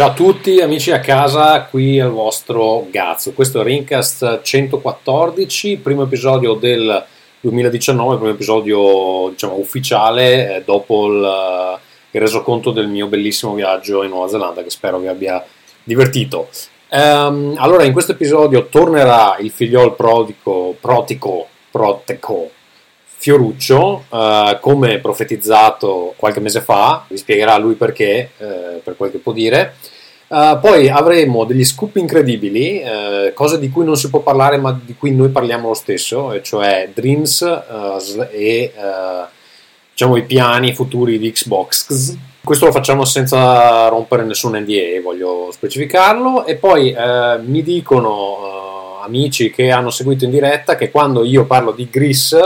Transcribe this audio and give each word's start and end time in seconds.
Ciao 0.00 0.08
a 0.08 0.14
tutti 0.14 0.62
amici 0.62 0.92
a 0.92 1.00
casa, 1.00 1.64
qui 1.64 2.00
al 2.00 2.08
vostro 2.08 2.86
Gazzo. 2.90 3.32
Questo 3.32 3.60
è 3.60 3.64
Rincast 3.64 4.40
114, 4.40 5.76
primo 5.76 6.04
episodio 6.04 6.54
del 6.54 7.04
2019, 7.40 8.16
primo 8.16 8.30
episodio 8.30 9.28
diciamo, 9.28 9.56
ufficiale 9.56 10.56
eh, 10.56 10.62
dopo 10.64 11.06
il, 11.06 11.22
eh, 11.22 11.78
il, 12.12 12.18
resoconto 12.18 12.70
del 12.70 12.88
mio 12.88 13.08
bellissimo 13.08 13.52
viaggio 13.52 14.02
in 14.02 14.08
Nuova 14.08 14.28
Zelanda 14.28 14.62
che 14.62 14.70
spero 14.70 14.98
vi 14.98 15.08
abbia 15.08 15.44
divertito. 15.84 16.48
Um, 16.88 17.56
allora, 17.58 17.84
in 17.84 17.92
questo 17.92 18.12
episodio 18.12 18.68
tornerà 18.68 19.36
il 19.38 19.50
figliol 19.50 19.94
prodico, 19.96 20.74
protico, 20.80 21.46
proteco, 21.70 22.50
Fioruccio, 23.04 24.04
uh, 24.08 24.58
come 24.60 24.98
profetizzato 24.98 26.14
qualche 26.16 26.40
mese 26.40 26.62
fa, 26.62 27.04
vi 27.06 27.18
spiegherà 27.18 27.58
lui 27.58 27.74
perché, 27.74 28.30
uh, 28.38 28.80
per 28.82 28.96
quel 28.96 29.10
che 29.10 29.18
può 29.18 29.32
dire. 29.32 29.74
Uh, 30.30 30.60
poi 30.60 30.88
avremo 30.88 31.44
degli 31.44 31.64
scoop 31.64 31.96
incredibili, 31.96 32.80
cose 33.34 33.58
di 33.58 33.68
cui 33.68 33.84
non 33.84 33.96
si 33.96 34.08
può 34.10 34.20
parlare 34.20 34.58
ma 34.58 34.78
di 34.80 34.94
cui 34.94 35.12
noi 35.12 35.30
parliamo 35.30 35.66
lo 35.66 35.74
stesso, 35.74 36.40
cioè 36.40 36.88
Dreams 36.94 37.42
e 38.30 38.72
diciamo, 39.90 40.16
i 40.16 40.22
piani 40.22 40.72
futuri 40.72 41.18
di 41.18 41.32
Xbox. 41.32 42.16
Questo 42.44 42.66
lo 42.66 42.72
facciamo 42.72 43.04
senza 43.04 43.88
rompere 43.88 44.22
nessun 44.24 44.56
NDA, 44.56 45.00
voglio 45.02 45.50
specificarlo. 45.50 46.46
E 46.46 46.54
poi 46.54 46.94
mi 47.44 47.62
dicono 47.64 49.00
amici 49.02 49.50
che 49.50 49.72
hanno 49.72 49.90
seguito 49.90 50.24
in 50.24 50.30
diretta 50.30 50.76
che 50.76 50.92
quando 50.92 51.24
io 51.24 51.44
parlo 51.44 51.72
di 51.72 51.88
Gris 51.90 52.38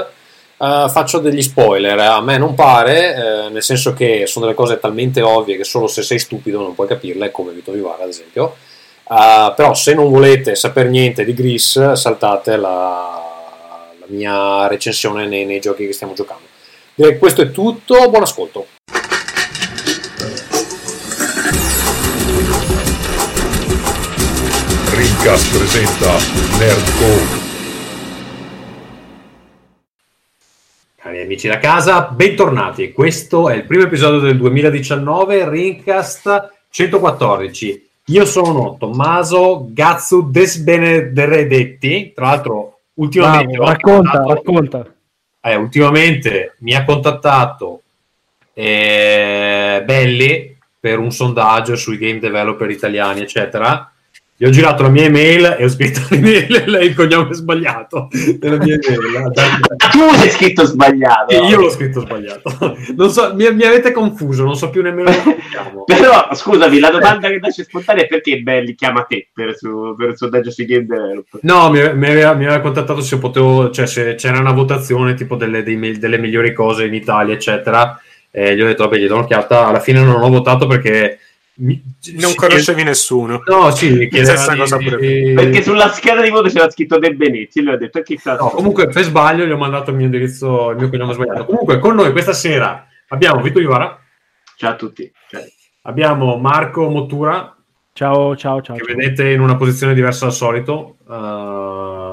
Uh, 0.64 0.88
faccio 0.88 1.18
degli 1.18 1.42
spoiler, 1.42 1.98
a 1.98 2.22
me 2.22 2.38
non 2.38 2.54
pare, 2.54 3.14
eh, 3.14 3.48
nel 3.50 3.62
senso 3.62 3.92
che 3.92 4.24
sono 4.26 4.46
delle 4.46 4.56
cose 4.56 4.78
talmente 4.78 5.20
ovvie 5.20 5.58
che 5.58 5.64
solo 5.64 5.86
se 5.88 6.00
sei 6.00 6.18
stupido 6.18 6.58
non 6.58 6.74
puoi 6.74 6.86
capirle, 6.86 7.30
come 7.30 7.52
Vito 7.52 7.70
Vivara 7.70 8.04
ad 8.04 8.08
esempio. 8.08 8.56
Uh, 9.02 9.52
però 9.54 9.74
se 9.74 9.92
non 9.92 10.08
volete 10.08 10.54
sapere 10.54 10.88
niente 10.88 11.22
di 11.26 11.34
Gris, 11.34 11.92
saltate 11.92 12.56
la, 12.56 13.84
la 13.98 14.06
mia 14.06 14.66
recensione 14.66 15.26
nei, 15.26 15.44
nei, 15.44 15.60
giochi 15.60 15.84
che 15.84 15.92
stiamo 15.92 16.14
giocando. 16.14 16.44
Direi 16.94 17.18
questo 17.18 17.42
è 17.42 17.50
tutto, 17.50 18.08
buon 18.08 18.22
ascolto. 18.22 18.66
Rincast 24.94 25.58
presenta 25.58 26.16
Nerdcore 26.56 27.43
Cari 31.04 31.20
amici 31.20 31.48
da 31.48 31.58
casa, 31.58 32.00
bentornati. 32.04 32.90
Questo 32.90 33.50
è 33.50 33.56
il 33.56 33.64
primo 33.64 33.82
episodio 33.82 34.20
del 34.20 34.38
2019, 34.38 35.50
Rincast 35.50 36.50
114. 36.70 37.90
Io 38.06 38.24
sono 38.24 38.78
Tommaso 38.78 39.66
Gazzu 39.68 40.30
Desbenedetti, 40.30 42.12
tra 42.14 42.28
l'altro 42.28 42.78
ultimamente... 42.94 43.54
Bravo, 43.54 43.70
racconta, 43.70 44.24
racconta. 44.26 44.94
Eh, 45.42 45.54
ultimamente 45.56 46.56
mi 46.60 46.72
ha 46.72 46.86
contattato 46.86 47.82
eh, 48.54 49.82
Belli 49.84 50.56
per 50.80 51.00
un 51.00 51.12
sondaggio 51.12 51.76
sui 51.76 51.98
game 51.98 52.18
developer 52.18 52.70
italiani, 52.70 53.20
eccetera 53.20 53.93
gli 54.36 54.46
ho 54.46 54.50
girato 54.50 54.82
la 54.82 54.88
mia 54.88 55.04
email 55.04 55.56
e 55.58 55.64
ho 55.64 55.68
scritto 55.68 56.00
l'email 56.10 56.80
il 56.82 56.94
cognome 56.96 57.32
sbagliato 57.34 58.08
della 58.38 58.56
mia 58.56 58.76
email. 58.80 59.30
tu 59.92 59.98
l'hai 60.10 60.28
scritto 60.30 60.64
sbagliato. 60.64 61.32
E 61.32 61.46
io 61.46 61.60
l'ho 61.60 61.70
scritto 61.70 62.00
sbagliato. 62.00 62.76
Non 62.96 63.10
so, 63.10 63.32
mi, 63.36 63.48
mi, 63.54 63.62
avete 63.62 63.92
confuso, 63.92 64.42
non 64.42 64.56
so 64.56 64.70
più 64.70 64.82
nemmeno 64.82 65.12
come 65.22 65.36
chiamo. 65.48 65.84
Però, 65.86 66.34
scusami, 66.34 66.80
la 66.80 66.90
domanda 66.90 67.28
che 67.28 67.38
nasce 67.38 67.62
spontanea 67.62 68.02
è 68.02 68.06
perché 68.08 68.40
Belli 68.40 68.74
chiama 68.74 69.02
te 69.02 69.28
per, 69.32 69.56
su, 69.56 69.94
per 69.96 70.08
il 70.08 70.16
sondaggio 70.16 70.50
sui 70.50 70.64
game 70.64 70.86
developer? 70.86 71.40
No, 71.42 71.70
mi, 71.70 71.78
mi, 71.94 72.08
aveva, 72.08 72.34
mi, 72.34 72.46
aveva, 72.46 72.60
contattato 72.60 73.02
se 73.02 73.18
potevo, 73.18 73.70
cioè 73.70 73.86
se 73.86 74.16
c'era 74.16 74.40
una 74.40 74.52
votazione 74.52 75.14
tipo 75.14 75.36
delle, 75.36 75.62
dei, 75.62 75.98
delle 75.98 76.18
migliori 76.18 76.52
cose 76.52 76.86
in 76.86 76.94
Italia, 76.94 77.34
eccetera. 77.34 78.00
E 78.32 78.56
gli 78.56 78.60
ho 78.60 78.66
detto, 78.66 78.82
vabbè, 78.82 78.96
gli 78.98 79.06
do 79.06 79.14
un'occhiata. 79.14 79.68
Alla 79.68 79.78
fine 79.78 80.02
non 80.02 80.20
ho 80.20 80.28
votato 80.28 80.66
perché 80.66 81.20
non 81.56 82.34
conoscevi 82.34 82.76
chied... 82.78 82.88
nessuno. 82.88 83.42
No, 83.46 83.70
sì, 83.70 84.08
stessa 84.10 84.56
cosa 84.56 84.76
pure. 84.76 84.96
Perché 85.34 85.62
sulla 85.62 85.88
scheda 85.88 86.22
di 86.22 86.30
voto 86.30 86.48
c'era 86.48 86.68
scritto 86.70 86.98
De 86.98 87.14
Benetti 87.14 87.60
e 87.60 87.62
lui 87.62 87.74
ha 87.74 87.76
detto 87.76 88.02
che 88.02 88.16
cazzo. 88.16 88.44
No, 88.44 88.50
comunque 88.50 88.88
per 88.88 89.04
sbaglio 89.04 89.44
gli 89.44 89.52
ho 89.52 89.56
mandato 89.56 89.90
il 89.90 89.96
mio 89.96 90.06
indirizzo, 90.06 90.70
il 90.70 90.78
mio 90.78 90.88
cognome 90.88 91.12
sbagliato. 91.12 91.44
Comunque 91.44 91.78
con 91.78 91.94
noi 91.94 92.10
questa 92.12 92.32
sera 92.32 92.86
abbiamo 93.08 93.40
Vito 93.40 93.60
Ivara. 93.60 93.98
Ciao 94.56 94.72
a 94.72 94.76
tutti. 94.76 95.10
Ciao. 95.28 95.42
Abbiamo 95.82 96.36
Marco 96.38 96.88
Mottura. 96.88 97.54
Ciao, 97.92 98.34
ciao, 98.34 98.60
ciao. 98.60 98.74
Che 98.76 98.84
ciao. 98.84 98.94
vedete 98.94 99.30
in 99.30 99.40
una 99.40 99.56
posizione 99.56 99.94
diversa 99.94 100.24
dal 100.24 100.34
solito. 100.34 100.96
Uh, 101.06 102.03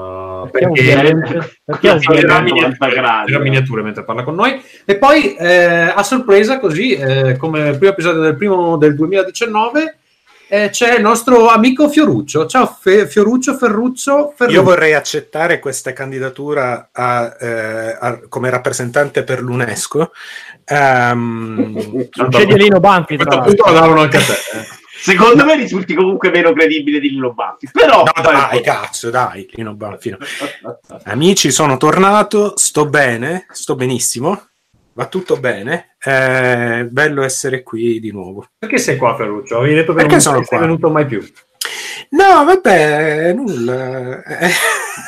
perché, 0.52 1.48
perché 1.64 1.88
era 2.18 2.40
miniatura, 2.40 3.38
miniature 3.40 3.82
mentre 3.82 4.04
parla 4.04 4.22
con 4.22 4.34
noi. 4.34 4.62
E 4.84 4.96
poi 4.96 5.34
eh, 5.34 5.92
a 5.94 6.02
sorpresa 6.02 6.60
così 6.60 6.92
eh, 6.92 7.36
come 7.36 7.76
primo 7.76 7.92
episodio 7.92 8.20
del 8.20 8.36
primo 8.36 8.76
del 8.76 8.94
2019 8.94 9.96
eh, 10.52 10.68
c'è 10.68 10.96
il 10.96 11.00
nostro 11.00 11.48
amico 11.48 11.88
Fioruccio. 11.88 12.44
Ciao 12.44 12.66
Fe- 12.66 13.06
Fioruccio 13.06 13.56
Ferruccio, 13.56 14.34
Ferruccio. 14.36 14.58
Io 14.58 14.62
vorrei 14.62 14.92
accettare 14.92 15.58
questa 15.58 15.94
candidatura 15.94 16.90
a, 16.92 17.34
eh, 17.40 17.96
a, 17.98 18.20
come 18.28 18.50
rappresentante 18.50 19.24
per 19.24 19.40
l'UNESCO. 19.40 20.12
Um, 20.68 22.06
c'è 22.28 22.44
Lino 22.44 22.80
Banfi 22.80 23.16
tra 23.16 23.34
l'altro. 23.34 23.98
anche 23.98 24.16
a 24.18 24.20
te 24.20 24.32
eh. 24.32 24.80
Secondo 25.02 25.44
me 25.44 25.56
risulti 25.56 25.94
comunque 25.94 26.30
meno 26.30 26.52
credibile 26.52 27.00
di 27.00 27.10
Lino 27.10 27.32
Banfi. 27.32 27.68
Però 27.72 28.04
no, 28.04 28.22
dai, 28.22 28.62
cazzo, 28.62 29.10
dai, 29.10 29.48
Lino 29.52 29.74
Banfi. 29.74 30.16
Amici, 31.04 31.50
sono 31.50 31.76
tornato, 31.76 32.56
sto 32.56 32.86
bene, 32.86 33.46
sto 33.50 33.74
benissimo. 33.74 34.46
Va 34.94 35.06
tutto 35.06 35.38
bene, 35.38 35.96
è 35.98 36.86
bello 36.88 37.24
essere 37.24 37.62
qui 37.64 37.98
di 37.98 38.12
nuovo. 38.12 38.46
Perché 38.58 38.78
sei 38.78 38.96
qua, 38.96 39.16
Ferruccio? 39.16 39.58
Avevi 39.58 39.74
detto 39.74 39.92
che 39.92 39.96
Perché 39.96 40.12
non 40.12 40.20
sono 40.20 40.36
sei 40.36 40.46
qua? 40.46 40.58
venuto 40.58 40.90
mai 40.90 41.06
più. 41.06 41.26
No, 42.10 42.44
vabbè, 42.44 43.32
nulla. 43.32 44.22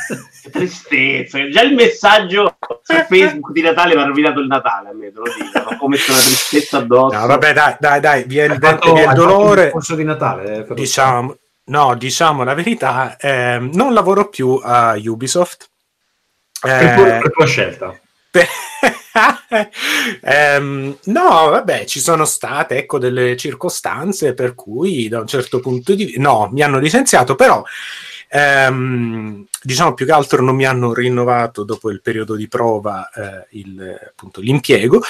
tristezza. 0.50 1.48
Già 1.48 1.62
il 1.62 1.74
messaggio 1.74 2.56
su 2.82 2.94
Facebook 3.08 3.52
di 3.52 3.62
Natale 3.62 3.94
mi 3.94 4.02
ha 4.02 4.06
rovinato 4.06 4.40
il 4.40 4.46
Natale 4.46 4.88
a 4.90 4.92
me, 4.92 5.12
te 5.12 5.18
lo 5.18 5.24
dico. 5.24 5.84
Ho 5.84 5.88
messo 5.88 6.12
una 6.12 6.20
tristezza 6.20 6.78
addosso. 6.78 7.18
No, 7.18 7.26
vabbè, 7.26 7.52
dai, 7.52 7.76
dai, 7.78 8.00
dai, 8.00 8.24
vi 8.24 8.38
è 8.38 8.44
il, 8.44 8.58
fatto, 8.60 8.92
vi 8.92 9.00
è 9.00 9.06
il 9.06 9.12
dolore. 9.14 9.72
Il 9.74 9.96
di 9.96 10.04
Natale, 10.04 10.66
eh, 10.68 10.74
diciamo, 10.74 11.36
no, 11.64 11.94
diciamo 11.96 12.44
la 12.44 12.54
verità, 12.54 13.16
eh, 13.16 13.58
non 13.60 13.92
lavoro 13.92 14.28
più 14.28 14.60
a 14.62 14.94
Ubisoft. 15.02 15.68
Eh, 16.62 17.20
per 17.20 17.30
tua 17.30 17.46
scelta. 17.46 17.98
um, 20.58 20.96
no, 21.04 21.48
vabbè, 21.50 21.84
ci 21.84 22.00
sono 22.00 22.24
state 22.24 22.78
ecco, 22.78 22.98
delle 22.98 23.36
circostanze 23.36 24.34
per 24.34 24.54
cui 24.54 25.08
da 25.08 25.20
un 25.20 25.26
certo 25.26 25.60
punto 25.60 25.94
di 25.94 26.04
vista, 26.06 26.20
no, 26.20 26.48
mi 26.52 26.62
hanno 26.62 26.78
licenziato, 26.78 27.34
però 27.34 27.62
um, 28.32 29.46
diciamo 29.64 29.94
più 29.94 30.06
che 30.06 30.12
altro 30.12 30.42
non 30.42 30.54
mi 30.54 30.66
hanno 30.66 30.92
rinnovato 30.92 31.64
dopo 31.64 31.90
il 31.90 32.02
periodo 32.02 32.34
di 32.34 32.48
prova 32.48 33.08
eh, 33.10 33.46
il, 33.52 33.98
appunto, 34.08 34.40
l'impiego 34.40 35.02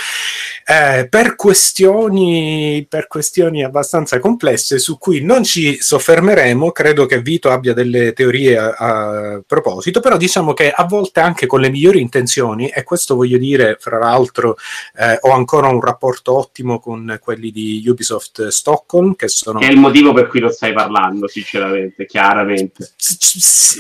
eh, 0.67 1.09
per, 1.09 1.35
questioni, 1.35 2.87
per 2.89 3.07
questioni 3.09 3.65
abbastanza 3.65 4.19
complesse 4.21 4.79
su 4.79 4.97
cui 4.97 5.21
non 5.21 5.43
ci 5.43 5.81
soffermeremo 5.81 6.71
credo 6.71 7.07
che 7.07 7.21
Vito 7.21 7.51
abbia 7.51 7.75
delle 7.75 8.13
teorie 8.13 8.57
a, 8.57 8.75
a 8.77 9.43
proposito 9.47 10.01
però 10.01 10.17
diciamo 10.17 10.55
che 10.55 10.71
a 10.71 10.85
volte 10.85 11.21
anche 11.21 11.47
con 11.47 11.61
le 11.61 11.71
migliori 11.71 12.01
intenzioni 12.01 12.69
e 12.69 12.85
questo 12.85 13.17
voglio 13.17 13.39
dire 13.39 13.77
fra 13.81 13.99
l'altro 13.99 14.57
eh, 14.97 15.19
ho 15.21 15.31
ancora 15.31 15.69
un 15.69 15.81
rapporto 15.81 16.37
ottimo 16.37 16.79
con 16.79 17.19
quelli 17.21 17.51
di 17.51 17.83
Ubisoft 17.87 18.49
Stockholm 18.49 19.17
che 19.17 19.29
sono 19.29 19.59
che 19.59 19.67
è 19.67 19.71
il 19.71 19.79
motivo 19.79 20.13
per 20.13 20.29
cui 20.29 20.41
lo 20.41 20.51
stai 20.51 20.73
parlando 20.73 21.27
sinceramente 21.27 22.07
chiaramente. 22.07 22.93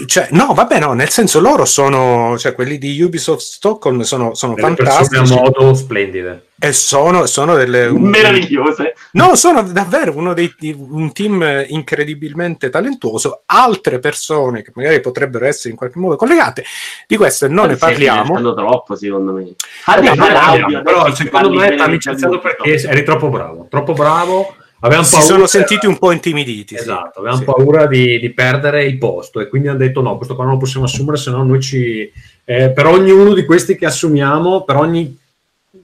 Cioè, 0.06 0.28
no, 0.32 0.52
vabbè, 0.64 0.80
no, 0.80 0.92
nel 0.92 1.10
senso 1.10 1.40
loro 1.40 1.64
sono, 1.64 2.36
cioè 2.38 2.54
quelli 2.54 2.78
di 2.78 3.00
Ubisoft 3.00 3.42
Stockholm 3.42 4.00
sono, 4.00 4.34
sono 4.34 4.56
fantastici. 4.56 5.32
a 5.32 5.36
modo 5.36 5.74
splendide. 5.74 6.46
E 6.58 6.72
sono, 6.72 7.26
sono 7.26 7.56
delle... 7.56 7.90
Meravigliose. 7.90 8.94
No, 9.12 9.34
sono 9.34 9.62
davvero 9.62 10.16
uno 10.16 10.32
dei, 10.32 10.54
un 10.76 11.12
team 11.12 11.64
incredibilmente 11.68 12.70
talentuoso. 12.70 13.42
Altre 13.46 13.98
persone 13.98 14.62
che 14.62 14.72
magari 14.74 15.00
potrebbero 15.00 15.44
essere 15.44 15.70
in 15.70 15.76
qualche 15.76 15.98
modo 15.98 16.16
collegate, 16.16 16.64
di 17.06 17.16
queste 17.16 17.48
non 17.48 17.68
ne 17.68 17.76
parliamo. 17.76 18.38
Sto 18.38 18.54
troppo, 18.54 18.96
secondo 18.96 19.32
me. 19.32 19.54
No, 19.86 20.68
no, 20.68 20.82
però 20.82 21.14
secondo 21.14 21.50
me 21.50 21.72
stanno 21.74 21.92
iniziando 21.92 22.38
perché 22.38 22.80
eri 22.88 23.02
troppo 23.02 23.28
bravo, 23.28 23.66
troppo 23.68 23.92
bravo 23.92 24.56
Avevamo 24.84 25.06
si 25.06 25.20
sono 25.22 25.46
sentiti 25.46 25.86
un 25.86 25.96
po' 25.98 26.12
intimiditi. 26.12 26.74
Esatto, 26.74 27.12
sì. 27.14 27.18
avevamo 27.20 27.38
sì. 27.38 27.44
paura 27.44 27.86
di, 27.86 28.18
di, 28.18 28.30
perdere 28.30 28.84
il 28.84 28.98
posto 28.98 29.40
e 29.40 29.48
quindi 29.48 29.68
hanno 29.68 29.78
detto 29.78 30.02
no, 30.02 30.16
questo 30.16 30.34
qua 30.34 30.44
non 30.44 30.54
lo 30.54 30.58
possiamo 30.58 30.84
assumere, 30.84 31.16
se 31.16 31.30
no 31.30 31.42
noi 31.42 31.60
ci... 31.60 32.12
Eh, 32.44 32.70
per 32.70 32.86
ognuno 32.86 33.32
di 33.32 33.46
questi 33.46 33.76
che 33.76 33.86
assumiamo, 33.86 34.64
per 34.64 34.76
ogni 34.76 35.16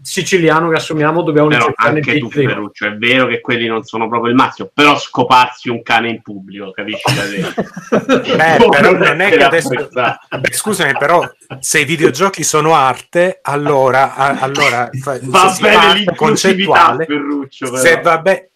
siciliano 0.02 0.68
che 0.68 0.76
assumiamo 0.76 1.22
dobbiamo 1.22 1.48
Però 1.48 1.64
cercare 1.64 1.96
anche 1.96 2.18
tu, 2.18 2.30
Ferruccio, 2.30 2.86
è 2.86 2.96
vero 2.96 3.26
che 3.26 3.40
quelli 3.40 3.66
non 3.66 3.82
sono 3.84 4.08
proprio 4.08 4.30
il 4.30 4.36
massimo, 4.36 4.70
però 4.72 4.98
scoparsi 4.98 5.68
un 5.68 5.82
cane 5.82 6.08
in 6.08 6.22
pubblico, 6.22 6.70
capisci? 6.70 7.02
Beh, 8.36 8.68
però 8.70 8.92
non 8.92 9.20
è 9.20 9.30
che 9.30 9.44
adesso... 9.44 9.68
Beh, 9.68 10.52
scusami, 10.52 10.92
però 10.98 11.28
se 11.58 11.80
i 11.80 11.84
videogiochi 11.84 12.42
sono 12.42 12.74
arte, 12.74 13.40
allora, 13.42 14.14
a- 14.14 14.38
allora 14.38 14.88
fa- 15.00 15.18
Va 15.22 15.54
bene 15.60 15.74
fa 15.74 15.80
arte 15.88 15.98
l'inclusività, 15.98 16.14
concettuale, 16.14 17.04
Ferruccio, 17.04 17.70
però. 17.70 17.76
se 17.76 18.00
vabbè, 18.00 18.50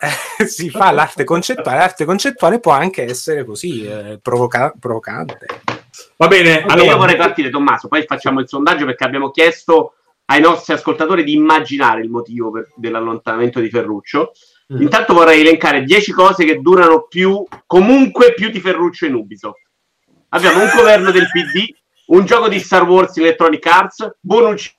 si 0.46 0.70
fa 0.70 0.90
l'arte 0.90 1.25
concettuale, 1.25 1.78
l'arte 1.78 2.04
concettuale 2.04 2.60
può 2.60 2.72
anche 2.72 3.04
essere 3.04 3.44
così 3.44 3.84
eh, 3.84 4.19
provoca- 4.22 4.72
provocante. 4.78 5.46
Va 6.16 6.28
bene, 6.28 6.58
Allora, 6.58 6.72
allora 6.72 6.90
io 6.90 6.96
vorrei 6.96 7.16
partire, 7.16 7.50
Tommaso, 7.50 7.88
poi 7.88 8.04
facciamo 8.06 8.40
il 8.40 8.48
sondaggio 8.48 8.84
perché 8.84 9.04
abbiamo 9.04 9.31
chiesto 9.31 9.94
ai 10.26 10.40
nostri 10.40 10.72
ascoltatori 10.72 11.24
di 11.24 11.34
immaginare 11.34 12.00
il 12.02 12.10
motivo 12.10 12.50
per- 12.50 12.72
dell'allontanamento 12.76 13.60
di 13.60 13.68
Ferruccio. 13.68 14.32
Mm. 14.72 14.82
Intanto 14.82 15.12
vorrei 15.12 15.40
elencare 15.40 15.84
10 15.84 16.12
cose 16.12 16.44
che 16.44 16.60
durano 16.60 17.06
più, 17.06 17.44
comunque 17.66 18.34
più 18.34 18.48
di 18.48 18.60
Ferruccio 18.60 19.06
in 19.06 19.14
Ubisoft. 19.14 19.62
Abbiamo 20.30 20.62
un 20.62 20.70
governo 20.74 21.10
del 21.10 21.28
PD, 21.30 21.72
un 22.06 22.24
gioco 22.24 22.48
di 22.48 22.58
Star 22.58 22.84
Wars 22.84 23.16
Electronic 23.16 23.66
Arts, 23.66 24.16
Bonucci, 24.20 24.74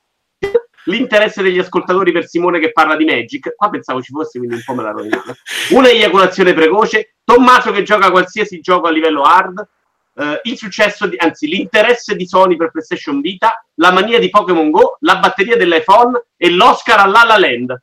l'interesse 0.86 1.42
degli 1.42 1.60
ascoltatori 1.60 2.12
per 2.12 2.28
Simone 2.28 2.60
che 2.60 2.72
parla 2.72 2.96
di 2.96 3.06
Magic. 3.06 3.56
Qua 3.56 3.70
pensavo 3.70 4.02
ci 4.02 4.12
fosse, 4.12 4.38
quindi 4.38 4.56
un 4.56 4.64
po' 4.66 4.74
me 4.74 4.84
la 4.84 4.92
rovinata. 4.92 5.34
Una 5.72 5.90
eiaculazione 5.90 6.54
precoce, 6.54 7.16
Tommaso 7.24 7.72
che 7.72 7.84
gioca 7.84 8.12
qualsiasi 8.12 8.60
gioco 8.60 8.88
a 8.88 8.92
livello 8.92 9.22
hard, 9.22 9.68
eh, 10.16 10.40
il 10.44 10.58
successo, 10.58 11.08
di, 11.08 11.16
anzi 11.18 11.48
l'interesse 11.48 12.16
di 12.16 12.26
Sony 12.26 12.56
per 12.56 12.72
PlayStation 12.72 13.20
Vita, 13.22 13.66
la 13.76 13.92
mania 13.92 14.20
di 14.20 14.30
Pokémon 14.30 14.72
Go, 14.72 14.98
la 15.02 15.18
batteria 15.18 15.58
dell'iPhone 15.58 16.26
e 16.38 16.52
l'Oscar 16.52 17.00
a 17.00 17.06
La 17.06 17.24
La 17.26 17.38
Land. 17.38 17.82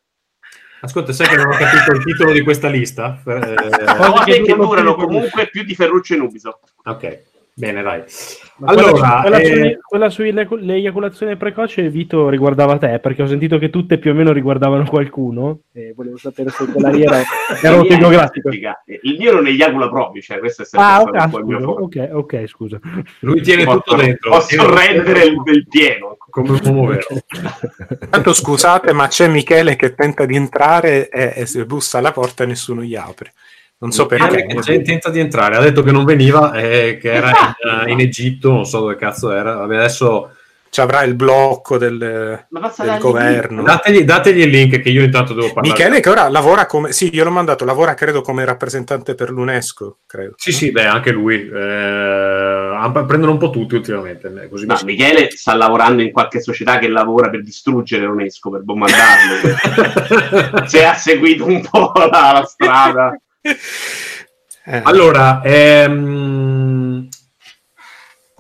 ascolta, 0.81 1.13
sai 1.13 1.29
che 1.29 1.37
non 1.37 1.47
ho 1.53 1.57
capito 1.57 1.93
il 1.93 2.05
titolo 2.05 2.33
di 2.33 2.43
questa 2.43 2.69
lista? 2.69 3.21
Eh, 3.27 3.97
Cose 3.97 4.43
che 4.43 4.55
durano 4.55 4.67
durano 4.67 4.95
più 4.95 5.07
di 5.07 5.13
comunque 5.13 5.49
più 5.49 5.63
di 5.63 5.75
Ferruccio 5.75 6.15
in 6.15 6.23
Ubisoft. 6.23 6.75
ok, 6.85 7.23
bene, 7.55 7.83
dai. 7.83 8.03
Ma 8.59 8.69
Allora, 8.69 9.21
quella, 9.23 9.39
eh, 9.39 9.79
quella, 9.83 10.09
sull'eiaculazione 10.11 11.37
precoce, 11.37 11.89
Vito, 11.91 12.29
riguardava 12.29 12.79
te, 12.79 12.99
perché 13.01 13.23
ho 13.23 13.27
sentito 13.27 13.59
che 13.59 13.71
tutte 13.71 13.99
più 13.99 14.13
o 14.13 14.15
meno 14.15 14.31
riguardavano 14.33 14.85
qualcuno 14.85 15.61
e 15.73 15.93
volevo 15.97 16.17
sapere 16.17 16.51
se 16.51 16.67
quella 16.67 16.91
lì 16.91 17.03
era, 17.03 17.21
era 17.61 17.77
autobiografico. 17.77 18.51
Il 18.51 19.17
mio 19.19 19.33
non 19.33 19.47
eiacula 19.47 19.89
proprio, 19.89 20.23
cioè 20.23 20.39
questo 20.39 20.63
è 20.63 20.65
sempre 20.65 20.89
Ah, 20.89 21.01
stato 21.01 21.11
ok, 21.17 21.25
un 21.25 21.31
po' 21.31 21.39
il 21.39 21.45
mio 21.45 21.59
scusa, 21.59 21.73
forte. 21.73 22.01
ok, 22.01 22.15
ok, 22.41 22.47
scusa. 22.49 22.81
lui 23.21 23.41
tiene 23.43 23.65
tutto 23.65 23.83
Posso, 23.85 23.97
dentro. 23.97 24.31
posso 24.31 24.57
tutto 24.57 24.75
rendere 24.75 25.25
il, 25.25 25.43
il 25.47 25.67
pieno. 25.69 26.17
come 26.31 26.51
un 26.51 26.61
uomo 26.65 26.87
vero. 26.87 27.07
Tanto 28.11 28.33
scusate, 28.33 28.93
ma 28.93 29.09
c'è 29.09 29.29
Michele 29.29 29.77
che 29.77 29.95
tenta 29.95 30.25
di 30.25 30.37
entrare 30.37 31.09
e, 31.09 31.33
e 31.37 31.47
se 31.47 31.65
bussa 31.65 31.99
alla 31.99 32.13
porta 32.13 32.45
e 32.45 32.47
nessuno 32.47 32.83
gli 32.83 32.95
apre. 32.95 33.33
Non 33.83 33.91
so 33.91 34.07
perché. 34.07 34.47
C'è- 34.61 34.83
tenta 34.83 35.11
di 35.11 35.19
entrare, 35.19 35.57
ha 35.57 35.61
detto 35.61 35.83
che 35.83 35.91
non 35.91 36.05
veniva, 36.05 36.53
eh, 36.53 36.99
che 37.01 37.13
era 37.13 37.33
in, 37.85 37.91
in 37.91 38.01
Egitto, 38.01 38.53
non 38.53 38.65
so 38.65 38.79
dove 38.81 38.95
cazzo 38.97 39.33
era. 39.33 39.55
Vabbè, 39.55 39.75
adesso 39.77 40.31
Ci 40.71 40.81
avrà 40.81 41.03
il 41.03 41.15
blocco 41.17 41.79
del, 41.79 41.99
del 41.99 42.99
governo. 43.01 43.63
dategli, 43.65 44.05
dategli 44.05 44.43
il 44.43 44.51
link 44.51 44.81
che 44.81 44.89
io 44.89 45.03
intanto 45.03 45.35
devo 45.35 45.53
parlare. 45.53 45.77
Michele 45.77 46.01
che 46.01 46.09
ora 46.09 46.29
lavora 46.29 46.67
come... 46.67 46.93
Sì, 46.93 47.13
io 47.13 47.25
l'ho 47.25 47.31
mandato, 47.33 47.65
lavora 47.65 47.95
credo 47.95 48.23
come 48.23 48.45
rappresentante 48.45 49.17
per 49.17 49.31
l'UNESCO, 49.31 49.99
credo. 50.07 50.35
Sì, 50.37 50.53
sì, 50.53 50.71
beh, 50.71 50.87
anche 50.87 51.11
lui. 51.11 51.45
Eh, 51.47 52.61
prendono 53.07 53.33
un 53.33 53.39
po' 53.39 53.51
tutti 53.51 53.75
ultimamente. 53.75 54.33
eh, 54.45 54.49
Così 54.49 54.65
No, 54.65 54.77
mi- 54.85 54.93
Michele 54.93 55.29
sta 55.33 55.55
lavorando 55.57 56.03
in 56.03 56.13
qualche 56.13 56.41
società 56.41 56.79
che 56.79 56.87
lavora 56.89 57.29
per 57.31 57.43
distruggere 57.43 58.07
l'UNESCO, 58.07 58.51
per 58.51 58.63
bombardarlo. 58.63 60.65
Se 60.67 60.85
ha 60.85 60.95
seguito 60.95 61.45
un 61.47 61.67
po' 61.69 61.93
la, 61.97 62.09
la 62.33 62.45
strada. 62.47 63.17
Eh, 63.45 64.81
Allora, 64.85 65.43
ehm, 65.43 67.09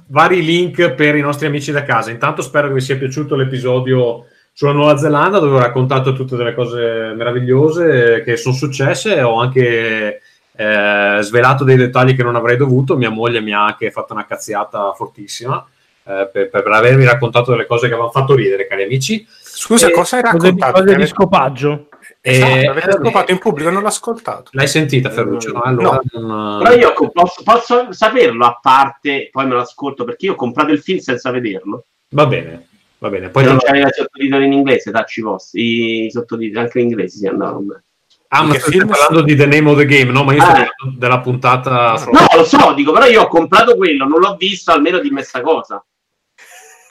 vari 0.08 0.44
link 0.44 0.92
per 0.92 1.16
i 1.16 1.20
nostri 1.20 1.46
amici 1.46 1.72
da 1.72 1.82
casa. 1.82 2.10
Intanto 2.10 2.42
spero 2.42 2.68
che 2.68 2.74
vi 2.74 2.80
sia 2.80 2.96
piaciuto 2.96 3.34
l'episodio 3.34 4.26
sulla 4.52 4.72
Nuova 4.72 4.96
Zelanda, 4.96 5.38
dove 5.38 5.56
ho 5.56 5.60
raccontato 5.60 6.12
tutte 6.12 6.36
delle 6.36 6.54
cose 6.54 7.12
meravigliose 7.16 8.22
che 8.24 8.36
sono 8.36 8.54
successe. 8.54 9.20
Ho 9.22 9.40
anche 9.40 10.20
eh, 10.54 11.18
svelato 11.20 11.64
dei 11.64 11.76
dettagli 11.76 12.14
che 12.14 12.22
non 12.22 12.36
avrei 12.36 12.56
dovuto. 12.56 12.96
Mia 12.96 13.10
moglie 13.10 13.40
mi 13.40 13.52
ha 13.52 13.64
anche 13.64 13.90
fatto 13.90 14.12
una 14.12 14.26
cazziata 14.26 14.92
fortissima. 14.92 15.66
eh, 16.04 16.28
per, 16.32 16.50
per 16.50 16.66
avermi 16.68 17.04
raccontato 17.04 17.50
delle 17.52 17.66
cose 17.66 17.86
che 17.86 17.92
avevano 17.94 18.10
fatto 18.12 18.34
ridere, 18.34 18.66
cari 18.66 18.82
amici. 18.84 19.26
Scusa, 19.40 19.88
eh, 19.88 19.92
cosa 19.92 20.16
hai 20.16 20.22
Cose 20.22 20.52
di, 20.52 20.60
raccontato? 20.60 20.84
cose 20.84 20.96
di 20.96 21.06
scopaggio. 21.06 21.88
Esatto, 22.24 22.52
Eh, 22.54 22.66
avete 22.68 22.92
scopato 22.92 23.32
in 23.32 23.38
pubblico, 23.38 23.68
non 23.70 23.82
l'ho 23.82 23.88
ascoltato. 23.88 24.50
L'hai 24.52 24.68
sentita, 24.68 25.10
Ferruccio? 25.10 25.50
No, 25.52 25.60
allora, 25.62 26.00
non- 26.12 26.62
Però 26.62 26.74
io 26.76 26.92
posso, 27.12 27.42
posso 27.42 27.92
saperlo 27.92 28.44
a 28.46 28.58
parte, 28.62 29.28
poi 29.32 29.46
me 29.46 29.54
lo 29.54 29.60
ascolto 29.60 30.04
perché 30.04 30.26
io 30.26 30.32
ho 30.32 30.36
comprato 30.36 30.70
il 30.70 30.80
film 30.80 30.98
senza 31.00 31.32
vederlo. 31.32 31.86
Va 32.10 32.26
bene, 32.26 32.68
va 32.98 33.08
bene. 33.08 33.28
Poi 33.30 33.44
non 33.44 33.58
te- 33.58 33.66
c'aveva 33.66 33.88
i 33.88 33.92
sottotitoli 33.92 34.46
in 34.46 34.52
inglese, 34.52 34.92
tacci 34.92 35.20
vostri, 35.20 36.04
i 36.06 36.10
sottotitoli 36.12 36.64
anche 36.64 36.78
in 36.78 36.90
inglese 36.90 37.18
si 37.18 37.26
andavano 37.26 37.58
bene. 37.58 37.82
Ah, 38.28 38.44
ma 38.44 38.54
stai 38.54 38.70
film 38.72 38.86
parlando 38.88 39.22
di 39.22 39.34
The 39.34 39.44
Name 39.46 39.70
of 39.70 39.76
the 39.78 39.84
Game, 39.84 40.12
no? 40.12 40.22
Ma 40.22 40.32
io 40.32 40.40
sto 40.42 40.50
Ah. 40.50 40.54
parlando 40.54 40.98
della 40.98 41.20
puntata. 41.20 41.94
No, 42.10 42.20
lo 42.36 42.44
so, 42.44 42.72
dico, 42.72 42.92
però 42.92 43.04
io 43.06 43.22
ho 43.22 43.26
comprato 43.26 43.74
quello, 43.76 44.06
non 44.06 44.20
l'ho 44.20 44.36
visto, 44.38 44.70
almeno 44.70 45.00
di 45.00 45.10
messa 45.10 45.40
cosa. 45.40 45.84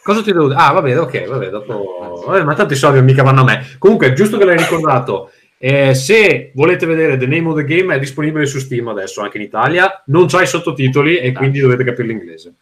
Cosa 0.03 0.21
ti 0.21 0.31
devo 0.31 0.47
dire? 0.47 0.59
Ah, 0.59 0.71
vabbè, 0.71 0.99
ok, 0.99 1.27
vabbè, 1.27 1.49
dopo... 1.49 2.23
Vabbè, 2.25 2.43
ma 2.43 2.53
tanto 2.55 2.73
i 2.73 2.77
soldi 2.77 3.01
mica 3.01 3.23
vanno 3.23 3.41
a 3.41 3.43
me. 3.43 3.75
Comunque, 3.77 4.13
giusto 4.13 4.37
che 4.37 4.45
l'hai 4.45 4.57
ricordato, 4.57 5.31
eh, 5.57 5.93
se 5.93 6.51
volete 6.55 6.85
vedere 6.85 7.17
The 7.17 7.27
Name 7.27 7.49
of 7.49 7.55
the 7.55 7.63
Game 7.63 7.93
è 7.93 7.99
disponibile 7.99 8.45
su 8.45 8.59
Steam 8.59 8.87
adesso, 8.87 9.21
anche 9.21 9.37
in 9.37 9.43
Italia. 9.43 10.03
Non 10.07 10.27
c'ha 10.27 10.41
i 10.41 10.47
sottotitoli 10.47 11.17
e 11.17 11.31
quindi 11.31 11.59
dovete 11.59 11.83
capire 11.83 12.07
l'inglese. 12.07 12.55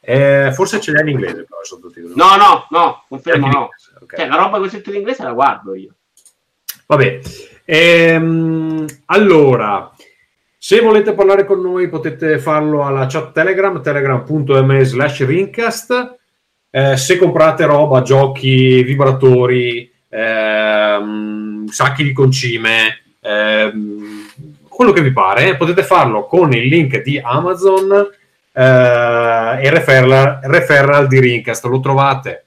Eh, 0.00 0.50
forse 0.52 0.80
ce 0.80 0.92
l'hai 0.92 1.02
in 1.02 1.08
inglese, 1.08 1.44
però, 1.44 1.60
i 1.62 1.66
sottotitoli. 1.66 2.14
No, 2.16 2.36
no, 2.36 2.66
no, 2.70 3.04
confermo 3.08 3.46
no. 3.46 3.52
inglese, 3.52 3.92
ok. 4.00 4.16
Cioè, 4.16 4.26
la 4.26 4.36
roba 4.36 4.56
con 4.56 4.66
i 4.66 4.68
sottotitoli 4.68 4.96
in 4.96 5.02
inglese 5.02 5.22
la 5.22 5.32
guardo 5.32 5.74
io. 5.74 5.94
Vabbè, 6.86 7.20
Ehm, 7.64 8.84
allora, 9.06 9.90
se 10.58 10.80
volete 10.80 11.14
parlare 11.14 11.44
con 11.44 11.60
noi 11.60 11.88
potete 11.88 12.38
farlo 12.38 12.84
alla 12.84 13.06
chat 13.06 13.32
Telegram, 13.32 13.80
telegram.me 13.80 14.84
slash 14.84 15.24
rincast. 15.24 16.18
Eh, 16.74 16.96
se 16.96 17.18
comprate 17.18 17.66
roba, 17.66 18.00
giochi, 18.00 18.82
vibratori, 18.82 19.92
ehm, 20.08 21.66
sacchi 21.66 22.02
di 22.02 22.14
concime, 22.14 23.02
ehm, 23.20 24.26
quello 24.68 24.92
che 24.92 25.02
vi 25.02 25.12
pare, 25.12 25.54
potete 25.58 25.82
farlo 25.82 26.24
con 26.24 26.50
il 26.54 26.66
link 26.66 27.02
di 27.02 27.20
Amazon 27.22 27.92
eh, 28.54 28.60
e 28.62 29.68
referral, 29.68 30.40
referral 30.44 31.08
di 31.08 31.20
Rincast. 31.20 31.62
Lo 31.66 31.80
trovate 31.80 32.46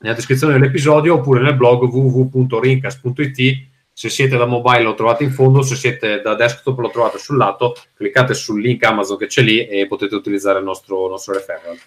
nella 0.00 0.14
descrizione 0.14 0.52
dell'episodio 0.52 1.14
oppure 1.14 1.40
nel 1.40 1.56
blog 1.56 1.84
www.rincast.it 1.84 3.72
se 3.96 4.10
siete 4.10 4.36
da 4.36 4.44
mobile 4.44 4.82
lo 4.82 4.94
trovate 4.94 5.24
in 5.24 5.30
fondo, 5.30 5.62
se 5.62 5.76
siete 5.76 6.20
da 6.20 6.34
desktop 6.34 6.78
lo 6.80 6.90
trovate 6.90 7.16
sul 7.16 7.38
lato, 7.38 7.76
cliccate 7.94 8.34
sul 8.34 8.60
link 8.60 8.82
Amazon 8.82 9.16
che 9.16 9.26
c'è 9.26 9.40
lì 9.40 9.66
e 9.66 9.86
potete 9.86 10.16
utilizzare 10.16 10.58
il 10.58 10.64
nostro, 10.66 11.08
nostro 11.08 11.32
referral. 11.32 11.78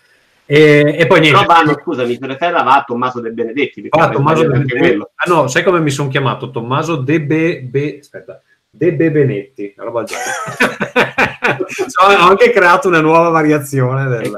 E, 0.50 0.96
e 0.98 1.08
poi 1.08 1.20
niente. 1.20 1.40
Però 1.46 1.54
vanno, 1.54 1.78
scusami, 1.82 2.16
se 2.16 2.26
referra 2.26 2.64
va 2.64 2.78
a 2.78 2.84
Tommaso 2.84 3.20
De 3.20 3.32
Benedetti. 3.32 3.82
perché 3.82 4.00
Ah, 4.00 4.10
Tommaso 4.10 4.48
De 4.48 4.66
quello. 4.66 5.12
Ah 5.16 5.30
no, 5.30 5.48
sai 5.48 5.62
come 5.64 5.82
mi 5.82 5.90
sono 5.92 6.08
chiamato? 6.10 6.50
Tommaso 6.50 6.96
De 6.96 7.22
Be, 7.22 7.62
Be- 7.62 7.98
aspetta, 8.00 8.42
De 8.70 8.94
Bebenetti, 8.94 9.74
una 9.76 9.86
roba. 9.86 10.06
Cioè, 10.06 10.18
ho 12.06 12.30
anche 12.30 12.52
creato 12.52 12.88
una 12.88 13.02
nuova 13.02 13.30
variazione 13.30 14.08
del... 14.08 14.32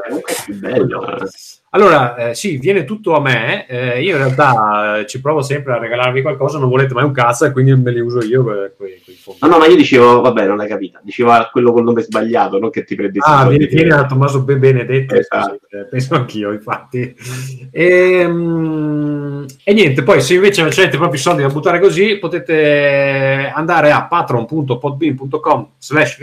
è 0.48 0.52
bello. 0.54 1.06
Allora, 1.72 2.16
eh, 2.16 2.34
sì, 2.34 2.58
viene 2.58 2.84
tutto 2.84 3.16
a 3.16 3.22
me. 3.22 3.68
eh, 3.68 4.02
io 4.02 4.14
in 4.14 4.18
realtà 4.18 4.98
eh, 5.02 5.06
ci 5.06 5.22
provo 5.22 5.44
sempre 5.44 5.74
a 5.74 5.78
regalarvi 5.78 6.24
qualcosa, 6.24 6.58
non 6.58 6.68
volete 6.68 6.96
mai 6.96 7.04
un 7.04 7.12
cazzo 7.12 7.46
e 7.46 7.52
quindi 7.52 7.76
me 7.76 7.92
li 7.92 8.00
uso 8.00 8.24
io 8.24 8.44
que- 8.44 8.74
quei, 8.76 9.00
quei 9.04 9.16
fondi. 9.16 9.40
No, 9.44 9.50
no, 9.50 9.58
ma 9.60 9.68
io 9.68 9.76
dicevo, 9.76 10.20
vabbè, 10.22 10.48
non 10.48 10.58
l'hai 10.58 10.68
capita. 10.68 11.00
Dicevo 11.04 11.30
a 11.30 11.48
quello 11.52 11.72
col 11.72 11.84
nome 11.84 12.02
sbagliato, 12.02 12.58
non 12.58 12.72
che 12.72 12.84
ti 12.86 12.96
prendi 12.96 13.20
Ah, 13.22 13.48
vieni, 13.48 13.68
vieni 13.68 13.90
da 13.90 14.08
Tommaso 14.08 14.42
Ben 14.42 14.58
Benedetto, 14.58 15.14
Esatto. 15.14 15.60
sì, 15.70 15.76
eh, 15.76 15.86
penso 15.86 16.16
anch'io, 16.16 16.52
infatti. 16.54 17.16
E, 17.72 18.26
mm, 18.28 19.46
e 19.64 19.74
niente, 19.74 20.02
poi 20.02 20.22
se 20.22 20.34
invece 20.34 20.62
avete 20.62 20.98
proprio 20.98 21.20
i 21.20 21.22
soldi 21.22 21.44
da 21.44 21.50
buttare 21.50 21.80
così, 21.80 22.18
potete 22.18 23.52
andare 23.54 23.92
a 23.92 24.06
patron.podbean.com 24.08 25.68
slash 25.78 26.18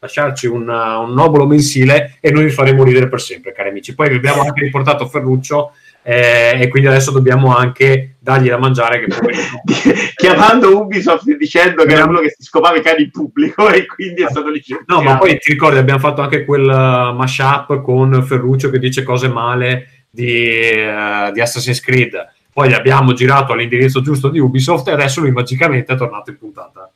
lasciarci 0.00 0.46
un, 0.46 0.66
uh, 0.66 1.08
un 1.08 1.18
obolo 1.18 1.46
mensile 1.46 2.16
e 2.20 2.30
noi 2.30 2.44
vi 2.44 2.50
faremo 2.50 2.82
ridere 2.82 3.08
per 3.08 3.20
sempre, 3.20 3.52
cari 3.52 3.68
amici. 3.68 3.94
Poi 3.94 4.08
vi 4.08 4.16
abbiamo 4.16 4.42
anche 4.42 4.64
riportato 4.64 5.06
Ferruccio 5.06 5.72
eh, 6.02 6.58
e 6.58 6.68
quindi 6.68 6.88
adesso 6.88 7.10
dobbiamo 7.10 7.54
anche 7.54 8.16
dargli 8.18 8.48
da 8.48 8.58
mangiare. 8.58 9.06
Chiamando 10.16 10.80
Ubisoft 10.80 11.28
e 11.28 11.36
dicendo 11.36 11.84
che 11.84 11.92
era 11.92 12.04
uno 12.04 12.20
che 12.20 12.34
si 12.36 12.42
scopava 12.42 12.78
i 12.78 12.82
cani 12.82 13.04
in 13.04 13.10
pubblico 13.10 13.68
e 13.68 13.86
quindi 13.86 14.22
è 14.22 14.28
stato 14.30 14.48
licenziato. 14.48 14.92
No, 14.92 15.02
ma 15.02 15.18
poi 15.18 15.38
ti 15.38 15.52
ricordi, 15.52 15.78
abbiamo 15.78 16.00
fatto 16.00 16.22
anche 16.22 16.44
quel 16.44 16.64
uh, 16.64 17.14
mashup 17.14 17.82
con 17.82 18.24
Ferruccio 18.24 18.70
che 18.70 18.78
dice 18.78 19.02
cose 19.02 19.28
male 19.28 20.06
di, 20.10 20.72
uh, 20.74 21.30
di 21.30 21.40
Assassin's 21.40 21.80
Creed. 21.80 22.12
Poi 22.12 22.38
poi 22.60 22.74
abbiamo 22.74 23.12
girato 23.12 23.52
all'indirizzo 23.52 24.02
giusto 24.02 24.28
di 24.28 24.38
Ubisoft 24.38 24.88
e 24.88 24.92
adesso 24.92 25.20
lui 25.20 25.30
magicamente 25.30 25.92
è 25.92 25.96
tornato 25.96 26.30
in 26.30 26.38
puntata. 26.38 26.92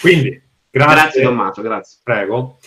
Quindi, 0.00 0.42
grazie. 0.84 0.94
Grazie 1.02 1.22
Tommaso, 1.22 1.62
grazie. 1.62 1.98
Prego. 2.02 2.58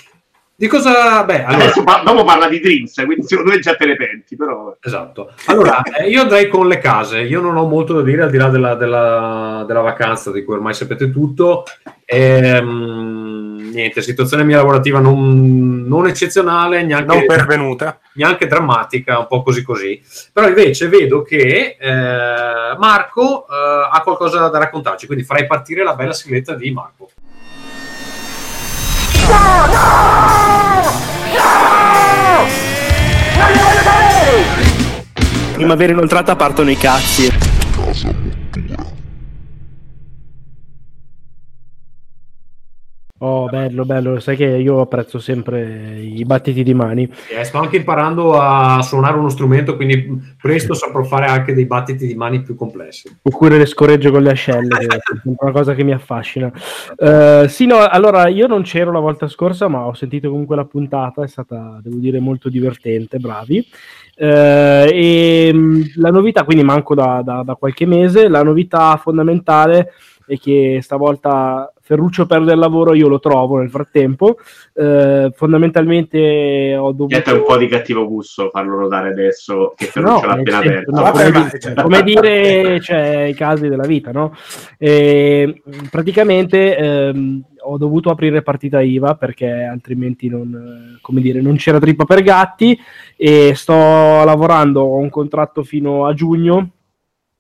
Di 0.56 0.68
cosa... 0.68 1.24
Beh, 1.24 1.46
allora... 1.46 1.64
Adesso 1.64 1.84
pa- 1.84 2.02
dopo 2.04 2.26
parla 2.26 2.50
di 2.50 2.60
Dreams, 2.60 2.94
quindi 3.06 3.24
secondo 3.26 3.52
me 3.52 3.60
già 3.60 3.76
te 3.76 3.86
ne 3.86 3.96
penti, 3.96 4.36
però... 4.36 4.76
Esatto. 4.82 5.32
Allora, 5.46 5.82
eh, 5.84 6.10
io 6.10 6.22
andrei 6.24 6.50
con 6.50 6.68
le 6.68 6.80
case. 6.80 7.22
Io 7.22 7.40
non 7.40 7.56
ho 7.56 7.66
molto 7.66 7.94
da 7.94 8.02
dire 8.02 8.24
al 8.24 8.30
di 8.30 8.36
là 8.38 8.50
della, 8.50 8.76
della- 8.76 9.64
della 9.66 9.80
vacanza, 9.80 10.32
di 10.34 10.44
cui 10.44 10.56
ormai 10.56 10.74
sapete 10.74 11.10
tutto. 11.12 11.64
Ehm, 12.04 13.70
niente, 13.72 14.02
situazione 14.02 14.44
mia 14.44 14.58
lavorativa 14.58 15.00
non, 15.00 15.86
non 15.88 16.08
eccezionale, 16.08 16.84
neanche, 16.84 17.16
Non 17.16 17.26
pervenuta. 17.26 18.00
neanche 18.16 18.48
drammatica, 18.48 19.18
un 19.20 19.28
po' 19.28 19.42
così 19.44 19.64
così. 19.64 20.02
Però 20.34 20.46
invece 20.48 20.90
vedo 20.90 21.22
che 21.22 21.78
eh, 21.80 22.76
Marco 22.78 23.46
eh, 23.48 23.90
ha 23.92 24.02
qualcosa 24.02 24.50
da 24.50 24.58
raccontarci, 24.58 25.06
quindi 25.06 25.24
farei 25.24 25.46
partire 25.48 25.84
la 25.84 25.96
bella 25.96 26.12
sigletta 26.14 26.54
di 26.54 26.70
Marco. 26.72 27.10
Primavera 35.54 35.92
inoltrata 35.92 36.36
partono 36.36 36.72
i 36.72 36.78
cazzi. 36.78 37.30
Oh, 43.22 43.50
bello, 43.50 43.84
bello. 43.84 44.20
Sai 44.22 44.38
che 44.38 44.46
io 44.46 44.80
apprezzo 44.80 45.20
sempre 45.20 46.00
i 46.00 46.24
battiti 46.24 46.64
di 46.64 46.74
mani. 46.74 47.12
Eh, 47.38 47.44
sto 47.44 47.58
anche 47.58 47.76
imparando 47.76 48.40
a 48.40 48.82
suonare 48.82 49.18
uno 49.18 49.28
strumento, 49.28 49.76
quindi 49.76 50.08
presto 50.40 50.74
saprò 50.74 51.04
fare 51.04 51.26
anche 51.26 51.54
dei 51.54 51.66
battiti 51.66 52.08
di 52.08 52.16
mani 52.16 52.42
più 52.42 52.56
complessi. 52.56 53.14
Oppure 53.22 53.58
le 53.58 53.66
scorregge 53.66 54.10
con 54.10 54.24
le 54.24 54.32
ascelle, 54.32 54.78
che 54.78 54.86
è 54.86 55.20
una 55.24 55.52
cosa 55.52 55.74
che 55.74 55.84
mi 55.84 55.92
affascina. 55.92 56.50
Eh, 56.98 57.48
sì, 57.50 57.66
no, 57.66 57.80
allora 57.80 58.30
io 58.30 58.48
non 58.48 58.62
c'ero 58.62 58.92
la 58.94 59.00
volta 59.00 59.28
scorsa, 59.28 59.68
ma 59.68 59.86
ho 59.86 59.94
sentito 59.94 60.30
comunque 60.30 60.56
la 60.56 60.66
puntata, 60.66 61.22
è 61.22 61.28
stata, 61.28 61.78
devo 61.84 61.98
dire, 61.98 62.22
molto 62.22 62.48
divertente, 62.48 63.20
bravi. 63.20 63.68
Eh, 64.16 65.48
e 65.50 65.54
mh, 65.54 65.92
la 65.96 66.10
novità, 66.10 66.46
quindi 66.46 66.64
manco 66.64 66.96
da, 66.96 67.22
da- 67.22 67.44
da 67.44 67.56
qualche 67.56 67.86
mese, 67.86 68.30
la 68.30 68.44
novità 68.44 68.96
fondamentale 68.96 69.92
è 70.30 70.38
che 70.38 70.80
stavolta 70.84 71.74
Ferruccio 71.82 72.28
perde 72.28 72.54
il 72.54 72.60
lavoro, 72.60 72.94
io 72.94 73.08
lo 73.08 73.20
trovo 73.20 73.58
nel 73.58 73.72
frattempo. 73.72 74.38
Eh, 74.76 75.32
fondamentalmente 75.34 76.76
ho 76.76 76.92
dovuto... 76.92 77.16
Niente, 77.16 77.32
è 77.32 77.34
un 77.34 77.46
po' 77.46 77.58
di 77.58 77.68
cattivo 77.68 78.08
gusto 78.08 78.50
farlo 78.52 78.80
notare 78.80 79.10
adesso 79.10 79.74
che 79.76 79.86
Ferruccio 79.86 80.28
l'ha 80.28 80.36
nel 80.36 80.40
appena 80.42 80.58
aperto. 80.60 80.92
no, 80.92 81.10
come, 81.10 81.32
ma- 81.32 81.50
di- 81.52 81.60
cioè- 81.60 81.74
come 81.74 82.04
dire, 82.04 82.80
cioè, 82.80 83.22
i 83.24 83.34
casi 83.34 83.68
della 83.70 83.88
vita, 83.88 84.12
no? 84.12 84.36
E, 84.78 85.64
praticamente 85.90 86.78
ehm, 86.78 87.44
ho 87.62 87.78
dovuto 87.80 88.12
aprire 88.12 88.44
partita 88.44 88.82
IVA 88.82 89.16
perché 89.16 89.50
altrimenti 89.50 90.30
non, 90.30 91.00
come 91.02 91.22
dire, 91.22 91.42
non 91.42 91.56
c'era 91.56 91.80
trippa 91.80 92.06
per 92.06 92.22
gatti 92.22 92.80
e 93.18 93.54
sto 93.56 93.74
lavorando, 93.74 94.82
ho 94.82 94.98
un 94.98 95.10
contratto 95.10 95.64
fino 95.64 96.06
a 96.06 96.14
giugno 96.14 96.70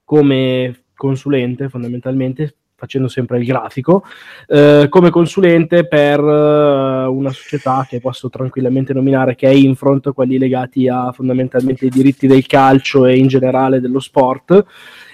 come 0.03 0.85
consulente 0.95 1.69
fondamentalmente 1.69 2.55
facendo 2.79 3.07
sempre 3.07 3.37
il 3.37 3.45
grafico, 3.45 4.03
eh, 4.47 4.87
come 4.89 5.09
consulente 5.09 5.85
per 5.85 6.19
eh, 6.19 7.05
una 7.05 7.31
società 7.31 7.85
che 7.87 7.99
posso 7.99 8.29
tranquillamente 8.29 8.93
nominare 8.93 9.35
che 9.35 9.47
è 9.47 9.51
Infront, 9.51 10.13
quelli 10.13 10.37
legati 10.37 10.87
a 10.87 11.11
fondamentalmente 11.11 11.85
i 11.85 11.89
diritti 11.89 12.25
del 12.25 12.45
calcio 12.45 13.05
e 13.05 13.17
in 13.17 13.27
generale 13.27 13.81
dello 13.81 13.99
sport 13.99 14.65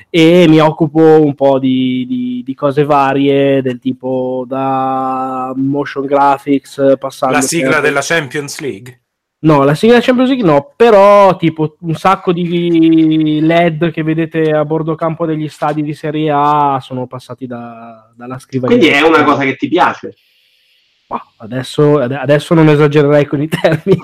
e 0.09 0.45
mi 0.47 0.59
occupo 0.59 1.01
un 1.01 1.33
po' 1.33 1.59
di, 1.59 2.05
di- 2.07 2.41
di 2.45 2.55
cose 2.55 2.85
varie 2.85 3.61
del 3.61 3.79
tipo 3.79 4.45
da 4.47 5.51
motion 5.57 6.05
graphics 6.05 6.93
passando 6.97 7.35
La 7.35 7.41
sigla 7.41 7.71
per- 7.71 7.81
della 7.81 8.01
Champions 8.01 8.59
League. 8.61 8.99
No, 9.45 9.63
la 9.63 9.75
sigla 9.75 9.99
Champions 10.01 10.29
League 10.29 10.43
no, 10.45 10.73
però 10.75 11.35
tipo 11.35 11.75
un 11.81 11.93
sacco 11.93 12.33
di 12.33 13.39
LED 13.41 13.91
che 13.91 14.01
vedete 14.01 14.49
a 14.49 14.65
bordo 14.65 14.95
campo 14.95 15.27
degli 15.27 15.47
stadi 15.47 15.83
di 15.83 15.93
Serie 15.93 16.31
A 16.33 16.79
sono 16.81 17.05
passati 17.05 17.45
da- 17.45 18.11
dalla 18.15 18.39
scrivania. 18.39 18.75
Quindi 18.75 18.95
è 18.95 19.01
una 19.01 19.23
cosa 19.23 19.43
che 19.43 19.55
ti 19.55 19.67
piace. 19.67 20.15
Adesso, 21.37 21.99
ade- 21.99 22.15
adesso 22.17 22.55
non 22.55 22.67
esagererei 22.69 23.25
con 23.27 23.39
i 23.39 23.47
termini, 23.47 24.01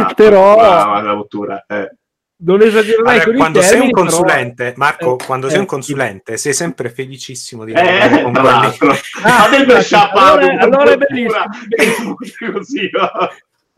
Ah, 0.00 0.12
però 0.14 0.56
la 1.02 1.14
cottura. 1.16 1.64
Eh. 1.66 1.90
non 2.44 2.62
esagererei 2.62 3.02
Allora, 3.14 3.24
con 3.24 3.34
i 3.34 3.36
quando 3.38 3.60
sei 3.62 3.70
termini. 3.70 3.86
un 3.86 4.04
però- 4.04 4.16
consulente, 4.16 4.74
Marco, 4.76 5.18
Eh, 5.18 5.24
quando 5.26 5.46
eh, 5.46 5.50
sei 5.50 5.58
un 5.58 5.64
sì. 5.64 5.70
consulente, 5.70 6.36
sei 6.36 6.52
sempre 6.52 6.88
felicissimo 6.90 7.64
di 7.64 7.72
lavorare 7.72 8.20
Eh, 8.20 8.22
con 8.22 8.32
quelli. 8.32 8.46
Ah, 9.24 9.44
allora- 9.48 9.82
allora- 10.12 10.58
allora 10.60 10.92
è 10.92 10.96
bellissimo, 10.96 12.14
così, 12.54 12.88
no? 12.92 13.10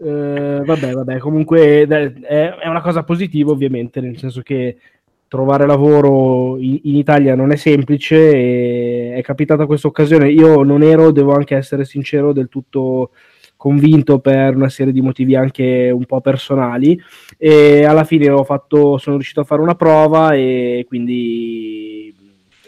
Eh, 0.00 0.62
vabbè, 0.64 0.92
vabbè, 0.92 1.18
comunque 1.18 1.84
è, 1.86 2.68
una 2.68 2.80
cosa 2.80 3.02
positiva 3.02 3.50
ovviamente, 3.50 4.00
nel 4.00 4.16
senso 4.16 4.42
che 4.42 4.76
trovare 5.26 5.66
lavoro 5.66 6.56
in, 6.58 6.78
in 6.84 6.96
Italia 6.96 7.34
non 7.34 7.50
è 7.50 7.56
semplice 7.56 8.16
e 8.16 9.14
è 9.16 9.22
capitata 9.22 9.66
questa 9.66 9.88
occasione. 9.88 10.30
Io 10.30 10.62
non 10.62 10.82
ero, 10.82 11.10
devo 11.10 11.34
anche 11.34 11.56
essere 11.56 11.84
sincero, 11.84 12.32
del 12.32 12.48
tutto 12.48 13.10
convinto 13.56 14.20
per 14.20 14.54
una 14.54 14.68
serie 14.68 14.92
di 14.92 15.00
motivi 15.00 15.34
anche 15.34 15.90
un 15.92 16.06
po' 16.06 16.20
personali 16.20 16.96
e 17.36 17.84
alla 17.84 18.04
fine 18.04 18.32
fatto, 18.44 18.98
sono 18.98 19.16
riuscito 19.16 19.40
a 19.40 19.44
fare 19.44 19.60
una 19.60 19.74
prova 19.74 20.32
e 20.32 20.84
quindi 20.86 21.87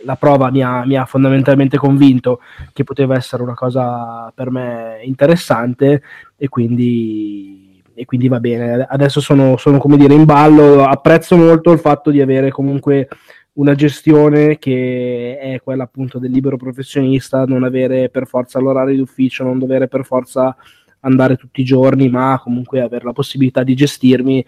la 0.04 0.16
prova 0.16 0.50
mi 0.50 0.62
ha, 0.62 0.84
mi 0.84 0.96
ha 0.96 1.04
fondamentalmente 1.04 1.76
convinto 1.76 2.40
che 2.72 2.84
poteva 2.84 3.16
essere 3.16 3.42
una 3.42 3.54
cosa 3.54 4.32
per 4.34 4.50
me 4.50 5.00
interessante 5.02 6.02
e 6.36 6.48
quindi, 6.48 7.82
e 7.94 8.04
quindi 8.04 8.28
va 8.28 8.40
bene. 8.40 8.86
Adesso 8.88 9.20
sono, 9.20 9.56
sono, 9.56 9.78
come 9.78 9.96
dire 9.96 10.14
in 10.14 10.24
ballo. 10.24 10.84
Apprezzo 10.84 11.36
molto 11.36 11.72
il 11.72 11.78
fatto 11.78 12.10
di 12.10 12.20
avere 12.20 12.50
comunque 12.50 13.08
una 13.54 13.74
gestione 13.74 14.58
che 14.58 15.38
è 15.38 15.60
quella 15.62 15.84
appunto 15.84 16.18
del 16.18 16.30
libero 16.30 16.56
professionista, 16.56 17.44
non 17.44 17.64
avere 17.64 18.08
per 18.08 18.26
forza 18.26 18.60
l'orario 18.60 18.96
d'ufficio, 18.96 19.44
non 19.44 19.58
dover 19.58 19.86
per 19.88 20.04
forza 20.04 20.56
andare 21.00 21.36
tutti 21.36 21.60
i 21.60 21.64
giorni, 21.64 22.08
ma 22.08 22.40
comunque 22.42 22.80
avere 22.80 23.04
la 23.04 23.12
possibilità 23.12 23.62
di 23.62 23.74
gestirmi 23.74 24.44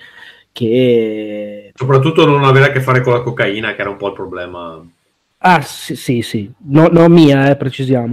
che 0.52 1.72
Soprattutto 1.74 2.26
non 2.26 2.44
avere 2.44 2.66
a 2.66 2.72
che 2.72 2.80
fare 2.80 3.00
con 3.00 3.14
la 3.14 3.22
cocaina, 3.22 3.74
che 3.74 3.80
era 3.80 3.90
un 3.90 3.96
po' 3.96 4.08
il 4.08 4.14
problema. 4.14 4.84
Ah, 5.44 5.60
sì, 5.60 5.96
sì, 5.96 6.22
sì. 6.22 6.48
No, 6.68 6.86
no 6.86 7.08
mia, 7.08 7.50
eh, 7.50 7.56
precisiamo. 7.56 8.10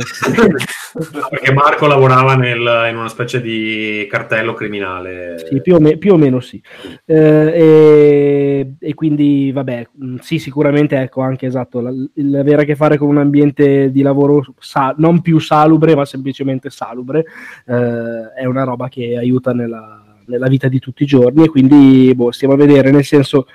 Perché 1.30 1.54
Marco 1.54 1.86
lavorava 1.86 2.36
nel- 2.36 2.88
in 2.90 2.98
una 2.98 3.08
specie 3.08 3.40
di 3.40 4.08
cartello 4.10 4.54
criminale. 4.56 5.36
Sì, 5.48 5.62
più 5.62 5.76
o, 5.76 5.80
me- 5.80 5.98
più 5.98 6.14
o 6.14 6.18
meno 6.18 6.40
sì. 6.40 6.60
Eh, 7.06 7.16
e, 7.16 8.74
e 8.80 8.94
quindi, 8.96 9.52
vabbè, 9.52 9.90
mh, 9.92 10.16
sì, 10.22 10.40
sicuramente, 10.40 10.98
ecco, 11.00 11.22
anche 11.22 11.46
esatto, 11.46 11.82
la- 11.82 11.92
il 12.16 12.36
avere 12.36 12.64
a 12.64 12.66
che 12.66 12.76
fare 12.76 12.98
con 12.98 13.10
un 13.10 13.18
ambiente 13.20 13.92
di 13.92 14.02
lavoro 14.02 14.44
sa- 14.58 14.96
non 14.98 15.22
più 15.22 15.38
salubre, 15.38 15.96
ma 15.96 16.06
semplicemente 16.06 16.72
salubre, 16.72 17.26
eh, 17.68 18.34
è 18.38 18.46
una 18.46 18.64
roba 18.64 18.90
che 18.90 19.16
aiuta 19.18 19.52
nella, 19.54 20.04
nella 20.26 20.48
vita 20.48 20.68
di 20.68 20.80
tutti 20.80 21.04
i 21.04 21.06
giorni 21.08 21.44
e 21.44 21.50
quindi, 21.50 22.12
boh, 22.16 22.32
stiamo 22.32 22.56
a 22.56 22.58
vedere, 22.58 22.90
nel 22.90 23.06
senso, 23.06 23.46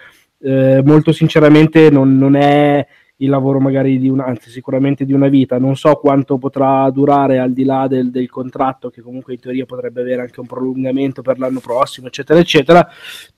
eh, 0.42 0.80
molto 0.84 1.10
sinceramente 1.10 1.90
non, 1.90 2.16
non 2.16 2.36
è 2.36 2.86
il 3.18 3.28
lavoro 3.28 3.60
magari 3.60 3.98
di 3.98 4.08
una, 4.08 4.24
anzi 4.24 4.50
sicuramente 4.50 5.04
di 5.04 5.12
una 5.12 5.28
vita, 5.28 5.58
non 5.58 5.76
so 5.76 5.94
quanto 5.94 6.36
potrà 6.36 6.90
durare 6.90 7.38
al 7.38 7.52
di 7.52 7.64
là 7.64 7.86
del, 7.86 8.10
del 8.10 8.28
contratto 8.28 8.90
che 8.90 9.02
comunque 9.02 9.34
in 9.34 9.40
teoria 9.40 9.64
potrebbe 9.66 10.00
avere 10.00 10.22
anche 10.22 10.40
un 10.40 10.46
prolungamento 10.46 11.22
per 11.22 11.38
l'anno 11.38 11.60
prossimo 11.60 12.08
eccetera 12.08 12.40
eccetera, 12.40 12.88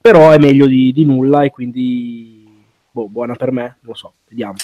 però 0.01 0.31
è 0.31 0.39
meglio 0.39 0.67
di, 0.67 0.93
di 0.93 1.05
nulla 1.05 1.43
e 1.43 1.51
quindi 1.51 2.47
boh, 2.91 3.09
buona 3.09 3.35
per 3.35 3.53
me, 3.53 3.63
non 3.63 3.93
lo 3.93 3.95
so, 3.95 4.13
vediamo. 4.29 4.57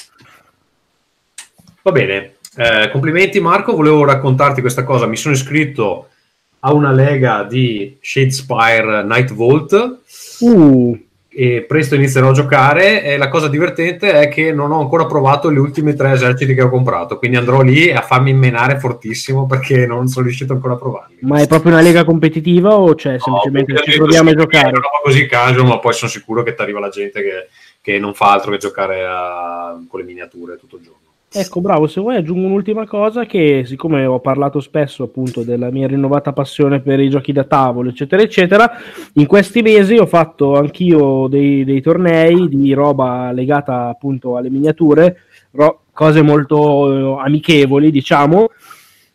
Va 1.83 1.93
bene, 1.93 2.37
Eh, 2.55 2.91
complimenti 2.91 3.41
Marco, 3.41 3.75
volevo 3.75 4.05
raccontarti 4.05 4.61
questa 4.61 4.85
cosa, 4.85 5.07
mi 5.07 5.17
sono 5.17 5.35
iscritto 5.35 6.09
a 6.61 6.73
una 6.73 6.93
lega 6.93 7.45
di 7.45 7.97
Shadespire 8.01 9.03
Night 9.05 9.33
Vault. 9.33 10.01
Uh, 10.41 10.99
e 11.35 11.65
presto 11.67 11.95
inizierò 11.95 12.29
a 12.29 12.33
giocare 12.33 13.03
e 13.03 13.17
la 13.17 13.29
cosa 13.29 13.49
divertente 13.49 14.13
è 14.13 14.29
che 14.29 14.53
non 14.53 14.71
ho 14.71 14.81
ancora 14.81 15.07
provato 15.07 15.51
gli 15.51 15.57
ultimi 15.57 15.95
tre 15.95 16.13
eserciti 16.13 16.55
che 16.55 16.63
ho 16.63 16.69
comprato, 16.69 17.19
quindi 17.19 17.39
andrò 17.39 17.63
lì 17.63 17.91
a 17.91 18.03
farmi 18.03 18.35
menare 18.35 18.79
fortissimo 18.79 19.47
perché 19.47 19.87
non 19.87 20.09
sono 20.09 20.27
riuscito 20.27 20.53
ancora 20.53 20.75
a 20.75 20.77
provarli. 20.77 21.17
ma 21.21 21.41
è 21.41 21.47
proprio 21.47 21.73
una 21.73 21.81
lega 21.81 22.05
competitiva 22.05 22.77
o 22.77 22.95
c'è 22.95 23.19
semplicemente 23.19 23.73
No, 23.73 23.79
ci 23.81 23.97
proviamo 23.97 24.31
a 24.31 24.35
giocare? 24.35 24.65
È 24.67 24.69
una 24.71 24.81
roba 24.81 25.01
così 25.03 25.27
casual, 25.27 25.67
ma 25.67 25.79
poi 25.79 25.93
sono 25.95 26.11
sicuro 26.11 26.43
che 26.43 26.55
ti 26.55 26.61
arriva 26.63 26.81
la 26.81 26.89
gente 26.91 27.23
che, 27.23 27.49
che 27.81 27.99
non 27.99 28.13
fa 28.15 28.33
altro 28.33 28.51
che 28.51 28.59
giocare 28.59 29.05
a- 29.07 29.81
con 29.89 30.01
le 30.01 30.07
miniature 30.07 30.57
tutto 30.57 30.77
il 30.77 30.83
giorno. 30.83 31.01
Ecco, 31.35 31.63
bravo, 31.63 31.87
se 31.87 31.99
vuoi 31.99 32.17
aggiungo 32.17 32.47
un'ultima 32.47 32.87
cosa 32.87 33.25
che 33.25 33.63
siccome 33.65 34.05
ho 34.05 34.21
parlato 34.21 34.61
spesso 34.61 35.05
appunto 35.05 35.43
della 35.43 35.71
mia 35.71 35.87
rinnovata 35.87 36.35
passione 36.35 36.81
per 36.81 37.01
i 37.01 37.09
giochi 37.09 37.33
da 37.33 37.45
tavolo, 37.45 37.89
eccetera, 37.89 38.21
eccetera, 38.21 38.71
in 39.15 39.25
questi 39.25 39.63
mesi 39.63 39.97
ho 39.97 40.05
fatto 40.05 40.57
anch'io 40.57 41.29
dei, 41.29 41.65
dei 41.65 41.81
tornei 41.81 42.49
di 42.51 42.75
roba 42.75 43.33
legata 43.33 43.89
appunto 43.89 44.37
alle 44.37 44.51
miniature, 44.51 45.23
ro- 45.53 45.85
cose 45.93 46.21
molto 46.21 47.17
eh, 47.19 47.25
amichevoli, 47.25 47.91
diciamo, 47.91 48.51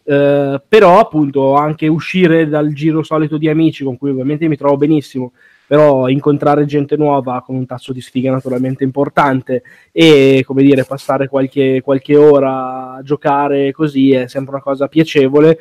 eh, 0.04 0.62
però 0.68 1.00
appunto 1.00 1.54
anche 1.54 1.88
uscire 1.88 2.50
dal 2.50 2.74
giro 2.74 3.04
solito 3.04 3.38
di 3.38 3.48
amici 3.48 3.84
con 3.84 3.96
cui 3.96 4.10
ovviamente 4.10 4.48
mi 4.48 4.58
trovo 4.58 4.78
benissimo 4.78 5.34
però 5.68 6.08
incontrare 6.08 6.66
gente 6.66 6.96
nuova 6.96 7.44
con 7.46 7.56
un 7.56 7.66
tasso 7.66 7.92
di 7.92 8.02
sfiga 8.02 8.32
naturalmente 8.32 8.86
importante 8.86 9.64
e 9.92 10.44
come 10.46 10.64
dire 10.64 10.86
passare 10.86 11.28
qualche, 11.28 11.82
qualche 11.84 12.16
ora 12.16 12.94
a 12.94 13.02
giocare 13.04 13.74
così 13.74 14.14
è 14.14 14.28
sempre 14.28 14.54
una 14.54 14.64
cosa 14.64 14.88
piacevole 14.88 15.60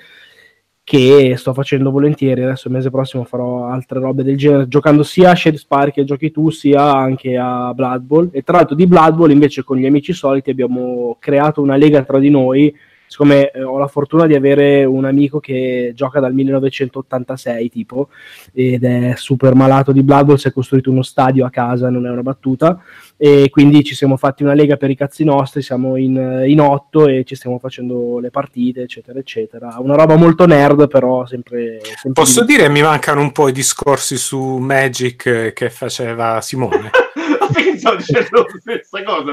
che 0.87 1.35
sto 1.37 1.53
facendo 1.53 1.91
volentieri. 1.91 2.45
Adesso 2.45 2.69
il 2.69 2.75
mese 2.75 2.91
prossimo 2.91 3.25
farò 3.25 3.67
altre 3.67 3.99
robe 3.99 4.23
del 4.23 4.37
genere 4.37 4.69
giocando 4.69 5.03
sia 5.03 5.33
a 5.33 5.35
Shade 5.35 5.57
Spire 5.57 5.91
che 5.91 6.05
giochi 6.05 6.31
tu 6.31 6.51
sia 6.51 6.95
anche 6.95 7.37
a 7.37 7.75
Blood 7.75 8.03
Bowl. 8.03 8.29
E 8.31 8.43
tra 8.43 8.59
l'altro 8.59 8.77
di 8.77 8.87
Blood 8.87 9.17
Bowl 9.17 9.33
invece 9.33 9.65
con 9.65 9.79
gli 9.79 9.87
amici 9.87 10.13
soliti 10.13 10.51
abbiamo 10.51 11.17
creato 11.19 11.61
una 11.61 11.75
lega 11.75 12.05
tra 12.05 12.21
di 12.21 12.31
noi 12.31 12.73
siccome 13.07 13.51
eh, 13.51 13.63
ho 13.63 13.79
la 13.79 13.87
fortuna 13.87 14.27
di 14.27 14.35
avere 14.35 14.85
un 14.85 15.05
amico 15.05 15.41
che 15.41 15.93
gioca 15.95 16.21
dal 16.21 16.35
1986 16.35 17.71
tipo 17.71 18.09
ed 18.53 18.85
è 18.85 19.15
super 19.17 19.55
malato 19.55 19.93
di 19.93 20.03
Blood 20.03 20.27
Bowl 20.27 20.39
si 20.39 20.49
è 20.49 20.53
costruito 20.53 20.91
uno 20.91 21.03
stadio 21.03 21.45
a 21.47 21.51
casa 21.51 21.91
non 21.91 22.07
è 22.07 22.11
una 22.11 22.23
battuta 22.23 22.81
e 23.17 23.49
quindi 23.51 23.83
ci 23.83 23.95
siamo 23.95 24.17
fatti 24.17 24.43
una 24.43 24.55
lega 24.55 24.77
per 24.77 24.91
i 24.91 24.97
cazzi 24.97 25.25
nostri 25.25 25.63
siamo 25.63 25.97
in, 25.97 26.45
in 26.47 26.61
otto 26.61 27.07
e 27.07 27.25
ci 27.25 27.35
stiamo 27.35 27.59
facendo 27.59 28.19
le 28.19 28.31
partite 28.31 28.83
eccetera 28.83 29.19
eccetera. 29.19 29.77
Una 29.79 29.95
roba 29.95 30.17
molto 30.17 30.47
nerd 30.47 30.89
però 30.89 31.25
sempre, 31.27 31.81
sempre 31.83 32.13
posso 32.13 32.45
di... 32.45 32.55
dire 32.55 32.69
mi 32.69 32.83
mancano 32.83 33.21
un 33.21 33.33
po' 33.33 33.49
i 33.49 33.53
discorsi 33.53 34.17
su 34.17 34.39
Magic 34.39 35.53
che 35.53 35.71
faceva 35.71 36.41
Simone. 36.41 36.91
Pensavo 37.53 37.97
dicendo 37.97 38.43
la 38.43 38.59
stessa 38.59 39.03
cosa 39.03 39.33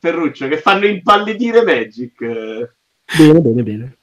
Ferruccio, 0.00 0.46
che 0.48 0.58
fanno 0.58 0.86
impallidire 0.86 1.62
Magic 1.62 2.76
Bene, 3.16 3.40
bene, 3.40 3.62
bene. 3.62 3.96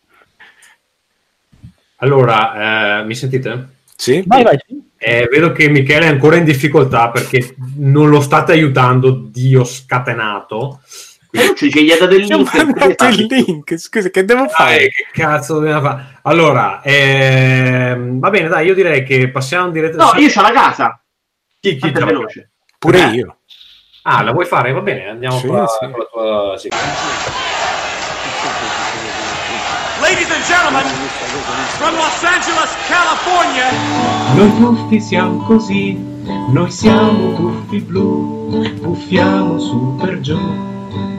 Allora, 1.98 3.00
eh, 3.00 3.04
mi 3.06 3.16
sentite? 3.16 3.70
Sì. 3.96 4.24
Vai, 4.26 4.44
vai. 4.44 4.58
Eh, 4.98 5.28
vedo 5.32 5.52
che 5.52 5.70
Michele 5.70 6.06
è 6.06 6.10
ancora 6.10 6.36
in 6.36 6.44
difficoltà 6.44 7.10
perché 7.10 7.56
non 7.78 8.10
lo 8.10 8.22
state 8.22 8.52
aiutando, 8.52 9.12
Dio 9.12 9.64
scatenato. 9.64 10.82
Quindi... 11.28 11.56
Ci 11.56 11.84
gli 11.84 11.92
ha 11.92 11.98
dato 11.98 12.16
il 12.16 12.26
link. 12.26 12.54
il 12.54 13.26
link. 13.30 13.78
Scusa, 13.78 14.10
che 14.10 14.26
devo 14.26 14.48
fare? 14.48 14.78
Dai, 14.78 14.90
che 14.90 15.08
cazzo 15.12 15.56
dobbiamo 15.56 15.82
fare? 15.82 16.20
Allora, 16.24 16.82
ehm, 16.82 18.20
va 18.20 18.30
bene, 18.30 18.48
dai, 18.48 18.66
io 18.66 18.74
direi 18.74 19.04
che 19.04 19.30
passiamo 19.30 19.70
direttamente. 19.70 20.20
No, 20.20 20.22
io 20.22 20.32
c'ho 20.32 20.42
la 20.42 20.52
casa. 20.52 21.04
Chi, 21.60 21.76
chi 21.76 21.92
veloce. 21.92 22.52
Pure 22.80 23.04
eh. 23.04 23.16
io. 23.16 23.38
Ah, 24.04 24.22
la 24.24 24.32
vuoi 24.32 24.46
fare? 24.46 24.72
Va 24.72 24.82
bene, 24.82 25.10
andiamo 25.10 25.38
sì, 25.38 25.48
qua, 25.48 25.68
sì. 25.68 25.90
con 25.90 26.00
la 26.00 26.06
tua... 26.06 26.58
Sì. 26.58 26.70
Ladies 30.16 30.32
and 30.32 30.46
gentlemen, 30.46 30.86
from 31.78 31.94
Los 31.96 32.24
Angeles, 32.24 32.72
California. 32.88 33.68
Noi 34.38 34.50
tuffi 34.56 35.02
siamo 35.02 35.44
così, 35.44 35.94
noi 36.54 36.72
siamo 36.72 37.36
tuffi 37.36 37.82
blu, 37.82 38.78
puffiamo 38.80 39.60
su 39.60 39.98
per 40.00 40.22
giù, 40.22 40.40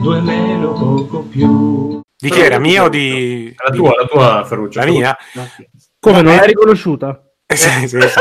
due 0.01 0.19
meno 0.21 0.73
poco 0.73 1.19
più. 1.19 2.01
Di 2.17 2.31
chi 2.31 2.39
era? 2.39 2.57
Mia 2.57 2.85
o 2.85 2.89
di... 2.89 3.53
La 3.63 3.69
tua, 3.69 3.91
la 4.01 4.07
tua 4.07 4.43
Ferruccio. 4.43 4.79
La 4.79 4.85
mia? 4.87 5.15
Come, 5.99 6.23
non 6.23 6.35
l'hai 6.35 6.47
riconosciuta? 6.47 7.21
Eh, 7.45 7.55
sì, 7.55 7.87
sì, 7.87 7.99
sì. 8.01 8.19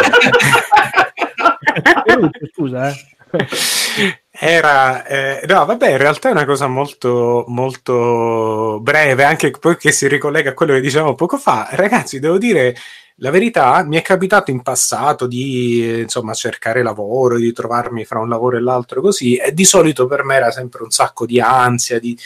Scusa, 2.53 2.91
eh 2.91 3.16
era 4.39 5.07
eh, 5.07 5.47
no 5.47 5.65
vabbè 5.65 5.91
in 5.91 5.97
realtà 5.97 6.29
è 6.29 6.33
una 6.33 6.45
cosa 6.45 6.67
molto 6.67 7.45
molto 7.49 8.79
breve 8.83 9.25
anche 9.25 9.51
poi 9.51 9.77
che 9.77 9.93
si 9.93 10.07
ricollega 10.09 10.51
a 10.51 10.55
quello 10.55 10.75
che 10.75 10.81
dicevamo 10.81 11.15
poco 11.15 11.39
fa. 11.39 11.69
Ragazzi 11.71 12.19
devo 12.21 12.39
dire 12.39 12.75
la 13.21 13.31
verità 13.31 13.83
mi 13.85 13.97
è 13.97 14.03
capitato 14.03 14.51
in 14.51 14.63
passato 14.63 15.27
di 15.27 16.01
insomma 16.01 16.35
cercare 16.35 16.83
lavoro 16.83 17.39
di 17.39 17.53
trovarmi 17.53 18.05
fra 18.05 18.19
un 18.19 18.29
lavoro 18.29 18.59
e 18.59 18.61
l'altro 18.61 19.01
così 19.01 19.37
e 19.37 19.53
di 19.55 19.65
solito 19.65 20.07
per 20.07 20.23
me 20.23 20.37
era 20.37 20.51
sempre 20.51 20.83
un 20.83 20.91
sacco 20.91 21.25
di 21.25 21.41
ansia 21.41 21.99
di 21.99 22.17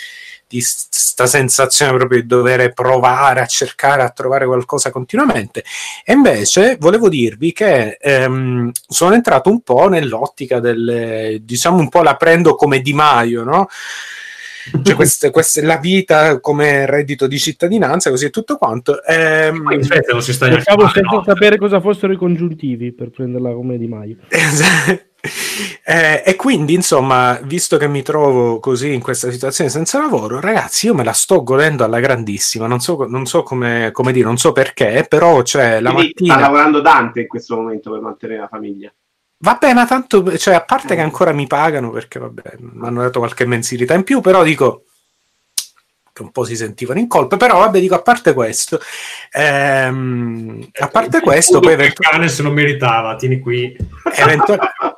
di 0.50 0.58
questa 0.58 1.26
sensazione 1.26 1.96
proprio 1.96 2.20
di 2.20 2.26
dover 2.26 2.72
provare 2.72 3.40
a 3.40 3.46
cercare 3.46 4.02
a 4.02 4.10
trovare 4.10 4.46
qualcosa 4.46 4.90
continuamente. 4.90 5.62
E 6.04 6.12
invece 6.12 6.76
volevo 6.80 7.08
dirvi 7.08 7.52
che 7.52 7.96
ehm, 8.00 8.72
sono 8.88 9.14
entrato 9.14 9.48
un 9.48 9.60
po' 9.60 9.88
nell'ottica 9.88 10.58
del, 10.58 11.38
diciamo 11.42 11.78
un 11.78 11.88
po' 11.88 12.02
la 12.02 12.16
prendo 12.16 12.56
come 12.56 12.80
Di 12.80 12.92
Maio, 12.92 13.44
no? 13.44 13.68
Cioè, 14.82 14.94
questa, 14.94 15.30
questa 15.30 15.60
è 15.60 15.64
la 15.64 15.78
vita 15.78 16.38
come 16.40 16.84
reddito 16.84 17.26
di 17.26 17.38
cittadinanza, 17.38 18.10
così 18.10 18.26
è 18.26 18.30
tutto 18.30 18.56
quanto. 18.56 19.02
Ehm, 19.04 19.70
in 19.70 19.82
Svezia 19.82 20.12
non 20.12 20.22
si 20.22 20.32
sta 20.32 20.50
Cercavo 20.50 20.88
senza 20.88 21.16
no. 21.16 21.22
sapere 21.24 21.58
cosa 21.58 21.80
fossero 21.80 22.12
i 22.12 22.16
congiuntivi 22.16 22.92
per 22.92 23.10
prenderla 23.10 23.52
come 23.52 23.78
Di 23.78 23.86
Maio. 23.86 24.16
Eh, 25.82 26.22
e 26.24 26.36
quindi, 26.36 26.74
insomma, 26.74 27.40
visto 27.42 27.76
che 27.76 27.88
mi 27.88 28.02
trovo 28.02 28.60
così 28.60 28.92
in 28.92 29.00
questa 29.00 29.30
situazione 29.32 29.68
senza 29.70 29.98
lavoro, 29.98 30.38
ragazzi, 30.38 30.86
io 30.86 30.94
me 30.94 31.02
la 31.02 31.12
sto 31.12 31.42
godendo 31.42 31.82
alla 31.82 31.98
grandissima. 31.98 32.68
Non 32.68 32.78
so, 32.78 33.06
non 33.08 33.26
so 33.26 33.42
come, 33.42 33.90
come 33.92 34.12
dire, 34.12 34.26
non 34.26 34.38
so 34.38 34.52
perché, 34.52 35.04
però 35.08 35.42
cioè, 35.42 35.80
la 35.80 35.90
quindi 35.90 36.12
mattina. 36.14 36.34
Sta 36.34 36.42
lavorando 36.42 36.80
Dante 36.80 37.20
in 37.22 37.26
questo 37.26 37.56
momento 37.56 37.90
per 37.90 38.00
mantenere 38.00 38.40
la 38.40 38.48
famiglia. 38.48 38.92
Vabbè, 39.38 39.72
ma 39.74 39.86
tanto, 39.86 40.36
cioè, 40.38 40.54
a 40.54 40.62
parte 40.62 40.94
che 40.94 41.00
ancora 41.00 41.32
mi 41.32 41.46
pagano 41.46 41.90
perché, 41.90 42.18
vabbè, 42.20 42.56
mi 42.58 42.86
hanno 42.86 43.02
dato 43.02 43.18
qualche 43.18 43.46
mensilità 43.46 43.94
in 43.94 44.04
più, 44.04 44.20
però 44.20 44.44
dico 44.44 44.84
che 46.12 46.22
un 46.22 46.30
po' 46.30 46.44
si 46.44 46.56
sentivano 46.56 47.00
in 47.00 47.08
colpa, 47.08 47.36
però 47.36 47.58
vabbè, 47.58 47.80
dico, 47.80 47.94
a 47.94 48.02
parte 48.02 48.32
questo, 48.34 48.80
ehm, 49.32 50.68
a 50.78 50.88
parte 50.88 51.20
questo, 51.20 51.58
poi 51.58 51.72
eventualmente... 51.72 52.32
se 52.32 52.42
lo 52.42 52.50
meritava, 52.50 53.16
tieni 53.16 53.40
qui. 53.40 53.76
Eventual- 54.14 54.58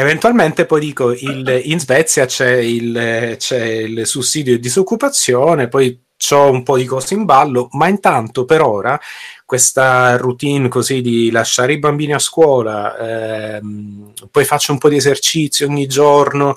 eventualmente 0.00 0.66
poi 0.66 0.80
dico, 0.80 1.12
il, 1.12 1.60
in 1.64 1.78
Svezia 1.78 2.26
c'è 2.26 2.56
il, 2.56 3.36
c'è 3.38 3.64
il 3.64 4.06
sussidio 4.06 4.54
di 4.54 4.60
disoccupazione, 4.60 5.68
poi 5.68 5.98
ho 6.30 6.50
un 6.50 6.62
po' 6.62 6.76
di 6.76 6.84
cose 6.84 7.14
in 7.14 7.24
ballo, 7.24 7.68
ma 7.72 7.88
intanto 7.88 8.44
per 8.44 8.60
ora 8.60 9.00
questa 9.46 10.16
routine 10.16 10.68
così 10.68 11.00
di 11.00 11.30
lasciare 11.30 11.72
i 11.72 11.78
bambini 11.78 12.12
a 12.12 12.18
scuola, 12.18 13.56
ehm, 13.56 14.12
poi 14.30 14.44
faccio 14.44 14.72
un 14.72 14.78
po' 14.78 14.88
di 14.88 14.96
esercizio 14.96 15.66
ogni 15.66 15.86
giorno, 15.86 16.54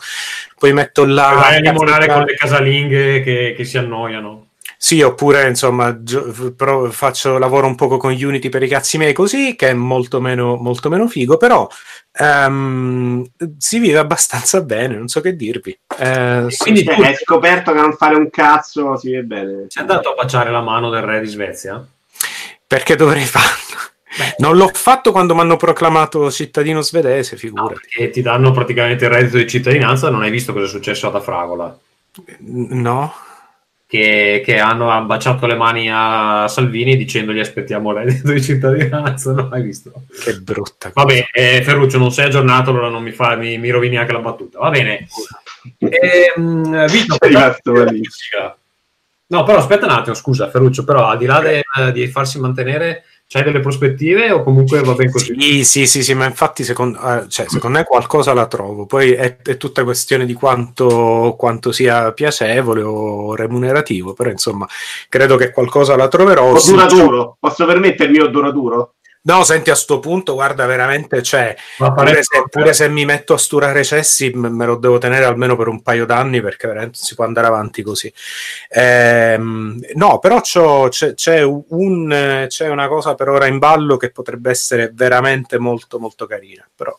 poi 0.59 0.73
metto 0.73 1.05
là... 1.05 1.31
Vai 1.33 1.55
a 1.55 1.59
limonare 1.59 2.07
con 2.07 2.23
le 2.23 2.35
casalinghe 2.35 3.23
che, 3.23 3.53
che 3.57 3.63
si 3.63 3.77
annoiano. 3.77 4.42
Sì, 4.83 5.01
oppure 5.01 5.47
insomma 5.47 6.03
gio- 6.03 6.29
faccio, 6.91 7.37
lavoro 7.37 7.67
un 7.67 7.75
poco 7.75 7.95
con 7.95 8.11
Unity 8.11 8.49
per 8.49 8.63
i 8.63 8.67
cazzi 8.67 8.97
miei 8.97 9.13
così, 9.13 9.55
che 9.55 9.69
è 9.69 9.73
molto 9.73 10.19
meno, 10.19 10.57
molto 10.57 10.89
meno 10.89 11.07
figo, 11.07 11.37
però 11.37 11.65
um, 12.19 13.23
si 13.57 13.79
vive 13.79 13.97
abbastanza 13.97 14.59
bene, 14.59 14.97
non 14.97 15.07
so 15.07 15.21
che 15.21 15.37
dirvi. 15.37 15.79
Eh, 15.97 16.47
Quindi 16.57 16.83
tu 16.83 16.99
hai 16.99 17.15
scoperto 17.15 17.71
che 17.71 17.79
non 17.79 17.95
fare 17.95 18.15
un 18.15 18.29
cazzo 18.29 18.97
si 18.97 19.11
vive 19.11 19.23
bene. 19.23 19.65
Sei 19.69 19.83
andato 19.83 20.09
a 20.09 20.15
baciare 20.15 20.51
la 20.51 20.59
mano 20.59 20.89
del 20.89 21.03
re 21.03 21.21
di 21.21 21.27
Svezia? 21.27 21.81
Perché 22.67 22.97
dovrei 22.97 23.23
farlo? 23.23 23.79
Beh, 24.17 24.35
non 24.39 24.57
l'ho 24.57 24.69
fatto 24.73 25.13
quando 25.13 25.33
mi 25.33 25.39
hanno 25.39 25.55
proclamato 25.55 26.29
cittadino 26.29 26.81
svedese, 26.81 27.37
figura. 27.37 27.73
No, 27.73 28.09
ti 28.11 28.21
danno 28.21 28.51
praticamente 28.51 29.05
il 29.05 29.11
reddito 29.11 29.37
di 29.37 29.47
cittadinanza, 29.47 30.09
non 30.09 30.23
hai 30.23 30.29
visto 30.29 30.51
cosa 30.51 30.65
è 30.65 30.67
successo 30.67 31.07
ad 31.07 31.15
Afragola? 31.15 31.79
No 32.39 33.31
che, 33.93 34.41
che, 34.43 34.57
hanno 34.57 35.05
baciato 35.05 35.45
le 35.45 35.53
mani 35.53 35.87
a 35.91 36.47
Salvini 36.47 36.97
dicendogli 36.97 37.39
aspettiamo 37.39 37.91
il 37.91 37.97
reddito 37.97 38.31
di 38.31 38.41
cittadinanza. 38.41 39.33
Non 39.33 39.49
hai 39.53 39.61
visto? 39.61 39.91
Che 40.19 40.33
brutta. 40.39 40.91
Cosa. 40.91 41.05
Vabbè, 41.05 41.25
eh, 41.31 41.61
Ferruccio, 41.61 41.99
non 41.99 42.11
sei 42.11 42.25
aggiornato, 42.25 42.71
allora 42.71 42.89
non 42.89 43.03
mi, 43.03 43.11
fa, 43.11 43.35
mi, 43.35 43.59
mi 43.59 43.69
rovini 43.69 43.97
anche 43.97 44.11
la 44.11 44.17
battuta. 44.17 44.57
Va 44.57 44.71
bene. 44.71 45.07
Ehm, 45.77 46.87
Vito, 46.87 47.17
No, 49.27 49.43
però 49.43 49.57
aspetta 49.59 49.85
un 49.85 49.91
attimo, 49.91 50.15
scusa 50.15 50.49
Ferruccio, 50.49 50.83
però 50.83 51.05
al 51.07 51.19
di 51.19 51.25
là 51.27 51.39
de, 51.39 51.63
di 51.91 52.07
farsi 52.07 52.39
mantenere 52.39 53.03
c'hai 53.27 53.43
delle 53.43 53.61
prospettive 53.61 54.31
o 54.31 54.43
comunque 54.43 54.81
va 54.81 54.93
bene 54.93 55.11
così? 55.11 55.35
Sì, 55.39 55.63
sì, 55.63 55.87
sì, 55.87 56.03
sì 56.03 56.13
ma 56.13 56.25
infatti 56.25 56.63
secondo, 56.63 56.99
eh, 56.99 57.27
cioè, 57.29 57.47
secondo 57.49 57.77
me 57.77 57.83
qualcosa 57.83 58.33
la 58.33 58.45
trovo. 58.45 58.85
Poi 58.85 59.13
è, 59.13 59.37
è 59.37 59.57
tutta 59.57 59.83
questione 59.83 60.25
di 60.25 60.33
quanto, 60.33 61.35
quanto, 61.37 61.71
sia 61.71 62.11
piacevole 62.11 62.81
o 62.81 63.35
remunerativo, 63.35 64.13
però 64.13 64.29
insomma 64.29 64.67
credo 65.09 65.35
che 65.35 65.51
qualcosa 65.51 65.95
la 65.95 66.07
troverò. 66.07 66.51
O 66.51 66.61
duraturo, 66.63 67.37
posso 67.39 67.65
permettermi 67.65 68.19
o 68.19 68.27
duraturo? 68.27 68.93
No, 69.25 69.45
senti, 69.45 69.69
a 69.69 69.75
sto 69.75 69.99
punto, 69.99 70.33
guarda, 70.33 70.65
veramente, 70.65 71.23
cioè, 71.23 71.55
Ma 71.77 71.93
pure 71.93 72.23
se, 72.23 72.43
pure 72.49 72.73
se 72.73 72.89
mi 72.89 73.05
metto 73.05 73.33
a 73.33 73.37
sturare 73.37 73.81
cessi, 73.85 74.31
me 74.33 74.65
lo 74.65 74.75
devo 74.75 74.97
tenere 74.97 75.23
almeno 75.23 75.55
per 75.55 75.69
un 75.69 75.81
paio 75.81 76.05
d'anni 76.05 76.41
perché 76.41 76.67
veramente 76.67 76.97
si 76.97 77.15
può 77.15 77.23
andare 77.23 77.47
avanti 77.47 77.83
così. 77.83 78.13
Ehm, 78.69 79.79
no, 79.93 80.19
però 80.19 80.41
c'è, 80.41 81.13
c'è 81.13 81.41
un, 81.41 82.11
eh, 82.11 82.47
c'è 82.49 82.67
una 82.67 82.89
cosa 82.89 83.15
per 83.15 83.29
ora 83.29 83.45
in 83.45 83.59
ballo 83.59 83.95
che 83.95 84.11
potrebbe 84.11 84.49
essere 84.49 84.91
veramente 84.93 85.57
molto, 85.57 85.99
molto 85.99 86.25
carina. 86.25 86.67
Però 86.75 86.93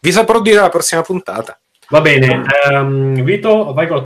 vi 0.00 0.10
saprò 0.10 0.40
dire 0.40 0.60
la 0.60 0.68
prossima 0.68 1.02
puntata. 1.02 1.56
Va 1.90 2.00
bene, 2.00 2.42
ehm, 2.68 3.22
Vito, 3.22 3.72
vai 3.72 3.86
con 3.86 3.98
la 3.98 4.05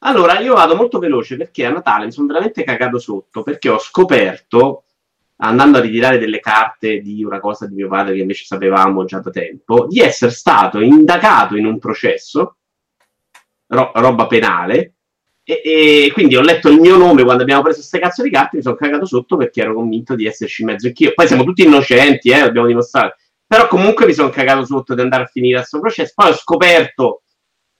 Allora, 0.00 0.38
io 0.38 0.54
vado 0.54 0.76
molto 0.76 0.98
veloce 0.98 1.36
perché 1.36 1.64
a 1.64 1.70
Natale 1.70 2.06
mi 2.06 2.12
sono 2.12 2.28
veramente 2.28 2.62
cagato 2.62 2.98
sotto 2.98 3.42
perché 3.42 3.68
ho 3.68 3.78
scoperto, 3.78 4.84
andando 5.38 5.78
a 5.78 5.80
ritirare 5.80 6.18
delle 6.18 6.38
carte 6.40 7.00
di 7.00 7.24
una 7.24 7.40
cosa 7.40 7.66
di 7.66 7.74
mio 7.74 7.88
padre 7.88 8.14
che 8.14 8.20
invece 8.20 8.44
sapevamo 8.44 9.04
già 9.04 9.18
da 9.18 9.30
tempo, 9.30 9.86
di 9.86 10.00
essere 10.00 10.30
stato 10.30 10.80
indagato 10.80 11.56
in 11.56 11.66
un 11.66 11.78
processo, 11.80 12.56
ro- 13.66 13.90
roba 13.94 14.26
penale, 14.28 14.94
e, 15.42 15.62
e 15.64 16.10
quindi 16.12 16.36
ho 16.36 16.42
letto 16.42 16.68
il 16.68 16.78
mio 16.78 16.96
nome 16.96 17.24
quando 17.24 17.42
abbiamo 17.42 17.62
preso 17.62 17.78
queste 17.78 17.98
cazzo 17.98 18.22
di 18.22 18.30
carte, 18.30 18.58
mi 18.58 18.62
sono 18.62 18.76
cagato 18.76 19.04
sotto 19.04 19.36
perché 19.36 19.62
ero 19.62 19.74
convinto 19.74 20.14
di 20.14 20.26
esserci 20.26 20.62
in 20.62 20.68
mezzo 20.68 20.86
anch'io. 20.86 21.12
Poi 21.14 21.26
siamo 21.26 21.42
tutti 21.42 21.62
innocenti, 21.64 22.30
eh, 22.30 22.42
dobbiamo 22.42 22.66
dimostrare. 22.66 23.16
Però 23.46 23.66
comunque 23.66 24.04
mi 24.06 24.12
sono 24.12 24.28
cagato 24.28 24.64
sotto 24.66 24.94
di 24.94 25.00
andare 25.00 25.22
a 25.24 25.26
finire 25.26 25.56
questo 25.56 25.80
processo. 25.80 26.12
Poi 26.14 26.30
ho 26.30 26.34
scoperto 26.34 27.22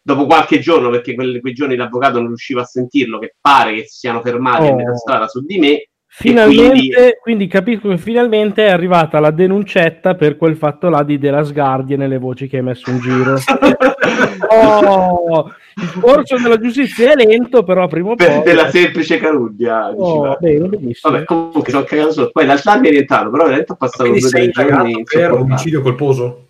dopo 0.09 0.25
qualche 0.25 0.59
giorno, 0.59 0.89
perché 0.89 1.15
quel- 1.15 1.39
quei 1.43 1.53
giorni 1.53 1.77
l'avvocato 1.77 2.19
non 2.19 2.29
riusciva 2.29 2.63
a 2.63 2.65
sentirlo, 2.65 3.19
che 3.19 3.35
pare 3.39 3.75
che 3.75 3.83
si 3.83 3.99
siano 3.99 4.23
fermati 4.23 4.67
a 4.67 4.71
Oh. 4.71 4.75
metà 4.75 4.97
strada 4.97 5.29
su 5.29 5.45
di 5.45 5.59
me. 5.59 5.89
Finalmente, 6.11 6.71
quindi- 6.71 6.93
quindi... 7.21 7.47
capisco 7.47 7.91
che 7.91 7.99
finalmente 7.99 8.67
è 8.67 8.71
arrivata 8.71 9.21
la 9.21 9.31
denuncetta 9.31 10.15
per 10.15 10.39
quel 10.39 10.57
fatto 10.57 10.89
là 10.89 11.03
di 11.03 11.19
della 11.19 11.45
Sguardia 11.45 11.99
nelle 11.99 12.17
voci 12.17 12.49
che 12.49 12.57
hai 12.57 12.63
messo 12.63 12.91
in 12.91 12.99
giro. 13.01 13.35
oh, 14.49 15.53
il 15.77 16.01
corso 16.01 16.39
della 16.39 16.59
giustizia 16.59 17.13
è 17.13 17.15
lento, 17.15 17.63
però 17.63 17.87
prima 17.87 18.13
o 18.13 18.15
per 18.15 18.37
poi... 18.37 18.43
della 18.45 18.71
semplice 18.71 19.19
calunnia. 19.19 19.91
Oh, 19.91 20.37
bene, 20.41 20.69
benissimo. 20.69 21.13
Vabbè, 21.13 21.25
comunque 21.27 21.71
sono 21.71 21.85
cagato 21.85 22.13
sotto. 22.13 22.31
Poi 22.33 22.47
l'altare 22.47 22.89
è 22.89 22.91
rientrato, 22.91 23.31
però 23.31 23.45
veramente 23.45 23.73
ho 23.73 23.77
passato 23.77 24.09
due 24.09 24.49
giorni 24.51 25.03
per 25.05 25.33
omicidio 25.33 25.83
colposo? 25.83 26.48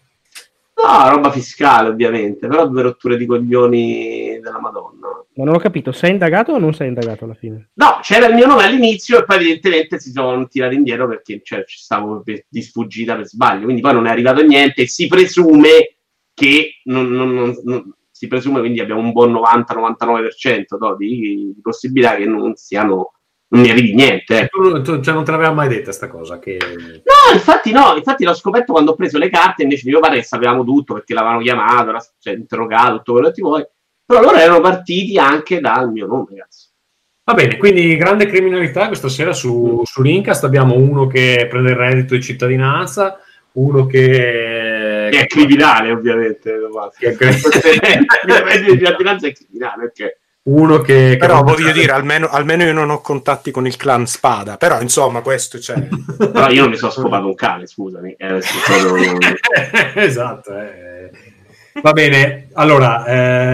No, 0.85 1.09
roba 1.11 1.31
fiscale, 1.31 1.89
ovviamente, 1.89 2.47
però 2.47 2.69
due 2.69 2.83
rotture 2.83 3.17
di 3.17 3.27
coglioni 3.27 4.39
della 4.41 4.61
Madonna. 4.61 5.09
Ma 5.35 5.45
non 5.45 5.55
ho 5.55 5.59
capito, 5.59 5.91
sei 5.93 6.13
indagato 6.13 6.53
o 6.53 6.59
non 6.59 6.73
sei 6.73 6.89
indagato 6.89 7.25
alla 7.25 7.35
fine? 7.35 7.71
No, 7.75 7.99
c'era 8.01 8.27
il 8.27 8.35
mio 8.35 8.47
nome 8.47 8.65
all'inizio 8.65 9.19
e 9.19 9.25
poi 9.25 9.37
evidentemente 9.37 9.99
si 9.99 10.11
sono 10.13 10.47
tirati 10.47 10.75
indietro 10.77 11.09
perché 11.09 11.41
cioè, 11.43 11.65
ci 11.65 11.79
stavo 11.79 12.23
per- 12.23 12.45
di 12.49 12.63
sfuggita 12.63 13.17
per 13.17 13.27
sbaglio, 13.27 13.65
quindi 13.65 13.81
poi 13.83 13.93
non 13.93 14.07
è 14.07 14.11
arrivato 14.11 14.43
niente 14.45 14.83
e 14.83 14.87
si 14.89 15.07
presume 15.09 15.97
che 16.33 16.81
non, 16.85 17.09
non- 17.11 17.35
non- 17.35 17.61
non- 17.65 17.93
si 18.11 18.27
presume 18.27 18.59
quindi 18.61 18.81
abbiamo 18.81 19.01
un 19.01 19.13
buon 19.13 19.31
90-99% 19.33 20.77
no, 20.79 20.97
di, 20.97 21.53
di 21.55 21.61
possibilità 21.63 22.17
che 22.17 22.25
non 22.27 22.55
siano 22.57 23.13
non 23.51 23.63
mi 23.63 23.71
arrivi 23.71 23.95
niente. 23.95 24.41
ecco. 24.41 24.61
Tu, 24.61 24.83
tu- 24.83 25.01
cioè, 25.01 25.15
non 25.15 25.25
te 25.25 25.31
l'aveva 25.31 25.53
mai 25.53 25.69
detta 25.69 25.93
sta 25.93 26.09
cosa? 26.09 26.39
Che... 26.39 26.59
No, 26.61 27.33
infatti 27.33 27.73
no, 27.73 27.95
infatti 27.97 28.25
l'ho 28.25 28.35
scoperto 28.35 28.73
quando 28.73 28.93
ho 28.93 28.95
preso 28.95 29.19
le 29.19 29.31
carte, 29.31 29.63
invece 29.63 29.85
di 29.85 29.91
mio 29.91 30.01
padre 30.01 30.19
che 30.19 30.25
sapevamo 30.25 30.65
tutto 30.65 30.95
perché 30.95 31.15
l'avevano 31.15 31.41
chiamato, 31.41 31.89
era 31.91 32.07
cioè, 32.19 32.35
interrogato, 32.35 32.97
tutto 32.99 33.13
quello 33.13 33.29
che 33.29 33.35
ti 33.35 33.41
vuoi. 33.43 33.67
Però 34.05 34.21
loro 34.21 34.37
erano 34.37 34.61
partiti 34.61 35.19
anche 35.19 35.61
dal 35.61 35.91
mio 35.91 36.07
nome, 36.07 36.27
ragazzi. 36.31 36.67
Va 37.25 37.35
bene, 37.35 37.59
quindi 37.59 37.95
grande 37.99 38.25
criminalità 38.25 38.87
questa 38.87 39.11
sera 39.11 39.35
su, 39.35 39.83
su 39.85 40.01
Rincast. 40.01 40.45
Abbiamo 40.45 40.75
uno 40.77 41.07
che 41.07 41.47
prende 41.51 41.71
il 41.73 41.77
reddito 41.77 42.15
di 42.15 42.23
cittadinanza, 42.23 43.19
uno 43.53 43.85
che... 43.85 45.09
Che 45.11 45.21
è 45.21 45.27
criminale, 45.27 45.91
ovviamente. 45.91 46.55
che- 46.99 47.17
che- 47.17 47.27
Il 48.27 48.35
reddito 48.35 48.73
di 48.73 48.79
cittadinanza 48.79 49.27
è 49.27 49.33
criminale, 49.33 49.85
ok. 49.85 50.17
Uno 50.49 50.81
che... 50.81 51.11
che 51.11 51.17
Però 51.17 51.43
voglio 51.43 51.73
dire, 51.73 51.93
almeno, 51.93 52.29
almeno 52.29 52.65
io 52.65 52.73
non 52.73 52.91
ho 52.91 53.01
contatti 53.01 53.51
con 53.51 53.67
il 53.67 53.77
clan 53.77 54.07
Spada. 54.07 54.57
Però 54.57 54.81
insomma, 54.81 55.21
questo 55.21 55.59
c'è. 55.59 55.75
Però 56.17 56.49
io 56.49 56.63
non 56.63 56.71
mi 56.71 56.77
sono 56.77 56.93
scopato 56.93 57.27
un 57.27 57.35
cane, 57.35 57.67
scusami. 57.67 58.13
Eh, 58.13 58.41
esatto. 59.95 60.57
eh. 60.57 61.11
Va 61.81 61.93
bene, 61.93 62.49
allora 62.55 63.05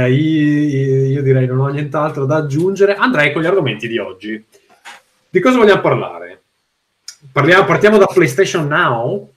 eh, 0.07 0.13
io, 0.13 1.07
io 1.07 1.23
direi 1.23 1.47
non 1.47 1.59
ho 1.59 1.69
nient'altro 1.69 2.25
da 2.25 2.37
aggiungere. 2.37 2.95
Andrei 2.95 3.33
con 3.33 3.43
gli 3.43 3.47
argomenti 3.47 3.89
di 3.89 3.99
oggi. 3.99 4.43
Di 5.29 5.41
cosa 5.41 5.59
vogliamo 5.59 5.81
parlare? 5.81 6.43
Parliamo- 7.31 7.65
partiamo 7.65 7.99
da 7.99 8.07
PlayStation 8.07 8.67
Now. 8.67 9.31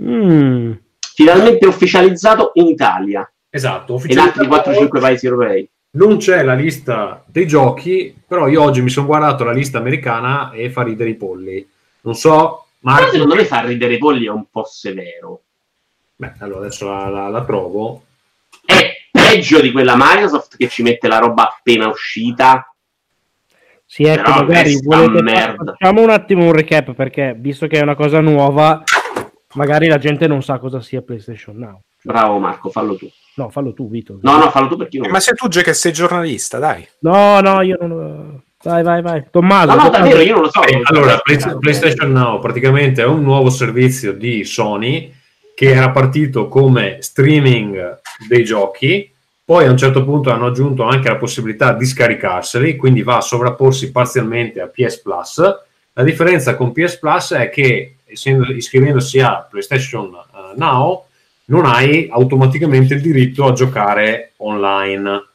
Mm. 0.00 0.72
Finalmente 1.14 1.66
ufficializzato 1.66 2.50
in 2.54 2.66
Italia 2.66 3.28
Esatto, 3.54 4.00
e 4.02 4.12
in 4.12 4.18
altri 4.18 4.46
ufficialmente 4.46 4.88
4-5 4.88 5.00
paesi 5.00 5.26
europei. 5.26 5.70
Non 5.94 6.16
c'è 6.18 6.42
la 6.42 6.54
lista 6.54 7.22
dei 7.26 7.46
giochi, 7.46 8.14
però 8.26 8.48
io 8.48 8.62
oggi 8.62 8.82
mi 8.82 8.90
sono 8.90 9.06
guardato 9.06 9.44
la 9.44 9.52
lista 9.52 9.78
americana 9.78 10.50
e 10.52 10.70
fa 10.70 10.82
ridere 10.82 11.10
i 11.10 11.14
polli. 11.14 11.68
Non 12.02 12.14
so, 12.14 12.66
Però 12.80 12.94
Marco... 12.96 13.10
secondo 13.12 13.34
me 13.36 13.44
far 13.44 13.64
ridere 13.66 13.94
i 13.94 13.98
polli 13.98 14.26
è 14.26 14.30
un 14.30 14.46
po' 14.50 14.64
severo. 14.64 15.40
Beh, 16.16 16.34
allora 16.40 16.60
adesso 16.60 16.88
la, 16.88 17.08
la- 17.08 17.28
la 17.28 17.44
trovo. 17.44 18.04
È 18.64 18.92
peggio 19.10 19.60
di 19.60 19.70
quella 19.72 19.94
Microsoft 19.96 20.56
che 20.56 20.68
ci 20.68 20.82
mette 20.82 21.08
la 21.08 21.18
roba 21.18 21.48
appena 21.48 21.88
uscita. 21.88 22.68
Sì, 23.86 24.04
ecco, 24.04 24.32
Però 24.32 24.44
magari 24.44 24.80
volete 24.82 25.22
merda. 25.22 25.76
facciamo 25.76 26.02
un 26.02 26.10
attimo 26.10 26.44
un 26.46 26.52
recap 26.52 26.94
perché 26.94 27.34
visto 27.38 27.66
che 27.68 27.78
è 27.78 27.82
una 27.82 27.94
cosa 27.94 28.20
nuova, 28.20 28.82
magari 29.54 29.86
la 29.86 29.98
gente 29.98 30.26
non 30.26 30.42
sa 30.42 30.58
cosa 30.58 30.80
sia 30.80 31.02
PlayStation 31.02 31.56
Now. 31.56 31.80
Bravo 32.04 32.38
Marco, 32.38 32.68
fallo 32.68 32.96
tu. 32.96 33.10
No, 33.36 33.48
fallo 33.48 33.72
tu, 33.72 33.88
Vito. 33.88 34.18
No, 34.20 34.36
no, 34.36 34.50
fallo 34.50 34.68
tu 34.68 34.76
perché 34.76 34.96
io 34.96 35.02
non 35.02 35.10
Ma 35.10 35.20
sei 35.20 35.34
tu 35.34 35.48
già 35.48 35.62
che 35.62 35.72
sei 35.72 35.90
giornalista, 35.92 36.58
dai. 36.58 36.86
No, 37.00 37.40
no, 37.40 37.62
io 37.62 37.78
non. 37.80 38.42
Vai, 38.62 38.82
vai, 38.82 39.00
vai. 39.00 39.24
Tommaso. 39.30 39.74
No, 39.74 39.82
no, 39.82 39.88
davvero, 39.88 40.20
io 40.20 40.34
non 40.34 40.42
lo 40.42 40.50
so. 40.50 40.62
Eh, 40.62 40.80
allora, 40.84 41.16
Play- 41.16 41.58
PlayStation 41.58 42.12
Now 42.12 42.40
praticamente 42.40 43.02
è 43.02 43.06
un 43.06 43.22
nuovo 43.22 43.48
servizio 43.48 44.12
di 44.12 44.44
Sony 44.44 45.12
che 45.54 45.70
era 45.70 45.90
partito 45.90 46.48
come 46.48 46.98
streaming 47.00 48.00
dei 48.28 48.44
giochi, 48.44 49.10
poi 49.42 49.66
a 49.66 49.70
un 49.70 49.78
certo 49.78 50.04
punto 50.04 50.30
hanno 50.30 50.46
aggiunto 50.46 50.82
anche 50.82 51.08
la 51.08 51.16
possibilità 51.16 51.72
di 51.72 51.86
scaricarseli, 51.86 52.76
quindi 52.76 53.02
va 53.02 53.16
a 53.16 53.22
sovrapporsi 53.22 53.90
parzialmente 53.90 54.60
a 54.60 54.66
PS 54.66 55.00
Plus. 55.00 55.40
La 55.92 56.02
differenza 56.02 56.54
con 56.54 56.72
PS 56.72 56.98
Plus 56.98 57.32
è 57.32 57.48
che 57.48 57.96
essendo, 58.04 58.52
iscrivendosi 58.52 59.20
a 59.20 59.46
PlayStation 59.48 60.12
eh, 60.14 60.52
Now 60.56 61.04
non 61.46 61.66
hai 61.66 62.08
automaticamente 62.10 62.94
il 62.94 63.00
diritto 63.00 63.46
a 63.46 63.52
giocare 63.52 64.32
online. 64.38 65.33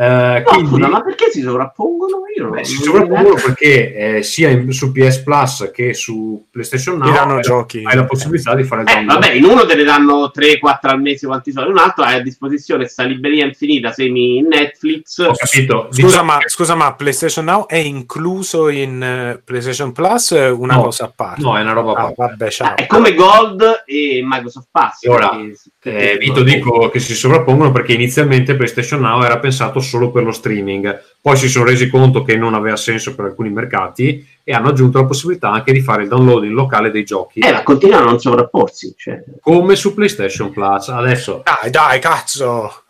Eh, 0.00 0.44
No, 0.46 0.68
quindi- 0.68 0.78
ma 0.88 1.02
perché 1.02 1.28
si 1.32 1.40
sovrappongono? 1.42 2.18
Io 2.36 2.44
non 2.44 2.52
Beh, 2.52 2.64
si 2.64 2.76
sovrappongono 2.76 3.34
perché 3.34 4.18
eh, 4.18 4.22
sia 4.22 4.48
in- 4.48 4.70
su 4.72 4.92
PS 4.92 5.18
Plus 5.22 5.70
che 5.74 5.92
su 5.92 6.46
PlayStation 6.52 6.98
Now 6.98 7.10
Tirano 7.10 7.34
hai, 7.34 7.40
giochi. 7.42 7.82
hai 7.84 7.96
la 7.96 8.04
possibilità 8.04 8.54
di 8.54 8.62
fare 8.62 8.82
il 8.82 8.88
Eh, 8.88 9.04
vabbè, 9.04 9.32
in 9.32 9.42
uno 9.42 9.66
te 9.66 9.74
ne 9.74 9.82
danno 9.82 10.30
3-4 10.32 10.92
al 10.92 11.00
mese 11.00 11.26
quanti 11.26 11.50
sono, 11.50 11.66
in 11.66 11.72
un 11.72 11.78
altro 11.78 12.04
hai 12.04 12.14
a 12.14 12.22
disposizione 12.22 12.86
sta 12.86 13.02
libreria 13.02 13.44
infinita, 13.44 13.90
semi 13.90 14.40
Netflix. 14.42 15.18
Ho 15.18 15.32
capito. 15.34 15.88
Scusa 15.90 16.06
Diciamo 16.06 16.24
ma, 16.32 16.38
che- 16.38 16.48
scusa, 16.48 16.74
ma 16.76 16.94
PlayStation 16.94 17.44
Now 17.46 17.66
è 17.66 17.76
incluso 17.76 18.68
in 18.68 19.02
eh, 19.02 19.42
PlayStation 19.44 19.90
Plus? 19.90 20.32
È 20.32 20.48
una 20.48 20.74
No. 20.74 20.82
cosa 20.82 21.06
a 21.06 21.12
parte? 21.12 21.40
No, 21.42 21.58
è 21.58 21.62
una 21.62 21.72
roba 21.72 21.90
a 21.90 21.94
Ah, 21.94 22.12
parte. 22.12 22.14
vabbè, 22.36 22.50
ciao. 22.50 22.76
È 22.76 22.86
come 22.86 23.14
Gold 23.14 23.82
e 23.84 24.20
Microsoft 24.24 24.68
Pass. 24.70 25.02
E 25.02 25.08
ora, 25.08 25.30
Eh, 25.82 26.18
Vito, 26.20 26.42
dico 26.42 26.88
che 26.90 26.98
si 27.00 27.14
sovrappongono 27.14 27.72
perché 27.72 27.94
inizialmente 27.94 28.54
PlayStation 28.54 29.00
Now 29.00 29.22
era 29.22 29.38
pensato 29.38 29.80
solo 29.88 30.10
per 30.10 30.22
lo 30.24 30.32
streaming, 30.32 31.02
poi 31.20 31.36
si 31.36 31.48
sono 31.48 31.64
resi 31.64 31.88
conto 31.88 32.22
che 32.22 32.36
non 32.36 32.54
aveva 32.54 32.76
senso 32.76 33.14
per 33.14 33.24
alcuni 33.26 33.50
mercati 33.50 34.26
e 34.44 34.52
hanno 34.52 34.68
aggiunto 34.68 34.98
la 34.98 35.06
possibilità 35.06 35.50
anche 35.50 35.72
di 35.72 35.80
fare 35.80 36.02
il 36.02 36.08
download 36.08 36.44
in 36.44 36.52
locale 36.52 36.90
dei 36.90 37.04
giochi, 37.04 37.40
Eh, 37.40 37.52
ma 37.52 37.62
continuano 37.62 38.06
a 38.06 38.10
non 38.10 38.20
sovrapporsi. 38.20 38.94
Cioè. 38.96 39.22
come 39.40 39.76
su 39.76 39.94
PlayStation 39.94 40.50
Plus. 40.52 40.88
Adesso 40.88 41.42
Dai, 41.44 41.70
dai, 41.70 41.98
cazzo. 42.00 42.82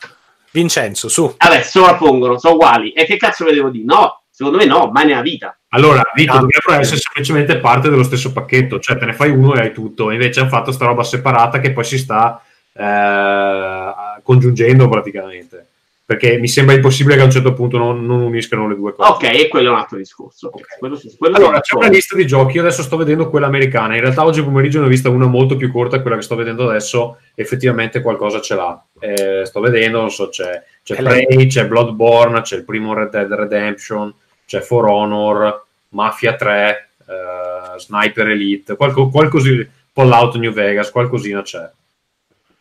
Vincenzo, 0.51 1.09
su. 1.09 1.35
Vabbè, 1.37 1.63
sovrappongono, 1.63 2.39
sono 2.39 2.55
uguali. 2.55 2.93
E 2.93 3.05
che 3.05 3.17
cazzo 3.17 3.45
ve 3.45 3.53
devo 3.53 3.69
dire? 3.69 3.85
No, 3.85 4.23
secondo 4.31 4.59
me 4.59 4.65
no, 4.65 4.91
mai 4.93 5.07
nella 5.07 5.21
vita. 5.21 5.57
Allora, 5.71 6.01
Vito, 6.15 6.33
Ah, 6.33 6.39
dovrebbero 6.39 6.81
essere 6.81 6.99
semplicemente 6.99 7.59
parte 7.59 7.91
dello 7.91 8.03
stesso 8.03 8.33
pacchetto, 8.33 8.79
cioè 8.81 8.97
te 8.97 9.05
ne 9.05 9.13
fai 9.13 9.31
uno 9.31 9.55
e 9.55 9.61
hai 9.61 9.73
tutto, 9.75 10.11
invece 10.11 10.41
hanno 10.41 10.49
fatto 10.49 10.73
sta 10.73 10.87
roba 10.87 11.03
separata 11.05 11.61
che 11.61 11.73
poi 11.73 11.85
si 11.85 11.99
sta 11.99 12.41
eh, 12.73 13.93
congiungendo 14.23 14.89
praticamente, 14.89 15.68
perché 16.09 16.39
mi 16.39 16.49
sembra 16.49 16.75
impossibile 16.75 17.17
che 17.17 17.21
a 17.21 17.25
un 17.27 17.31
certo 17.31 17.53
punto 17.53 17.77
non, 17.77 18.07
non 18.07 18.23
uniscano 18.23 18.67
le 18.67 18.77
due 18.77 18.95
cose. 18.95 19.11
Ok, 19.11 19.25
e 19.25 19.47
quello 19.49 19.69
è 19.69 19.73
un 19.73 19.77
altro 19.77 19.99
discorso. 19.99 20.51
Quello 20.79 20.97
sì, 20.97 21.15
quello 21.19 21.37
Allora, 21.37 21.61
c'è 21.61 21.77
una 21.77 21.89
lista 21.89 22.17
di 22.17 22.27
giochi, 22.27 22.57
io 22.57 22.63
adesso 22.63 22.81
sto 22.81 22.97
vedendo 22.97 23.29
quella 23.29 23.45
americana, 23.45 23.95
in 23.95 24.01
realtà 24.01 24.25
oggi 24.25 24.43
pomeriggio 24.43 24.81
ne 24.81 24.87
ho 24.87 24.89
vista 24.89 25.11
una 25.11 25.27
molto 25.27 25.57
più 25.57 25.71
corta, 25.71 26.01
quella 26.01 26.17
che 26.17 26.23
sto 26.23 26.35
vedendo 26.35 26.67
adesso, 26.67 27.19
effettivamente 27.35 28.01
qualcosa 28.01 28.41
ce 28.41 28.55
l'ha. 28.55 28.83
Eh, 28.99 29.43
sto 29.45 29.61
vedendo, 29.61 30.01
non 30.01 30.11
so, 30.11 30.31
c'è, 30.31 30.65
c'è 30.83 30.97
Prey, 30.97 31.47
c'è 31.47 31.67
Bloodborne, 31.67 32.41
c'è 32.41 32.57
il 32.57 32.65
primo 32.65 32.95
Red 32.95 33.11
Dead 33.11 33.31
Redemption, 33.31 34.11
c'è 34.47 34.61
For 34.61 34.89
Honor, 34.89 35.67
Mafia 35.91 36.37
3, 36.37 36.89
eh, 37.07 37.79
Sniper 37.81 38.29
Elite, 38.29 38.77
qualco, 38.77 39.11
qualcosina, 39.11 39.63
Fallout 39.93 40.37
New 40.37 40.53
Vegas, 40.53 40.91
qualcosina 40.91 41.43
c'è. 41.43 41.71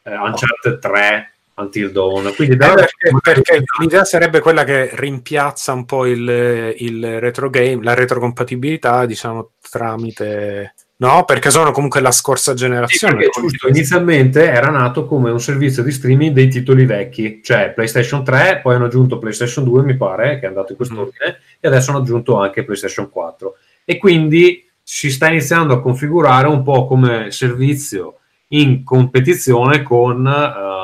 Eh, 0.03 0.17
Uncharted 0.17 0.79
3, 0.79 1.31
Until 1.59 1.91
Dawn, 1.91 2.31
quindi 2.35 2.53
Eh, 2.53 2.57
da- 2.57 2.73
perché, 2.75 3.11
perché 3.21 3.63
l'idea 3.79 4.05
sarebbe 4.05 4.39
quella 4.39 4.63
che 4.63 4.91
rimpiazza 4.93 5.73
un 5.73 5.85
po' 5.85 6.05
il, 6.05 6.75
il 6.77 7.19
retro 7.19 7.49
game, 7.49 7.83
la 7.83 7.95
retrocompatibilità, 7.95 9.05
diciamo, 9.05 9.51
tramite... 9.69 10.75
No, 10.99 11.25
perché 11.25 11.51
sono 11.51 11.71
comunque 11.71 11.99
la 12.01 12.11
scorsa 12.11 12.51
Sì, 12.51 12.57
generazione. 12.57 13.15
perché, 13.17 13.41
giusto, 13.41 13.67
inizialmente 13.67 14.47
era 14.49 14.69
nato 14.71 15.05
come 15.05 15.29
un 15.29 15.39
servizio 15.39 15.83
di 15.83 15.91
streaming 15.91 16.33
dei 16.33 16.47
titoli 16.47 16.85
vecchi, 16.85 17.41
cioè 17.43 17.71
PlayStation 17.71 18.23
3, 18.23 18.61
poi 18.63 18.75
hanno 18.75 18.85
aggiunto 18.85 19.19
PlayStation 19.19 19.63
2, 19.63 19.83
mi 19.83 19.95
pare, 19.95 20.39
che 20.39 20.45
è 20.45 20.47
andato 20.49 20.71
in 20.71 20.77
quest'ordine, 20.77 21.39
e 21.59 21.67
adesso 21.67 21.91
hanno 21.91 21.99
aggiunto 21.99 22.39
anche 22.39 22.63
PlayStation 22.63 23.11
4. 23.11 23.55
E 23.85 23.97
quindi 23.99 24.67
si 24.81 25.11
sta 25.11 25.27
iniziando 25.27 25.73
a 25.73 25.81
configurare 25.81 26.47
un 26.47 26.63
po' 26.63 26.87
come 26.87 27.29
servizio 27.29 28.15
in 28.51 28.83
competizione 28.83 29.83
con 29.83 30.25
ehm, 30.25 30.76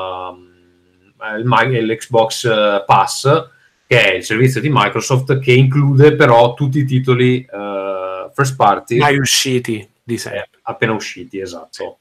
il 1.36 1.44
Mi- 1.44 1.84
l'Xbox 1.84 2.44
eh, 2.44 2.84
Pass, 2.86 3.48
che 3.86 4.02
è 4.02 4.14
il 4.14 4.24
servizio 4.24 4.60
di 4.60 4.70
Microsoft 4.70 5.38
che 5.38 5.52
include 5.52 6.14
però 6.14 6.54
tutti 6.54 6.78
i 6.78 6.84
titoli 6.84 7.40
eh, 7.40 8.30
first 8.32 8.56
party 8.56 8.98
mai 8.98 9.16
usciti 9.16 9.88
di 10.02 10.18
sé. 10.18 10.36
eh, 10.36 10.48
appena 10.62 10.92
usciti, 10.92 11.40
esatto. 11.40 11.98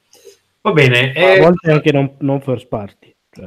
Va 0.62 0.72
bene, 0.72 1.12
A 1.14 1.20
eh, 1.20 1.40
volte 1.40 1.72
anche 1.72 1.92
non, 1.92 2.16
non 2.20 2.42
first 2.42 2.68
party. 2.68 3.14
Cioè, 3.30 3.46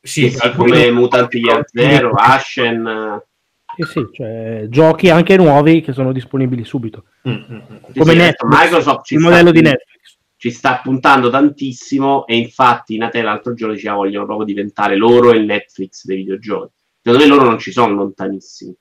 sì, 0.00 0.34
come 0.54 0.90
Mutanti 0.90 1.38
Year 1.38 1.64
Zero, 1.66 2.12
Ashen. 2.16 2.86
eh, 2.86 3.24
sì, 3.76 3.82
sì, 3.84 4.08
cioè, 4.12 4.66
giochi 4.68 5.10
anche 5.10 5.36
nuovi 5.36 5.82
che 5.82 5.92
sono 5.92 6.12
disponibili 6.12 6.64
subito. 6.64 7.04
Mm, 7.28 7.32
mm, 7.32 7.54
mm. 7.54 7.76
sì, 7.92 7.98
Come 7.98 8.12
sì, 8.12 8.18
Netflix, 8.18 8.60
Microsoft 8.62 9.04
ci 9.04 9.14
il 9.14 9.20
sta 9.20 9.28
modello 9.28 9.50
di 9.50 9.60
Netflix. 9.60 9.95
Ci 10.38 10.50
sta 10.50 10.80
puntando 10.82 11.30
tantissimo 11.30 12.26
e 12.26 12.36
infatti 12.36 12.98
Natale 12.98 13.24
l'altro 13.24 13.54
giorno 13.54 13.74
diceva 13.74 13.94
vogliono 13.94 14.26
proprio 14.26 14.46
diventare 14.46 14.96
loro 14.96 15.30
il 15.32 15.44
Netflix 15.44 16.04
dei 16.04 16.16
videogiochi. 16.16 16.72
Secondo 17.02 17.24
me 17.24 17.30
loro 17.30 17.44
non 17.44 17.58
ci 17.58 17.72
sono 17.72 17.94
lontanissimi. 17.94 18.76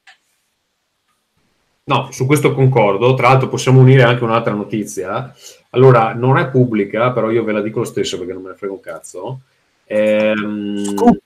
No, 1.87 2.11
su 2.11 2.25
questo 2.25 2.53
concordo. 2.53 3.13
Tra 3.13 3.29
l'altro 3.29 3.47
possiamo 3.47 3.79
unire 3.79 4.03
anche 4.03 4.23
un'altra 4.23 4.53
notizia. 4.53 5.33
Allora, 5.69 6.13
non 6.13 6.37
è 6.37 6.49
pubblica, 6.49 7.11
però 7.11 7.29
io 7.29 7.43
ve 7.43 7.51
la 7.51 7.61
dico 7.61 7.79
lo 7.79 7.85
stesso 7.85 8.17
perché 8.17 8.33
non 8.33 8.41
me 8.41 8.49
ne 8.49 8.55
frega 8.55 8.73
un 8.73 8.79
cazzo. 8.79 9.41
Ehm, 9.85 10.95
il 10.95 11.21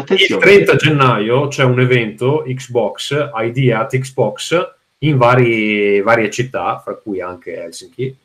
Attenzione, 0.00 0.42
30 0.42 0.76
gennaio 0.76 1.48
c'è 1.48 1.64
un 1.64 1.80
evento 1.80 2.44
Xbox 2.46 3.30
ID 3.34 3.70
at 3.72 3.98
Xbox 3.98 4.76
in 4.98 5.16
vari- 5.16 6.00
varie 6.00 6.30
città, 6.30 6.78
fra 6.78 6.94
cui 6.94 7.20
anche 7.20 7.62
Helsinki, 7.62 8.16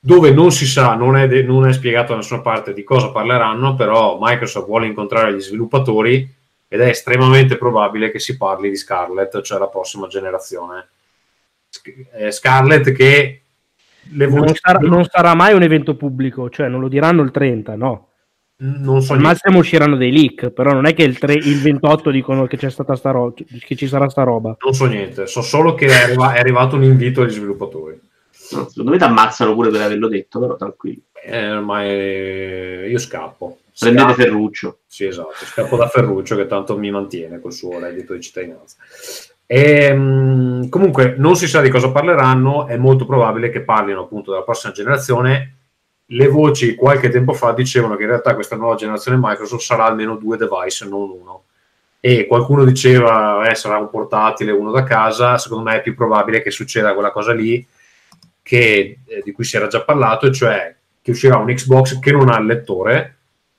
dove 0.00 0.30
non 0.30 0.52
si 0.52 0.66
sa, 0.66 0.94
non 0.94 1.16
è, 1.16 1.26
de- 1.26 1.42
non 1.42 1.66
è 1.66 1.72
spiegato 1.72 2.12
da 2.12 2.18
nessuna 2.18 2.40
parte 2.40 2.72
di 2.72 2.84
cosa 2.84 3.10
parleranno, 3.10 3.74
però 3.74 4.18
Microsoft 4.20 4.66
vuole 4.66 4.86
incontrare 4.86 5.34
gli 5.34 5.40
sviluppatori 5.40 6.36
ed 6.68 6.80
è 6.80 6.88
estremamente 6.88 7.56
probabile 7.56 8.10
che 8.10 8.18
si 8.18 8.36
parli 8.36 8.68
di 8.70 8.76
Scarlett, 8.76 9.40
cioè 9.40 9.58
la 9.58 9.68
prossima 9.68 10.06
generazione. 10.06 10.88
Sc- 11.68 12.30
Scarlett 12.30 12.92
che 12.92 13.42
Non 14.12 14.54
sarà, 14.54 14.78
non 14.78 15.04
sarà 15.04 15.34
mai 15.34 15.54
un 15.54 15.62
evento 15.62 15.96
pubblico, 15.96 16.48
cioè 16.48 16.68
non 16.68 16.80
lo 16.80 16.88
diranno 16.88 17.22
il 17.22 17.30
30, 17.30 17.74
no. 17.74 18.08
non 18.58 19.02
so 19.02 19.14
Al 19.14 19.20
massimo 19.20 19.58
usciranno 19.58 19.96
dei 19.96 20.12
leak, 20.12 20.50
però 20.50 20.72
non 20.72 20.86
è 20.86 20.94
che 20.94 21.02
il, 21.02 21.18
tre- 21.18 21.34
il 21.34 21.60
28 21.60 22.10
dicono 22.10 22.46
che 22.46 22.56
c'è 22.56 22.70
stata 22.70 22.94
sta 22.96 23.10
roba, 23.10 23.34
che 23.58 23.76
ci 23.76 23.88
sarà 23.88 24.08
sta 24.08 24.22
roba. 24.22 24.56
non 24.62 24.74
so 24.74 24.86
niente, 24.86 25.26
so 25.26 25.42
solo 25.42 25.74
che 25.74 25.86
è, 25.86 26.02
arriva- 26.04 26.34
è 26.34 26.38
arrivato 26.38 26.76
un 26.76 26.84
invito 26.84 27.22
agli 27.22 27.30
sviluppatori. 27.30 28.00
No, 28.52 28.68
secondo 28.68 28.90
me 28.90 28.98
ti 28.98 29.04
ammazzano 29.04 29.54
pure 29.54 29.70
per 29.70 29.82
averlo 29.82 30.08
detto, 30.08 30.40
però 30.40 30.56
tranquillo. 30.56 31.02
Eh, 31.22 31.50
ormai 31.50 32.90
io 32.90 32.98
scappo. 32.98 33.58
Prendete 33.78 34.08
Scappo. 34.08 34.22
Ferruccio. 34.22 34.78
Sì, 34.86 35.04
esatto, 35.06 35.44
scappo 35.44 35.76
da 35.76 35.88
Ferruccio 35.88 36.34
che 36.34 36.46
tanto 36.46 36.76
mi 36.76 36.90
mantiene 36.90 37.40
col 37.40 37.52
suo 37.52 37.78
reddito 37.78 38.12
di 38.12 38.20
cittadinanza. 38.20 38.76
Ehm, 39.46 40.68
comunque 40.68 41.14
non 41.16 41.36
si 41.36 41.46
sa 41.46 41.60
di 41.60 41.70
cosa 41.70 41.90
parleranno, 41.90 42.66
è 42.66 42.76
molto 42.76 43.06
probabile 43.06 43.50
che 43.50 43.62
parlino 43.62 44.02
appunto 44.02 44.32
della 44.32 44.42
prossima 44.42 44.72
generazione. 44.72 45.54
Le 46.06 46.28
voci 46.28 46.74
qualche 46.74 47.08
tempo 47.08 47.34
fa 47.34 47.52
dicevano 47.52 47.94
che 47.94 48.02
in 48.02 48.08
realtà 48.08 48.34
questa 48.34 48.56
nuova 48.56 48.74
generazione 48.74 49.18
Microsoft 49.20 49.62
sarà 49.62 49.84
almeno 49.84 50.16
due 50.16 50.36
device, 50.36 50.86
non 50.88 51.10
uno. 51.10 51.44
E 52.00 52.26
qualcuno 52.26 52.64
diceva 52.64 53.48
eh, 53.48 53.54
sarà 53.54 53.78
un 53.78 53.90
portatile, 53.90 54.50
uno 54.50 54.72
da 54.72 54.82
casa. 54.82 55.38
Secondo 55.38 55.64
me 55.70 55.76
è 55.76 55.82
più 55.82 55.94
probabile 55.94 56.42
che 56.42 56.50
succeda 56.50 56.94
quella 56.94 57.12
cosa 57.12 57.32
lì 57.32 57.64
che, 58.48 59.00
eh, 59.04 59.20
di 59.22 59.32
cui 59.32 59.44
si 59.44 59.56
era 59.56 59.66
già 59.66 59.82
parlato, 59.82 60.26
e 60.26 60.32
cioè 60.32 60.74
che 61.02 61.10
uscirà 61.10 61.36
un 61.36 61.52
Xbox 61.52 61.98
che 61.98 62.12
non 62.12 62.30
ha 62.30 62.38
il 62.38 62.46
lettore 62.46 63.16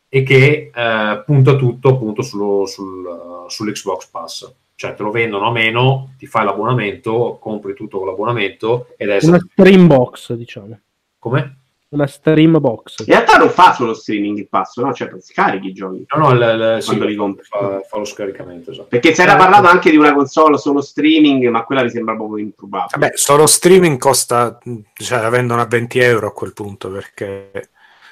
e 0.10 0.24
che 0.24 0.72
eh, 0.74 1.24
punta 1.24 1.56
tutto 1.56 1.90
appunto 1.90 2.24
sullo, 2.24 2.66
sul, 2.66 3.06
uh, 3.06 3.48
sull'Xbox 3.48 4.08
Pass. 4.08 4.52
Cioè 4.74 4.96
te 4.96 5.04
lo 5.04 5.12
vendono 5.12 5.46
a 5.48 5.52
meno, 5.52 6.16
ti 6.18 6.26
fai 6.26 6.44
l'abbonamento, 6.44 7.38
compri 7.40 7.76
tutto 7.76 8.00
con 8.00 8.08
l'abbonamento 8.08 8.88
ed 8.98 9.10
è 9.10 9.20
Una 9.22 9.38
stream 9.38 9.86
box, 9.86 10.34
diciamo. 10.34 10.80
come? 11.20 11.59
Una 11.92 12.06
stream 12.06 12.60
box. 12.60 13.00
In 13.00 13.06
realtà 13.08 13.38
non 13.38 13.50
fa 13.50 13.74
solo 13.74 13.96
streaming 13.96 14.38
il 14.38 14.48
passo, 14.48 14.84
no? 14.86 14.94
Cioè, 14.94 15.10
scarichi 15.20 15.70
i 15.70 15.74
giochi. 15.74 16.06
No, 16.16 16.30
no, 16.30 16.34
il- 16.34 16.78
sì, 16.82 16.86
Quando 16.86 17.06
li 17.06 17.16
compri. 17.16 17.44
fa, 17.46 17.82
fa 17.88 17.98
lo 17.98 18.06
scaricamento, 18.06 18.70
esatto. 18.70 18.90
Perché 18.90 19.16
si 19.16 19.22
era 19.22 19.36
parlato 19.36 19.68
anche 19.68 19.90
di 19.90 19.98
una 19.98 20.14
console 20.14 20.60
solo 20.60 20.82
streaming, 20.82 21.48
ma 21.48 21.64
quella 21.64 21.82
mi 21.82 21.90
sembra 21.90 22.16
proprio 22.16 22.38
improbabile. 22.44 23.00
Vabbè, 23.00 23.18
solo 23.18 23.48
streaming 23.48 23.98
costa, 23.98 24.60
cioè 24.94 25.20
la 25.20 25.30
vendono 25.30 25.62
a 25.62 25.66
20 25.66 25.98
euro 25.98 26.28
a 26.28 26.32
quel 26.32 26.54
punto 26.54 26.92
perché 26.92 27.50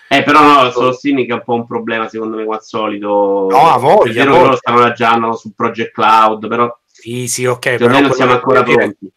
Eh, 0.09 0.23
però 0.23 0.63
no, 0.63 0.71
solo 0.71 0.91
streaming 0.93 1.29
è 1.29 1.33
un 1.33 1.43
po' 1.43 1.53
un 1.53 1.67
problema 1.67 2.07
secondo 2.09 2.35
me, 2.37 2.45
come 2.45 2.55
al 2.55 2.63
solito. 2.63 3.47
No, 3.51 3.69
ha 3.73 3.77
voglia, 3.77 4.23
È 4.23 4.25
vero 4.25 4.41
loro 4.41 4.55
stanno 4.55 4.79
raggiando 4.79 5.35
su 5.35 5.53
Project 5.53 5.91
Cloud, 5.91 6.47
però 6.47 6.75
sì, 6.83 7.27
sì, 7.27 7.45
ok, 7.45 7.75
però 7.75 7.99
non 7.99 8.11
siamo 8.11 8.31
ancora 8.31 8.63
pronti. 8.63 9.11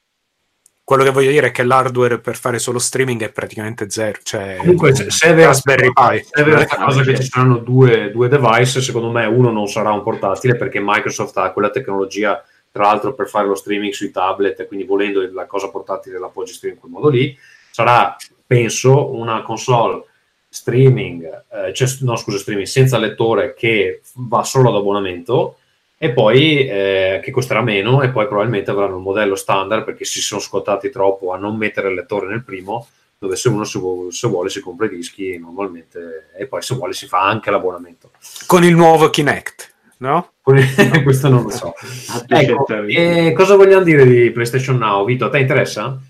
Quello 0.90 1.04
che 1.04 1.10
voglio 1.10 1.30
dire 1.30 1.46
è 1.46 1.50
che 1.52 1.62
l'hardware 1.62 2.18
per 2.18 2.34
fare 2.34 2.58
solo 2.58 2.80
streaming 2.80 3.22
è 3.22 3.30
praticamente 3.30 3.88
zero. 3.90 4.18
Cioè, 4.24 4.56
Comunque, 4.56 4.92
se, 4.92 5.08
se 5.08 5.28
è 5.28 5.34
vera 5.34 5.46
Raspberry 5.46 5.92
Pi. 5.92 6.24
se 6.28 6.42
è 6.42 6.42
vera 6.42 6.66
cosa 6.66 7.02
che 7.02 7.14
ci 7.14 7.28
saranno 7.30 7.58
due, 7.58 8.10
due 8.10 8.26
device, 8.26 8.80
secondo 8.80 9.08
me 9.08 9.24
uno 9.24 9.52
non 9.52 9.68
sarà 9.68 9.92
un 9.92 10.02
portatile 10.02 10.56
perché 10.56 10.80
Microsoft 10.82 11.36
ha 11.36 11.52
quella 11.52 11.70
tecnologia, 11.70 12.44
tra 12.72 12.86
l'altro, 12.86 13.14
per 13.14 13.28
fare 13.28 13.46
lo 13.46 13.54
streaming 13.54 13.92
sui 13.92 14.10
tablet, 14.10 14.58
e 14.58 14.66
quindi 14.66 14.84
volendo 14.84 15.24
la 15.32 15.46
cosa 15.46 15.68
portatile 15.68 16.18
la 16.18 16.26
può 16.26 16.42
gestire 16.42 16.72
in 16.72 16.80
quel 16.80 16.90
modo 16.90 17.08
lì. 17.08 17.38
Sarà, 17.70 18.16
penso, 18.44 19.14
una 19.14 19.42
console 19.42 20.02
streaming, 20.48 21.22
eh, 21.52 21.72
cioè, 21.72 21.88
no 22.00 22.16
scusa, 22.16 22.38
streaming 22.38 22.66
senza 22.66 22.98
lettore 22.98 23.54
che 23.54 24.00
va 24.14 24.42
solo 24.42 24.70
ad 24.70 24.74
abbonamento 24.74 25.58
e 26.02 26.12
poi 26.12 26.66
eh, 26.66 27.20
che 27.22 27.30
costerà 27.30 27.60
meno 27.60 28.00
e 28.00 28.08
poi 28.08 28.26
probabilmente 28.26 28.70
avranno 28.70 28.96
il 28.96 29.02
modello 29.02 29.34
standard 29.34 29.84
perché 29.84 30.06
si 30.06 30.22
sono 30.22 30.40
scottati 30.40 30.88
troppo 30.88 31.34
a 31.34 31.36
non 31.36 31.58
mettere 31.58 31.90
il 31.90 31.94
lettore 31.94 32.26
nel 32.26 32.42
primo 32.42 32.86
dove 33.18 33.36
se 33.36 33.50
uno 33.50 33.64
se 33.64 33.78
vuole, 33.78 34.10
se 34.10 34.26
vuole 34.28 34.48
si 34.48 34.60
compra 34.60 34.86
i 34.86 34.88
dischi 34.88 35.36
normalmente 35.36 36.30
e 36.38 36.46
poi 36.46 36.62
se 36.62 36.74
vuole 36.74 36.94
si 36.94 37.06
fa 37.06 37.26
anche 37.26 37.50
l'abbonamento 37.50 38.12
Con 38.46 38.64
il 38.64 38.74
nuovo 38.74 39.10
Kinect, 39.10 39.72
no? 39.98 40.32
questo 41.04 41.28
non 41.28 41.42
lo 41.42 41.50
so 41.50 41.74
ecco, 42.28 42.64
200 42.66 42.74
euro. 42.74 42.86
e 42.88 43.34
cosa 43.34 43.56
vogliamo 43.56 43.84
dire 43.84 44.06
di 44.06 44.30
PlayStation 44.30 44.78
Now 44.78 45.04
Vito 45.04 45.26
a 45.26 45.28
te 45.28 45.38
interessa? 45.40 46.00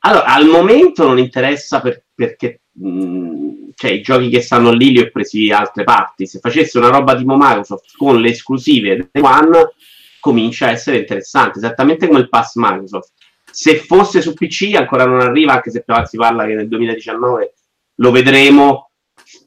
Allora, 0.00 0.24
al 0.24 0.46
momento 0.46 1.06
non 1.06 1.20
interessa 1.20 1.80
per- 1.80 2.02
perché 2.12 2.62
mh, 2.72 3.47
cioè, 3.78 3.92
i 3.92 4.00
giochi 4.00 4.28
che 4.28 4.40
stanno 4.40 4.72
lì 4.72 4.90
li 4.90 4.98
ho 4.98 5.08
presi 5.08 5.46
da 5.46 5.60
altre 5.60 5.84
parti. 5.84 6.26
Se 6.26 6.40
facesse 6.40 6.78
una 6.78 6.88
roba 6.88 7.14
tipo 7.14 7.36
Microsoft 7.36 7.96
con 7.96 8.20
le 8.20 8.30
esclusive 8.30 9.08
del 9.12 9.22
One, 9.22 9.70
comincia 10.18 10.66
a 10.66 10.70
essere 10.70 10.98
interessante, 10.98 11.58
esattamente 11.58 12.08
come 12.08 12.18
il 12.18 12.28
pass 12.28 12.56
Microsoft. 12.56 13.12
Se 13.52 13.76
fosse 13.76 14.20
su 14.20 14.34
PC 14.34 14.74
ancora 14.74 15.04
non 15.04 15.20
arriva, 15.20 15.52
anche 15.52 15.70
se 15.70 15.84
si 16.06 16.16
parla 16.16 16.44
che 16.44 16.54
nel 16.54 16.66
2019 16.66 17.54
lo 17.94 18.10
vedremo, 18.10 18.90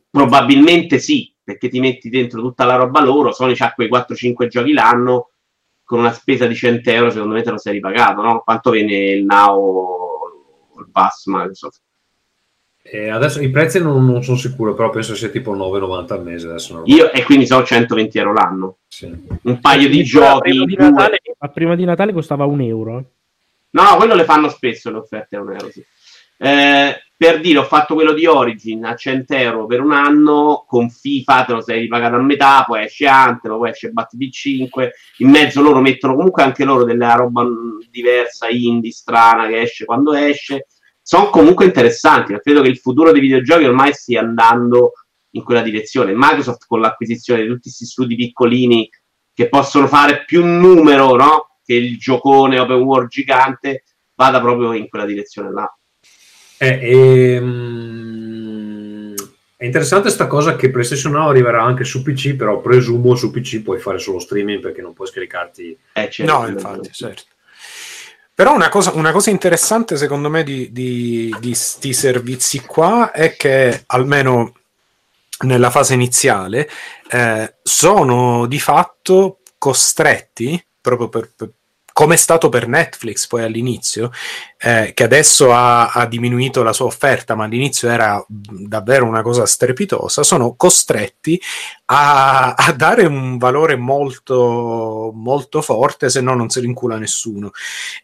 probabilmente 0.09 0.97
sì, 0.97 1.35
perché 1.43 1.67
ti 1.67 1.81
metti 1.81 2.07
dentro 2.07 2.39
tutta 2.39 2.63
la 2.63 2.75
roba 2.75 3.03
loro, 3.03 3.33
Sony 3.33 3.53
ha 3.57 3.73
quei 3.73 3.89
4-5 3.89 4.47
giochi 4.47 4.71
l'anno, 4.71 5.31
con 5.83 5.99
una 5.99 6.13
spesa 6.13 6.47
di 6.47 6.55
100 6.55 6.89
euro 6.89 7.09
secondo 7.11 7.33
me 7.33 7.41
te 7.41 7.51
lo 7.51 7.57
sei 7.57 7.73
ripagato, 7.73 8.21
no? 8.21 8.39
Quanto 8.45 8.69
viene 8.69 8.95
il 9.09 9.25
Now 9.25 10.79
il 10.79 10.89
Pass 10.89 11.25
Microsoft? 11.25 11.81
E 12.83 13.09
adesso 13.09 13.39
i 13.41 13.49
prezzi 13.49 13.79
non, 13.81 14.05
non 14.05 14.23
sono 14.23 14.37
sicuro, 14.37 14.73
però 14.73 14.89
penso 14.89 15.15
sia 15.15 15.29
tipo 15.29 15.55
9,90 15.55 16.13
al 16.13 16.23
mese 16.23 16.47
adesso. 16.47 16.73
non- 16.75 16.83
Io, 16.87 17.11
e 17.11 17.23
quindi 17.23 17.45
so 17.45 17.63
120 17.63 18.17
euro 18.17 18.33
l'anno. 18.33 18.77
Sì. 18.87 19.11
Un 19.43 19.59
paio 19.59 19.87
di 19.87 20.03
giochi. 20.03 20.49
Prima 20.49 20.65
di, 20.65 20.75
due- 20.75 20.89
Natale, 20.89 21.21
ma 21.39 21.47
prima 21.49 21.75
di 21.75 21.85
Natale 21.85 22.11
costava 22.13 22.45
un 22.45 22.61
euro. 22.61 22.97
eh. 22.99 23.03
No, 23.71 23.95
quello 23.97 24.15
le 24.15 24.23
fanno 24.25 24.49
spesso 24.49 24.89
le 24.91 24.97
offerte 24.97 25.35
a 25.35 25.41
un 25.41 25.51
euro. 25.53 25.69
Sì. 25.71 25.83
Eh, 26.43 26.95
per 27.15 27.39
dire, 27.39 27.59
ho 27.59 27.63
fatto 27.63 27.93
quello 27.93 28.13
di 28.13 28.25
Origin 28.25 28.83
a 28.83 28.95
100 28.95 29.35
euro 29.35 29.65
per 29.67 29.79
un 29.79 29.91
anno. 29.91 30.65
Con 30.67 30.89
FIFA 30.89 31.45
te 31.45 31.53
lo 31.53 31.61
sei 31.61 31.81
ripagato 31.81 32.15
a 32.15 32.21
metà, 32.21 32.63
poi 32.65 32.83
esce 32.85 33.05
Anthem, 33.05 33.55
poi 33.57 33.69
esce 33.69 33.91
Battlefield 33.91 34.33
5. 34.33 34.91
In 35.19 35.29
mezzo 35.29 35.61
loro 35.61 35.79
mettono 35.81 36.15
comunque 36.15 36.41
anche 36.41 36.65
loro 36.65 36.83
della 36.83 37.13
roba 37.13 37.45
diversa, 37.91 38.47
indie, 38.49 38.91
strana, 38.91 39.47
che 39.47 39.61
esce 39.61 39.85
quando 39.85 40.13
esce. 40.13 40.65
Sono 41.11 41.29
comunque 41.29 41.65
interessanti. 41.65 42.31
ma 42.31 42.39
Credo 42.39 42.61
che 42.61 42.69
il 42.69 42.77
futuro 42.77 43.11
dei 43.11 43.19
videogiochi 43.19 43.65
ormai 43.65 43.91
stia 43.93 44.21
andando 44.21 44.93
in 45.31 45.43
quella 45.43 45.61
direzione. 45.61 46.13
Microsoft 46.15 46.63
con 46.65 46.79
l'acquisizione 46.79 47.41
di 47.41 47.49
tutti 47.49 47.63
questi 47.63 47.83
studi 47.83 48.15
piccolini 48.15 48.89
che 49.33 49.49
possono 49.49 49.87
fare 49.87 50.23
più 50.23 50.45
numero, 50.45 51.17
no? 51.17 51.57
Che 51.65 51.73
il 51.73 51.97
giocone 51.97 52.59
open 52.59 52.77
world 52.77 53.09
gigante 53.09 53.83
vada 54.15 54.39
proprio 54.39 54.71
in 54.71 54.87
quella 54.87 55.03
direzione 55.03 55.51
là. 55.51 55.77
Eh, 56.57 56.79
ehm, 57.35 57.53
è 59.57 59.65
interessante 59.65 60.09
sta 60.09 60.27
cosa 60.27 60.55
che 60.55 60.71
PlayStation 60.71 61.11
Now 61.11 61.27
arriverà 61.27 61.61
anche 61.61 61.83
su 61.83 62.03
PC, 62.03 62.35
però 62.35 62.61
presumo 62.61 63.15
su 63.15 63.31
PC 63.31 63.63
puoi 63.63 63.79
fare 63.79 63.99
solo 63.99 64.19
streaming 64.19 64.61
perché 64.61 64.81
non 64.81 64.93
puoi 64.93 65.09
scaricarti. 65.09 65.77
Eh, 65.91 66.09
certo. 66.09 66.31
No, 66.31 66.47
infatti, 66.47 66.89
certo. 66.93 67.23
Però 68.41 68.55
una 68.55 68.69
cosa, 68.69 68.91
una 68.95 69.11
cosa 69.11 69.29
interessante 69.29 69.97
secondo 69.97 70.27
me 70.27 70.43
di, 70.43 70.71
di, 70.71 71.31
di 71.39 71.53
sti 71.53 71.93
servizi 71.93 72.61
qua 72.61 73.11
è 73.11 73.35
che 73.35 73.83
almeno 73.85 74.55
nella 75.41 75.69
fase 75.69 75.93
iniziale 75.93 76.67
eh, 77.11 77.57
sono 77.61 78.47
di 78.47 78.59
fatto 78.59 79.41
costretti 79.59 80.59
proprio 80.81 81.07
per, 81.07 81.31
per- 81.35 81.51
come 82.01 82.15
è 82.15 82.17
stato 82.17 82.49
per 82.49 82.67
Netflix 82.67 83.27
poi 83.27 83.43
all'inizio, 83.43 84.09
eh, 84.57 84.91
che 84.95 85.03
adesso 85.03 85.53
ha, 85.53 85.91
ha 85.91 86.07
diminuito 86.07 86.63
la 86.63 86.73
sua 86.73 86.87
offerta, 86.87 87.35
ma 87.35 87.43
all'inizio 87.43 87.89
era 87.89 88.25
davvero 88.27 89.05
una 89.05 89.21
cosa 89.21 89.45
strepitosa, 89.45 90.23
sono 90.23 90.55
costretti 90.55 91.39
a, 91.85 92.55
a 92.55 92.71
dare 92.71 93.05
un 93.05 93.37
valore 93.37 93.75
molto, 93.75 95.11
molto 95.13 95.61
forte, 95.61 96.09
se 96.09 96.21
no 96.21 96.33
non 96.33 96.49
se 96.49 96.61
lo 96.61 96.65
incula 96.65 96.97
nessuno. 96.97 97.51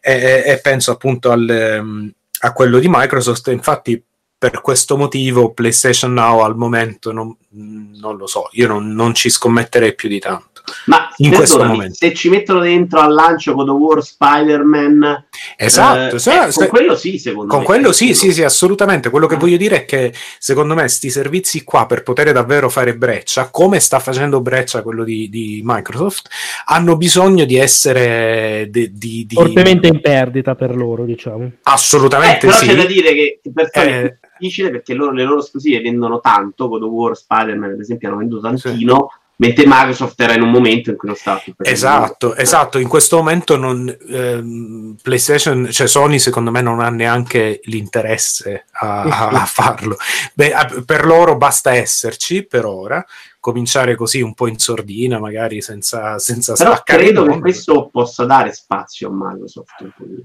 E, 0.00 0.12
e- 0.12 0.42
e 0.46 0.60
penso 0.60 0.92
appunto 0.92 1.32
al, 1.32 1.50
ehm, 1.50 2.12
a 2.42 2.52
quello 2.52 2.78
di 2.78 2.86
Microsoft, 2.88 3.48
infatti 3.48 4.00
per 4.38 4.60
questo 4.60 4.96
motivo 4.96 5.52
PlayStation 5.52 6.12
Now 6.12 6.44
al 6.44 6.56
momento 6.56 7.10
non, 7.10 7.36
non 7.50 8.16
lo 8.16 8.28
so, 8.28 8.48
io 8.52 8.68
non, 8.68 8.92
non 8.92 9.12
ci 9.12 9.28
scommetterei 9.28 9.96
più 9.96 10.08
di 10.08 10.20
tanto. 10.20 10.47
Ma 10.86 11.08
In 11.18 11.32
questo 11.32 11.62
momento. 11.64 11.94
se 11.94 12.14
ci 12.14 12.28
mettono 12.28 12.60
dentro 12.60 13.00
al 13.00 13.12
lancio 13.12 13.54
God 13.54 13.68
of 13.68 13.78
War, 13.78 14.02
Spider-Man, 14.02 15.26
Esatto, 15.56 16.16
eh, 16.16 16.18
se- 16.18 16.34
eh, 16.34 16.40
con 16.40 16.50
se- 16.52 16.66
quello 16.68 16.96
sì, 16.96 17.18
secondo 17.18 17.50
Con 17.50 17.60
me. 17.60 17.64
quello 17.64 17.92
sì, 17.92 18.14
sì, 18.14 18.32
sì, 18.32 18.42
assolutamente. 18.42 19.10
Quello 19.10 19.26
che 19.26 19.34
Ah. 19.34 19.38
voglio 19.38 19.56
dire 19.56 19.76
è 19.82 19.84
che 19.84 20.12
secondo 20.38 20.74
me 20.74 20.88
sti 20.88 21.10
servizi 21.10 21.64
qua 21.64 21.86
per 21.86 22.02
poter 22.02 22.32
davvero 22.32 22.68
fare 22.68 22.96
breccia, 22.96 23.48
come 23.50 23.80
sta 23.80 23.98
facendo 23.98 24.40
breccia 24.40 24.82
quello 24.82 25.04
di, 25.04 25.28
di 25.28 25.60
Microsoft, 25.64 26.28
hanno 26.66 26.96
bisogno 26.96 27.44
di 27.44 27.56
essere 27.56 28.68
di, 28.70 28.92
di- 28.96 29.26
di- 29.26 29.34
Fortemente 29.34 29.86
in 29.88 30.00
perdita 30.00 30.54
per 30.54 30.74
loro, 30.76 31.04
diciamo. 31.04 31.44
Eh, 31.44 31.52
assolutamente 31.62 32.46
però 32.46 32.58
sì. 32.58 32.66
c'è 32.66 32.74
da 32.74 32.84
dire 32.84 33.12
che 33.14 33.40
per 33.52 33.70
Eh. 33.72 33.80
è 33.82 34.00
più 34.20 34.28
difficile 34.38 34.70
perché 34.70 34.94
loro, 34.94 35.12
le 35.12 35.24
loro 35.24 35.40
esclusive 35.40 35.80
vendono 35.80 36.20
tanto, 36.20 36.68
God 36.68 36.82
of 36.82 36.90
War, 36.90 37.16
Spider-Man 37.16 37.70
ad 37.72 37.80
esempio 37.80 38.08
hanno 38.08 38.18
venduto 38.18 38.42
tantino, 38.42 39.10
mentre 39.38 39.64
Microsoft 39.66 40.20
era 40.20 40.34
in 40.34 40.42
un 40.42 40.50
momento 40.50 40.90
in 40.90 40.96
cui 40.96 41.08
non 41.08 41.16
stava 41.16 41.38
più 41.38 41.54
Esatto, 41.58 42.34
esatto. 42.34 42.78
In 42.78 42.88
questo 42.88 43.16
momento 43.16 43.56
non, 43.56 43.88
ehm, 44.08 44.96
PlayStation, 45.02 45.70
cioè 45.70 45.86
Sony, 45.86 46.18
secondo 46.18 46.50
me, 46.50 46.60
non 46.60 46.80
ha 46.80 46.90
neanche 46.90 47.60
l'interesse 47.64 48.66
a, 48.72 49.02
a 49.02 49.44
farlo. 49.46 49.96
Beh, 50.34 50.82
per 50.84 51.04
loro 51.04 51.36
basta 51.36 51.72
esserci 51.72 52.46
per 52.46 52.64
ora, 52.64 53.04
cominciare 53.38 53.94
così 53.94 54.20
un 54.20 54.34
po' 54.34 54.48
in 54.48 54.58
sordina, 54.58 55.18
magari 55.18 55.62
senza, 55.62 56.18
senza 56.18 56.54
Però 56.54 56.80
credo 56.82 57.24
che 57.24 57.38
questo 57.38 57.88
possa 57.90 58.24
dare 58.24 58.52
spazio 58.52 59.08
a 59.08 59.12
Microsoft. 59.12 59.80
un 59.80 59.90
pochino. 59.96 60.22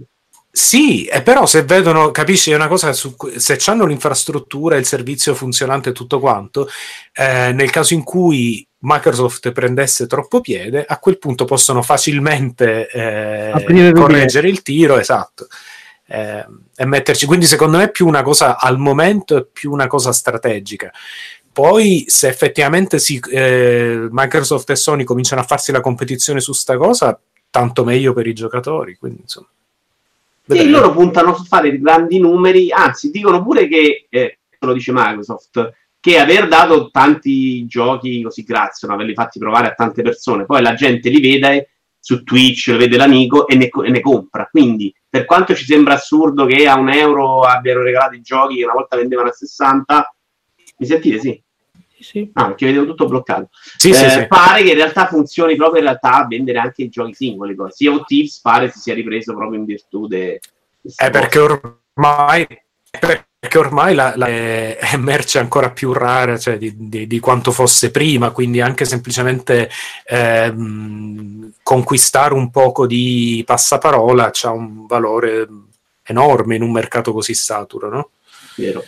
Sì, 0.56 1.06
e 1.06 1.24
però 1.24 1.48
se 1.48 1.64
vedono, 1.64 2.12
capisci, 2.12 2.52
è 2.52 2.56
una 2.56 2.68
cosa 2.68 2.94
su 2.94 3.16
se 3.38 3.58
hanno 3.66 3.88
l'infrastruttura, 3.88 4.76
il 4.76 4.86
servizio 4.86 5.34
funzionante 5.34 5.90
e 5.90 5.94
tutto 5.94 6.20
quanto, 6.20 6.70
eh, 7.12 7.52
nel 7.54 7.72
caso 7.72 7.96
in 7.96 8.04
cui 8.04 8.64
Microsoft 8.86 9.52
prendesse 9.52 10.08
troppo 10.08 10.42
piede, 10.42 10.84
a 10.86 11.00
quel 11.00 11.18
punto 11.18 11.46
possono 11.46 11.82
facilmente 11.82 12.90
eh, 12.90 13.92
correggere 13.94 14.50
il 14.50 14.62
tiro, 14.62 14.98
esatto, 14.98 15.48
eh, 16.08 16.46
e 16.76 16.86
metterci. 16.86 17.26
Quindi 17.26 17.46
secondo 17.46 17.78
me 17.78 17.86
è 17.86 17.92
più 17.92 18.06
una 18.06 18.24
cosa 18.24 18.60
al 18.60 18.78
momento, 18.78 19.38
è 19.38 19.46
più 19.46 19.72
una 19.72 19.88
cosa 19.88 20.12
strategica. 20.12 20.92
Poi, 21.52 22.06
se 22.08 22.28
effettivamente 22.28 23.00
si, 23.00 23.22
eh, 23.30 24.08
Microsoft 24.10 24.70
e 24.72 24.76
Sony 24.76 25.04
cominciano 25.04 25.42
a 25.42 25.46
farsi 25.46 25.72
la 25.72 25.82
competizione 25.82 26.42
su 26.42 26.52
sta 26.52 26.76
cosa, 26.76 27.18
tanto 27.50 27.86
meglio 27.86 28.12
per 28.12 28.28
i 28.28 28.34
giocatori. 28.34 28.98
Quindi, 28.98 29.22
insomma, 29.22 29.48
Sì, 30.46 30.68
loro 30.68 30.92
puntano 30.92 31.34
su 31.36 31.46
fare 31.46 31.80
grandi 31.80 32.20
numeri, 32.20 32.70
anzi 32.72 33.12
dicono 33.12 33.42
pure 33.44 33.68
che, 33.70 34.08
eh, 34.10 34.40
lo 34.60 34.74
dice 34.74 34.92
Microsoft, 34.92 35.72
che 36.04 36.20
aver 36.20 36.50
dato 36.50 36.90
tanti 36.92 37.66
giochi 37.66 38.22
così 38.22 38.44
grazie, 38.44 38.90
no, 38.90 38.96
averli 38.96 39.14
fatti 39.14 39.40
provare 39.40 39.68
a 39.68 39.74
tante 39.74 40.02
persone, 40.02 40.44
poi 40.44 40.62
la 40.62 40.74
gente 40.74 41.08
li 41.08 41.22
vede 41.22 41.70
su 41.98 42.24
Twitch, 42.24 42.68
lo 42.68 42.78
vede 42.78 42.98
l'amico 42.98 43.48
e 43.48 43.56
ne, 43.56 43.70
e 43.70 43.90
ne 43.90 44.02
compra. 44.02 44.46
Quindi, 44.52 44.94
per 45.08 45.24
quanto 45.24 45.56
ci 45.56 45.64
sembra 45.64 45.94
assurdo 45.94 46.46
che 46.46 46.68
a 46.68 46.78
un 46.78 46.90
euro 46.90 47.44
abbiano 47.44 47.84
regalato 47.84 48.16
i 48.16 48.22
giochi 48.22 48.58
che 48.58 48.66
una 48.66 48.74
volta 48.74 48.98
vendevano 48.98 49.30
a 49.30 49.32
60, 49.32 50.16
mi 50.80 50.86
sentite? 50.86 51.20
Sì. 51.20 51.44
Sì, 51.96 52.04
sì. 52.04 52.30
Ah, 52.34 52.48
perché 52.48 52.66
vedevo 52.66 52.86
tutto 52.86 53.06
bloccato. 53.06 53.48
Sì, 53.78 53.94
sì, 53.94 54.04
Eh, 54.04 54.10
sì. 54.10 54.28
Pare 54.28 54.62
che 54.62 54.72
in 54.72 54.76
realtà 54.76 55.08
funzioni 55.08 55.56
proprio 55.56 55.80
in 55.80 55.86
realtà 55.86 56.16
a 56.16 56.28
vendere 56.28 56.58
anche 56.58 56.82
i 56.82 56.90
giochi 56.90 57.14
singoli. 57.14 57.56
poi. 57.56 57.72
Sea 57.72 57.94
of 57.94 58.04
Thieves 58.04 58.42
pare 58.42 58.70
si 58.70 58.80
sia 58.80 58.94
ripreso 58.94 59.34
proprio 59.34 59.58
in 59.58 59.64
virtù 59.64 60.06
de... 60.06 60.42
È 60.98 61.10
perché 61.10 61.40
ormai, 61.40 62.46
perché 63.00 63.28
ormai 63.56 63.94
la, 63.94 64.14
la- 64.16 64.28
è, 64.28 64.78
è 64.78 64.98
merce 64.98 65.40
ancora 65.40 65.70
più 65.72 65.92
rara 65.94 66.38
cioè, 66.38 66.58
di, 66.58 66.74
di- 66.76 67.08
di 67.08 67.20
quanto 67.20 67.52
fosse 67.52 67.92
prima, 67.92 68.32
quindi 68.32 68.62
anche 68.62 68.86
semplicemente 68.86 69.70
ehm, 70.06 71.52
conquistare 71.62 72.34
un 72.34 72.50
poco 72.50 72.88
di 72.88 73.44
passaparola 73.46 74.32
ha 74.44 74.52
un 74.52 74.86
valore 74.86 75.48
enorme 76.04 76.56
in 76.56 76.62
un 76.62 76.72
mercato 76.72 77.14
così 77.14 77.34
saturo, 77.34 77.90
no? 77.90 78.10
Vero. 78.56 78.84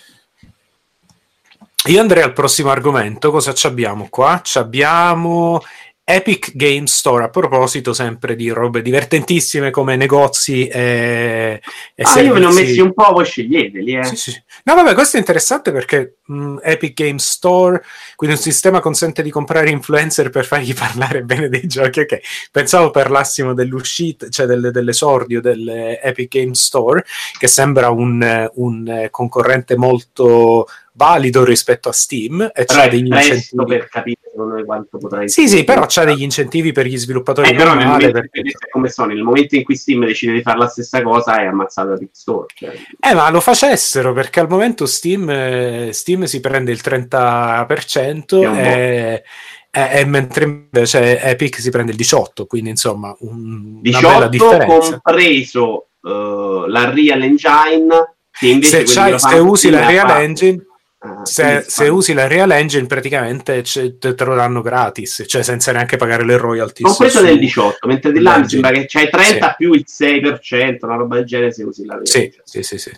Io 1.87 2.01
andrei 2.01 2.23
al 2.23 2.33
prossimo 2.33 2.71
argomento. 2.71 3.29
Cosa 3.31 3.53
ci 3.53 3.67
abbiamo 3.67 4.07
qua? 4.09 4.41
Ci 4.43 4.57
abbiamo 4.57 5.61
Epic 6.07 6.51
Game 6.55 6.85
Store. 6.85 7.23
A 7.23 7.29
proposito, 7.29 7.91
sempre 7.91 8.35
di 8.35 8.49
robe 8.49 8.83
divertentissime 8.83 9.71
come 9.71 9.95
negozi 9.95 10.67
e, 10.67 11.59
e 11.95 12.03
Ah, 12.03 12.21
io 12.21 12.33
ve 12.33 12.39
ne 12.39 12.45
ho 12.45 12.51
servizi. 12.51 12.71
messi 12.71 12.79
un 12.81 12.93
po', 12.93 13.11
voi 13.11 13.25
sceglieteli. 13.25 13.93
Eh. 13.95 14.03
Sì, 14.03 14.15
sì. 14.15 14.43
No, 14.65 14.75
vabbè, 14.75 14.93
questo 14.93 15.17
è 15.17 15.19
interessante 15.19 15.71
perché 15.71 16.17
mh, 16.25 16.57
Epic 16.61 16.93
Game 16.93 17.17
Store, 17.17 17.83
quindi 18.15 18.35
un 18.35 18.41
sistema 18.41 18.81
consente 18.81 19.23
di 19.23 19.31
comprare 19.31 19.71
influencer 19.71 20.29
per 20.29 20.45
fargli 20.45 20.73
parlare 20.77 21.23
bene 21.23 21.49
dei 21.49 21.65
giochi. 21.65 22.01
Ok, 22.01 22.19
pensavo 22.51 22.91
parlassimo 22.91 23.55
dell'uscita, 23.55 24.29
cioè 24.29 24.45
delle- 24.45 24.69
dell'esordio 24.71 25.41
dell'Epic 25.41 26.37
Game 26.37 26.53
Store, 26.53 27.03
che 27.39 27.47
sembra 27.47 27.89
un, 27.89 28.47
un, 28.55 29.07
concorrente 29.09 29.75
molto 29.75 30.67
valido 30.93 31.43
rispetto 31.43 31.89
a 31.89 31.93
Steam 31.93 32.41
e 32.53 32.63
Però 32.65 32.79
c'ha 32.79 32.83
è 32.85 32.89
degli 32.89 33.07
incentivi. 33.07 33.65
per 33.65 33.89
capire 33.89 34.17
secondo 34.35 34.55
me 34.55 34.65
quanto 34.65 34.97
potrai 34.97 35.29
Sì, 35.29 35.47
sì, 35.47 35.63
però 35.63 35.85
c'ha 35.87 36.03
degli 36.03 36.21
incentivi 36.21 36.73
per 36.73 36.85
gli 36.85 36.97
sviluppatori 36.97 37.49
Eh, 37.49 37.55
però 37.55 37.73
nel 37.73 37.87
momento, 37.87 38.11
perché- 38.11 38.41
come 38.69 38.89
sono, 38.89 39.13
nel 39.13 39.23
momento 39.23 39.55
in 39.55 39.63
cui 39.63 39.75
Steam 39.77 40.05
decide 40.05 40.33
di 40.33 40.41
fare 40.41 40.57
la 40.59 40.67
stessa 40.67 41.01
cosa 41.01 41.41
è 41.41 41.45
ammazzato 41.45 41.89
da 41.89 41.97
Store. 42.11 42.45
Cioè, 42.53 42.73
Eh, 42.99 43.13
ma 43.13 43.29
lo 43.29 43.39
facessero 43.39 44.11
perché 44.11 44.41
al 44.41 44.49
momento 44.49 44.85
Steam, 44.85 45.29
eh, 45.29 45.89
Steam 45.93 46.23
si 46.25 46.41
prende 46.41 46.71
il 46.73 46.81
30% 46.81 48.39
Che 48.39 48.45
è 48.45 48.49
un 48.49 48.55
e, 48.57 49.23
e- 49.71 50.05
mentre 50.05 50.43
invece 50.45 51.21
Epic 51.21 51.59
si 51.59 51.69
prende 51.69 51.91
il 51.91 51.97
18%, 51.97 52.45
quindi 52.45 52.69
insomma 52.71 53.15
un- 53.19 53.79
una 53.83 53.99
bella 54.01 54.27
18 54.27 54.57
differenza. 54.57 54.99
compreso 55.01 55.87
eh, 56.03 56.63
la 56.67 56.89
Real 56.93 57.21
Engine 57.21 57.87
che 58.31 58.47
invece 58.47 58.85
Se, 58.85 59.17
se 59.17 59.37
usi 59.39 59.69
la 59.69 59.85
Real. 59.87 60.09
Engine, 60.21 60.61
Ah, 61.07 61.23
Se, 61.25 61.63
se 61.67 61.87
usi 61.87 62.13
la 62.13 62.27
Real 62.27 62.49
Engine 62.51 62.87
praticamente 62.87 63.61
te, 63.61 64.15
te 64.15 64.23
lo 64.25 64.33
danno 64.35 64.61
gratis, 64.61 65.23
cioè 65.27 65.43
senza 65.43 65.71
neanche 65.71 65.97
pagare 65.97 66.25
le 66.25 66.37
royalty. 66.37 66.81
compreso 66.83 67.19
su- 67.19 67.23
nel 67.25 67.37
18, 67.37 67.87
mentre 67.87 68.11
di 68.11 68.19
là 68.19 68.37
mi 68.39 68.49
sembra 68.49 68.71
che 68.71 68.85
c'hai 68.87 69.09
30 69.09 69.49
Sì. 69.49 69.53
più 69.57 69.73
il 69.73 69.83
6%, 69.85 70.85
una 70.85 70.95
roba 70.95 71.15
del 71.17 71.25
genere 71.25 71.51
se 71.51 71.63
usi 71.63 71.85
la 71.85 71.99
Sì, 72.03 72.19
Real 72.19 72.31
sì, 72.43 72.63
sì, 72.63 72.77
sì. 72.79 72.91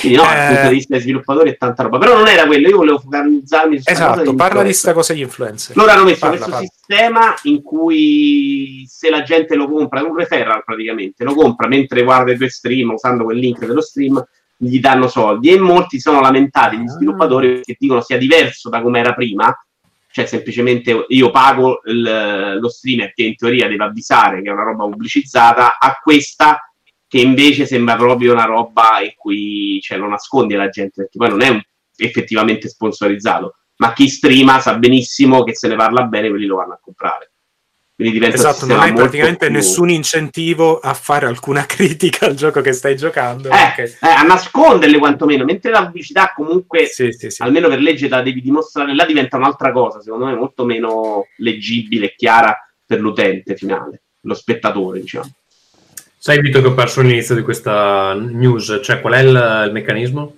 Quindi 0.00 0.16
no, 0.18 0.24
Eh, 0.24 0.34
dal 0.34 0.46
punto 0.54 0.68
di 0.68 0.74
vista 0.74 0.92
dei 0.94 1.02
sviluppatori 1.02 1.50
è 1.50 1.56
tanta 1.56 1.82
roba. 1.82 1.98
Però 1.98 2.16
non 2.16 2.28
era 2.28 2.46
quello, 2.46 2.68
io 2.68 2.76
volevo 2.78 2.98
focalizzarmi 2.98 3.80
su 3.80 3.90
Esatto, 3.90 4.34
parla 4.34 4.62
di 4.62 4.68
influencer. 4.68 4.74
sta 4.74 4.92
cosa 4.94 5.12
degli 5.12 5.22
influencer. 5.22 5.76
Loro 5.76 5.90
hanno 5.90 6.04
messo 6.04 6.18
Parla, 6.20 6.36
questo 6.36 6.50
parla. 6.52 6.66
sistema 6.66 7.34
in 7.42 7.62
cui 7.62 8.84
se 8.88 9.10
la 9.10 9.22
gente 9.22 9.54
lo 9.54 9.68
compra, 9.68 10.02
un 10.02 10.16
referral 10.16 10.62
praticamente, 10.64 11.24
lo 11.24 11.34
compra 11.34 11.68
mentre 11.68 12.02
guarda 12.02 12.32
i 12.32 12.36
tuoi 12.36 12.50
stream 12.50 12.90
usando 12.90 13.24
quel 13.24 13.38
link 13.38 13.58
dello 13.64 13.80
stream, 13.80 14.22
gli 14.62 14.78
danno 14.78 15.08
soldi 15.08 15.48
e 15.50 15.58
molti 15.58 15.98
sono 15.98 16.20
lamentati, 16.20 16.76
Ah. 16.76 16.78
gli 16.80 16.86
sviluppatori, 16.88 17.62
che 17.62 17.76
dicono 17.78 18.02
sia 18.02 18.18
diverso 18.18 18.68
da 18.68 18.82
come 18.82 19.00
era 19.00 19.14
prima, 19.14 19.54
cioè 20.12 20.26
semplicemente 20.26 21.06
io 21.08 21.30
pago 21.30 21.80
il- 21.86 22.58
lo 22.60 22.68
streamer 22.68 23.14
che 23.14 23.22
in 23.22 23.36
teoria 23.36 23.68
deve 23.68 23.84
avvisare 23.84 24.42
che 24.42 24.50
è 24.50 24.52
una 24.52 24.64
roba 24.64 24.84
pubblicizzata, 24.84 25.78
a 25.78 25.98
questa 26.02 26.62
che 27.08 27.20
invece 27.20 27.64
sembra 27.64 27.96
proprio 27.96 28.32
una 28.32 28.44
roba 28.44 29.00
in 29.02 29.12
cui 29.16 29.80
cioè, 29.80 29.98
lo 29.98 30.08
nascondi 30.08 30.54
alla 30.54 30.68
gente, 30.68 30.92
perché 31.02 31.16
poi 31.18 31.28
non 31.30 31.40
è 31.42 31.48
un- 31.48 31.62
effettivamente 31.96 32.68
sponsorizzato, 32.68 33.54
ma 33.76 33.92
chi 33.94 34.08
streama 34.08 34.60
sa 34.60 34.76
benissimo 34.76 35.42
che 35.42 35.54
se 35.54 35.68
ne 35.68 35.76
parla 35.76 36.02
bene, 36.04 36.28
quelli 36.28 36.46
lo 36.46 36.56
vanno 36.56 36.74
a 36.74 36.80
comprare. 36.82 37.32
Quindi 38.00 38.18
diventa 38.18 38.40
un 38.40 38.46
Esatto, 38.48 38.64
non 38.66 38.80
hai 38.80 38.94
praticamente 38.94 39.46
più- 39.46 39.54
nessun 39.54 39.90
incentivo 39.90 40.78
a 40.78 40.94
fare 40.94 41.26
alcuna 41.26 41.66
critica 41.68 42.24
al 42.26 42.34
gioco 42.34 42.62
che 42.62 42.72
stai 42.72 42.96
giocando. 42.96 43.48
Eh, 43.48 43.72
perché- 43.74 43.98
eh, 44.00 44.08
a 44.08 44.22
nasconderle 44.22 44.96
quantomeno, 44.98 45.44
mentre 45.44 45.70
la 45.70 45.84
pubblicità 45.84 46.32
comunque, 46.34 46.86
Sì, 46.86 47.12
sì, 47.12 47.28
sì. 47.30 47.42
almeno 47.42 47.68
per 47.68 47.78
legge, 47.80 48.08
te 48.08 48.14
la 48.14 48.22
devi 48.22 48.40
dimostrare, 48.40 48.94
là 48.94 49.04
diventa 49.04 49.36
un'altra 49.36 49.70
cosa, 49.70 50.00
secondo 50.00 50.24
me 50.24 50.34
molto 50.34 50.64
meno 50.64 51.26
leggibile 51.36 52.06
e 52.06 52.14
chiara 52.16 52.56
per 52.86 53.00
l'utente 53.00 53.54
finale, 53.54 54.00
lo 54.22 54.32
spettatore, 54.34 55.00
diciamo. 55.00 55.30
Sai, 56.16 56.40
Vito, 56.40 56.62
che 56.62 56.66
ho 56.68 56.74
perso 56.74 57.02
l'inizio 57.02 57.34
di 57.34 57.42
questa 57.42 58.14
news, 58.14 58.80
cioè 58.82 59.00
qual 59.02 59.12
è 59.12 59.18
il, 59.20 59.64
il 59.66 59.72
meccanismo? 59.72 60.36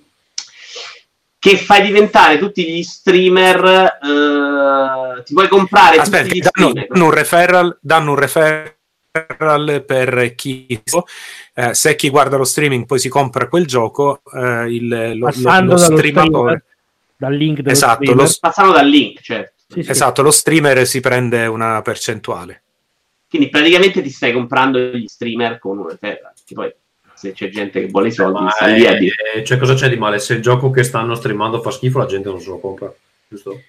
Che 1.43 1.57
fai 1.57 1.81
diventare 1.85 2.37
tutti 2.37 2.65
gli 2.65 2.81
streamer, 2.83 3.99
eh, 4.01 5.23
ti 5.23 5.33
puoi 5.33 5.49
comprare 5.49 5.97
Aspetta, 5.97 6.23
tutti 6.23 6.37
gli 6.37 6.39
danno, 6.39 6.69
streamer. 6.69 6.87
danno 6.89 7.03
un 7.05 7.11
referral, 7.11 7.77
danno 7.81 8.11
un 8.11 8.17
referral 8.17 9.83
per 9.85 10.35
chi 10.35 10.81
eh, 11.55 11.73
se 11.73 11.95
chi 11.97 12.09
guarda 12.09 12.37
lo 12.37 12.45
streaming 12.45 12.85
poi 12.85 12.97
si 12.97 13.09
compra 13.09 13.49
quel 13.49 13.67
gioco, 13.67 14.21
eh, 14.33 14.73
il, 14.73 14.87
lo, 14.87 15.17
lo, 15.17 15.25
Passando 15.25 15.73
lo 15.73 15.79
dallo 15.79 15.97
streamatore. 15.97 16.31
streamer, 16.31 16.63
dal 17.17 17.33
link 17.35 17.55
dello 17.57 17.69
Esatto, 17.71 18.03
streamer. 18.03 18.25
lo 18.25 18.31
Passano 18.39 18.71
dal 18.71 18.87
link, 18.87 19.21
certo. 19.21 19.51
Sì, 19.67 19.83
sì. 19.83 19.91
Esatto, 19.91 20.21
lo 20.21 20.31
streamer 20.31 20.87
si 20.87 21.01
prende 21.01 21.45
una 21.45 21.81
percentuale. 21.81 22.61
Quindi 23.27 23.49
praticamente 23.49 24.01
ti 24.01 24.09
stai 24.09 24.31
comprando 24.31 24.79
gli 24.79 25.07
streamer 25.07 25.59
con 25.59 25.77
un 25.79 25.89
referral. 25.89 26.31
Che 26.45 26.53
poi, 26.53 26.73
se 27.23 27.31
c'è 27.31 27.49
gente 27.49 27.79
che 27.79 27.87
vuole 27.87 28.09
i 28.09 28.11
soldi, 28.11 28.43
Ma 28.43 28.49
sta 28.49 28.65
lì 28.67 28.85
a 28.85 28.93
dire. 28.95 29.43
cioè, 29.45 29.57
cosa 29.57 29.73
c'è 29.75 29.87
di 29.89 29.95
male? 29.97 30.19
Se 30.19 30.33
il 30.33 30.41
gioco 30.41 30.69
che 30.69 30.83
stanno 30.83 31.15
streamando 31.15 31.61
fa 31.61 31.71
schifo, 31.71 31.99
la 31.99 32.05
gente 32.05 32.27
non 32.29 32.39
se 32.41 32.49
lo 32.49 32.59
compra, 32.59 32.93
giusto? 33.29 33.61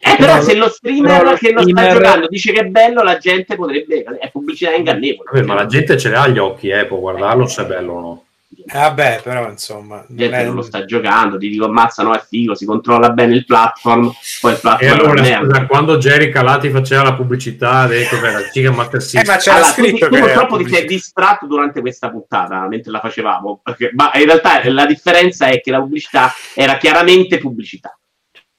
Eh, 0.00 0.14
però 0.16 0.34
Però- 0.34 0.42
se 0.42 0.54
lo 0.54 0.68
streamer 0.68 1.18
però 1.18 1.30
lo 1.30 1.36
che 1.36 1.50
lo 1.52 1.60
sta 1.62 1.70
streamer- 1.70 1.92
giocando 1.96 2.26
dice 2.28 2.52
che 2.52 2.60
è 2.60 2.64
bello, 2.66 3.02
la 3.02 3.18
gente 3.18 3.56
potrebbe. 3.56 4.04
È 4.20 4.30
pubblicità 4.30 4.72
ingannevole. 4.74 5.30
Vabbè, 5.32 5.44
ma 5.46 5.54
la 5.54 5.66
gente 5.66 5.96
ce 5.98 6.08
l'ha 6.10 6.22
agli 6.22 6.38
occhi, 6.38 6.68
eh, 6.68 6.86
può 6.86 6.98
guardarlo 6.98 7.46
se 7.46 7.62
è 7.62 7.66
bello 7.66 7.92
o 7.94 8.00
no. 8.00 8.24
Eh, 8.70 8.78
vabbè, 8.78 9.20
però 9.22 9.48
insomma, 9.48 9.96
La 9.96 10.04
non 10.08 10.16
gente 10.16 10.36
è- 10.36 10.44
non 10.44 10.54
lo 10.56 10.62
sta 10.62 10.84
giocando, 10.84 11.38
ti 11.38 11.48
dico 11.48 11.64
ammazza, 11.64 12.02
no, 12.02 12.14
è 12.14 12.22
figo, 12.26 12.54
si 12.54 12.66
controlla 12.66 13.10
bene 13.10 13.34
il 13.34 13.44
platform, 13.46 14.12
poi 14.40 14.50
il 14.52 14.56
E 14.56 14.60
platform 14.60 14.86
è 14.88 15.32
allora, 15.32 15.44
scusa, 15.46 15.66
quando 15.66 15.96
Jerry 15.98 16.30
Calati 16.30 16.70
faceva 16.70 17.02
la 17.04 17.14
pubblicità 17.14 17.86
del 17.86 18.06
cos'era, 18.08 18.40
Chica 18.52 18.70
Master 18.72 19.00
Eh, 19.00 19.02
System, 19.02 19.26
ma 19.26 19.36
c'era 19.40 19.56
Allora, 19.56 19.72
tu, 19.72 19.82
scritto 19.82 20.08
tu 20.08 20.14
era 20.14 20.24
purtroppo 20.24 20.56
ti 20.58 20.68
sei 20.68 20.86
distratto 20.86 21.46
durante 21.46 21.80
questa 21.80 22.10
puntata 22.10 22.66
mentre 22.68 22.90
la 22.92 23.00
facevamo, 23.00 23.60
perché- 23.62 23.90
ma 23.94 24.10
in 24.14 24.24
realtà 24.26 24.60
la 24.70 24.86
differenza 24.86 25.46
è 25.46 25.60
che 25.60 25.70
la 25.70 25.80
pubblicità 25.80 26.30
era 26.54 26.76
chiaramente 26.76 27.38
pubblicità. 27.38 27.92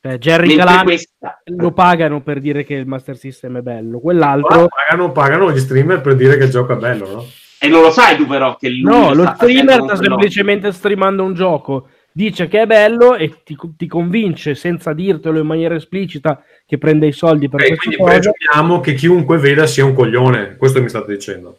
Cioè, 0.02 0.18
Jerry 0.18 0.56
Calani 0.56 0.84
questa 0.84 1.42
lo 1.48 1.72
pagano 1.74 2.22
per 2.22 2.40
dire 2.40 2.64
che 2.64 2.74
il 2.74 2.88
Master 2.88 3.18
System 3.18 3.58
è 3.58 3.62
bello. 3.62 4.00
Quell'altro, 4.00 4.68
pagano, 4.70 5.12
pagano 5.12 5.52
gli 5.52 5.60
streamer 5.60 6.00
per 6.00 6.16
dire 6.16 6.38
che 6.38 6.46
il 6.46 6.50
gioco 6.52 6.72
è 6.72 6.78
bello, 6.78 7.08
no? 7.12 7.26
E 7.60 7.68
non 7.68 7.82
lo 7.82 7.92
sai 7.92 8.16
tu 8.16 8.26
però 8.26 8.56
che 8.56 8.70
lui 8.70 8.82
no, 8.82 9.14
lo 9.14 9.26
streamer 9.36 9.84
sta 9.84 9.96
semplicemente 9.98 10.72
streamando 10.72 11.24
un 11.24 11.34
gioco. 11.34 11.90
Dice 12.12 12.48
che 12.48 12.62
è 12.62 12.66
bello 12.66 13.16
e 13.16 13.44
ti, 13.44 13.56
ti 13.78 13.88
convince 13.88 14.56
senza 14.56 14.94
dirtelo 14.94 15.40
in 15.40 15.46
maniera 15.46 15.76
esplicita 15.76 16.42
che 16.66 16.78
prende 16.78 17.08
i 17.08 17.12
soldi 17.12 17.48
per 17.50 17.62
Ok, 17.62 17.68
questa 17.68 17.84
quindi 17.86 18.04
cosa. 18.04 18.32
presumiamo 18.32 18.80
che 18.80 18.94
chiunque 18.94 19.38
veda 19.38 19.68
sia 19.68 19.86
un 19.86 19.94
coglione, 19.94 20.56
questo 20.58 20.82
mi 20.82 20.90
state 20.90 21.14
dicendo. 21.14 21.58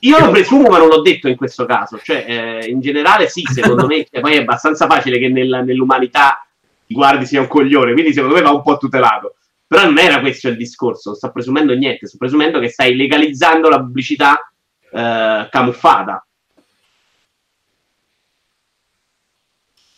Io 0.00 0.18
lo 0.18 0.30
presumo, 0.30 0.68
ma 0.68 0.78
non 0.78 0.88
l'ho 0.88 1.02
detto 1.02 1.28
in 1.28 1.36
questo 1.36 1.66
caso. 1.66 1.98
Cioè, 2.02 2.24
eh, 2.62 2.66
in 2.68 2.80
generale, 2.80 3.28
sì, 3.28 3.42
secondo 3.44 3.86
me, 3.86 4.06
e 4.10 4.20
poi 4.20 4.34
è 4.34 4.40
abbastanza 4.40 4.86
facile 4.86 5.18
che 5.18 5.28
nella- 5.28 5.60
nell'umanità 5.60 6.46
ti 6.86 6.94
guardi 6.94 7.26
sia 7.26 7.40
un 7.40 7.48
coglione, 7.48 7.92
quindi 7.92 8.12
secondo 8.12 8.34
me 8.34 8.42
va 8.42 8.50
un 8.50 8.62
po' 8.62 8.78
tutelato. 8.78 9.34
Però 9.70 9.84
non 9.84 9.98
era 9.98 10.18
questo 10.18 10.48
il 10.48 10.56
discorso, 10.56 11.10
non 11.10 11.16
sto 11.16 11.30
presumendo 11.30 11.72
niente, 11.74 12.08
sto 12.08 12.16
presumendo 12.16 12.58
che 12.58 12.68
stai 12.68 12.96
legalizzando 12.96 13.68
la 13.68 13.78
pubblicità 13.78 14.52
eh, 14.90 15.46
camuffata. 15.48 16.26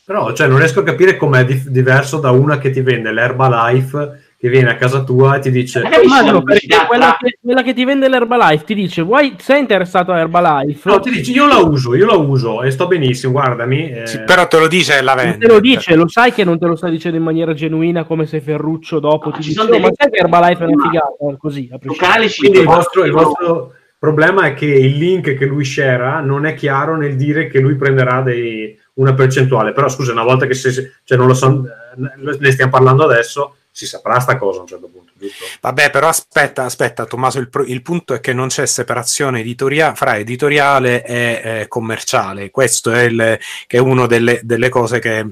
Però 0.04 0.34
cioè, 0.34 0.46
non 0.46 0.58
riesco 0.58 0.80
a 0.80 0.82
capire 0.82 1.16
com'è 1.16 1.46
dif- 1.46 1.68
diverso 1.68 2.18
da 2.18 2.32
una 2.32 2.58
che 2.58 2.68
ti 2.68 2.82
vende 2.82 3.12
l'Herbalife 3.12 4.21
che 4.42 4.48
viene 4.48 4.70
a 4.70 4.74
casa 4.74 5.04
tua 5.04 5.36
e 5.36 5.38
ti 5.38 5.52
dice 5.52 5.82
Ma 5.82 5.88
capisci 5.88 6.08
la 6.08 6.14
Immagino 6.18 6.42
perché 6.42 6.60
pubblicità 6.66 6.86
quella 6.86 7.16
che, 7.20 7.38
quella 7.40 7.62
che 7.62 7.74
ti 7.74 7.84
vende 7.84 8.08
l'Herbalife 8.08 8.64
ti 8.64 8.74
dice 8.74 9.02
vuoi, 9.02 9.36
sei 9.38 9.60
interessato 9.60 10.10
a 10.10 10.18
Herbalife? 10.18 10.88
No, 10.90 10.98
ti 10.98 11.10
dice 11.10 11.30
io 11.30 11.46
la 11.46 11.58
uso, 11.58 11.94
io 11.94 12.06
la 12.06 12.16
uso 12.16 12.60
e 12.64 12.72
sto 12.72 12.88
benissimo, 12.88 13.30
guardami. 13.34 13.88
eh, 13.92 14.06
Sì, 14.08 14.20
però 14.24 14.48
te 14.48 14.58
lo 14.58 14.66
dice 14.66 15.00
la 15.00 15.14
Non 15.14 15.24
vende. 15.24 15.46
te 15.46 15.52
lo 15.52 15.60
dice, 15.60 15.94
lo 15.94 16.08
sai 16.08 16.32
che 16.32 16.42
non 16.42 16.58
te 16.58 16.66
lo 16.66 16.74
sta 16.74 16.88
dicendo 16.88 17.16
in 17.16 17.22
maniera 17.22 17.54
genuina 17.54 18.02
come 18.02 18.26
se 18.26 18.40
Ferruccio 18.40 18.98
dopo 18.98 19.28
Ma 19.28 19.36
ti 19.36 19.42
ci 19.42 19.48
dice 19.50 19.60
sono 19.60 19.70
"Oh, 19.70 19.76
delle- 19.78 19.86
ma 19.86 19.92
sai 19.96 20.10
che 20.10 20.18
Herbalife 20.18 20.64
è 20.64 20.66
una 20.66 20.74
Ma- 20.76 20.90
figata 20.90 21.36
così 21.38 21.68
a 21.70 21.74
Su 21.74 21.78
prescindere. 21.78 21.96
canale 22.10 22.28
5 22.28 22.48
Quindi 22.48 22.68
il 22.68 22.74
vostro, 22.76 23.04
il 23.04 23.12
vostro 23.12 23.72
problema 24.00 24.42
è 24.46 24.54
che 24.54 24.66
il 24.66 24.96
link 24.98 25.34
che 25.36 25.46
lui 25.46 25.64
share 25.64 26.20
non 26.24 26.46
è 26.46 26.54
chiaro 26.54 26.96
nel 26.96 27.14
dire 27.14 27.46
che 27.46 27.60
lui 27.60 27.76
prenderà 27.76 28.22
dei- 28.22 28.76
una 28.94 29.14
percentuale. 29.14 29.70
Però 29.72 29.88
scusa, 29.88 30.10
una 30.10 30.24
volta 30.24 30.46
che 30.46 30.54
se, 30.54 30.94
cioè, 31.04 31.16
non 31.16 31.28
lo 31.28 31.34
so, 31.34 31.64
eh, 31.64 32.36
ne 32.40 32.50
stiamo 32.50 32.72
parlando 32.72 33.04
adesso, 33.04 33.54
si 33.74 33.86
saprà 33.86 34.20
sta 34.20 34.36
cosa 34.36 34.58
a 34.58 34.60
un 34.62 34.66
certo 34.66 34.86
punto, 34.86 35.12
giusto? 35.14 35.44
Vabbè, 35.62 35.90
però 35.90 36.08
aspetta, 36.08 36.64
aspetta, 36.64 37.06
Tommaso, 37.06 37.38
il, 37.38 37.48
pro- 37.48 37.64
il 37.64 37.80
punto 37.80 38.12
è 38.12 38.20
che 38.20 38.34
non 38.34 38.48
c'è 38.48 38.66
separazione 38.66 39.40
editoria- 39.40 39.94
fra 39.94 40.18
editoriale 40.18 41.02
e 41.02 41.40
eh, 41.42 41.68
commerciale. 41.68 42.50
Questo 42.50 42.90
è, 42.92 43.04
il, 43.04 43.38
che 43.66 43.78
è 43.78 43.80
una 43.80 44.06
delle, 44.06 44.40
delle 44.42 44.68
cose 44.68 44.98
che 44.98 45.26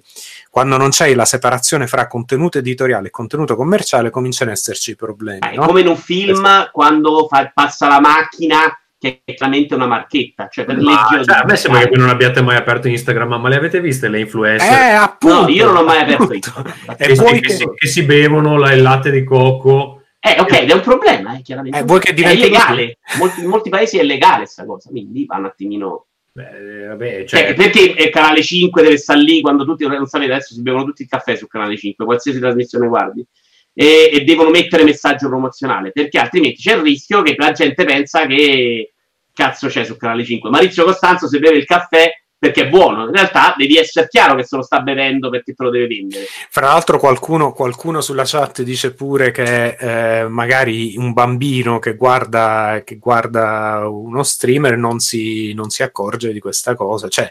quando 0.48 0.78
non 0.78 0.88
c'è 0.88 1.14
la 1.14 1.26
separazione 1.26 1.86
fra 1.86 2.06
contenuto 2.06 2.56
editoriale 2.56 3.08
e 3.08 3.10
contenuto 3.10 3.54
commerciale 3.56 4.08
cominciano 4.08 4.50
ad 4.50 4.56
esserci 4.56 4.96
problemi. 4.96 5.40
È 5.40 5.56
no? 5.56 5.66
come 5.66 5.82
in 5.82 5.88
un 5.88 5.98
film 5.98 6.70
quando 6.72 7.28
fa- 7.28 7.50
passa 7.52 7.88
la 7.88 8.00
macchina 8.00 8.74
che 9.00 9.22
è 9.24 9.32
chiaramente 9.32 9.74
una 9.74 9.86
marchetta, 9.86 10.48
cioè 10.48 10.66
per 10.66 10.76
Ma, 10.76 10.90
leggere 11.08 11.24
cioè, 11.24 11.38
a 11.42 11.44
me 11.46 11.56
sembra 11.56 11.80
che 11.80 11.88
voi 11.88 11.98
non 11.98 12.10
abbiate 12.10 12.42
mai 12.42 12.56
aperto 12.56 12.86
Instagram, 12.86 13.40
ma 13.40 13.48
le 13.48 13.56
avete 13.56 13.80
viste 13.80 14.08
le 14.10 14.20
influencer? 14.20 14.70
Eh, 14.70 14.90
appunto, 14.92 15.40
No, 15.40 15.48
io 15.48 15.64
non 15.66 15.76
ho 15.78 15.84
mai 15.84 16.00
aperto. 16.02 16.30
Instagram. 16.34 16.74
E 16.98 17.06
che, 17.06 17.14
vuoi 17.14 17.32
che 17.32 17.40
che, 17.40 17.52
si, 17.54 17.66
che 17.74 17.88
si 17.88 18.02
bevono 18.04 18.58
la- 18.58 18.72
il 18.74 18.82
latte 18.82 19.10
di 19.10 19.24
cocco. 19.24 20.02
Eh, 20.20 20.38
ok, 20.38 20.52
ed 20.52 20.68
è 20.68 20.74
un 20.74 20.80
problema, 20.82 21.34
eh, 21.34 21.40
chiaramente. 21.40 21.78
Eh, 21.78 21.82
vuoi 21.84 21.98
che 21.98 22.10
è 22.10 22.12
diventi 22.12 22.40
illegale. 22.40 22.98
Molti- 23.18 23.40
in 23.40 23.46
molti 23.48 23.70
paesi 23.70 23.96
è 23.96 24.02
legale 24.02 24.42
questa 24.42 24.66
cosa, 24.66 24.90
quindi 24.90 25.24
va 25.24 25.36
un 25.38 25.46
attimino... 25.46 26.04
Beh, 26.32 26.86
vabbè, 26.88 27.24
Cioè, 27.24 27.40
cioè, 27.46 27.54
perché 27.54 27.80
il 27.80 28.10
canale 28.10 28.42
5 28.42 28.82
deve 28.82 28.98
stare 28.98 29.20
lì 29.20 29.40
quando 29.40 29.64
tutti, 29.64 29.86
non 29.86 30.06
sapete, 30.06 30.32
adesso 30.32 30.52
si 30.52 30.60
bevono 30.60 30.84
tutti 30.84 31.02
il 31.02 31.08
caffè 31.08 31.34
sul 31.36 31.48
canale 31.48 31.76
5, 31.78 32.04
qualsiasi 32.04 32.38
trasmissione 32.38 32.86
guardi, 32.86 33.26
e, 33.72 34.10
e 34.12 34.24
devono 34.24 34.50
mettere 34.50 34.84
messaggio 34.84 35.28
promozionale, 35.28 35.92
perché 35.92 36.18
altrimenti 36.18 36.62
c'è 36.62 36.74
il 36.74 36.82
rischio 36.82 37.22
che 37.22 37.34
la 37.36 37.52
gente 37.52 37.84
pensa 37.84 38.26
che 38.26 38.92
cazzo 39.32 39.68
c'è 39.68 39.84
sul 39.84 39.96
canale 39.96 40.24
5. 40.24 40.50
Maurizio 40.50 40.84
Costanzo 40.84 41.28
se 41.28 41.38
beve 41.38 41.56
il 41.56 41.64
caffè 41.64 42.10
perché 42.40 42.62
è 42.62 42.68
buono, 42.70 43.04
in 43.04 43.12
realtà 43.12 43.54
devi 43.54 43.76
essere 43.76 44.08
chiaro 44.08 44.34
che 44.34 44.44
se 44.44 44.56
lo 44.56 44.62
sta 44.62 44.80
bevendo 44.80 45.28
perché 45.28 45.52
te 45.52 45.62
lo 45.62 45.68
deve 45.68 45.86
vendere. 45.88 46.24
Fra 46.48 46.68
l'altro 46.68 46.98
qualcuno, 46.98 47.52
qualcuno 47.52 48.00
sulla 48.00 48.22
chat 48.24 48.62
dice 48.62 48.94
pure 48.94 49.30
che 49.30 49.76
eh, 49.78 50.26
magari 50.26 50.96
un 50.96 51.12
bambino 51.12 51.78
che 51.78 51.96
guarda, 51.96 52.80
che 52.82 52.96
guarda 52.96 53.86
uno 53.86 54.22
streamer 54.22 54.78
non 54.78 55.00
si, 55.00 55.52
non 55.52 55.68
si 55.68 55.82
accorge 55.82 56.32
di 56.32 56.40
questa 56.40 56.74
cosa. 56.74 57.08
Cioè, 57.08 57.28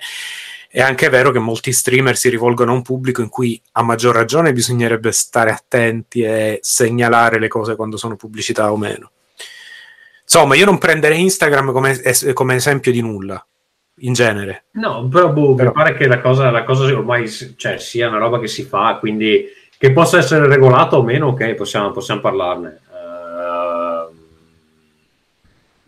è 0.71 0.81
anche 0.81 1.09
vero 1.09 1.31
che 1.31 1.39
molti 1.39 1.71
streamer 1.71 2.15
si 2.15 2.29
rivolgono 2.29 2.71
a 2.71 2.75
un 2.75 2.83
pubblico 2.83 3.21
in 3.21 3.29
cui 3.29 3.59
a 3.71 3.81
maggior 3.81 4.13
ragione 4.13 4.53
bisognerebbe 4.53 5.11
stare 5.11 5.49
attenti 5.51 6.21
e 6.21 6.59
segnalare 6.61 7.39
le 7.39 7.47
cose 7.47 7.75
quando 7.75 7.97
sono 7.97 8.15
pubblicità 8.15 8.71
o 8.71 8.77
meno. 8.77 9.11
Insomma, 10.21 10.55
io 10.55 10.65
non 10.65 10.77
prenderei 10.77 11.21
Instagram 11.21 11.71
come, 11.71 11.99
es- 12.03 12.31
come 12.33 12.55
esempio 12.55 12.91
di 12.91 13.01
nulla. 13.01 13.43
in 14.01 14.13
genere. 14.13 14.63
No, 14.75 15.09
però, 15.09 15.33
boh, 15.33 15.55
Però- 15.55 15.71
mi 15.71 15.75
pare 15.75 15.93
che 15.93 16.07
la 16.07 16.21
cosa, 16.21 16.49
la 16.51 16.63
cosa 16.63 16.85
ormai 16.85 17.27
cioè, 17.29 17.79
sia 17.79 18.07
una 18.07 18.17
roba 18.17 18.39
che 18.39 18.47
si 18.47 18.63
fa, 18.63 18.95
quindi 18.97 19.43
che 19.77 19.91
possa 19.91 20.19
essere 20.19 20.47
regolata 20.47 20.95
o 20.97 21.03
meno, 21.03 21.27
ok, 21.27 21.53
possiamo, 21.55 21.91
possiamo 21.91 22.21
parlarne. 22.21 22.79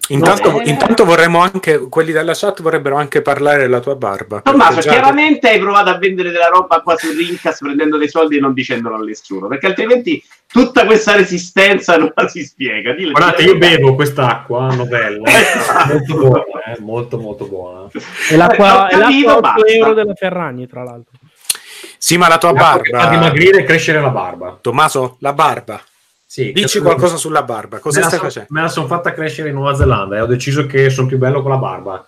Intanto, 0.09 0.59
eh. 0.59 0.69
intanto 0.69 1.05
vorremmo 1.05 1.39
anche, 1.39 1.87
quelli 1.87 2.11
della 2.11 2.33
chat 2.35 2.61
vorrebbero 2.61 2.97
anche 2.97 3.21
parlare 3.21 3.59
della 3.59 3.79
tua 3.79 3.95
barba. 3.95 4.41
Tommaso, 4.41 4.81
già- 4.81 4.91
chiaramente 4.91 5.47
hai 5.49 5.59
provato 5.59 5.89
a 5.89 5.97
vendere 5.97 6.31
della 6.31 6.47
roba 6.49 6.81
qua 6.81 6.97
su 6.97 7.11
Rincas 7.15 7.59
prendendo 7.59 7.97
dei 7.97 8.09
soldi 8.09 8.35
e 8.37 8.39
non 8.41 8.53
dicendolo 8.53 8.95
a 8.95 8.99
nessuno, 8.99 9.47
perché 9.47 9.67
altrimenti 9.67 10.21
tutta 10.47 10.85
questa 10.85 11.15
resistenza 11.15 11.95
non 11.97 12.11
la 12.13 12.27
si 12.27 12.43
spiega. 12.43 12.91
Dillo, 12.93 13.11
guardate, 13.11 13.43
io 13.43 13.57
bevo 13.57 13.95
quest'acqua 13.95 14.67
a 14.67 14.75
novella, 14.75 15.29
molto 15.87 16.15
buona, 16.17 16.43
eh, 16.65 16.79
molto 16.79 17.17
molto 17.17 17.45
buona. 17.47 17.87
E 18.29 18.35
l'acqua, 18.35 18.89
Eh, 18.89 18.93
è 18.93 18.97
l'acqua 18.97 19.31
8 19.33 19.39
basta. 19.39 19.65
euro 19.67 19.93
della 19.93 20.13
Ferragni, 20.15 20.67
tra 20.67 20.83
l'altro. 20.83 21.17
Sì, 21.97 22.17
ma 22.17 22.27
la 22.27 22.37
tua 22.37 22.51
L'acqua 22.51 22.81
che 22.81 22.89
fa 22.91 22.97
barba... 22.97 23.15
dimagrire 23.15 23.59
e 23.59 23.63
crescere 23.63 24.01
la 24.01 24.09
barba. 24.09 24.57
Tommaso, 24.59 25.15
la 25.19 25.31
barba. 25.33 25.81
Sì, 26.31 26.53
Dici 26.53 26.77
che- 26.77 26.85
qualcosa 26.85 27.17
sulla 27.17 27.43
barba. 27.43 27.79
Cosa 27.79 27.97
me 27.97 28.03
la 28.03 28.07
stai 28.09 28.19
son- 28.19 28.27
facendo? 28.29 28.53
Me 28.53 28.61
la 28.61 28.67
sono 28.69 28.87
fatta 28.87 29.11
crescere 29.11 29.49
in 29.49 29.55
Nuova 29.55 29.73
Zelanda 29.75 30.15
e 30.15 30.21
ho 30.21 30.25
deciso 30.25 30.65
che 30.65 30.89
sono 30.89 31.05
più 31.07 31.17
bello 31.17 31.41
con 31.41 31.51
la 31.51 31.57
barba. 31.57 32.05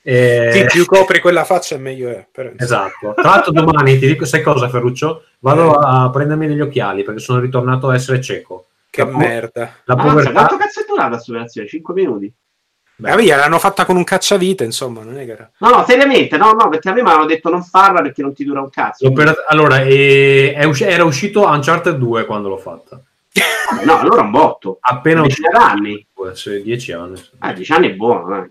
Eh, 0.00 0.50
Sì, 0.54 0.64
più 0.64 0.86
copri 0.86 1.20
quella 1.20 1.44
faccia 1.44 1.76
meglio 1.76 2.08
è. 2.08 2.26
però- 2.32 2.50
Esatto. 2.56 3.12
Tra 3.14 3.28
l'altro 3.28 3.52
domani 3.52 3.98
ti 3.98 4.06
dico, 4.06 4.24
sai 4.24 4.40
cosa 4.40 4.70
Ferruccio? 4.70 5.24
Vado 5.40 5.74
a 5.74 6.08
prendermi 6.08 6.46
degli 6.46 6.62
occhiali 6.62 7.02
perché 7.02 7.20
sono 7.20 7.40
ritornato 7.40 7.90
a 7.90 7.94
essere 7.94 8.22
cieco. 8.22 8.68
Che 8.88 9.04
La 9.04 9.10
po- 9.10 9.18
merda. 9.18 9.60
La 9.84 9.92
Ammazza, 9.92 10.08
povertà... 10.08 10.32
quanto 10.32 10.56
cazzo 10.56 10.80
è 10.80 10.84
durata 10.88 11.08
questa 11.10 11.30
operazione? 11.32 11.68
5 11.68 11.92
minuti? 11.94 12.32
Ma 13.00 13.14
via, 13.16 13.36
l'hanno 13.36 13.58
fatta 13.58 13.84
con 13.84 13.96
un 13.96 14.02
cacciavite, 14.04 14.64
insomma, 14.64 15.02
non 15.04 15.18
è 15.18 15.26
che 15.26 15.32
era... 15.32 15.50
No, 15.58 15.68
no, 15.68 15.84
seriamente, 15.86 16.38
no, 16.38 16.52
no, 16.52 16.70
perché 16.70 16.88
a 16.88 16.94
me 16.94 17.02
mi 17.02 17.10
hanno 17.10 17.26
detto 17.26 17.50
non 17.50 17.62
farla 17.62 18.00
perché 18.00 18.22
non 18.22 18.32
ti 18.32 18.44
dura 18.44 18.60
un 18.62 18.70
cazzo. 18.70 19.12
Allora, 19.48 19.82
eh, 19.82 20.54
è 20.56 20.64
usci- 20.64 20.84
era 20.84 21.04
uscito 21.04 21.44
Uncharted 21.46 21.96
2 21.98 22.24
quando 22.24 22.48
l'ho 22.48 22.56
fatta. 22.56 22.98
Vabbè, 23.70 23.84
No, 23.84 23.98
allora 23.98 24.22
un 24.22 24.30
botto. 24.30 24.78
Appena 24.80 25.22
Decina 25.22 25.48
uscito. 25.48 25.64
d'anni. 25.66 26.06
Può 26.12 26.28
essere 26.28 26.62
10 26.62 26.92
anni. 26.92 27.20
Ah, 27.38 27.52
10 27.52 27.72
anni 27.72 27.88
è 27.88 27.94
buono, 27.94 28.28
dai. 28.28 28.50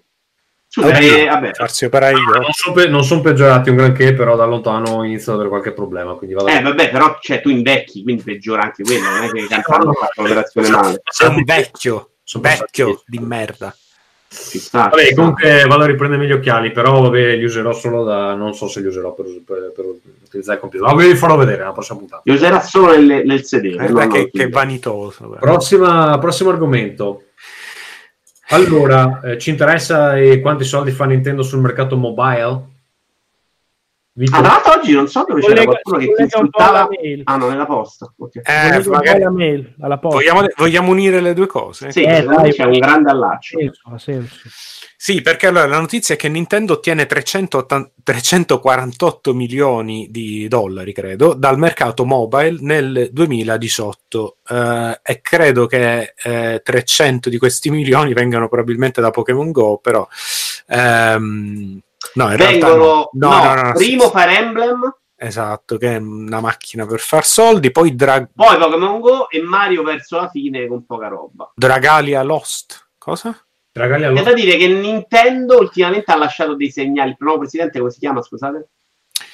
Scusa, 0.70 0.88
Vabbè, 0.92 1.22
eh, 1.22 1.26
vabbè. 1.26 1.54
Farsi 1.54 1.86
operare 1.86 2.14
gli 2.14 2.30
occhi. 2.30 2.40
Non 2.40 2.52
sono, 2.52 2.76
pe- 2.76 2.88
non 2.88 3.04
son 3.04 3.22
peggiorati 3.22 3.70
un 3.70 3.76
granché, 3.78 4.14
però 4.14 4.36
da 4.36 4.46
lontano 4.46 5.04
inizio 5.04 5.32
ad 5.32 5.38
avere 5.40 5.50
qualche 5.50 5.72
problema. 5.72 6.14
Quindi 6.16 6.36
vado 6.36 6.48
Eh, 6.50 6.62
vabbè, 6.62 6.90
però 6.90 7.18
cioè, 7.22 7.42
tu 7.42 7.50
invecchi, 7.50 8.04
quindi 8.04 8.22
peggiora 8.22 8.64
anche 8.64 8.84
quello. 8.84 9.10
Non 9.10 9.24
è 9.24 9.30
che 9.32 9.46
cantando 9.48 9.94
fatto 9.94 10.22
l'operazione 10.22 10.70
male. 10.70 11.02
Sei 11.10 11.30
un 11.30 11.44
vecchio, 11.44 12.12
Sono 12.24 12.44
vecchio 12.44 13.02
di 13.06 13.20
merda. 13.20 13.74
Ci 14.30 14.60
sta, 14.60 14.90
Vabbè, 14.90 15.00
ci 15.00 15.06
sta. 15.08 15.16
comunque 15.16 15.66
vado 15.68 15.84
a 15.84 15.86
riprendermi 15.88 16.28
gli 16.28 16.32
occhiali, 16.34 16.72
però 16.72 17.02
vabbè, 17.02 17.36
li 17.36 17.44
userò 17.46 17.72
solo 17.74 18.04
da... 18.04 18.34
non 18.36 18.54
so 18.54 18.68
se 18.68 18.82
li 18.82 18.88
userò 18.88 19.14
per, 19.14 19.26
per- 19.46 19.72
per 19.74 19.86
utilizzare 20.26 20.56
il 20.56 20.62
computer. 20.62 20.94
Ma 20.94 21.02
vi 21.02 21.16
farò 21.16 21.38
vedere 21.38 21.60
nella 21.60 21.72
prossima 21.72 21.98
puntata. 22.00 22.22
Li 22.26 22.34
userà 22.34 22.60
solo 22.62 22.98
nel, 22.98 23.24
nel 23.26 23.44
sedere. 23.46 23.88
No, 23.90 24.06
che, 24.08 24.30
che 24.30 24.50
vanitoso. 24.50 25.38
Prossima- 25.40 26.18
prossimo 26.20 26.50
argomento. 26.50 27.24
Allora, 28.50 29.20
eh, 29.24 29.38
ci 29.38 29.50
interessa 29.50 30.18
eh, 30.18 30.40
quanti 30.40 30.64
soldi 30.64 30.92
fa 30.92 31.06
Nintendo 31.06 31.42
sul 31.42 31.60
mercato 31.60 31.98
mobile? 31.98 32.76
Vito? 34.18 34.36
Ah, 34.36 34.40
tra 34.42 34.48
l'altro 34.50 34.74
oggi 34.80 34.94
non 34.94 35.08
so 35.08 35.26
dove 35.28 35.42
c'era 35.42 35.54
Collega- 35.64 35.80
qualcuno 35.84 35.98
che 36.00 36.14
ti 36.16 36.22
insultava. 36.24 36.88
Ah, 37.26 37.36
no, 37.36 37.50
nella 37.50 37.66
posta. 37.68 38.12
Ok. 38.18 38.36
Eh, 38.44 38.84
magari- 38.90 39.22
alla 39.22 39.30
mail, 39.30 39.76
alla 39.80 40.00
posta. 40.00 40.18
vogliamo, 40.18 40.48
vogliamo 40.56 40.90
unire 40.92 41.22
le 41.22 41.34
due 41.36 41.46
cose? 41.46 41.92
Sì, 41.92 42.02
Eh, 42.02 42.24
dai, 42.24 42.52
c'è 42.52 42.64
un 42.64 42.80
grande 42.80 43.12
allaccio. 43.12 43.60
Senso, 43.60 43.82
ha 43.94 44.00
senso. 44.00 44.36
Sì, 45.00 45.22
perché 45.22 45.46
allora 45.46 45.68
la 45.68 45.80
notizia 45.80 46.16
è 46.16 46.18
che 46.18 46.30
Nintendo 46.30 46.74
ottiene 46.74 47.06
380 47.06 47.92
348 48.02 49.36
milioni 49.36 50.08
di 50.10 50.48
dollari, 50.48 50.94
credo, 50.94 51.34
dal 51.36 51.60
mercato 51.60 52.04
mobile 52.04 52.58
nel 52.62 53.10
2018 53.12 54.38
eh, 54.50 55.00
e 55.04 55.22
credo 55.22 55.68
che 55.68 56.14
eh, 56.24 56.62
300 56.64 57.30
di 57.30 57.38
questi 57.38 57.70
milioni 57.72 58.14
vengano 58.14 58.48
probabilmente 58.50 59.00
da 59.00 59.12
Pokémon 59.12 59.52
Go, 59.52 59.78
però 59.78 60.08
ehm, 60.68 61.80
no, 62.16 62.30
in 62.32 62.38
realtà 62.38 62.68
Vengono, 62.70 63.10
no. 63.14 63.30
no, 63.30 63.30
No, 63.30 63.54
no, 63.54 63.62
no, 63.62 63.72
primo 63.74 64.04
sì, 64.04 64.10
Fire 64.10 64.38
Emblem, 64.38 64.96
esatto, 65.16 65.78
che 65.78 65.96
è 65.96 65.98
una 65.98 66.40
macchina 66.40 66.86
per 66.86 67.00
far 67.00 67.26
soldi, 67.26 67.72
poi 67.72 67.96
Dra- 67.96 68.28
poi 68.34 68.58
Pokémon 68.58 69.00
Go 69.00 69.30
e 69.30 69.42
Mario 69.42 69.84
verso 69.84 70.18
la 70.18 70.30
fine 70.30 70.68
con 70.68 70.86
poca 70.86 71.08
roba. 71.08 71.52
Dragalia 71.56 72.24
Lost, 72.24 72.90
cosa? 72.98 73.38
Ragazzi, 73.72 74.02
C'è 74.02 74.08
allora, 74.08 74.24
da 74.24 74.34
dire 74.34 74.58
che 74.58 74.68
Nintendo 74.68 75.60
ultimamente 75.60 76.12
ha 76.12 76.18
lasciato 76.18 76.56
dei 76.56 76.72
segnali. 76.72 77.12
Il 77.12 77.18
nuovo 77.20 77.40
presidente, 77.40 77.78
come 77.78 77.92
si 77.92 78.00
chiama? 78.00 78.24
Scusate. 78.24 78.70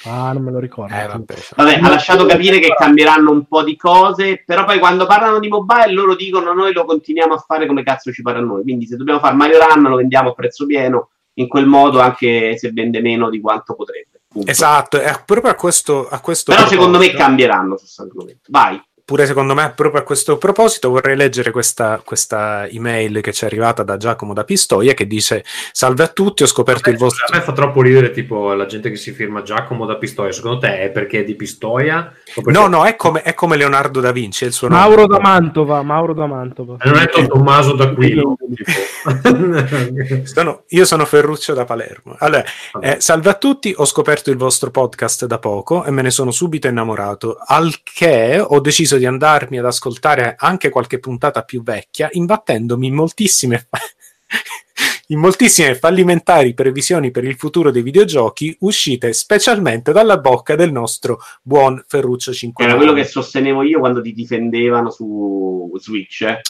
Ah, 0.06 0.34
non 0.34 0.44
me 0.44 0.52
lo 0.52 0.60
ricordo. 0.60 0.94
Eh, 0.94 1.08
vabbè. 1.08 1.34
Vabbè, 1.56 1.80
ha 1.82 1.90
lasciato 1.90 2.26
capire 2.26 2.60
che 2.60 2.74
cambieranno 2.74 3.32
un 3.32 3.46
po' 3.46 3.64
di 3.64 3.78
cose, 3.78 4.44
però 4.46 4.66
poi 4.66 4.80
quando 4.80 5.06
parlano 5.06 5.40
di 5.40 5.48
mobile 5.48 5.94
loro 5.94 6.16
dicono 6.16 6.52
noi 6.52 6.74
lo 6.74 6.84
continuiamo 6.84 7.34
a 7.36 7.38
fare 7.38 7.66
come 7.68 7.84
cazzo 7.84 8.12
ci 8.12 8.22
pare 8.22 8.40
a 8.40 8.42
noi. 8.42 8.64
Quindi 8.64 8.86
se 8.86 8.98
dobbiamo 8.98 9.20
fare 9.22 9.36
Mario 9.36 9.60
Run 9.66 9.84
lo 9.84 9.96
vendiamo 9.96 10.32
a 10.32 10.34
prezzo 10.34 10.66
pieno, 10.66 11.12
in 11.36 11.48
quel 11.48 11.66
modo 11.66 12.00
anche 12.00 12.58
se 12.58 12.72
vende 12.72 13.02
meno 13.02 13.30
di 13.30 13.40
quanto 13.40 13.76
potrebbe. 13.76 14.22
Punto. 14.28 14.50
Esatto, 14.50 15.00
è 15.00 15.22
proprio 15.24 15.52
a 15.52 15.56
questo, 15.56 16.08
a 16.10 16.20
questo 16.20 16.54
Però 16.54 16.68
secondo 16.68 16.98
me 16.98 17.12
cambieranno 17.12 17.78
su 17.78 17.84
questo 17.84 18.02
argomento. 18.02 18.42
Vai. 18.50 18.82
Pure 19.06 19.26
secondo 19.26 19.54
me 19.54 19.74
proprio 19.76 20.02
a 20.02 20.04
questo 20.06 20.38
proposito 20.38 20.90
vorrei 20.90 21.16
leggere 21.16 21.52
questa, 21.52 22.02
questa 22.04 22.68
email 22.68 23.20
che 23.22 23.34
ci 23.34 23.44
è 23.44 23.48
arrivata 23.48 23.84
da 23.84 23.98
Giacomo 23.98 24.34
da 24.34 24.44
Pistoia 24.46 24.94
che 24.94 25.06
dice 25.08 25.44
salve 25.72 26.04
a 26.04 26.08
tutti 26.08 26.44
ho 26.44 26.48
scoperto 26.48 26.90
il 26.90 26.98
vostro 26.98 27.26
a 27.30 27.36
me 27.36 27.42
fa 27.44 27.52
troppo 27.52 27.82
ridere 27.82 28.12
tipo 28.12 28.54
la 28.54 28.66
gente 28.66 28.90
che 28.90 28.96
si 28.96 29.12
firma 29.12 29.42
Giacomo 29.42 29.86
da 29.86 29.98
Pistoia. 29.98 30.32
Secondo 30.32 30.60
te 30.60 30.80
è 30.80 30.90
perché 30.90 31.20
è 31.20 31.24
di 31.24 31.36
Pistoia? 31.36 32.14
Perché- 32.34 32.52
no 32.52 32.68
no 32.68 32.86
è 32.86 32.96
come, 32.96 33.22
è 33.22 33.34
come 33.34 33.58
Leonardo 33.58 34.00
da 34.00 34.12
Vinci 34.12 34.46
è 34.46 34.48
il 34.48 34.54
suo 34.54 34.68
nome 34.68 34.80
Mauro 34.82 35.08
da 35.08 35.20
Mantova, 35.20 35.82
Mauro 35.84 36.14
da 36.14 36.26
Mantova. 36.26 36.78
Eh, 36.80 36.90
Non 36.90 37.00
è 37.00 37.10
Tommaso 37.10 37.74
d'Aquilo. 37.74 38.38
tipo. 38.56 38.72
Sono- 40.24 40.64
io 40.70 40.86
sono 40.86 41.06
Ferruccio 41.06 41.54
da 41.54 41.66
Palermo 41.66 42.16
allora, 42.20 42.44
eh, 42.82 42.98
salve 43.00 43.30
a 43.30 43.34
tutti 43.34 43.74
ho 43.76 43.86
scoperto 43.86 44.30
il 44.30 44.38
vostro 44.38 44.72
podcast 44.72 45.26
da 45.26 45.40
poco 45.40 45.84
e 45.84 45.92
me 45.92 46.02
ne 46.02 46.10
sono 46.12 46.32
subito 46.32 46.68
innamorato 46.68 47.38
al 47.46 47.74
che 47.84 48.44
ho 48.46 48.60
deciso 48.60 48.93
di 48.98 49.06
andarmi 49.06 49.60
ad 49.60 49.66
ascoltare 49.66 50.36
anche 50.38 50.70
qualche 50.70 51.00
puntata 51.00 51.44
più 51.44 51.64
vecchia 51.64 52.10
imbattendomi 52.12 52.88
in 52.88 52.94
moltissime 52.94 53.68
in 55.08 55.20
moltissime 55.20 55.76
fallimentari 55.76 56.54
previsioni 56.54 57.12
per 57.12 57.24
il 57.24 57.36
futuro 57.36 57.72
dei 57.72 57.82
videogiochi 57.82 58.56
uscite 58.62 59.14
specialmente 59.14 59.92
dalla 59.92 60.18
bocca 60.18 60.56
del 60.56 60.72
nostro 60.72 61.20
buon 61.42 61.84
Ferruccio 61.88 62.34
5 62.34 62.64
Era 62.64 62.76
quello 62.76 62.94
che 62.94 63.04
sostenevo 63.04 63.64
io 63.64 63.80
quando 63.80 64.02
ti 64.02 64.14
difendevano 64.14 64.90
su 64.90 65.72
Switch. 65.78 66.22
eh. 66.22 66.42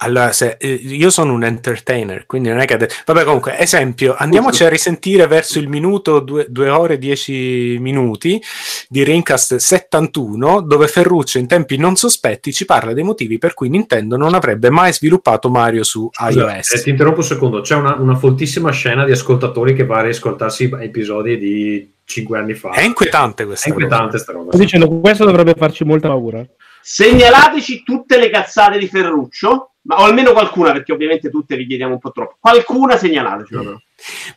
Allora, 0.00 0.30
se, 0.32 0.56
eh, 0.60 0.72
io 0.72 1.10
sono 1.10 1.32
un 1.32 1.42
entertainer, 1.42 2.24
quindi 2.26 2.50
non 2.50 2.60
è 2.60 2.66
che... 2.66 2.74
ade- 2.74 2.90
Vabbè, 3.04 3.24
comunque, 3.24 3.58
esempio, 3.58 4.14
andiamoci 4.16 4.62
a 4.62 4.68
risentire 4.68 5.26
verso 5.26 5.58
il 5.58 5.68
minuto 5.68 6.20
2 6.20 6.68
ore 6.68 6.94
e 6.94 6.98
10 6.98 7.78
minuti 7.80 8.40
di 8.88 9.02
Rincast 9.02 9.56
71, 9.56 10.60
dove 10.60 10.86
Ferruccio 10.86 11.38
in 11.38 11.48
tempi 11.48 11.76
non 11.76 11.96
sospetti 11.96 12.52
ci 12.52 12.64
parla 12.64 12.92
dei 12.92 13.02
motivi 13.02 13.38
per 13.38 13.54
cui 13.54 13.68
Nintendo 13.68 14.16
non 14.16 14.34
avrebbe 14.34 14.70
mai 14.70 14.92
sviluppato 14.92 15.50
Mario 15.50 15.82
su 15.82 16.08
Scusa, 16.12 16.30
iOS. 16.30 16.74
eh, 16.74 16.82
ti 16.82 16.90
interrompo 16.90 17.18
un 17.18 17.26
secondo. 17.26 17.60
C'è 17.60 17.74
una, 17.74 17.96
una 17.96 18.14
foltissima 18.14 18.70
scena 18.70 19.04
di 19.04 19.10
ascoltatori 19.10 19.74
che 19.74 19.84
va 19.84 19.98
a 19.98 20.02
riascoltarsi 20.02 20.70
episodi 20.80 21.38
di 21.38 21.92
5 22.04 22.38
anni 22.38 22.54
fa. 22.54 22.70
È 22.70 22.82
inquietante 22.82 23.44
questa 23.44 23.66
È 23.66 23.68
inquietante 23.70 24.18
sta 24.18 24.32
roba. 24.32 24.52
Sto 24.52 24.58
dicendo 24.58 24.88
questo 25.00 25.24
dovrebbe 25.24 25.54
farci 25.56 25.84
molta 25.84 26.08
paura. 26.08 26.46
Segnalateci 26.80 27.82
tutte 27.82 28.18
le 28.18 28.30
cazzate 28.30 28.78
di 28.78 28.88
Ferruccio, 28.88 29.72
ma 29.88 30.00
o 30.00 30.04
almeno 30.04 30.32
qualcuna, 30.32 30.72
perché 30.72 30.92
ovviamente 30.92 31.30
tutte 31.30 31.56
vi 31.56 31.66
chiediamo 31.66 31.94
un 31.94 31.98
po' 31.98 32.12
troppo. 32.12 32.36
Qualcuna 32.38 32.98
segnalateci. 32.98 33.54
però. 33.54 33.76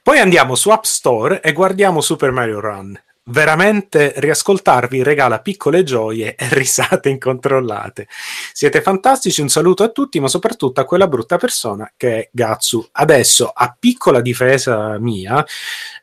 Poi 0.02 0.20
andiamo 0.20 0.56
su 0.56 0.70
App 0.70 0.84
Store 0.84 1.42
e 1.42 1.52
guardiamo 1.52 2.00
Super 2.00 2.32
Mario 2.32 2.62
Run. 2.62 3.00
Veramente 3.24 4.14
riascoltarvi 4.16 5.04
regala 5.04 5.42
piccole 5.42 5.84
gioie 5.84 6.36
e 6.36 6.48
risate 6.52 7.10
incontrollate. 7.10 8.08
Siete 8.52 8.82
fantastici, 8.82 9.42
un 9.42 9.50
saluto 9.50 9.84
a 9.84 9.90
tutti, 9.90 10.20
ma 10.22 10.28
soprattutto 10.28 10.80
a 10.80 10.86
quella 10.86 11.08
brutta 11.08 11.38
persona 11.38 11.92
che 11.98 12.18
è 12.18 12.30
Gatsu. 12.32 12.88
Adesso, 12.94 13.52
a 13.54 13.76
piccola 13.78 14.22
difesa 14.22 14.98
mia, 15.00 15.46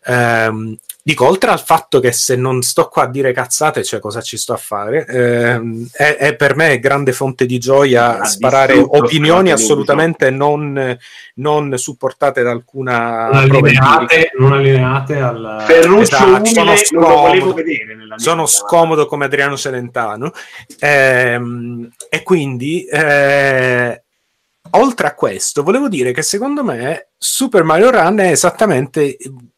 ehm, 0.05 0.77
dico, 1.03 1.27
oltre 1.27 1.51
al 1.51 1.61
fatto 1.61 2.01
che 2.01 2.13
se 2.13 2.37
non 2.37 2.61
sto 2.63 2.89
qua 2.89 3.05
a 3.05 3.09
dire 3.09 3.33
cazzate, 3.33 3.83
cioè 3.83 3.99
cosa 3.99 4.21
ci 4.21 4.37
sto 4.37 4.53
a 4.53 4.59
fare, 4.59 5.07
ehm, 5.07 5.89
è, 5.93 6.17
è 6.17 6.37
per 6.37 6.55
me 6.55 6.79
grande 6.79 7.13
fonte 7.13 7.47
di 7.47 7.59
gioia 7.59 8.21
Ha 8.21 8.25
sparare 8.25 8.75
distrutto 8.75 9.05
opinioni 9.05 9.51
assolutamente 9.51 10.31
non, 10.31 10.99
non 11.37 11.79
supportate 11.79 12.43
da 12.43 12.51
alcuna 12.51 13.29
Non 13.29 13.37
allineate, 13.37 14.33
non 14.39 14.53
allineate 14.53 15.17
al... 15.19 15.65
Ferruccio 15.67 16.03
Esatto, 16.03 16.45
sono 16.45 16.77
scomodo. 16.77 17.15
volevo 17.15 17.53
vedere 17.55 17.95
nella 17.95 18.15
mia 18.17 18.19
sono 18.19 18.47
scomodo 18.47 19.07
come 19.07 19.25
Adriano 19.25 19.57
Celentano. 19.57 20.33
Ehm, 20.79 21.89
e 22.11 22.23
quindi 22.23 22.85
eh, 22.85 24.03
oltre 24.71 25.07
a 25.07 25.15
questo, 25.15 25.63
volevo 25.63 25.89
dire 25.89 26.13
che 26.13 26.23
secondo 26.23 26.63
me 26.65 27.09
Super 27.17 27.63
Mario 27.63 27.91
Run 27.91 28.19
è 28.19 28.31
esattamente 28.31 29.17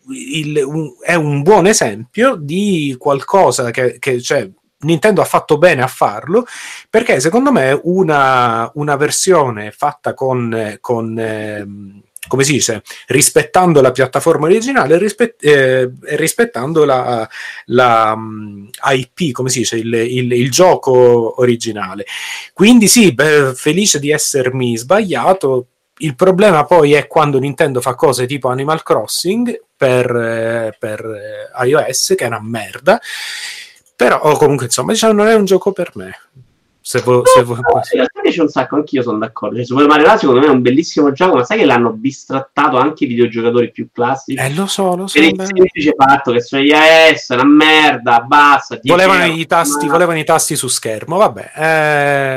il- 0.09 0.63
un, 0.65 0.93
è 1.01 1.15
un 1.15 1.43
buon 1.43 1.67
esempio 1.67 2.37
di 2.37 2.97
qualcosa 2.99 3.71
che, 3.71 3.99
che 3.99 4.21
cioè, 4.21 4.49
Nintendo 4.83 5.21
ha 5.21 5.27
fatto 5.27 5.59
bene 5.59 5.83
a 5.83 5.87
farlo 5.87 6.47
perché 6.89 7.21
secondo 7.21 7.53
me 7.53 7.79
una, 7.85 8.71
una 8.75 8.97
versione 8.97 9.71
fatta 9.73 10.15
con, 10.15 10.79
con 10.81 11.19
ehm, 11.19 12.03
come 12.31 12.45
si 12.45 12.53
dice, 12.53 12.83
rispettando 13.09 13.81
la 13.81 13.91
piattaforma 13.91 14.47
originale 14.47 14.97
eh, 15.41 15.91
e 16.05 16.16
rispettando 16.16 16.85
la, 16.85 17.28
la, 17.66 18.14
mm, 18.16 18.66
IP, 18.93 19.33
come 19.33 19.49
si 19.51 19.59
dice, 19.59 19.76
il, 19.76 19.93
il- 19.93 20.33
il 20.33 20.51
gioco 20.51 21.41
originale. 21.41 22.07
Quindi 22.53 22.87
sì, 22.87 23.12
beh, 23.12 23.53
felice 23.55 23.99
di 23.99 24.11
essermi 24.12 24.76
sbagliato. 24.76 25.66
Il 25.99 26.14
problema 26.14 26.64
poi 26.64 26.93
è 26.93 27.09
quando 27.09 27.39
Nintendo 27.41 27.81
fa 27.81 27.95
cose 27.97 28.26
tipo 28.26 28.49
Animal 28.49 28.83
Crossing 28.85 29.61
per, 29.76 30.14
eh, 30.14 30.76
per, 30.78 31.05
eh, 31.05 31.66
iOS, 31.66 32.14
che 32.16 32.24
è 32.24 32.28
una 32.28 32.41
merda. 32.41 33.01
Però 33.97 34.20
o 34.22 34.37
comunque, 34.37 34.66
insomma, 34.66 34.93
diciamo, 34.93 35.12
non 35.12 35.26
è 35.26 35.35
un 35.35 35.45
gioco 35.45 35.72
per 35.72 35.91
me. 35.95 36.16
Se 36.83 37.01
vo- 37.03 37.22
se 37.26 37.43
vo- 37.43 37.55
No, 37.55 37.61
in 37.61 37.83
realtà 37.93 38.20
c'è 38.22 38.41
un 38.41 38.49
sacco, 38.49 38.74
anch'io 38.76 39.03
sono 39.03 39.18
d'accordo. 39.18 39.57
Cioè, 39.57 39.64
Super 39.66 39.87
Mario 39.87 40.07
Run 40.07 40.18
secondo 40.18 40.41
me 40.41 40.47
è 40.47 40.51
un 40.51 40.62
bellissimo 40.62 41.12
gioco, 41.12 41.37
ma 41.37 41.45
sai 41.45 41.59
che 41.59 41.64
l'hanno 41.66 41.91
bistrattato 41.93 42.78
anche 42.78 43.05
i 43.05 43.07
videogiocatori 43.09 43.70
più 43.70 43.89
classici? 43.93 44.41
Eh, 44.41 44.55
lo 44.55 44.66
so, 44.66 44.97
lo 44.97 45.07
so. 45.07 45.18
per 45.18 45.28
il 45.28 45.43
semplice 45.47 45.95
fatto 45.97 46.33
che 46.33 46.41
sono 46.41 46.62
iOS, 46.62 47.28
una 47.28 47.45
merda, 47.45 48.20
basta. 48.20 48.74
10 48.76 48.89
Volevano 48.89 49.24
euro. 49.24 49.37
i, 49.39 49.47
tasti, 49.47 49.87
Ma 49.87 49.93
volevano 49.93 50.18
i 50.18 50.24
tasti 50.24 50.57
su 50.57 50.68
schermo, 50.68 51.16
vabbè, 51.18 51.53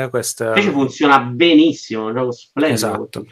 eh, 0.04 0.08
questo... 0.10 0.44
Invece 0.44 0.70
funziona 0.70 1.18
benissimo, 1.20 2.04
è 2.04 2.10
un 2.10 2.14
gioco 2.14 2.32
splendido. 2.32 2.74
Esatto. 2.74 3.26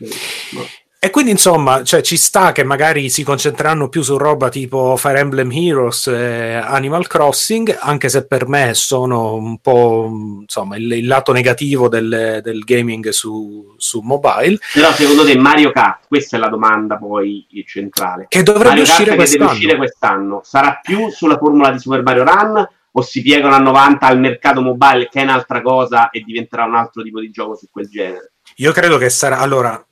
No. 0.53 0.61
E 1.05 1.11
quindi 1.11 1.33
insomma, 1.33 1.83
cioè, 1.83 2.01
ci 2.01 2.17
sta 2.17 2.53
che 2.53 2.63
magari 2.63 3.11
si 3.11 3.25
concentreranno 3.25 3.89
più 3.89 4.03
su 4.03 4.17
roba 4.17 4.49
tipo 4.49 4.97
Fire 4.97 5.19
Emblem 5.19 5.51
Heroes 5.51 6.07
e 6.07 6.53
Animal 6.55 7.09
Crossing, 7.09 7.77
anche 7.81 8.09
se 8.09 8.25
per 8.25 8.47
me 8.47 8.73
sono 8.75 9.35
un 9.35 9.59
po' 9.59 10.09
insomma 10.43 10.77
il, 10.77 10.93
il 10.93 11.07
lato 11.09 11.33
negativo 11.33 11.89
del, 11.89 12.39
del 12.41 12.61
gaming 12.61 13.09
su, 13.09 13.75
su 13.79 13.99
mobile, 13.99 14.59
Però 14.73 14.93
secondo 14.93 15.25
te 15.25 15.37
Mario 15.37 15.73
Kart, 15.73 16.07
questa 16.07 16.37
è 16.37 16.39
la 16.39 16.47
domanda 16.47 16.99
poi 16.99 17.49
centrale. 17.67 18.27
che 18.29 18.45
dovrebbe 18.45 18.83
uscire 18.83 19.17
quest'anno. 19.17 19.51
uscire 19.51 19.77
quest'anno 19.77 20.41
sarà 20.45 20.79
più 20.81 21.11
sulla 21.11 21.37
formula 21.37 21.73
di 21.73 21.81
Super 21.81 22.05
Mario 22.05 22.23
Run 22.23 22.69
o 22.93 23.03
si 23.03 23.23
piegano 23.23 23.57
a 23.57 23.59
90 23.59 24.07
al 24.07 24.21
mercato 24.21 24.61
mobile 24.61 25.09
che 25.09 25.19
è 25.19 25.25
un'altra 25.25 25.63
cosa 25.63 26.11
e 26.11 26.21
diventerà 26.21 26.63
un 26.63 26.77
altro 26.77 27.03
tipo 27.03 27.19
di 27.19 27.31
gioco 27.33 27.57
su 27.57 27.67
quel 27.73 27.89
genere? 27.89 28.35
Io 28.59 28.71
credo 28.71 28.99
che 28.99 29.11
sarà 29.11 29.39
allora. 29.39 29.85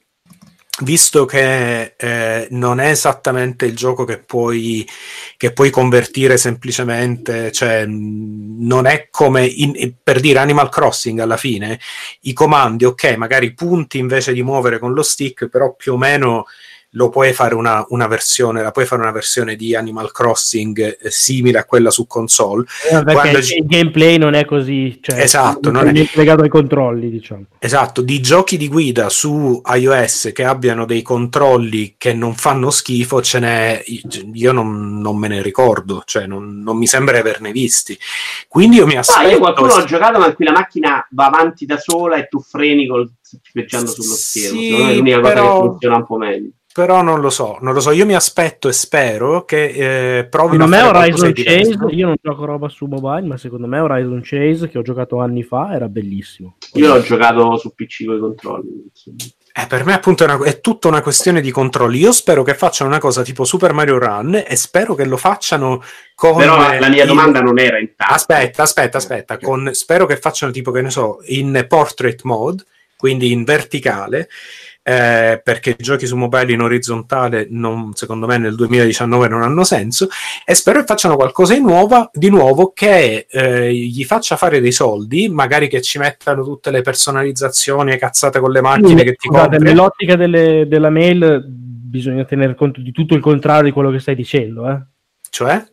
Visto 0.82 1.26
che 1.26 1.94
eh, 1.96 2.46
non 2.52 2.80
è 2.80 2.90
esattamente 2.90 3.66
il 3.66 3.76
gioco 3.76 4.04
che 4.04 4.18
puoi, 4.18 4.88
che 5.36 5.52
puoi 5.52 5.68
convertire 5.68 6.38
semplicemente, 6.38 7.52
cioè 7.52 7.84
non 7.86 8.86
è 8.86 9.08
come 9.10 9.44
in- 9.44 9.94
per 10.02 10.20
dire 10.20 10.38
Animal 10.38 10.70
Crossing 10.70 11.18
alla 11.18 11.36
fine, 11.36 11.78
i 12.22 12.32
comandi, 12.32 12.86
ok, 12.86 13.16
magari 13.16 13.52
punti 13.52 13.98
invece 13.98 14.32
di 14.32 14.42
muovere 14.42 14.78
con 14.78 14.94
lo 14.94 15.02
stick, 15.02 15.48
però 15.48 15.74
più 15.74 15.94
o 15.94 15.98
meno 15.98 16.46
lo 16.94 17.08
puoi 17.08 17.32
fare 17.32 17.54
una, 17.54 17.84
una 17.90 18.08
versione, 18.08 18.62
la 18.62 18.72
puoi 18.72 18.84
fare 18.84 19.00
una 19.02 19.12
versione 19.12 19.54
di 19.54 19.76
Animal 19.76 20.10
Crossing 20.10 20.98
eh, 21.00 21.10
simile 21.10 21.58
a 21.58 21.64
quella 21.64 21.90
su 21.90 22.06
console. 22.06 22.64
Eh, 22.90 23.02
Perché 23.04 23.28
il, 23.30 23.42
ci- 23.44 23.56
il 23.58 23.66
gameplay 23.66 24.18
non 24.18 24.34
è 24.34 24.44
così, 24.44 24.98
cioè, 25.00 25.20
Esatto, 25.20 25.70
non 25.70 25.86
è- 25.88 26.08
legato 26.14 26.42
ai 26.42 26.48
controlli, 26.48 27.08
diciamo. 27.10 27.44
Esatto, 27.60 28.00
di 28.02 28.20
giochi 28.20 28.56
di 28.56 28.66
guida 28.68 29.08
su 29.08 29.62
iOS 29.64 30.30
che 30.34 30.44
abbiano 30.44 30.84
dei 30.84 31.02
controlli 31.02 31.94
che 31.96 32.12
non 32.12 32.34
fanno 32.34 32.70
schifo, 32.70 33.22
ce 33.22 33.38
n'è, 33.38 33.84
io 34.32 34.50
non, 34.52 34.98
non 35.00 35.16
me 35.16 35.28
ne 35.28 35.42
ricordo, 35.42 36.02
cioè 36.06 36.26
non, 36.26 36.60
non 36.60 36.76
mi 36.76 36.86
sembra 36.88 37.14
di 37.14 37.20
averne 37.20 37.52
visti. 37.52 37.96
Quindi 38.48 38.76
io 38.76 38.86
mi 38.86 38.96
Ah, 38.96 39.00
aspetto. 39.00 39.28
io 39.30 39.38
qualcuno 39.38 39.74
ho 39.74 39.84
giocato 39.84 40.18
ma 40.18 40.26
in 40.26 40.34
cui 40.34 40.44
la 40.44 40.52
macchina 40.52 41.06
va 41.12 41.26
avanti 41.26 41.66
da 41.66 41.78
sola 41.78 42.16
e 42.16 42.26
tu 42.28 42.40
freni 42.40 42.88
col 42.88 43.08
speggiando 43.22 43.90
sullo 43.92 44.14
Sì, 44.14 44.40
schermo. 44.40 44.60
Secondo 44.60 44.84
me 44.84 44.90
è 44.90 44.94
l'unica 44.96 45.20
cosa 45.20 45.32
però- 45.32 45.60
che 45.60 45.68
funziona 45.68 45.96
un 45.96 46.06
po' 46.06 46.16
meglio. 46.16 46.48
Però 46.72 47.02
non 47.02 47.20
lo 47.20 47.30
so, 47.30 47.58
non 47.62 47.74
lo 47.74 47.80
so. 47.80 47.90
Io 47.90 48.06
mi 48.06 48.14
aspetto 48.14 48.68
e 48.68 48.72
spero 48.72 49.44
che 49.44 50.18
eh, 50.18 50.24
provino 50.26 50.66
Secondo 50.66 50.76
me 50.76 50.76
a 50.76 50.84
fare 50.92 50.98
qualcosa 51.10 51.24
Horizon 51.26 51.44
Chase, 51.44 51.70
diverso. 51.70 51.94
io 51.96 52.06
non 52.06 52.14
gioco 52.22 52.44
roba 52.44 52.68
su 52.68 52.86
mobile, 52.86 53.26
ma 53.26 53.36
secondo 53.36 53.66
me 53.66 53.80
Horizon 53.80 54.20
Chase, 54.22 54.68
che 54.68 54.78
ho 54.78 54.82
giocato 54.82 55.18
anni 55.20 55.42
fa, 55.42 55.74
era 55.74 55.88
bellissimo. 55.88 56.56
Io 56.74 56.86
l'ho 56.94 57.02
giocato 57.02 57.56
su 57.56 57.74
PC 57.74 58.04
con 58.06 58.16
i 58.16 58.20
controlli. 58.20 58.84
insomma. 58.88 59.16
Eh, 59.52 59.66
per 59.66 59.84
me 59.84 59.94
appunto 59.94 60.22
è, 60.24 60.32
una- 60.32 60.44
è 60.44 60.60
tutta 60.60 60.86
una 60.86 61.02
questione 61.02 61.40
di 61.40 61.50
controlli. 61.50 61.98
Io 61.98 62.12
spero 62.12 62.44
che 62.44 62.54
facciano 62.54 62.88
una 62.88 63.00
cosa 63.00 63.22
tipo 63.22 63.42
Super 63.44 63.72
Mario 63.72 63.98
Run 63.98 64.44
e 64.46 64.54
spero 64.54 64.94
che 64.94 65.04
lo 65.04 65.16
facciano 65.16 65.82
con... 66.14 66.36
Però 66.36 66.56
la, 66.56 66.78
la 66.78 66.88
mia 66.88 67.02
il- 67.02 67.08
domanda 67.08 67.40
non 67.40 67.58
era 67.58 67.80
in 67.80 67.94
tanto. 67.96 68.14
Aspetta, 68.14 68.62
aspetta, 68.62 68.98
aspetta. 68.98 69.38
Con, 69.38 69.70
spero 69.72 70.06
che 70.06 70.16
facciano 70.18 70.52
tipo, 70.52 70.70
che 70.70 70.82
ne 70.82 70.90
so, 70.90 71.18
in 71.24 71.64
portrait 71.68 72.22
mode, 72.22 72.62
quindi 72.96 73.32
in 73.32 73.42
verticale, 73.42 74.28
eh, 74.90 75.40
perché 75.42 75.70
i 75.70 75.76
giochi 75.78 76.06
su 76.06 76.16
mobile 76.16 76.52
in 76.52 76.60
orizzontale, 76.62 77.46
non- 77.50 77.92
secondo 77.94 78.26
me, 78.26 78.38
nel 78.38 78.56
2019 78.56 79.28
non 79.28 79.42
hanno 79.42 79.62
senso. 79.62 80.08
E 80.44 80.54
spero 80.54 80.80
che 80.80 80.86
facciano 80.86 81.14
qualcosa 81.16 81.54
di, 81.54 81.60
nuova, 81.60 82.10
di 82.12 82.28
nuovo 82.28 82.72
che 82.74 83.26
eh, 83.30 83.72
gli 83.72 84.04
faccia 84.04 84.36
fare 84.36 84.60
dei 84.60 84.72
soldi, 84.72 85.28
magari 85.28 85.68
che 85.68 85.80
ci 85.80 85.98
mettano 85.98 86.42
tutte 86.42 86.70
le 86.72 86.82
personalizzazioni 86.82 87.92
e 87.92 87.98
cazzate 87.98 88.40
con 88.40 88.50
le 88.50 88.60
macchine 88.60 89.04
che 89.04 89.12
ti 89.14 89.28
Scusate, 89.28 89.48
compri. 89.50 89.68
nell'ottica 89.68 90.16
delle- 90.16 90.66
della 90.66 90.90
mail 90.90 91.44
bisogna 91.46 92.24
tenere 92.24 92.54
conto 92.54 92.80
di 92.80 92.92
tutto 92.92 93.14
il 93.14 93.20
contrario 93.20 93.64
di 93.64 93.70
quello 93.72 93.90
che 93.90 93.98
stai 94.00 94.14
dicendo, 94.14 94.68
eh? 94.68 94.78
Cioè? 95.28 95.64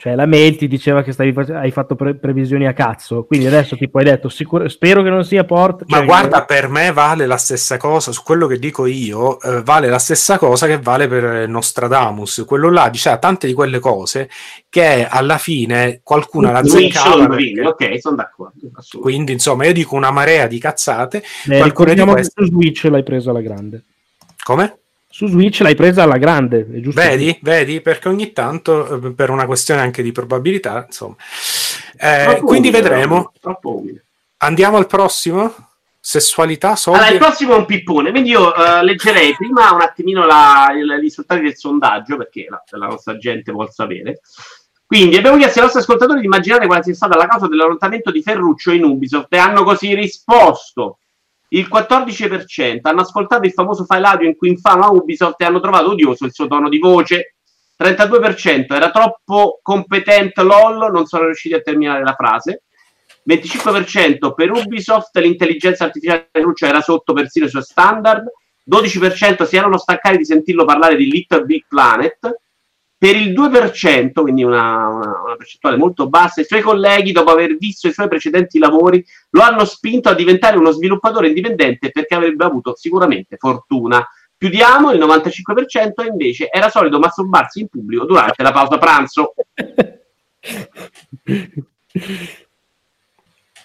Cioè, 0.00 0.14
la 0.14 0.26
mail 0.26 0.54
ti 0.56 0.68
diceva 0.68 1.02
che 1.02 1.10
stavi 1.10 1.32
fac- 1.32 1.50
hai 1.50 1.72
fatto 1.72 1.96
pre- 1.96 2.14
previsioni 2.14 2.68
a 2.68 2.72
cazzo, 2.72 3.24
quindi 3.24 3.48
adesso 3.48 3.76
tipo 3.76 3.98
hai 3.98 4.04
detto 4.04 4.28
sicur- 4.28 4.64
spero 4.68 5.02
che 5.02 5.10
non 5.10 5.24
sia 5.24 5.42
port. 5.42 5.82
Ma 5.88 5.96
cioè, 5.96 6.06
guarda, 6.06 6.44
per 6.44 6.68
me 6.68 6.92
vale 6.92 7.26
la 7.26 7.36
stessa 7.36 7.78
cosa, 7.78 8.12
su 8.12 8.22
quello 8.22 8.46
che 8.46 8.60
dico 8.60 8.86
io, 8.86 9.40
eh, 9.40 9.60
vale 9.64 9.88
la 9.88 9.98
stessa 9.98 10.38
cosa 10.38 10.68
che 10.68 10.78
vale 10.78 11.08
per 11.08 11.24
eh, 11.24 11.46
Nostradamus. 11.48 12.44
Quello 12.46 12.70
là 12.70 12.88
diceva 12.90 13.18
tante 13.18 13.48
di 13.48 13.52
quelle 13.54 13.80
cose 13.80 14.30
che 14.68 15.04
alla 15.04 15.36
fine 15.36 15.98
qualcuno 16.04 16.46
la 16.52 16.60
non 16.60 16.70
perché- 17.26 17.66
ok, 17.66 18.00
sono 18.00 18.14
d'accordo. 18.14 18.70
Quindi, 19.00 19.32
insomma, 19.32 19.66
io 19.66 19.72
dico 19.72 19.96
una 19.96 20.12
marea 20.12 20.46
di 20.46 20.60
cazzate. 20.60 21.16
eh, 21.18 21.22
qualcune 21.56 21.58
di 21.58 21.64
ricordiamo 22.00 22.14
che 22.14 22.20
queste- 22.20 22.44
su 22.44 22.46
Switch 22.52 22.84
l'hai 22.84 23.02
presa 23.02 23.30
alla 23.30 23.40
grande. 23.40 23.82
Come? 24.44 24.78
Su 25.18 25.26
Switch 25.26 25.58
l'hai 25.62 25.74
presa 25.74 26.04
alla 26.04 26.16
grande, 26.16 26.60
è 26.60 26.78
giusto? 26.78 27.00
Vedi? 27.00 27.36
Vedi? 27.42 27.80
Perché 27.80 28.06
ogni 28.06 28.32
tanto, 28.32 29.06
eh, 29.06 29.10
per 29.10 29.30
una 29.30 29.46
questione 29.46 29.80
anche 29.80 30.00
di 30.00 30.12
probabilità, 30.12 30.84
insomma. 30.86 31.16
Eh, 31.98 32.38
quindi 32.44 32.68
umile, 32.68 32.82
vedremo. 32.82 33.32
Troppo 33.40 33.78
umile. 33.78 34.04
Andiamo 34.36 34.76
al 34.76 34.86
prossimo. 34.86 35.52
Sessualità, 35.98 36.76
soldi. 36.76 37.00
Allora, 37.00 37.12
il 37.14 37.18
prossimo 37.18 37.54
è 37.54 37.58
un 37.58 37.66
pippone, 37.66 38.12
quindi 38.12 38.30
io 38.30 38.54
eh, 38.54 38.84
leggerei 38.84 39.34
prima 39.34 39.72
un 39.72 39.80
attimino 39.80 40.24
la- 40.24 40.68
il- 40.72 40.88
i 40.96 41.00
risultati 41.00 41.40
del 41.40 41.56
sondaggio, 41.56 42.16
perché 42.16 42.46
la, 42.48 42.62
la 42.78 42.86
nostra 42.86 43.16
gente 43.18 43.50
vuol 43.50 43.72
sapere. 43.72 44.20
Quindi 44.86 45.16
abbiamo 45.16 45.36
chiesto 45.36 45.58
ai 45.58 45.64
nostri 45.64 45.82
ascoltatori 45.82 46.20
di 46.20 46.26
immaginare 46.26 46.66
quale 46.66 46.84
sia 46.84 46.94
stata 46.94 47.16
la 47.16 47.26
causa 47.26 47.48
dell'allontanamento 47.48 48.12
di 48.12 48.22
Ferruccio 48.22 48.70
in 48.70 48.84
Ubisoft 48.84 49.34
e 49.34 49.38
hanno 49.38 49.64
così 49.64 49.96
risposto. 49.96 50.98
Il 51.50 51.68
14% 51.72 52.80
hanno 52.82 53.00
ascoltato 53.00 53.46
il 53.46 53.52
famoso 53.52 53.84
file 53.84 54.06
audio 54.06 54.28
in 54.28 54.36
cui 54.36 54.50
infama 54.50 54.90
Ubisoft 54.90 55.40
e 55.40 55.44
hanno 55.44 55.60
trovato 55.60 55.90
odioso 55.90 56.26
il 56.26 56.32
suo 56.32 56.46
tono 56.46 56.68
di 56.68 56.78
voce. 56.78 57.36
32% 57.78 58.74
era 58.74 58.90
troppo 58.90 59.60
competente 59.62 60.42
LOL, 60.42 60.90
non 60.90 61.06
sono 61.06 61.24
riusciti 61.24 61.54
a 61.54 61.60
terminare 61.60 62.02
la 62.02 62.14
frase. 62.14 62.64
25% 63.26 64.32
per 64.34 64.50
Ubisoft 64.50 65.16
l'intelligenza 65.18 65.84
artificiale 65.84 66.28
Ferruccio 66.32 66.66
era 66.66 66.80
sotto 66.80 67.12
persino 67.12 67.46
i 67.46 67.50
suoi 67.50 67.62
standard. 67.62 68.26
12% 68.68 69.44
si 69.44 69.56
erano 69.56 69.78
staccati 69.78 70.18
di 70.18 70.24
sentirlo 70.24 70.64
parlare 70.64 70.96
di 70.96 71.10
Little 71.10 71.44
Big 71.44 71.64
Planet. 71.66 72.40
Per 73.00 73.14
il 73.14 73.32
2%, 73.32 74.22
quindi 74.22 74.42
una, 74.42 74.88
una- 74.88 75.22
una 75.24 75.36
percentuale 75.36 75.76
molto 75.76 76.08
bassa, 76.08 76.40
i 76.40 76.44
suoi 76.44 76.62
colleghi, 76.62 77.12
dopo 77.12 77.30
aver 77.30 77.56
visto 77.56 77.86
i 77.86 77.92
suoi 77.92 78.08
precedenti 78.08 78.58
lavori, 78.58 79.04
lo 79.30 79.42
hanno 79.42 79.64
spinto 79.64 80.08
a 80.08 80.14
diventare 80.14 80.56
uno 80.58 80.72
sviluppatore 80.72 81.28
indipendente 81.28 81.92
perché 81.92 82.16
avrebbe 82.16 82.44
avuto 82.44 82.74
sicuramente 82.74 83.36
fortuna. 83.38 84.04
Chiudiamo, 84.36 84.90
il 84.92 84.98
95% 84.98 86.04
invece 86.08 86.48
era 86.50 86.68
solito 86.68 86.98
masturbarsi 86.98 87.60
in 87.60 87.68
pubblico 87.68 88.04
durante 88.04 88.42
la 88.42 88.52
pausa 88.52 88.78
pranzo. 88.78 89.34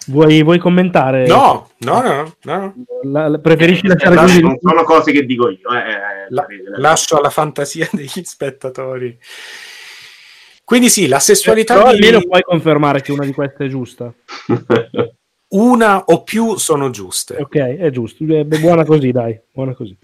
Vuoi, 0.06 0.42
vuoi 0.42 0.58
commentare? 0.58 1.26
No, 1.26 1.70
no, 1.78 2.02
no, 2.02 2.34
no. 2.42 2.74
La- 3.04 3.28
la- 3.28 3.38
preferisci 3.38 3.86
lasciare 3.86 4.14
Eh, 4.14 4.18
così? 4.18 4.40
non 4.42 4.56
sono 4.60 4.82
cose 4.84 5.12
che 5.12 5.24
dico 5.24 5.48
io. 5.48 5.68
eh, 5.70 5.78
eh, 5.78 6.26
La- 6.28 6.46
eh, 6.46 6.80
lascio 6.80 7.16
alla 7.16 7.30
fantasia 7.30 7.88
degli 7.92 8.08
spettatori. 8.24 9.18
Quindi 10.64 10.88
sì, 10.88 11.08
la 11.08 11.18
sessualità 11.18 11.74
Però 11.74 11.90
di 11.90 11.94
almeno 11.96 12.20
puoi 12.22 12.42
confermare 12.42 13.02
che 13.02 13.12
una 13.12 13.24
di 13.24 13.32
queste 13.32 13.66
è 13.66 13.68
giusta. 13.68 14.12
una 15.48 16.04
o 16.04 16.22
più 16.22 16.56
sono 16.56 16.90
giuste. 16.90 17.36
Ok, 17.36 17.56
è 17.56 17.90
giusto. 17.90 18.24
È 18.26 18.44
buona 18.44 18.84
così, 18.84 19.10
dai. 19.12 19.38
Buona 19.52 19.74
così. 19.74 19.96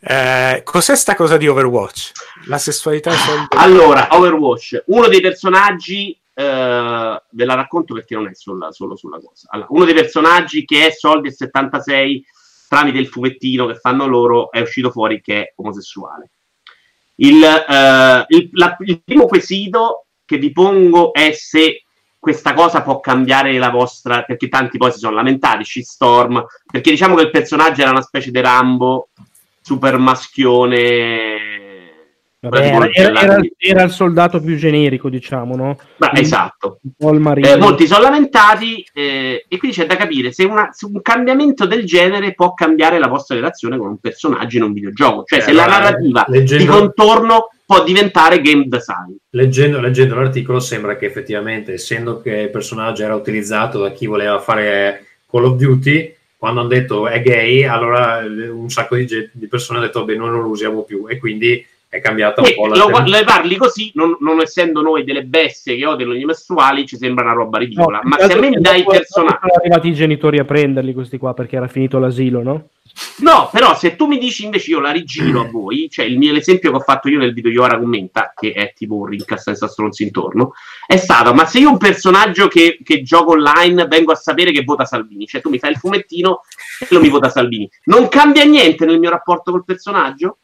Eh, 0.00 0.60
cos'è 0.64 0.96
sta 0.96 1.14
cosa 1.14 1.36
di 1.36 1.46
Overwatch? 1.48 2.10
La 2.46 2.58
sessualità 2.58 3.12
soldi? 3.12 3.46
Allora, 3.56 4.08
Overwatch, 4.10 4.82
uno 4.86 5.08
dei 5.08 5.20
personaggi, 5.20 6.18
eh, 6.34 7.22
ve 7.30 7.44
la 7.44 7.54
racconto 7.54 7.94
perché 7.94 8.14
non 8.14 8.28
è 8.28 8.34
solo, 8.34 8.70
solo 8.72 8.96
sulla 8.96 9.18
cosa. 9.20 9.48
Allora, 9.50 9.68
uno 9.70 9.84
dei 9.84 9.94
personaggi 9.94 10.64
che 10.64 10.86
è 10.86 10.90
Soldi 10.90 11.28
e 11.28 11.32
76 11.32 12.24
tramite 12.68 12.98
il 12.98 13.08
fumettino 13.08 13.66
che 13.66 13.74
fanno 13.74 14.06
loro 14.06 14.50
è 14.50 14.60
uscito 14.60 14.90
fuori 14.90 15.20
che 15.20 15.42
è 15.42 15.52
omosessuale. 15.56 16.30
Il, 17.16 17.42
eh, 17.42 18.24
il, 18.28 18.48
la- 18.52 18.76
il 18.80 19.02
primo 19.04 19.26
quesito 19.26 20.06
che 20.24 20.38
vi 20.38 20.50
pongo 20.52 21.12
è 21.12 21.32
se 21.32 21.84
questa 22.18 22.54
cosa 22.54 22.82
può 22.82 23.00
cambiare 23.00 23.58
la 23.58 23.70
vostra, 23.70 24.22
perché 24.22 24.48
tanti 24.48 24.78
poi 24.78 24.92
si 24.92 25.00
sono 25.00 25.16
lamentati, 25.16 25.64
shitstorm, 25.64 26.44
perché 26.70 26.90
diciamo 26.90 27.16
che 27.16 27.22
il 27.22 27.30
personaggio 27.30 27.82
era 27.82 27.90
una 27.90 28.00
specie 28.00 28.30
di 28.30 28.40
Rambo 28.40 29.08
super 29.60 29.98
maschione. 29.98 31.71
Vabbè, 32.44 32.58
era, 32.60 32.88
era- 32.92 33.20
era- 33.20 33.40
era 33.56 33.82
il 33.84 33.90
soldato 33.92 34.40
più 34.40 34.56
generico, 34.56 35.08
diciamo, 35.08 35.54
no? 35.54 35.78
Ma, 35.98 36.12
esatto. 36.14 36.80
Il 36.98 37.20
marino. 37.20 37.46
Eh, 37.46 37.56
molti 37.56 37.86
sono 37.86 38.02
lamentati 38.02 38.84
eh, 38.92 39.44
e 39.48 39.58
quindi 39.58 39.76
c'è 39.76 39.86
da 39.86 39.94
capire 39.96 40.32
se, 40.32 40.42
una- 40.44 40.70
se 40.72 40.86
un 40.86 41.00
cambiamento 41.02 41.66
del 41.66 41.84
genere 41.84 42.34
può 42.34 42.52
cambiare 42.52 42.98
la 42.98 43.06
vostra 43.06 43.36
relazione 43.36 43.78
con 43.78 43.88
un 43.90 43.98
personaggio 43.98 44.56
in 44.56 44.64
un 44.64 44.72
videogioco, 44.72 45.22
cioè 45.24 45.38
Eh, 45.38 45.42
se 45.42 45.52
la 45.52 45.66
narrativa 45.66 46.24
leggendo- 46.26 46.64
di 46.64 46.68
contorno 46.70 47.48
può 47.64 47.84
diventare 47.84 48.40
game 48.40 48.64
design. 48.66 49.14
Leggendo, 49.30 49.80
leggendo 49.80 50.16
l'articolo 50.16 50.58
sembra 50.58 50.96
che 50.96 51.06
effettivamente, 51.06 51.74
essendo 51.74 52.20
che 52.20 52.30
il 52.32 52.50
personaggio 52.50 53.04
era 53.04 53.14
utilizzato 53.14 53.78
da 53.80 53.92
chi 53.92 54.06
voleva 54.06 54.40
fare 54.40 55.06
Call 55.30 55.44
of 55.44 55.56
Duty, 55.56 56.12
quando 56.36 56.58
hanno 56.58 56.68
detto 56.68 57.06
è 57.06 57.22
gay, 57.22 57.62
allora 57.62 58.18
un 58.50 58.68
sacco 58.68 58.96
di, 58.96 59.06
ge- 59.06 59.30
di 59.32 59.46
persone 59.46 59.78
hanno 59.78 59.86
detto 59.86 60.04
beh 60.04 60.16
noi 60.16 60.28
non 60.30 60.40
lo 60.42 60.48
usiamo 60.48 60.82
più 60.82 61.06
e 61.08 61.16
quindi 61.18 61.64
è 61.92 62.00
cambiata 62.00 62.40
un 62.40 62.46
E 62.46 62.54
po' 62.54 62.68
la 62.68 62.76
lo, 62.86 63.00
le 63.04 63.22
parli 63.22 63.56
così, 63.56 63.90
non, 63.96 64.16
non 64.20 64.40
essendo 64.40 64.80
noi 64.80 65.04
delle 65.04 65.24
bestie 65.24 65.76
che 65.76 65.84
odiano 65.84 66.14
gli 66.14 66.22
omosessuali, 66.22 66.86
ci 66.86 66.96
sembra 66.96 67.22
una 67.24 67.34
roba 67.34 67.58
ridicola. 67.58 68.00
No, 68.02 68.08
Ma 68.08 68.16
se 68.18 68.32
a 68.32 68.36
me 68.40 68.48
mi 68.48 68.56
dai 68.58 68.78
i 68.80 68.82
dopo- 68.82 68.92
personaggi. 68.96 69.34
dopo 69.34 69.48
Sono 69.48 69.60
arrivati 69.60 69.88
i 69.88 69.94
genitori 69.94 70.38
a 70.38 70.44
prenderli 70.46 70.94
questi 70.94 71.18
qua 71.18 71.34
perché 71.34 71.56
era 71.56 71.68
finito 71.68 71.98
l'asilo, 71.98 72.42
no? 72.42 72.68
No, 73.18 73.50
però 73.52 73.74
se 73.76 73.94
tu 73.94 74.06
mi 74.06 74.16
dici 74.16 74.46
invece 74.46 74.70
io 74.70 74.80
la 74.80 74.90
rigiro 74.90 75.42
a 75.42 75.50
voi, 75.50 75.90
cioè 75.90 76.06
il 76.06 76.16
mio 76.16 76.32
l'esempio 76.32 76.70
che 76.70 76.76
ho 76.78 76.80
fatto 76.80 77.10
io 77.10 77.18
nel 77.18 77.34
video 77.34 77.50
di 77.50 77.58
Ora 77.58 77.78
commenta, 77.78 78.32
che 78.34 78.52
è 78.52 78.72
tipo 78.74 78.94
un 78.94 79.04
rincast 79.04 79.44
senza 79.44 79.68
stronzi 79.68 80.02
intorno, 80.04 80.52
è 80.86 80.96
stato, 80.96 81.34
ma 81.34 81.44
se 81.44 81.58
io 81.58 81.70
un 81.70 81.76
personaggio 81.78 82.48
che, 82.48 82.78
che 82.82 83.02
gioco 83.02 83.32
online 83.32 83.86
vengo 83.86 84.12
a 84.12 84.16
sapere 84.16 84.50
che 84.50 84.64
vota 84.64 84.86
Salvini, 84.86 85.26
cioè 85.26 85.42
tu 85.42 85.50
mi 85.50 85.58
fai 85.58 85.72
il 85.72 85.76
fumettino 85.76 86.40
e 86.80 86.86
lo 86.88 87.00
mi 87.00 87.10
vota 87.10 87.28
Salvini, 87.28 87.68
non 87.84 88.08
cambia 88.08 88.44
niente 88.44 88.86
nel 88.86 88.98
mio 88.98 89.10
rapporto 89.10 89.50
col 89.50 89.64
personaggio? 89.64 90.38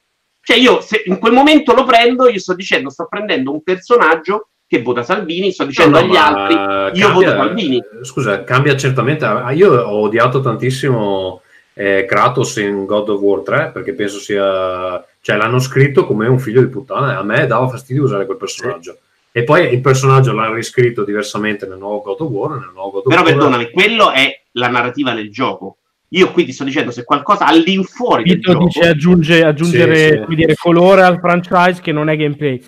Cioè 0.48 0.56
io 0.56 0.80
se 0.80 1.02
in 1.04 1.18
quel 1.18 1.34
momento 1.34 1.74
lo 1.74 1.84
prendo, 1.84 2.26
io 2.26 2.38
sto 2.38 2.54
dicendo, 2.54 2.88
sto 2.88 3.06
prendendo 3.06 3.52
un 3.52 3.62
personaggio 3.62 4.48
che 4.66 4.80
vota 4.80 5.02
Salvini, 5.02 5.52
sto 5.52 5.66
dicendo 5.66 6.00
No, 6.00 6.06
no, 6.06 6.10
agli 6.10 6.16
altri, 6.16 6.54
io 6.98 7.06
cambia- 7.08 7.12
voto 7.12 7.42
Salvini. 7.44 7.82
Scusa, 8.00 8.44
cambia 8.44 8.74
certamente. 8.74 9.26
Ah, 9.26 9.52
Io 9.52 9.70
ho 9.78 10.00
odiato 10.00 10.40
tantissimo 10.40 11.42
eh, 11.74 12.06
Kratos 12.08 12.56
in 12.56 12.86
God 12.86 13.10
of 13.10 13.20
War 13.20 13.42
3 13.42 13.72
perché 13.74 13.92
penso 13.92 14.18
sia. 14.20 15.04
cioè 15.20 15.36
l'hanno 15.36 15.58
scritto 15.58 16.06
come 16.06 16.26
un 16.26 16.38
figlio 16.38 16.62
di 16.62 16.68
puttana 16.68 17.18
a 17.18 17.22
me 17.22 17.46
dava 17.46 17.68
fastidio 17.68 18.04
usare 18.04 18.24
quel 18.24 18.38
personaggio. 18.38 18.96
E 19.30 19.44
poi 19.44 19.70
il 19.70 19.82
personaggio 19.82 20.32
l'ha 20.32 20.50
riscritto 20.50 21.04
diversamente 21.04 21.66
nel 21.66 21.76
nuovo 21.76 22.00
God 22.00 22.20
of 22.22 22.30
War. 22.30 22.50
Nel 22.52 22.70
nuovo 22.72 22.90
God 22.92 23.02
of 23.04 23.08
Però 23.12 23.20
War 23.20 23.32
perdonami, 23.32 23.70
quello 23.70 24.12
è 24.12 24.44
la 24.52 24.68
narrativa 24.68 25.12
del 25.12 25.30
gioco. 25.30 25.76
Io 26.10 26.30
qui 26.32 26.44
ti 26.44 26.52
sto 26.52 26.64
dicendo 26.64 26.90
se 26.90 27.04
qualcosa 27.04 27.46
all'infuori 27.46 28.22
del 28.24 28.36
Vito 28.36 28.52
gioco. 28.52 28.64
dice 28.64 28.88
aggiunge, 28.88 29.44
aggiungere 29.44 29.96
Sì, 30.10 30.24
sì. 30.28 30.34
dire, 30.34 30.54
colore 30.56 31.02
al 31.02 31.18
franchise 31.20 31.80
che 31.82 31.92
non 31.92 32.08
è 32.08 32.16
gameplay. 32.16 32.62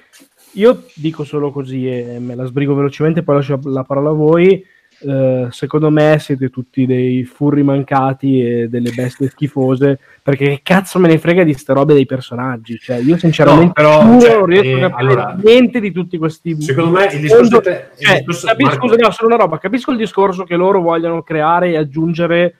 Io 0.54 0.84
dico 0.94 1.24
solo 1.24 1.50
così 1.50 1.88
e 1.88 2.18
me 2.18 2.34
la 2.34 2.44
sbrigo 2.44 2.74
velocemente, 2.74 3.22
poi 3.22 3.36
lascio 3.36 3.58
la 3.64 3.84
parola 3.84 4.10
a 4.10 4.14
voi. 4.14 4.62
Eh, 5.02 5.46
secondo 5.48 5.88
me 5.88 6.18
siete 6.20 6.50
tutti 6.50 6.84
dei 6.84 7.24
furri 7.24 7.62
mancati 7.62 8.44
e 8.44 8.68
delle 8.68 8.90
bestie 8.90 9.30
schifose 9.30 9.98
perché 10.22 10.44
che 10.44 10.60
cazzo 10.62 10.98
me 10.98 11.08
ne 11.08 11.16
frega 11.16 11.42
di 11.42 11.54
ste 11.54 11.72
robe 11.72 11.94
dei 11.94 12.04
personaggi 12.04 12.76
cioè 12.78 12.98
io 12.98 13.16
sinceramente 13.16 13.80
No, 13.80 13.88
però, 13.88 14.02
giuro, 14.02 14.20
cioè, 14.20 14.34
non 14.36 14.44
riesco 14.44 14.66
eh, 14.66 14.82
a 14.82 14.90
capire 14.90 15.00
allora, 15.00 15.36
niente 15.42 15.80
di 15.80 15.90
tutti 15.90 16.18
questi 16.18 16.60
Secondo 16.60 16.90
me 16.98 17.04
il 17.14 17.18
discorso. 17.20 17.44
Secondo- 17.62 17.68
il 17.70 17.88
cioè, 17.98 18.14
discorso- 18.18 18.46
capisco, 18.48 18.68
Marco, 18.68 18.88
scusa, 18.88 18.96
no, 19.00 19.10
solo 19.10 19.28
una 19.34 19.36
roba 19.42 19.58
capisco 19.58 19.90
il 19.90 19.96
discorso 19.96 20.44
che 20.44 20.56
loro 20.56 20.82
vogliono 20.82 21.22
creare 21.22 21.70
e 21.70 21.76
aggiungere 21.78 22.54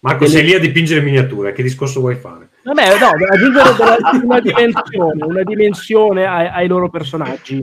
Marco, 0.00 0.24
delle- 0.24 0.36
sei 0.36 0.44
lì 0.44 0.54
a 0.54 0.60
dipingere 0.60 1.00
miniature. 1.00 1.52
Che 1.52 1.62
discorso 1.62 2.00
vuoi 2.00 2.16
fare? 2.16 2.50
Vabbè, 2.62 2.98
no, 2.98 3.06
aggiungere 3.30 4.22
una 4.24 4.40
dimensione, 4.40 5.24
una 5.24 5.42
dimensione 5.42 6.26
ai, 6.26 6.46
ai 6.46 6.66
loro 6.68 6.88
personaggi. 6.90 7.62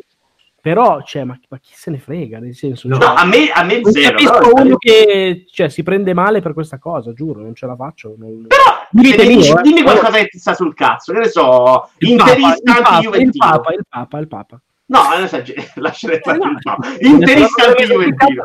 Però, 0.62 1.04
cioè, 1.04 1.24
ma, 1.24 1.40
ma 1.50 1.60
chi 1.60 1.74
se 1.76 1.92
ne 1.92 2.00
frega? 2.00 2.40
Nel 2.40 2.56
senso, 2.56 2.88
No, 2.88 2.98
cioè, 3.00 3.14
a 3.16 3.24
me, 3.24 3.52
a 3.52 3.64
me 3.64 3.82
non 3.82 3.92
zero. 3.92 4.10
capisco 4.10 4.38
però- 4.40 4.64
uno 4.64 4.78
che 4.78 5.46
cioè, 5.52 5.70
si 5.70 5.84
prende 5.84 6.14
male 6.16 6.42
per 6.42 6.54
questa 6.54 6.80
cosa, 6.80 7.14
giuro, 7.14 7.42
non 7.42 7.54
ce 7.54 7.68
la 7.68 7.76
faccio. 7.76 8.16
non- 8.18 8.48
Però 8.48 8.64
Dimmi 8.90 9.10
se 9.12 9.18
mi 9.18 9.28
mio, 9.28 9.38
dici- 9.38 9.52
eh. 9.52 9.62
dimmi 9.62 9.82
qualcosa 9.84 10.18
che 10.18 10.26
ti 10.28 10.40
sta 10.40 10.56
sul 10.56 10.74
cazzo, 10.74 11.14
che 11.14 11.20
ne 11.20 11.28
so, 11.28 11.90
Il 12.00 12.16
Papa, 12.18 12.32
il 12.32 12.38
interista 12.40 12.82
Papa, 12.82 13.00
il. 13.20 13.32
Papa, 13.38 13.74
il 13.74 13.86
Papa, 13.88 14.18
il 14.20 14.28
Papa. 14.28 14.62
No, 14.88 15.02
non 15.10 15.24
esagero, 15.24 15.64
lasciare 15.76 16.20
fare 16.20 16.38
Eh, 16.38 16.44
no. 16.46 16.52
il 16.52 16.58
Papa. 16.62 16.88
Interista 17.00 17.68
anti-juventino. 17.68 18.42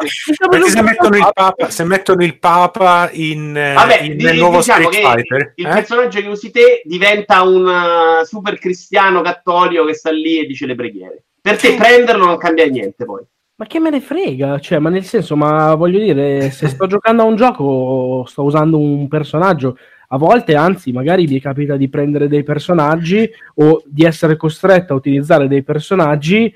Perché 0.48 0.70
se 0.70 0.82
mettono 0.82 1.16
il 1.16 1.30
Papa, 1.32 1.70
se 1.70 1.84
mettono 1.84 2.22
il 2.24 2.38
Papa 2.38 3.10
in, 3.12 3.54
eh, 3.56 3.74
Vabbè, 3.74 4.00
in- 4.02 4.16
di- 4.16 4.24
nel 4.24 4.38
nuovo 4.38 4.56
diciamo 4.58 4.90
Street 4.90 5.04
che 5.04 5.10
Fighter, 5.12 5.52
il 5.56 5.66
eh? 5.66 5.68
personaggio 5.68 6.20
che 6.20 6.28
usi 6.28 6.50
te 6.50 6.80
diventa 6.84 7.42
un 7.42 7.66
uh, 7.66 8.24
super 8.24 8.58
cristiano 8.58 9.20
cattolico 9.20 9.84
che 9.84 9.94
sta 9.94 10.10
lì 10.10 10.38
e 10.38 10.46
dice 10.46 10.64
le 10.66 10.74
preghiere. 10.74 11.24
Per 11.42 11.58
te 11.58 11.74
prenderlo 11.74 12.24
non 12.24 12.36
cambia 12.38 12.66
niente 12.66 13.04
poi. 13.04 13.22
Ma 13.56 13.66
che 13.66 13.78
me 13.78 13.90
ne 13.90 14.00
frega? 14.00 14.58
Cioè, 14.58 14.78
ma 14.78 14.88
nel 14.88 15.04
senso, 15.04 15.36
ma 15.36 15.74
voglio 15.74 15.98
dire, 15.98 16.50
se 16.50 16.68
sto 16.68 16.86
giocando 16.86 17.20
a 17.20 17.26
un 17.26 17.36
gioco, 17.36 18.24
sto 18.26 18.42
usando 18.44 18.78
un 18.78 19.06
personaggio. 19.08 19.76
A 20.12 20.18
volte, 20.18 20.56
anzi, 20.56 20.90
magari 20.90 21.26
mi 21.28 21.38
capita 21.38 21.76
di 21.76 21.88
prendere 21.88 22.26
dei 22.26 22.42
personaggi 22.42 23.30
o 23.56 23.80
di 23.86 24.04
essere 24.04 24.36
costretto 24.36 24.92
a 24.92 24.96
utilizzare 24.96 25.46
dei 25.46 25.62
personaggi 25.62 26.52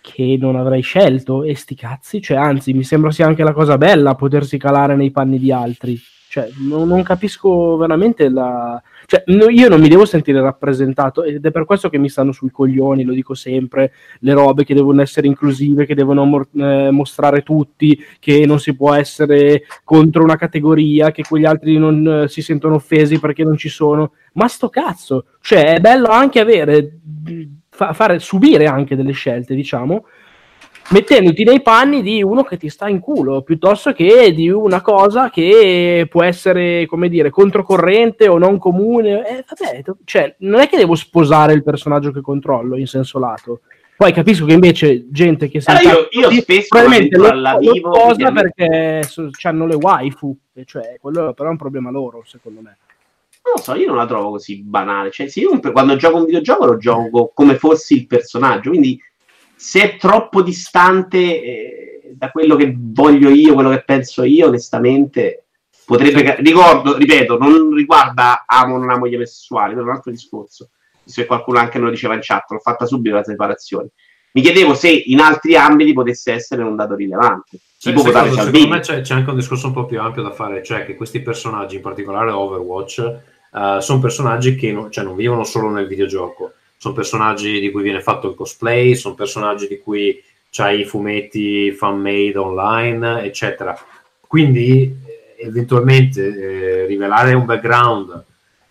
che 0.00 0.36
non 0.36 0.56
avrei 0.56 0.82
scelto. 0.82 1.44
E 1.44 1.54
sti 1.54 1.76
cazzi, 1.76 2.20
cioè, 2.20 2.36
anzi, 2.36 2.72
mi 2.72 2.82
sembra 2.82 3.12
sia 3.12 3.26
anche 3.26 3.44
la 3.44 3.52
cosa 3.52 3.78
bella 3.78 4.16
potersi 4.16 4.58
calare 4.58 4.96
nei 4.96 5.12
panni 5.12 5.38
di 5.38 5.52
altri. 5.52 5.96
Cioè, 6.32 6.48
non, 6.60 6.88
non 6.88 7.02
capisco 7.02 7.76
veramente 7.76 8.30
la. 8.30 8.82
Cioè, 9.04 9.22
no- 9.26 9.50
io 9.50 9.68
non 9.68 9.82
mi 9.82 9.90
devo 9.90 10.06
sentire 10.06 10.40
rappresentato 10.40 11.24
ed 11.24 11.44
è 11.44 11.50
per 11.50 11.66
questo 11.66 11.90
che 11.90 11.98
mi 11.98 12.08
stanno 12.08 12.32
sui 12.32 12.50
coglioni, 12.50 13.04
lo 13.04 13.12
dico 13.12 13.34
sempre 13.34 13.92
le 14.20 14.32
robe 14.32 14.64
che 14.64 14.72
devono 14.72 15.02
essere 15.02 15.26
inclusive, 15.26 15.84
che 15.84 15.94
devono 15.94 16.24
mor- 16.24 16.48
eh, 16.54 16.90
mostrare 16.90 17.42
tutti, 17.42 18.02
che 18.18 18.46
non 18.46 18.58
si 18.60 18.74
può 18.74 18.94
essere 18.94 19.64
contro 19.84 20.22
una 20.22 20.36
categoria, 20.36 21.10
che 21.10 21.22
quegli 21.22 21.44
altri 21.44 21.76
non 21.76 22.22
eh, 22.22 22.28
si 22.28 22.40
sentono 22.40 22.76
offesi 22.76 23.20
perché 23.20 23.44
non 23.44 23.58
ci 23.58 23.68
sono. 23.68 24.12
Ma 24.32 24.48
sto 24.48 24.70
cazzo, 24.70 25.26
cioè 25.42 25.74
è 25.74 25.80
bello 25.80 26.06
anche 26.06 26.40
avere, 26.40 26.98
fa- 27.68 27.92
fare, 27.92 28.18
subire 28.20 28.64
anche 28.68 28.96
delle 28.96 29.12
scelte, 29.12 29.54
diciamo, 29.54 30.06
mettendoti 30.92 31.44
nei 31.44 31.62
panni 31.62 32.02
di 32.02 32.22
uno 32.22 32.44
che 32.44 32.56
ti 32.56 32.68
sta 32.68 32.88
in 32.88 33.00
culo, 33.00 33.42
piuttosto 33.42 33.92
che 33.92 34.32
di 34.34 34.48
una 34.50 34.80
cosa 34.80 35.30
che 35.30 36.06
può 36.08 36.22
essere, 36.22 36.86
come 36.86 37.08
dire, 37.08 37.30
controcorrente 37.30 38.28
o 38.28 38.38
non 38.38 38.58
comune. 38.58 39.26
Eh, 39.26 39.44
vabbè, 39.48 39.82
cioè, 40.04 40.36
non 40.40 40.60
è 40.60 40.68
che 40.68 40.76
devo 40.76 40.94
sposare 40.94 41.52
il 41.52 41.62
personaggio 41.62 42.12
che 42.12 42.20
controllo 42.20 42.76
in 42.76 42.86
senso 42.86 43.18
lato. 43.18 43.60
Poi 43.96 44.12
capisco 44.12 44.46
che 44.46 44.52
invece 44.54 45.06
gente 45.10 45.48
che 45.48 45.60
si 45.60 45.70
Allora, 45.70 45.90
io- 45.92 46.08
io 46.10 46.30
spesso 46.40 46.68
probabilmente 46.70 47.16
lo, 47.16 47.28
alla 47.28 47.52
lo 47.52 47.72
vivo, 47.72 47.94
sposa 47.94 48.32
perché- 48.32 49.02
so- 49.04 49.30
hanno 49.42 49.66
le 49.66 49.74
waifu, 49.76 50.36
cioè, 50.64 50.96
quello 51.00 51.32
però 51.34 51.48
è 51.48 51.52
un 51.52 51.58
problema 51.58 51.90
loro, 51.90 52.22
secondo 52.24 52.60
me. 52.60 52.78
Non 53.44 53.54
lo 53.56 53.60
so, 53.62 53.74
io 53.74 53.86
non 53.88 53.96
la 53.96 54.06
trovo 54.06 54.30
così 54.30 54.62
banale. 54.62 55.10
Cioè, 55.10 55.28
se 55.28 55.40
io 55.40 55.58
quando 55.72 55.96
gioco 55.96 56.16
un 56.16 56.24
videogioco 56.24 56.64
lo 56.64 56.76
gioco 56.76 57.32
come 57.34 57.56
fossi 57.56 57.94
il 57.94 58.06
personaggio. 58.06 58.70
Quindi, 58.70 59.00
se 59.62 59.80
è 59.80 59.96
troppo 59.96 60.42
distante 60.42 61.18
eh, 61.18 62.12
da 62.16 62.32
quello 62.32 62.56
che 62.56 62.74
voglio 62.76 63.28
io, 63.28 63.54
quello 63.54 63.70
che 63.70 63.84
penso 63.84 64.24
io, 64.24 64.48
onestamente, 64.48 65.44
potrebbe. 65.86 66.34
Ricordo, 66.40 66.96
ripeto, 66.96 67.38
non 67.38 67.72
riguarda 67.72 68.42
amo 68.44 68.74
o 68.74 68.78
non 68.78 68.90
amo 68.90 69.06
gli 69.06 69.14
omosessuali, 69.14 69.74
è 69.74 69.78
un 69.78 69.88
altro 69.88 70.10
discorso. 70.10 70.70
Se 71.04 71.26
qualcuno 71.26 71.60
anche 71.60 71.78
me 71.78 71.84
lo 71.84 71.90
diceva 71.90 72.14
in 72.14 72.20
chat, 72.22 72.50
l'ho 72.50 72.58
fatta 72.58 72.86
subito 72.86 73.14
la 73.14 73.22
separazione. 73.22 73.90
Mi 74.32 74.42
chiedevo 74.42 74.74
se 74.74 74.90
in 74.90 75.20
altri 75.20 75.54
ambiti 75.54 75.92
potesse 75.92 76.32
essere 76.32 76.64
un 76.64 76.74
dato 76.74 76.96
rilevante. 76.96 77.60
Tipo 77.78 78.02
cosa? 78.02 78.32
Salvini. 78.32 78.42
Secondo 78.42 78.68
me 78.68 78.80
c'è, 78.80 79.00
c'è 79.02 79.14
anche 79.14 79.30
un 79.30 79.36
discorso 79.36 79.68
un 79.68 79.74
po' 79.74 79.86
più 79.86 80.00
ampio 80.00 80.22
da 80.22 80.32
fare, 80.32 80.64
cioè 80.64 80.84
che 80.84 80.96
questi 80.96 81.20
personaggi, 81.20 81.76
in 81.76 81.82
particolare 81.82 82.32
Overwatch, 82.32 82.98
eh, 82.98 83.76
sono 83.78 84.00
personaggi 84.00 84.56
che 84.56 84.72
non, 84.72 84.90
cioè, 84.90 85.04
non 85.04 85.14
vivono 85.14 85.44
solo 85.44 85.68
nel 85.68 85.86
videogioco, 85.86 86.54
sono 86.82 86.94
personaggi 86.94 87.60
di 87.60 87.70
cui 87.70 87.84
viene 87.84 88.00
fatto 88.00 88.28
il 88.28 88.34
cosplay, 88.34 88.96
sono 88.96 89.14
personaggi 89.14 89.68
di 89.68 89.78
cui 89.78 90.20
c'hai 90.50 90.80
i 90.80 90.84
fumetti 90.84 91.70
fan-made 91.70 92.36
online, 92.36 93.22
eccetera. 93.22 93.78
quindi 94.26 94.92
eh, 95.06 95.46
eventualmente 95.46 96.26
eh, 96.82 96.86
rivelare 96.86 97.34
un 97.34 97.44
background 97.44 98.24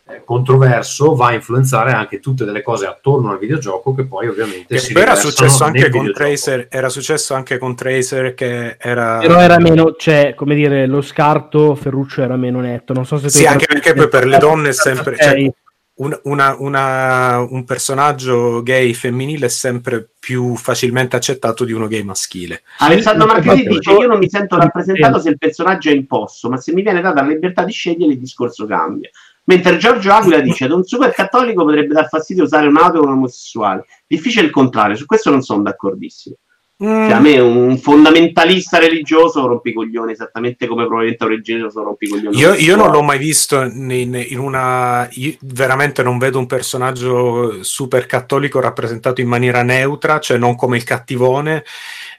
eh, 0.09 0.23
controverso 0.25 1.15
va 1.15 1.27
a 1.27 1.33
influenzare 1.35 1.93
anche 1.93 2.19
tutte 2.19 2.43
delle 2.43 2.61
cose 2.61 2.85
attorno 2.85 3.31
al 3.31 3.39
videogioco 3.39 3.95
che 3.95 4.03
poi 4.03 4.27
ovviamente 4.27 4.77
si 4.77 4.91
Però 4.91 5.13
era 5.13 5.15
successo, 5.15 5.63
anche 5.63 5.89
con 5.89 6.01
videogioco. 6.01 6.17
Tracer, 6.17 6.67
era 6.69 6.89
successo 6.89 7.33
anche 7.33 7.57
con 7.57 7.75
Tracer 7.77 8.33
che 8.33 8.75
era... 8.77 9.19
Però 9.19 9.39
era 9.39 9.57
meno, 9.57 9.95
cioè, 9.97 10.33
come 10.35 10.55
dire, 10.55 10.85
lo 10.85 11.01
scarto 11.01 11.75
Ferruccio 11.75 12.23
era 12.23 12.35
meno 12.35 12.59
netto. 12.59 12.91
Non 12.91 13.05
so 13.05 13.17
se 13.17 13.29
Sì, 13.29 13.45
anche 13.45 13.67
perché 13.67 13.93
poi 13.93 14.09
per 14.09 14.25
le 14.25 14.37
donne 14.37 14.69
è 14.69 14.73
sempre... 14.73 15.13
Ok. 15.13 15.21
cioè, 15.21 15.53
un, 16.01 16.19
una- 16.23 16.55
una- 16.57 17.39
un 17.47 17.63
personaggio 17.63 18.61
gay 18.63 18.93
femminile 18.93 19.45
è 19.45 19.49
sempre 19.49 20.07
più 20.19 20.55
facilmente 20.55 21.15
accettato 21.15 21.63
di 21.63 21.73
uno 21.73 21.87
gay 21.87 22.03
maschile. 22.03 22.63
Alessandro 22.79 23.27
ma- 23.27 23.33
Marchesi 23.33 23.63
ma- 23.63 23.69
dice: 23.69 23.91
Io 23.91 24.07
non 24.07 24.17
mi 24.17 24.29
sento 24.29 24.57
rappresentato 24.57 25.19
se 25.19 25.29
il 25.29 25.37
personaggio 25.37 25.89
è 25.89 25.93
imposto, 25.93 26.49
ma 26.49 26.57
se 26.57 26.73
mi 26.73 26.81
viene 26.81 27.01
data 27.01 27.21
la 27.21 27.27
libertà 27.27 27.63
di 27.63 27.71
scegliere, 27.71 28.13
il 28.13 28.19
discorso 28.19 28.65
cambia. 28.65 29.09
Mentre 29.43 29.77
Giorgio 29.77 30.11
Aquila 30.11 30.39
dice: 30.39 30.65
Ad 30.65 30.71
un 30.71 30.83
super 30.83 31.11
cattolico 31.13 31.63
potrebbe 31.63 31.93
dar 31.93 32.07
fastidio 32.07 32.43
usare 32.43 32.67
un'auto 32.67 32.99
con 32.99 33.09
un 33.09 33.15
omosessuale. 33.17 33.85
Difficile 34.07 34.45
il 34.45 34.51
contrario, 34.51 34.95
su 34.95 35.05
questo 35.05 35.29
non 35.29 35.41
sono 35.41 35.61
d'accordissimo. 35.61 36.35
Mm, 36.83 36.87
Cioè, 37.07 37.11
a 37.11 37.19
me 37.19 37.39
un 37.39 37.77
fondamentalista 37.77 38.79
religioso 38.79 39.61
coglioni, 39.73 40.13
esattamente 40.13 40.65
come 40.65 40.85
probabilmente 40.85 41.23
un 41.23 41.29
religioso 41.29 41.83
coglioni. 41.83 42.35
Io, 42.35 42.53
io 42.55 42.75
non 42.75 42.89
l'ho 42.89 43.03
mai 43.03 43.19
visto 43.19 43.61
in, 43.61 44.25
in 44.27 44.39
una. 44.39 45.07
io 45.11 45.35
veramente 45.41 46.01
non 46.01 46.17
vedo 46.17 46.39
un 46.39 46.47
personaggio 46.47 47.61
super 47.63 48.07
cattolico 48.07 48.59
rappresentato 48.59 49.21
in 49.21 49.27
maniera 49.27 49.61
neutra, 49.61 50.19
cioè 50.19 50.37
non 50.37 50.55
come 50.55 50.77
il 50.77 50.83
cattivone, 50.83 51.63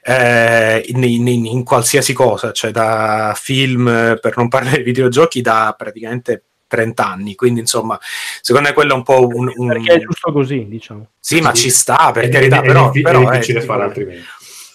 eh, 0.01 0.81
in, 0.87 1.03
in- 1.03 1.45
in 1.45 1.63
qualsiasi 1.65 2.13
cosa, 2.13 2.53
cioè 2.53 2.71
da 2.71 3.33
film, 3.35 3.87
eh, 3.89 4.17
per 4.21 4.37
non 4.37 4.47
parlare 4.47 4.77
di 4.77 4.83
videogiochi, 4.83 5.41
da 5.41 5.75
praticamente 5.77 6.45
30 6.67 7.05
anni. 7.05 7.35
Quindi, 7.35 7.59
insomma, 7.59 7.99
secondo 8.41 8.69
me 8.69 8.73
quello 8.73 8.93
è 8.93 8.95
un 8.95 9.03
po' 9.03 9.27
un. 9.27 9.51
un- 9.53 9.67
Perché 9.67 9.93
è 9.95 9.99
giusto 9.99 10.31
così, 10.31 10.65
diciamo. 10.69 11.09
Sì, 11.19 11.41
ma 11.41 11.51
ci 11.51 11.69
sta, 11.69 12.11
per 12.13 12.23
È- 12.25 12.29
carità, 12.29 12.61
è, 12.61 12.65
però, 12.65 12.91
è, 12.91 13.01
però 13.01 13.21
è 13.23 13.27
è 13.27 13.31
difficile 13.33 13.61
fare 13.61 13.83
altrimenti. 13.83 14.23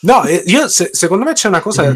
No, 0.00 0.22
io 0.46 0.68
se- 0.68 0.90
secondo 0.92 1.24
me 1.24 1.32
c'è 1.32 1.48
una 1.48 1.60
cosa 1.60 1.92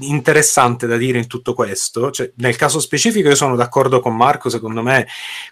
interessante 0.00 0.86
da 0.86 0.96
dire 0.96 1.18
in 1.18 1.26
tutto 1.26 1.54
questo. 1.54 2.10
Cioè, 2.10 2.32
nel 2.36 2.56
caso 2.56 2.80
specifico, 2.80 3.28
io 3.28 3.34
sono 3.34 3.56
d'accordo 3.56 4.00
con 4.00 4.14
Marco. 4.16 4.50
Secondo 4.50 4.82
me, 4.82 5.06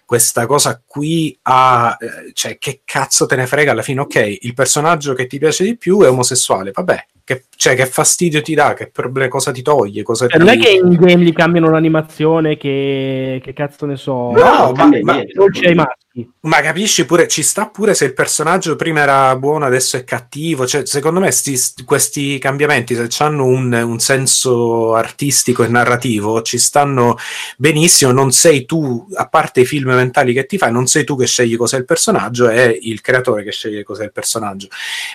questa 0.05 0.45
cosa 0.45 0.81
qui 0.85 1.37
ha. 1.43 1.97
eh, 1.99 2.31
cioè, 2.33 2.57
che 2.57 2.81
cazzo 2.85 3.25
te 3.25 3.35
ne 3.35 3.47
frega 3.47 3.71
alla 3.71 3.81
fine? 3.81 4.01
Ok, 4.01 4.37
il 4.41 4.53
personaggio 4.53 5.13
che 5.13 5.25
ti 5.27 5.39
piace 5.39 5.63
di 5.63 5.77
più 5.77 6.01
è 6.01 6.09
omosessuale. 6.09 6.71
Vabbè, 6.71 7.05
che, 7.25 7.45
cioè, 7.57 7.75
che 7.75 7.87
fastidio 7.87 8.41
ti 8.43 8.53
dà? 8.53 8.75
Che 8.75 8.91
proble- 8.91 9.27
cosa 9.27 9.51
ti 9.51 9.63
toglie? 9.63 10.03
Cosa 10.03 10.27
Cioè, 10.27 10.37
ti... 10.39 10.45
non 10.45 10.53
è 10.53 10.59
che 10.59 10.69
in 10.69 10.95
game 10.95 11.23
gli 11.23 11.33
cambiano 11.33 11.71
l'animazione, 11.71 12.55
che, 12.55 13.41
che 13.43 13.51
cazzo 13.53 13.87
ne 13.87 13.97
so, 13.97 14.31
No, 14.31 14.33
non 14.33 14.43
ma- 14.43 14.71
cambia 14.73 14.99
ma- 15.03 15.13
niente. 15.15 15.33
dolce 15.33 15.65
ai 15.65 15.73
maschi. 15.73 16.31
Ma 16.41 16.61
capisci 16.61 17.05
pure, 17.05 17.27
ci 17.27 17.41
sta 17.43 17.67
pure 17.67 17.93
se 17.95 18.05
il 18.05 18.13
personaggio 18.13 18.75
prima 18.77 19.01
era 19.01 19.35
buono, 19.37 19.65
adesso 19.65 19.97
è 19.97 20.03
cattivo. 20.03 20.67
Cioè, 20.67 20.85
secondo 20.85 21.19
me 21.19 21.31
sti- 21.31 21.57
st- 21.57 21.83
questi 21.83 22.37
cambiamenti, 22.37 22.95
se 22.95 23.23
hanno 23.23 23.45
un, 23.45 23.73
un 23.73 23.99
senso 23.99 24.93
artistico 24.93 25.63
e 25.63 25.67
narrativo, 25.67 26.41
ci 26.43 26.59
stanno 26.59 27.17
benissimo. 27.57 28.11
Non 28.11 28.31
sei 28.31 28.65
tu, 28.65 29.07
a 29.15 29.27
parte 29.27 29.61
i 29.61 29.65
film 29.65 29.89
mentali 29.93 30.31
che 30.31 30.45
ti 30.45 30.57
fai, 30.59 30.71
non 30.71 30.85
sei 30.85 31.03
tu 31.03 31.17
che 31.17 31.25
scegli 31.25 31.57
cos'è 31.57 31.77
il 31.77 31.85
personaggio, 31.85 32.47
è 32.49 32.77
il 32.81 33.01
creatore 33.01 33.43
che 33.43 33.51
sceglie 33.51 33.83
cos'è 33.83 34.03
il 34.03 34.11
personaggio. 34.13 34.67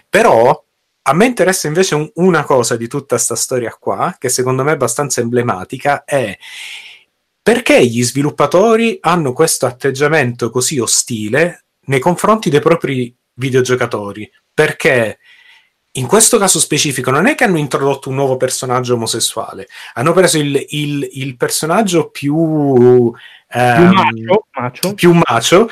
Però 0.08 0.62
a 1.03 1.12
me 1.14 1.26
interessa 1.26 1.66
invece 1.66 1.94
un- 1.94 2.11
una 2.14 2.44
cosa 2.44 2.76
di 2.76 2.86
tutta 2.88 3.18
sta 3.18 3.34
storia 3.34 3.74
qua, 3.78 4.16
che 4.18 4.28
secondo 4.28 4.62
me 4.64 4.70
è 4.70 4.74
abbastanza 4.74 5.20
emblematica, 5.20 6.05
è 6.05 6.36
perché 7.42 7.84
gli 7.86 8.03
sviluppatori 8.03 8.98
hanno 9.01 9.32
questo 9.32 9.66
atteggiamento 9.66 10.51
così 10.51 10.78
ostile 10.78 11.64
nei 11.86 11.98
confronti 11.98 12.51
dei 12.51 12.61
propri 12.61 13.14
videogiocatori? 13.34 14.30
Perché 14.53 15.18
in 15.94 16.07
questo 16.07 16.38
caso 16.38 16.61
specifico 16.61 17.11
non 17.11 17.26
è 17.26 17.34
che 17.34 17.44
hanno 17.44 17.57
introdotto 17.59 18.11
un 18.11 18.14
nuovo 18.16 18.36
personaggio 18.36 18.94
omosessuale, 18.94 19.66
hanno 19.94 20.12
preso 20.12 20.38
il, 20.38 20.64
il- 20.68 21.09
il 21.12 21.36
personaggio 21.36 22.11
più, 22.11 22.34
Più 23.12 23.59
ehm, 23.59 23.92
macio, 23.92 24.46
macio. 24.53 24.94
più 24.94 25.12
macio, 25.26 25.68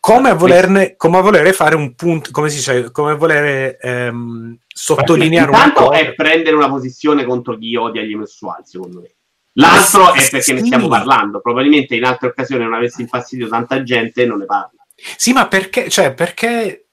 come 0.00 0.30
a, 0.30 0.34
volerne, 0.34 0.96
come 0.96 1.18
a 1.18 1.20
volere 1.20 1.52
fare 1.52 1.74
un 1.74 1.94
punto, 1.94 2.30
come 2.32 2.48
si 2.48 2.56
dice, 2.56 2.90
come 2.90 3.12
a 3.12 3.16
volere 3.16 3.78
ehm, 3.78 4.56
sottolineare 4.66 5.50
Intanto 5.50 5.84
cosa. 5.84 5.98
è 5.98 6.14
prendere 6.14 6.56
una 6.56 6.70
posizione 6.70 7.24
contro 7.24 7.56
chi 7.58 7.76
odia 7.76 8.02
gli 8.02 8.14
omosessuali, 8.14 8.62
secondo 8.64 9.00
me. 9.00 9.14
L'altro 9.54 10.14
è 10.14 10.26
perché 10.30 10.54
ne 10.54 10.64
stiamo 10.64 10.88
parlando. 10.88 11.40
Probabilmente 11.40 11.94
in 11.96 12.04
altre 12.04 12.28
occasioni 12.28 12.64
non 12.64 12.72
avessi 12.72 13.02
infastidito 13.02 13.48
tanta 13.48 13.82
gente 13.82 14.24
non 14.24 14.38
ne 14.38 14.46
parla. 14.46 14.78
Sì, 15.16 15.32
ma 15.32 15.46
perché, 15.48 15.90
cioè, 15.90 16.14
perché 16.14 16.89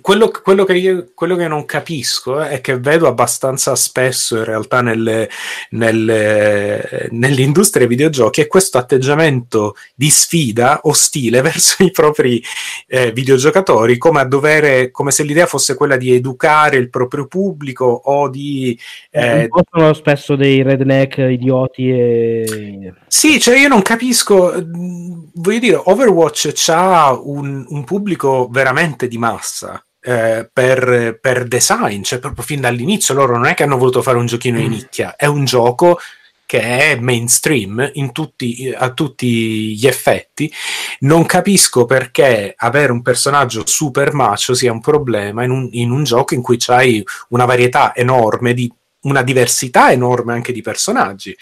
quello, 0.00 0.30
quello 0.30 0.64
che 0.64 0.74
io, 0.74 1.10
quello 1.14 1.36
che 1.36 1.48
non 1.48 1.64
capisco 1.64 2.42
eh, 2.42 2.50
è 2.50 2.60
che 2.60 2.78
vedo 2.78 3.06
abbastanza 3.06 3.74
spesso 3.74 4.36
in 4.36 4.44
realtà 4.44 4.80
nelle, 4.80 5.28
nelle, 5.70 7.08
nell'industria 7.10 7.86
dei 7.86 7.96
videogiochi 7.96 8.40
è 8.40 8.46
questo 8.46 8.78
atteggiamento 8.78 9.74
di 9.94 10.10
sfida 10.10 10.80
ostile 10.84 11.40
verso 11.42 11.82
i 11.82 11.90
propri 11.90 12.42
eh, 12.86 13.12
videogiocatori, 13.12 13.98
come 13.98 14.20
a 14.20 14.24
dovere, 14.24 14.90
come 14.90 15.10
se 15.10 15.22
l'idea 15.22 15.46
fosse 15.46 15.74
quella 15.74 15.96
di 15.96 16.12
educare 16.12 16.76
il 16.76 16.90
proprio 16.90 17.26
pubblico 17.26 17.84
o 17.84 18.28
di 18.28 18.78
Eh, 19.10 19.48
sono 19.70 19.92
spesso 19.92 20.36
dei 20.36 20.62
redneck 20.62 21.18
idioti 21.18 21.90
e... 21.90 22.94
Sì, 23.06 23.40
cioè 23.40 23.58
io 23.58 23.68
non 23.68 23.82
capisco, 23.82 24.52
mh, 24.52 25.30
voglio 25.34 25.58
dire, 25.58 25.80
Overwatch 25.84 26.52
ha 26.68 27.12
un, 27.12 27.64
un 27.68 27.84
pubblico 27.84 28.48
veramente 28.50 29.08
di 29.08 29.18
massa 29.18 29.73
eh, 30.04 30.48
per, 30.52 31.18
per 31.20 31.48
design, 31.48 32.02
cioè 32.02 32.18
proprio 32.18 32.44
fin 32.44 32.60
dall'inizio 32.60 33.14
loro 33.14 33.34
non 33.34 33.46
è 33.46 33.54
che 33.54 33.62
hanno 33.62 33.78
voluto 33.78 34.02
fare 34.02 34.18
un 34.18 34.26
giochino 34.26 34.58
di 34.58 34.68
nicchia, 34.68 35.16
è 35.16 35.24
un 35.24 35.44
gioco 35.46 35.98
che 36.46 36.60
è 36.60 36.96
mainstream 36.96 37.90
in 37.94 38.12
tutti, 38.12 38.72
a 38.76 38.92
tutti 38.92 39.74
gli 39.74 39.86
effetti. 39.86 40.52
Non 41.00 41.24
capisco 41.24 41.86
perché 41.86 42.54
avere 42.56 42.92
un 42.92 43.00
personaggio 43.00 43.66
super 43.66 44.12
macio 44.12 44.52
sia 44.52 44.70
un 44.70 44.80
problema 44.80 45.42
in 45.42 45.50
un, 45.50 45.68
in 45.72 45.90
un 45.90 46.04
gioco 46.04 46.34
in 46.34 46.42
cui 46.42 46.56
c'hai 46.58 47.02
una 47.30 47.46
varietà 47.46 47.94
enorme 47.94 48.52
di 48.52 48.70
una 49.04 49.22
diversità 49.22 49.90
enorme 49.90 50.34
anche 50.34 50.52
di 50.52 50.60
personaggi. 50.60 51.36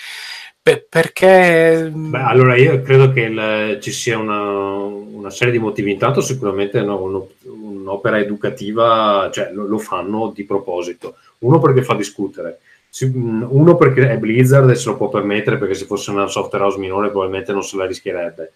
Pe- 0.65 0.87
perché 0.89 1.91
Beh, 1.93 2.19
allora 2.21 2.57
io 2.57 2.83
credo 2.83 3.11
che 3.11 3.21
il- 3.23 3.79
ci 3.81 3.91
sia 3.91 4.17
una, 4.19 4.41
una 4.43 5.31
serie 5.31 5.53
di 5.53 5.59
motivi. 5.59 5.91
Intanto, 5.91 6.21
sicuramente 6.21 6.81
no, 6.83 7.03
uno- 7.03 7.29
un'opera 7.45 8.19
educativa, 8.21 9.29
cioè 9.33 9.51
lo, 9.53 9.67
lo 9.67 9.79
fanno 9.79 10.31
di 10.33 10.45
proposito. 10.45 11.17
Uno 11.39 11.59
perché 11.59 11.83
fa 11.83 11.95
discutere, 11.97 12.61
mh, 13.01 13.47
uno 13.51 13.77
perché 13.77 14.09
è 14.09 14.17
Blizzard 14.19 14.71
e 14.71 14.77
se 14.77 14.89
lo 14.91 14.97
può 14.97 15.09
permettere, 15.09 15.59
perché 15.59 15.75
se 15.75 15.87
fosse 15.87 16.11
una 16.13 16.29
software 16.29 16.65
house 16.65 16.79
minore 16.79 17.11
probabilmente 17.11 17.53
non 17.53 17.65
se 17.65 17.77
la 17.77 17.87
rischierebbe. 17.87 18.53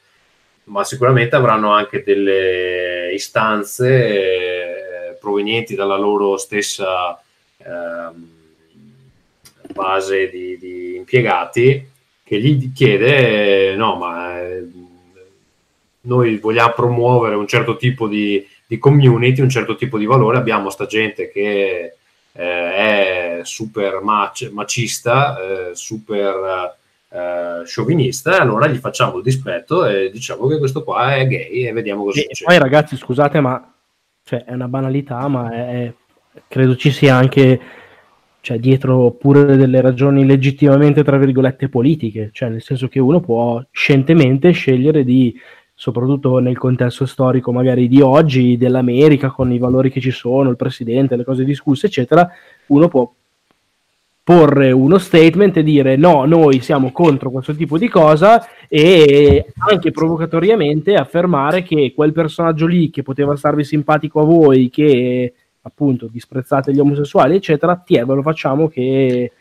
Ma 0.64 0.84
sicuramente 0.84 1.34
avranno 1.36 1.70
anche 1.72 2.02
delle 2.04 3.10
istanze 3.14 3.88
eh, 5.10 5.16
provenienti 5.20 5.74
dalla 5.74 5.96
loro 5.96 6.36
stessa 6.36 7.20
ehm, 7.58 8.28
base 9.72 10.28
di, 10.30 10.56
di 10.58 10.96
impiegati 10.96 11.94
che 12.26 12.40
gli 12.40 12.72
chiede 12.72 13.76
no 13.76 13.94
ma 13.94 14.40
eh, 14.40 14.66
noi 16.00 16.38
vogliamo 16.38 16.72
promuovere 16.74 17.36
un 17.36 17.46
certo 17.46 17.76
tipo 17.76 18.08
di, 18.08 18.44
di 18.66 18.78
community 18.78 19.40
un 19.42 19.48
certo 19.48 19.76
tipo 19.76 19.96
di 19.96 20.06
valore. 20.06 20.38
Abbiamo 20.38 20.70
sta 20.70 20.86
gente 20.86 21.30
che 21.30 21.94
eh, 22.32 22.74
è 22.74 23.40
super 23.44 24.00
mac- 24.02 24.50
macista 24.50 25.36
eh, 25.38 25.74
super 25.74 26.74
eh, 27.08 27.62
sciovinista 27.64 28.36
e 28.36 28.40
allora 28.40 28.66
gli 28.66 28.78
facciamo 28.78 29.18
il 29.18 29.22
dispetto 29.22 29.84
e 29.84 30.10
diciamo 30.10 30.48
che 30.48 30.58
questo 30.58 30.82
qua 30.82 31.14
è 31.14 31.26
gay 31.28 31.66
e 31.66 31.72
vediamo 31.72 32.02
cosa 32.02 32.18
e 32.18 32.22
succede. 32.22 32.50
poi 32.50 32.58
ragazzi, 32.58 32.96
scusate, 32.96 33.40
ma 33.40 33.72
cioè, 34.24 34.44
è 34.44 34.52
una 34.52 34.68
banalità, 34.68 35.28
ma 35.28 35.52
è- 35.52 35.92
credo 36.48 36.74
ci 36.76 36.90
sia 36.90 37.14
anche 37.14 37.60
cioè, 38.46 38.60
dietro 38.60 39.10
pure 39.10 39.56
delle 39.56 39.80
ragioni 39.80 40.24
legittimamente, 40.24 41.02
tra 41.02 41.18
virgolette, 41.18 41.68
politiche, 41.68 42.30
cioè 42.32 42.48
nel 42.48 42.62
senso 42.62 42.86
che 42.86 43.00
uno 43.00 43.18
può 43.18 43.60
scientemente 43.72 44.52
scegliere 44.52 45.02
di, 45.02 45.34
soprattutto 45.74 46.38
nel 46.38 46.56
contesto 46.56 47.06
storico 47.06 47.50
magari 47.50 47.88
di 47.88 48.00
oggi, 48.00 48.56
dell'America, 48.56 49.32
con 49.32 49.50
i 49.50 49.58
valori 49.58 49.90
che 49.90 50.00
ci 50.00 50.12
sono, 50.12 50.48
il 50.48 50.54
presidente, 50.54 51.16
le 51.16 51.24
cose 51.24 51.42
discusse, 51.42 51.86
eccetera, 51.86 52.30
uno 52.66 52.86
può 52.86 53.12
porre 54.22 54.70
uno 54.70 54.98
statement 54.98 55.56
e 55.56 55.64
dire 55.64 55.96
no, 55.96 56.24
noi 56.24 56.60
siamo 56.60 56.92
contro 56.92 57.32
questo 57.32 57.52
tipo 57.52 57.76
di 57.78 57.88
cosa 57.88 58.46
e 58.68 59.44
anche 59.68 59.90
provocatoriamente 59.90 60.94
affermare 60.94 61.64
che 61.64 61.92
quel 61.96 62.12
personaggio 62.12 62.66
lì 62.66 62.90
che 62.90 63.02
poteva 63.02 63.34
starvi 63.34 63.64
simpatico 63.64 64.20
a 64.20 64.24
voi, 64.24 64.70
che 64.70 65.32
appunto 65.66 66.06
disprezzate 66.06 66.72
gli 66.72 66.78
omosessuali, 66.78 67.34
eccetera, 67.34 67.76
ti 67.76 67.94
ve 67.96 68.14
lo 68.14 68.22
facciamo 68.22 68.68
che 68.68 69.32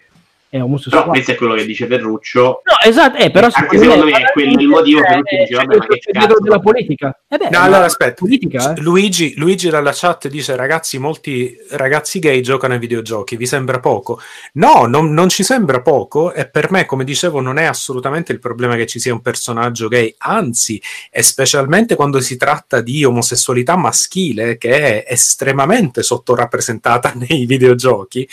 è 0.56 0.60
Però 0.60 0.66
omosessuale. 0.66 1.08
questo 1.08 1.32
è 1.32 1.36
quello 1.36 1.54
che 1.54 1.66
dice 1.66 1.86
Ferruccio. 1.88 2.62
No, 2.64 2.90
esatto, 2.90 3.18
eh, 3.18 3.30
però 3.32 3.50
Anche 3.52 3.78
secondo 3.78 4.06
me 4.06 4.12
è 4.12 4.32
quello 4.32 4.60
il 4.60 4.68
motivo 4.68 5.02
per 5.02 5.22
cui 5.22 5.38
eh, 5.38 5.44
dice, 5.44 5.56
vabbè, 5.56 5.78
ma 5.78 5.86
che 5.86 6.00
cazzo. 6.12 6.40
della 6.40 6.60
politica. 6.60 7.20
Eh 7.28 7.38
beh, 7.38 7.50
No, 7.50 7.60
allora 7.60 7.86
aspetta, 7.86 8.14
politica, 8.16 8.74
eh. 8.74 8.82
Luigi, 8.82 9.34
Luigi 9.38 9.70
dalla 9.70 9.92
chat 9.94 10.28
dice 10.28 10.56
ragazzi, 10.56 10.98
molti 10.98 11.56
ragazzi 11.72 12.20
gay 12.20 12.42
giocano 12.42 12.74
ai 12.74 12.80
videogiochi, 12.80 13.36
vi 13.36 13.46
sembra 13.46 13.80
poco? 13.80 14.20
No, 14.54 14.86
non, 14.86 15.14
non 15.14 15.30
ci 15.30 15.44
sembra 15.44 15.82
poco 15.82 16.34
e 16.34 16.48
per 16.48 16.72
me, 16.72 16.86
come 16.86 17.04
dicevo, 17.04 17.42
non 17.42 17.58
è 17.58 17.64
assolutamente 17.66 18.32
il 18.32 18.40
problema 18.40 18.76
che 18.76 18.86
ci 18.86 19.00
sia 19.00 19.14
un 19.14 19.22
personaggio 19.22 19.88
gay, 19.88 20.14
anzi, 20.20 20.82
e 21.12 21.22
specialmente 21.22 21.96
quando 21.96 22.20
si 22.22 22.38
tratta 22.38 22.82
di 22.82 23.04
omosessualità 23.04 23.76
maschile 23.76 24.58
che 24.58 25.04
è 25.04 25.12
estremamente 25.12 26.02
sottorappresentata 26.04 27.14
nei 27.28 27.46
videogiochi, 27.46 28.28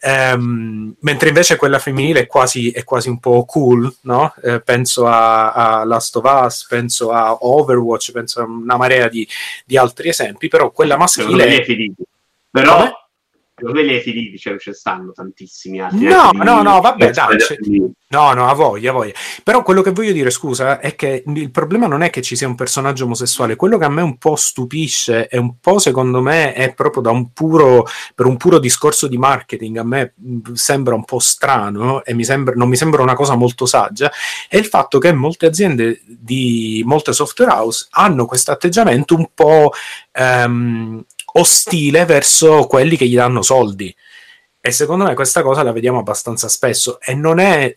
ehm, 0.00 0.94
mentre 1.00 1.28
invece 1.28 1.53
quella 1.56 1.78
femminile 1.78 2.20
è 2.20 2.26
quasi, 2.26 2.70
è 2.70 2.84
quasi 2.84 3.08
un 3.08 3.18
po' 3.18 3.44
cool, 3.44 3.92
no? 4.02 4.34
Eh, 4.42 4.60
penso 4.60 5.06
a, 5.06 5.52
a 5.52 5.84
Last 5.84 6.16
of 6.16 6.24
Us, 6.24 6.66
penso 6.66 7.10
a 7.10 7.36
Overwatch, 7.40 8.12
penso 8.12 8.40
a 8.40 8.44
una 8.44 8.76
marea 8.76 9.08
di, 9.08 9.26
di 9.64 9.76
altri 9.76 10.08
esempi, 10.08 10.48
però 10.48 10.70
quella 10.70 10.94
hai 10.94 11.00
maschile... 11.00 11.64
Però, 12.50 13.03
Hai 13.56 14.00
finiti, 14.00 14.36
cioè 14.36 14.58
ce 14.58 14.70
ne 14.70 14.76
stanno 14.76 15.12
tantissimi 15.12 15.80
altri. 15.80 16.06
No, 16.06 16.22
anche 16.22 16.38
di- 16.38 16.44
no, 16.44 16.62
no, 16.62 16.80
vabbè, 16.80 17.10
dai, 17.10 17.36
c'è- 17.36 17.56
No, 18.08 18.32
no, 18.32 18.48
a 18.48 18.52
voglia, 18.52 18.90
a 18.90 18.92
voglia. 18.92 19.12
Però 19.42 19.62
quello 19.62 19.80
che 19.80 19.92
voglio 19.92 20.12
dire, 20.12 20.30
scusa, 20.30 20.78
è 20.80 20.94
che 20.96 21.22
il 21.26 21.50
problema 21.50 21.86
non 21.86 22.02
è 22.02 22.10
che 22.10 22.20
ci 22.22 22.36
sia 22.36 22.46
un 22.48 22.54
personaggio 22.56 23.04
omosessuale, 23.04 23.56
quello 23.56 23.78
che 23.78 23.84
a 23.84 23.88
me 23.88 24.02
un 24.02 24.18
po' 24.18 24.34
stupisce 24.36 25.28
e 25.28 25.38
un 25.38 25.58
po' 25.60 25.78
secondo 25.78 26.20
me 26.20 26.52
è 26.52 26.74
proprio 26.74 27.02
da 27.02 27.10
un 27.10 27.32
puro, 27.32 27.84
per 28.14 28.26
un 28.26 28.36
puro 28.36 28.58
discorso 28.58 29.06
di 29.08 29.18
marketing, 29.18 29.78
a 29.78 29.84
me 29.84 30.14
sembra 30.52 30.94
un 30.94 31.04
po' 31.04 31.18
strano 31.18 32.04
e 32.04 32.14
mi 32.14 32.24
sembra, 32.24 32.54
non 32.56 32.68
mi 32.68 32.76
sembra 32.76 33.02
una 33.02 33.14
cosa 33.14 33.34
molto 33.36 33.66
saggia, 33.66 34.10
è 34.48 34.56
il 34.56 34.66
fatto 34.66 34.98
che 34.98 35.12
molte 35.12 35.46
aziende 35.46 36.00
di 36.06 36.82
molte 36.84 37.12
software 37.12 37.52
house 37.52 37.86
hanno 37.90 38.26
questo 38.26 38.50
atteggiamento 38.52 39.14
un 39.16 39.28
po' 39.34 39.72
ehm, 40.12 41.04
ostile 41.36 42.04
verso 42.04 42.66
quelli 42.66 42.96
che 42.96 43.06
gli 43.06 43.16
danno 43.16 43.42
soldi. 43.42 43.94
E 44.60 44.70
secondo 44.70 45.04
me 45.04 45.14
questa 45.14 45.42
cosa 45.42 45.62
la 45.62 45.72
vediamo 45.72 45.98
abbastanza 45.98 46.48
spesso 46.48 46.98
e 47.00 47.14
non 47.14 47.38
è, 47.38 47.76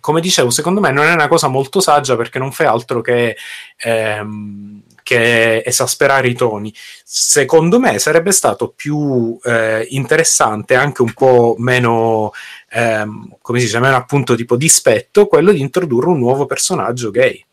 come 0.00 0.20
dicevo, 0.20 0.50
secondo 0.50 0.80
me 0.80 0.90
non 0.90 1.04
è 1.04 1.12
una 1.12 1.28
cosa 1.28 1.46
molto 1.48 1.80
saggia 1.80 2.16
perché 2.16 2.38
non 2.38 2.50
fa 2.50 2.70
altro 2.70 3.00
che, 3.00 3.36
ehm, 3.76 4.82
che 5.04 5.62
esasperare 5.64 6.28
i 6.28 6.34
toni. 6.34 6.74
Secondo 7.04 7.78
me 7.78 7.98
sarebbe 8.00 8.32
stato 8.32 8.72
più 8.74 9.38
eh, 9.44 9.86
interessante, 9.90 10.74
anche 10.74 11.02
un 11.02 11.12
po' 11.12 11.54
meno, 11.58 12.32
ehm, 12.70 13.36
come 13.40 13.60
si 13.60 13.66
dice, 13.66 13.78
meno 13.78 13.94
appunto 13.94 14.34
tipo 14.34 14.56
dispetto, 14.56 15.26
quello 15.26 15.52
di 15.52 15.60
introdurre 15.60 16.08
un 16.08 16.18
nuovo 16.18 16.46
personaggio 16.46 17.10
gay. 17.10 17.44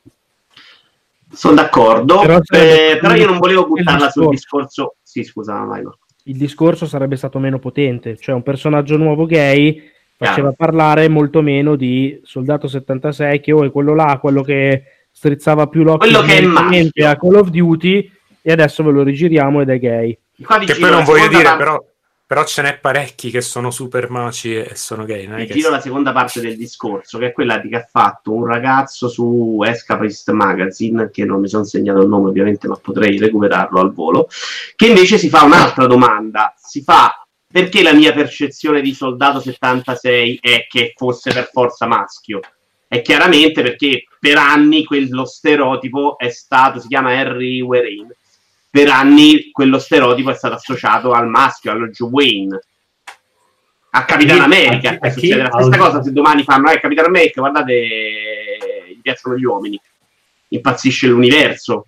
Sono 1.33 1.55
d'accordo, 1.55 2.19
Però 2.21 2.39
eh, 2.49 2.97
però 2.99 3.13
io 3.13 3.27
non 3.27 3.37
volevo 3.37 3.65
buttarla 3.65 4.09
sul 4.09 4.29
discorso. 4.29 4.95
Sì, 5.11 5.23
scusa, 5.25 5.55
vai, 5.65 5.83
Marco. 5.83 6.05
il 6.23 6.37
discorso 6.37 6.85
sarebbe 6.85 7.17
stato 7.17 7.37
meno 7.37 7.59
potente, 7.59 8.15
cioè 8.15 8.33
un 8.33 8.43
personaggio 8.43 8.95
nuovo 8.95 9.25
gay 9.25 9.73
faceva 10.15 10.53
Chiaro. 10.53 10.55
parlare 10.55 11.09
molto 11.09 11.41
meno 11.41 11.75
di 11.75 12.17
Soldato 12.23 12.69
76 12.69 13.41
che 13.41 13.51
oh, 13.51 13.65
è 13.65 13.71
quello 13.71 13.93
là, 13.93 14.17
quello 14.21 14.41
che 14.41 14.83
strizzava 15.11 15.67
più 15.67 15.83
l'occhio 15.83 16.09
Quello 16.09 16.21
che 16.25 16.37
è 16.37 16.39
direttamente 16.39 17.01
maschio. 17.03 17.09
a 17.09 17.15
Call 17.17 17.41
of 17.41 17.49
Duty 17.49 18.09
e 18.41 18.51
adesso 18.53 18.83
ve 18.83 18.91
lo 18.91 19.03
rigiriamo 19.03 19.59
ed 19.59 19.69
è 19.69 19.79
gay. 19.79 20.17
Che 20.37 20.75
poi 20.79 20.89
non 20.89 21.03
voglio 21.03 21.27
dire, 21.27 21.43
parte- 21.43 21.57
però, 21.57 21.85
però 22.31 22.45
ce 22.45 22.61
n'è 22.61 22.77
parecchi 22.77 23.29
che 23.29 23.41
sono 23.41 23.71
super 23.71 24.09
maci 24.09 24.55
e 24.55 24.73
sono 24.75 25.03
gay. 25.03 25.27
Non 25.27 25.45
giro 25.45 25.69
la 25.69 25.81
seconda 25.81 26.13
parte 26.13 26.39
del 26.39 26.55
discorso, 26.55 27.17
che 27.17 27.25
è 27.25 27.31
quella 27.33 27.57
di 27.57 27.67
che 27.67 27.75
ha 27.75 27.85
fatto 27.91 28.31
un 28.31 28.45
ragazzo 28.45 29.09
su 29.09 29.61
Escapist 29.65 30.31
Magazine, 30.31 31.09
che 31.11 31.25
non 31.25 31.41
mi 31.41 31.49
sono 31.49 31.65
segnato 31.65 31.99
il 31.99 32.07
nome 32.07 32.29
ovviamente, 32.29 32.69
ma 32.69 32.77
potrei 32.77 33.17
recuperarlo 33.17 33.81
al 33.81 33.91
volo, 33.91 34.29
che 34.77 34.87
invece 34.87 35.17
si 35.17 35.27
fa 35.27 35.43
un'altra 35.43 35.87
domanda. 35.87 36.53
Si 36.57 36.81
fa 36.81 37.21
perché 37.45 37.83
la 37.83 37.91
mia 37.91 38.13
percezione 38.13 38.79
di 38.79 38.93
Soldato 38.93 39.41
76 39.41 40.39
è 40.41 40.67
che 40.69 40.93
fosse 40.95 41.33
per 41.33 41.49
forza 41.51 41.85
maschio? 41.85 42.39
È 42.87 43.01
chiaramente 43.01 43.61
perché 43.61 44.05
per 44.17 44.37
anni 44.37 44.85
quello 44.85 45.25
stereotipo 45.25 46.17
è 46.17 46.29
stato, 46.29 46.79
si 46.79 46.87
chiama 46.87 47.11
Harry 47.11 47.59
Wayne, 47.59 48.15
per 48.71 48.87
anni 48.89 49.51
quello 49.51 49.77
stereotipo 49.77 50.31
è 50.31 50.33
stato 50.33 50.55
associato 50.55 51.11
al 51.11 51.27
maschio, 51.27 51.71
allo 51.71 51.89
Joe 51.89 52.09
Wayne. 52.09 52.59
A 53.93 54.05
Capitan 54.05 54.39
America 54.39 54.91
a 54.91 54.97
chi- 54.97 55.05
e 55.07 55.11
succede 55.11 55.41
la 55.43 55.51
stessa 55.51 55.77
cosa 55.77 56.01
se 56.01 56.13
domani 56.13 56.43
fanno 56.43 56.69
eh, 56.71 56.79
Capitan 56.79 57.05
America 57.05 57.41
guardate 57.41 57.73
gli 58.95 59.01
piacciono 59.01 59.35
gli 59.37 59.43
uomini. 59.43 59.79
Impazzisce 60.47 61.07
l'universo. 61.07 61.87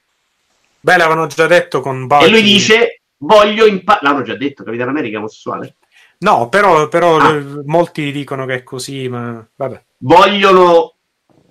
Beh, 0.81 0.97
l'avevano 0.97 1.27
già 1.27 1.47
detto 1.47 1.79
con 1.79 2.05
Bucky. 2.05 2.25
e 2.25 2.29
lui 2.29 2.41
dice 2.41 3.01
voglio 3.17 3.65
imparare 3.65 4.05
l'hanno 4.05 4.21
già 4.23 4.35
detto 4.35 4.65
Capitan 4.65 4.89
America 4.89 5.15
è 5.15 5.19
omosessuale? 5.19 5.75
No, 6.19 6.49
però, 6.49 6.89
però 6.89 7.17
Ah. 7.19 7.35
eh, 7.35 7.45
molti 7.65 8.11
dicono 8.11 8.45
che 8.45 8.55
è 8.55 8.63
così, 8.63 9.07
ma 9.07 9.45
vabbè. 9.55 9.81
vogliono 9.99 10.92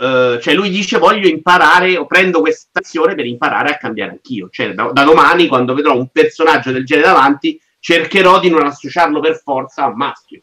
eh, 0.03 0.38
cioè 0.40 0.55
lui 0.55 0.68
dice 0.68 0.98
voglio 0.98 1.28
imparare 1.28 1.96
o 1.96 2.07
prendo 2.07 2.40
questa 2.40 2.80
azione 2.80 3.14
per 3.14 3.26
imparare 3.26 3.70
a 3.70 3.76
cambiare 3.76 4.11
anch'io 4.11 4.48
cioè 4.50 4.74
da, 4.74 4.90
da 4.92 5.05
domani 5.05 5.46
quando 5.46 5.74
vedrò 5.74 5.96
un 5.96 6.09
personaggio 6.09 6.72
del 6.72 6.84
genere 6.84 7.09
davanti 7.09 7.61
cercherò 7.78 8.40
di 8.40 8.50
non 8.50 8.66
associarlo 8.66 9.20
per 9.20 9.40
forza 9.40 9.84
a 9.84 9.94
maschio 9.94 10.42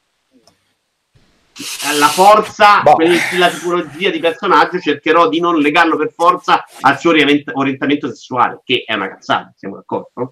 la 1.99 2.07
forza, 2.07 2.81
Boh. 2.81 2.93
quel- 2.93 3.19
la 3.37 3.49
tipologia 3.49 4.09
di 4.09 4.19
personaggio 4.19 4.79
cercherò 4.79 5.27
di 5.27 5.41
non 5.41 5.57
legarlo 5.57 5.97
per 5.97 6.13
forza 6.15 6.63
al 6.79 6.97
suo 6.97 7.09
orient- 7.09 7.51
orientamento 7.53 8.07
sessuale, 8.07 8.61
che 8.63 8.83
è 8.85 8.93
una 8.93 9.09
cazzata, 9.09 9.53
siamo 9.57 9.75
d'accordo? 9.75 10.29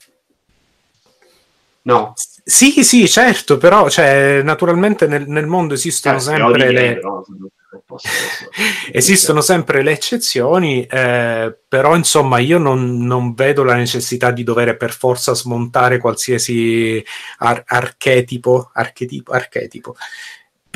no? 1.81 2.13
Sì, 2.15 2.83
sì, 2.83 3.07
certo, 3.09 3.57
però 3.57 3.89
cioè, 3.89 4.41
naturalmente 4.43 5.07
nel, 5.07 5.27
nel 5.27 5.47
mondo 5.47 5.73
esistono 5.73 6.15
Cazzo, 6.15 6.29
sempre 6.29 6.63
odi 6.63 6.73
le, 6.73 6.93
però, 6.95 7.23
esistono 8.91 9.41
sempre 9.41 9.83
le 9.83 9.91
eccezioni, 9.91 10.85
eh, 10.85 11.57
però 11.67 11.95
insomma 11.95 12.39
io 12.39 12.57
non, 12.57 13.05
non 13.05 13.33
vedo 13.33 13.63
la 13.63 13.75
necessità 13.75 14.31
di 14.31 14.43
dover 14.43 14.77
per 14.77 14.93
forza 14.93 15.33
smontare 15.33 15.97
qualsiasi 15.97 17.03
ar- 17.39 17.63
archetipo, 17.65 18.71
archetipo, 18.73 19.31
archetipo, 19.31 19.95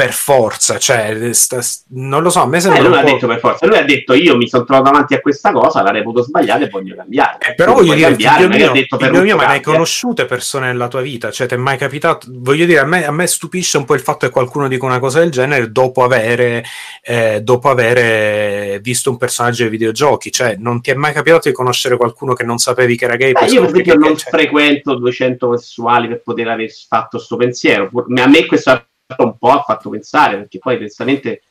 per 0.02 0.14
forza, 0.14 0.80
cioè, 0.80 1.32
sta- 1.34 1.62
non 1.90 2.24
lo 2.24 2.32
so, 2.32 2.42
a 2.42 2.48
me 2.48 2.58
Eh, 2.58 2.62
sembra 2.62 2.82
lui 2.82 2.92
un 2.92 2.98
ha 2.98 3.04
detto 3.04 3.28
per 3.28 3.40
forza, 3.40 3.68
lui 3.68 3.78
ha 3.78 3.84
detto 3.84 4.14
io 4.16 4.36
mi 4.36 4.48
sono 4.48 4.64
trovato 4.64 4.90
davanti 4.90 5.14
a 5.14 5.22
questa 5.22 5.52
cosa, 5.52 5.84
la 5.84 5.92
reputo 5.92 6.24
sbagliata 6.24 6.66
e 6.66 6.70
voglio 6.70 6.96
cambiare. 6.96 7.38
Eh, 7.40 7.54
però 7.54 7.74
voglio 7.74 7.94
dire, 7.94 8.08
cambiare, 8.08 8.48
mio, 8.48 8.70
ha 8.70 8.74
detto 8.74 8.98
per 8.98 9.12
mio, 9.12 9.36
ma 9.36 9.44
ne 9.44 9.48
hai 9.48 9.54
cambia. 9.60 9.72
conosciute 9.74 10.26
persone 10.26 10.66
nella 10.66 10.88
tua 10.88 11.02
vita? 11.02 11.30
Cioè, 11.30 11.46
ti 11.46 11.54
è 11.54 11.58
mai 11.58 11.78
capitato? 11.78 12.26
Voglio 12.32 12.66
dire, 12.66 12.80
a 12.80 12.86
me, 12.86 13.06
a 13.06 13.12
me 13.12 13.28
stupisce 13.28 13.78
un 13.78 13.86
po' 13.86 13.94
il 13.94 14.00
fatto 14.00 14.26
che 14.26 14.32
qualcuno 14.32 14.68
dica 14.68 14.86
una 14.86 14.98
cosa 14.98 15.20
del 15.20 15.30
genere 15.30 15.72
dopo 15.72 16.04
avere, 16.04 16.64
eh, 17.04 17.42
dopo 17.44 17.70
avere 17.70 18.80
visto 18.82 19.12
un 19.12 19.18
personaggio 19.18 19.62
dei 19.62 19.72
videogiochi. 19.72 20.32
Cioè, 20.32 20.56
non 20.58 20.82
ti 20.82 20.90
è 20.90 20.96
mai 20.96 21.14
capitato 21.14 21.48
di 21.48 21.54
conoscere 21.54 21.96
qualcuno 21.96 22.34
che 22.34 22.44
non 22.44 22.58
sapevi 22.58 22.98
che 22.98 23.06
era 23.06 23.18
gay? 23.18 23.30
Eh, 23.30 23.34
poi 23.34 23.52
io 23.52 23.62
per 23.62 23.70
esempio 23.70 23.96
non 23.98 24.18
cioè, 24.18 24.32
frequento 24.32 24.96
200 24.96 25.46
omosessuali 25.46 26.08
per 26.08 26.22
poter 26.24 26.48
aver 26.48 26.72
fatto 26.72 27.18
questo 27.18 27.36
pensiero. 27.36 27.88
A 27.94 28.28
me 28.28 28.46
questo 28.48 28.72
un 29.18 29.38
po' 29.38 29.52
ha 29.52 29.62
fatto 29.62 29.90
pensare, 29.90 30.38
perché 30.38 30.60
poi 30.60 30.76
onestamente 30.76 31.44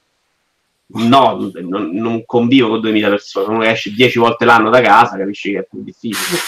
no, 0.93 1.51
non, 1.61 1.91
non 1.93 2.25
convivo 2.25 2.69
con 2.69 2.81
2000 2.81 3.09
persone. 3.09 3.55
Uno 3.55 3.65
esce 3.65 3.93
10 3.93 4.19
volte 4.19 4.45
l'anno 4.45 4.71
da 4.71 4.81
casa, 4.81 5.17
capisci 5.17 5.53
che 5.53 5.59
è 5.59 5.67
più 5.69 5.83
difficile. 5.83 6.39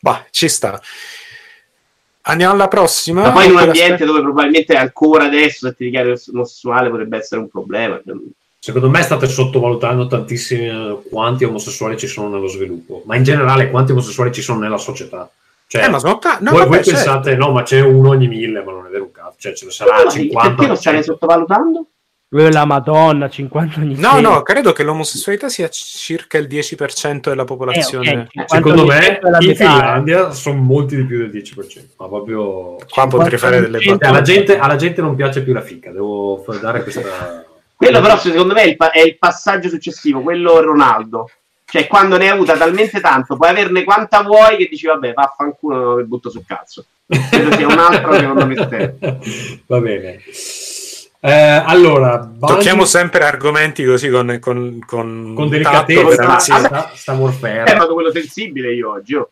Bah, 0.00 0.26
ci 0.30 0.48
sta. 0.48 0.80
Andiamo 2.22 2.52
alla 2.52 2.68
prossima. 2.68 3.22
Ma 3.22 3.32
poi 3.32 3.46
in 3.46 3.52
un 3.52 3.58
ambiente 3.58 4.04
dove 4.04 4.20
probabilmente 4.20 4.74
ancora 4.74 5.24
adesso 5.24 5.68
se 5.68 5.74
ti 5.74 5.84
dichiari 5.84 6.12
omosessuale 6.32 6.90
potrebbe 6.90 7.18
essere 7.18 7.40
un 7.40 7.48
problema. 7.48 8.00
Secondo 8.58 8.90
me 8.90 9.02
state 9.02 9.26
sottovalutando 9.26 10.06
tantissimi 10.06 10.68
eh, 10.68 11.02
quanti 11.08 11.44
omosessuali 11.44 11.98
ci 11.98 12.06
sono 12.06 12.28
nello 12.28 12.46
sviluppo, 12.46 13.02
ma 13.06 13.16
in 13.16 13.24
generale 13.24 13.70
quanti 13.70 13.90
omosessuali 13.90 14.32
ci 14.32 14.40
sono 14.40 14.60
nella 14.60 14.78
società. 14.78 15.28
Cioè, 15.72 15.84
Eh, 15.84 15.88
ma 15.88 15.98
sono 15.98 16.18
ta- 16.18 16.36
no, 16.42 16.50
voi, 16.50 16.58
vabbè, 16.58 16.68
voi 16.68 16.84
certo. 16.84 16.90
pensate, 16.90 17.34
no, 17.34 17.50
ma 17.50 17.62
c'è 17.62 17.80
uno 17.80 18.10
ogni 18.10 18.28
mille, 18.28 18.62
ma 18.62 18.72
non 18.72 18.84
è 18.84 18.90
vero 18.90 19.04
un 19.04 19.10
cazzo, 19.10 19.36
cioè 19.38 19.54
ce 19.54 19.64
ne 19.64 19.70
sarà 19.70 20.04
Ma 20.04 20.10
50. 20.10 20.48
perché 20.50 20.66
lo 20.66 20.74
stai 20.74 20.92
100. 20.96 21.12
sottovalutando? 21.12 21.86
Eh, 22.34 22.52
La 22.52 22.66
Madonna, 22.66 23.30
50 23.30 23.80
anni 23.80 23.94
No, 23.98 24.08
fa. 24.10 24.20
no, 24.20 24.42
credo 24.42 24.72
che 24.72 24.82
l'omosessualità 24.82 25.48
sia 25.48 25.70
circa 25.70 26.36
il 26.36 26.46
10% 26.46 27.30
della 27.30 27.44
popolazione. 27.44 28.28
Eh, 28.32 28.40
ok. 28.42 28.50
Secondo 28.50 28.84
me 28.84 29.00
50 29.00 29.26
è 29.26 29.30
la 29.30 29.38
in 29.40 29.56
Finlandia 29.56 30.30
sono 30.32 30.60
molti 30.60 30.96
di 30.96 31.04
più 31.06 31.16
del 31.16 31.30
10%, 31.30 31.94
ma 31.96 32.06
proprio... 32.06 32.76
Qua 32.90 33.06
potrei 33.06 33.38
fare 33.38 33.60
delle 33.62 33.78
50% 33.78 33.82
Cioè, 33.98 34.08
alla, 34.10 34.20
gente, 34.20 34.58
alla 34.58 34.76
gente 34.76 35.00
non 35.00 35.14
piace 35.14 35.42
più 35.42 35.54
la 35.54 35.62
fica, 35.62 35.90
devo 35.90 36.44
dare 36.60 36.82
questa... 36.82 37.44
Quello 37.74 38.00
però 38.02 38.18
secondo 38.18 38.52
me 38.52 38.60
è 38.62 38.66
il, 38.66 38.76
pa- 38.76 38.90
è 38.90 39.00
il 39.00 39.16
passaggio 39.16 39.70
successivo, 39.70 40.20
quello 40.20 40.60
Ronaldo. 40.60 41.28
Cioè, 41.72 41.86
quando 41.86 42.18
ne 42.18 42.24
hai 42.24 42.32
avuta 42.32 42.54
talmente 42.54 43.00
tanto, 43.00 43.34
puoi 43.34 43.48
averne 43.48 43.82
quanta 43.82 44.22
vuoi 44.22 44.58
che 44.58 44.68
dici, 44.68 44.86
vabbè, 44.86 45.14
vaffanculo, 45.14 45.94
mi 45.96 46.04
butto 46.04 46.28
sul 46.28 46.44
cazzo. 46.46 46.84
Credo 47.06 47.50
sia 47.52 47.66
un 47.66 47.78
altro 47.78 48.12
secondo 48.12 48.46
me 48.46 48.56
stesso. 48.56 48.98
Va 49.68 49.80
bene. 49.80 50.20
Eh, 51.20 51.30
allora, 51.64 52.18
Bungie- 52.18 52.56
Tocchiamo 52.56 52.84
sempre 52.84 53.24
argomenti 53.24 53.86
così 53.86 54.10
con, 54.10 54.36
con, 54.38 54.80
con, 54.84 55.32
con 55.34 55.48
delicatezza, 55.48 56.38
sta, 56.38 56.90
sta 56.92 57.12
Warfare. 57.14 57.62
È 57.62 57.70
stato 57.70 57.94
quello 57.94 58.10
sensibile 58.10 58.74
io 58.74 58.90
oggi. 58.90 59.14
oh. 59.14 59.30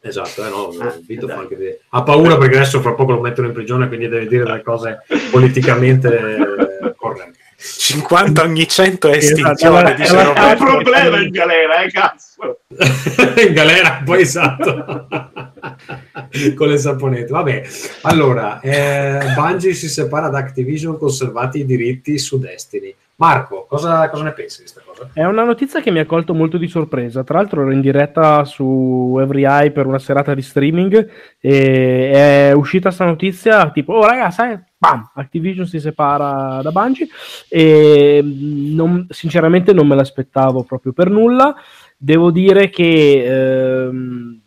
Esatto, 0.00 0.44
eh, 0.46 0.50
no, 0.50 0.70
Eh, 0.72 1.32
anche 1.32 1.56
de- 1.56 1.80
ha 1.88 2.02
paura 2.02 2.36
perché 2.36 2.56
adesso 2.56 2.82
fra 2.82 2.92
poco 2.92 3.12
lo 3.12 3.20
mettono 3.22 3.46
in 3.46 3.54
prigione, 3.54 3.88
quindi 3.88 4.08
deve 4.08 4.26
dire 4.26 4.44
delle 4.44 4.62
cose 4.62 5.04
politicamente 5.30 6.36
eh, 6.84 6.94
corrette. 6.96 7.38
50 7.60 8.42
ogni 8.42 8.68
100 8.68 9.08
è 9.08 9.16
Esatto, 9.16 9.40
estinzione, 9.40 9.94
dice 9.96 10.16
allora- 10.16 10.32
È 10.34 10.56
Roberto. 10.56 10.62
un 10.62 10.68
problema 10.82 11.20
in 11.20 11.30
galera, 11.30 11.82
eh, 11.82 11.90
cazzo. 11.90 12.60
in 13.46 13.52
galera, 13.52 14.02
poi 14.04 14.20
esatto. 14.20 15.08
Con 16.54 16.68
le 16.68 16.78
saponette. 16.78 17.32
Vabbè, 17.32 17.62
allora, 18.02 18.60
eh, 18.60 19.32
Bungie 19.34 19.74
si 19.74 19.88
separa 19.88 20.28
da 20.28 20.38
Activision, 20.38 20.96
conservati 20.98 21.58
i 21.60 21.64
diritti 21.66 22.16
su 22.18 22.38
Destiny. 22.38 22.94
Marco, 23.20 23.66
cosa, 23.68 24.08
cosa 24.10 24.22
ne 24.22 24.30
pensi 24.32 24.62
di 24.62 24.70
questa 24.70 24.82
cosa? 24.86 25.10
È 25.12 25.24
una 25.24 25.42
notizia 25.42 25.80
che 25.80 25.90
mi 25.90 25.98
ha 25.98 26.06
colto 26.06 26.34
molto 26.34 26.56
di 26.56 26.68
sorpresa. 26.68 27.24
Tra 27.24 27.38
l'altro 27.38 27.62
ero 27.62 27.72
in 27.72 27.80
diretta 27.80 28.44
su 28.44 29.16
Every 29.20 29.44
Eye 29.44 29.72
per 29.72 29.86
una 29.86 29.98
serata 29.98 30.34
di 30.34 30.42
streaming 30.42 31.10
e 31.40 32.12
è 32.12 32.52
uscita 32.52 32.92
sta 32.92 33.06
notizia 33.06 33.70
tipo, 33.70 33.94
oh 33.94 34.06
raga, 34.06 34.30
sai, 34.30 34.56
bam, 34.76 35.10
Activision 35.14 35.66
si 35.66 35.80
separa 35.80 36.62
da 36.62 36.70
Bungie 36.70 37.08
e 37.48 38.20
mh, 38.22 38.74
non- 38.76 39.06
sinceramente 39.10 39.72
non 39.72 39.88
me 39.88 39.96
l'aspettavo 39.96 40.62
proprio 40.62 40.92
per 40.92 41.10
nulla. 41.10 41.56
Devo 41.96 42.30
dire 42.30 42.70
che 42.70 43.24
ehm, 43.24 44.40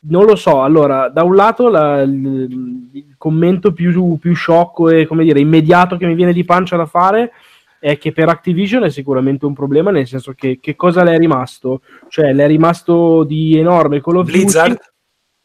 non 0.00 0.24
lo 0.26 0.36
so, 0.36 0.62
allora, 0.62 1.08
da 1.08 1.22
un 1.22 1.34
lato 1.34 1.70
la- 1.70 2.02
il, 2.02 2.88
il 2.92 3.14
commento 3.16 3.72
più, 3.72 4.18
più 4.18 4.34
sciocco 4.34 4.90
e 4.90 5.06
come 5.06 5.24
dire 5.24 5.40
immediato 5.40 5.96
che 5.96 6.04
mi 6.04 6.14
viene 6.14 6.34
di 6.34 6.44
pancia 6.44 6.76
da 6.76 6.84
fare 6.84 7.22
è 7.24 7.30
che 7.98 8.12
per 8.12 8.28
Activision 8.28 8.84
è 8.84 8.90
sicuramente 8.90 9.44
un 9.44 9.54
problema, 9.54 9.90
nel 9.90 10.06
senso 10.06 10.32
che 10.34 10.58
che 10.60 10.76
cosa 10.76 11.02
le 11.02 11.14
è 11.14 11.18
rimasto? 11.18 11.80
Cioè, 12.08 12.32
le 12.32 12.44
è 12.44 12.46
rimasto 12.46 13.24
di 13.24 13.56
enorme 13.58 14.00
Call 14.00 14.18
of 14.18 14.26
Blizzard, 14.26 14.70
Duty. 14.74 14.84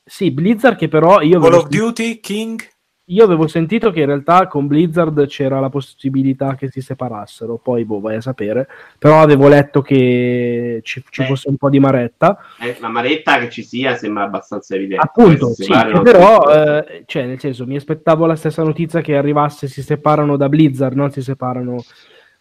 Sì, 0.06 0.32
Blizzard 0.32 0.78
che 0.78 0.88
però 0.88 1.22
io 1.22 1.40
Call 1.40 1.54
of 1.54 1.68
Duty, 1.68 2.20
King. 2.20 2.62
io 3.10 3.24
avevo 3.24 3.48
sentito 3.48 3.90
che 3.90 4.02
in 4.02 4.06
realtà 4.06 4.48
con 4.48 4.68
Blizzard 4.68 5.26
c'era 5.28 5.60
la 5.60 5.70
possibilità 5.70 6.56
che 6.56 6.70
si 6.70 6.82
separassero, 6.82 7.58
poi 7.58 7.86
boh, 7.86 8.00
vai 8.00 8.18
a 8.18 8.22
sapere. 8.22 8.68
Però 9.00 9.20
avevo 9.22 9.48
letto 9.48 9.82
che 9.82 10.82
ci, 10.84 11.04
ci 11.10 11.22
Eh. 11.24 11.26
fosse 11.26 11.50
un 11.50 11.58
po' 11.58 11.70
di 11.70 11.80
maretta. 11.80 12.38
Eh, 12.62 12.78
la 12.80 12.90
maretta 12.90 13.40
che 13.40 13.50
ci 13.50 13.64
sia 13.64 13.96
sembra 13.96 14.24
abbastanza 14.24 14.76
evidente. 14.76 15.04
Appunto, 15.04 15.54
se 15.54 15.64
sì, 15.64 15.72
però, 16.04 16.54
eh, 16.54 17.04
cioè, 17.06 17.26
nel 17.26 17.40
senso, 17.40 17.66
mi 17.66 17.78
aspettavo 17.78 18.26
la 18.26 18.36
stessa 18.36 18.62
notizia 18.64 19.02
che 19.02 19.16
arrivasse, 19.18 19.68
si 19.68 19.82
separano 19.82 20.38
da 20.38 20.48
Blizzard, 20.50 20.96
non 20.96 21.10
si 21.12 21.22
separano 21.22 21.84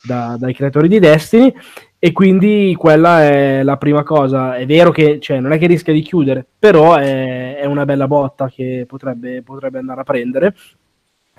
da- 0.03 0.36
dai 0.38 0.55
creatori 0.55 0.88
di 0.88 0.99
Destiny, 0.99 1.53
e 1.99 2.12
quindi 2.12 2.74
quella 2.78 3.24
è 3.24 3.62
la 3.62 3.76
prima 3.76 4.03
cosa. 4.03 4.57
È 4.57 4.66
vero 4.66 4.90
che, 4.90 5.18
cioè, 5.20 5.40
non 5.40 5.53
è 5.53 5.59
che 5.59 5.66
rischia 5.66 5.92
di 5.92 6.03
chiudere, 6.03 6.44
però 6.59 6.97
è, 6.97 7.57
è 7.57 7.64
una 7.64 7.84
bella 7.84 8.07
botta 8.07 8.49
che 8.49 8.84
potrebbe, 8.86 9.42
potrebbe 9.42 9.78
andare 9.78 10.01
a 10.01 10.05
prendere. 10.05 10.55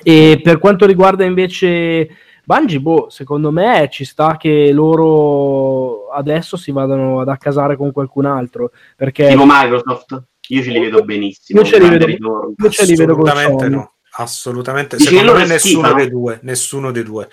E 0.03 0.39
per 0.43 0.59
quanto 0.59 0.85
riguarda 0.85 1.23
invece 1.23 2.07
Bungie, 2.43 2.79
boh, 2.79 3.07
secondo 3.09 3.51
me 3.51 3.89
ci 3.91 4.05
sta 4.05 4.37
che 4.37 4.71
loro 4.71 6.09
adesso 6.09 6.55
si 6.55 6.71
vadano 6.71 7.19
ad 7.19 7.29
accasare 7.29 7.75
con 7.75 7.91
qualcun 7.91 8.25
altro, 8.25 8.71
perché... 8.95 9.27
Tipo 9.27 9.43
Microsoft, 9.45 10.23
io 10.47 10.63
ce 10.63 10.69
li 10.71 10.79
vedo 10.79 11.03
benissimo. 11.03 11.59
Io 11.59 11.65
ce 11.65 11.79
li 11.79 11.89
vedo- 11.89 12.05
ritorno. 12.05 12.53
Io 12.57 12.69
ce 12.69 12.85
li 12.85 12.95
vedo 12.95 13.15
con 13.15 13.27
Assolutamente 13.27 13.63
Sony. 13.63 13.75
no. 13.75 13.91
Assolutamente. 14.19 14.97
Secondo 14.97 15.33
me 15.33 15.45
nessuno 15.45 15.57
schifano? 15.59 15.95
dei 15.95 16.09
due. 16.09 16.39
Nessuno 16.41 16.91
dei 16.91 17.03
due. 17.03 17.29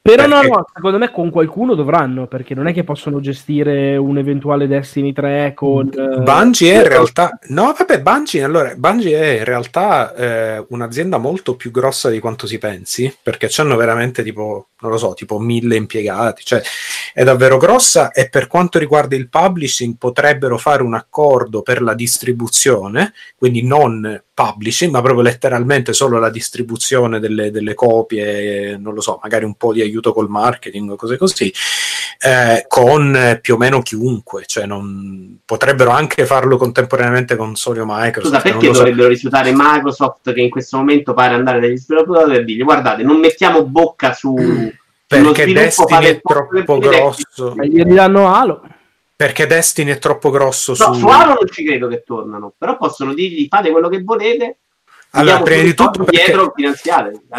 Però 0.00 0.26
no, 0.26 0.40
Perché- 0.40 0.48
no, 0.48 0.66
secondo 0.74 0.98
me 0.98 1.10
con 1.10 1.30
qualcuno 1.30 1.74
dovranno, 1.74 2.26
perché 2.26 2.54
non 2.54 2.66
è 2.66 2.72
che 2.72 2.84
possono 2.84 3.20
gestire 3.20 3.96
un 3.96 4.18
eventuale 4.18 4.66
Destiny 4.66 5.12
3 5.12 5.52
con... 5.54 5.90
eh, 5.94 6.20
Bungie 6.20 6.72
è 6.72 6.76
in 6.76 6.88
realtà 6.88 7.38
no 7.48 7.74
vabbè 7.76 8.00
Bungie, 8.02 8.42
allora, 8.42 8.74
Bungie 8.76 9.18
è 9.18 9.38
in 9.38 9.44
realtà 9.44 10.14
eh, 10.14 10.66
un'azienda 10.68 11.18
molto 11.18 11.56
più 11.56 11.70
grossa 11.70 12.10
di 12.10 12.20
quanto 12.20 12.46
si 12.46 12.58
pensi 12.58 13.14
perché 13.22 13.48
hanno 13.58 13.76
veramente 13.76 14.22
tipo 14.22 14.68
non 14.80 14.90
lo 14.90 14.98
so 14.98 15.14
tipo 15.14 15.38
mille 15.38 15.76
impiegati 15.76 16.44
cioè 16.44 16.62
è 17.12 17.24
davvero 17.24 17.56
grossa 17.56 18.12
e 18.12 18.28
per 18.28 18.46
quanto 18.46 18.78
riguarda 18.78 19.16
il 19.16 19.28
publishing 19.28 19.96
potrebbero 19.98 20.58
fare 20.58 20.82
un 20.82 20.94
accordo 20.94 21.62
per 21.62 21.82
la 21.82 21.94
distribuzione 21.94 23.12
quindi 23.36 23.62
non 23.64 24.22
publishing 24.38 24.92
ma 24.92 25.02
proprio 25.02 25.22
letteralmente 25.22 25.92
solo 25.92 26.20
la 26.20 26.30
distribuzione 26.30 27.18
delle, 27.18 27.50
delle 27.50 27.74
copie 27.74 28.76
non 28.78 28.94
lo 28.94 29.00
so 29.00 29.18
magari 29.20 29.44
un 29.44 29.54
po' 29.54 29.72
di 29.72 29.80
aiuto 29.80 30.12
col 30.12 30.28
marketing 30.28 30.92
o 30.92 30.96
cose 30.96 31.16
così 31.16 31.52
eh, 32.20 32.64
con 32.66 33.38
più 33.40 33.54
o 33.54 33.56
meno 33.56 33.80
chiunque, 33.80 34.42
cioè 34.44 34.66
non, 34.66 35.38
potrebbero 35.44 35.90
anche 35.90 36.26
farlo 36.26 36.56
contemporaneamente 36.56 37.36
con 37.36 37.54
Sony 37.54 37.78
o 37.78 37.84
Microsoft. 37.86 38.34
Scusa, 38.34 38.40
perché 38.40 38.66
lo 38.66 38.74
so. 38.74 38.78
dovrebbero 38.80 39.08
rifiutare 39.08 39.52
Microsoft 39.54 40.32
che 40.32 40.40
in 40.40 40.50
questo 40.50 40.78
momento 40.78 41.14
pare 41.14 41.34
andare 41.34 41.60
dagli 41.60 41.76
sviluppatori 41.76 42.36
e 42.36 42.44
dirgli 42.44 42.64
guardate, 42.64 43.04
non 43.04 43.20
mettiamo 43.20 43.64
bocca 43.64 44.12
su... 44.12 44.36
sullo 44.36 44.72
Perché 45.06 45.52
Destiny 45.52 46.04
è 46.04 46.20
troppo 46.20 46.78
grosso. 46.78 47.52
Ma 47.54 47.64
gli 47.64 47.82
ridanno 47.82 48.34
Halo. 48.34 48.62
Perché 49.18 49.48
Destiny 49.48 49.90
è 49.90 49.98
troppo 49.98 50.30
grosso 50.30 50.76
No, 50.78 50.94
su... 50.94 51.00
su 51.00 51.06
Halo 51.08 51.32
non 51.32 51.48
ci 51.50 51.64
credo 51.64 51.88
che 51.88 52.04
tornano, 52.06 52.54
però 52.56 52.76
possono 52.76 53.12
dirgli 53.14 53.48
fate 53.48 53.72
quello 53.72 53.88
che 53.88 54.00
volete. 54.04 54.58
Allora, 55.10 55.42
prima 55.42 55.62
di 55.64 55.74
tutto 55.74 56.04
perché-. 56.04 56.32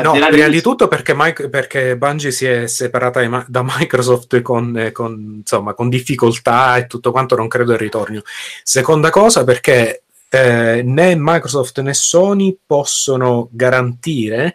No, 0.01 0.11
prima 0.11 0.47
di 0.49 0.61
tutto 0.61 0.89
perché, 0.89 1.13
Mic- 1.15 1.47
perché 1.47 1.95
Bungie 1.95 2.31
si 2.31 2.45
è 2.45 2.67
separata 2.67 3.25
da- 3.25 3.45
da 3.47 3.63
Microsoft 3.63 4.41
con, 4.41 4.77
eh, 4.77 4.91
con, 4.91 5.35
insomma, 5.37 5.73
con 5.73 5.87
difficoltà 5.87 6.75
e 6.75 6.85
tutto 6.85 7.11
quanto, 7.11 7.37
non 7.37 7.47
credo 7.47 7.71
il 7.71 7.79
ritorno. 7.79 8.23
Seconda 8.61 9.09
cosa 9.09 9.45
perché 9.45 10.03
eh, 10.27 10.81
né 10.83 11.15
Microsoft 11.15 11.79
né 11.79 11.93
Sony 11.93 12.57
possono 12.65 13.47
garantire 13.53 14.53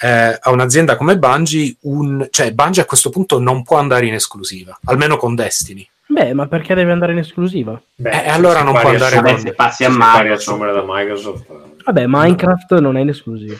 eh, 0.00 0.38
a 0.40 0.50
un'azienda 0.50 0.96
come 0.96 1.18
Bungie 1.18 1.76
un... 1.82 2.26
cioè 2.30 2.52
Bungie 2.52 2.82
a 2.82 2.86
questo 2.86 3.10
punto 3.10 3.38
non 3.38 3.62
può 3.62 3.76
andare 3.76 4.06
in 4.06 4.14
esclusiva, 4.14 4.76
almeno 4.86 5.16
con 5.16 5.36
Destiny. 5.36 5.88
Beh, 6.14 6.32
ma 6.32 6.46
perché 6.46 6.74
deve 6.74 6.92
andare 6.92 7.10
in 7.12 7.18
esclusiva? 7.18 7.80
Beh, 7.96 8.24
Eh, 8.24 8.28
allora 8.28 8.62
non 8.62 8.72
può 8.78 8.88
andare 8.88 9.16
Vabbè, 9.16 9.38
se 9.38 9.52
passi 9.54 9.84
a 9.84 9.88
Microsoft. 9.90 10.84
Microsoft. 10.86 11.50
eh. 11.50 11.82
Vabbè, 11.84 12.04
Minecraft 12.06 12.78
non 12.78 12.96
è 12.96 13.00
in 13.00 13.08
esclusiva. 13.08 13.56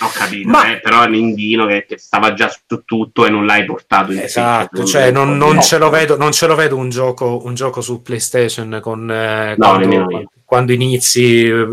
Ho 0.00 0.08
capito, 0.14 0.48
Ma- 0.48 0.70
eh, 0.70 0.80
però 0.80 1.02
è 1.02 1.06
un 1.06 1.14
indino 1.14 1.66
che, 1.66 1.84
che 1.86 1.98
stava 1.98 2.32
già 2.32 2.48
su 2.48 2.60
tutto 2.86 3.26
e 3.26 3.30
non 3.30 3.44
l'hai 3.44 3.64
portato 3.64 4.12
in 4.12 4.20
Esatto, 4.20 4.76
sitio, 4.76 4.84
cioè 4.86 5.10
non, 5.10 5.36
non 5.36 5.56
no. 5.56 5.60
ce 5.62 5.78
lo 5.78 5.90
vedo, 5.90 6.16
non 6.16 6.30
ce 6.32 6.46
lo 6.46 6.54
vedo 6.54 6.76
un 6.76 6.90
gioco, 6.90 7.42
un 7.44 7.54
gioco 7.54 7.80
su 7.80 8.02
PlayStation 8.02 8.78
con 8.80 9.10
eh, 9.10 9.54
No, 9.58 9.68
quando, 9.70 10.06
quando 10.44 10.72
inizi 10.72 11.44
eh, 11.44 11.66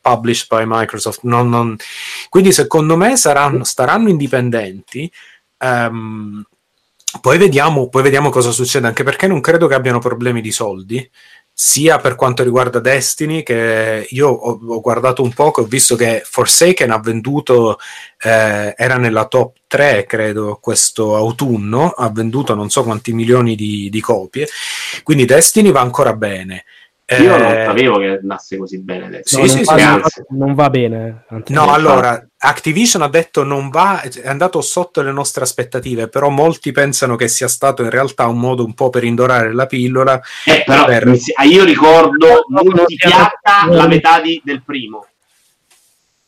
published 0.00 0.46
by 0.48 0.62
Microsoft. 0.64 1.20
Non- 1.24 1.48
non- 1.48 1.76
Quindi 2.28 2.52
secondo 2.52 2.96
me 2.96 3.16
saranno, 3.16 3.64
staranno 3.64 4.08
indipendenti. 4.08 5.10
ehm, 5.58 6.44
poi, 7.20 7.38
vediamo, 7.38 7.88
poi 7.88 8.02
vediamo 8.02 8.30
cosa 8.30 8.50
succede, 8.50 8.86
anche 8.86 9.02
perché 9.02 9.26
non 9.26 9.40
credo 9.40 9.66
che 9.66 9.74
abbiano 9.74 9.98
problemi 9.98 10.40
di 10.40 10.52
soldi. 10.52 11.10
Sia 11.56 11.98
per 11.98 12.16
quanto 12.16 12.42
riguarda 12.42 12.80
Destiny, 12.80 13.44
che 13.44 14.06
io 14.10 14.28
ho, 14.28 14.58
ho 14.66 14.80
guardato 14.80 15.22
un 15.22 15.32
po', 15.32 15.52
ho 15.54 15.64
visto 15.64 15.94
che 15.94 16.22
Forsaken 16.24 16.90
ha 16.90 16.98
venduto 16.98 17.78
eh, 18.20 18.74
era 18.76 18.96
nella 18.96 19.26
top 19.26 19.58
3, 19.68 20.04
credo, 20.04 20.58
questo 20.60 21.14
autunno, 21.14 21.90
ha 21.90 22.10
venduto 22.10 22.56
non 22.56 22.70
so 22.70 22.82
quanti 22.82 23.12
milioni 23.12 23.54
di, 23.54 23.88
di 23.88 24.00
copie, 24.00 24.48
quindi 25.04 25.26
Destiny 25.26 25.70
va 25.70 25.80
ancora 25.80 26.14
bene. 26.14 26.64
Io 27.20 27.36
non 27.36 27.52
Eh, 27.52 27.64
sapevo 27.66 27.98
che 27.98 28.18
andasse 28.20 28.56
così 28.56 28.80
bene 28.82 29.06
adesso. 29.06 29.36
Sì, 29.36 29.40
No, 29.42 29.46
sì, 29.48 29.54
non, 29.56 29.64
sì, 29.64 29.84
va, 29.84 30.36
non 30.36 30.54
va 30.54 30.70
bene. 30.70 31.24
No, 31.48 31.70
allora, 31.70 32.26
Activision 32.38 33.02
ha 33.02 33.08
detto 33.08 33.44
non 33.44 33.68
va, 33.68 34.00
è 34.00 34.26
andato 34.26 34.62
sotto 34.62 35.02
le 35.02 35.12
nostre 35.12 35.44
aspettative, 35.44 36.08
però 36.08 36.30
molti 36.30 36.72
pensano 36.72 37.16
che 37.16 37.28
sia 37.28 37.48
stato 37.48 37.82
in 37.82 37.90
realtà 37.90 38.26
un 38.26 38.38
modo 38.38 38.64
un 38.64 38.72
po' 38.72 38.88
per 38.88 39.04
indorare 39.04 39.52
la 39.52 39.66
pillola. 39.66 40.18
Eh, 40.46 40.62
però 40.64 40.86
Per- 40.86 41.16
si- 41.18 41.32
ah, 41.34 41.44
io 41.44 41.64
ricordo 41.64 42.26
No, 42.48 42.60
no, 42.62 42.70
multipiatta 42.74 43.64
no. 43.66 43.74
la 43.74 43.86
metà 43.86 44.20
di- 44.20 44.40
del 44.42 44.62
primo. 44.64 45.06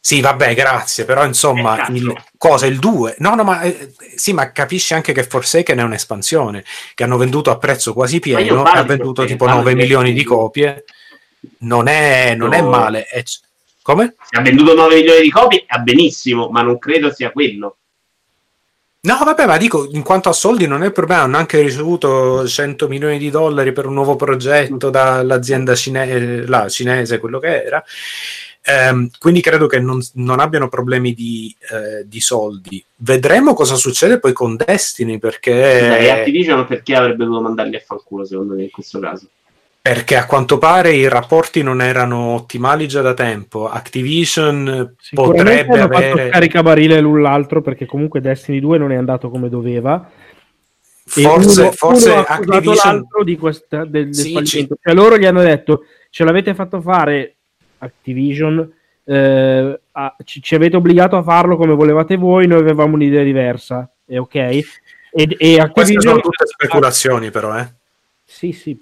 Sì, 0.06 0.20
vabbè, 0.20 0.54
grazie, 0.54 1.04
però 1.04 1.24
insomma, 1.26 1.84
Eh, 1.88 1.92
il, 1.94 2.14
cosa, 2.38 2.66
il 2.66 2.78
2? 2.78 3.16
No, 3.18 3.34
no, 3.34 3.42
ma 3.42 3.62
eh, 3.62 3.92
sì, 4.14 4.32
ma 4.32 4.52
capisci 4.52 4.94
anche 4.94 5.12
che 5.12 5.24
Forsaken 5.24 5.78
è 5.78 5.82
un'espansione, 5.82 6.64
che 6.94 7.02
hanno 7.02 7.16
venduto 7.16 7.50
a 7.50 7.58
prezzo 7.58 7.92
quasi 7.92 8.20
pieno, 8.20 8.62
ha 8.62 8.84
venduto 8.84 9.24
tipo 9.24 9.46
parlo 9.46 9.62
9 9.62 9.74
di 9.74 9.80
milioni 9.80 10.12
di 10.12 10.22
copie, 10.22 10.84
non 11.62 11.88
è, 11.88 12.36
non 12.36 12.52
è 12.52 12.60
No. 12.60 12.68
male. 12.68 13.06
è- 13.06 13.24
come? 13.82 14.14
Se 14.30 14.38
ha 14.38 14.42
venduto 14.42 14.76
9 14.76 14.94
milioni 14.94 15.22
di 15.22 15.30
copie, 15.30 15.64
va 15.68 15.78
benissimo, 15.78 16.50
ma 16.50 16.62
non 16.62 16.78
credo 16.78 17.12
sia 17.12 17.32
quello. 17.32 17.76
No, 19.00 19.18
vabbè, 19.24 19.44
ma 19.46 19.56
dico, 19.56 19.88
in 19.90 20.04
quanto 20.04 20.28
a 20.28 20.32
soldi 20.32 20.68
non 20.68 20.84
è 20.84 20.86
il 20.86 20.92
problema, 20.92 21.22
hanno 21.22 21.36
anche 21.36 21.60
ricevuto 21.60 22.46
100 22.46 22.86
milioni 22.86 23.18
di 23.18 23.28
dollari 23.30 23.72
per 23.72 23.86
un 23.86 23.94
nuovo 23.94 24.14
progetto 24.14 24.88
dall'azienda 24.88 25.74
cine- 25.74 26.46
la 26.46 26.68
cinese, 26.68 27.18
quello 27.18 27.40
che 27.40 27.64
era. 27.64 27.84
Ehm, 28.68 29.10
quindi 29.20 29.40
credo 29.40 29.68
che 29.68 29.78
non, 29.78 30.00
non 30.14 30.40
abbiano 30.40 30.68
problemi 30.68 31.14
di, 31.14 31.54
eh, 31.70 32.04
di, 32.04 32.20
soldi. 32.20 32.84
Vedremo 32.96 33.54
cosa 33.54 33.76
succede 33.76 34.18
poi 34.18 34.32
con 34.32 34.56
Destiny, 34.56 35.18
perché... 35.18 35.86
Dai, 35.88 36.10
Activision 36.10 36.66
perché 36.66 36.96
avrebbe 36.96 37.24
dovuto 37.24 37.42
mandarli 37.42 37.76
a 37.76 37.82
fanculo, 37.84 38.24
secondo 38.24 38.54
me, 38.54 38.64
in 38.64 38.70
questo 38.70 38.98
caso? 38.98 39.28
Perché 39.80 40.16
a 40.16 40.26
quanto 40.26 40.58
pare 40.58 40.94
i 40.94 41.06
rapporti 41.06 41.62
non 41.62 41.80
erano 41.80 42.34
ottimali 42.34 42.88
già 42.88 43.02
da 43.02 43.14
tempo. 43.14 43.68
Activision 43.68 44.96
potrebbe 45.12 45.72
hanno 45.72 45.84
avere. 45.84 46.10
fatto 46.10 46.28
caricabarile 46.30 46.98
l'un 46.98 47.22
l'altro 47.22 47.62
perché 47.62 47.86
comunque 47.86 48.20
Destiny 48.20 48.58
2 48.58 48.78
non 48.78 48.90
è 48.90 48.96
andato 48.96 49.30
come 49.30 49.48
doveva. 49.48 50.10
Forse, 51.04 51.60
uno, 51.60 51.70
forse 51.70 52.10
uno 52.10 52.24
Activision. 52.26 52.74
l'altro 52.74 53.22
di 53.22 53.36
questa, 53.36 53.84
del, 53.84 54.06
del 54.06 54.14
Sì, 54.14 54.32
fallimento. 54.32 54.76
Cioè, 54.82 54.92
loro 54.92 55.18
gli 55.18 55.24
hanno 55.24 55.42
detto: 55.42 55.84
Ce 56.10 56.24
l'avete 56.24 56.52
fatto 56.52 56.80
fare 56.80 57.35
Activision, 57.78 58.72
eh, 59.04 59.80
a- 59.92 60.16
ci, 60.24 60.42
ci 60.42 60.54
avete 60.54 60.76
obbligato 60.76 61.16
a 61.16 61.22
farlo 61.22 61.56
come 61.56 61.74
volevate 61.74 62.16
voi. 62.16 62.46
Noi 62.46 62.58
avevamo 62.60 62.94
un'idea 62.94 63.22
diversa, 63.22 63.90
è 64.04 64.18
ok? 64.18 64.34
E, 64.34 64.64
e 65.12 65.26
Queste 65.28 65.60
Activision, 65.60 66.02
sono 66.02 66.20
tutte 66.20 66.46
speculazioni, 66.46 67.30
però, 67.30 67.58
eh. 67.58 67.68
Sì, 68.28 68.50
sì, 68.50 68.76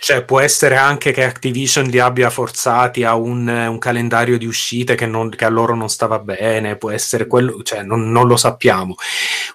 Cioè, 0.00 0.24
può 0.24 0.40
essere 0.40 0.74
anche 0.76 1.12
che 1.12 1.22
Activision 1.22 1.84
li 1.86 1.98
abbia 1.98 2.30
forzati 2.30 3.04
a 3.04 3.14
un, 3.14 3.46
un 3.46 3.78
calendario 3.78 4.38
di 4.38 4.46
uscite 4.46 4.94
che, 4.94 5.04
non- 5.06 5.28
che 5.28 5.44
a 5.44 5.48
loro 5.50 5.74
non 5.76 5.88
stava 5.90 6.18
bene, 6.18 6.76
può 6.76 6.90
essere 6.90 7.26
quello, 7.26 7.62
cioè, 7.62 7.82
non, 7.82 8.10
non 8.10 8.26
lo 8.26 8.36
sappiamo. 8.36 8.94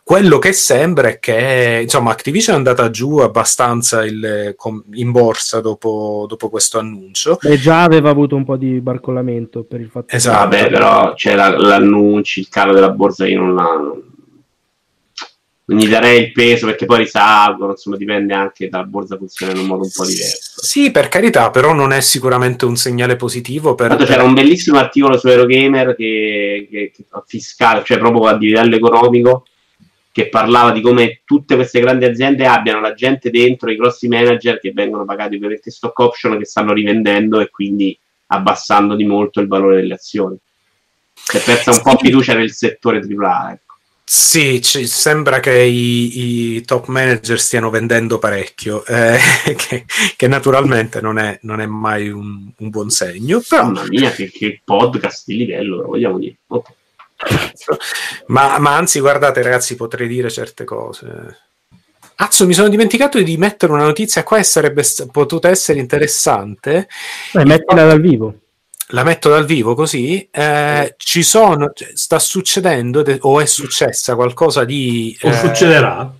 Quello 0.03 0.37
che 0.37 0.53
sembra 0.53 1.09
è 1.09 1.19
che, 1.19 1.79
insomma, 1.81 2.11
Activision 2.11 2.53
è 2.53 2.57
andata 2.59 2.89
giù 2.91 3.17
abbastanza 3.17 4.05
il- 4.05 4.55
in 4.93 5.11
borsa 5.11 5.59
dopo, 5.59 6.25
dopo 6.29 6.49
questo 6.49 6.77
annuncio. 6.77 7.37
beh, 7.41 7.57
già 7.57 7.81
aveva 7.83 8.11
avuto 8.11 8.35
un 8.35 8.45
po' 8.45 8.57
di 8.57 8.79
barcollamento 8.79 9.63
per 9.63 9.81
il 9.81 9.89
fatto 9.89 10.15
Esatto. 10.15 10.37
Vabbè, 10.49 10.69
però 10.69 11.13
c'è 11.15 11.33
la- 11.35 11.57
l'annuncio, 11.57 12.39
il 12.39 12.47
calo 12.47 12.73
della 12.73 12.91
borsa, 12.91 13.27
io 13.27 13.41
non 13.41 13.57
gli 15.65 15.87
darei 15.87 16.23
il 16.23 16.31
peso 16.31 16.65
perché 16.65 16.85
poi 16.85 16.99
risalgono, 16.99 17.71
insomma 17.71 17.95
dipende 17.95 18.33
anche 18.33 18.67
dalla 18.67 18.83
borsa 18.83 19.17
funziona 19.17 19.53
in 19.53 19.59
un 19.59 19.65
modo 19.67 19.83
un 19.83 19.91
po' 19.93 20.05
diverso. 20.05 20.61
Sì, 20.61 20.91
per 20.91 21.07
carità, 21.07 21.49
però 21.49 21.73
non 21.73 21.93
è 21.93 22.01
sicuramente 22.01 22.65
un 22.65 22.75
segnale 22.75 23.15
positivo 23.15 23.75
per... 23.75 23.89
Tanto 23.89 24.05
c'era 24.05 24.23
un 24.23 24.33
bellissimo 24.33 24.77
articolo 24.77 25.17
su 25.17 25.27
Eurogamer 25.27 25.95
che, 25.95 26.67
che, 26.69 26.91
che 26.95 27.05
fiscale, 27.25 27.83
cioè 27.85 27.99
proprio 27.99 28.25
a 28.25 28.35
livello 28.35 28.75
economico, 28.75 29.45
che 30.11 30.27
parlava 30.27 30.71
di 30.71 30.81
come 30.81 31.21
tutte 31.23 31.55
queste 31.55 31.79
grandi 31.79 32.03
aziende 32.03 32.45
abbiano 32.45 32.81
la 32.81 32.93
gente 32.93 33.29
dentro, 33.29 33.71
i 33.71 33.77
grossi 33.77 34.07
manager 34.09 34.59
che 34.59 34.73
vengono 34.73 35.05
pagati 35.05 35.35
ovviamente 35.35 35.71
stock 35.71 35.97
option 35.99 36.37
che 36.37 36.45
stanno 36.45 36.73
rivendendo 36.73 37.39
e 37.39 37.49
quindi 37.49 37.97
abbassando 38.27 38.95
di 38.95 39.05
molto 39.05 39.39
il 39.39 39.47
valore 39.47 39.77
delle 39.77 39.93
azioni. 39.93 40.37
Si 41.13 41.37
è 41.37 41.41
persa 41.41 41.71
un 41.71 41.81
po' 41.81 41.97
fiducia 41.97 42.33
nel 42.33 42.51
settore 42.51 42.99
AAA. 42.99 43.59
Sì, 44.13 44.61
ci 44.61 44.87
sembra 44.87 45.39
che 45.39 45.57
i, 45.57 46.55
i 46.55 46.65
top 46.65 46.87
manager 46.87 47.39
stiano 47.39 47.69
vendendo 47.69 48.19
parecchio, 48.19 48.85
eh, 48.85 49.17
che, 49.55 49.85
che 50.17 50.27
naturalmente 50.27 50.99
non 50.99 51.17
è, 51.17 51.39
non 51.43 51.61
è 51.61 51.65
mai 51.65 52.09
un, 52.09 52.51
un 52.57 52.69
buon 52.69 52.89
segno, 52.89 53.41
però, 53.47 53.63
Mamma 53.67 53.85
mia, 53.87 54.11
che, 54.11 54.29
che 54.29 54.59
podcast 54.65 55.23
di 55.27 55.37
livello, 55.37 55.77
lo 55.77 55.85
vogliamo 55.85 56.19
dire. 56.19 56.35
Ok. 56.47 56.69
ma, 58.27 58.59
ma 58.59 58.75
anzi, 58.75 58.99
guardate 58.99 59.41
ragazzi, 59.43 59.77
potrei 59.77 60.09
dire 60.09 60.29
certe 60.29 60.65
cose. 60.65 61.37
Azzo, 62.15 62.45
mi 62.45 62.53
sono 62.53 62.67
dimenticato 62.67 63.17
di 63.17 63.37
mettere 63.37 63.71
una 63.71 63.85
notizia 63.85 64.23
qua 64.23 64.39
e 64.39 64.43
sarebbe 64.43 64.83
potuta 65.09 65.47
essere 65.47 65.79
interessante. 65.79 66.89
Beh, 67.31 67.45
mettila 67.45 67.85
dal 67.85 68.01
vivo. 68.01 68.40
La 68.91 69.03
metto 69.03 69.29
dal 69.29 69.45
vivo 69.45 69.73
così. 69.75 70.27
eh, 70.31 70.95
ci 70.97 71.23
sono, 71.23 71.71
cioè, 71.73 71.91
sta 71.93 72.19
succedendo 72.19 73.01
de- 73.01 73.17
o 73.21 73.39
è 73.39 73.45
successa 73.45 74.15
qualcosa 74.15 74.63
di... 74.63 75.17
O 75.21 75.29
eh, 75.29 75.33
succederà? 75.33 76.13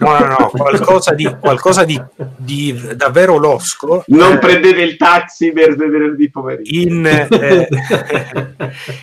No, 0.00 0.18
no, 0.18 0.26
no, 0.26 0.50
qualcosa 0.50 1.14
di, 1.14 1.24
qualcosa 1.40 1.84
di, 1.84 2.00
di 2.36 2.78
davvero 2.94 3.36
losco. 3.36 4.02
Non 4.08 4.32
eh, 4.34 4.38
prendete 4.38 4.80
il 4.82 4.96
taxi 4.96 5.52
per 5.52 5.76
venerdì 5.76 6.30
pomeriggio. 6.30 6.80
in, 6.80 7.06
eh, 7.06 7.68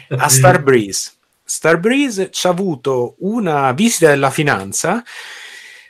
a 0.09 0.27
Starbreeze. 0.27 1.11
Starbreeze 1.43 2.29
ci 2.31 2.47
ha 2.47 2.49
avuto 2.49 3.15
una 3.19 3.71
visita 3.71 4.09
della 4.09 4.31
finanza 4.31 5.03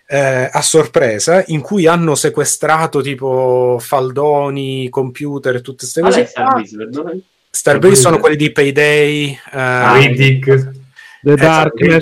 eh, 0.07 0.49
a 0.51 0.61
sorpresa 0.61 1.43
in 1.47 1.61
cui 1.61 1.87
hanno 1.87 2.15
sequestrato 2.15 3.01
tipo 3.01 3.77
faldoni, 3.79 4.89
computer 4.89 5.55
e 5.55 5.61
tutte 5.61 5.79
queste 5.89 6.01
cose. 6.01 6.25
Starbreeze, 6.25 6.77
perdonami? 6.77 7.23
Starbreeze 7.49 8.01
sono 8.01 8.19
quelli 8.19 8.35
di 8.35 8.51
Payday. 8.51 9.39
eh, 9.51 9.93
Riddick. 9.93 10.71
The 11.21 11.33
Esatto, 11.33 11.69
Darkness. 11.77 12.01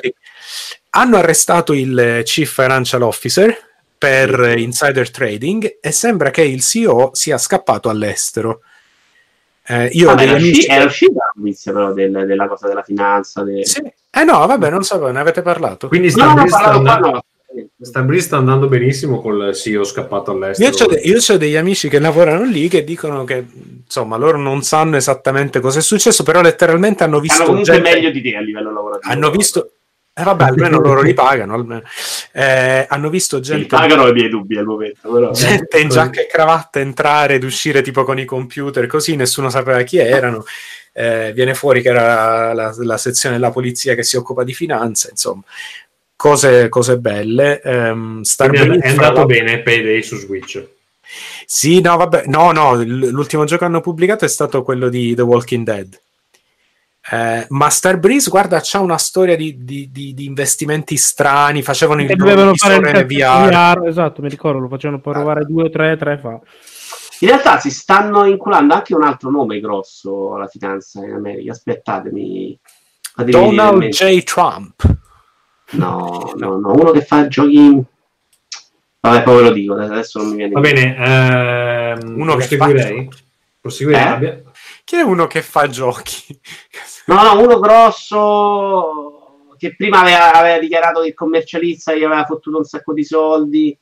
hanno 0.91 1.17
arrestato 1.17 1.71
il 1.73 2.21
Chief 2.25 2.51
Financial 2.51 3.01
Officer 3.03 3.57
per 3.97 4.55
insider 4.57 5.09
trading 5.09 5.77
e 5.79 5.91
sembra 5.93 6.29
che 6.29 6.41
il 6.43 6.61
CEO 6.61 7.11
sia 7.13 7.37
scappato 7.37 7.87
all'estero. 7.89 8.61
Eh, 9.65 9.85
io 9.93 10.07
Vabbè, 10.07 10.23
era, 10.23 10.31
amici 10.35 10.65
era 10.67 10.83
uscita 10.83 11.13
la 11.13 11.31
notizia 11.41 11.71
però 11.71 11.93
del- 11.93 12.25
della 12.27 12.47
cosa 12.49 12.67
della 12.67 12.83
finanza. 12.83 13.43
de- 13.43 13.65
Sì. 13.65 13.81
Eh 14.15 14.23
no, 14.25 14.45
vabbè, 14.45 14.69
non 14.69 14.83
sapevo, 14.83 15.09
ne 15.09 15.19
avete 15.21 15.41
parlato. 15.41 15.87
Quindi 15.87 16.13
No, 16.15 16.33
no, 16.33 16.45
Starbreeze 16.47 16.57
sta, 16.57 17.23
Starbreeze 17.79 18.25
sta 18.27 18.37
andando 18.37 18.67
benissimo 18.67 19.21
col 19.21 19.53
CEO 19.53 19.83
scappato 19.83 20.31
all'estero. 20.31 20.69
Io 20.75 20.83
ho, 20.85 20.87
de- 20.87 21.01
io 21.31 21.37
degli 21.37 21.55
amici 21.55 21.89
che 21.89 21.99
lavorano 21.99 22.43
lì 22.45 22.67
che 22.67 22.83
dicono 22.83 23.23
che 23.25 23.45
insomma 23.85 24.17
loro 24.17 24.37
non 24.37 24.63
sanno 24.63 24.95
esattamente 24.97 25.59
cosa 25.59 25.79
è 25.79 25.81
successo, 25.81 26.23
però 26.23 26.41
letteralmente 26.41 27.03
hanno 27.03 27.19
visto 27.19 27.37
Hanno 27.41 27.45
comunque 27.51 27.73
gente- 27.73 27.89
meglio 27.93 28.09
di 28.09 28.21
te 28.21 28.35
a 28.35 28.41
livello 28.41 28.71
lavorativo. 28.73 29.11
hanno 29.13 29.29
visto 29.31 29.71
eh, 30.15 30.23
vabbè, 30.23 30.43
almeno 30.43 30.79
loro 30.79 31.01
li 31.01 31.13
pagano. 31.13 31.55
almeno. 31.55 31.81
Eh, 32.31 32.85
hanno 32.87 33.09
visto 33.09 33.37
Li 33.37 33.43
gente 33.43 33.65
pagano 33.67 34.07
i 34.07 34.13
miei 34.13 34.29
dubbi 34.29 34.57
al 34.57 34.65
momento. 34.65 35.11
Però. 35.11 35.31
gente 35.31 35.79
in 35.79 35.89
giacca 35.89 36.21
e 36.21 36.27
cravatta 36.27 36.79
entrare 36.79 37.35
ed 37.35 37.43
uscire 37.43 37.81
tipo 37.81 38.03
con 38.03 38.17
i 38.19 38.25
computer 38.25 38.85
così 38.87 39.15
nessuno 39.15 39.49
sapeva 39.49 39.81
chi 39.81 39.97
erano 39.97 40.45
Eh, 40.95 41.31
viene 41.33 41.55
fuori 41.55 41.81
che 41.81 41.89
era 41.89 42.53
la, 42.53 42.71
la 42.77 42.97
sezione 42.99 43.33
della 43.37 43.49
polizia 43.49 43.95
che 43.95 44.03
si 44.03 44.15
occupa 44.15 44.43
di 44.43 44.53
finanza 44.53 45.09
insomma 45.09 45.41
cose, 46.23 46.69
cose 46.69 46.97
belle 46.99 47.59
Ehm, 47.61 48.01
Quindi 48.05 48.23
Starbreeze, 48.25 48.77
è 48.79 48.89
andato 48.89 49.01
l'altro- 49.01 49.25
bene 49.25 49.59
Payday 49.61 50.01
su 50.01 50.15
Switch. 50.15 50.65
sì 51.45 51.81
no 51.81 51.97
vabbè 51.97 52.23
no 52.27 52.51
no 52.53 52.75
l'ultimo 52.81 53.43
gioco 53.43 53.59
che 53.59 53.65
hanno 53.65 53.81
pubblicato 53.81 54.23
è 54.23 54.29
stato 54.29 54.63
quello 54.63 54.87
di 54.87 55.13
The 55.15 55.21
Walking 55.21 55.65
Dead 55.65 55.99
Eh, 57.11 57.45
ma 57.49 57.69
Starbreeze 57.69 58.29
guarda 58.29 58.61
c'ha 58.63 58.79
una 58.79 58.97
storia 58.97 59.35
di, 59.35 59.65
di- 59.65 59.89
di- 59.91 60.13
di 60.13 60.23
investimenti 60.25 60.95
strani 60.95 61.61
facevano 61.61 61.99
il 62.01 62.07
dovevano 62.15 62.55
fare 62.55 62.75
il 62.77 63.05
VR. 63.05 63.49
VR, 63.49 63.87
esatto, 63.89 64.21
mi 64.21 64.29
ricordo, 64.29 64.59
lo 64.59 64.69
facevano 64.69 65.01
provare 65.01 65.43
due 65.43 65.63
o 65.63 65.69
tre, 65.69 65.97
tre 65.97 66.17
fa. 66.17 66.39
In 67.19 67.27
realtà 67.27 67.59
si 67.59 67.69
stanno 67.71 68.23
inculando 68.25 68.73
anche 68.73 68.95
un 68.95 69.03
altro 69.03 69.29
nome 69.29 69.59
grosso 69.59 70.35
alla 70.35 70.47
finanza 70.47 71.03
in 71.03 71.11
America. 71.11 71.51
Aspettatemi. 71.51 72.57
Donald. 73.25 73.89
J. 73.89 74.23
Trump 74.23 74.81
No, 75.77 76.33
no, 76.35 76.57
no, 76.57 76.71
uno 76.73 76.91
che 76.91 77.01
fa 77.01 77.27
giochi. 77.27 77.83
Vabbè, 78.99 79.23
poi 79.23 79.35
ve 79.35 79.41
lo 79.41 79.51
dico, 79.51 79.73
adesso 79.73 80.19
non 80.19 80.29
mi 80.29 80.35
viene. 80.35 80.53
Va 80.53 80.59
bene, 80.59 80.95
ehm, 80.95 82.19
Uno 82.19 82.35
che 82.35 82.55
proseguirei. 82.55 83.09
Proseguirei. 83.59 84.23
Eh? 84.23 84.43
Chi 84.83 84.95
è 84.97 85.01
uno 85.01 85.27
che 85.27 85.41
fa 85.41 85.67
giochi 85.67 86.39
No, 87.05 87.21
no, 87.21 87.41
uno 87.41 87.59
grosso 87.59 89.55
che 89.57 89.75
prima 89.75 90.01
aveva, 90.01 90.33
aveva 90.33 90.59
dichiarato 90.59 91.01
che 91.01 91.07
il 91.07 91.13
commercialista 91.13 91.93
gli 91.93 92.03
aveva 92.03 92.25
fottuto 92.25 92.57
un 92.57 92.63
sacco 92.63 92.93
di 92.93 93.03
soldi. 93.03 93.77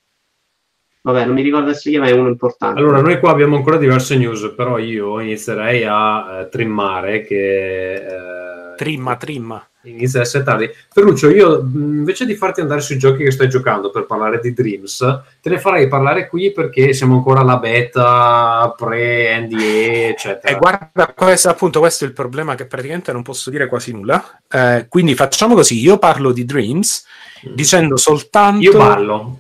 Vabbè, 1.03 1.26
non 1.26 1.34
mi 1.34 1.41
ricordo 1.41 1.69
adesso 1.69 1.89
chi 1.89 1.95
è, 1.95 1.99
ma 1.99 2.07
è 2.07 2.11
uno 2.11 2.30
importante. 2.30 2.80
Allora, 2.80 3.01
noi 3.01 3.19
qua 3.19 3.31
abbiamo 3.31 3.55
ancora 3.55 3.77
diverse 3.77 4.18
news, 4.18 4.53
però 4.55 4.77
io 4.77 5.19
inizierei 5.19 5.84
a 5.84 6.41
eh, 6.41 6.49
trimmare 6.49 7.23
che... 7.23 7.93
eh, 7.93 8.76
trimma 8.76 9.15
trimma 9.18 9.68
Inizia 9.83 10.19
a 10.19 10.23
essere 10.23 10.43
tardi. 10.43 10.69
Ferruccio, 10.89 11.29
io 11.29 11.59
invece 11.59 12.25
di 12.25 12.35
farti 12.35 12.61
andare 12.61 12.81
sui 12.81 12.99
giochi 12.99 13.23
che 13.23 13.31
stai 13.31 13.49
giocando 13.49 13.89
per 13.89 14.05
parlare 14.05 14.39
di 14.39 14.53
Dreams, 14.53 15.21
te 15.41 15.49
ne 15.49 15.59
farei 15.59 15.87
parlare 15.87 16.27
qui 16.27 16.51
perché 16.51 16.93
siamo 16.93 17.15
ancora 17.15 17.39
alla 17.39 17.57
beta, 17.57 18.73
pre-NDA, 18.77 20.07
eccetera. 20.09 20.53
E 20.53 20.57
guarda, 20.57 21.13
questo, 21.15 21.49
appunto, 21.49 21.79
questo 21.79 22.03
è 22.03 22.07
il 22.07 22.13
problema 22.13 22.53
che 22.55 22.65
praticamente 22.65 23.11
non 23.11 23.23
posso 23.23 23.49
dire 23.49 23.67
quasi 23.67 23.91
nulla. 23.91 24.41
Eh, 24.47 24.85
quindi 24.87 25.15
facciamo 25.15 25.55
così: 25.55 25.79
io 25.79 25.97
parlo 25.97 26.31
di 26.31 26.45
Dreams 26.45 27.05
dicendo 27.53 27.97
soltanto, 27.97 28.61
Io 28.61 28.77
ballo. 28.77 29.39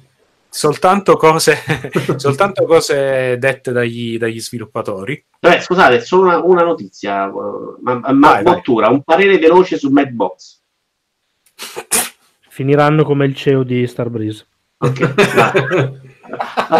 Soltanto, 0.53 1.15
cose, 1.15 1.57
soltanto 2.17 2.65
cose 2.65 3.37
dette 3.39 3.71
dagli, 3.71 4.17
dagli 4.17 4.39
sviluppatori. 4.41 5.25
Vabbè, 5.39 5.61
scusate, 5.61 6.01
solo 6.01 6.23
una, 6.23 6.43
una 6.43 6.63
notizia, 6.63 7.27
eh, 7.27 7.31
ma, 7.81 7.95
ma 7.95 8.11
Vai, 8.11 8.43
vai. 8.43 8.43
Bottura, 8.43 8.89
un 8.89 9.01
parere 9.01 9.37
veloce 9.37 9.77
su 9.77 9.89
Madbox. 9.89 10.59
Finiranno 12.49 13.03
come 13.03 13.25
il 13.25 13.35
CEO 13.35 13.63
di 13.63 13.87
Starbreeze. 13.87 14.45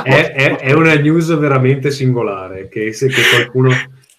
è, 0.04 0.32
è- 0.34 0.56
è 0.58 0.74
una 0.74 0.96
news 0.96 1.38
veramente 1.38 1.92
singolare 1.92 2.68
che 2.68 2.92
se 2.94 3.08
che 3.08 3.22
qualcuno 3.34 3.72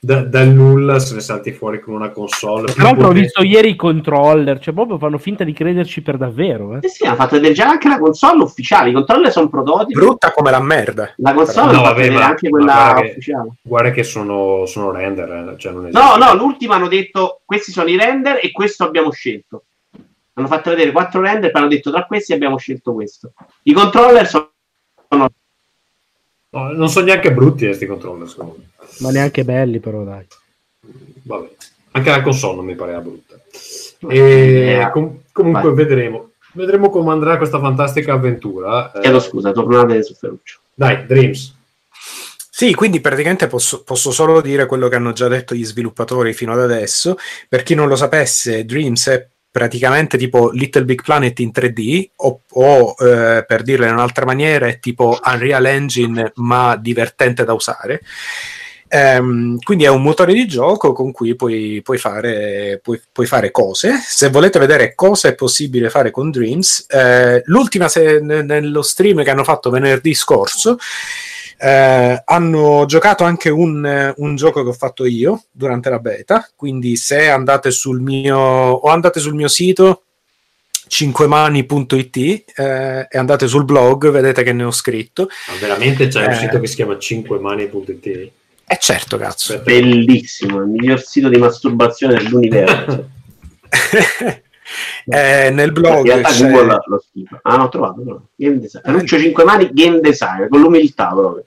da- 0.04 0.24
dal 0.24 0.48
nulla 0.48 0.98
se 0.98 1.14
ne 1.14 1.20
salti 1.20 1.52
fuori 1.52 1.78
con 1.78 1.94
una 1.94 2.10
console 2.10 2.72
Tra 2.72 2.82
l'altro 2.82 3.06
ho 3.06 3.12
visto 3.12 3.40
ieri 3.44 3.68
i 3.70 3.76
controller, 3.76 4.58
cioè 4.58 4.74
proprio 4.74 4.98
fanno 4.98 5.16
finta 5.16 5.44
di 5.44 5.52
crederci 5.52 6.02
per 6.02 6.16
davvero. 6.16 6.74
Eh. 6.74 6.78
Eh 6.82 6.88
sì, 6.88 7.04
hanno 7.06 7.14
fatto 7.14 7.36
vedere 7.36 7.54
già 7.54 7.68
anche 7.68 7.86
la 7.88 8.00
console 8.00 8.42
ufficiale. 8.42 8.90
I 8.90 8.94
controller 8.94 9.30
sono 9.30 9.48
prodotipi. 9.48 9.92
Brutta 10.00 10.32
come 10.32 10.50
la 10.50 10.60
merda. 10.60 11.12
La 11.18 11.32
console 11.34 11.72
No, 11.72 11.82
vabbè, 11.82 11.94
vedere 12.00 12.14
ma- 12.18 12.26
anche 12.26 12.48
quella 12.48 12.72
guarda 12.74 13.00
che- 13.00 13.08
ufficiale. 13.10 13.48
guarda 13.62 13.90
che 13.92 14.02
sono, 14.02 14.66
sono 14.66 14.90
render 14.90 15.30
eh, 15.30 15.54
cioè 15.58 15.72
non 15.72 15.86
esiste. 15.86 16.04
No, 16.04 16.16
no, 16.16 16.34
l'ultima 16.34 16.74
hanno 16.74 16.88
detto 16.88 17.40
questi 17.44 17.70
sono 17.70 17.88
i 17.88 17.96
render 17.96 18.40
e 18.42 18.50
questo 18.50 18.82
abbiamo 18.82 19.12
scelto. 19.12 19.62
Hanno 20.34 20.48
fatto 20.48 20.70
vedere 20.70 20.90
quattro 20.90 21.20
render 21.20 21.50
e 21.54 21.56
hanno 21.56 21.68
detto 21.68 21.92
tra 21.92 22.06
questi 22.06 22.32
abbiamo 22.32 22.56
scelto 22.58 22.92
questo. 22.92 23.34
I 23.62 23.72
controller 23.72 24.26
sono 24.26 24.50
No, 26.54 26.70
non 26.72 26.88
sono 26.90 27.06
neanche 27.06 27.32
brutti 27.32 27.64
questi 27.64 27.86
controller 27.86 28.28
secondo 28.28 28.56
me. 28.58 28.64
Ma 28.98 29.10
neanche 29.10 29.42
belli, 29.44 29.80
però, 29.80 30.04
dai. 30.04 30.26
Vabbè. 31.22 31.48
Anche 31.92 32.10
la 32.10 32.22
console 32.22 32.56
non 32.56 32.64
mi 32.66 32.74
pareva 32.74 33.00
brutta. 33.00 33.36
E 34.08 34.18
Eh, 34.80 34.90
com- 34.92 35.20
comunque 35.32 35.70
vai. 35.72 35.74
vedremo. 35.74 36.30
Vedremo 36.54 36.90
come 36.90 37.10
andrà 37.12 37.38
questa 37.38 37.58
fantastica 37.58 38.12
avventura. 38.12 38.92
Eh, 38.92 39.00
Chiedo 39.00 39.20
scusa, 39.20 39.52
tornate 39.52 40.02
su 40.02 40.14
Ferruccio. 40.14 40.58
dai, 40.74 41.06
Dreams. 41.06 41.54
Sì, 42.50 42.74
quindi 42.74 43.00
praticamente 43.00 43.46
posso, 43.46 43.82
posso 43.82 44.10
solo 44.10 44.40
dire 44.42 44.66
quello 44.66 44.88
che 44.88 44.96
hanno 44.96 45.12
già 45.12 45.26
detto 45.28 45.54
gli 45.54 45.64
sviluppatori 45.64 46.34
fino 46.34 46.52
ad 46.52 46.60
adesso. 46.60 47.16
Per 47.48 47.62
chi 47.62 47.74
non 47.74 47.88
lo 47.88 47.96
sapesse, 47.96 48.64
Dreams 48.66 49.08
è 49.08 49.26
praticamente 49.52 50.16
tipo 50.16 50.50
Little 50.50 50.84
Big 50.84 51.02
Planet 51.02 51.38
in 51.40 51.50
3D 51.54 52.08
o, 52.16 52.40
o, 52.48 52.94
eh, 52.98 53.44
per 53.46 53.62
dirlo 53.62 53.84
in 53.84 53.92
un'altra 53.92 54.24
maniera 54.24 54.66
è 54.66 54.80
tipo 54.80 55.20
Unreal 55.22 55.66
Engine 55.66 56.32
ma 56.36 56.74
divertente 56.76 57.44
da 57.44 57.52
usare. 57.52 58.00
Ehm, 58.88 59.58
quindi 59.58 59.84
è 59.84 59.88
un 59.88 60.02
motore 60.02 60.34
di 60.34 60.46
gioco 60.46 60.92
con 60.92 61.12
cui 61.12 61.34
puoi, 61.34 61.80
puoi 61.82 61.96
fare, 61.98 62.78
puoi, 62.82 63.00
puoi 63.10 63.26
fare 63.26 63.50
cose. 63.50 63.98
Se 64.02 64.28
volete 64.28 64.58
vedere 64.58 64.94
cosa 64.94 65.28
è 65.28 65.34
possibile 65.34 65.90
fare 65.90 66.10
con 66.10 66.30
Dreams, 66.30 66.86
eh, 66.88 67.42
l'ultima 67.46 67.88
se- 67.88 68.20
ne- 68.20 68.42
nello 68.42 68.82
stream 68.82 69.22
che 69.22 69.30
hanno 69.30 69.44
fatto 69.44 69.70
venerdì 69.70 70.14
scorso 70.14 70.76
eh, 71.62 72.22
hanno 72.24 72.84
giocato 72.86 73.22
anche 73.24 73.48
un, 73.50 73.84
eh, 73.86 74.12
un 74.16 74.34
gioco 74.34 74.62
che 74.62 74.68
ho 74.70 74.72
fatto 74.74 75.04
io 75.04 75.44
durante 75.52 75.90
la 75.90 75.98
beta. 76.00 76.48
Quindi, 76.56 76.96
se 76.96 77.28
andate 77.28 77.70
sul 77.70 78.00
mio 78.00 78.36
o 78.38 78.88
andate 78.90 79.20
sul 79.20 79.34
mio 79.34 79.48
sito 79.48 80.02
cinquemani.it 80.88 82.16
eh, 82.56 83.06
e 83.10 83.18
andate 83.18 83.46
sul 83.46 83.64
blog, 83.64 84.10
vedete 84.10 84.42
che 84.42 84.52
ne 84.52 84.64
ho 84.64 84.70
scritto. 84.70 85.28
Ma 85.48 85.58
veramente 85.60 86.08
c'è 86.08 86.24
un 86.26 86.32
Eh. 86.32 86.36
sito 86.36 86.60
che 86.60 86.66
si 86.66 86.74
chiama 86.76 86.94
5mani.it. 86.94 88.06
E 88.66 88.78
certo, 88.80 89.16
cazzo. 89.16 89.60
Bellissimo, 89.60 90.60
il 90.60 90.66
miglior 90.68 91.00
sito 91.00 91.28
di 91.28 91.38
masturbazione 91.38 92.14
dell'universo. 92.14 93.08
Eh, 95.04 95.50
nel 95.50 95.66
In 95.68 95.72
blog 95.74 96.06
realtà 96.06 96.28
c'è- 96.30 96.48
Google 96.50 96.78
lo 96.86 97.04
scrive. 97.06 97.40
Ah, 97.42 97.56
no, 97.56 97.64
ho 97.64 97.68
trovato. 97.68 98.00
però. 98.02 98.20
Game 98.36 98.58
design. 98.58 98.82
Ferruccio 98.84 99.18
5 99.18 99.44
mani, 99.44 99.68
game 99.72 100.00
design, 100.00 100.46
con 100.48 100.60
l'umiltà 100.60 101.08
proprio. 101.08 101.44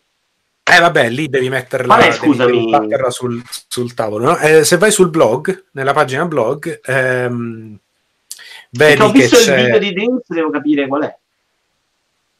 Eh 0.68 0.80
vabbè, 0.80 1.10
lì 1.10 1.30
devi 1.30 1.48
metterla, 1.50 1.94
Qual 1.96 2.08
è, 2.08 2.12
devi- 2.12 2.26
scusami? 2.26 2.52
devi 2.52 2.70
batterla 2.72 3.10
sul, 3.12 3.40
sul 3.68 3.94
tavolo. 3.94 4.26
no? 4.26 4.38
Eh, 4.40 4.64
se 4.64 4.78
vai 4.78 4.92
sul 4.92 5.12
blog, 5.12 5.66
nella 5.74 5.94
pagina 5.94 6.26
blog, 6.26 6.80
ehm, 6.84 7.78
vedi 8.72 9.02
ho 9.02 9.12
che 9.12 9.20
visto 9.20 9.38
il 9.38 9.56
video 9.56 9.78
di 9.78 9.94
Dreams, 9.94 10.24
devo 10.26 10.50
capire 10.50 10.88
qual 10.88 11.04
è. 11.04 11.16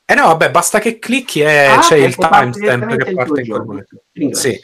Eh 0.08 0.14
no, 0.16 0.26
vabbè, 0.28 0.50
basta 0.50 0.80
che 0.80 0.98
clicchi 0.98 1.42
e 1.42 1.66
Ah, 1.66 1.80
c'è 1.80 1.98
il 1.98 2.06
ecco, 2.06 2.28
timestamp 2.28 2.96
che 2.96 3.14
parte 3.14 3.42
in 3.42 3.48
quel 3.48 3.62
momento. 3.62 4.02
Sì. 4.32 4.60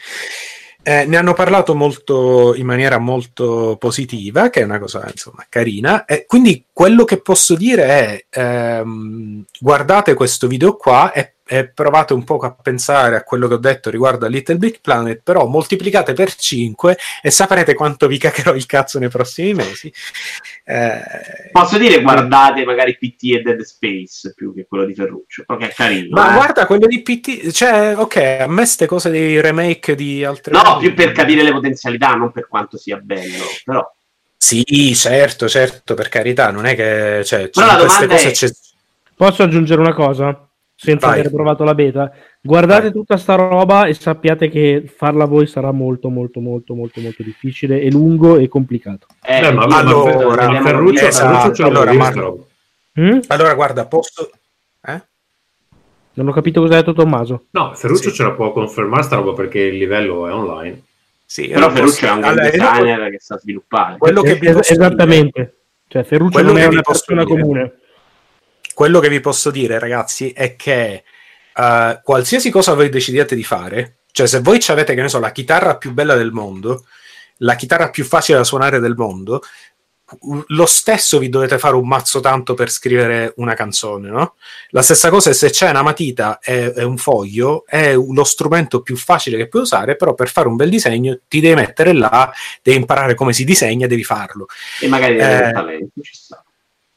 Eh, 0.83 1.05
ne 1.05 1.17
hanno 1.17 1.33
parlato 1.33 1.75
molto 1.75 2.55
in 2.55 2.65
maniera 2.65 2.97
molto 2.97 3.75
positiva, 3.79 4.49
che 4.49 4.61
è 4.61 4.63
una 4.63 4.79
cosa 4.79 5.07
insomma 5.07 5.45
carina. 5.47 6.05
E 6.05 6.25
quindi 6.25 6.65
quello 6.73 7.03
che 7.05 7.21
posso 7.21 7.55
dire 7.55 7.83
è: 7.85 8.25
ehm, 8.29 9.45
guardate 9.59 10.15
questo 10.15 10.47
video 10.47 10.75
qua 10.77 11.11
e, 11.11 11.33
e 11.53 11.67
provate 11.67 12.13
un 12.13 12.23
po' 12.23 12.37
a 12.37 12.53
pensare 12.53 13.17
a 13.17 13.23
quello 13.23 13.49
che 13.49 13.55
ho 13.55 13.57
detto 13.57 13.89
riguardo 13.89 14.25
a 14.25 14.29
Little 14.29 14.55
Big 14.55 14.79
Planet, 14.79 15.19
però 15.21 15.47
moltiplicate 15.47 16.13
per 16.13 16.33
5 16.33 16.97
e 17.21 17.29
saprete 17.29 17.73
quanto 17.73 18.07
vi 18.07 18.17
caccherò 18.17 18.55
il 18.55 18.65
cazzo 18.65 18.99
nei 18.99 19.09
prossimi 19.09 19.53
mesi. 19.53 19.91
Eh, 20.63 21.01
Posso 21.51 21.77
dire, 21.77 22.01
guardate 22.01 22.63
magari 22.63 22.97
PT 22.97 23.23
e 23.35 23.41
Dead 23.41 23.59
Space 23.63 24.31
più 24.33 24.53
che 24.53 24.65
quello 24.65 24.85
di 24.85 24.93
Ferruccio, 24.95 25.43
perché 25.45 25.67
è 25.67 25.73
carino. 25.73 26.07
ma 26.11 26.31
eh. 26.31 26.35
guarda 26.35 26.65
quello 26.65 26.87
di 26.87 27.01
PT, 27.01 27.51
cioè, 27.51 27.97
ok, 27.97 28.37
a 28.39 28.47
me 28.47 28.65
ste 28.65 28.85
cose 28.85 29.09
dei 29.09 29.41
remake 29.41 29.93
di 29.93 30.23
altri. 30.23 30.53
No, 30.53 30.77
più 30.77 30.93
per 30.93 31.11
capire 31.11 31.43
le 31.43 31.51
potenzialità, 31.51 32.13
non 32.13 32.31
per 32.31 32.47
quanto 32.47 32.77
sia 32.77 32.95
bello. 32.95 33.43
Però 33.65 33.93
Sì, 34.37 34.63
certo, 34.95 35.49
certo, 35.49 35.95
per 35.95 36.07
carità, 36.07 36.49
non 36.49 36.65
è 36.65 36.75
che 36.75 37.23
cioè, 37.25 37.49
Però 37.49 37.65
la 37.65 37.75
queste 37.75 38.05
domanda 38.07 38.15
cose 38.15 38.29
è- 38.29 38.31
c'è. 38.31 38.49
Posso 39.17 39.43
aggiungere 39.43 39.81
una 39.81 39.93
cosa? 39.93 40.45
Senza 40.83 41.07
Vai. 41.09 41.19
aver 41.19 41.31
provato 41.31 41.63
la 41.63 41.75
beta. 41.75 42.11
Guardate 42.41 42.81
Vai. 42.83 42.91
tutta 42.91 43.17
sta 43.17 43.35
roba 43.35 43.85
e 43.85 43.93
sappiate 43.93 44.49
che 44.49 44.91
farla 44.91 45.25
voi 45.25 45.45
sarà 45.45 45.71
molto, 45.71 46.09
molto, 46.09 46.39
molto, 46.39 46.73
molto, 46.73 46.99
molto 47.01 47.21
difficile 47.21 47.79
e 47.81 47.91
lungo 47.91 48.37
e 48.37 48.47
complicato. 48.47 49.05
eh, 49.23 49.41
Beh, 49.41 49.51
ma, 49.51 49.67
ma- 49.67 49.77
allora, 49.77 50.49
ma 50.49 50.61
Ferruccio, 50.63 51.05
esatto, 51.05 51.37
Ferruccio 51.39 51.65
allora, 51.67 51.93
Marco. 51.93 52.19
roba. 52.19 52.43
Mm? 52.99 53.19
Allora, 53.27 53.53
guarda, 53.53 53.85
posso. 53.85 54.31
Eh? 54.83 55.01
Non 56.13 56.27
ho 56.27 56.31
capito 56.31 56.61
cosa 56.61 56.73
ha 56.73 56.77
detto 56.77 56.93
Tommaso. 56.93 57.45
No, 57.51 57.73
Ferruccio 57.75 58.09
Sì. 58.09 58.15
ce 58.15 58.23
la 58.23 58.31
può 58.31 58.51
confermare 58.51 59.03
sta 59.03 59.17
roba 59.17 59.33
perché 59.33 59.59
il 59.59 59.77
livello 59.77 60.27
è 60.27 60.33
online. 60.33 60.81
Sì, 61.23 61.47
Però 61.47 61.69
Ferruccio 61.69 62.07
è 62.07 62.11
un 62.11 62.23
allora, 62.23 62.49
designer 62.49 63.09
che 63.11 63.19
sa 63.19 63.37
sviluppare. 63.37 63.97
Quello 63.99 64.21
che 64.23 64.31
Es- 64.31 64.39
vi 64.39 64.51
posso 64.51 64.73
esattamente. 64.73 65.55
Cioè, 65.87 66.03
Ferruccio 66.03 66.31
Quello 66.39 66.53
non 66.53 66.57
è 66.61 66.65
una 66.65 66.81
persona 66.81 67.23
dire. 67.23 67.39
comune. 67.39 67.73
Quello 68.73 68.99
che 68.99 69.09
vi 69.09 69.19
posso 69.19 69.51
dire, 69.51 69.79
ragazzi, 69.79 70.31
è 70.31 70.55
che 70.55 71.03
eh, 71.55 71.99
qualsiasi 72.03 72.49
cosa 72.49 72.73
voi 72.73 72.89
decidiate 72.89 73.35
di 73.35 73.43
fare, 73.43 73.97
cioè 74.11 74.27
se 74.27 74.39
voi 74.41 74.63
avete, 74.67 74.93
che 74.93 75.01
ne 75.01 75.09
so, 75.09 75.19
la 75.19 75.31
chitarra 75.31 75.77
più 75.77 75.93
bella 75.93 76.15
del 76.15 76.31
mondo, 76.31 76.85
la 77.37 77.55
chitarra 77.55 77.89
più 77.89 78.03
facile 78.03 78.37
da 78.37 78.43
suonare 78.43 78.79
del 78.79 78.95
mondo, 78.95 79.41
lo 80.47 80.65
stesso 80.65 81.19
vi 81.19 81.29
dovete 81.29 81.57
fare 81.57 81.75
un 81.75 81.87
mazzo 81.87 82.19
tanto 82.19 82.53
per 82.53 82.69
scrivere 82.69 83.33
una 83.37 83.53
canzone, 83.53 84.09
no? 84.09 84.35
La 84.71 84.81
stessa 84.81 85.09
cosa 85.09 85.29
è 85.29 85.33
se 85.33 85.49
c'è 85.49 85.69
una 85.69 85.83
matita 85.83 86.39
e, 86.39 86.73
e 86.75 86.83
un 86.83 86.97
foglio, 86.97 87.63
è 87.65 87.93
lo 87.93 88.23
strumento 88.25 88.81
più 88.81 88.97
facile 88.97 89.37
che 89.37 89.47
puoi 89.47 89.61
usare, 89.61 89.95
però 89.95 90.13
per 90.13 90.29
fare 90.29 90.49
un 90.49 90.57
bel 90.57 90.69
disegno 90.69 91.17
ti 91.29 91.39
devi 91.39 91.55
mettere 91.55 91.93
là, 91.93 92.29
devi 92.61 92.77
imparare 92.77 93.15
come 93.15 93.31
si 93.31 93.45
disegna, 93.45 93.87
devi 93.87 94.03
farlo. 94.03 94.47
E 94.81 94.87
magari 94.89 95.15
deve 95.15 95.47
Eh, 95.47 95.51
talento, 95.53 96.01
ci 96.01 96.13
sta. 96.13 96.43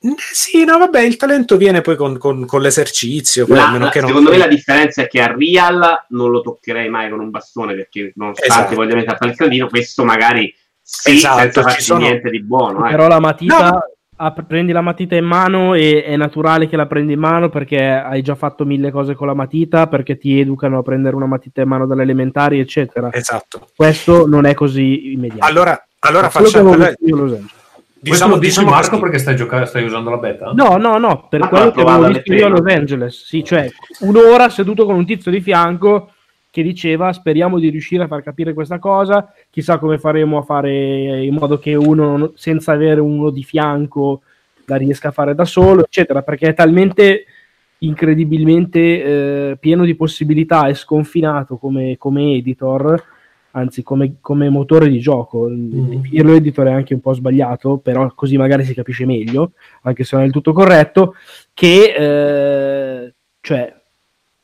Eh, 0.04 0.14
Sì, 0.32 0.64
no, 0.64 0.76
vabbè, 0.78 1.00
il 1.00 1.16
talento 1.16 1.56
viene 1.56 1.80
poi 1.80 1.96
con, 1.96 2.18
con- 2.18 2.44
con 2.44 2.60
l'esercizio. 2.60 3.46
La- 3.48 3.68
a 3.68 3.70
meno 3.72 3.84
la- 3.86 3.90
che 3.90 4.00
non- 4.00 4.08
secondo 4.08 4.30
me 4.30 4.36
la 4.38 4.46
differenza 4.46 5.02
è 5.02 5.06
che 5.08 5.20
a 5.22 5.34
Real 5.36 6.04
non 6.08 6.30
lo 6.30 6.40
toccherei 6.42 6.88
mai 6.90 7.08
con 7.10 7.20
un 7.20 7.30
bastone 7.30 7.74
perché 7.74 8.12
nonostante 8.16 8.52
Esatto. 8.54 8.74
voglia 8.74 8.94
mettere 8.96 9.30
il 9.30 9.36
caldino, 9.36 9.68
questo 9.68 10.04
magari 10.04 10.54
sì, 10.86 11.12
Esatto, 11.12 11.38
senza 11.40 11.60
ci 11.62 11.66
farci 11.68 11.82
sono- 11.82 12.00
niente 12.00 12.28
di 12.30 12.42
buono. 12.42 12.86
eh. 12.86 12.90
Però 12.90 13.08
la 13.08 13.18
matita, 13.20 13.70
No. 13.70 13.78
ah, 14.16 14.32
prendi 14.32 14.72
la 14.72 14.82
matita 14.82 15.16
in 15.16 15.24
mano 15.24 15.72
e 15.72 16.04
è 16.04 16.14
naturale 16.16 16.68
che 16.68 16.76
la 16.76 16.86
prendi 16.86 17.14
in 17.14 17.18
mano 17.20 17.48
perché 17.48 17.82
hai 17.88 18.20
già 18.20 18.34
fatto 18.34 18.66
mille 18.66 18.90
cose 18.90 19.14
con 19.14 19.26
la 19.26 19.34
matita, 19.34 19.86
perché 19.86 20.18
ti 20.18 20.38
educano 20.38 20.78
a 20.78 20.82
prendere 20.82 21.16
una 21.16 21.24
matita 21.26 21.62
in 21.62 21.68
mano 21.68 21.86
dalle 21.86 22.02
elementari, 22.02 22.60
eccetera. 22.60 23.08
Esatto. 23.10 23.68
Questo 23.74 24.26
non 24.26 24.44
è 24.44 24.52
così 24.52 25.12
immediato. 25.14 25.46
Allora, 25.46 25.82
allora 26.00 26.28
Quello 26.28 26.46
facciamo. 26.48 26.72
avevo 26.74 26.92
Diciamo, 28.10 28.36
diciamo 28.36 28.68
Marco 28.68 28.98
perché 28.98 29.18
stai, 29.18 29.34
gioca- 29.34 29.64
stai 29.64 29.84
usando 29.84 30.10
la 30.10 30.18
beta? 30.18 30.52
No, 30.52 30.76
no, 30.76 30.98
no, 30.98 31.26
per 31.28 31.40
Ma 31.40 31.48
quello 31.48 31.64
l'ha 31.64 31.72
che 31.72 31.80
avevo 31.80 32.08
visto 32.08 32.32
io 32.34 32.46
a 32.46 32.48
Los. 32.50 32.66
Angeles. 32.66 33.24
Sì, 33.24 33.42
cioè 33.42 33.68
un'ora 34.00 34.50
seduto 34.50 34.84
con 34.84 34.94
un 34.94 35.06
tizio 35.06 35.30
di 35.30 35.40
fianco 35.40 36.10
che 36.50 36.62
diceva 36.62 37.12
speriamo 37.12 37.58
di 37.58 37.70
riuscire 37.70 38.04
a 38.04 38.06
far 38.06 38.22
capire 38.22 38.52
questa 38.52 38.78
cosa, 38.78 39.32
chissà 39.50 39.78
come 39.78 39.98
faremo 39.98 40.38
a 40.38 40.42
fare 40.42 41.24
in 41.24 41.34
modo 41.34 41.58
che 41.58 41.74
uno 41.74 42.32
senza 42.36 42.72
avere 42.72 43.00
uno 43.00 43.30
di 43.30 43.42
fianco 43.42 44.20
la 44.66 44.76
riesca 44.76 45.08
a 45.08 45.12
fare 45.12 45.34
da 45.34 45.44
solo, 45.44 45.82
eccetera, 45.84 46.22
perché 46.22 46.48
è 46.48 46.54
talmente 46.54 47.24
incredibilmente 47.78 48.78
eh, 48.80 49.56
pieno 49.58 49.84
di 49.84 49.94
possibilità 49.94 50.68
e 50.68 50.74
sconfinato 50.74 51.56
come, 51.56 51.96
come 51.96 52.34
editor, 52.34 53.02
anzi 53.56 53.82
come, 53.82 54.16
come 54.20 54.48
motore 54.48 54.88
di 54.88 54.98
gioco. 54.98 55.48
Definirlo 55.48 56.34
editor 56.34 56.66
è 56.66 56.72
anche 56.72 56.94
un 56.94 57.00
po' 57.00 57.12
sbagliato, 57.12 57.78
però 57.78 58.12
così 58.14 58.36
magari 58.36 58.64
si 58.64 58.74
capisce 58.74 59.06
meglio, 59.06 59.52
anche 59.82 60.04
se 60.04 60.16
non 60.16 60.22
è 60.24 60.28
del 60.28 60.34
tutto 60.34 60.52
corretto, 60.52 61.14
che 61.52 61.94
eh, 61.96 63.14
cioè 63.40 63.74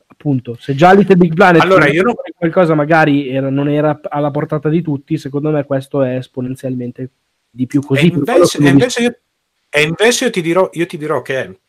appunto, 0.07 0.55
se 0.59 0.75
già 0.75 0.93
Little 0.93 1.15
Big 1.15 1.33
Planet 1.33 1.61
Allora, 1.61 1.87
io 1.87 2.03
non- 2.03 2.13
qualcosa 2.37 2.75
magari 2.75 3.27
era- 3.29 3.49
non 3.49 3.67
era 3.67 3.99
alla 4.03 4.29
portata 4.31 4.69
di 4.69 4.81
tutti, 4.81 5.17
secondo 5.17 5.49
me 5.49 5.63
questo 5.65 6.03
è 6.03 6.15
esponenzialmente 6.17 7.09
di 7.49 7.65
più 7.65 7.79
E 7.81 7.85
così. 7.85 8.09
quello 8.11 8.23
invece, 8.23 8.57
e 8.63 8.69
invece 8.69 9.01
io, 9.01 9.15
e 9.69 9.81
invece 9.81 10.25
io 10.25 10.29
ti 10.31 10.41
dirò, 10.41 10.69
io 10.73 10.85
ti 10.85 10.97
dirò 10.97 11.21
che 11.21 11.59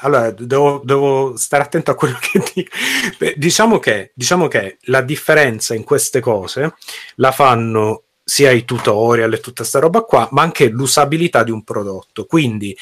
allora 0.00 0.30
devo, 0.30 0.80
devo, 0.84 1.36
stare 1.36 1.62
attento 1.62 1.90
a 1.90 1.94
quello 1.94 2.18
che 2.20 2.42
dico. 2.54 2.70
Beh, 3.18 3.34
diciamo, 3.36 3.78
che, 3.78 4.12
diciamo 4.14 4.48
che 4.48 4.78
la 4.82 5.02
differenza 5.02 5.74
in 5.74 5.84
queste 5.84 6.20
cose 6.20 6.74
la 7.16 7.32
fanno 7.32 8.04
sia 8.28 8.50
i 8.50 8.66
tutorial 8.66 9.32
e 9.32 9.40
tutta 9.40 9.62
questa 9.62 9.78
roba 9.78 10.02
qua, 10.02 10.28
ma 10.32 10.42
anche 10.42 10.68
l'usabilità 10.68 11.42
di 11.42 11.50
un 11.50 11.64
prodotto. 11.64 12.26
Quindi, 12.26 12.76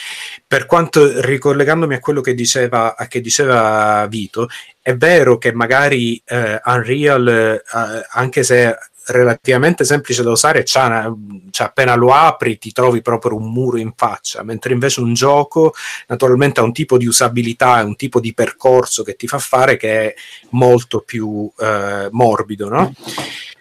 per 0.45 0.67
quanto 0.67 1.21
ricollegandomi 1.21 1.95
a 1.95 2.01
quello 2.01 2.21
che 2.21 2.35
diceva, 2.35 2.97
che 3.09 3.21
diceva 3.21 4.05
Vito, 4.09 4.49
è 4.83 4.97
vero 4.97 5.39
che 5.39 5.53
magari 5.53 6.21
eh, 6.25 6.61
Unreal, 6.65 7.29
eh, 7.29 7.63
anche 8.11 8.43
se 8.43 8.77
relativamente 9.07 9.85
semplice 9.85 10.23
da 10.23 10.31
usare, 10.31 10.63
c'ha 10.65 11.13
cioè 11.51 11.67
appena 11.67 11.95
lo 11.95 12.13
apri 12.13 12.59
ti 12.59 12.73
trovi 12.73 13.03
proprio 13.03 13.37
un 13.37 13.53
muro 13.53 13.79
in 13.79 13.93
faccia, 13.95 14.43
mentre 14.43 14.73
invece 14.73 15.01
un 15.01 15.15
gioco 15.15 15.75
naturalmente 16.09 16.61
ha 16.61 16.65
un 16.65 16.73
tipo 16.73 16.97
di 16.99 17.07
usabilità, 17.07 17.85
un 17.85 17.97
tipo 17.97 18.21
di 18.21 18.35
percorso 18.35 19.03
che 19.03 19.15
ti 19.15 19.27
fa 19.27 19.39
fare 19.39 19.77
che 19.77 20.01
è 20.01 20.15
molto 20.51 21.01
più 21.01 21.51
eh, 21.59 22.09
morbido, 22.11 22.69
no? 22.69 22.93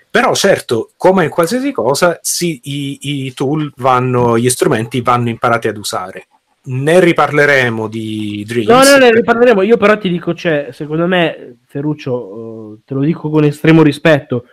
Però 0.09 0.34
certo, 0.34 0.91
come 0.95 1.26
in 1.26 1.30
qualsiasi 1.30 1.72
cosa, 1.72 2.19
sì, 2.22 2.59
i, 2.63 3.26
i 3.26 3.34
tool 3.34 3.72
vanno, 3.76 4.38
gli 4.38 4.49
strumenti 4.49 5.01
vanno 5.01 5.30
imparati 5.30 5.67
ad 5.67 5.77
usare 5.77 6.27
ne 6.67 6.99
riparleremo 6.99 7.88
di 7.88 8.43
Dreams. 8.47 8.67
No, 8.67 8.84
no, 8.84 8.97
ne 8.97 9.11
riparleremo. 9.11 9.61
Io 9.61 9.77
però 9.77 9.97
ti 9.99 10.09
dico, 10.09 10.34
cioè, 10.34 10.69
secondo 10.72 11.05
me, 11.05 11.57
Ferruccio, 11.67 12.80
te 12.85 12.93
lo 12.93 13.01
dico 13.01 13.30
con 13.30 13.43
estremo 13.43 13.84
rispetto, 13.84 14.45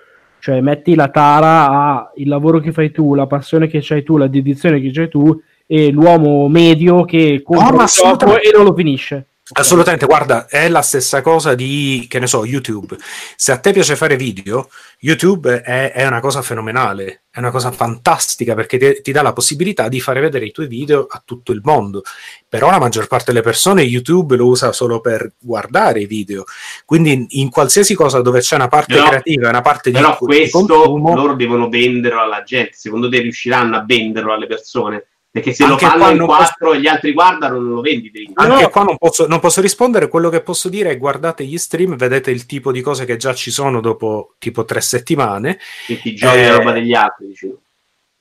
cioè 0.43 0.61
metti 0.61 0.97
la 0.97 1.09
tara 1.09 1.71
a 1.71 2.13
il 2.17 2.27
lavoro 2.27 2.59
che 2.59 2.73
fai 2.73 2.91
tu, 2.91 3.15
la 3.15 3.29
passione 3.29 3.69
che 3.69 3.81
hai 3.91 4.03
tu, 4.03 4.17
la 4.17 4.27
dedizione 4.27 4.81
che 4.81 4.91
hai 5.01 5.09
tu 5.09 5.41
e 5.69 5.93
l'uomo 5.93 6.49
medio 6.49 7.05
che 7.05 7.43
compra 7.45 7.71
no, 7.71 7.79
un 7.83 7.87
gioco 7.87 8.41
e 8.41 8.51
non 8.53 8.65
lo 8.65 8.75
finisce. 8.75 9.29
Assolutamente, 9.53 10.07
guarda, 10.07 10.47
è 10.47 10.69
la 10.69 10.83
stessa 10.83 11.21
cosa 11.21 11.55
di, 11.55 12.07
che 12.09 12.19
ne 12.19 12.27
so, 12.27 12.45
YouTube. 12.45 12.97
Se 13.37 13.53
a 13.53 13.59
te 13.59 13.73
piace 13.73 13.97
fare 13.97 14.17
video, 14.17 14.69
YouTube 15.01 15.61
è, 15.63 15.93
è 15.93 16.07
una 16.07 16.21
cosa 16.21 16.43
fenomenale, 16.43 17.23
è 17.31 17.39
una 17.39 17.51
cosa 17.51 17.71
fantastica 17.71 18.55
perché 18.55 18.79
ti, 18.79 19.03
ti, 19.03 19.13
dà 19.13 19.23
la 19.23 19.33
possibilità 19.33 19.89
di 19.89 20.01
fare 20.01 20.21
vedere 20.21 20.47
i 20.47 20.53
tuoi 20.53 20.69
video 20.69 21.07
a 21.09 21.23
tutto 21.25 21.53
il 21.53 21.61
mondo. 21.63 22.03
Però 22.49 22.71
la 22.71 22.79
maggior 22.79 23.07
parte 23.07 23.33
delle 23.33 23.45
persone 23.45 23.83
YouTube 23.83 24.37
lo 24.37 24.47
usa 24.47 24.73
solo 24.73 25.01
per 25.01 25.33
guardare 25.39 26.01
i 26.01 26.07
video. 26.07 26.45
Quindi 26.85 27.13
in, 27.13 27.27
in 27.31 27.51
qualsiasi 27.51 27.95
cosa 27.95 28.21
dove 28.23 28.41
c'è 28.41 28.55
una 28.55 28.69
parte 28.69 28.95
però, 28.95 29.09
creativa 29.09 29.49
una 29.49 29.61
parte 29.61 29.91
di 29.91 29.97
Però 29.97 30.17
questo 30.17 30.65
consumo, 30.67 31.15
loro 31.15 31.35
devono 31.35 31.69
venderlo 31.69 32.21
alla 32.21 32.43
gente. 32.43 32.73
Secondo 32.75 33.09
te 33.09 33.21
riusciranno 33.21 33.77
a 33.77 33.85
venderlo 33.85 34.33
alle 34.33 34.47
persone? 34.47 35.07
Perché 35.33 35.55
se 35.55 35.65
anche 35.65 35.87
lo 35.87 35.91
fanno 35.91 36.11
in 36.11 36.25
quattro 36.27 36.67
posso... 36.67 36.73
e 36.75 36.81
gli 36.81 36.87
altri 36.87 37.13
guardano, 37.15 37.59
non 37.59 37.73
lo 37.73 37.81
vendi 37.81 38.11
dentro. 38.11 38.45
Anche 38.45 38.63
no. 38.65 38.69
qua 38.69 38.83
non 38.83 38.99
posso, 38.99 39.27
non 39.27 39.41
posso, 39.41 39.63
rispondere. 39.63 40.09
Quello 40.09 40.29
che 40.29 40.43
posso 40.43 40.69
dire 40.69 40.91
è 40.91 40.99
guardate 40.99 41.47
gli 41.47 41.57
stream, 41.57 41.97
vedete 41.97 42.31
il 42.31 42.45
tipo 42.45 42.71
di 42.71 42.83
cose 42.83 43.07
che 43.07 43.17
già 43.17 43.33
ci 43.33 43.51
sono 43.51 43.81
dopo 43.81 44.35
tipo 44.39 44.67
tre 44.67 44.83
settimane. 44.83 45.59
E 45.89 45.99
ti 45.99 46.15
giochi 46.15 46.37
eh... 46.37 46.49
la 46.49 46.57
roba 46.59 46.73
degli 46.73 46.93
altri, 46.93 47.29
dicevo. 47.29 47.61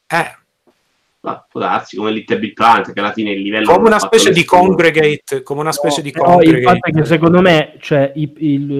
Eh. 0.07 0.35
Ah, 1.23 1.45
può 1.51 1.59
darsi 1.59 1.97
come 1.97 2.11
Little 2.11 2.39
Big 2.39 2.53
Planet, 2.53 2.93
che 2.93 2.99
alla 3.01 3.11
fine 3.11 3.31
il 3.31 3.41
livello... 3.41 3.73
Come 3.73 3.87
una 3.87 3.99
specie 3.99 4.31
di 4.31 4.45
congregate, 4.45 5.43
come 5.43 5.59
una 5.59 5.73
specie 5.73 5.97
no, 5.97 6.03
di 6.03 6.11
congregate. 6.13 6.57
il 6.57 6.63
fatto 6.63 6.89
è 6.89 6.91
che 6.93 7.05
secondo 7.05 7.41
me, 7.41 7.75
cioè, 7.81 8.11
il, 8.15 8.31
il, 8.37 8.71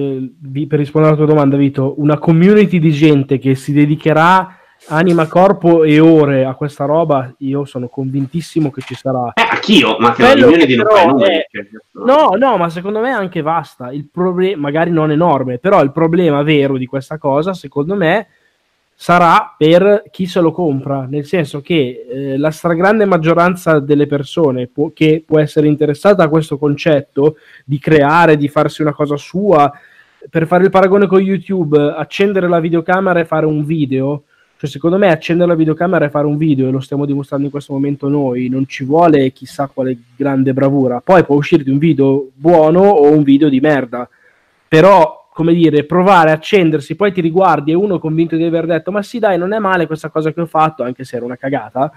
il, 0.54 0.66
per 0.66 0.78
rispondere 0.78 1.14
alla 1.14 1.22
tua 1.22 1.32
domanda, 1.32 1.58
Vito, 1.58 2.00
una 2.00 2.18
community 2.18 2.78
di 2.78 2.92
gente 2.92 3.38
che 3.38 3.54
si 3.54 3.72
dedicherà 3.72 4.56
anima, 4.88 5.26
corpo 5.26 5.84
e 5.84 6.00
ore 6.00 6.44
a 6.44 6.54
questa 6.54 6.84
roba, 6.84 7.32
io 7.38 7.64
sono 7.64 7.88
convintissimo 7.88 8.70
che 8.70 8.80
ci 8.82 8.94
sarà. 8.94 9.32
Eh, 9.34 9.46
anch'io, 9.50 9.96
ma 9.98 10.12
che 10.12 10.22
Quello 10.22 10.50
che 10.50 10.66
di 10.66 10.76
non 10.76 10.86
numeri. 11.06 11.36
È... 11.36 11.46
Cioè, 11.50 11.66
no, 12.04 12.30
no, 12.36 12.56
ma 12.56 12.68
secondo 12.68 13.00
me 13.00 13.08
è 13.08 13.12
anche 13.12 13.42
vasta. 13.42 13.92
Il 13.92 14.08
problema, 14.10 14.60
magari 14.60 14.90
non 14.90 15.10
enorme, 15.10 15.58
però 15.58 15.82
il 15.82 15.92
problema 15.92 16.42
vero 16.42 16.76
di 16.76 16.86
questa 16.86 17.18
cosa, 17.18 17.54
secondo 17.54 17.94
me, 17.94 18.26
sarà 18.94 19.54
per 19.56 20.04
chi 20.10 20.26
se 20.26 20.40
lo 20.40 20.52
compra, 20.52 21.06
nel 21.08 21.24
senso 21.24 21.60
che 21.60 22.06
eh, 22.08 22.36
la 22.38 22.50
stragrande 22.50 23.04
maggioranza 23.04 23.80
delle 23.80 24.06
persone 24.06 24.68
può, 24.68 24.90
che 24.94 25.24
può 25.26 25.40
essere 25.40 25.66
interessata 25.66 26.22
a 26.22 26.28
questo 26.28 26.56
concetto 26.56 27.36
di 27.64 27.78
creare, 27.78 28.36
di 28.36 28.48
farsi 28.48 28.82
una 28.82 28.92
cosa 28.92 29.16
sua, 29.16 29.72
per 30.30 30.46
fare 30.46 30.64
il 30.64 30.70
paragone 30.70 31.06
con 31.06 31.20
YouTube, 31.20 31.76
accendere 31.96 32.48
la 32.48 32.60
videocamera 32.60 33.18
e 33.18 33.24
fare 33.24 33.44
un 33.44 33.64
video, 33.64 34.24
cioè, 34.62 34.70
secondo 34.70 34.96
me 34.96 35.10
accendere 35.10 35.48
la 35.48 35.56
videocamera 35.56 36.04
e 36.04 36.08
fare 36.08 36.24
un 36.24 36.36
video, 36.36 36.68
e 36.68 36.70
lo 36.70 36.78
stiamo 36.78 37.04
dimostrando 37.04 37.46
in 37.46 37.50
questo 37.50 37.72
momento 37.72 38.08
noi, 38.08 38.48
non 38.48 38.64
ci 38.68 38.84
vuole 38.84 39.32
chissà 39.32 39.66
quale 39.66 39.98
grande 40.14 40.52
bravura. 40.52 41.00
Poi 41.00 41.24
può 41.24 41.34
uscirti 41.34 41.68
un 41.68 41.78
video 41.78 42.28
buono 42.32 42.82
o 42.82 43.10
un 43.10 43.24
video 43.24 43.48
di 43.48 43.58
merda. 43.58 44.08
Però, 44.68 45.28
come 45.32 45.52
dire, 45.52 45.82
provare 45.82 46.30
a 46.30 46.34
accendersi, 46.34 46.94
poi 46.94 47.12
ti 47.12 47.20
riguardi 47.20 47.72
e 47.72 47.74
uno 47.74 47.98
convinto 47.98 48.36
di 48.36 48.44
aver 48.44 48.66
detto 48.66 48.92
ma 48.92 49.02
sì 49.02 49.18
dai, 49.18 49.36
non 49.36 49.52
è 49.52 49.58
male 49.58 49.88
questa 49.88 50.10
cosa 50.10 50.32
che 50.32 50.40
ho 50.40 50.46
fatto, 50.46 50.84
anche 50.84 51.02
se 51.02 51.16
era 51.16 51.24
una 51.24 51.36
cagata. 51.36 51.92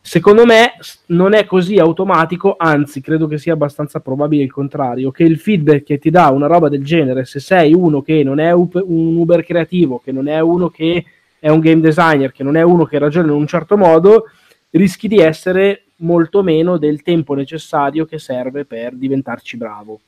Secondo 0.00 0.46
me 0.46 0.72
non 1.08 1.34
è 1.34 1.44
così 1.44 1.76
automatico, 1.76 2.54
anzi 2.56 3.02
credo 3.02 3.26
che 3.26 3.36
sia 3.36 3.52
abbastanza 3.52 4.00
probabile 4.00 4.44
il 4.44 4.50
contrario, 4.50 5.10
che 5.10 5.24
il 5.24 5.38
feedback 5.38 5.82
che 5.82 5.98
ti 5.98 6.08
dà 6.08 6.30
una 6.30 6.46
roba 6.46 6.70
del 6.70 6.82
genere, 6.82 7.26
se 7.26 7.38
sei 7.38 7.74
uno 7.74 8.00
che 8.00 8.22
non 8.24 8.38
è 8.38 8.50
un 8.50 8.70
Uber 8.82 9.44
creativo, 9.44 10.00
che 10.02 10.10
non 10.10 10.26
è 10.26 10.40
uno 10.40 10.70
che 10.70 11.04
è 11.42 11.48
un 11.48 11.58
game 11.58 11.80
designer 11.80 12.30
che 12.30 12.44
non 12.44 12.56
è 12.56 12.62
uno 12.62 12.84
che 12.84 13.00
ragiona 13.00 13.26
in 13.26 13.34
un 13.34 13.48
certo 13.48 13.76
modo, 13.76 14.26
rischi 14.70 15.08
di 15.08 15.18
essere 15.18 15.86
molto 15.96 16.40
meno 16.44 16.78
del 16.78 17.02
tempo 17.02 17.34
necessario 17.34 18.04
che 18.04 18.20
serve 18.20 18.64
per 18.64 18.94
diventarci 18.94 19.56
bravo. 19.56 19.98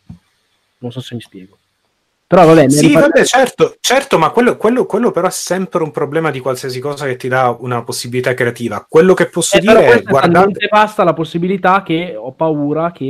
Non 0.78 0.92
so 0.92 1.00
se 1.00 1.16
mi 1.16 1.20
spiego. 1.20 1.58
Però 2.24 2.46
vabbè, 2.46 2.68
sì, 2.68 2.92
vabbè 2.92 3.24
certo, 3.24 3.76
certo, 3.80 4.16
ma 4.16 4.30
quello, 4.30 4.56
quello, 4.56 4.86
quello, 4.86 5.10
però 5.10 5.26
è 5.26 5.32
sempre 5.32 5.82
un 5.82 5.90
problema 5.90 6.30
di 6.30 6.38
qualsiasi 6.38 6.78
cosa 6.78 7.04
che 7.04 7.16
ti 7.16 7.26
dà 7.26 7.56
una 7.58 7.82
possibilità 7.82 8.32
creativa. 8.32 8.86
Quello 8.88 9.12
che 9.12 9.26
posso 9.26 9.56
eh, 9.56 9.60
dire 9.60 9.86
è 9.86 10.02
guardate... 10.04 10.68
basta 10.70 11.02
la 11.02 11.14
possibilità 11.14 11.82
che 11.82 12.14
ho 12.16 12.30
paura 12.30 12.92
che 12.92 13.04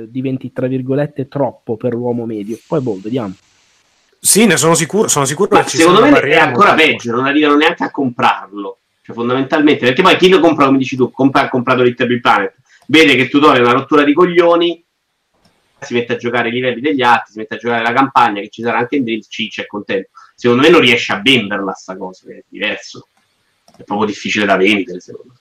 eh, 0.00 0.06
diventi, 0.10 0.52
tra 0.52 0.66
virgolette, 0.66 1.28
troppo 1.28 1.78
per 1.78 1.94
l'uomo 1.94 2.26
medio. 2.26 2.58
Poi 2.66 2.80
boh, 2.82 2.98
vediamo. 3.02 3.34
Sì, 4.20 4.46
ne 4.46 4.56
sono 4.56 4.74
sicuro, 4.74 5.08
sono 5.08 5.24
sicuro 5.24 5.48
Ma 5.52 5.62
che 5.62 5.70
ci 5.70 5.76
secondo 5.78 6.00
me 6.00 6.20
è 6.20 6.36
ancora 6.36 6.74
peggio, 6.74 7.12
non 7.12 7.26
arrivano 7.26 7.56
neanche 7.56 7.84
a 7.84 7.90
comprarlo. 7.90 8.78
Cioè, 9.02 9.14
fondamentalmente, 9.14 9.86
perché 9.86 10.02
poi 10.02 10.16
chi 10.16 10.28
lo 10.28 10.40
compra, 10.40 10.66
come 10.66 10.78
dici 10.78 10.96
tu, 10.96 11.10
compra, 11.10 11.42
ha 11.42 11.48
comprato 11.48 11.82
Little 11.82 12.20
Planet, 12.20 12.54
vede 12.86 13.14
che 13.14 13.22
il 13.22 13.28
tutorial 13.30 13.64
è 13.64 13.68
una 13.68 13.78
rottura 13.78 14.02
di 14.04 14.12
coglioni, 14.12 14.84
si 15.80 15.94
mette 15.94 16.14
a 16.14 16.16
giocare 16.16 16.48
i 16.48 16.52
livelli 16.52 16.80
degli 16.80 17.02
altri, 17.02 17.32
si 17.32 17.38
mette 17.38 17.54
a 17.54 17.58
giocare 17.58 17.82
la 17.82 17.92
campagna, 17.92 18.40
che 18.40 18.48
ci 18.48 18.62
sarà 18.62 18.78
anche 18.78 18.96
in 18.96 19.04
Dreams, 19.04 19.26
ciccia 19.30 19.62
è 19.62 19.66
contento. 19.66 20.10
Secondo 20.34 20.62
me 20.62 20.68
non 20.68 20.80
riesce 20.80 21.12
a 21.12 21.20
venderla 21.22 21.72
sta 21.72 21.96
cosa, 21.96 22.30
è 22.30 22.42
diverso. 22.48 23.08
È 23.76 23.82
proprio 23.84 24.06
difficile 24.06 24.44
da 24.44 24.56
vendere, 24.56 25.00
secondo 25.00 25.32
me. 25.32 25.38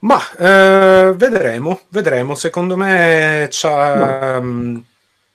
Ma 0.00 0.20
eh, 0.36 1.12
vedremo, 1.14 1.80
vedremo. 1.88 2.34
Secondo 2.34 2.76
me 2.76 3.48
c'ha... 3.50 3.94
No. 3.94 4.38
Um, 4.38 4.84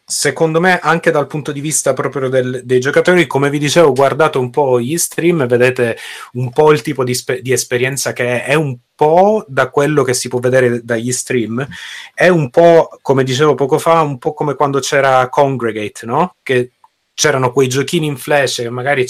secondo 0.09 0.59
me 0.59 0.79
anche 0.79 1.11
dal 1.11 1.27
punto 1.27 1.51
di 1.51 1.61
vista 1.61 1.93
proprio 1.93 2.29
del, 2.29 2.61
dei 2.63 2.79
giocatori 2.79 3.27
come 3.27 3.51
vi 3.51 3.59
dicevo 3.59 3.93
guardate 3.93 4.39
un 4.39 4.49
po' 4.49 4.79
gli 4.79 4.97
stream 4.97 5.45
vedete 5.45 5.97
un 6.33 6.49
po' 6.49 6.71
il 6.71 6.81
tipo 6.81 7.03
di, 7.03 7.13
spe- 7.13 7.43
di, 7.43 7.51
esperienza 7.51 8.11
che 8.11 8.41
è, 8.41 8.45
è 8.45 8.53
un 8.55 8.75
po' 8.95 9.45
da 9.47 9.69
quello 9.69 10.01
che 10.01 10.15
si 10.15 10.27
può 10.27 10.39
vedere 10.39 10.83
dagli 10.83 11.11
stream 11.11 11.65
è 12.15 12.27
un 12.27 12.49
po' 12.49 12.89
come 13.03 13.23
dicevo 13.23 13.53
poco 13.53 13.77
fa 13.77 14.01
un 14.01 14.17
po' 14.17 14.33
come 14.33 14.55
quando 14.55 14.79
c'era 14.79 15.29
Congregate 15.29 16.07
no? 16.07 16.33
che 16.41 16.71
c'erano 17.19 17.51
quei 17.51 17.67
giochini 17.67 18.05
in 18.05 18.15
flash 18.15 18.61
che 18.61 18.69
magari 18.69 19.05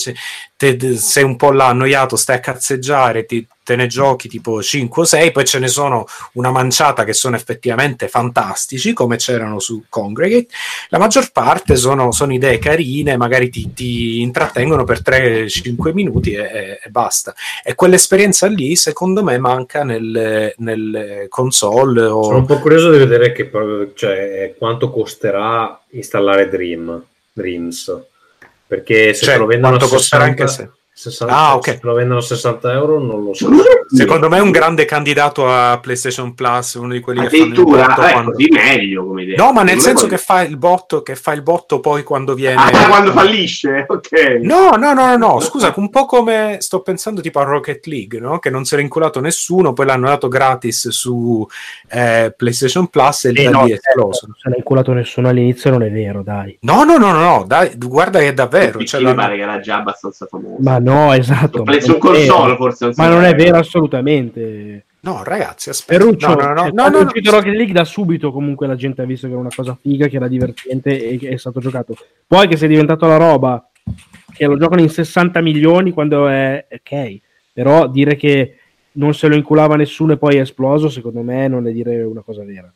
te, 0.57 0.75
te, 0.75 0.97
sei 0.97 1.23
un 1.23 1.35
po' 1.35 1.51
là 1.51 1.67
annoiato, 1.67 2.15
stai 2.15 2.37
a 2.37 2.39
cazzeggiare, 2.39 3.23
ti, 3.27 3.45
te 3.63 3.75
ne 3.75 3.85
giochi 3.85 4.27
tipo 4.27 4.63
5 4.63 5.03
o 5.03 5.05
6, 5.05 5.29
poi 5.29 5.45
ce 5.45 5.59
ne 5.59 5.67
sono 5.67 6.07
una 6.33 6.49
manciata 6.49 7.03
che 7.03 7.13
sono 7.13 7.35
effettivamente 7.35 8.07
fantastici, 8.07 8.93
come 8.93 9.17
c'erano 9.17 9.59
su 9.59 9.83
Congregate. 9.89 10.47
La 10.87 10.97
maggior 10.97 11.31
parte 11.31 11.75
sono, 11.75 12.11
sono 12.11 12.33
idee 12.33 12.57
carine, 12.57 13.15
magari 13.15 13.51
ti, 13.51 13.73
ti 13.75 14.21
intrattengono 14.21 14.85
per 14.85 15.03
3-5 15.03 15.93
minuti 15.93 16.31
e, 16.31 16.79
e, 16.83 16.89
basta. 16.89 17.35
E 17.63 17.75
quell'esperienza 17.75 18.47
lì, 18.47 18.75
secondo 18.75 19.23
me, 19.23 19.37
manca 19.37 19.83
nelle, 19.83 20.55
nelle 20.57 21.27
console. 21.29 22.05
O... 22.05 22.23
Sono 22.23 22.37
un 22.37 22.47
po' 22.47 22.57
curioso 22.57 22.89
di 22.89 22.97
vedere 22.97 23.33
che, 23.33 23.51
cioè, 23.93 24.55
quanto 24.57 24.89
costerà 24.89 25.79
installare 25.91 26.49
Dream 26.49 27.03
Dreams 27.31 28.07
perché 28.69 29.15
se 29.15 29.25
cioè, 29.25 29.33
te 29.33 29.39
lo 29.39 29.47
vendono 29.47 29.77
a 29.77 29.87
60, 29.87 30.25
anche 30.25 30.47
se... 30.47 30.69
60 30.99 31.33
Ah, 31.33 31.55
ok. 31.55 31.65
Se 31.69 31.79
lo 31.83 31.93
vendono 31.93 32.19
a 32.19 32.23
60 32.23 32.73
euro 32.73 32.99
non 32.99 33.23
lo 33.23 33.33
so. 33.33 33.49
Secondo 33.87 34.27
me 34.27 34.37
è 34.37 34.41
un 34.41 34.51
grande 34.51 34.83
candidato 34.83 35.49
a 35.49 35.79
PlayStation 35.81 36.33
Plus, 36.35 36.73
uno 36.73 36.91
di 36.91 36.99
quelli 36.99 37.21
che 37.21 37.29
fanno 37.29 37.43
il 37.45 37.51
Addirittura, 37.51 37.85
botto 37.87 38.01
eh, 38.05 38.11
quando- 38.11 38.31
così 38.31 38.47
meglio 38.49 39.05
come 39.05 39.21
idea. 39.23 39.35
No, 39.43 39.53
ma 39.53 39.63
nel 39.63 39.75
me 39.75 39.81
senso 39.81 40.07
che 40.07 40.17
fa 40.17 40.41
il 40.41 40.57
botto, 40.57 41.01
che 41.01 41.15
fa 41.15 41.31
il 41.31 41.41
botto 41.41 41.79
poi 41.79 42.03
quando 42.03 42.33
viene. 42.33 42.61
Ah, 42.61 42.87
quando 42.89 43.11
fallisce, 43.13 43.85
ok. 43.87 44.39
No, 44.41 44.71
no, 44.71 44.91
no, 44.93 45.05
no, 45.05 45.17
no, 45.17 45.39
scusa, 45.39 45.73
un 45.77 45.89
po' 45.89 46.03
come 46.05 46.57
sto 46.59 46.81
pensando 46.81 47.21
tipo 47.21 47.39
a 47.39 47.43
Rocket 47.43 47.85
League, 47.85 48.19
no? 48.19 48.39
Che 48.39 48.49
non 48.49 48.65
si 48.65 48.73
era 48.73 48.83
inculato 48.83 49.21
nessuno, 49.21 49.71
poi 49.71 49.85
l'hanno 49.85 50.07
dato 50.07 50.27
gratis 50.27 50.89
su 50.89 51.47
eh, 51.87 52.33
PlayStation 52.35 52.87
Plus 52.87 53.23
e 53.25 53.29
Eh, 53.33 53.43
da 53.45 53.49
no, 53.51 53.65
lì 53.65 53.71
è 53.71 53.75
esploso. 53.81 54.25
non 54.27 54.35
se 54.37 54.49
n'è 54.49 54.57
inculato 54.57 54.91
nessuno 54.91 55.29
all'inizio, 55.29 55.71
non 55.71 55.81
è 55.83 55.89
vero, 55.91 56.23
dai. 56.23 56.57
No, 56.61 56.83
no, 56.83 56.97
no, 56.97 57.11
no, 57.13 57.19
no, 57.21 57.43
dai, 57.47 57.71
guarda 57.77 58.19
che 58.19 58.27
è 58.27 58.33
davvero. 58.33 58.79
Il 58.79 58.85
cioè, 58.85 58.99
l'hanno- 58.99 59.15
pare 59.15 59.37
che 59.37 59.41
era 59.43 59.59
già 59.61 59.77
abbastanza 59.77 60.25
famoso. 60.25 60.57
Ma 60.59 60.77
no, 60.79 60.88
esatto. 61.13 61.57
L'ho 61.59 61.63
preso 61.63 61.97
ma 61.97 61.97
un 61.97 61.99
non 62.01 62.15
è 62.15 62.25
console, 62.25 62.43
vero. 62.43 62.55
forse. 62.55 62.91
Ma 62.95 63.07
non 63.07 63.23
è 63.23 63.35
vero 63.35 63.57
assolutamente. 63.57 64.85
No, 65.01 65.23
ragazzi, 65.23 65.69
aspetta. 65.69 65.99
Ferruccio, 65.99 66.27
No, 66.27 66.33
no, 66.35 66.49
no, 66.49 66.57
cioè, 66.57 66.71
no, 66.73 66.89
no, 66.89 66.99
no. 67.03 67.31
Rocket 67.31 67.53
League 67.53 67.73
da 67.73 67.85
subito 67.85 68.31
comunque 68.31 68.67
la 68.67 68.75
gente 68.75 69.01
ha 69.01 69.05
visto 69.05 69.27
che 69.27 69.31
era 69.31 69.41
una 69.41 69.51
cosa 69.55 69.77
figa, 69.79 70.07
che 70.07 70.17
era 70.17 70.27
divertente 70.27 71.09
e 71.09 71.17
che 71.17 71.29
è 71.29 71.37
stato 71.37 71.59
giocato. 71.59 71.95
Poi 72.27 72.47
che 72.47 72.57
sia 72.57 72.67
diventato 72.67 73.07
la 73.07 73.17
roba 73.17 73.69
che 74.33 74.45
lo 74.45 74.57
giocano 74.57 74.81
in 74.81 74.89
60 74.89 75.41
milioni 75.41 75.91
quando 75.91 76.27
è 76.27 76.65
ok, 76.69 77.19
però 77.53 77.87
dire 77.87 78.15
che 78.15 78.55
non 78.93 79.13
se 79.13 79.27
lo 79.27 79.35
inculava 79.35 79.75
nessuno 79.75 80.13
e 80.13 80.17
poi 80.17 80.35
è 80.37 80.41
esploso, 80.41 80.89
secondo 80.89 81.21
me 81.21 81.47
non 81.47 81.67
è 81.67 81.71
dire 81.71 82.03
una 82.03 82.21
cosa 82.21 82.43
vera. 82.43 82.71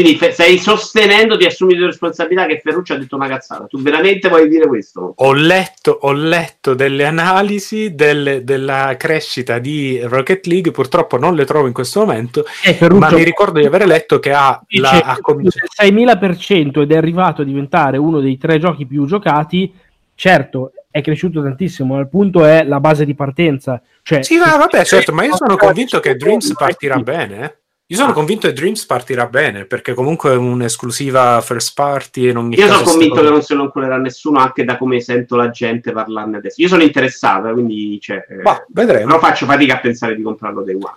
Quindi 0.00 0.16
fe- 0.16 0.30
stai 0.30 0.58
sostenendo 0.58 1.34
di 1.34 1.44
assumere 1.44 1.80
le 1.80 1.86
responsabilità 1.86 2.46
che 2.46 2.60
Ferruccio 2.62 2.92
ha 2.92 2.96
detto 2.98 3.16
una 3.16 3.26
cazzata. 3.26 3.66
Tu 3.66 3.80
veramente 3.82 4.28
vuoi 4.28 4.48
dire 4.48 4.68
questo? 4.68 5.12
Ho 5.16 5.32
letto, 5.32 5.98
ho 6.02 6.12
letto 6.12 6.74
delle 6.74 7.04
analisi 7.04 7.96
delle- 7.96 8.44
della 8.44 8.94
crescita 8.96 9.58
di 9.58 9.98
Rocket 10.00 10.46
League, 10.46 10.70
purtroppo 10.70 11.18
non 11.18 11.34
le 11.34 11.44
trovo 11.44 11.66
in 11.66 11.72
questo 11.72 11.98
momento, 11.98 12.44
Eh, 12.64 12.74
Ferruccio- 12.74 13.00
ma 13.00 13.10
mi 13.10 13.24
ricordo 13.24 13.58
di 13.58 13.66
aver 13.66 13.86
letto 13.86 14.20
che 14.20 14.32
ha, 14.32 14.62
la, 14.68 14.90
ha 14.90 15.18
del 15.34 15.52
6.000% 15.66 16.80
ed 16.80 16.92
è 16.92 16.96
arrivato 16.96 17.42
a 17.42 17.44
diventare 17.44 17.96
uno 17.96 18.20
dei 18.20 18.38
tre 18.38 18.60
giochi 18.60 18.86
più 18.86 19.04
giocati, 19.04 19.74
certo 20.14 20.72
è 20.92 21.00
cresciuto 21.02 21.42
tantissimo, 21.42 21.98
il 21.98 22.08
punto 22.08 22.44
è 22.44 22.62
la 22.62 22.78
base 22.78 23.04
di 23.04 23.14
partenza. 23.16 23.82
Cioè, 24.02 24.22
Sì, 24.22 24.36
ma 24.36 24.56
vabbè, 24.56 24.84
certo, 24.84 25.12
ma 25.12 25.24
io 25.24 25.34
sono 25.34 25.56
convinto 25.56 25.98
che 25.98 26.14
Dreams 26.14 26.54
partirà 26.54 26.98
bene. 26.98 27.56
Eh. 27.88 27.94
Io 27.94 27.96
sono 28.00 28.12
convinto 28.12 28.46
che 28.46 28.52
Dreams 28.52 28.84
partirà 28.84 29.26
bene 29.26 29.64
perché 29.64 29.94
comunque 29.94 30.32
è 30.32 30.36
un'esclusiva 30.36 31.40
first 31.40 31.72
party 31.74 32.26
e 32.26 32.30
in 32.30 32.36
ogni 32.36 32.56
Io 32.56 32.66
sono 32.66 32.82
convinto 32.82 33.22
che 33.22 33.28
non 33.30 33.42
se 33.42 33.54
lo 33.54 33.62
inculerà 33.64 33.96
nessuno, 33.96 34.38
anche 34.40 34.64
da 34.64 34.76
come 34.76 35.00
sento 35.00 35.36
la 35.36 35.50
gente 35.50 35.92
parlarne 35.92 36.36
adesso. 36.36 36.60
Io 36.60 36.68
sono 36.68 36.82
interessato, 36.82 37.50
quindi 37.52 37.98
cioè, 38.00 38.24
eh, 38.28 38.42
Bah, 38.42 38.64
vedremo. 38.68 39.06
però 39.06 39.18
faccio 39.18 39.46
fatica 39.46 39.74
a 39.74 39.78
pensare 39.80 40.14
di 40.14 40.22
comprarlo 40.22 40.62
day 40.62 40.74
one. 40.74 40.92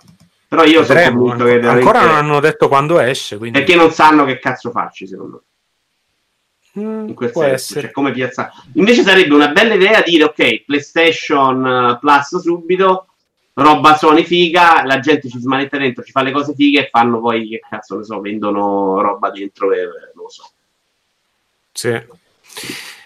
Però 0.48 0.64
io 0.64 0.84
sono 0.84 0.98
Vedremo. 0.98 1.18
convinto 1.20 1.44
che 1.44 1.52
Ancora 1.52 1.70
veramente- 1.72 2.06
non 2.08 2.14
hanno 2.16 2.40
detto 2.40 2.68
quando 2.68 2.98
esce, 3.00 3.38
quindi 3.38 3.58
perché 3.58 3.74
non 3.74 3.90
sanno 3.90 4.26
che 4.26 4.38
cazzo 4.38 4.70
farci, 4.70 5.06
secondo 5.06 5.42
me. 6.74 6.82
Mm, 6.84 7.08
In 7.08 7.14
quel 7.14 7.30
può 7.30 7.42
senso, 7.42 7.80
cioè, 7.80 7.90
come 7.90 8.12
piazzare. 8.12 8.50
Invece 8.74 9.02
sarebbe 9.02 9.34
una 9.34 9.48
bella 9.48 9.74
idea 9.74 10.02
dire 10.02 10.24
ok, 10.24 10.64
PlayStation 10.64 11.66
eh, 11.66 11.98
Plus 12.00 12.38
subito, 12.40 13.06
roba 13.54 13.96
Sony 13.96 14.24
figa, 14.24 14.84
la 14.84 14.98
gente 15.00 15.28
ci 15.28 15.38
smanetta 15.38 15.76
dentro, 15.78 16.02
ci 16.02 16.10
fa 16.12 16.22
le 16.22 16.32
cose 16.32 16.54
fighe 16.54 16.80
e 16.80 16.88
fanno 16.90 17.20
poi 17.20 17.48
che 17.48 17.60
cazzo 17.68 17.96
ne 17.98 18.04
so, 18.04 18.20
vendono 18.20 19.00
roba 19.00 19.30
dentro 19.30 19.72
e 19.72 19.82
non 20.14 20.24
lo 20.24 20.28
so. 20.28 20.50
Sì. 21.72 21.90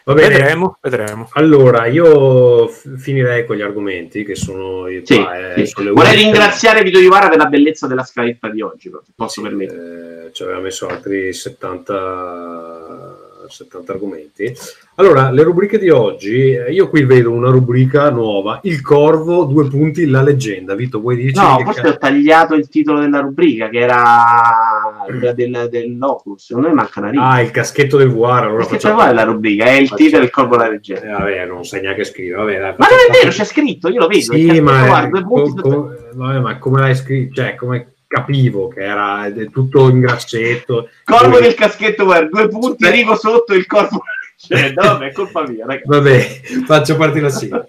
Va 0.05 0.15
bene. 0.15 0.37
Vedremo, 0.39 0.79
vedremo. 0.81 1.29
Allora, 1.33 1.87
io 1.87 2.69
f- 2.69 2.97
finirei 2.97 3.45
con 3.45 3.57
gli 3.57 3.61
argomenti 3.61 4.23
che 4.23 4.37
sono 4.37 4.87
io 4.87 5.01
Sì, 5.05 5.21
qua, 5.21 5.55
eh, 5.55 5.67
sì. 5.67 5.73
Vorrei 5.75 5.93
web. 5.93 6.15
ringraziare 6.15 6.83
Vito 6.85 7.01
Ivara 7.01 7.29
per 7.29 7.39
la 7.39 7.47
bellezza 7.47 7.89
della 7.89 8.05
scaletta 8.05 8.49
di 8.49 8.61
oggi, 8.63 8.89
se 8.89 9.13
posso 9.17 9.43
permettere. 9.43 10.27
Eh, 10.27 10.33
ci 10.33 10.45
aveva 10.45 10.61
messo 10.61 10.87
altri 10.87 11.33
70, 11.33 13.17
70 13.49 13.93
argomenti. 13.93 14.55
Allora, 14.99 15.31
le 15.31 15.43
rubriche 15.43 15.79
di 15.79 15.91
oggi, 15.91 16.53
eh, 16.53 16.73
io 16.73 16.89
qui 16.89 17.05
vedo 17.05 17.31
una 17.31 17.51
rubrica 17.51 18.09
nuova, 18.11 18.61
Il 18.63 18.81
Corvo, 18.81 19.45
due 19.45 19.69
punti, 19.69 20.07
la 20.07 20.23
leggenda. 20.23 20.75
Vito, 20.75 21.01
vuoi 21.01 21.17
dirci? 21.17 21.39
No, 21.39 21.59
forse 21.63 21.83
ca- 21.83 21.89
ho 21.91 21.99
tagliato 21.99 22.55
il 22.55 22.67
titolo 22.71 23.01
della 23.01 23.21
rubrica, 23.21 23.69
che 23.69 23.79
era 23.81 25.05
quella 25.05 25.33
del, 25.33 25.69
dell'Oculus. 25.71 26.47
Secondo 26.47 26.69
me 26.69 26.75
manca 26.75 27.01
una 27.01 27.11
riga. 27.11 27.23
Ah, 27.29 27.43
il 27.43 27.51
caschetto 27.51 27.99
del 27.99 28.09
VR. 28.11 28.45
Allora 28.45 28.57
Perché 28.57 28.73
facciamo... 28.75 28.95
qual 28.95 29.11
è 29.11 29.13
la 29.13 29.25
rubrica? 29.25 29.65
È 29.67 29.73
il 29.73 29.93
titolo 29.93 30.23
del 30.23 30.31
corpo 30.31 30.57
della 30.57 30.71
leggenda. 30.71 31.03
Eh, 31.07 31.11
vabbè, 31.11 31.47
non 31.47 31.65
sai 31.65 31.81
neanche 31.83 32.05
scrivere. 32.05 32.37
Vabbè, 32.43 32.59
dai, 32.59 32.75
Ma 32.79 32.87
non 32.87 32.87
è 32.87 32.89
facciamo- 32.89 33.19
vero, 33.19 33.31
c'è 33.31 33.45
scritto, 33.45 33.89
io 33.91 33.99
lo 34.01 34.07
vedo. 34.07 34.19
il 34.19 34.23
Sì, 34.41 34.47
caschetto, 34.47 34.63
ma, 34.63 35.09
punti 35.23 35.61
co- 35.61 35.69
co- 35.69 35.95
vabbè, 36.15 36.39
ma 36.41 36.59
come 36.59 36.81
l'hai 36.81 36.95
scritto? 36.95 37.35
Cioè, 37.35 37.55
come 37.55 37.93
capivo 38.09 38.69
che 38.69 38.81
era 38.81 39.27
è 39.27 39.51
tutto 39.51 39.91
in 39.91 40.01
grassetto. 40.01 40.89
Corvo 41.05 41.33
Due- 41.33 41.41
del 41.43 41.55
caschetto, 41.55 42.05
guarda, 42.07 42.29
due 42.31 42.49
punti, 42.49 42.87
arrivo 42.87 43.15
sotto 43.15 43.53
il 43.53 43.67
corpo. 43.67 44.03
Cioè, 44.39 44.73
no, 44.73 44.83
vabbè, 44.83 45.07
è 45.09 45.13
colpa 45.13 45.47
mia, 45.49 45.65
ragazzi. 45.67 45.89
Vabbè, 45.89 46.21
faccio 46.67 46.97
partire 46.97 47.21
la 47.23 47.31
sigla. 47.31 47.67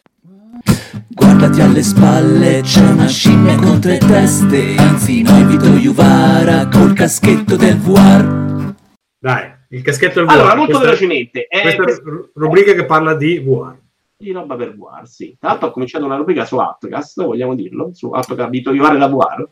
Guardati 1.10 1.61
alle 1.61 1.81
spalle, 1.81 2.61
c'è 2.61 2.81
una 2.81 3.07
scimmia 3.07 3.56
con 3.56 3.80
tre 3.80 3.98
teste. 3.98 4.76
Anzi, 4.77 5.22
no, 5.22 5.45
Vito 5.45 5.68
Juvara 5.68 6.68
col 6.68 6.94
caschetto 6.94 7.56
del 7.56 7.77
VR. 7.77 8.73
Dai, 9.18 9.49
il 9.69 9.81
caschetto 9.81 10.19
del 10.19 10.30
Allora, 10.30 10.49
VR. 10.49 10.57
molto 10.57 10.72
Questa- 10.77 10.85
velocemente. 10.85 11.48
eh, 11.48 11.61
Questa 11.61 11.84
questa- 11.84 12.10
ru- 12.10 12.30
rubrica 12.34 12.73
che 12.73 12.85
parla 12.85 13.15
di 13.15 13.39
VR. 13.39 13.76
di 14.19 14.31
roba 14.31 14.56
per 14.56 14.76
VR, 14.76 15.07
sì. 15.07 15.35
Tra 15.39 15.49
l'altro 15.49 15.68
ho 15.68 15.72
cominciato 15.72 16.03
una 16.06 16.15
rubrica 16.18 16.44
su 16.45 16.57
Outcast, 16.57 17.23
vogliamo 17.23 17.56
dirlo? 17.56 17.91
Su 17.94 18.07
Outcast, 18.11 18.49
Vito 18.49 18.73
Ivare 18.73 18.98
la 18.98 19.07
VR. 19.07 19.48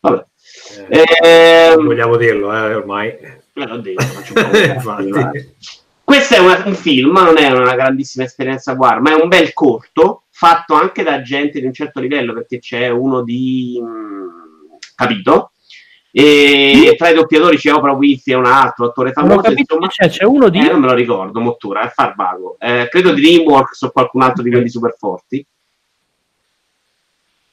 Vabbè. 0.00 0.24
Eh, 0.88 1.04
Ehm, 1.24 1.84
vogliamo 1.84 2.16
dirlo, 2.16 2.52
eh, 2.54 2.74
ormai. 2.74 3.12
Me 3.54 3.66
l'ho 3.66 3.78
detto, 3.78 4.02
faccio 4.02 4.32
un 4.36 4.42
po' 4.42 4.50
Questo 6.04 6.34
è 6.34 6.38
una- 6.38 6.62
un 6.66 6.74
film, 6.74 7.12
non 7.12 7.38
è 7.38 7.50
una 7.50 7.74
grandissima 7.74 8.24
esperienza 8.24 8.74
guarda, 8.74 9.00
ma 9.00 9.16
è 9.16 9.20
un 9.22 9.28
bel 9.28 9.52
corto 9.54 10.24
fatto 10.30 10.74
anche 10.74 11.02
da 11.02 11.22
gente 11.22 11.60
di 11.60 11.66
un 11.66 11.72
certo 11.72 11.98
livello 12.00 12.34
perché 12.34 12.58
c'è 12.58 12.88
uno 12.88 13.22
di 13.22 13.80
mh, 13.82 14.78
capito? 14.94 15.50
E 16.16 16.94
tra 16.96 17.08
i 17.08 17.14
doppiatori 17.14 17.56
c'è 17.56 17.72
Oprah 17.72 17.92
Winfrey 17.92 18.34
e 18.34 18.38
un 18.38 18.46
altro 18.46 18.86
attore 18.86 19.10
famoso 19.10 19.40
capito 19.40 19.74
insomma. 19.74 19.88
c'è, 19.88 20.08
c'è 20.08 20.24
uno 20.24 20.48
di... 20.48 20.58
eh, 20.60 20.70
non 20.70 20.80
me 20.80 20.86
lo 20.86 20.94
ricordo 20.94 21.40
Mottura 21.40 21.80
è 21.82 21.88
Farbago. 21.88 22.56
Eh, 22.60 22.86
credo 22.88 23.12
di 23.12 23.20
Dreamworks 23.20 23.82
o 23.82 23.90
qualcun 23.90 24.22
altro 24.22 24.44
di 24.44 24.50
quelli 24.50 24.68
super 24.68 24.94
forti 24.96 25.44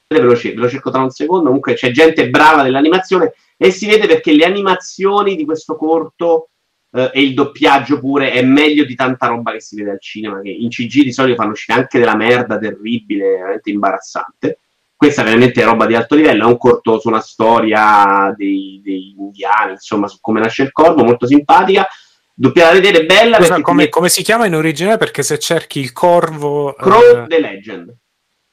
ve 0.07 0.19
lo, 0.19 0.33
ve 0.33 0.53
lo 0.53 0.69
cerco 0.69 0.91
tra 0.91 1.01
un 1.01 1.09
secondo. 1.09 1.45
Comunque 1.45 1.73
c'è 1.73 1.89
gente 1.89 2.29
brava 2.29 2.61
dell'animazione 2.61 3.33
e 3.57 3.71
si 3.71 3.87
vede 3.87 4.05
perché 4.05 4.33
le 4.33 4.45
animazioni 4.45 5.35
di 5.35 5.45
questo 5.45 5.75
corto 5.75 6.49
eh, 6.93 7.11
e 7.13 7.22
il 7.22 7.34
doppiaggio 7.34 7.99
pure 7.99 8.31
è 8.31 8.43
meglio 8.43 8.84
di 8.84 8.95
tanta 8.95 9.27
roba 9.27 9.51
che 9.51 9.61
si 9.61 9.76
vede 9.76 9.91
al 9.91 10.01
cinema 10.01 10.41
che 10.41 10.49
in 10.49 10.69
CG 10.69 11.03
di 11.03 11.13
solito 11.13 11.38
fanno 11.38 11.51
uscire 11.51 11.77
anche 11.77 11.99
della 11.99 12.15
merda 12.15 12.57
terribile 12.57 13.38
veramente 13.38 13.69
imbarazzante 13.69 14.59
questa 14.95 15.23
veramente 15.23 15.61
è 15.61 15.65
roba 15.65 15.85
di 15.85 15.95
alto 15.95 16.15
livello 16.15 16.43
è 16.43 16.47
un 16.47 16.57
corto 16.57 16.99
su 16.99 17.07
una 17.07 17.22
storia 17.22 18.34
dei, 18.35 18.81
dei 18.84 19.15
indiani 19.18 19.72
insomma 19.72 20.07
su 20.07 20.18
come 20.19 20.39
nasce 20.39 20.63
il 20.63 20.72
corvo 20.72 21.03
molto 21.03 21.26
simpatica 21.26 21.88
doppiata 22.34 22.73
vedere 22.73 23.05
bella 23.05 23.38
Scusa, 23.38 23.61
come, 23.61 23.85
ti- 23.85 23.89
come 23.89 24.09
si 24.09 24.23
chiama 24.23 24.45
in 24.45 24.55
originale? 24.55 24.97
Perché 24.97 25.22
se 25.22 25.38
cerchi 25.38 25.80
il 25.80 25.93
corvo... 25.93 26.73
Crow 26.73 27.23
eh, 27.23 27.27
the 27.27 27.39
Legend. 27.39 27.95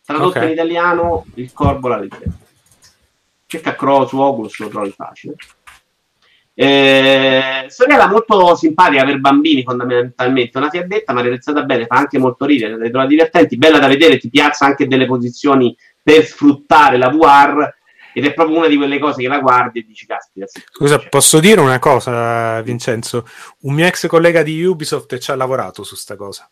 Tradotto 0.05 0.39
ok. 0.39 0.45
in 0.45 0.51
italiano, 0.51 1.25
il 1.35 1.53
corvo 1.53 1.89
la 1.89 1.99
leggenda. 1.99 2.37
Cerca 3.47 3.75
Crow 3.75 4.07
su 4.07 4.19
Oculus, 4.19 4.59
lo 4.59 4.69
trovi 4.69 4.91
facile. 4.91 5.37
Eh, 6.61 7.67
storiella 7.69 8.09
molto 8.09 8.57
simpatica 8.57 9.05
per 9.05 9.21
bambini 9.21 9.63
fondamentalmente, 9.63 10.59
una 10.59 10.69
fiaddetta 10.69 11.13
ma 11.13 11.21
realizzata 11.21 11.63
bene, 11.63 11.87
fa 11.87 11.95
anche 11.95 12.19
molto 12.19 12.47
ridere, 12.47 12.77
le 12.77 12.91
trovo 12.91 13.07
divertenti, 13.07 13.57
bella 13.57 13.79
da 13.79 13.87
vedere, 13.87 14.19
ti 14.19 14.29
piazza 14.29 14.67
anche 14.67 14.89
delle 14.89 15.07
posizioni 15.07 15.77
per 16.03 16.25
sfruttare 16.25 16.97
la 16.97 17.11
VR 17.11 17.73
ed 18.13 18.25
è 18.25 18.35
proprio 18.35 18.59
una 18.59 18.67
di 18.67 18.77
quelle 18.77 18.99
cose 18.99 19.23
che 19.23 19.29
la 19.29 19.39
guardi 19.39 19.79
e 19.79 19.85
dici 19.87 20.05
caspita 20.05 20.47
Scusa, 20.49 20.99
posso 20.99 21.39
dire 21.39 21.61
una 21.61 21.79
cosa, 21.79 22.61
Vincenzo? 22.63 23.25
Un 23.61 23.75
mio 23.75 23.87
ex 23.87 24.09
collega 24.09 24.43
di 24.43 24.65
Ubisoft 24.65 25.17
ci 25.19 25.31
ha 25.31 25.37
lavorato 25.37 25.85
su 25.85 25.95
sta 25.95 26.17
cosa. 26.17 26.49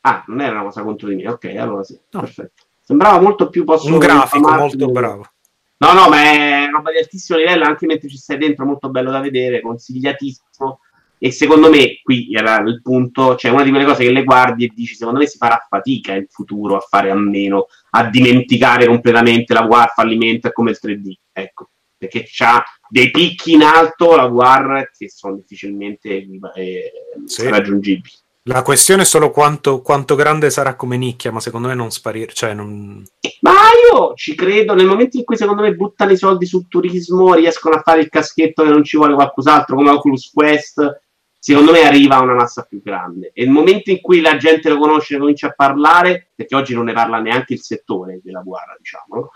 Ah, 0.00 0.24
non 0.28 0.40
era 0.40 0.52
una 0.52 0.62
cosa 0.62 0.80
contro 0.80 1.08
di 1.08 1.16
me, 1.16 1.28
ok, 1.28 1.54
allora 1.58 1.84
sì, 1.84 2.00
No. 2.12 2.20
perfetto. 2.20 2.62
Sembrava 2.82 3.20
molto 3.20 3.50
più 3.50 3.64
posso 3.64 3.92
Un 3.92 3.98
grafico 3.98 4.50
molto 4.50 4.90
bravo. 4.90 5.28
No, 5.76 5.92
no, 5.92 6.08
ma 6.08 6.22
è 6.22 6.68
roba 6.70 6.92
di 6.92 6.98
altissimo 6.98 7.38
livello, 7.38 7.64
anche 7.64 7.86
mentre 7.86 8.08
ci 8.08 8.16
stai 8.16 8.38
dentro, 8.38 8.64
molto 8.64 8.88
bello 8.90 9.10
da 9.10 9.20
vedere, 9.20 9.60
consigliatissimo. 9.60 10.80
E 11.18 11.30
secondo 11.30 11.70
me, 11.70 12.00
qui 12.02 12.28
era 12.32 12.58
il 12.60 12.80
punto, 12.82 13.36
cioè 13.36 13.50
una 13.50 13.62
di 13.62 13.70
quelle 13.70 13.84
cose 13.84 14.04
che 14.04 14.10
le 14.12 14.24
guardi 14.24 14.64
e 14.64 14.72
dici, 14.74 14.94
secondo 14.94 15.20
me 15.20 15.26
si 15.26 15.38
farà 15.38 15.64
fatica 15.68 16.14
in 16.14 16.26
futuro 16.28 16.76
a 16.76 16.80
fare 16.80 17.10
a 17.10 17.14
meno, 17.14 17.66
a 17.90 18.08
dimenticare 18.08 18.86
completamente 18.86 19.54
la 19.54 19.62
VR 19.62 19.92
fallimento 19.94 20.48
è 20.48 20.52
come 20.52 20.70
il 20.70 20.78
3D, 20.82 21.12
ecco, 21.32 21.70
perché 21.96 22.24
c'ha 22.30 22.62
dei 22.88 23.10
picchi 23.10 23.52
in 23.52 23.62
alto 23.62 24.14
la 24.14 24.26
VR 24.26 24.90
che 24.96 25.08
sono 25.08 25.36
difficilmente 25.36 26.26
eh, 26.54 26.92
Sì. 27.24 27.48
raggiungibili. 27.48 28.12
La 28.46 28.62
questione 28.62 29.02
è 29.02 29.04
solo 29.06 29.30
quanto, 29.30 29.80
quanto 29.80 30.14
grande 30.16 30.50
sarà 30.50 30.74
come 30.76 30.98
nicchia, 30.98 31.32
ma 31.32 31.40
secondo 31.40 31.68
me 31.68 31.74
non 31.74 31.90
sparire. 31.90 32.32
Cioè, 32.34 32.52
non... 32.52 33.02
Ma 33.40 33.52
io 33.90 34.12
ci 34.16 34.34
credo, 34.34 34.74
nel 34.74 34.84
momento 34.86 35.16
in 35.16 35.24
cui 35.24 35.38
secondo 35.38 35.62
me 35.62 35.74
buttano 35.74 36.12
i 36.12 36.16
soldi 36.18 36.44
sul 36.44 36.68
turismo, 36.68 37.32
riescono 37.32 37.76
a 37.76 37.80
fare 37.80 38.00
il 38.02 38.10
caschetto 38.10 38.62
che 38.62 38.68
non 38.68 38.84
ci 38.84 38.98
vuole 38.98 39.14
qualcos'altro, 39.14 39.76
come 39.76 39.88
Oculus 39.88 40.30
Quest, 40.30 41.00
secondo 41.38 41.72
me 41.72 41.86
arriva 41.86 42.16
a 42.16 42.22
una 42.22 42.34
massa 42.34 42.66
più 42.68 42.82
grande. 42.82 43.30
E 43.32 43.44
il 43.44 43.50
momento 43.50 43.90
in 43.90 44.02
cui 44.02 44.20
la 44.20 44.36
gente 44.36 44.68
lo 44.68 44.76
conosce 44.76 45.14
e 45.14 45.18
comincia 45.18 45.46
a 45.48 45.54
parlare, 45.56 46.30
perché 46.34 46.54
oggi 46.54 46.74
non 46.74 46.84
ne 46.84 46.92
parla 46.92 47.20
neanche 47.20 47.54
il 47.54 47.62
settore 47.62 48.20
della 48.22 48.42
guerra, 48.42 48.76
diciamo, 48.76 49.30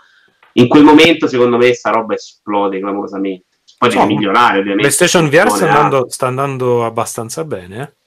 in 0.53 0.67
quel 0.67 0.83
momento 0.83 1.27
secondo 1.27 1.57
me 1.57 1.73
sta 1.73 1.89
roba 1.89 2.13
esplode 2.13 2.79
clamorosamente. 2.79 3.45
Poi 3.75 3.89
deve 3.89 4.01
No, 4.01 4.07
migliorare, 4.07 4.59
ovviamente. 4.59 4.81
PlayStation 4.93 5.29
VR 5.29 5.49
sta 5.49 5.65
andando, 5.67 6.09
sta 6.09 6.27
andando 6.27 6.85
abbastanza 6.85 7.43
bene. 7.43 7.81
eh. 7.81 7.97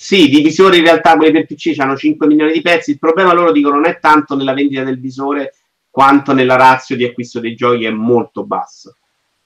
Sì, 0.00 0.28
di 0.28 0.42
visori 0.42 0.78
in 0.78 0.84
realtà 0.84 1.16
quelli 1.16 1.32
per 1.32 1.44
PC 1.44 1.74
hanno 1.80 1.96
5 1.96 2.28
milioni 2.28 2.52
di 2.52 2.62
pezzi. 2.62 2.92
Il 2.92 3.00
problema 3.00 3.32
loro 3.32 3.50
dicono 3.50 3.74
non 3.74 3.86
è 3.86 3.98
tanto 3.98 4.36
nella 4.36 4.54
vendita 4.54 4.84
del 4.84 5.00
visore 5.00 5.56
quanto 5.90 6.32
nella 6.32 6.54
razio 6.54 6.94
di 6.94 7.04
acquisto 7.04 7.40
dei 7.40 7.56
giochi 7.56 7.84
è 7.84 7.90
molto 7.90 8.44
bassa. 8.44 8.94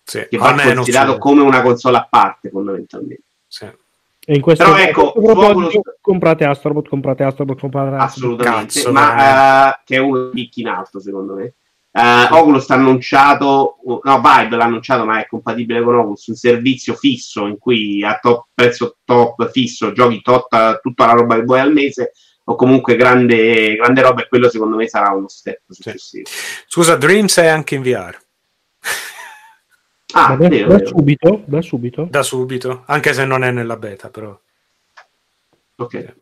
Sì, 0.04 0.26
Che 0.28 0.36
va 0.36 0.54
considerato 0.74 1.16
come 1.16 1.40
una 1.40 1.62
console 1.62 1.96
a 1.96 2.06
parte 2.08 2.50
fondamentalmente. 2.50 3.22
Sì. 3.46 3.64
E 3.64 4.34
in 4.34 4.42
questo 4.42 4.64
Però 4.64 4.76
ecco, 4.76 5.12
proprio 5.12 5.48
Oculus- 5.48 5.80
comprate 6.02 6.44
Astrobot, 6.44 6.86
comprate 6.86 7.22
Astrobot, 7.24 7.58
comprate 7.58 7.96
Astrobot. 7.96 8.40
Assolutamente, 8.40 8.74
Cazzo, 8.74 8.92
ma 8.92 9.74
eh, 9.74 9.80
che 9.86 9.96
è 9.96 10.00
uno 10.00 10.28
picchi 10.28 10.60
in 10.60 10.68
alto 10.68 11.00
secondo 11.00 11.32
me. 11.32 11.54
Eh, 11.94 12.28
Oculus 12.30 12.70
ha 12.70 12.74
annunciato, 12.74 13.76
no, 14.02 14.20
Vibe 14.22 14.56
l'ha 14.56 14.64
annunciato, 14.64 15.04
ma 15.04 15.20
è 15.20 15.26
compatibile 15.26 15.82
con 15.82 15.94
Oculus, 15.96 16.26
un 16.28 16.34
servizio 16.34 16.94
fisso 16.94 17.46
in 17.46 17.58
cui 17.58 18.02
a 18.02 18.18
top, 18.20 18.46
prezzo 18.54 18.96
top 19.04 19.50
fisso 19.50 19.92
giochi 19.92 20.22
tot- 20.22 20.80
tutta 20.80 21.06
la 21.06 21.12
roba 21.12 21.34
che 21.34 21.42
vuoi 21.42 21.60
al 21.60 21.72
mese 21.72 22.12
o 22.44 22.56
comunque 22.56 22.96
grande, 22.96 23.76
grande 23.76 24.00
roba 24.00 24.22
e 24.22 24.28
quello 24.28 24.48
secondo 24.48 24.76
me 24.76 24.88
sarà 24.88 25.10
uno 25.10 25.28
step 25.28 25.60
successivo. 25.68 26.28
Scusa, 26.66 26.96
Dreams 26.96 27.38
è 27.38 27.46
anche 27.46 27.74
in 27.74 27.82
VR. 27.82 28.18
Ah, 30.14 30.36
da, 30.36 30.46
vero, 30.46 30.68
da 30.68 30.76
vero. 30.76 30.88
subito, 30.88 31.42
da 31.46 31.62
subito. 31.62 32.06
Da 32.10 32.22
subito, 32.22 32.82
anche 32.84 33.14
se 33.14 33.24
non 33.24 33.44
è 33.44 33.50
nella 33.50 33.78
beta, 33.78 34.10
però. 34.10 34.38
Ok. 35.76 36.14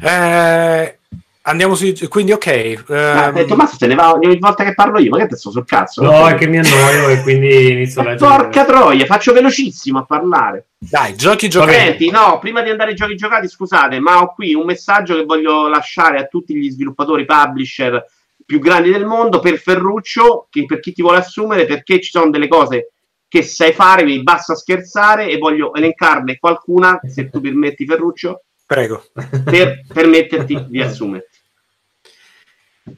Eh, 0.00 0.98
andiamo 1.42 1.74
su. 1.74 1.92
Quindi, 2.08 2.32
ok. 2.32 2.84
Ma, 2.88 3.28
ehm, 3.28 3.36
eh, 3.36 3.44
Tommaso 3.44 3.76
se 3.76 3.86
ne 3.86 3.94
va 3.94 4.12
ogni 4.12 4.38
volta 4.38 4.64
che 4.64 4.74
parlo 4.74 4.98
io, 4.98 5.10
ma 5.10 5.18
che 5.18 5.28
te 5.28 5.36
sto 5.36 5.50
sul 5.50 5.64
cazzo? 5.64 6.02
No, 6.02 6.26
è 6.28 6.34
che 6.34 6.46
mi 6.46 6.58
annoio 6.58 7.08
e 7.08 7.22
quindi 7.22 7.72
inizio 7.72 8.00
a 8.00 8.04
Ma 8.04 8.10
leggere. 8.10 8.30
Porca 8.30 8.64
troia, 8.64 9.04
faccio 9.06 9.32
velocissimo 9.32 9.98
a 9.98 10.04
parlare. 10.04 10.66
dai, 10.78 11.14
giochi 11.14 11.48
giocati. 11.48 11.72
Senti, 11.72 12.10
no, 12.10 12.38
prima 12.38 12.62
di 12.62 12.70
andare 12.70 12.90
ai 12.90 12.96
giochi 12.96 13.16
giocati, 13.16 13.48
scusate, 13.48 13.98
ma 14.00 14.20
ho 14.20 14.32
qui 14.34 14.54
un 14.54 14.64
messaggio 14.64 15.14
che 15.14 15.24
voglio 15.24 15.68
lasciare 15.68 16.18
a 16.18 16.26
tutti 16.26 16.54
gli 16.54 16.70
sviluppatori 16.70 17.24
publisher 17.24 18.04
più 18.44 18.58
grandi 18.58 18.90
del 18.90 19.06
mondo 19.06 19.40
per 19.40 19.58
Ferruccio, 19.58 20.48
che 20.50 20.64
per 20.66 20.80
chi 20.80 20.92
ti 20.92 21.02
vuole 21.02 21.18
assumere, 21.18 21.64
perché 21.64 22.00
ci 22.00 22.10
sono 22.10 22.30
delle 22.30 22.48
cose 22.48 22.92
che 23.28 23.42
sai 23.42 23.72
fare, 23.72 24.04
mi 24.04 24.22
basta 24.22 24.54
scherzare 24.54 25.30
e 25.30 25.38
voglio 25.38 25.72
elencarne 25.72 26.36
qualcuna, 26.38 27.00
se 27.02 27.30
tu 27.30 27.40
permetti 27.40 27.86
Ferruccio, 27.86 28.42
Prego, 28.72 29.04
per 29.44 29.82
permetterti 29.86 30.66
di 30.68 30.80
assumerti. 30.80 31.31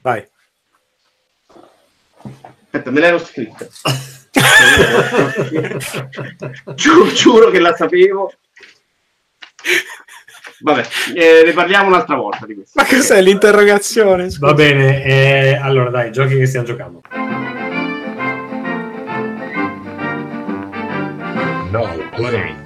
Vai. 0.01 0.27
Aspetta, 2.65 2.91
me 2.91 3.01
l'ero 3.01 3.19
scritta. 3.19 3.67
Giu- 6.75 7.13
giuro 7.13 7.51
che 7.51 7.61
la 7.61 7.75
sapevo. 7.75 8.33
Vabbè, 10.61 10.87
eh, 11.15 11.43
ne 11.45 11.53
parliamo 11.53 11.89
un'altra 11.89 12.17
volta 12.17 12.47
di 12.47 12.55
questo. 12.55 12.81
Ma 12.81 12.87
cos'è 12.87 13.21
l'interrogazione? 13.21 14.31
Scusa. 14.31 14.47
Va 14.47 14.55
bene, 14.55 15.05
eh, 15.05 15.55
allora 15.57 15.91
dai, 15.91 16.11
giochi 16.11 16.37
che 16.37 16.47
stiamo 16.47 16.67
giocando. 16.67 17.03
Now 21.71 22.09
playing. 22.15 22.64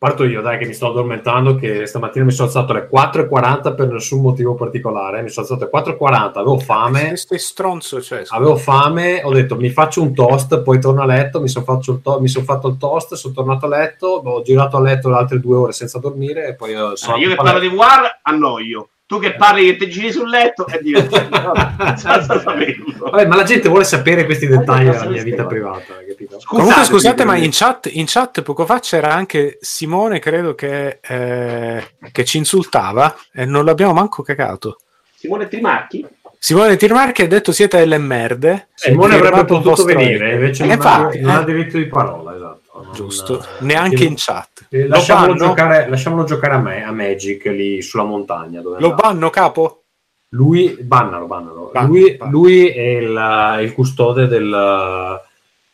Parto 0.00 0.24
io, 0.24 0.40
dai, 0.40 0.56
che 0.56 0.64
mi 0.64 0.72
sto 0.72 0.86
addormentando, 0.86 1.56
che 1.56 1.84
stamattina 1.84 2.24
mi 2.24 2.30
sono 2.30 2.48
alzato 2.48 2.72
alle 2.72 2.88
4.40 2.90 3.74
per 3.74 3.88
nessun 3.88 4.22
motivo 4.22 4.54
particolare. 4.54 5.20
Mi 5.20 5.28
sono 5.28 5.46
alzato 5.46 5.68
alle 5.70 5.94
4.40, 5.94 6.38
avevo 6.38 6.58
fame, 6.58 7.08
Questo 7.08 7.34
è 7.34 7.38
stronzo, 7.38 8.00
cioè. 8.00 8.22
avevo 8.28 8.56
fame, 8.56 9.20
ho 9.22 9.30
detto 9.30 9.56
mi 9.56 9.68
faccio 9.68 10.00
un 10.00 10.14
toast, 10.14 10.62
poi 10.62 10.80
torno 10.80 11.02
a 11.02 11.04
letto, 11.04 11.42
mi 11.42 11.48
sono 11.48 11.66
fatto, 11.66 12.18
mi 12.18 12.28
son 12.28 12.44
fatto 12.44 12.68
il 12.68 12.78
toast, 12.78 13.12
sono 13.12 13.34
tornato 13.34 13.66
a 13.66 13.68
letto, 13.68 14.06
ho 14.06 14.40
girato 14.40 14.78
a 14.78 14.80
letto 14.80 15.10
le 15.10 15.16
altre 15.16 15.38
due 15.38 15.56
ore 15.56 15.72
senza 15.72 15.98
dormire 15.98 16.46
e 16.48 16.54
poi 16.54 16.72
eh, 16.72 16.92
sono 16.94 17.16
Ah, 17.16 17.18
io 17.18 17.28
che 17.28 17.34
parlo 17.34 17.60
di 17.60 17.66
War 17.66 18.20
annoio. 18.22 18.88
Tu 19.10 19.18
che 19.18 19.34
parli 19.34 19.64
che 19.64 19.76
ti 19.76 19.90
giri 19.90 20.12
sul 20.12 20.28
letto 20.28 20.68
è 20.68 20.78
divertente. 20.80 21.36
Vabbè, 21.36 21.96
senza 21.98 22.38
saperlo. 22.38 22.94
Vabbè, 22.96 23.26
ma 23.26 23.34
la 23.34 23.42
gente 23.42 23.68
vuole 23.68 23.82
sapere 23.82 24.24
questi 24.24 24.46
dettagli 24.46 24.88
della 24.88 25.06
mia 25.06 25.24
vita 25.24 25.46
privata, 25.46 25.96
capito? 26.08 26.38
Comunque, 26.44 26.74
Scusate, 26.74 26.92
scusate, 26.92 27.24
ma 27.24 27.34
in 27.34 27.50
chat, 27.52 27.90
in 27.90 28.04
chat 28.06 28.42
poco 28.42 28.64
fa 28.66 28.78
c'era 28.78 29.12
anche 29.12 29.58
Simone, 29.60 30.20
credo 30.20 30.54
che, 30.54 31.00
eh, 31.00 31.94
che 32.12 32.24
ci 32.24 32.38
insultava 32.38 33.12
e 33.32 33.44
non 33.46 33.64
l'abbiamo 33.64 33.94
manco 33.94 34.22
cagato. 34.22 34.78
Simone 35.16 35.48
Trimarchi? 35.48 36.06
Simone 36.38 36.76
Tirmarchi 36.76 37.22
ha 37.22 37.26
detto 37.26 37.50
siete 37.50 37.78
delle 37.78 37.98
merde. 37.98 38.68
Simone 38.74 39.16
avrebbe 39.16 39.44
potuto 39.44 39.82
venire, 39.82 40.34
invece 40.34 40.66
non, 40.66 40.74
infatti, 40.74 41.18
ha, 41.18 41.20
non 41.22 41.34
ha 41.34 41.40
eh, 41.40 41.44
diritto 41.46 41.78
di 41.78 41.86
parola, 41.86 42.36
esatto. 42.36 42.59
Non- 42.82 42.92
giusto, 42.92 43.44
neanche 43.60 44.04
in 44.04 44.14
chat. 44.16 44.66
eh, 44.70 44.82
Lo 44.82 44.96
Lasciamolo 44.96 45.34
giocare, 45.34 45.88
lasciamolo 45.88 46.24
giocare 46.24 46.54
a 46.54 46.58
me, 46.58 46.84
a 46.84 46.92
Magic 46.92 47.44
lì 47.46 47.82
sulla 47.82 48.04
montagna. 48.04 48.60
Dove 48.60 48.80
Lo 48.80 48.94
banno, 48.94 49.30
capo? 49.30 49.82
Lui, 50.30 50.76
bannalo, 50.80 51.26
bannalo. 51.26 51.70
Banno, 51.72 51.86
lui, 51.88 52.16
banno. 52.16 52.30
lui 52.30 52.68
è 52.68 52.88
il, 52.98 53.58
il 53.64 53.72
custode 53.74 54.26
del, 54.28 55.20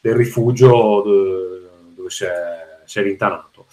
del 0.01 0.15
rifugio 0.15 1.03
dove, 1.95 2.09
si, 2.09 2.24
è, 2.24 2.31
si 2.85 2.99
è 2.99 3.03
rintanato. 3.03 3.66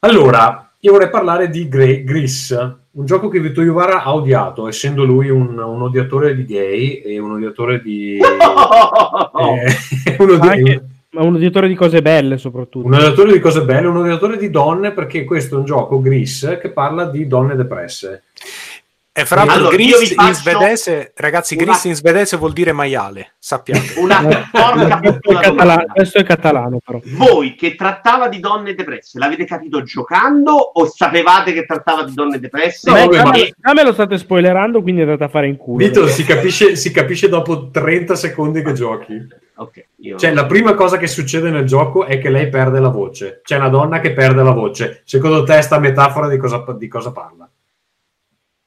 Allora, 0.00 0.72
io 0.80 0.90
vorrei 0.92 1.08
parlare 1.10 1.48
di 1.48 1.68
Gre- 1.68 2.02
Gris, 2.02 2.50
un 2.90 3.06
gioco 3.06 3.28
che 3.28 3.38
Vito 3.38 3.62
Iuvara 3.62 4.02
ha 4.02 4.12
odiato, 4.12 4.66
essendo 4.66 5.04
lui 5.04 5.30
un, 5.30 5.56
un 5.56 5.82
odiatore 5.82 6.34
di 6.34 6.44
gay 6.44 6.94
e 6.96 7.20
un 7.20 7.30
odiatore 7.32 7.80
di... 7.80 8.18
eh, 8.18 10.16
uno 10.18 10.34
di- 10.38 10.48
Anche- 10.48 10.86
ma 11.12 11.22
un 11.22 11.36
editore 11.36 11.68
di 11.68 11.74
cose 11.74 12.00
belle 12.02 12.38
soprattutto. 12.38 12.86
un 12.86 12.94
odiatore 12.94 13.32
di 13.32 13.38
cose 13.40 13.62
belle, 13.62 13.86
un 13.86 13.96
odiatore 13.96 14.36
di 14.36 14.50
donne, 14.50 14.92
perché 14.92 15.24
questo 15.24 15.56
è 15.56 15.58
un 15.58 15.64
gioco 15.64 16.00
Gris 16.00 16.58
che 16.60 16.70
parla 16.70 17.04
di 17.06 17.26
donne 17.26 17.54
depresse. 17.54 18.24
E 19.14 19.26
fra 19.26 19.44
l'altro, 19.44 19.68
Allora, 19.68 19.76
Gris 19.76 20.10
in 20.12 20.32
svedese, 20.34 21.12
ragazzi, 21.16 21.54
una- 21.54 21.64
Gris 21.64 21.84
in 21.84 21.94
svedese 21.94 22.38
vuol 22.38 22.54
dire 22.54 22.72
maiale, 22.72 23.32
sappiate. 23.38 23.92
Una 24.00 24.48
porca 24.50 24.98
questo, 25.00 25.08
è 25.08 25.12
piccola 25.12 25.40
catala- 25.40 25.72
domanda. 25.74 25.92
questo 25.92 26.18
è 26.18 26.24
catalano 26.24 26.78
però. 26.82 26.98
Voi 27.04 27.54
che 27.54 27.74
trattava 27.74 28.28
di 28.28 28.40
donne 28.40 28.74
depresse, 28.74 29.18
l'avete 29.18 29.44
capito 29.44 29.82
giocando 29.82 30.52
o 30.54 30.86
sapevate 30.86 31.52
che 31.52 31.66
trattava 31.66 32.04
di 32.04 32.14
donne 32.14 32.38
depresse? 32.40 32.88
No, 32.90 33.06
Beh, 33.06 33.22
ma- 33.22 33.30
me, 33.32 33.52
già 33.54 33.74
me 33.74 33.84
lo 33.84 33.92
state 33.92 34.16
spoilerando, 34.16 34.80
quindi 34.80 35.02
andate 35.02 35.24
a 35.24 35.28
fare 35.28 35.46
in 35.46 35.58
culo. 35.58 35.84
Vito, 35.84 36.06
si 36.06 36.24
capisce, 36.24 36.74
si 36.76 36.90
capisce 36.90 37.28
dopo 37.28 37.68
30 37.68 38.14
secondi 38.14 38.62
che 38.62 38.72
giochi. 38.72 39.28
Ok, 39.54 39.84
io- 39.96 40.16
Cioè, 40.18 40.32
la 40.32 40.46
prima 40.46 40.74
cosa 40.74 40.96
che 40.96 41.06
succede 41.06 41.50
nel 41.50 41.64
gioco 41.66 42.04
è 42.06 42.18
che 42.18 42.30
lei 42.30 42.48
perde 42.48 42.80
la 42.80 42.88
voce. 42.88 43.40
C'è 43.44 43.56
una 43.56 43.68
donna 43.68 44.00
che 44.00 44.12
perde 44.12 44.42
la 44.42 44.50
voce. 44.52 45.02
Secondo 45.04 45.42
te, 45.44 45.60
sta 45.62 45.78
metafora 45.78 46.28
di 46.28 46.36
cosa, 46.38 46.64
di 46.76 46.88
cosa 46.88 47.12
parla? 47.12 47.48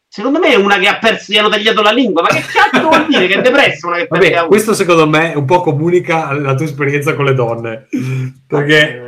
Secondo 0.08 0.40
me 0.40 0.50
è 0.54 0.56
una 0.56 0.78
che 0.78 0.88
ha 0.88 0.98
perso, 0.98 1.34
gli 1.34 1.38
hanno 1.38 1.50
tagliato 1.50 1.82
la 1.82 1.92
lingua. 1.92 2.22
Ma 2.22 2.30
che 2.30 2.42
cazzo 2.42 2.88
vuol 2.88 3.06
dire? 3.08 3.28
Che 3.28 3.34
è 3.34 3.42
depressa 3.42 3.88
una 3.88 3.98
che 3.98 4.08
perde 4.08 4.30
la 4.30 4.36
Vabbè, 4.38 4.48
questo 4.48 4.74
secondo 4.74 5.08
me 5.10 5.34
un 5.36 5.44
po' 5.46 5.60
comunica 5.62 6.32
la 6.32 6.56
tua 6.56 6.66
esperienza 6.66 7.14
con 7.16 7.26
le 7.26 7.34
donne. 7.34 7.88
Perché, 8.48 8.80
Eh, 8.96 9.04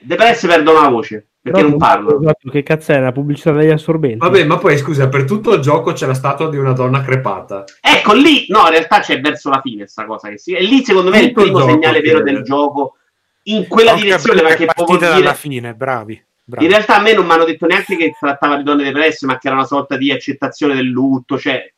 Depresse 0.00 0.46
perdono 0.46 0.82
la 0.82 0.88
voce 0.88 1.26
perché 1.44 1.58
Però 1.62 1.76
non 1.98 2.22
esatto, 2.22 2.48
che 2.50 2.62
cazzo 2.62 2.92
è 2.92 2.98
la 3.00 3.12
pubblicità 3.12 3.52
degli 3.52 3.68
assorbenti? 3.70 4.16
vabbè, 4.16 4.44
ma 4.44 4.56
poi 4.56 4.78
scusa, 4.78 5.10
per 5.10 5.24
tutto 5.24 5.52
il 5.52 5.60
gioco 5.60 5.92
c'è 5.92 6.06
la 6.06 6.14
statua 6.14 6.48
di 6.48 6.56
una 6.56 6.72
donna 6.72 7.02
crepata. 7.02 7.64
Ecco 7.82 8.14
lì, 8.14 8.46
no, 8.48 8.60
in 8.60 8.70
realtà 8.70 9.00
c'è 9.00 9.20
verso 9.20 9.50
la 9.50 9.60
fine 9.60 9.86
sta 9.86 10.06
cosa 10.06 10.30
che 10.30 10.38
sì. 10.38 10.54
E 10.54 10.62
lì 10.62 10.82
secondo 10.82 11.10
me 11.10 11.18
è 11.18 11.22
il 11.24 11.28
Tutto 11.28 11.40
il 11.44 11.52
primo 11.52 11.68
segnale 11.68 12.00
vero 12.00 12.18
sì. 12.18 12.24
del 12.24 12.42
gioco 12.44 12.96
in 13.42 13.66
quella 13.68 13.90
Porca 13.90 14.04
direzione, 14.06 14.40
può 14.40 14.46
partita 14.64 14.96
dire 14.96 15.10
dalla 15.22 15.34
fine, 15.34 15.74
bravi. 15.74 16.24
bravi. 16.44 16.64
In 16.64 16.70
realtà 16.70 16.96
a 16.96 17.02
me 17.02 17.12
non 17.12 17.26
mi 17.26 17.32
hanno 17.32 17.44
detto 17.44 17.66
neanche 17.66 17.96
che 17.98 18.14
trattava 18.18 18.56
di 18.56 18.62
donne 18.62 18.84
depresse, 18.84 19.26
ma 19.26 19.36
che 19.36 19.48
era 19.48 19.56
una 19.56 19.66
sorta 19.66 19.98
di 19.98 20.10
accettazione 20.10 20.74
del 20.74 20.86
lutto, 20.86 21.38
cioè 21.38 21.70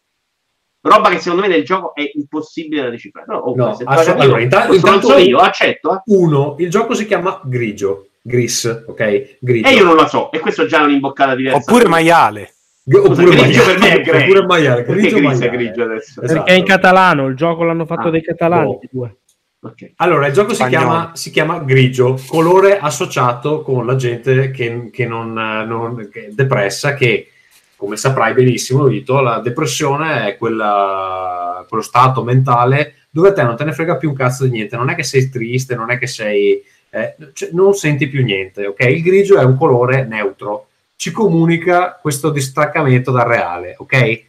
roba 0.80 1.08
che 1.08 1.18
secondo 1.18 1.42
me 1.44 1.48
nel 1.48 1.64
gioco 1.64 1.92
è 1.92 2.08
impossibile 2.14 2.82
da 2.82 2.90
decifrare. 2.90 3.26
No, 3.28 3.38
oh, 3.38 3.54
No, 3.56 3.76
allora, 3.84 4.40
intanto- 4.40 4.66
non 4.68 4.76
intanto- 4.76 5.08
so 5.08 5.16
io, 5.18 5.38
accetto. 5.38 5.92
eh. 5.92 6.02
Uno, 6.04 6.54
il 6.60 6.70
gioco 6.70 6.94
si 6.94 7.04
chiama 7.04 7.40
Grigio. 7.42 8.06
Gris, 8.26 8.84
ok? 8.86 9.36
Grigio. 9.40 9.68
E 9.68 9.72
io 9.74 9.84
non 9.84 9.94
lo 9.94 10.06
so, 10.08 10.32
e 10.32 10.40
questo 10.40 10.62
è 10.62 10.66
già 10.66 10.82
un'imboccata 10.82 11.34
diversa. 11.36 11.58
Oppure 11.58 11.88
maiale. 11.88 12.54
G- 12.82 13.04
Scusa, 13.04 13.22
grigio 13.22 13.64
per 13.64 13.78
me 13.78 13.92
è 13.92 14.00
grey. 14.00 14.22
Oppure 14.22 14.46
maiale. 14.46 14.82
Perché 14.82 15.00
Grigio, 15.00 15.20
maiale. 15.20 15.50
grigio 15.50 15.82
adesso? 15.84 16.22
Esatto. 16.22 16.42
Perché 16.42 16.52
è 16.52 16.58
in 16.58 16.64
catalano, 16.64 17.26
il 17.26 17.36
gioco 17.36 17.62
l'hanno 17.64 17.86
fatto 17.86 18.08
Ah, 18.08 18.10
dei 18.10 18.22
catalani. 18.22 18.64
boh. 18.64 18.80
i 18.82 18.88
due. 18.90 19.16
Ok. 19.60 19.92
Allora, 19.96 20.26
il 20.26 20.32
gioco 20.32 20.54
si 20.54 20.64
chiama, 20.66 21.10
si 21.14 21.30
chiama 21.30 21.58
grigio, 21.60 22.18
colore 22.28 22.78
associato 22.78 23.62
con 23.62 23.86
la 23.86 23.96
gente 23.96 24.50
che, 24.50 24.90
che 24.92 25.06
non, 25.06 25.32
non- 25.32 26.08
che 26.12 26.26
è 26.26 26.28
depressa, 26.30 26.94
che 26.94 27.28
come 27.76 27.96
saprai 27.96 28.32
benissimo, 28.34 28.84
Vito, 28.84 29.20
la 29.20 29.40
depressione 29.40 30.26
è 30.28 30.36
quella- 30.36 31.64
quello 31.68 31.82
stato 31.82 32.22
mentale 32.22 32.94
dove 33.10 33.28
a 33.30 33.32
te 33.32 33.42
non 33.42 33.56
te 33.56 33.64
ne 33.64 33.72
frega 33.72 33.96
più 33.96 34.10
un 34.10 34.14
cazzo 34.14 34.44
di 34.44 34.50
niente, 34.50 34.76
non 34.76 34.90
è 34.90 34.94
che 34.94 35.02
sei 35.02 35.28
triste, 35.30 35.74
non 35.74 35.90
è 35.90 35.98
che 35.98 36.06
sei... 36.06 36.62
eh, 36.90 37.16
cioè, 37.32 37.50
non 37.52 37.74
senti 37.74 38.08
più 38.08 38.22
niente, 38.22 38.66
ok? 38.66 38.80
Il 38.84 39.02
grigio 39.02 39.38
è 39.38 39.44
un 39.44 39.56
colore 39.56 40.04
neutro, 40.04 40.68
ci 40.96 41.10
comunica 41.10 41.98
questo 42.00 42.30
distaccamento 42.30 43.10
dal 43.10 43.26
reale, 43.26 43.74
ok? 43.78 44.24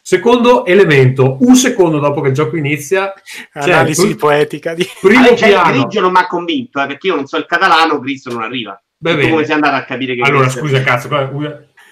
Secondo 0.00 0.66
elemento, 0.66 1.38
un 1.40 1.56
secondo 1.56 1.98
dopo 1.98 2.20
che 2.20 2.28
il 2.28 2.34
gioco 2.34 2.56
inizia, 2.56 3.14
Analisi 3.52 4.06
il 4.06 4.16
poetica 4.16 4.74
di... 4.74 4.86
primo 5.00 5.20
Allora, 5.20 5.36
cioè, 5.36 5.48
il 5.48 5.54
piano. 5.54 5.72
grigio 5.72 6.00
non 6.00 6.12
mi 6.12 6.18
ha 6.18 6.26
convinto, 6.26 6.82
eh, 6.82 6.86
perché 6.86 7.06
io 7.06 7.14
non 7.14 7.26
so 7.26 7.38
il 7.38 7.46
catalano, 7.46 7.98
Cristo 8.00 8.30
non 8.30 8.42
arriva. 8.42 8.78
Beh, 8.96 9.28
come 9.28 9.44
sei 9.44 9.54
andato 9.54 9.76
a 9.76 9.82
capire 9.82 10.14
che 10.14 10.22
Allora, 10.22 10.48
scusa, 10.48 10.82
cazzo, 10.82 11.08
qua- 11.08 11.30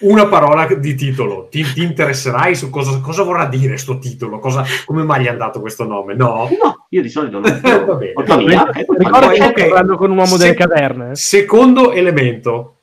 una- 0.03 0.27
parola 0.27 0.65
di 0.73 0.95
titolo. 0.95 1.47
Ti, 1.49 1.63
ti 1.73 1.83
interesserai 1.83 2.55
su 2.55 2.69
cosa, 2.69 2.99
cosa 2.99 3.23
vorrà 3.23 3.45
dire 3.47 3.77
sto 3.77 3.97
titolo? 3.99 4.39
Cosa- 4.39 4.63
come 4.85 5.03
mai 5.03 5.23
gli 5.23 5.27
hanno 5.27 5.37
dato 5.39 5.59
questo 5.59 5.85
nome? 5.85 6.13
No. 6.15 6.47
No, 6.61 6.85
io 6.89 7.01
di 7.01 7.09
solito 7.09 7.39
non 7.39 7.59
Va 7.85 7.95
bene. 7.95 8.13
Autonomia, 8.15 8.69
eh, 8.71 8.85
Ricorda 8.87 9.27
Poi, 9.27 9.37
che 9.37 9.43
ok. 9.43 9.51
stai 9.51 9.67
parlando 9.69 9.95
con 9.97 10.11
un 10.11 10.17
uomo 10.17 10.37
delle 10.37 10.51
Se- 10.51 10.55
caverne. 10.57 11.11
eh? 11.11 11.15
Secondo 11.15 11.91
elemento. 11.91 12.77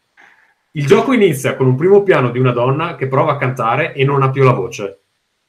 Il 0.72 0.86
gioco 0.86 1.12
inizia 1.12 1.56
con 1.56 1.66
un 1.66 1.74
primo 1.74 2.02
piano 2.02 2.30
di 2.30 2.38
una 2.38 2.52
donna 2.52 2.94
che 2.94 3.08
prova 3.08 3.32
a 3.32 3.36
cantare 3.38 3.92
e 3.92 4.04
non 4.04 4.22
ha 4.22 4.30
più 4.30 4.44
la 4.44 4.52
voce. 4.52 5.00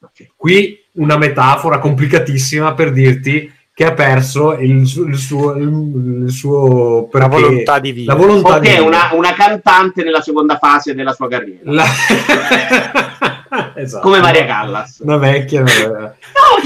Ok. 0.04 0.30
Qui 0.36 0.80
una 0.94 1.16
metafora 1.18 1.78
complicatissima 1.78 2.74
per 2.74 2.92
dirti 2.92 3.52
che 3.82 3.88
ha 3.88 3.94
perso 3.94 4.54
il, 4.60 4.86
su- 4.86 5.08
il 5.08 5.18
suo, 5.18 5.56
il, 5.56 6.24
il 6.26 6.32
suo 6.32 7.10
La 7.12 7.28
perché- 7.28 7.42
volontà 7.42 7.80
di 7.80 7.92
vivere. 7.92 8.16
La 8.20 8.26
volontà 8.26 8.60
di 8.60 8.68
vivere. 8.68 8.86
una, 8.86 9.10
una 9.14 9.34
cantante 9.34 10.04
nella 10.04 10.22
seconda 10.22 10.58
fase 10.58 10.94
della 10.94 11.14
sua 11.14 11.28
carriera. 11.28 11.62
La- 11.64 11.86
Esatto. 13.76 14.04
Come 14.04 14.20
Maria 14.22 14.46
Callas. 14.46 15.00
Una 15.00 15.18
vecchia. 15.18 15.62
una- 15.62 15.74
No, 16.00 16.16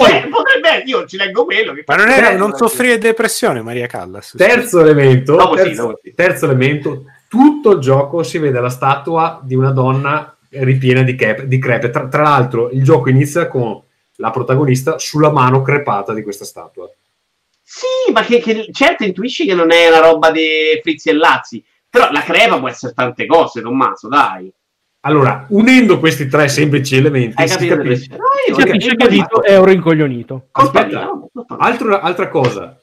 cioè, 0.05 0.27
potrebbe, 0.29 0.83
io 0.85 1.05
ci 1.05 1.15
leggo 1.17 1.45
quello. 1.45 1.73
Che 1.73 1.83
Ma 1.87 1.95
non, 1.95 2.09
era, 2.09 2.35
non 2.35 2.53
soffrire 2.53 2.95
di 2.97 3.05
depressione, 3.07 3.61
Maria 3.61 3.87
Callas. 3.87 4.33
Terzo 4.37 4.81
elemento, 4.81 5.39
sì, 5.39 5.55
terzo, 5.63 5.99
sì. 6.03 6.13
terzo 6.13 6.45
elemento, 6.45 7.03
tutto 7.29 7.71
il 7.71 7.79
gioco 7.79 8.21
si 8.23 8.37
vede 8.37 8.59
la 8.59 8.69
statua 8.69 9.39
di 9.41 9.55
una 9.55 9.71
donna 9.71 10.35
ripiena 10.49 11.01
di, 11.01 11.15
cap- 11.15 11.41
di 11.43 11.57
crepe. 11.57 11.89
Tra, 11.89 12.07
tra 12.07 12.21
l'altro, 12.23 12.69
il 12.69 12.83
gioco 12.83 13.09
inizia 13.09 13.47
con 13.47 13.81
la 14.17 14.29
protagonista 14.31 14.99
sulla 14.99 15.31
mano 15.31 15.61
crepata 15.61 16.13
di 16.13 16.21
questa 16.23 16.45
statua. 16.45 16.87
Sì, 17.75 18.11
ma 18.13 18.21
che, 18.23 18.39
che- 18.39 18.69
certo 18.71 19.03
intuisci 19.03 19.45
che 19.45 19.53
non 19.53 19.69
è 19.71 19.89
una 19.89 19.99
roba 19.99 20.31
di 20.31 20.79
Frizzi 20.81 21.09
e 21.09 21.13
Lazzi. 21.13 21.61
Però 21.89 22.09
la 22.11 22.21
crepa 22.21 22.57
può 22.57 22.69
essere 22.69 22.93
tante 22.93 23.25
cose, 23.25 23.61
Tommaso, 23.61 24.07
dai. 24.07 24.49
Allora, 25.01 25.45
unendo 25.49 25.99
questi 25.99 26.27
tre 26.27 26.47
semplici 26.47 26.95
elementi, 26.95 27.35
Hai 27.41 27.47
si 27.49 27.55
capito? 27.55 27.75
capisce. 27.75 28.07
No, 28.11 28.17
io 28.47 28.55
Si 28.55 28.63
capisce 28.65 28.95
che 28.95 29.07
Vito 29.09 29.43
è 29.43 29.57
un 29.57 29.65
rincoglionito. 29.65 30.47
Aspetta. 30.53 31.11
Altro- 31.57 31.99
altra 31.99 32.29
cosa, 32.29 32.79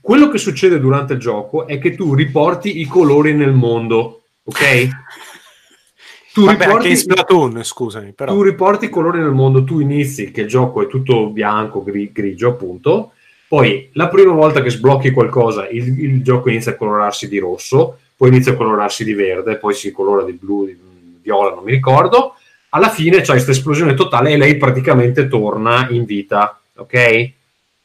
quello 0.00 0.28
che 0.28 0.38
succede 0.38 0.78
durante 0.78 1.14
il 1.14 1.18
gioco 1.18 1.66
è 1.66 1.78
che 1.78 1.94
tu 1.94 2.14
riporti 2.14 2.80
i 2.80 2.84
colori 2.86 3.32
nel 3.34 3.52
mondo, 3.52 4.22
ok? 4.44 4.88
Tu 6.34 6.44
Vabbè, 6.44 6.52
riporti, 6.58 6.76
anche 6.76 6.88
in 6.88 6.96
Splatoon, 6.96 7.64
scusami, 7.64 8.12
però. 8.12 8.32
tu 8.32 8.42
riporti 8.42 8.84
i 8.86 8.90
colori 8.90 9.18
nel 9.20 9.32
mondo, 9.32 9.64
tu 9.64 9.80
inizi 9.80 10.30
che 10.30 10.42
il 10.42 10.48
gioco 10.48 10.82
è 10.82 10.86
tutto 10.86 11.28
bianco, 11.30 11.82
gri- 11.82 12.12
grigio 12.12 12.48
appunto, 12.50 13.12
poi 13.52 13.90
la 13.92 14.08
prima 14.08 14.32
volta 14.32 14.62
che 14.62 14.70
sblocchi 14.70 15.10
qualcosa 15.10 15.68
il, 15.68 16.02
il 16.02 16.22
gioco 16.22 16.48
inizia 16.48 16.72
a 16.72 16.74
colorarsi 16.74 17.28
di 17.28 17.38
rosso, 17.38 17.98
poi 18.16 18.30
inizia 18.30 18.52
a 18.52 18.56
colorarsi 18.56 19.04
di 19.04 19.12
verde, 19.12 19.58
poi 19.58 19.74
si 19.74 19.92
colora 19.92 20.24
di 20.24 20.32
blu, 20.32 20.64
di 20.64 20.74
viola, 21.20 21.54
non 21.54 21.62
mi 21.62 21.72
ricordo, 21.72 22.36
alla 22.70 22.88
fine 22.88 23.20
c'è 23.20 23.32
questa 23.32 23.50
esplosione 23.50 23.92
totale 23.92 24.30
e 24.30 24.38
lei 24.38 24.56
praticamente 24.56 25.28
torna 25.28 25.86
in 25.90 26.06
vita, 26.06 26.58
ok? 26.76 27.30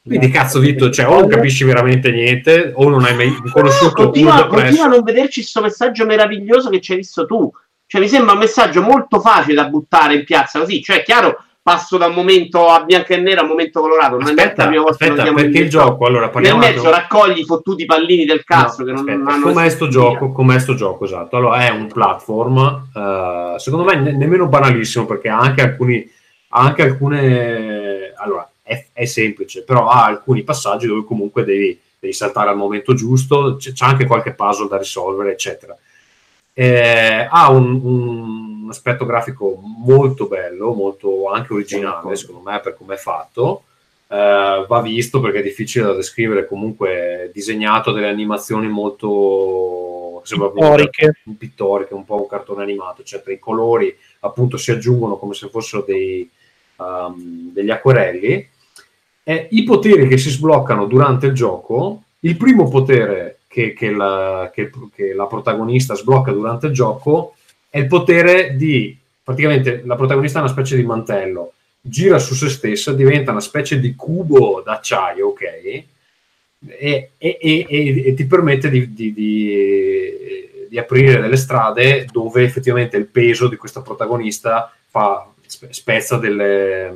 Quindi 0.02 0.30
cazzo 0.30 0.58
Vito, 0.58 0.88
cioè 0.88 1.06
o 1.06 1.20
non 1.20 1.28
capisci 1.28 1.64
veramente 1.64 2.10
niente 2.12 2.72
o 2.74 2.88
non 2.88 3.04
hai 3.04 3.14
mai 3.14 3.36
conosciuto 3.52 3.92
continua, 4.04 4.46
continua 4.46 4.86
a 4.86 4.88
non 4.88 5.02
vederci 5.02 5.40
questo 5.40 5.60
messaggio 5.60 6.06
meraviglioso 6.06 6.70
che 6.70 6.80
ci 6.80 6.92
hai 6.92 6.96
visto 6.96 7.26
tu. 7.26 7.52
Cioè, 7.84 8.00
mi 8.00 8.08
sembra 8.08 8.32
un 8.32 8.38
messaggio 8.38 8.80
molto 8.80 9.20
facile 9.20 9.56
da 9.56 9.68
buttare 9.68 10.14
in 10.14 10.24
piazza 10.24 10.60
così. 10.60 10.82
Cioè, 10.82 11.02
chiaro, 11.02 11.44
passo 11.68 11.98
da 11.98 12.06
un 12.06 12.14
momento 12.14 12.66
a 12.68 12.82
bianco 12.82 13.12
e 13.12 13.18
nero 13.18 13.40
a 13.40 13.42
un 13.42 13.50
momento 13.50 13.80
colorato. 13.80 14.16
Non 14.16 14.28
è 14.28 14.30
Aspetta, 14.30 14.62
la 14.62 14.68
prima 14.68 14.82
volta 14.84 15.04
aspetta, 15.04 15.32
perché 15.34 15.58
il 15.58 15.68
gioco. 15.68 15.88
gioco, 15.88 16.06
allora 16.06 16.22
Nel 16.22 16.30
parliamo 16.30 16.58
un 16.58 16.64
mezzo 16.64 16.90
raccogli 16.90 17.38
i 17.40 17.44
fottuti 17.44 17.84
pallini 17.84 18.24
del 18.24 18.42
cazzo 18.42 18.82
No, 18.82 18.86
che 18.86 18.90
non, 18.92 19.00
aspetta, 19.00 19.18
non 19.18 19.28
hanno 19.28 19.52
com'è 19.52 19.68
sto 19.68 19.88
gioco? 19.88 20.32
Com'è 20.32 20.58
sto 20.58 20.74
gioco? 20.74 21.04
Esatto. 21.04 21.36
Allora 21.36 21.66
è 21.66 21.68
un 21.70 21.86
platform, 21.88 22.88
eh, 22.94 23.54
secondo 23.58 23.84
me 23.84 23.96
ne- 23.96 24.12
nemmeno 24.12 24.46
banalissimo 24.46 25.04
perché 25.04 25.28
ha 25.28 25.38
anche 25.38 25.60
alcuni, 25.60 26.10
anche 26.48 26.82
alcune, 26.82 28.12
allora 28.16 28.48
è, 28.62 28.86
è 28.94 29.04
semplice, 29.04 29.62
però 29.62 29.88
ha 29.88 30.06
alcuni 30.06 30.42
passaggi 30.44 30.86
dove 30.86 31.04
comunque 31.04 31.44
devi, 31.44 31.78
devi 31.98 32.14
saltare 32.14 32.48
al 32.48 32.56
momento 32.56 32.94
giusto, 32.94 33.56
c'è, 33.58 33.72
c'è 33.72 33.84
anche 33.84 34.06
qualche 34.06 34.32
puzzle 34.32 34.68
da 34.68 34.78
risolvere, 34.78 35.32
eccetera. 35.32 35.76
Eh, 36.54 37.28
ha 37.30 37.50
un, 37.50 37.80
un 37.84 38.57
aspetto 38.70 39.06
grafico 39.06 39.60
molto 39.62 40.26
bello, 40.26 40.72
molto 40.72 41.28
anche 41.28 41.52
originale, 41.52 42.16
secondo 42.16 42.48
me, 42.48 42.60
per 42.60 42.76
come 42.76 42.94
è 42.94 42.98
fatto. 42.98 43.64
Eh, 44.10 44.64
va 44.66 44.80
visto 44.80 45.20
perché 45.20 45.40
è 45.40 45.42
difficile 45.42 45.86
da 45.86 45.94
descrivere, 45.94 46.46
comunque 46.46 47.30
disegnato 47.32 47.92
delle 47.92 48.08
animazioni 48.08 48.68
molto 48.68 50.22
Pittoriche. 50.24 51.12
un 51.24 51.36
pittoriche, 51.36 51.94
un 51.94 52.04
po' 52.04 52.20
un 52.20 52.26
cartone 52.26 52.62
animato, 52.62 53.00
eccetera. 53.00 53.32
I 53.32 53.38
colori 53.38 53.96
appunto 54.20 54.56
si 54.56 54.70
aggiungono 54.70 55.16
come 55.16 55.34
se 55.34 55.48
fossero 55.48 55.84
dei, 55.86 56.28
um, 56.76 57.52
degli 57.52 57.70
acquerelli. 57.70 58.48
E 59.22 59.48
I 59.50 59.62
poteri 59.64 60.08
che 60.08 60.18
si 60.18 60.30
sbloccano 60.30 60.86
durante 60.86 61.26
il 61.26 61.32
gioco, 61.32 62.02
il 62.20 62.36
primo 62.36 62.68
potere 62.68 63.40
che, 63.46 63.72
che 63.72 63.90
la, 63.90 64.50
che- 64.52 64.70
che 64.94 65.12
la 65.14 65.26
protagonista 65.26 65.94
sblocca 65.94 66.32
durante 66.32 66.66
il 66.66 66.72
gioco 66.72 67.34
è 67.68 67.78
il 67.78 67.86
potere 67.86 68.56
di 68.56 68.96
praticamente 69.22 69.82
la 69.84 69.94
protagonista 69.96 70.38
è 70.38 70.42
una 70.42 70.50
specie 70.50 70.74
di 70.76 70.84
mantello, 70.84 71.52
gira 71.80 72.18
su 72.18 72.34
se 72.34 72.48
stessa, 72.48 72.92
diventa 72.94 73.30
una 73.30 73.40
specie 73.40 73.78
di 73.78 73.94
cubo 73.94 74.62
d'acciaio, 74.64 75.28
ok? 75.28 75.42
E, 76.66 77.10
e- 77.18 77.38
e- 77.40 77.66
e- 78.06 78.14
ti 78.14 78.24
permette 78.26 78.68
di, 78.70 78.92
di- 78.92 79.12
di- 79.12 80.66
di 80.68 80.78
aprire 80.78 81.20
delle 81.20 81.36
strade 81.36 82.06
dove 82.10 82.42
effettivamente 82.42 82.96
il 82.96 83.06
peso 83.06 83.48
di 83.48 83.56
questa 83.56 83.80
protagonista 83.80 84.72
fa, 84.88 85.30
spe- 85.46 85.72
spezza 85.72 86.16
delle. 86.16 86.92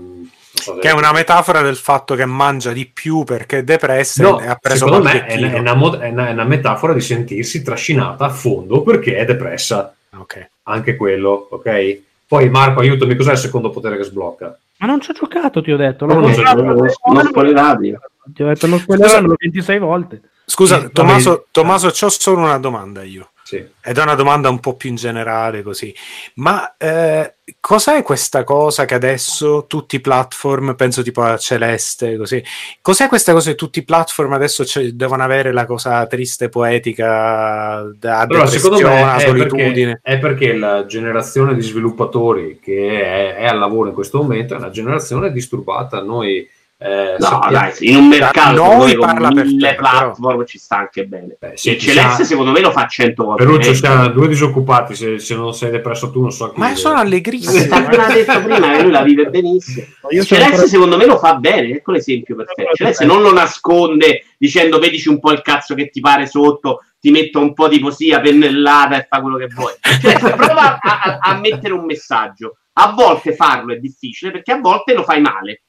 so, 0.53 0.77
Che 0.79 0.89
è 0.89 0.93
una 0.93 1.13
metafora 1.13 1.63
del 1.63 1.77
fatto 1.77 2.15
che 2.15 2.25
mangia 2.27 2.73
di 2.73 2.87
più 2.87 3.25
perché 3.25 3.59
è 3.59 3.63
depressa 3.65 4.23
No, 4.23 4.41
e 4.41 4.47
ha 4.47 4.57
preso 4.57 4.87
secondo 4.87 5.05
me 5.09 5.27
è, 5.27 5.37
una, 5.59 5.73
è 6.01 6.09
una- 6.11 6.29
è 6.29 6.33
una 6.33 6.45
metafora 6.45 6.93
di 6.93 7.01
sentirsi 7.01 7.63
trascinata 7.63 8.25
a 8.25 8.31
fondo 8.31 8.83
perché 8.83 9.17
è 9.17 9.25
depressa. 9.25 9.95
Ok. 10.17 10.51
Anche 10.65 10.97
quello, 10.97 11.49
ok? 11.51 12.01
Poi 12.27 12.49
Marco, 12.49 12.81
aiutami, 12.81 13.15
cos'è 13.17 13.33
il 13.33 13.39
secondo 13.39 13.71
potere 13.71 13.97
che 13.97 14.05
sblocca? 14.05 14.57
Ma 14.79 14.87
non 14.87 15.01
ci 15.01 15.11
ho 15.11 15.15
giocato, 15.15 15.61
ti 15.63 15.71
ho 15.73 15.77
detto. 15.77 16.07
L'ho 16.07 16.15
non 16.15 16.25
ho 16.25 16.27
comprato. 16.33 16.57
giocato. 16.63 17.13
Non 17.13 17.25
spoilerati. 17.27 17.95
Ti 18.33 18.43
ho 18.43 18.47
detto 18.47 18.67
non 18.67 18.79
spoileranno 18.79 19.35
26 19.39 19.79
volte. 19.79 20.21
Scusa, 20.45 20.81
Sì, 20.81 20.93
Tommaso. 20.93 21.47
Tommaso, 21.51 21.91
c'ho 21.91 22.09
solo 22.09 22.39
una 22.39 22.59
domanda 22.59 23.03
io. 23.03 23.31
Sì. 23.53 23.63
Ed 23.83 23.99
è 23.99 24.03
una 24.03 24.15
domanda 24.15 24.49
un 24.49 24.61
po' 24.61 24.77
più 24.77 24.89
in 24.89 24.95
generale 24.95 25.63
così. 25.63 25.95
Ma 26.37 26.75
eh, 26.79 27.35
cos'è 27.61 28.03
questa 28.03 28.45
cosa 28.45 28.87
che 28.87 28.95
adesso 28.95 29.67
tutti 29.69 29.97
i 29.97 30.01
platform, 30.01 30.75
penso 30.75 31.03
tipo 31.03 31.21
a 31.21 31.37
Celeste, 31.37 32.17
così, 32.17 32.43
cos'è 32.81 33.09
questa 33.09 33.35
cosa 33.35 33.51
che 33.51 33.57
tutti 33.57 33.81
i 33.81 33.85
platform 33.85 34.33
adesso 34.33 34.65
c'è- 34.65 34.93
devono 34.93 35.23
avere 35.23 35.53
la 35.53 35.67
cosa 35.67 36.07
triste, 36.07 36.49
poetica, 36.49 37.83
da 37.95 38.21
Allora, 38.21 38.47
secondo 38.47 38.81
me 38.81 39.17
è 39.17 39.21
solitudine? 39.21 40.01
perché, 40.03 40.17
è 40.17 40.19
perché 40.19 40.53
la 40.55 40.87
generazione 40.87 41.55
di 41.55 41.61
sviluppatori 41.61 42.59
che 42.59 43.03
è, 43.03 43.35
è 43.37 43.45
al 43.45 43.59
lavoro 43.59 43.89
in 43.89 43.95
questo 43.95 44.23
momento 44.23 44.55
è 44.55 44.57
una 44.57 44.71
generazione 44.71 45.31
disturbata. 45.31 46.01
Noi 46.01 46.49
eh, 46.85 47.17
No, 47.19 47.27
sappiamo- 47.27 47.53
dai, 47.53 47.73
in 47.81 47.97
un 47.97 48.09
mercato 48.09 48.55
noi 48.57 48.79
dove 48.79 48.95
con 48.97 49.07
parla 49.07 49.29
per 49.31 49.45
mille 49.45 49.69
te, 49.69 49.75
però. 49.77 49.89
platform 49.91 50.45
ci 50.47 50.59
sta 50.59 50.77
anche 50.79 51.05
bene. 51.07 51.37
Beh, 51.39 51.53
sì, 51.55 51.71
e 51.75 51.79
Celeste 51.79 52.25
secondo 52.25 52.51
me 52.51 52.61
lo 52.61 52.71
fa 52.71 52.87
100 52.87 53.25
volte 53.25 53.43
Ferruccio, 53.45 53.69
meglio. 53.71 53.79
siamo 53.79 54.09
due 54.09 54.29
disoccupati. 54.29 54.95
Se, 54.95 55.19
se 55.19 55.35
non 55.35 55.55
sei 55.55 55.71
depresso 55.71 56.11
tu, 56.11 56.21
non 56.21 56.31
so 56.33 56.51
chi. 56.53 56.59
Ma 56.59 56.75
sono 56.75 56.95
Ma 56.95 57.01
allegrissimo. 57.03 57.59
sta 57.59 57.77
appena 57.77 58.07
detto 58.09 58.43
prima 58.43 58.71
che 58.73 58.83
lui 58.83 58.91
la 58.93 59.03
vive 59.03 59.27
benissimo. 59.27 59.87
Io 60.11 60.25
Celeste 60.25 60.67
secondo 60.69 60.97
me 60.97 61.07
lo 61.07 61.19
fa 61.19 61.35
bene, 61.37 61.69
ecco 61.77 61.93
l'esempio 61.93 62.35
perfetto. 62.37 62.75
Celeste 62.75 63.05
non 63.05 63.23
lo 63.23 63.33
nasconde 63.33 64.25
dicendo 64.37 64.79
vedici 64.79 65.09
un 65.09 65.21
po' 65.21 65.31
il 65.33 65.43
cazzo 65.43 65.75
che 65.75 65.89
ti 65.91 66.01
pare 66.01 66.27
sotto, 66.27 66.81
ti 67.01 67.11
metto 67.11 67.41
un 67.41 67.53
po' 67.55 67.69
di 67.69 67.79
poesia 67.81 68.21
pennellata 68.21 68.97
e 68.99 69.07
fa 69.09 69.21
quello 69.21 69.37
che 69.37 69.47
vuoi. 69.47 69.73
Celeste 70.01 70.31
prova 70.35 70.79
a, 70.81 71.01
a- 71.03 71.19
a 71.21 71.39
mettere 71.39 71.73
un 71.73 71.85
messaggio. 71.85 72.57
A 72.75 72.93
volte 72.97 73.35
farlo 73.35 73.75
è 73.75 73.77
difficile 73.77 74.31
perché 74.33 74.53
a 74.53 74.59
volte 74.61 74.95
lo 74.95 75.03
fai 75.03 75.21
male. 75.21 75.62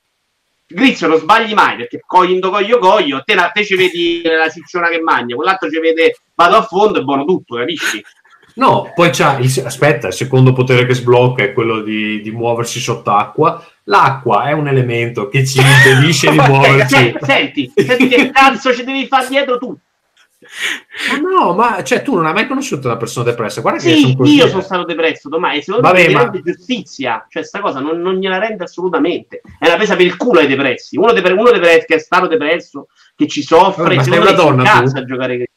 Grizio 0.73 1.07
non 1.07 1.19
sbagli 1.19 1.53
mai 1.53 1.75
perché 1.77 2.01
cogliendo 2.05 2.49
coglio 2.49 2.79
coglio, 2.79 3.21
te, 3.23 3.35
la- 3.35 3.49
te 3.53 3.63
ci 3.65 3.75
vedi 3.75 4.21
la 4.23 4.49
cicciona 4.49 4.89
che 4.89 5.01
magna, 5.01 5.35
quell'altro 5.35 5.69
ci 5.69 5.79
vede 5.79 6.17
vado 6.35 6.57
a 6.57 6.63
fondo 6.63 6.99
e 6.99 7.03
buono 7.03 7.25
tutto, 7.25 7.55
capisci? 7.55 8.03
No, 8.55 8.91
poi 8.93 9.09
c'ha 9.11 9.39
il, 9.39 9.51
aspetta, 9.65 10.07
il 10.07 10.13
secondo 10.13 10.53
potere 10.53 10.85
che 10.85 10.93
sblocca 10.93 11.43
è 11.43 11.53
quello 11.53 11.81
di, 11.81 12.21
di 12.21 12.31
muoversi 12.31 12.79
sott'acqua. 12.79 13.65
L'acqua 13.85 14.43
è 14.45 14.51
un 14.51 14.67
elemento 14.67 15.27
che 15.27 15.45
ci 15.45 15.59
impedisce 15.59 16.29
di 16.29 16.37
cioè, 16.87 17.15
senti, 17.19 17.71
senti 17.75 18.07
che 18.07 18.29
cazzo 18.31 18.73
ci 18.73 18.83
devi 18.83 19.07
fare 19.07 19.27
dietro 19.27 19.57
tu? 19.57 19.75
Ma 21.11 21.17
no, 21.19 21.53
ma 21.53 21.83
cioè, 21.83 22.01
tu 22.01 22.15
non 22.15 22.25
hai 22.25 22.33
mai 22.33 22.47
conosciuto 22.47 22.87
una 22.87 22.97
persona 22.97 23.25
depressa? 23.29 23.61
Guarda 23.61 23.79
che 23.79 23.93
Sì, 23.95 24.01
sono 24.01 24.15
così, 24.15 24.35
io 24.35 24.47
sono 24.47 24.61
stato 24.61 24.83
depresso 24.85 25.27
domani 25.29 25.61
secondo 25.61 25.87
Vabbè, 25.87 26.01
me 26.01 26.07
mi 26.07 26.13
ma- 26.13 26.21
rende 26.23 26.41
giustizia. 26.43 27.25
Cioè, 27.27 27.43
sta 27.43 27.59
cosa 27.59 27.79
non, 27.79 27.99
non 27.99 28.15
gliela 28.15 28.37
rende 28.37 28.63
assolutamente. 28.63 29.41
È 29.59 29.65
una 29.67 29.75
presa 29.75 29.95
per 29.95 30.05
il 30.05 30.15
culo 30.17 30.39
ai 30.39 30.47
depressi. 30.47 30.97
Uno, 30.97 31.11
depre- 31.11 31.33
uno 31.33 31.51
depre- 31.51 31.83
che 31.85 31.95
è 31.95 31.99
stato 31.99 32.27
depresso, 32.27 32.87
che 33.15 33.27
ci 33.27 33.41
soffre, 33.41 33.95
Ma 33.95 34.03
sei 34.03 34.17
una 34.17 34.27
si 34.29 34.35
donna, 34.35 34.63
tu? 34.63 34.97
a 34.97 35.03
giocare. 35.05 35.47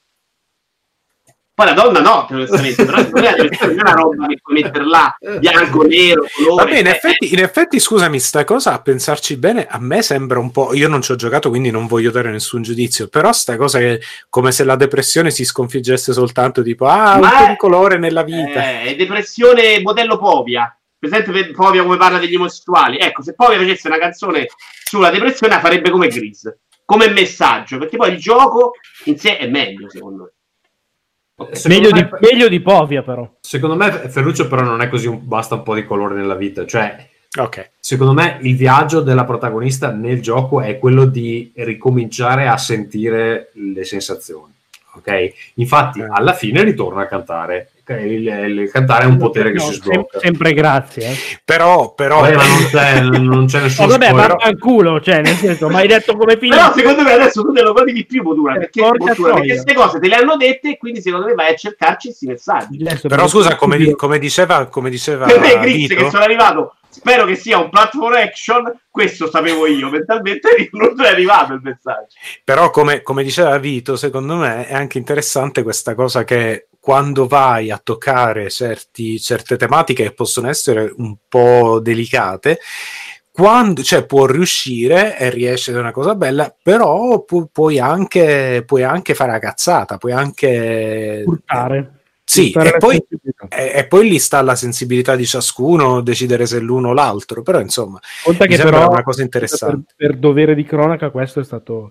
Poi 1.56 1.64
la 1.64 1.72
donna 1.72 2.00
no, 2.00 2.26
onestamente, 2.30 2.84
però 2.84 2.98
non 3.08 3.24
è 3.24 3.34
una 3.80 3.92
roba 3.92 4.26
che 4.26 4.38
puoi 4.42 4.60
mettere 4.60 4.84
là, 4.84 5.16
bianco, 5.38 5.84
nero, 5.84 6.26
colore. 6.30 6.64
Vabbè, 6.64 6.78
in 6.80 6.86
eh, 6.86 6.90
effetti, 6.90 7.32
in 7.32 7.38
effetti, 7.38 7.80
scusami, 7.80 8.20
sta 8.20 8.44
cosa 8.44 8.74
a 8.74 8.82
pensarci 8.82 9.38
bene, 9.38 9.66
a 9.66 9.78
me 9.80 10.02
sembra 10.02 10.38
un 10.38 10.50
po'. 10.50 10.74
Io 10.74 10.86
non 10.86 11.00
ci 11.00 11.12
ho 11.12 11.14
giocato, 11.14 11.48
quindi 11.48 11.70
non 11.70 11.86
voglio 11.86 12.10
dare 12.10 12.30
nessun 12.30 12.60
giudizio. 12.60 13.08
Però 13.08 13.32
sta 13.32 13.56
cosa 13.56 13.78
è 13.78 13.98
come 14.28 14.52
se 14.52 14.64
la 14.64 14.76
depressione 14.76 15.30
si 15.30 15.46
sconfiggesse 15.46 16.12
soltanto 16.12 16.62
tipo, 16.62 16.88
ah, 16.88 17.14
un 17.14 17.20
Ma 17.20 17.30
po' 17.30 17.44
è- 17.44 17.48
di 17.48 17.56
colore 17.56 17.96
nella 17.96 18.22
vita. 18.22 18.62
Eh, 18.62 18.82
è 18.82 18.94
depressione 18.94 19.80
modello 19.80 20.18
Povia. 20.18 20.78
Per 20.98 21.08
esempio, 21.08 21.32
per 21.32 21.52
Povia 21.52 21.84
come 21.84 21.96
parla 21.96 22.18
degli 22.18 22.34
omosessuali. 22.34 22.98
Ecco, 22.98 23.22
se 23.22 23.32
Povia 23.32 23.56
facesse 23.56 23.88
una 23.88 23.98
canzone 23.98 24.48
sulla 24.84 25.08
depressione, 25.08 25.54
la 25.54 25.60
farebbe 25.60 25.88
come 25.88 26.08
Gris, 26.08 26.54
come 26.84 27.08
messaggio, 27.08 27.78
perché 27.78 27.96
poi 27.96 28.12
il 28.12 28.18
gioco 28.18 28.72
in 29.04 29.18
sé 29.18 29.38
è 29.38 29.46
meglio, 29.46 29.88
secondo 29.88 30.24
me. 30.24 30.30
Secondo 31.36 31.68
Meglio 31.68 31.90
di, 31.90 32.00
me- 32.00 32.18
meglio 32.20 32.48
di 32.48 32.60
Povia, 32.60 33.02
però. 33.02 33.30
Secondo 33.40 33.76
me 33.76 33.90
Ferruccio 34.08 34.48
però 34.48 34.62
non 34.62 34.80
è 34.80 34.88
così, 34.88 35.06
un- 35.06 35.20
basta 35.22 35.56
un 35.56 35.62
po' 35.62 35.74
di 35.74 35.84
colore 35.84 36.14
nella 36.14 36.34
vita, 36.34 36.64
cioè 36.64 37.08
Ok. 37.38 37.72
secondo 37.78 38.14
me 38.14 38.38
il 38.40 38.56
viaggio 38.56 39.02
della 39.02 39.24
protagonista 39.26 39.90
nel 39.90 40.22
gioco 40.22 40.62
è 40.62 40.78
quello 40.78 41.04
di 41.04 41.52
ricominciare 41.56 42.48
a 42.48 42.56
sentire 42.56 43.50
le 43.52 43.84
sensazioni, 43.84 44.50
ok? 44.94 45.32
Infatti 45.56 46.00
Eh. 46.00 46.06
alla 46.08 46.32
fine 46.32 46.62
ritorna 46.62 47.02
a 47.02 47.06
cantare, 47.06 47.70
il, 47.94 48.26
il 48.26 48.70
cantare 48.70 49.04
è 49.04 49.06
un 49.06 49.16
potere 49.16 49.50
che 49.52 49.58
No, 49.58 49.64
si 49.64 49.72
sem- 49.74 49.82
sblocca. 49.82 50.18
sempre 50.18 50.52
grazie. 50.52 51.06
Eh. 51.10 51.16
Però, 51.44 51.94
però. 51.94 52.20
Vabbè, 52.20 52.34
ma 52.34 52.44
non 52.46 52.66
c'è, 52.70 53.00
non 53.00 53.46
c'è 53.46 53.60
nessun 53.60 53.86
vabbè, 53.88 54.06
spoiler. 54.06 54.28
ma 54.36 54.44
al 54.44 54.58
culo, 54.58 55.00
cioè, 55.00 55.20
nel 55.22 55.34
senso, 55.36 55.68
ma 55.68 55.78
hai 55.78 55.88
detto 55.88 56.16
come 56.16 56.36
finisce? 56.38 56.58
Però 56.60 56.72
secondo 56.74 57.02
me 57.02 57.12
adesso 57.12 57.42
tu 57.42 57.52
te 57.52 57.62
lo 57.62 57.72
godi 57.72 57.92
di 57.92 58.04
più, 58.06 58.22
Motura, 58.22 58.54
Eh, 58.54 58.58
perché, 58.58 58.82
perché 58.82 59.46
queste 59.46 59.74
cose 59.74 59.98
te 60.00 60.08
le 60.08 60.14
hanno 60.16 60.36
dette 60.36 60.70
e 60.70 60.76
quindi 60.78 61.00
secondo 61.00 61.26
me 61.26 61.34
vai 61.34 61.52
a 61.52 61.56
cercarci 61.56 62.08
questi 62.08 62.26
messaggi. 62.26 62.78
Adesso 62.80 63.08
Però 63.08 63.22
per- 63.22 63.30
scusa, 63.30 63.54
come, 63.56 63.76
di- 63.76 63.94
come 63.94 64.18
diceva, 64.18 64.66
come 64.66 64.90
diceva 64.90 65.26
Per 65.26 65.38
me, 65.40 65.58
Gris, 65.60 65.88
che 65.88 66.10
sono 66.10 66.22
arrivato, 66.24 66.74
spero 66.88 67.24
che 67.24 67.34
sia 67.36 67.58
un 67.58 67.68
platform 67.70 68.14
action, 68.14 68.72
questo 68.90 69.28
sapevo 69.28 69.66
io, 69.66 69.90
mentalmente 69.90 70.48
non 70.72 70.94
è 71.04 71.08
arrivato 71.08 71.52
il 71.52 71.60
messaggio. 71.62 72.16
però 72.42 72.70
come, 72.70 73.02
come 73.02 73.22
diceva 73.22 73.56
Vito, 73.58 73.96
secondo 73.96 74.36
me 74.36 74.66
è 74.66 74.74
anche 74.74 74.96
interessante 74.98 75.62
questa 75.62 75.94
cosa 75.94 76.24
che 76.24 76.68
quando 76.86 77.26
vai 77.26 77.72
a 77.72 77.80
toccare 77.82 78.48
certi- 78.48 79.18
certe 79.18 79.56
tematiche 79.56 80.04
che 80.04 80.12
possono 80.12 80.48
essere 80.48 80.94
un 80.98 81.16
po' 81.26 81.80
delicate, 81.80 82.60
quando, 83.32 83.82
cioè, 83.82 84.06
può 84.06 84.26
riuscire 84.26 85.18
e 85.18 85.30
riesce 85.30 85.72
è 85.72 85.76
una 85.76 85.90
cosa 85.90 86.14
bella, 86.14 86.54
però 86.62 87.24
pu- 87.24 87.48
puoi, 87.50 87.80
anche, 87.80 88.62
puoi 88.64 88.84
anche 88.84 89.14
fare 89.14 89.32
la 89.32 89.40
cazzata, 89.40 89.98
puoi 89.98 90.12
anche... 90.12 91.24
Urtare. 91.26 91.90
Sì, 92.22 92.52
e 92.52 92.76
poi, 92.78 93.04
e, 93.48 93.72
e 93.74 93.86
poi 93.88 94.08
lì 94.08 94.20
sta 94.20 94.40
la 94.42 94.54
sensibilità 94.54 95.16
di 95.16 95.26
ciascuno, 95.26 96.02
decidere 96.02 96.46
se 96.46 96.60
l'uno 96.60 96.90
o 96.90 96.92
l'altro, 96.92 97.42
però 97.42 97.58
insomma, 97.58 97.98
Conta 98.22 98.46
che 98.46 98.58
però 98.58 98.90
una 98.90 99.02
cosa 99.02 99.16
per, 99.16 99.24
interessante. 99.24 99.94
per 99.96 100.16
dovere 100.16 100.54
di 100.54 100.62
cronaca 100.62 101.10
questo 101.10 101.40
è 101.40 101.44
stato 101.44 101.90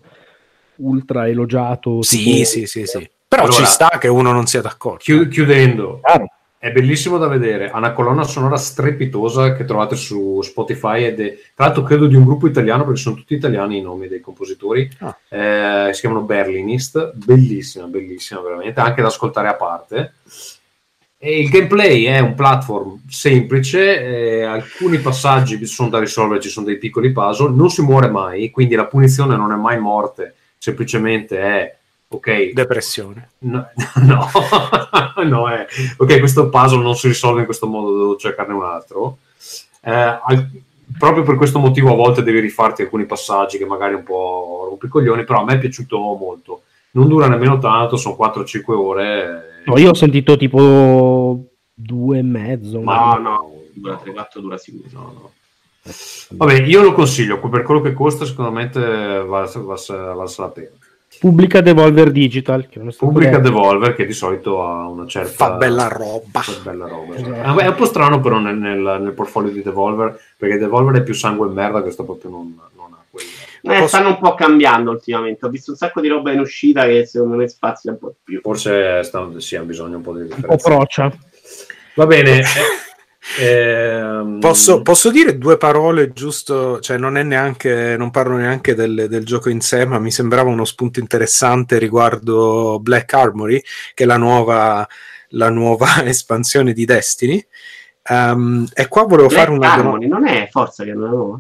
ultra 0.78 1.28
elogiato. 1.28 2.02
Sì, 2.02 2.24
tipo- 2.24 2.46
sì, 2.46 2.66
sì, 2.66 2.86
sì. 2.86 3.10
Però 3.36 3.48
Allora, 3.48 3.66
ci 3.66 3.66
sta 3.66 3.98
che 4.00 4.08
uno 4.08 4.32
non 4.32 4.48
sia 4.48 4.62
d'accordo. 4.62 5.00
Chiu- 5.00 5.28
chiudendo, 5.28 6.00
Chiaro. 6.02 6.28
è 6.58 6.72
bellissimo 6.72 7.18
da 7.18 7.28
vedere. 7.28 7.70
Ha 7.70 7.78
una 7.78 7.92
colonna 7.92 8.24
sonora 8.24 8.56
strepitosa 8.56 9.54
che 9.56 9.66
trovate 9.66 9.98
su 9.98 10.42
Spotify 10.42 11.04
ed 11.04 11.20
è 11.20 11.38
tra 11.54 11.66
l'altro 11.66 11.84
credo 11.84 12.08
di 12.08 12.16
un 12.16 12.24
gruppo 12.24 12.48
italiano 12.48 12.86
perché 12.86 13.00
sono 13.00 13.16
tutti 13.16 13.34
italiani 13.34 13.80
i 13.80 13.82
nomi 13.82 14.08
dei 14.08 14.22
compositori. 14.22 14.90
Ah. 15.00 15.18
Eh, 15.28 15.94
si 15.94 16.00
chiamano 16.00 16.22
Berlinist, 16.22 17.12
bellissima, 17.14 17.88
bellissima 17.88 18.40
veramente, 18.40 18.80
anche 18.80 19.02
da 19.02 19.10
ascoltare 19.10 19.50
a 19.50 19.56
parte. 19.56 20.14
E 21.18 21.40
il 21.40 21.50
gameplay 21.50 22.04
è 22.04 22.20
un 22.20 22.36
platform 22.36 23.02
semplice, 23.10 24.02
eh, 24.02 24.44
alcuni 24.44 25.00
passaggi 25.00 25.66
sono 25.66 25.90
da 25.90 26.00
risolvere, 26.00 26.40
ci 26.40 26.50
sono 26.50 26.68
dei 26.68 26.78
piccoli 26.78 27.12
puzzle, 27.12 27.54
non 27.54 27.70
si 27.70 27.82
muore 27.82 28.10
mai, 28.10 28.50
quindi 28.52 28.76
la 28.76 28.86
punizione 28.86 29.36
non 29.36 29.52
è 29.52 29.56
mai 29.56 29.80
morte, 29.80 30.36
semplicemente 30.58 31.40
è 31.40 31.76
ok, 32.16 32.52
Depressione. 32.54 33.30
No, 33.40 33.68
no, 34.02 34.30
no, 35.24 35.50
è 35.50 35.66
ok. 35.98 36.20
Questo 36.20 36.50
puzzle 36.50 36.82
non 36.82 36.96
si 36.96 37.08
risolve 37.08 37.40
in 37.40 37.46
questo 37.46 37.68
modo, 37.68 37.92
devo 37.98 38.16
cercarne 38.18 38.54
un 38.54 38.64
altro. 38.64 39.18
Eh, 39.82 39.92
al- 39.92 40.50
proprio 40.98 41.24
per 41.24 41.36
questo 41.36 41.60
motivo, 41.60 41.92
a 41.92 41.96
volte 41.96 42.24
devi 42.24 42.40
rifarti 42.40 42.82
alcuni 42.84 43.06
passaggi 43.06 43.58
che 43.58 43.66
magari 43.66 43.94
un 43.96 44.04
po' 44.04 44.66
rompicoglioni, 44.70 45.24
però 45.24 45.42
a 45.42 45.44
me 45.44 45.54
è 45.54 45.60
piaciuto 45.60 45.98
molto. 46.00 46.64
Non 46.92 47.08
dura 47.10 47.28
nemmeno 47.28 47.58
tanto, 47.60 47.98
sono 47.98 48.16
4-5 48.16 48.64
ore. 48.74 49.24
eh, 49.64 49.64
No, 49.66 49.78
io 49.78 49.90
ho 49.90 49.94
sentito 49.96 50.38
tipo 50.38 51.44
due 51.74 52.20
e 52.20 52.22
mezzo. 52.22 52.80
Ma 52.82 53.16
No, 53.16 53.30
no, 53.30 53.52
dura 53.74 54.00
3-4, 54.02 54.40
dura 54.40 54.58
sicuro. 54.58 54.88
no, 54.94 55.02
no. 55.14 55.32
Vabbè, 56.30 56.62
io 56.64 56.82
lo 56.82 56.94
consiglio 56.94 57.40
per 57.40 57.62
quello 57.62 57.82
che 57.82 57.94
costa, 57.94 58.26
secondo 58.26 58.52
me 58.52 58.70
vale, 58.74 59.26
vale, 59.26 59.54
vale 59.88 60.34
la 60.38 60.48
pena. 60.48 60.70
Pubblica 61.20 61.62
Devolver 61.62 62.12
Digital. 62.12 62.68
Che 62.68 62.80
Pubblica. 62.98 63.38
Devolver, 63.40 63.96
che 63.96 64.06
di 64.06 64.14
solito 64.14 64.64
ha 64.64 64.88
una 64.88 65.08
certa 65.08 65.32
Fa 65.32 65.52
bella 65.52 65.88
roba. 65.88 66.42
Fa 66.42 66.54
bella 66.64 66.88
roba. 66.88 67.16
Esatto. 67.16 67.34
esatto. 67.34 67.60
È 67.60 67.68
un 67.68 67.76
po' 67.76 67.86
strano 67.86 68.20
però 68.20 68.40
nel, 68.40 68.58
nel- 68.58 69.00
nel 69.02 69.14
portfolio 69.14 69.52
di 69.52 69.62
Devolver, 69.64 70.20
perché 70.38 70.58
Devolver 70.58 70.96
è 71.02 71.04
più 71.04 71.14
sangue 71.14 71.48
e 71.48 71.52
merda, 71.52 71.82
questo 71.82 72.04
proprio 72.04 72.30
non, 72.32 72.60
non 72.76 72.94
ha 72.94 73.04
quello. 73.10 73.28
Eh, 73.62 73.68
Posso- 73.80 73.88
stanno 73.88 74.10
un 74.10 74.20
po' 74.20 74.36
cambiando 74.36 74.92
ultimamente. 74.92 75.46
Ho 75.46 75.50
visto 75.50 75.72
un 75.72 75.78
sacco 75.78 76.00
di 76.02 76.08
roba 76.08 76.32
in 76.32 76.40
uscita 76.40 76.86
che 76.86 77.06
secondo 77.06 77.36
me 77.38 77.48
spazia 77.48 77.92
un 77.92 77.98
po' 77.98 78.10
di 78.10 78.16
più. 78.24 78.40
Forse 78.42 79.02
stanno, 79.04 79.40
sì, 79.40 79.56
hanno 79.56 79.66
bisogno 79.66 79.96
un 79.98 80.02
po' 80.04 80.14
di 80.14 80.22
Un 80.22 80.28
po' 80.28 80.36
differenza. 80.36 80.70
proccia. 80.70 81.12
Va 81.96 82.06
bene. 82.06 82.44
eh, 83.40 83.46
ehm, 83.46 84.40
Posso, 84.40 84.82
posso 84.82 85.10
dire 85.10 85.38
due 85.38 85.58
parole 85.58 86.14
giusto? 86.14 86.80
Cioè, 86.80 86.98
non 86.98 87.18
è 87.18 87.24
neanche, 87.24 87.96
non 87.98 88.12
parlo 88.12 88.38
neanche 88.38 88.76
del, 88.76 89.08
del 89.10 89.26
gioco 89.26 89.50
in 89.50 89.62
sé, 89.62 89.86
ma 89.86 90.00
mi 90.00 90.12
sembrava 90.12 90.50
uno 90.50 90.66
spunto 90.66 91.00
interessante 91.00 91.78
riguardo 91.78 92.80
Black 92.80 93.14
Armory, 93.14 93.62
che 93.94 94.04
è 94.04 94.08
la 94.08 94.18
nuova, 94.18 94.88
la 95.30 95.50
nuova 95.50 96.04
espansione 96.06 96.74
di 96.74 96.86
Destiny. 96.86 97.46
Um, 98.08 98.68
e 98.74 98.88
qua 98.88 99.04
volevo 99.04 99.28
Black 99.28 99.42
fare 99.42 99.56
una 99.56 99.76
domanda. 99.76 100.08
Non 100.08 100.28
è 100.28 100.48
forza 100.52 100.84
che 100.84 100.94
non 100.94 101.06
è 101.06 101.16
nuova. 101.16 101.40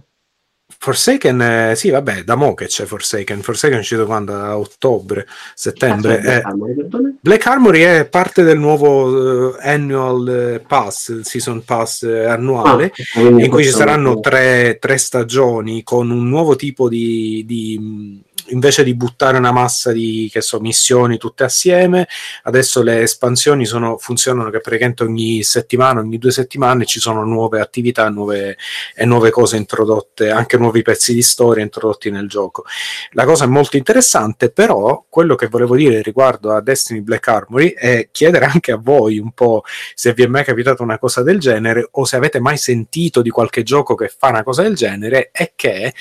Forsaken, 0.67 1.41
eh, 1.41 1.75
sì, 1.75 1.89
vabbè, 1.89 2.23
da 2.23 2.35
mo' 2.35 2.55
che 2.55 2.65
c'è 2.65 2.85
Forsaken. 2.85 3.41
Forsaken 3.41 3.77
è 3.77 3.79
uscito 3.81 4.05
quando? 4.05 4.35
A 4.35 4.57
ottobre, 4.57 5.27
settembre. 5.53 6.17
È 6.17 6.41
Black 6.41 6.47
Eh, 6.47 6.73
perdona? 6.75 7.13
Black 7.21 7.45
Armory 7.47 7.81
è 7.81 8.07
parte 8.07 8.43
del 8.43 8.57
nuovo 8.57 9.57
eh, 9.57 9.67
annual 9.69 10.27
eh, 10.27 10.59
pass, 10.59 11.09
il 11.09 11.25
season 11.25 11.63
pass 11.63 12.03
eh, 12.03 12.25
annuale, 12.25 12.93
Ah, 13.15 13.21
in 13.21 13.49
cui 13.49 13.63
ci 13.63 13.69
saranno 13.69 14.19
tre, 14.19 14.77
tre 14.79 14.97
stagioni 14.97 15.83
con 15.83 16.09
un 16.09 16.27
nuovo 16.29 16.55
tipo 16.55 16.89
di, 16.89 17.43
di, 17.45 18.23
invece 18.47 18.83
di 18.83 18.95
buttare 18.95 19.37
una 19.37 19.51
massa 19.51 19.91
di 19.91 20.31
so, 20.39 20.59
missioni 20.59 21.17
tutte 21.17 21.43
assieme, 21.43 22.07
adesso 22.43 22.81
le 22.81 23.01
espansioni 23.01 23.65
sono, 23.65 23.97
funzionano 23.97 24.49
che 24.49 24.59
praticamente 24.59 25.03
ogni 25.03 25.43
settimana, 25.43 25.99
ogni 25.99 26.17
due 26.17 26.31
settimane 26.31 26.85
ci 26.85 26.99
sono 26.99 27.23
nuove 27.23 27.59
attività 27.59 28.09
nuove, 28.09 28.57
e 28.95 29.05
nuove 29.05 29.29
cose 29.29 29.57
introdotte, 29.57 30.29
anche 30.29 30.57
nuovi 30.57 30.81
pezzi 30.81 31.13
di 31.13 31.21
storia 31.21 31.63
introdotti 31.63 32.09
nel 32.09 32.27
gioco. 32.27 32.65
La 33.11 33.25
cosa 33.25 33.45
è 33.45 33.47
molto 33.47 33.77
interessante, 33.77 34.51
però 34.51 35.05
quello 35.09 35.35
che 35.35 35.47
volevo 35.47 35.75
dire 35.75 36.01
riguardo 36.01 36.51
a 36.51 36.61
Destiny 36.61 37.01
Black 37.01 37.27
Armory 37.27 37.73
è 37.73 38.09
chiedere 38.11 38.45
anche 38.45 38.71
a 38.71 38.77
voi 38.77 39.17
un 39.17 39.31
po' 39.31 39.63
se 39.93 40.13
vi 40.13 40.23
è 40.23 40.27
mai 40.27 40.43
capitata 40.43 40.83
una 40.83 40.99
cosa 40.99 41.23
del 41.23 41.39
genere 41.39 41.87
o 41.91 42.05
se 42.05 42.15
avete 42.15 42.39
mai 42.39 42.57
sentito 42.57 43.21
di 43.21 43.29
qualche 43.29 43.63
gioco 43.63 43.95
che 43.95 44.11
fa 44.15 44.29
una 44.29 44.43
cosa 44.43 44.61
del 44.61 44.75
genere 44.75 45.29
e 45.31 45.53
che 45.55 45.93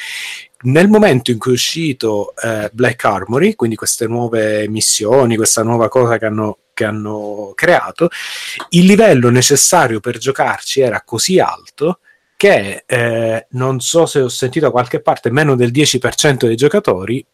nel 0.65 0.89
momento 0.89 1.31
in 1.31 1.39
cui 1.39 1.53
è 1.53 1.55
uscito 1.55 2.35
eh, 2.37 2.71
Black 2.73 3.05
Armory, 3.05 3.55
quindi 3.55 3.77
queste 3.77 4.07
nuove 4.07 4.69
missioni, 4.69 5.37
questa 5.37 5.63
nuova 5.63 5.89
cosa 5.89 6.19
che 6.19 6.27
hanno, 6.27 6.59
che 6.73 6.85
hanno 6.85 7.53
creato, 7.55 8.09
il 8.71 8.85
livello 8.85 9.31
necessario 9.31 10.01
per 10.01 10.19
giocarci 10.19 10.81
era 10.81 11.03
così 11.03 11.39
alto 11.39 11.99
che 12.37 12.85
eh, 12.87 13.47
non 13.51 13.81
so 13.81 14.07
se 14.07 14.21
ho 14.21 14.29
sentito 14.29 14.67
da 14.67 14.71
qualche 14.71 15.01
parte, 15.01 15.31
meno 15.31 15.55
del 15.55 15.71
10% 15.71 16.47
dei 16.47 16.57
giocatori 16.57 17.25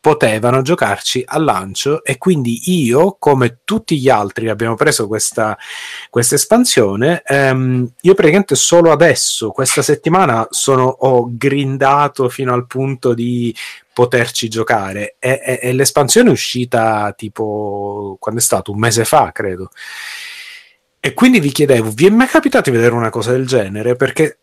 potevano 0.00 0.62
giocarci 0.62 1.22
al 1.26 1.44
lancio 1.44 2.02
e 2.02 2.16
quindi 2.16 2.72
io, 2.82 3.16
come 3.18 3.58
tutti 3.64 3.98
gli 4.00 4.08
altri, 4.08 4.48
abbiamo 4.48 4.74
preso 4.74 5.06
questa, 5.06 5.56
questa 6.08 6.36
espansione. 6.36 7.22
ehm, 7.24 7.92
io 8.00 8.14
praticamente 8.14 8.54
solo 8.54 8.90
adesso, 8.92 9.50
questa 9.50 9.82
settimana, 9.82 10.46
sono, 10.50 10.84
ho 10.84 11.28
grindato 11.30 12.28
fino 12.30 12.54
al 12.54 12.66
punto 12.66 13.12
di 13.12 13.54
poterci 13.92 14.48
giocare 14.48 15.16
e, 15.18 15.40
e- 15.44 15.58
e 15.62 15.72
l'espansione 15.74 16.30
è 16.30 16.32
uscita 16.32 17.12
tipo 17.16 18.16
quando 18.18 18.40
è 18.40 18.42
stato 18.42 18.72
un 18.72 18.78
mese 18.78 19.04
fa, 19.04 19.30
credo. 19.32 19.70
E 21.02 21.14
quindi 21.14 21.40
vi 21.40 21.50
chiedevo, 21.50 21.90
vi 21.90 22.06
è 22.06 22.10
mai 22.10 22.26
capitato 22.26 22.70
di 22.70 22.76
vedere 22.76 22.94
una 22.94 23.08
cosa 23.10 23.32
del 23.32 23.46
genere? 23.46 23.96
Perché 23.96 24.39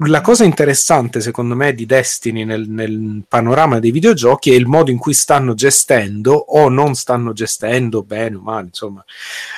la 0.00 0.20
cosa 0.20 0.44
interessante, 0.44 1.20
secondo 1.20 1.54
me, 1.54 1.72
di 1.72 1.86
Destiny 1.86 2.44
nel, 2.44 2.68
nel 2.68 3.22
panorama 3.26 3.78
dei 3.78 3.92
videogiochi 3.92 4.50
è 4.50 4.54
il 4.54 4.66
modo 4.66 4.90
in 4.90 4.98
cui 4.98 5.14
stanno 5.14 5.54
gestendo 5.54 6.32
o 6.34 6.68
non 6.68 6.94
stanno 6.94 7.32
gestendo 7.32 8.02
bene 8.02 8.36
o 8.36 8.40
male, 8.40 8.66
insomma, 8.66 9.04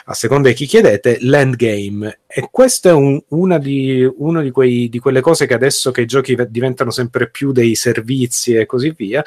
a 0.05 0.14
seconda 0.14 0.48
di 0.48 0.55
chi 0.55 0.66
chiedete, 0.66 1.18
l'endgame. 1.22 2.20
E 2.26 2.48
questa 2.50 2.90
è 2.90 2.92
un- 2.92 3.20
una, 3.28 3.59
di, 3.59 4.09
una 4.18 4.42
di, 4.42 4.50
quei- 4.50 4.88
di 4.88 4.98
quelle 4.98 5.22
cose 5.22 5.46
che 5.46 5.55
adesso 5.55 5.90
che 5.90 6.02
i 6.02 6.06
giochi 6.06 6.36
diventano 6.50 6.90
sempre 6.90 7.30
più 7.30 7.50
dei 7.50 7.74
servizi 7.74 8.55
e 8.55 8.66
così 8.66 8.94
via, 8.96 9.24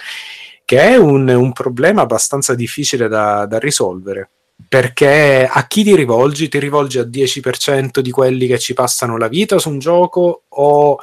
che 0.63 0.79
è 0.79 0.95
un, 0.97 1.27
un 1.27 1.51
problema 1.51 2.01
abbastanza 2.03 2.53
difficile 2.55 3.07
da, 3.07 3.45
da 3.47 3.57
risolvere. 3.59 4.29
Perché 4.67 5.47
a 5.49 5.67
chi 5.67 5.83
ti 5.83 5.95
rivolgi? 5.95 6.49
Ti 6.49 6.59
rivolgi 6.59 6.99
al 6.99 7.09
10% 7.09 7.99
di 7.99 8.11
quelli 8.11 8.47
che 8.47 8.59
ci 8.59 8.73
passano 8.73 9.17
la 9.17 9.27
vita 9.27 9.57
su 9.59 9.69
un 9.69 9.79
gioco 9.79 10.43
o 10.47 10.97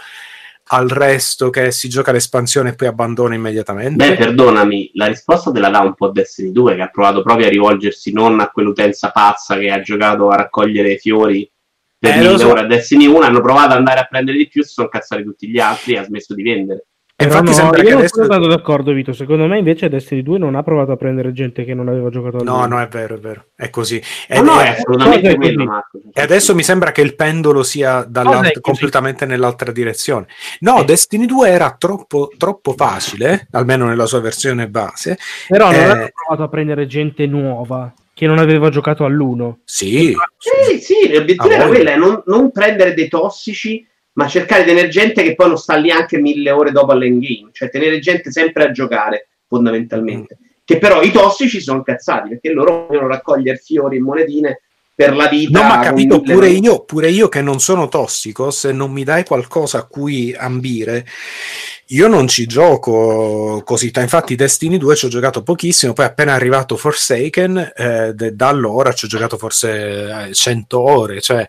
al 0.70 0.88
resto 0.88 1.48
che 1.48 1.70
si 1.70 1.88
gioca 1.88 2.12
l'espansione 2.12 2.70
e 2.70 2.74
poi 2.74 2.88
abbandona 2.88 3.34
immediatamente? 3.34 4.06
Beh, 4.06 4.16
perdonami, 4.16 4.90
la 4.94 5.06
risposta 5.06 5.50
te 5.50 5.60
la 5.60 5.70
dà 5.70 5.80
un 5.80 5.94
po' 5.94 6.10
Destiny 6.10 6.52
2, 6.52 6.74
che 6.74 6.82
ha 6.82 6.88
provato 6.88 7.22
proprio 7.22 7.46
a 7.46 7.50
rivolgersi 7.50 8.12
non 8.12 8.38
a 8.40 8.50
quell'utenza 8.50 9.10
pazza 9.10 9.56
che 9.58 9.70
ha 9.70 9.80
giocato 9.80 10.28
a 10.28 10.36
raccogliere 10.36 10.98
fiori 10.98 11.50
per 11.98 12.16
Eh, 12.16 12.18
mille 12.18 12.38
so. 12.38 12.50
ore 12.50 12.60
a 12.60 12.66
Destiny 12.66 13.06
1, 13.06 13.20
hanno 13.20 13.40
provato 13.40 13.72
ad 13.72 13.78
andare 13.78 14.00
a 14.00 14.04
prendere 14.04 14.36
di 14.36 14.46
più, 14.46 14.62
si 14.62 14.72
sono 14.72 14.88
cazzati 14.88 15.22
tutti 15.22 15.48
gli 15.48 15.58
altri 15.58 15.94
e 15.94 15.98
ha 15.98 16.04
smesso 16.04 16.34
di 16.34 16.42
vendere. 16.42 16.86
E 17.20 17.26
Però 17.26 17.40
infatti 17.40 17.48
no, 17.50 17.52
sembra 17.56 17.78
io 17.78 17.82
che 17.84 17.90
non 17.90 17.98
adesso... 17.98 18.14
sono 18.14 18.26
stato 18.26 18.46
d'accordo, 18.46 18.92
Vito. 18.92 19.12
Secondo 19.12 19.46
me, 19.48 19.58
invece, 19.58 19.88
Destiny 19.88 20.22
2 20.22 20.38
non 20.38 20.54
ha 20.54 20.62
provato 20.62 20.92
a 20.92 20.96
prendere 20.96 21.32
gente 21.32 21.64
che 21.64 21.74
non 21.74 21.88
aveva 21.88 22.10
giocato 22.10 22.36
a 22.36 22.42
No, 22.44 22.64
no, 22.66 22.80
è 22.80 22.86
vero, 22.86 23.16
è 23.16 23.18
vero, 23.18 23.46
è 23.56 23.70
così. 23.70 24.00
Ed 24.28 24.44
no, 24.44 24.60
è- 24.60 24.66
è 24.66 24.68
assolutamente 24.78 25.30
è 25.30 25.34
quello? 25.34 25.64
Marco. 25.64 25.98
E 26.12 26.22
adesso 26.22 26.54
mi 26.54 26.62
sembra 26.62 26.92
che 26.92 27.00
il 27.00 27.16
pendolo 27.16 27.64
sia 27.64 28.08
è 28.08 28.60
completamente 28.60 29.26
nell'altra 29.26 29.72
direzione. 29.72 30.28
No, 30.60 30.78
Eh. 30.78 30.84
Destiny 30.84 31.26
2 31.26 31.48
era 31.48 31.74
troppo, 31.76 32.30
troppo 32.38 32.72
facile, 32.76 33.48
almeno 33.50 33.86
nella 33.86 34.06
sua 34.06 34.20
versione 34.20 34.68
base. 34.68 35.18
Però 35.48 35.72
non 35.72 35.74
Eh. 35.74 35.82
hanno 35.82 36.08
provato 36.24 36.44
a 36.44 36.48
prendere 36.48 36.86
gente 36.86 37.26
nuova 37.26 37.92
che 38.14 38.26
non 38.28 38.38
aveva 38.38 38.68
giocato 38.68 39.04
all'uno. 39.04 39.58
Sì, 39.64 40.14
Sì, 40.38 40.78
sì, 40.78 41.12
l'obiettivo 41.12 41.52
era 41.52 41.66
quello, 41.66 41.90
è 41.90 41.96
non, 41.96 42.22
non 42.26 42.52
prendere 42.52 42.94
dei 42.94 43.08
tossici, 43.08 43.84
ma 44.18 44.26
cercare 44.26 44.64
di 44.64 44.70
tenere 44.70 44.88
gente 44.88 45.22
che 45.22 45.36
poi 45.36 45.46
non 45.46 45.56
sta 45.56 45.76
lì 45.76 45.92
anche 45.92 46.18
mille 46.18 46.50
ore 46.50 46.72
dopo 46.72 46.90
all'endgame, 46.90 47.50
cioè 47.52 47.70
tenere 47.70 48.00
gente 48.00 48.32
sempre 48.32 48.64
a 48.64 48.72
giocare, 48.72 49.28
fondamentalmente. 49.46 50.38
Mm. 50.40 50.46
Che 50.64 50.78
però 50.78 51.02
i 51.02 51.12
tossici 51.12 51.60
sono 51.60 51.84
cazzati, 51.84 52.30
perché 52.30 52.50
loro 52.50 52.88
vogliono 52.88 53.06
raccogliere 53.06 53.58
fiori 53.58 53.96
e 53.96 54.00
monetine 54.00 54.62
per 54.92 55.14
la 55.14 55.28
vita. 55.28 55.60
No, 55.60 55.68
ma 55.68 55.78
capito 55.78 56.20
pure 56.20 56.48
io, 56.48 56.82
pure 56.84 57.10
io 57.10 57.28
che 57.28 57.42
non 57.42 57.60
sono 57.60 57.86
tossico, 57.86 58.50
se 58.50 58.72
non 58.72 58.90
mi 58.90 59.04
dai 59.04 59.24
qualcosa 59.24 59.78
a 59.78 59.86
cui 59.86 60.34
ambire, 60.36 61.06
io 61.90 62.06
non 62.06 62.28
ci 62.28 62.46
gioco 62.46 63.62
così. 63.64 63.90
Infatti, 63.94 64.34
Destiny 64.34 64.76
2 64.76 64.96
ci 64.96 65.06
ho 65.06 65.08
giocato 65.08 65.42
pochissimo. 65.42 65.92
Poi, 65.94 66.04
appena 66.04 66.34
arrivato 66.34 66.76
Forsaken, 66.76 67.72
eh, 67.74 68.12
de- 68.14 68.36
da 68.36 68.48
allora 68.48 68.92
ci 68.92 69.06
ho 69.06 69.08
giocato 69.08 69.38
forse 69.38 70.26
eh, 70.28 70.34
100 70.34 70.78
ore. 70.80 71.20
Cioè, 71.20 71.46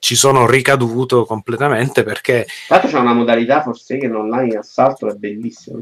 ci 0.00 0.16
sono 0.16 0.46
ricaduto 0.46 1.24
completamente 1.24 2.02
perché 2.02 2.46
l'altro 2.68 2.88
c'è 2.90 2.98
una 2.98 3.12
modalità 3.12 3.62
forse 3.62 3.98
che 3.98 4.06
online 4.10 4.58
assalto 4.58 5.08
è 5.08 5.14
bellissima. 5.14 5.78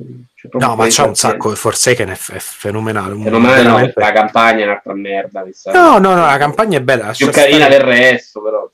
Proprio 0.48 0.70
no, 0.70 0.76
ma 0.76 0.86
c'è 0.86 1.02
un 1.02 1.16
sacco. 1.16 1.54
Forsaken 1.54 2.08
è, 2.10 2.14
f- 2.14 2.32
è 2.32 2.38
fenomenale. 2.38 3.14
Fenomenale, 3.14 3.62
no, 3.62 3.68
veramente- 3.70 4.00
la 4.00 4.12
campagna 4.12 4.60
è 4.60 4.64
un'altra 4.64 4.94
merda. 4.94 5.44
No, 5.72 5.98
no, 5.98 6.14
no, 6.14 6.26
la 6.26 6.36
campagna 6.36 6.78
è 6.78 6.82
bella. 6.82 7.12
più 7.16 7.30
carina 7.30 7.68
del 7.68 7.80
resto, 7.80 8.42
però. 8.42 8.68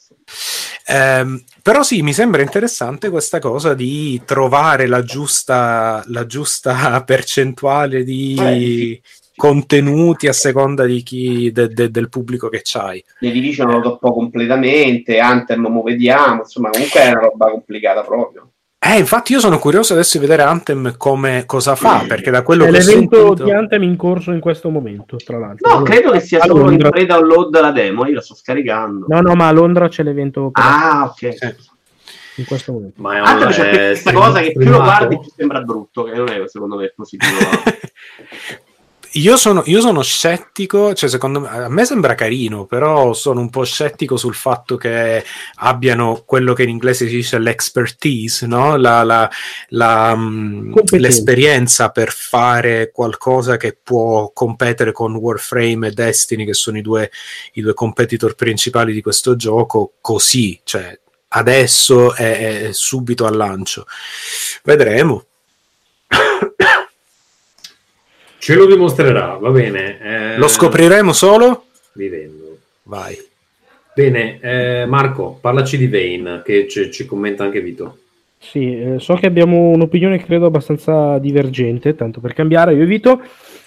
Ehm, 0.86 1.43
però 1.62 1.82
sì, 1.82 2.02
mi 2.02 2.12
sembra 2.12 2.43
interessante 2.43 3.09
questa 3.09 3.39
cosa 3.39 3.74
di 3.74 4.20
trovare 4.24 4.86
la 4.86 5.02
giusta, 5.02 6.02
la 6.06 6.26
giusta 6.26 7.02
percentuale 7.06 8.02
di 8.02 8.34
Eh, 8.39 8.59
sì. 8.59 9.02
contenuti 9.36 10.26
a 10.26 10.32
seconda 10.32 10.84
di 10.84 11.02
chi, 11.02 11.51
de- 11.52 11.68
de- 11.68 11.90
del 11.90 12.09
pubblico 12.09 12.48
che 12.48 12.60
c'hai. 12.62 13.02
Le 13.18 13.30
lo 13.64 13.80
toppò 13.80 14.12
completamente, 14.12 15.18
Anthem 15.18 15.66
mo 15.68 15.82
vediamo, 15.82 16.40
insomma 16.40 16.70
comunque 16.70 17.01
è 17.01 17.10
una 17.10 17.20
roba 17.20 17.51
complicata 17.51 18.02
proprio. 18.02 18.52
Eh, 18.84 18.98
infatti 18.98 19.32
io 19.32 19.38
sono 19.38 19.59
curioso 19.60 19.92
adesso 19.92 20.18
di 20.18 20.26
vedere 20.26 20.42
Anthem 20.42 20.96
come 20.96 21.44
cosa 21.46 21.76
fa, 21.76 22.04
perché 22.09 22.32
da 22.32 22.42
quello 22.42 22.64
È 22.64 22.70
che 22.70 22.76
ho 22.76 22.78
l'evento 22.78 23.16
sentito... 23.16 23.44
di 23.44 23.50
Anthem 23.52 23.82
in 23.84 23.96
corso 23.96 24.32
in 24.32 24.40
questo 24.40 24.70
momento, 24.70 25.16
tra 25.24 25.38
l'altro. 25.38 25.72
No, 25.72 25.82
credo 25.82 26.10
che 26.10 26.18
sia 26.20 26.40
A 26.40 26.46
solo 26.46 26.62
in 26.62 26.66
Londra. 26.66 26.90
pre-download 26.90 27.60
la 27.60 27.70
demo, 27.70 28.06
io 28.06 28.14
la 28.14 28.20
sto 28.20 28.34
scaricando. 28.34 29.06
No, 29.09 29.20
no, 29.20 29.34
ma 29.34 29.46
a 29.46 29.52
Londra 29.52 29.86
c'è 29.88 30.02
l'evento 30.02 30.50
Ah, 30.54 31.04
ok. 31.10 31.34
Sì. 31.36 31.54
in 32.36 32.44
questo 32.44 32.72
momento. 32.72 33.00
Ma 33.00 33.16
è 33.16 33.20
un- 33.20 33.26
Anthem 33.26 33.50
c'è 33.50 33.70
è 33.70 33.86
questa 33.90 34.12
cosa 34.12 34.40
che 34.40 34.52
più 34.52 34.68
lo 34.68 34.78
guardi 34.82 35.18
più 35.20 35.30
sembra 35.36 35.60
brutto, 35.60 36.02
che 36.02 36.14
non 36.16 36.28
è 36.28 36.42
secondo 36.46 36.76
me 36.76 36.92
positivo. 36.96 37.32
Io 39.16 39.36
sono, 39.36 39.62
io 39.66 39.82
sono 39.82 40.01
scettico, 40.01 40.94
cioè 40.94 41.10
secondo 41.10 41.40
me, 41.40 41.48
a 41.48 41.68
me 41.68 41.84
sembra 41.84 42.14
carino, 42.14 42.64
però 42.64 43.12
sono 43.12 43.40
un 43.40 43.51
po' 43.51 43.62
scettico 43.64 44.16
sul 44.16 44.34
fatto 44.34 44.76
che 44.76 45.22
abbiano 45.56 46.22
quello 46.24 46.55
che 46.55 46.62
in 46.62 46.70
inglese 46.70 47.06
si 47.09 47.16
dice 47.16 47.39
l'expertise, 47.39 48.47
no? 48.47 48.76
la, 48.76 49.02
la- 49.02 49.30
la, 49.68 50.16
mm, 50.16 50.74
l'esperienza 50.93 51.90
per 51.90 52.10
fare 52.10 52.90
qualcosa 52.90 53.59
che 53.59 53.76
può 53.82 54.30
competere 54.32 54.93
con 54.93 55.14
Warframe 55.14 55.89
e 55.89 55.93
Destiny, 55.93 56.47
che 56.47 56.55
sono 56.55 56.78
i 56.78 56.82
due, 56.82 57.10
i 57.52 57.60
due 57.60 57.74
competitor 57.74 58.34
principali 58.34 58.94
di 58.94 59.02
questo 59.02 59.36
gioco, 59.36 59.94
così, 60.01 60.59
cioè 60.64 60.98
adesso 61.28 62.14
è 62.14 62.70
subito 62.72 63.26
al 63.26 63.36
lancio. 63.36 63.86
Vedremo. 64.62 65.26
Ce 68.43 68.56
lo 68.56 68.66
dimostrerà, 68.66 69.36
va 69.40 69.51
bene. 69.51 69.98
eh, 70.01 70.36
Lo 70.36 70.48
scopriremo 70.48 71.12
solo? 71.12 71.66
Vivendo. 71.93 72.59
Vai. 72.82 73.16
Bene, 73.94 74.40
eh, 74.40 74.85
Marco, 74.85 75.39
parlaci 75.40 75.78
di 75.78 75.86
Vane, 75.86 76.43
che 76.44 76.66
ci, 76.66 76.90
ci 76.90 77.06
commenta 77.06 77.44
anche 77.44 77.60
Vito. 77.60 77.98
Sì, 78.40 78.77
eh, 78.81 78.98
so 78.98 79.14
che 79.14 79.27
abbiamo 79.27 79.69
un'opinione 79.69 80.19
credo 80.24 80.47
abbastanza 80.47 81.19
divergente, 81.19 81.94
tanto 81.94 82.19
per 82.19 82.32
cambiare, 82.35 82.74
io 82.74 82.82
e 82.82 82.86
Vito. 82.86 83.23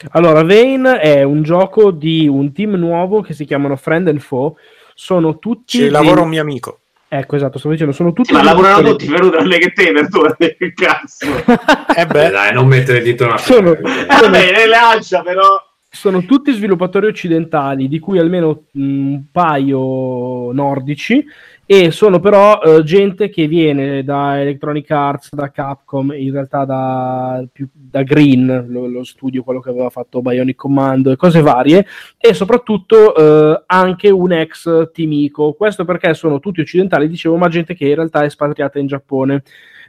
Allora, 0.10 0.44
Vane 0.44 1.00
è 1.00 1.24
un 1.24 1.42
gioco 1.42 1.92
di 1.92 2.28
un 2.28 2.52
team 2.52 2.74
nuovo 2.74 3.22
che 3.22 3.34
si 3.34 3.46
chiamano 3.46 3.78
Friend 3.78 4.10
and 4.10 4.20
Foe. 4.20 4.56
Sono 4.94 5.40
tutti. 5.40 5.78
Ci 5.78 5.80
dei- 5.84 5.90
lavora 5.90 6.20
un 6.20 6.28
mio 6.28 6.42
amico. 6.42 6.80
Ecco, 7.18 7.36
esatto, 7.36 7.58
stavo 7.58 7.74
dicendo, 7.74 7.94
sono 7.94 8.12
tutti. 8.14 8.30
Sì, 8.30 8.34
ma 8.34 8.44
lavorano 8.44 8.90
tutti, 8.90 9.06
però 9.08 9.30
tranne 9.30 9.58
che 9.58 9.72
te, 9.72 9.92
perdona, 9.92 10.36
che 10.38 10.74
cazzo. 10.74 11.26
Eh 11.26 12.02
Eh, 12.02 12.06
beh, 12.06 12.30
dai, 12.30 12.54
non 12.54 12.68
mettere 12.68 12.98
il 13.00 13.04
dito 13.04 13.26
nella 13.26 13.38
Sono-. 13.38 13.76
Vabbè, 13.82 14.52
le 14.52 14.66
lancia 14.68 15.22
però. 15.22 15.62
sono 15.90 16.26
tutti 16.26 16.52
sviluppatori 16.52 17.08
occidentali, 17.08 17.88
di 17.88 18.00
cui 18.00 18.20
almeno 18.20 18.66
un 18.74 19.24
paio 19.32 20.52
nordici, 20.52 21.26
e 21.68 21.90
sono 21.90 22.20
però 22.20 22.62
eh, 22.62 22.84
gente 22.84 23.30
che 23.30 23.48
viene 23.48 24.04
da 24.04 24.40
Electronic 24.40 24.92
Arts, 24.92 25.34
da 25.34 25.50
Capcom, 25.50 26.14
in 26.16 26.32
realtà 26.32 26.64
da, 26.64 27.44
da 27.72 28.04
Green, 28.04 28.68
lo, 28.70 28.88
lo 28.88 29.04
studio, 29.04 29.42
quello 29.42 29.60
che 29.60 29.72
aveva 29.72 29.90
fatto 29.90 30.22
Bionic 30.22 30.56
Commando 30.56 31.10
e 31.10 31.16
cose 31.16 31.42
varie, 31.42 31.88
e 32.18 32.34
soprattutto 32.36 33.16
eh, 33.16 33.64
anche 33.66 34.10
un 34.12 34.32
ex 34.32 34.92
Timico. 34.92 35.54
Questo 35.54 35.86
perché 35.86 36.14
sono 36.14 36.40
tutti 36.40 36.62
occidentali, 36.62 37.08
dicevo, 37.08 37.36
ma 37.36 37.48
gente 37.48 37.74
che 37.74 37.88
in 37.88 37.96
realtà 37.96 38.22
è 38.22 38.26
espatriata 38.26 38.78
in 38.78 38.88
Giappone. 38.88 39.44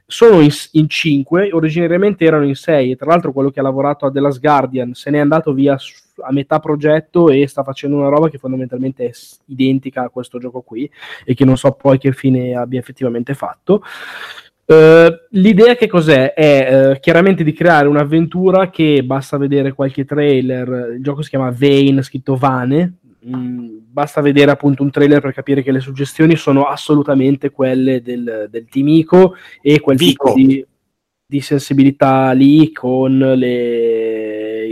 Sono 0.06 0.40
in, 0.40 0.50
in 0.72 0.88
cinque, 0.88 1.50
originariamente 1.52 2.24
erano 2.24 2.46
in 2.46 2.54
sei, 2.54 2.92
e 2.92 2.96
tra 2.96 3.08
l'altro 3.10 3.32
quello 3.32 3.50
che 3.50 3.60
ha 3.60 3.62
lavorato 3.64 4.06
a 4.06 4.10
The 4.10 4.20
Last 4.20 4.40
Guardian 4.40 4.94
se 4.94 5.10
n'è 5.10 5.18
andato 5.18 5.52
via 5.52 5.76
a 6.22 6.32
metà 6.32 6.58
progetto 6.58 7.28
e 7.30 7.46
sta 7.46 7.62
facendo 7.62 7.96
una 7.96 8.08
roba 8.08 8.28
che 8.28 8.38
fondamentalmente 8.38 9.06
è 9.06 9.10
identica 9.46 10.02
a 10.02 10.08
questo 10.08 10.38
gioco 10.38 10.62
qui 10.62 10.90
e 11.24 11.34
che 11.34 11.44
non 11.44 11.56
so 11.56 11.72
poi 11.72 11.98
che 11.98 12.12
fine 12.12 12.54
abbia 12.54 12.80
effettivamente 12.80 13.34
fatto. 13.34 13.82
Eh, 14.68 15.26
l'idea 15.30 15.76
che 15.76 15.86
cos'è? 15.86 16.34
È 16.34 16.90
eh, 16.92 17.00
chiaramente 17.00 17.44
di 17.44 17.52
creare 17.52 17.86
un'avventura 17.86 18.68
che 18.70 19.02
basta 19.04 19.36
vedere 19.36 19.72
qualche 19.72 20.04
trailer. 20.04 20.94
Il 20.96 21.02
gioco 21.02 21.22
si 21.22 21.30
chiama 21.30 21.54
Vane, 21.56 22.02
scritto 22.02 22.34
Vane, 22.34 22.94
mh, 23.20 23.66
basta 23.88 24.20
vedere 24.20 24.50
appunto 24.50 24.82
un 24.82 24.90
trailer 24.90 25.20
per 25.20 25.32
capire 25.32 25.62
che 25.62 25.70
le 25.70 25.80
suggestioni 25.80 26.34
sono 26.34 26.64
assolutamente 26.64 27.50
quelle 27.50 28.02
del, 28.02 28.48
del 28.50 28.66
team 28.68 28.88
Ico 28.88 29.34
e 29.62 29.78
quel 29.80 29.96
Vico. 29.96 30.32
tipo 30.34 30.36
di, 30.36 30.66
di 31.24 31.40
sensibilità 31.40 32.32
lì 32.32 32.72
con 32.72 33.16
le 33.18 34.25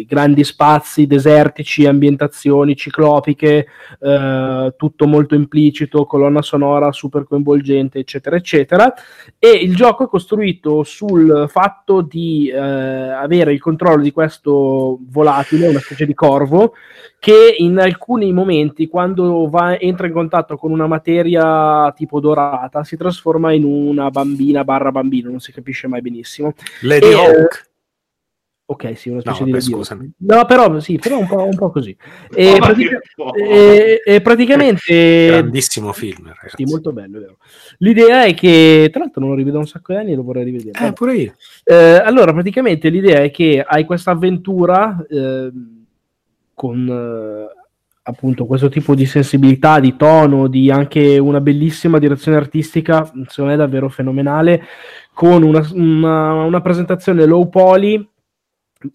grandi 0.06 0.44
spazi 0.44 1.06
desertici, 1.06 1.86
ambientazioni 1.86 2.76
ciclopiche, 2.76 3.66
eh, 4.00 4.74
tutto 4.76 5.06
molto 5.06 5.34
implicito, 5.34 6.06
colonna 6.06 6.42
sonora 6.42 6.92
super 6.92 7.24
coinvolgente, 7.24 7.98
eccetera, 7.98 8.36
eccetera. 8.36 8.92
E 9.38 9.50
il 9.50 9.74
gioco 9.74 10.04
è 10.04 10.08
costruito 10.08 10.82
sul 10.82 11.46
fatto 11.48 12.00
di 12.00 12.48
eh, 12.48 12.58
avere 12.58 13.52
il 13.52 13.60
controllo 13.60 14.02
di 14.02 14.12
questo 14.12 14.98
volatile, 15.08 15.68
una 15.68 15.80
specie 15.80 16.06
di 16.06 16.14
corvo, 16.14 16.74
che 17.18 17.54
in 17.56 17.78
alcuni 17.78 18.32
momenti, 18.32 18.86
quando 18.86 19.48
va- 19.48 19.78
entra 19.78 20.06
in 20.06 20.12
contatto 20.12 20.56
con 20.56 20.70
una 20.70 20.86
materia 20.86 21.92
tipo 21.96 22.20
dorata, 22.20 22.84
si 22.84 22.96
trasforma 22.96 23.52
in 23.52 23.64
una 23.64 24.10
bambina 24.10 24.64
barra 24.64 24.90
bambino, 24.90 25.30
non 25.30 25.40
si 25.40 25.52
capisce 25.52 25.86
mai 25.86 26.02
benissimo. 26.02 26.52
Lady 26.82 27.06
E, 27.06 27.10
eh, 27.10 27.14
Hawk. 27.14 27.72
Ok, 28.66 28.96
sì, 28.96 29.10
una 29.10 29.20
No, 29.22 29.34
specie 29.34 29.44
vabbè, 29.50 29.52
di 29.58 29.60
scusami. 29.62 30.10
No, 30.20 30.46
però 30.46 30.80
sì, 30.80 30.98
però 30.98 31.18
un 31.18 31.26
po', 31.26 31.44
un 31.44 31.54
po' 31.54 31.70
così. 31.70 31.94
E, 32.34 32.52
Oh, 32.54 32.56
pratica- 32.58 32.98
che 32.98 33.12
po'. 33.14 33.34
e- 33.34 34.00
e 34.04 34.20
praticamente 34.22 35.26
Grandissimo 35.26 35.92
film, 35.92 36.28
ragazzi. 36.28 36.54
sì, 36.56 36.64
molto 36.64 36.90
bello, 36.92 37.18
è 37.18 37.20
vero. 37.20 37.36
L'idea 37.78 38.24
è 38.24 38.32
che, 38.32 38.88
tra 38.90 39.00
l'altro, 39.00 39.20
non 39.20 39.30
lo 39.30 39.36
rivedo 39.36 39.58
un 39.58 39.66
sacco 39.66 39.92
di 39.92 39.98
anni 39.98 40.12
e 40.12 40.14
lo 40.16 40.22
vorrei 40.22 40.44
rivedere. 40.44 40.70
Eh, 40.78 40.80
Vabbè. 40.80 40.92
pure 40.94 41.14
io. 41.14 41.34
Eh, 41.62 41.74
allora, 42.02 42.32
praticamente 42.32 42.88
l'idea 42.88 43.20
è 43.22 43.30
che 43.30 43.62
hai 43.66 43.84
questa 43.84 44.12
avventura 44.12 45.04
ehm, 45.10 45.84
con 46.54 46.88
eh, 46.88 47.62
appunto 48.06 48.46
questo 48.46 48.70
tipo 48.70 48.94
di 48.94 49.04
sensibilità, 49.04 49.78
di 49.78 49.94
tono, 49.96 50.46
di 50.48 50.70
anche 50.70 51.18
una 51.18 51.40
bellissima 51.42 51.98
direzione 51.98 52.38
artistica, 52.38 53.04
secondo 53.28 53.50
me 53.50 53.56
davvero 53.56 53.90
fenomenale, 53.90 54.62
con 55.12 55.42
una, 55.42 55.66
una- 55.74 56.32
una 56.44 56.60
presentazione 56.62 57.26
low 57.26 57.48
poly 57.50 58.08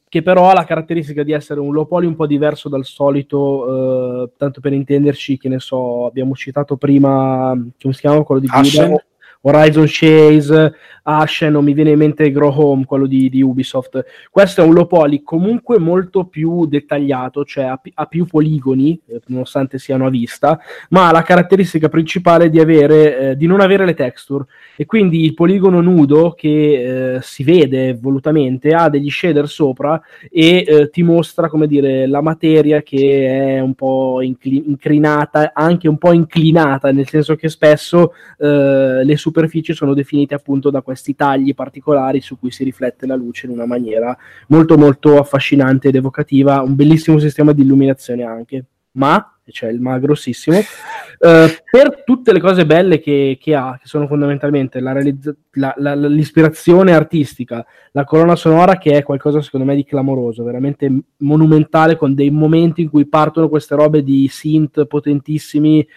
che 0.07 0.22
però 0.22 0.49
ha 0.49 0.53
la 0.53 0.66
caratteristica 0.66 1.24
di 1.24 1.32
essere 1.32 1.60
un 1.60 1.74
low 1.74 1.88
poly 1.88 2.06
un 2.06 2.16
po' 2.16 2.28
diverso 2.28 2.70
dal 2.70 2.86
solito, 2.86 4.24
eh, 4.24 4.32
tanto 4.38 4.61
per 4.61 4.74
intenderci, 4.74 5.38
che 5.38 5.49
ne 5.49 5.60
so, 5.60 6.06
abbiamo 6.06 6.36
citato 6.36 6.78
prima, 6.78 7.53
come 7.80 7.94
si 7.94 7.99
chiama 7.99 8.24
quello 8.24 8.41
di? 8.41 8.48
Guida? 8.48 9.03
Horizon 9.41 9.86
Chase, 9.88 10.74
Ashen, 11.03 11.56
o 11.56 11.61
mi 11.61 11.74
viene 11.74 11.91
in 11.91 11.98
mente 11.98 12.30
Grow 12.32 12.53
Home, 12.53 12.86
quello 12.86 13.07
di, 13.07 13.30
di 13.30 13.41
Ubisoft. 13.41 14.03
Questo 14.30 14.61
è 14.61 14.66
un 14.66 14.74
low 14.74 14.86
poly 14.86 15.24
comunque 15.24 15.80
molto 15.80 16.26
più 16.26 16.66
dettagliato, 16.66 17.45
cioè 17.45 17.64
ha, 17.64 17.82
ha 17.94 18.06
più 18.06 18.26
poligoni, 18.26 18.99
eh, 19.07 19.22
nonostante 19.28 19.80
siano 19.80 20.06
a 20.06 20.10
vista, 20.10 20.60
ma 20.90 21.07
ha 21.07 21.11
la 21.11 21.22
caratteristica 21.22 21.90
principale 21.90 22.49
di, 22.49 22.60
avere, 22.60 23.20
eh, 23.20 23.38
di 23.38 23.48
non 23.48 23.61
avere 23.61 23.86
le 23.86 23.94
texture. 23.94 24.45
E 24.76 24.86
quindi 24.86 25.24
il 25.24 25.34
poligono 25.34 25.82
nudo 25.82 26.34
che 26.38 27.16
eh, 27.16 27.22
si 27.22 27.44
vede 27.44 27.98
volutamente 27.99 28.74
ha 28.74 28.90
degli 28.90 29.10
shader 29.10 29.48
sopra 29.48 30.02
e 30.30 30.64
eh, 30.66 30.90
ti 30.90 31.02
mostra, 31.03 31.49
come 31.49 31.68
dire, 31.68 32.07
la 32.07 32.22
materia 32.22 32.82
che 32.82 33.56
è 33.56 33.60
un 33.60 33.74
po' 33.74 34.22
incli- 34.22 34.64
inclinata, 34.68 35.52
anche 35.53 35.88
un 35.88 35.98
po' 35.98 36.11
inclinata, 36.11 36.91
nel 36.91 37.07
senso 37.07 37.36
che 37.36 37.49
spesso 37.49 38.14
eh, 38.38 39.03
le 39.03 39.18
superfici 39.30 39.74
sono 39.74 39.94
definite 39.94 40.34
appunto 40.34 40.70
da 40.70 40.82
questi 40.82 41.16
tagli 41.16 41.54
particolari 41.54 42.20
su 42.20 42.38
cui 42.40 42.52
si 42.52 42.64
riflette 42.64 43.06
la 43.06 43.16
luce 43.16 43.46
in 43.46 43.54
una 43.54 43.66
maniera 43.66 44.18
molto 44.48 44.78
molto 44.78 45.20
affascinante 45.20 45.90
ed 45.90 45.96
evocativa, 45.96 46.62
un 46.62 46.76
bellissimo 46.76 47.20
sistema 47.20 47.54
di 47.54 47.62
illuminazione 47.62 48.24
anche. 48.24 48.66
Ma, 48.92 49.40
c'è 49.46 49.70
il 49.70 49.80
ma 49.80 50.00
grossissimo, 50.00 50.58
eh, 51.22 51.64
per 51.70 52.04
tutte 52.04 52.34
le 52.34 52.40
cose 52.40 52.66
belle 52.66 53.00
che, 53.00 53.38
che 53.40 53.54
ha, 53.54 53.78
che 53.80 53.88
sono 53.88 54.08
fondamentalmente 54.08 54.80
la 54.80 54.92
realizza- 54.94 55.36
la- 55.52 55.76
la- 55.78 55.94
l'ispirazione 55.94 56.94
artistica, 56.94 57.64
la 57.92 58.04
colonna 58.04 58.36
sonora 58.36 58.78
che 58.78 58.98
è 58.98 59.04
qualcosa 59.04 59.42
secondo 59.44 59.68
me 59.68 59.76
di 59.76 59.86
clamoroso, 59.86 60.44
veramente 60.44 60.92
monumentale 61.18 61.96
con 61.98 62.16
dei 62.16 62.32
momenti 62.32 62.82
in 62.82 62.90
cui 62.90 63.06
partono 63.06 63.48
queste 63.48 63.76
robe 63.76 64.04
di 64.04 64.28
synth 64.28 64.86
potentissimi, 64.86 65.88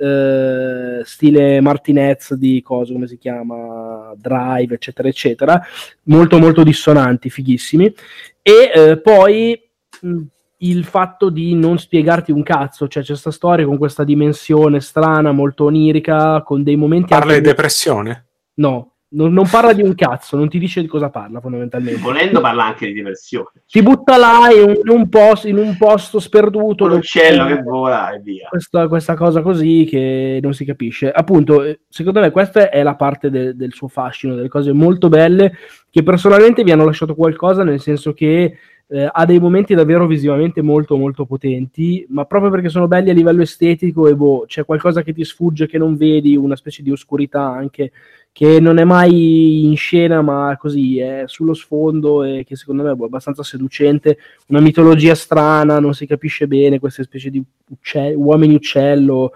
eh, 0.00 1.02
stile 1.04 1.60
Martinez 1.60 2.34
di 2.34 2.62
cosa, 2.62 2.92
come 2.92 3.06
si 3.06 3.18
chiama, 3.18 4.14
Drive, 4.16 4.74
eccetera, 4.74 5.08
eccetera, 5.08 5.60
molto 6.04 6.38
molto 6.38 6.62
dissonanti, 6.62 7.28
fighissimi. 7.28 7.94
E 8.42 8.72
eh, 8.74 8.96
poi 8.98 9.60
mh, 10.00 10.20
il 10.58 10.84
fatto 10.84 11.28
di 11.28 11.54
non 11.54 11.78
spiegarti 11.78 12.32
un 12.32 12.42
cazzo, 12.42 12.88
cioè 12.88 13.02
c'è 13.02 13.10
questa 13.10 13.30
storia 13.30 13.66
con 13.66 13.76
questa 13.76 14.04
dimensione 14.04 14.80
strana, 14.80 15.32
molto 15.32 15.64
onirica, 15.64 16.42
con 16.42 16.62
dei 16.62 16.76
momenti... 16.76 17.08
Parla 17.08 17.34
di 17.34 17.40
depressione. 17.40 18.26
No, 18.54 18.94
non, 19.12 19.32
non 19.32 19.48
parla 19.48 19.72
di 19.72 19.82
un 19.82 19.94
cazzo, 19.94 20.36
non 20.36 20.48
ti 20.48 20.58
dice 20.58 20.80
di 20.80 20.86
cosa 20.86 21.10
parla 21.10 21.40
fondamentalmente. 21.40 22.00
Volendo 22.00 22.40
parla 22.40 22.66
anche 22.66 22.86
di 22.86 22.92
diversione. 22.92 23.62
Ti 23.66 23.82
butta 23.82 24.16
là 24.16 24.50
in 24.52 24.62
un, 24.62 24.74
in 24.84 24.88
un 24.88 25.08
posto, 25.08 25.48
in 25.48 25.56
un 25.56 25.76
posto 25.76 26.20
sperduto. 26.20 26.84
Un 26.84 26.92
uccello 26.92 27.46
che 27.46 27.62
vola 27.62 28.12
e 28.12 28.20
via. 28.20 28.48
questa, 28.48 28.86
questa 28.88 29.14
cosa 29.14 29.42
così 29.42 29.86
che 29.88 30.38
non 30.42 30.54
si 30.54 30.64
capisce. 30.64 31.10
Appunto, 31.10 31.62
eh, 31.62 31.80
secondo 31.88 32.20
me 32.20 32.30
questa 32.30 32.70
è 32.70 32.82
la 32.82 32.94
parte 32.94 33.30
de- 33.30 33.56
del 33.56 33.72
suo 33.72 33.88
fascino, 33.88 34.34
delle 34.34 34.48
cose 34.48 34.72
molto 34.72 35.08
belle 35.08 35.52
che 35.90 36.02
personalmente 36.02 36.62
mi 36.62 36.70
hanno 36.70 36.84
lasciato 36.84 37.14
qualcosa, 37.14 37.64
nel 37.64 37.80
senso 37.80 38.12
che 38.12 38.56
eh, 38.92 39.08
ha 39.10 39.24
dei 39.24 39.38
momenti 39.38 39.74
davvero 39.74 40.06
visivamente 40.06 40.62
molto 40.62 40.96
molto 40.96 41.24
potenti, 41.24 42.04
ma 42.08 42.24
proprio 42.24 42.50
perché 42.50 42.68
sono 42.68 42.88
belli 42.88 43.10
a 43.10 43.12
livello 43.12 43.42
estetico 43.42 44.08
e 44.08 44.16
boh, 44.16 44.44
c'è 44.46 44.64
qualcosa 44.64 45.02
che 45.02 45.12
ti 45.12 45.24
sfugge 45.24 45.68
che 45.68 45.78
non 45.78 45.96
vedi, 45.96 46.36
una 46.36 46.56
specie 46.56 46.82
di 46.82 46.90
oscurità 46.90 47.42
anche 47.42 47.92
che 48.32 48.60
non 48.60 48.78
è 48.78 48.84
mai 48.84 49.64
in 49.64 49.76
scena, 49.76 50.22
ma 50.22 50.56
così 50.58 50.98
è 50.98 51.24
sullo 51.26 51.52
sfondo 51.52 52.22
e 52.22 52.44
che 52.46 52.56
secondo 52.56 52.82
me 52.82 52.90
è 52.90 52.92
abbastanza 52.92 53.42
seducente. 53.42 54.18
Una 54.48 54.60
mitologia 54.60 55.14
strana, 55.14 55.80
non 55.80 55.94
si 55.94 56.06
capisce 56.06 56.46
bene, 56.46 56.78
queste 56.78 57.02
specie 57.02 57.30
di 57.30 57.42
ucce- 57.68 58.14
uomini 58.16 58.54
uccello 58.54 59.32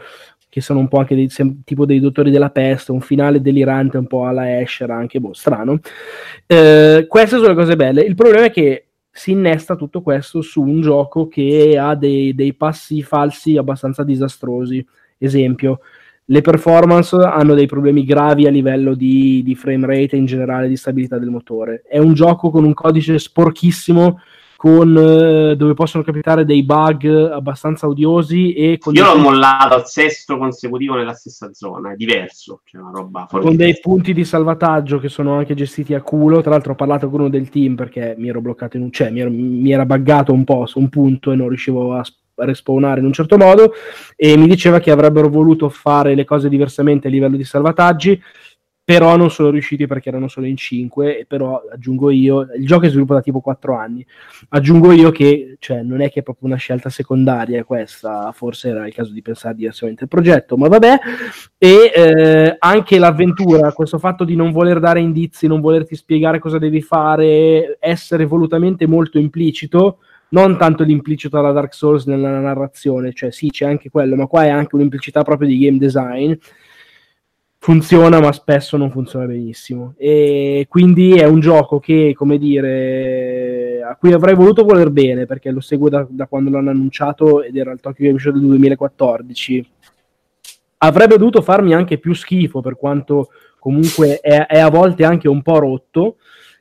che 0.54 0.60
sono 0.60 0.78
un 0.78 0.86
po' 0.86 0.98
anche 0.98 1.16
dei, 1.16 1.28
tipo 1.64 1.84
dei 1.84 1.98
dottori 1.98 2.30
della 2.30 2.50
peste, 2.50 2.92
un 2.92 3.00
finale 3.00 3.40
delirante 3.40 3.98
un 3.98 4.06
po' 4.06 4.24
alla 4.24 4.60
Escher, 4.60 4.88
anche 4.88 5.18
boh, 5.18 5.32
strano. 5.32 5.80
Eh, 6.46 7.06
queste 7.08 7.38
sono 7.38 7.48
le 7.48 7.54
cose 7.56 7.74
belle. 7.74 8.02
Il 8.02 8.14
problema 8.14 8.44
è 8.44 8.52
che 8.52 8.86
si 9.10 9.32
innesta 9.32 9.74
tutto 9.74 10.00
questo 10.00 10.42
su 10.42 10.62
un 10.62 10.80
gioco 10.80 11.26
che 11.26 11.76
ha 11.76 11.96
dei, 11.96 12.36
dei 12.36 12.54
passi 12.54 13.02
falsi 13.02 13.56
abbastanza 13.56 14.04
disastrosi. 14.04 14.86
Esempio, 15.18 15.80
le 16.26 16.40
performance 16.40 17.16
hanno 17.16 17.54
dei 17.54 17.66
problemi 17.66 18.04
gravi 18.04 18.46
a 18.46 18.50
livello 18.50 18.94
di, 18.94 19.42
di 19.42 19.54
frame 19.54 19.86
rate 19.86 20.16
e 20.16 20.18
in 20.18 20.26
generale 20.26 20.68
di 20.68 20.76
stabilità 20.76 21.18
del 21.18 21.28
motore. 21.28 21.82
È 21.86 21.98
un 21.98 22.14
gioco 22.14 22.50
con 22.50 22.64
un 22.64 22.72
codice 22.72 23.18
sporchissimo, 23.18 24.20
con, 24.56 24.96
eh, 24.96 25.56
dove 25.56 25.74
possono 25.74 26.02
capitare 26.02 26.46
dei 26.46 26.62
bug 26.62 27.30
abbastanza 27.30 27.86
odiosi 27.86 28.54
e 28.54 28.78
con, 28.78 28.94
Io 28.94 29.04
l'ho 29.04 29.18
mollato 29.18 29.74
al 29.74 29.86
sesto 29.86 30.38
consecutivo 30.38 30.94
nella 30.94 31.12
stessa 31.12 31.50
zona, 31.52 31.92
è 31.92 31.96
diverso, 31.96 32.62
c'è 32.64 32.78
una 32.78 32.90
roba 32.90 33.26
fuori 33.28 33.44
con 33.44 33.56
dei 33.56 33.78
punti 33.78 34.14
di 34.14 34.24
salvataggio 34.24 34.98
che 34.98 35.10
sono 35.10 35.34
anche 35.34 35.52
gestiti 35.52 35.92
a 35.92 36.00
culo. 36.00 36.40
Tra 36.40 36.52
l'altro, 36.52 36.72
ho 36.72 36.76
parlato 36.76 37.10
con 37.10 37.20
uno 37.20 37.28
del 37.28 37.50
team 37.50 37.74
perché 37.74 38.14
mi 38.16 38.30
ero 38.30 38.40
bloccato 38.40 38.78
in 38.78 38.84
un 38.84 38.90
cioè, 38.90 39.10
mi, 39.10 39.20
ero- 39.20 39.30
mi 39.30 39.70
era 39.70 39.84
buggato 39.84 40.32
un 40.32 40.44
po' 40.44 40.64
su 40.64 40.78
un 40.78 40.88
punto 40.88 41.32
e 41.32 41.36
non 41.36 41.48
riuscivo 41.48 41.94
a 41.94 42.02
respawnare 42.36 43.00
in 43.00 43.06
un 43.06 43.12
certo 43.12 43.36
modo. 43.36 43.72
E 44.16 44.36
mi 44.36 44.46
diceva 44.46 44.80
che 44.80 44.90
avrebbero 44.90 45.28
voluto 45.28 45.68
fare 45.68 46.14
le 46.14 46.24
cose 46.24 46.48
diversamente 46.48 47.08
a 47.08 47.10
livello 47.10 47.36
di 47.36 47.44
salvataggi. 47.44 48.20
Però 48.86 49.16
non 49.16 49.30
sono 49.30 49.48
riusciti 49.48 49.86
perché 49.86 50.10
erano 50.10 50.28
solo 50.28 50.44
in 50.44 50.58
5. 50.58 51.20
E 51.20 51.24
però 51.24 51.62
aggiungo 51.72 52.10
io: 52.10 52.46
il 52.54 52.66
gioco 52.66 52.84
è 52.84 52.90
sviluppato 52.90 53.20
da 53.20 53.24
tipo 53.24 53.40
4 53.40 53.74
anni. 53.74 54.06
Aggiungo 54.50 54.92
io 54.92 55.10
che 55.10 55.56
cioè, 55.58 55.80
non 55.80 56.02
è 56.02 56.10
che 56.10 56.20
è 56.20 56.22
proprio 56.22 56.48
una 56.48 56.58
scelta 56.58 56.90
secondaria 56.90 57.64
questa, 57.64 58.30
forse 58.32 58.68
era 58.68 58.86
il 58.86 58.92
caso 58.92 59.12
di 59.12 59.22
pensare 59.22 59.54
diversamente 59.54 60.02
al 60.02 60.10
progetto, 60.10 60.58
ma 60.58 60.68
vabbè. 60.68 60.98
E 61.56 61.92
eh, 61.94 62.56
anche 62.58 62.98
l'avventura, 62.98 63.72
questo 63.72 63.98
fatto 63.98 64.22
di 64.22 64.36
non 64.36 64.52
voler 64.52 64.80
dare 64.80 65.00
indizi, 65.00 65.46
non 65.46 65.62
volerti 65.62 65.96
spiegare 65.96 66.38
cosa 66.38 66.58
devi 66.58 66.82
fare, 66.82 67.78
essere 67.80 68.26
volutamente 68.26 68.86
molto 68.86 69.18
implicito, 69.18 70.00
non 70.34 70.58
tanto 70.58 70.82
l'implicito 70.82 71.38
alla 71.38 71.52
Dark 71.52 71.72
Souls 71.72 72.06
nella 72.06 72.40
narrazione, 72.40 73.12
cioè 73.12 73.30
sì, 73.30 73.50
c'è 73.50 73.66
anche 73.66 73.88
quello, 73.88 74.16
ma 74.16 74.26
qua 74.26 74.44
è 74.44 74.48
anche 74.48 74.74
un'implicità 74.74 75.22
proprio 75.22 75.48
di 75.48 75.58
game 75.58 75.78
design. 75.78 76.32
Funziona, 77.56 78.20
ma 78.20 78.32
spesso 78.32 78.76
non 78.76 78.90
funziona 78.90 79.26
benissimo. 79.26 79.94
E 79.96 80.66
quindi 80.68 81.14
è 81.14 81.24
un 81.24 81.38
gioco 81.40 81.78
che, 81.78 82.12
come 82.14 82.36
dire, 82.36 83.80
a 83.82 83.94
cui 83.96 84.12
avrei 84.12 84.34
voluto 84.34 84.64
voler 84.64 84.90
bene 84.90 85.24
perché 85.24 85.50
lo 85.50 85.60
seguo 85.60 85.88
da, 85.88 86.04
da 86.10 86.26
quando 86.26 86.50
l'hanno 86.50 86.70
annunciato 86.70 87.42
ed 87.42 87.56
era 87.56 87.70
il 87.72 87.80
Tokyo 87.80 88.04
Game 88.04 88.18
Show 88.18 88.32
del 88.32 88.42
2014. 88.42 89.70
Avrebbe 90.78 91.16
dovuto 91.16 91.40
farmi 91.40 91.72
anche 91.72 91.96
più 91.98 92.12
schifo 92.12 92.60
per 92.60 92.76
quanto 92.76 93.30
comunque 93.58 94.18
è, 94.20 94.46
è 94.46 94.58
a 94.58 94.68
volte 94.68 95.04
anche 95.04 95.28
un 95.28 95.40
po' 95.40 95.58
rotto 95.58 96.16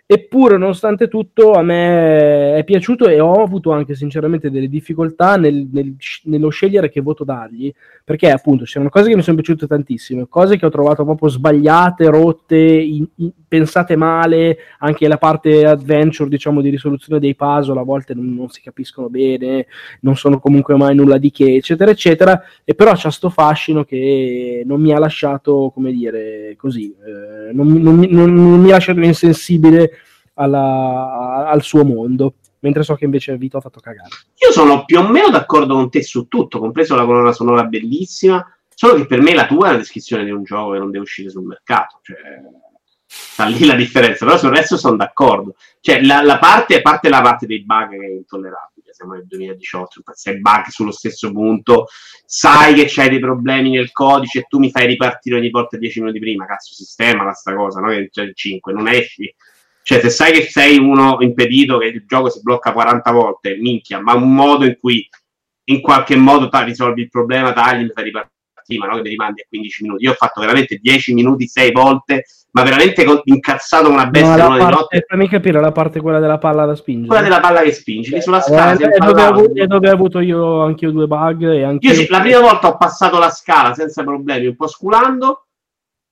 Eppure, 0.06 0.58
nonostante 0.58 1.08
tutto, 1.08 1.54
a 1.54 1.62
me 1.64 2.56
è 2.58 2.64
piaciuto 2.66 3.08
e 3.08 3.20
ho 3.22 3.42
avuto 3.42 3.72
anche 3.72 3.96
sinceramente 3.96 4.52
delle 4.52 4.68
difficoltà 4.68 5.38
nel- 5.38 5.68
nel- 5.72 5.96
nello 6.26 6.50
scegliere 6.50 6.90
che 6.90 7.00
voto 7.02 7.24
dargli, 7.24 7.74
perché 8.04 8.30
appunto 8.30 8.66
c'erano 8.66 8.90
cose 8.90 9.10
che 9.10 9.16
mi 9.16 9.22
sono 9.24 9.38
piaciute 9.38 9.66
tantissime, 9.66 10.28
cose 10.30 10.58
che 10.58 10.66
ho 10.66 10.70
trovato 10.70 11.04
proprio 11.06 11.30
sbagliate, 11.30 12.06
rotte, 12.10 12.58
in- 12.58 13.08
in- 13.16 13.32
pensate 13.48 13.96
male, 13.96 14.58
anche 14.80 15.08
la 15.08 15.18
parte 15.18 15.66
adventure, 15.66 16.30
diciamo, 16.30 16.62
di 16.62 16.70
risoluzione 16.70 17.20
dei 17.20 17.34
puzzle 17.36 17.80
a 17.80 17.84
volte 17.84 18.14
non, 18.14 18.34
non 18.36 18.50
si 18.50 18.62
capiscono 18.62 19.10
bene, 19.10 19.68
non 20.02 20.16
sono 20.18 20.40
comunque 20.40 20.76
mai 20.76 20.96
nulla 20.96 21.18
di 21.18 21.32
che, 21.32 21.56
eccetera, 21.56 21.90
eccetera, 21.92 22.44
e 22.66 22.76
però 22.76 22.92
c'ha 22.96 23.10
sto 23.10 23.30
fascino 23.30 23.84
che 23.86 24.64
non 24.66 24.82
mi 24.82 24.92
ha 24.94 25.00
lasciato, 25.00 25.72
come 25.74 25.92
dire, 25.92 26.56
così, 26.58 26.94
eh, 26.94 27.54
non, 27.54 27.68
non- 27.68 28.00
non 28.10 28.60
mi 28.60 28.70
ha 28.70 28.74
lasciato 28.74 29.00
insensibile 29.00 29.92
alla- 30.36 31.48
al 31.50 31.62
suo 31.62 31.84
mondo, 31.84 32.36
mentre 32.60 32.84
so 32.84 32.96
che 32.96 33.06
invece 33.06 33.38
Vito 33.38 33.58
ha 33.58 33.62
fatto 33.62 33.80
cagare. 33.80 34.10
Io 34.46 34.52
sono 34.52 34.86
più 34.86 35.00
o 35.00 35.08
meno 35.08 35.30
d'accordo 35.30 35.76
con 35.76 35.90
te 35.90 36.02
su 36.04 36.28
tutto, 36.28 36.60
compreso 36.60 36.96
la 36.96 37.06
colonna 37.06 37.34
sonora 37.34 37.64
bellissima, 37.66 38.46
solo 38.74 38.96
che 38.96 39.06
per 39.06 39.22
me 39.22 39.34
la 39.34 39.46
tua 39.46 39.68
è 39.68 39.70
una 39.70 39.78
descrizione 39.78 40.24
di 40.24 40.32
un 40.32 40.44
gioco 40.44 40.72
che 40.72 40.80
non 40.80 40.92
deve 40.92 41.04
uscire 41.04 41.30
sul 41.30 41.44
mercato. 41.44 42.00
Cioè, 42.02 42.18
sta 43.06 43.46
lì 43.46 43.66
la 43.66 43.76
differenza, 43.76 44.26
però 44.26 44.38
sul 44.38 44.50
resto 44.50 44.78
sono 44.78 44.96
d'accordo. 44.96 45.56
Cioè, 45.80 46.02
la, 46.02 46.22
la 46.22 46.40
parte, 46.40 46.82
parte 46.82 47.10
la 47.10 47.22
parte 47.22 47.46
dei 47.46 47.64
bug 47.64 47.90
che 47.90 48.06
è 48.06 48.10
intollerabile, 48.10 48.94
siamo 48.94 49.14
nel 49.14 49.26
2018, 49.28 50.02
sei 50.14 50.40
bug 50.40 50.66
sullo 50.68 50.92
stesso 50.92 51.32
punto, 51.32 51.88
sai 52.26 52.74
che 52.74 52.86
c'hai 52.88 53.10
dei 53.10 53.20
problemi 53.20 53.72
nel 53.72 53.92
codice 53.92 54.40
e 54.40 54.46
tu 54.48 54.60
mi 54.60 54.72
fai 54.72 54.88
ripartire 54.88 55.38
ogni 55.38 55.50
volta 55.50 55.78
10 55.78 56.00
minuti 56.00 56.20
prima, 56.20 56.46
cazzo, 56.46 56.74
sistema 56.74 57.24
la 57.24 57.34
sta 57.34 57.54
cosa, 57.54 57.80
no? 57.80 57.90
Che 57.90 58.10
c'è 58.10 58.24
il 58.24 58.36
5, 58.36 58.74
non 58.74 58.88
esci. 58.88 59.34
Cioè, 59.84 60.00
se 60.00 60.10
sai 60.10 60.32
che 60.32 60.48
sei 60.50 60.78
uno 60.78 61.18
impedito, 61.20 61.78
che 61.78 61.88
il 61.88 62.06
gioco 62.08 62.30
si 62.30 62.42
blocca 62.42 62.72
40 62.72 63.12
volte, 63.12 63.58
minchia, 63.58 64.00
ma 64.00 64.14
un 64.14 64.34
modo 64.34 64.66
in 64.66 64.78
cui 64.80 65.08
in 65.66 65.82
qualche 65.82 66.16
modo 66.16 66.48
ta- 66.48 66.64
risolvi 66.64 67.02
il 67.02 67.10
problema, 67.10 67.52
tagli, 67.52 67.90
fai 67.94 68.06
ripartire, 68.06 68.80
ma 68.80 68.88
no 68.88 68.96
che 68.96 69.02
mi 69.02 69.10
rimandi 69.10 69.42
a 69.42 69.46
15 69.48 69.84
minuti. 69.84 70.04
Io 70.06 70.12
ho 70.12 70.16
fatto 70.16 70.40
veramente 70.40 70.78
10 70.82 71.14
minuti, 71.14 71.48
6 71.48 71.72
volte, 71.74 72.24
ma 72.52 72.64
veramente 72.64 73.04
incazzato 73.26 73.90
una 73.90 74.06
bestia 74.06 74.48
No, 74.48 74.58
parte, 74.58 75.04
fammi 75.06 75.28
capire 75.28 75.60
la 75.60 75.72
parte 75.72 76.00
quella 76.00 76.20
della 76.20 76.38
palla 76.38 76.66
da 76.66 76.76
spingere. 76.76 77.08
Quella 77.08 77.24
della 77.24 77.40
palla 77.40 77.62
che 77.62 77.74
spingi, 77.74 78.12
lì 78.12 78.22
sulla 78.22 78.42
scala 78.42 78.74
Eh, 78.74 78.90
è, 78.90 78.98
dove 78.98 79.22
avuto, 79.22 79.54
è 79.62 79.66
dove 79.66 79.90
ho 79.90 79.94
avuto 79.94 80.20
io 80.20 80.62
anche 80.62 80.86
io 80.86 80.92
due 80.92 81.08
bug 81.08 81.44
e 81.50 81.64
anche 81.64 81.88
Io 81.88 81.94
sì, 81.94 82.08
la 82.08 82.22
prima 82.22 82.40
volta 82.40 82.68
ho 82.70 82.78
passato 82.78 83.18
la 83.18 83.32
scala 83.32 83.74
senza 83.74 84.04
problemi, 84.04 84.46
un 84.46 84.56
po' 84.56 84.68
sculando. 84.68 85.48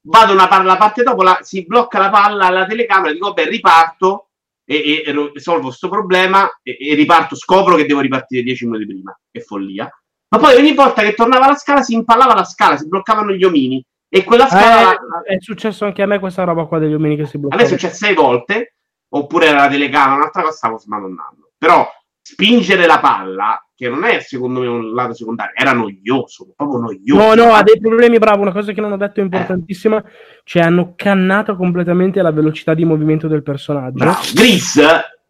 Vado 0.03 0.33
una 0.33 0.47
palla, 0.47 0.63
la 0.63 0.77
parte 0.77 1.03
dopo, 1.03 1.21
la- 1.23 1.39
si 1.41 1.65
blocca 1.65 1.99
la 1.99 2.09
palla 2.09 2.47
alla 2.47 2.65
telecamera, 2.65 3.13
dico, 3.13 3.33
beh, 3.33 3.47
riparto 3.49 4.29
e, 4.65 4.75
e- 4.75 5.03
e 5.05 5.31
risolvo 5.33 5.67
questo 5.67 5.89
problema 5.89 6.49
e, 6.63 6.77
e 6.79 6.95
riparto, 6.95 7.35
scopro 7.35 7.75
che 7.75 7.85
devo 7.85 7.99
ripartire 7.99 8.41
10 8.43 8.65
minuti 8.65 8.85
prima. 8.87 9.17
Che 9.29 9.41
follia. 9.41 9.89
Ma 10.29 10.37
poi 10.39 10.55
ogni 10.55 10.73
volta 10.73 11.01
che 11.01 11.13
tornava 11.13 11.47
la 11.47 11.55
scala 11.55 11.81
si 11.81 11.93
impallava 11.93 12.33
la 12.33 12.45
scala, 12.45 12.77
si 12.77 12.87
bloccavano 12.87 13.33
gli 13.33 13.43
omini. 13.43 13.83
E 14.09 14.23
quella 14.23 14.47
scala... 14.47 14.93
Eh, 14.93 15.35
è 15.35 15.37
successo 15.39 15.85
anche 15.85 16.01
a 16.01 16.05
me 16.05 16.19
questa 16.19 16.43
roba 16.43 16.65
qua 16.65 16.79
degli 16.79 16.93
uomini 16.93 17.15
che 17.15 17.25
si 17.25 17.37
A 17.37 17.55
me 17.55 17.61
è 17.61 17.65
successo 17.65 17.95
sei 17.95 18.13
volte, 18.13 18.75
oppure 19.09 19.47
era 19.47 19.61
la 19.61 19.69
telecamera, 19.69 20.15
un'altra 20.15 20.41
cosa 20.41 20.55
stavo 20.55 20.77
smadonnando. 20.77 21.51
Però 21.57 21.89
spingere 22.21 22.85
la 22.85 22.99
palla, 22.99 23.61
che 23.81 23.89
non 23.89 24.03
è 24.03 24.19
secondo 24.19 24.59
me 24.59 24.67
un 24.67 24.93
lato 24.93 25.15
secondario, 25.15 25.53
era 25.55 25.73
noioso, 25.73 26.53
proprio 26.55 26.81
noioso. 26.81 27.15
No, 27.15 27.33
no, 27.33 27.51
ha 27.51 27.63
dei 27.63 27.79
problemi, 27.79 28.19
bravo. 28.19 28.43
Una 28.43 28.51
cosa 28.51 28.73
che 28.73 28.79
non 28.79 28.91
ho 28.91 28.97
detto 28.97 29.21
è 29.21 29.23
importantissima. 29.23 30.03
Cioè, 30.43 30.61
hanno 30.61 30.93
cannato 30.95 31.55
completamente 31.55 32.21
la 32.21 32.29
velocità 32.29 32.75
di 32.75 32.85
movimento 32.85 33.27
del 33.27 33.41
personaggio. 33.41 33.97
Bravo. 33.97 34.19
Gris, 34.35 34.79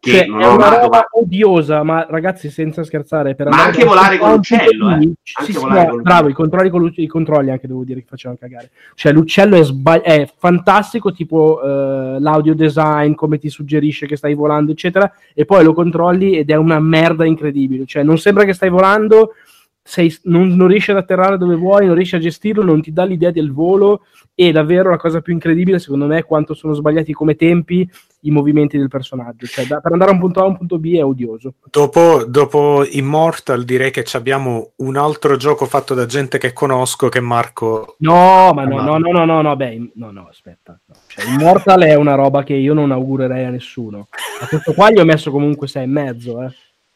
che 0.02 0.10
Cioè, 0.10 0.26
non 0.26 0.40
è 0.40 0.46
ho 0.48 0.54
una 0.56 0.68
roba 0.68 0.88
ma- 0.88 1.06
odiosa, 1.12 1.84
ma 1.84 2.04
ragazzi, 2.10 2.50
senza 2.50 2.82
scherzare, 2.82 3.36
per 3.36 3.48
Ma 3.48 3.66
anche 3.66 3.84
volare 3.84 4.18
con 4.18 4.32
l'uccello, 4.32 4.90
eh. 4.90 4.98
Sì, 5.22 5.32
Anche 5.34 5.52
sì, 5.52 5.58
volare 5.60 5.84
no, 5.86 5.90
con 5.92 6.02
bravo, 6.02 6.28
i 6.28 6.32
controlli, 6.32 6.70
con 6.70 6.92
i 6.96 7.06
controlli 7.06 7.50
anche 7.52 7.68
devo 7.68 7.84
dire 7.84 8.00
che 8.00 8.06
facevano 8.08 8.36
cagare. 8.40 8.70
Cioè, 8.96 9.12
l'uccello 9.12 9.54
è, 9.54 9.62
sbagli- 9.62 10.02
è 10.02 10.28
fantastico, 10.36 11.12
tipo 11.12 11.62
eh, 11.62 12.16
l'audio 12.18 12.56
design, 12.56 13.14
come 13.14 13.38
ti 13.38 13.48
suggerisce 13.48 14.06
che 14.06 14.16
stai 14.16 14.34
volando, 14.34 14.72
eccetera, 14.72 15.08
e 15.32 15.44
poi 15.44 15.62
lo 15.62 15.72
controlli 15.72 16.36
ed 16.36 16.50
è 16.50 16.56
una 16.56 16.80
merda 16.80 17.24
incredibile. 17.24 17.86
Cioè, 17.86 18.02
non 18.02 18.18
sembra 18.18 18.42
che 18.42 18.54
stai 18.54 18.70
volando, 18.70 19.34
sei- 19.82 20.16
non, 20.24 20.54
non 20.54 20.68
riesci 20.68 20.90
ad 20.90 20.96
atterrare 20.96 21.36
dove 21.36 21.56
vuoi, 21.56 21.86
non 21.86 21.94
riesci 21.94 22.14
a 22.16 22.20
gestirlo, 22.20 22.62
non 22.62 22.80
ti 22.80 22.92
dà 22.92 23.04
l'idea 23.04 23.30
del 23.30 23.52
volo. 23.52 24.02
E 24.34 24.50
davvero 24.50 24.88
la 24.88 24.96
cosa 24.96 25.20
più 25.20 25.34
incredibile, 25.34 25.78
secondo 25.78 26.06
me, 26.06 26.18
è 26.18 26.24
quanto 26.24 26.54
sono 26.54 26.72
sbagliati 26.72 27.12
come 27.12 27.36
tempi 27.36 27.88
i 28.20 28.30
movimenti 28.30 28.78
del 28.78 28.88
personaggio. 28.88 29.46
Cioè, 29.46 29.66
da- 29.66 29.80
per 29.80 29.92
andare 29.92 30.10
da 30.10 30.16
un 30.16 30.22
punto 30.22 30.40
A 30.40 30.44
a 30.44 30.46
un 30.46 30.56
punto 30.56 30.78
B 30.78 30.94
è 30.96 31.04
odioso. 31.04 31.54
Dopo, 31.70 32.24
dopo 32.26 32.84
Immortal 32.88 33.64
direi 33.64 33.90
che 33.90 34.04
ci 34.04 34.16
abbiamo 34.16 34.72
un 34.76 34.96
altro 34.96 35.36
gioco 35.36 35.66
fatto 35.66 35.92
da 35.92 36.06
gente 36.06 36.38
che 36.38 36.52
conosco 36.52 37.08
che 37.08 37.20
Marco... 37.20 37.96
No, 37.98 38.52
ma 38.54 38.64
no, 38.64 38.80
no, 38.80 38.96
no, 38.96 39.12
no, 39.12 39.24
no, 39.24 39.42
no, 39.42 39.56
beh, 39.56 39.92
no, 39.96 40.10
no, 40.10 40.28
aspetta. 40.28 40.80
no. 40.86 40.94
Cioè, 41.06 41.26
Immortal 41.26 41.82
è 41.82 41.94
una 41.94 42.14
roba 42.14 42.42
che 42.42 42.54
io 42.54 42.72
non 42.72 42.90
augurerei 42.90 43.44
a 43.44 43.50
nessuno. 43.50 44.08
A 44.40 44.46
questo 44.46 44.72
qua 44.72 44.90
gli 44.90 44.98
ho 44.98 45.04
messo 45.04 45.30
comunque 45.30 45.68
6 45.68 45.82
e 45.82 45.86
mezzo, 45.86 46.42
eh. 46.42 46.50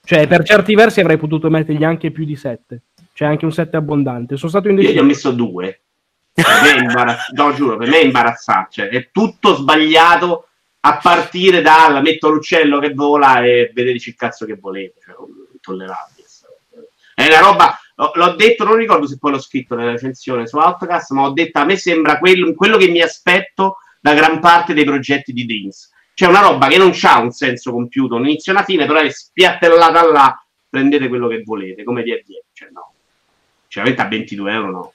Cioè, 0.06 0.28
per 0.28 0.44
certi 0.44 0.74
versi 0.76 1.00
avrei 1.00 1.16
potuto 1.16 1.50
mettergli 1.50 1.82
anche 1.82 2.12
più 2.12 2.24
di 2.24 2.36
7. 2.36 2.80
Cioè, 3.12 3.26
anche 3.26 3.44
un 3.44 3.52
7 3.52 3.76
abbondante. 3.76 4.36
Sono 4.36 4.50
stato 4.50 4.68
Io 4.68 4.74
gli 4.74 4.78
indeciso. 4.78 5.02
ho 5.02 5.04
messo 5.06 5.30
due. 5.32 5.80
Per 6.32 6.44
me 6.62 6.76
è 6.76 6.80
imbarazzante, 6.80 7.42
no, 7.42 7.52
giuro, 7.54 7.76
per 7.76 7.88
me 7.88 7.98
è 7.98 8.04
imbarazzante. 8.04 8.68
Cioè, 8.70 8.88
è 8.88 9.08
tutto 9.10 9.56
sbagliato 9.56 10.48
a 10.80 10.98
partire 10.98 11.60
dalla 11.60 12.00
metto 12.00 12.30
l'uccello 12.30 12.78
che 12.78 12.94
vola 12.94 13.42
e 13.42 13.72
vedeteci 13.74 14.10
il 14.10 14.14
cazzo 14.14 14.46
che 14.46 14.54
volete. 14.54 15.00
Cioè, 15.04 15.14
intollerabile. 15.54 16.24
È 17.14 17.26
una 17.26 17.40
roba, 17.40 17.78
l'ho 17.94 18.34
detto, 18.36 18.64
non 18.64 18.76
ricordo 18.76 19.06
se 19.08 19.16
poi 19.18 19.32
l'ho 19.32 19.40
scritto 19.40 19.74
nella 19.74 19.92
recensione 19.92 20.46
su 20.46 20.58
Outcast, 20.58 21.10
ma 21.12 21.22
ho 21.22 21.32
detto 21.32 21.58
a 21.58 21.64
me 21.64 21.76
sembra 21.76 22.18
quello, 22.18 22.54
quello 22.54 22.76
che 22.76 22.88
mi 22.88 23.00
aspetto 23.00 23.78
da 23.98 24.12
gran 24.12 24.38
parte 24.38 24.74
dei 24.74 24.84
progetti 24.84 25.32
di 25.32 25.46
Dreams. 25.46 25.90
Cioè 26.16 26.30
una 26.30 26.40
roba 26.40 26.68
che 26.68 26.78
non 26.78 26.92
ha 27.02 27.20
un 27.20 27.30
senso 27.30 27.72
compiuto, 27.72 28.14
un 28.14 28.26
inizio 28.26 28.50
e 28.50 28.54
una 28.54 28.64
fine, 28.64 28.86
però 28.86 29.00
è 29.00 29.10
spiattellata 29.10 30.10
là, 30.10 30.46
prendete 30.66 31.08
quello 31.08 31.28
che 31.28 31.42
volete, 31.44 31.84
come 31.84 32.02
di 32.02 32.10
Cioè 32.54 32.70
no. 32.72 32.94
Cioè 33.68 33.82
veramente 33.84 34.00
a 34.00 34.08
22 34.08 34.50
euro 34.50 34.70
no. 34.70 34.92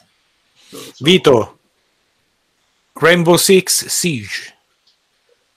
Vito, 0.98 1.60
Rainbow 2.93 3.35
Six 3.35 3.85
Siege. 3.85 4.56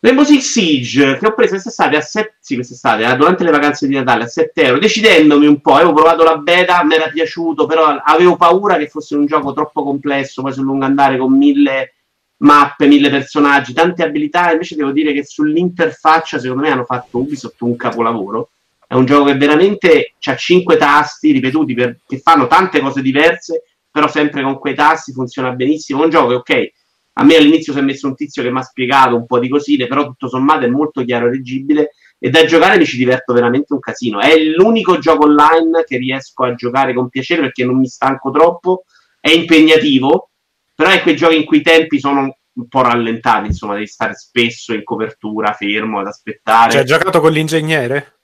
Rainbow 0.00 0.26
Six 0.26 0.42
Siege 0.42 1.16
che 1.16 1.26
ho 1.26 1.32
preso 1.32 1.52
quest'estate 1.52 1.96
a 1.96 2.02
7 2.02 2.36
sì, 2.40 2.56
quest'estate, 2.56 3.10
eh, 3.10 3.16
durante 3.16 3.42
le 3.42 3.50
vacanze 3.50 3.86
di 3.86 3.94
Natale 3.94 4.24
a 4.24 4.28
7 4.28 4.62
euro, 4.64 4.78
decidendomi 4.78 5.46
un 5.46 5.62
po', 5.62 5.76
avevo 5.76 5.94
provato 5.94 6.24
la 6.24 6.36
beta, 6.36 6.84
mi 6.84 6.94
era 6.94 7.08
piaciuto, 7.08 7.64
però 7.64 7.86
avevo 7.86 8.36
paura 8.36 8.76
che 8.76 8.88
fosse 8.88 9.16
un 9.16 9.24
gioco 9.24 9.54
troppo 9.54 9.82
complesso, 9.82 10.42
poi 10.42 10.52
sul 10.52 10.64
lungo 10.64 10.84
andare 10.84 11.16
con 11.16 11.34
mille 11.34 11.93
mappe, 12.38 12.86
mille 12.86 13.10
personaggi, 13.10 13.72
tante 13.72 14.02
abilità, 14.02 14.52
invece 14.52 14.76
devo 14.76 14.90
dire 14.90 15.12
che 15.12 15.24
sull'interfaccia 15.24 16.38
secondo 16.38 16.62
me 16.62 16.70
hanno 16.70 16.84
fatto 16.84 17.18
Ubisoft 17.18 17.60
un 17.60 17.76
capolavoro. 17.76 18.50
È 18.86 18.94
un 18.94 19.06
gioco 19.06 19.24
che 19.26 19.36
veramente 19.36 20.14
ha 20.22 20.36
5 20.36 20.76
tasti 20.76 21.32
ripetuti 21.32 21.74
per- 21.74 21.98
che 22.06 22.18
fanno 22.18 22.46
tante 22.46 22.80
cose 22.80 23.02
diverse, 23.02 23.64
però 23.90 24.08
sempre 24.08 24.42
con 24.42 24.58
quei 24.58 24.74
tasti 24.74 25.12
funziona 25.12 25.52
benissimo. 25.52 26.00
È 26.00 26.04
un 26.04 26.10
gioco 26.10 26.28
che, 26.28 26.34
ok, 26.34 26.72
a 27.14 27.24
me 27.24 27.36
all'inizio 27.36 27.72
si 27.72 27.78
è 27.78 27.82
messo 27.82 28.08
un 28.08 28.16
tizio 28.16 28.42
che 28.42 28.50
mi 28.50 28.58
ha 28.58 28.62
spiegato 28.62 29.16
un 29.16 29.26
po' 29.26 29.38
di 29.38 29.48
cosine, 29.48 29.86
però 29.86 30.04
tutto 30.04 30.28
sommato 30.28 30.64
è 30.64 30.68
molto 30.68 31.04
chiaro 31.04 31.26
e 31.26 31.30
leggibile 31.30 31.90
e 32.18 32.30
da 32.30 32.44
giocare 32.44 32.78
mi 32.78 32.86
ci 32.86 32.96
diverto 32.96 33.32
veramente 33.32 33.72
un 33.72 33.80
casino. 33.80 34.20
È 34.20 34.36
l'unico 34.36 34.98
gioco 34.98 35.24
online 35.24 35.84
che 35.84 35.96
riesco 35.96 36.44
a 36.44 36.54
giocare 36.54 36.94
con 36.94 37.08
piacere 37.08 37.42
perché 37.42 37.64
non 37.64 37.78
mi 37.78 37.86
stanco 37.86 38.30
troppo, 38.30 38.84
è 39.20 39.30
impegnativo, 39.30 40.30
però 40.74 40.90
è 40.90 41.02
quei 41.02 41.16
giochi 41.16 41.36
in 41.36 41.44
cui 41.44 41.58
i 41.58 41.62
tempi 41.62 41.98
sono 42.00 42.38
un 42.54 42.68
po' 42.68 42.82
rallentati, 42.82 43.48
insomma, 43.48 43.74
devi 43.74 43.86
stare 43.86 44.14
spesso 44.14 44.74
in 44.74 44.84
copertura, 44.84 45.52
fermo 45.52 46.00
ad 46.00 46.06
aspettare. 46.06 46.70
Cioè, 46.70 46.80
hai 46.80 46.86
giocato 46.86 47.20
con 47.20 47.32
l'ingegnere? 47.32 48.18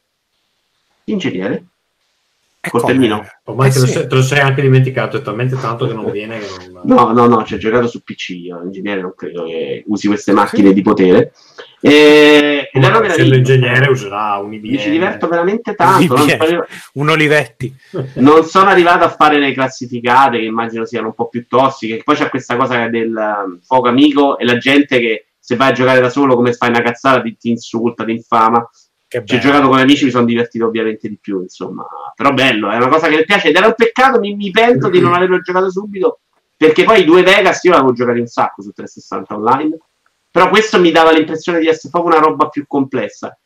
Ingegnere? 1.04 1.64
Coltellino? 2.68 3.24
Ormai 3.44 3.68
Eh 3.68 3.72
te, 3.72 3.78
lo 3.78 3.86
sì. 3.86 3.92
sei, 3.92 4.06
te 4.06 4.14
lo 4.14 4.22
sei 4.22 4.40
anche 4.40 4.60
dimenticato, 4.60 5.16
è 5.16 5.22
talmente 5.22 5.58
tanto 5.58 5.86
che 5.86 5.94
non 5.94 6.10
viene. 6.10 6.38
Che 6.38 6.46
non... 6.70 6.82
No, 6.84 7.12
no, 7.12 7.26
no, 7.26 7.42
ci 7.44 7.54
ho 7.54 7.58
giocato 7.58 7.88
su 7.88 8.02
PC, 8.02 8.28
io, 8.30 8.60
ingegnere 8.62 9.00
non 9.00 9.14
credo 9.16 9.44
che 9.44 9.82
usi 9.86 10.08
queste 10.08 10.32
macchine 10.32 10.74
di 10.74 10.82
potere. 10.82 11.32
E, 11.80 12.68
ed 12.70 12.82
è 12.82 12.86
una 12.86 12.88
Essendo 12.88 13.00
meraviglia. 13.00 13.36
ingegnere 13.36 13.88
userà 13.88 14.36
un 14.36 14.52
IBM. 14.52 14.70
Mi 14.72 14.78
ci 14.78 14.90
diverto 14.90 15.26
veramente 15.26 15.74
tanto. 15.74 16.14
non 16.16 16.28
IBM, 16.28 16.44
sono- 16.46 16.66
un 16.94 17.08
Olivetti. 17.08 17.74
non 18.16 18.44
sono 18.44 18.68
arrivato 18.68 19.04
a 19.04 19.10
fare 19.10 19.38
le 19.38 19.52
classificate 19.52 20.38
che 20.38 20.44
immagino 20.44 20.84
siano 20.84 21.06
un 21.06 21.14
po' 21.14 21.28
più 21.28 21.46
tossiche. 21.46 22.02
Poi 22.04 22.14
c'è 22.14 22.28
questa 22.28 22.56
cosa 22.56 22.88
del 22.88 23.14
um, 23.14 23.58
fuoco 23.62 23.88
amico 23.88 24.36
e 24.36 24.44
la 24.44 24.58
gente 24.58 24.98
che 25.00 25.28
se 25.38 25.56
vai 25.56 25.70
a 25.70 25.72
giocare 25.72 26.00
da 26.00 26.10
solo 26.10 26.36
come 26.36 26.52
fai 26.52 26.68
una 26.68 26.82
cazzata 26.82 27.22
ti, 27.22 27.36
ti 27.38 27.48
insulta, 27.48 28.04
ti 28.04 28.12
infama. 28.12 28.68
Che 29.10 29.24
Ci 29.24 29.34
ho 29.34 29.38
bello. 29.38 29.40
giocato 29.50 29.68
con 29.68 29.78
amici, 29.80 30.04
mi 30.04 30.10
sono 30.12 30.24
divertito 30.24 30.66
ovviamente 30.66 31.08
di 31.08 31.18
più, 31.20 31.40
insomma. 31.42 31.84
Però 32.14 32.32
bello, 32.32 32.70
è 32.70 32.76
una 32.76 32.86
cosa 32.88 33.08
che 33.08 33.16
mi 33.16 33.24
piace 33.24 33.48
ed 33.48 33.56
era 33.56 33.66
un 33.66 33.74
peccato, 33.76 34.20
mi, 34.20 34.36
mi 34.36 34.50
pento 34.52 34.88
di 34.88 35.00
non 35.00 35.14
averlo 35.14 35.40
giocato 35.40 35.68
subito, 35.68 36.20
perché 36.56 36.84
poi 36.84 37.00
i 37.00 37.04
due 37.04 37.22
Vegas 37.22 37.62
io 37.64 37.72
l'avevo 37.72 37.92
giocato 37.92 38.20
un 38.20 38.26
sacco 38.28 38.62
su 38.62 38.70
360 38.70 39.34
online 39.34 39.78
Però 40.30 40.48
questo 40.48 40.78
mi 40.78 40.92
dava 40.92 41.10
l'impressione 41.10 41.58
di 41.58 41.66
essere 41.66 41.90
proprio 41.90 42.16
una 42.16 42.24
roba 42.24 42.48
più 42.48 42.64
complessa. 42.68 43.36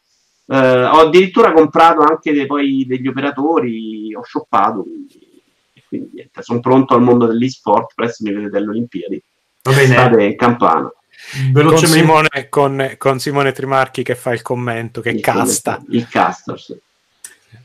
Eh, 0.46 0.84
ho 0.84 1.00
addirittura 1.00 1.52
comprato 1.52 2.02
anche 2.02 2.32
dei- 2.34 2.44
poi 2.46 2.84
degli 2.86 3.06
operatori, 3.08 4.14
ho 4.14 4.22
shoppato, 4.22 4.82
quindi, 4.82 5.42
e 5.72 5.82
quindi 5.88 6.10
niente, 6.12 6.42
sono 6.42 6.60
pronto 6.60 6.94
al 6.94 7.00
mondo 7.00 7.26
dell'e-sport, 7.26 7.92
presto 7.94 8.24
mi 8.24 8.34
vedete 8.34 8.58
alle 8.58 8.68
Olimpiadi. 8.68 9.22
Va 9.62 9.72
bene, 9.72 9.86
State 9.86 10.22
in 10.24 10.36
campana. 10.36 10.92
Con. 11.52 11.78
Simone, 11.78 12.48
con, 12.48 12.94
con 12.98 13.18
Simone 13.18 13.52
Trimarchi 13.52 14.02
che 14.02 14.14
fa 14.14 14.32
il 14.32 14.42
commento, 14.42 15.00
che 15.00 15.10
Il- 15.10 15.20
casta. 15.20 15.82
Il 15.88 16.08
caster, 16.08 16.60
sì. 16.60 16.76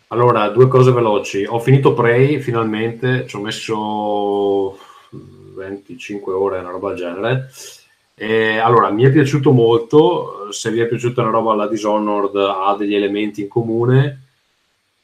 Allora, 0.07 0.49
due 0.49 0.67
cose 0.67 0.91
veloci. 0.91 1.45
Ho 1.47 1.59
finito 1.59 1.93
Prey 1.93 2.39
finalmente, 2.39 3.27
ci 3.27 3.35
ho 3.35 3.39
messo 3.39 4.77
25 5.55 6.33
ore, 6.33 6.59
una 6.59 6.71
roba 6.71 6.89
del 6.89 6.97
genere. 6.97 7.51
E, 8.15 8.57
allora, 8.57 8.89
mi 8.89 9.03
è 9.03 9.11
piaciuto 9.11 9.51
molto. 9.51 10.51
Se 10.51 10.71
vi 10.71 10.79
è 10.79 10.87
piaciuta 10.87 11.21
una 11.21 11.29
roba 11.29 11.51
alla 11.53 11.67
Dishonored, 11.67 12.35
ha 12.35 12.75
degli 12.77 12.95
elementi 12.95 13.41
in 13.41 13.47
comune. 13.47 14.23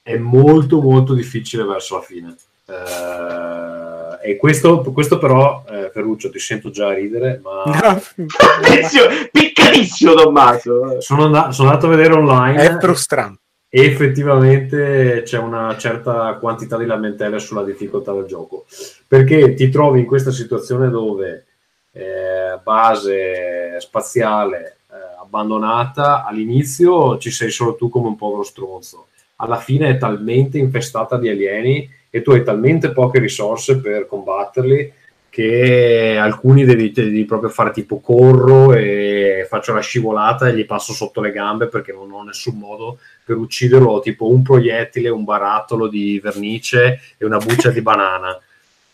È 0.02 0.18
molto, 0.18 0.82
molto 0.82 1.14
difficile 1.14 1.64
verso 1.64 1.96
la 1.96 2.02
fine. 2.02 2.36
Eh, 2.66 3.95
e 4.26 4.38
questo, 4.38 4.82
questo 4.82 5.20
però, 5.20 5.64
eh, 5.70 5.92
Ferruccio, 5.94 6.32
ti 6.32 6.40
sento 6.40 6.72
già 6.72 6.92
ridere, 6.92 7.40
ma 7.44 7.64
Piccatissimo, 8.16 9.04
piccatissimo 9.32 10.14
Tommaso. 10.14 11.00
sono, 11.00 11.26
andato, 11.26 11.52
sono 11.52 11.70
andato 11.70 11.86
a 11.86 11.90
vedere 11.90 12.14
online. 12.14 12.62
È 12.62 12.78
frustrante. 12.80 13.42
E 13.70 13.86
effettivamente 13.86 15.22
c'è 15.26 15.38
una 15.38 15.76
certa 15.78 16.34
quantità 16.40 16.78
di 16.78 16.86
lamentele 16.86 17.40
sulla 17.40 17.64
difficoltà 17.64 18.14
del 18.14 18.26
gioco 18.26 18.66
perché 19.06 19.54
ti 19.54 19.70
trovi 19.70 20.00
in 20.00 20.06
questa 20.06 20.32
situazione 20.32 20.90
dove 20.90 21.46
eh, 21.92 22.58
base 22.64 23.80
spaziale 23.82 24.78
eh, 24.90 24.96
abbandonata 25.20 26.24
all'inizio 26.24 27.18
ci 27.18 27.32
sei 27.32 27.50
solo 27.50 27.76
tu 27.76 27.90
come 27.90 28.08
un 28.08 28.16
povero 28.16 28.44
stronzo 28.44 29.08
alla 29.38 29.58
fine 29.58 29.90
è 29.90 29.98
talmente 29.98 30.58
infestata 30.58 31.18
di 31.18 31.28
alieni 31.28 31.90
e 32.16 32.22
tu 32.22 32.32
hai 32.32 32.46
talmente 32.46 32.94
poche 32.94 33.20
risorse 33.20 33.82
per 33.82 34.08
combatterli 34.08 34.94
che 35.30 36.16
alcuni 36.18 36.64
devi, 36.64 36.94
devi 36.94 37.26
proprio 37.26 37.50
fare 37.50 37.72
tipo 37.72 38.00
corro 38.00 38.72
e 38.72 39.46
faccio 39.50 39.74
la 39.74 39.82
scivolata 39.82 40.48
e 40.48 40.56
gli 40.56 40.66
passo 40.66 40.94
sotto 40.94 41.20
le 41.20 41.34
gambe 41.34 41.68
perché 41.68 41.92
non 41.92 42.10
ho 42.14 42.24
nessun 42.24 42.58
modo 42.58 43.00
per 43.26 43.36
ucciderlo. 43.36 43.92
Ho 43.92 44.00
tipo 44.00 44.30
un 44.30 44.44
proiettile, 44.44 45.10
un 45.10 45.26
barattolo 45.26 45.90
di 45.90 46.18
vernice 46.24 47.02
e 47.18 47.26
una 47.26 47.38
buccia 47.38 47.70
di 47.70 47.82
banana. 47.82 48.40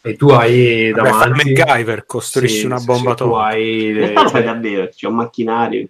E 0.02 0.16
tu 0.16 0.30
hai 0.30 0.90
Vabbè, 0.90 1.10
davanti 1.10 1.54
MacGyver, 1.54 2.06
costruisci 2.08 2.62
Sì, 2.62 2.66
una 2.66 2.80
bomba 2.80 3.12
sì, 3.12 3.18
tu 3.18 3.34
hai 3.34 3.94
le- 3.94 4.14
cioè, 4.28 4.44
davvero, 4.44 4.90
c'è 4.90 5.06
un 5.06 5.14
macchinario 5.14 5.88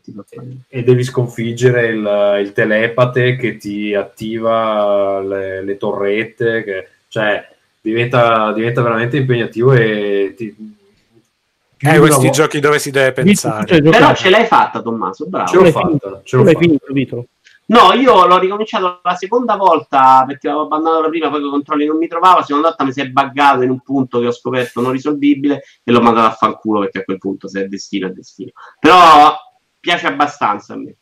e 0.67 0.83
devi 0.83 1.03
sconfiggere 1.05 1.87
il, 1.87 2.39
il 2.41 2.51
telepate 2.51 3.37
che 3.37 3.55
ti 3.55 3.93
attiva 3.93 5.21
le, 5.21 5.63
le 5.63 5.77
torrette, 5.77 6.63
che, 6.65 6.87
cioè 7.11 7.45
diventa, 7.81 8.53
diventa 8.53 8.81
veramente 8.81 9.17
impegnativo 9.17 9.73
e 9.73 10.33
ti, 10.37 10.55
Eh, 11.77 11.99
questi 11.99 12.27
vo- 12.27 12.31
giochi 12.31 12.59
dove 12.61 12.79
si 12.79 12.89
deve 12.89 13.11
pensare. 13.11 13.81
Però 13.81 14.15
ce 14.15 14.29
l'hai 14.29 14.45
fatta, 14.45 14.81
Tommaso, 14.81 15.27
bravo. 15.27 15.49
ce 15.49 15.57
l'ho 15.57 15.65
fatta, 15.71 15.87
finito? 15.87 16.21
ce 16.23 16.37
l'ho 16.37 16.45
fatta. 16.45 16.57
finito, 16.59 16.85
Vito? 16.93 17.25
No, 17.65 17.93
io 17.93 18.25
l'ho 18.27 18.37
ricominciato 18.37 18.99
la 19.03 19.15
seconda 19.15 19.55
volta 19.57 20.23
perché 20.25 20.47
avevo 20.47 20.63
abbandonato 20.63 21.01
la 21.03 21.09
prima, 21.09 21.29
poi 21.29 21.39
con 21.39 21.47
i 21.49 21.51
controlli 21.51 21.85
non 21.85 21.97
mi 21.97 22.07
trovavo. 22.07 22.37
La 22.39 22.43
seconda 22.45 22.67
volta 22.69 22.83
mi 22.85 22.91
si 22.93 23.01
è 23.01 23.07
buggato 23.09 23.61
in 23.63 23.69
un 23.71 23.79
punto 23.81 24.19
che 24.19 24.27
ho 24.27 24.31
scoperto 24.31 24.79
non 24.81 24.91
risolvibile 24.91 25.63
e 25.83 25.91
l'ho 25.91 26.01
mandato 26.01 26.27
a 26.27 26.31
fanculo 26.31 26.79
perché 26.81 26.99
a 26.99 27.03
quel 27.03 27.17
punto 27.17 27.47
se 27.49 27.61
è 27.63 27.67
destino 27.67 28.07
è 28.07 28.11
destino. 28.11 28.51
Però 28.79 29.35
piace 29.79 30.07
abbastanza 30.07 30.73
a 30.73 30.77
me. 30.77 30.95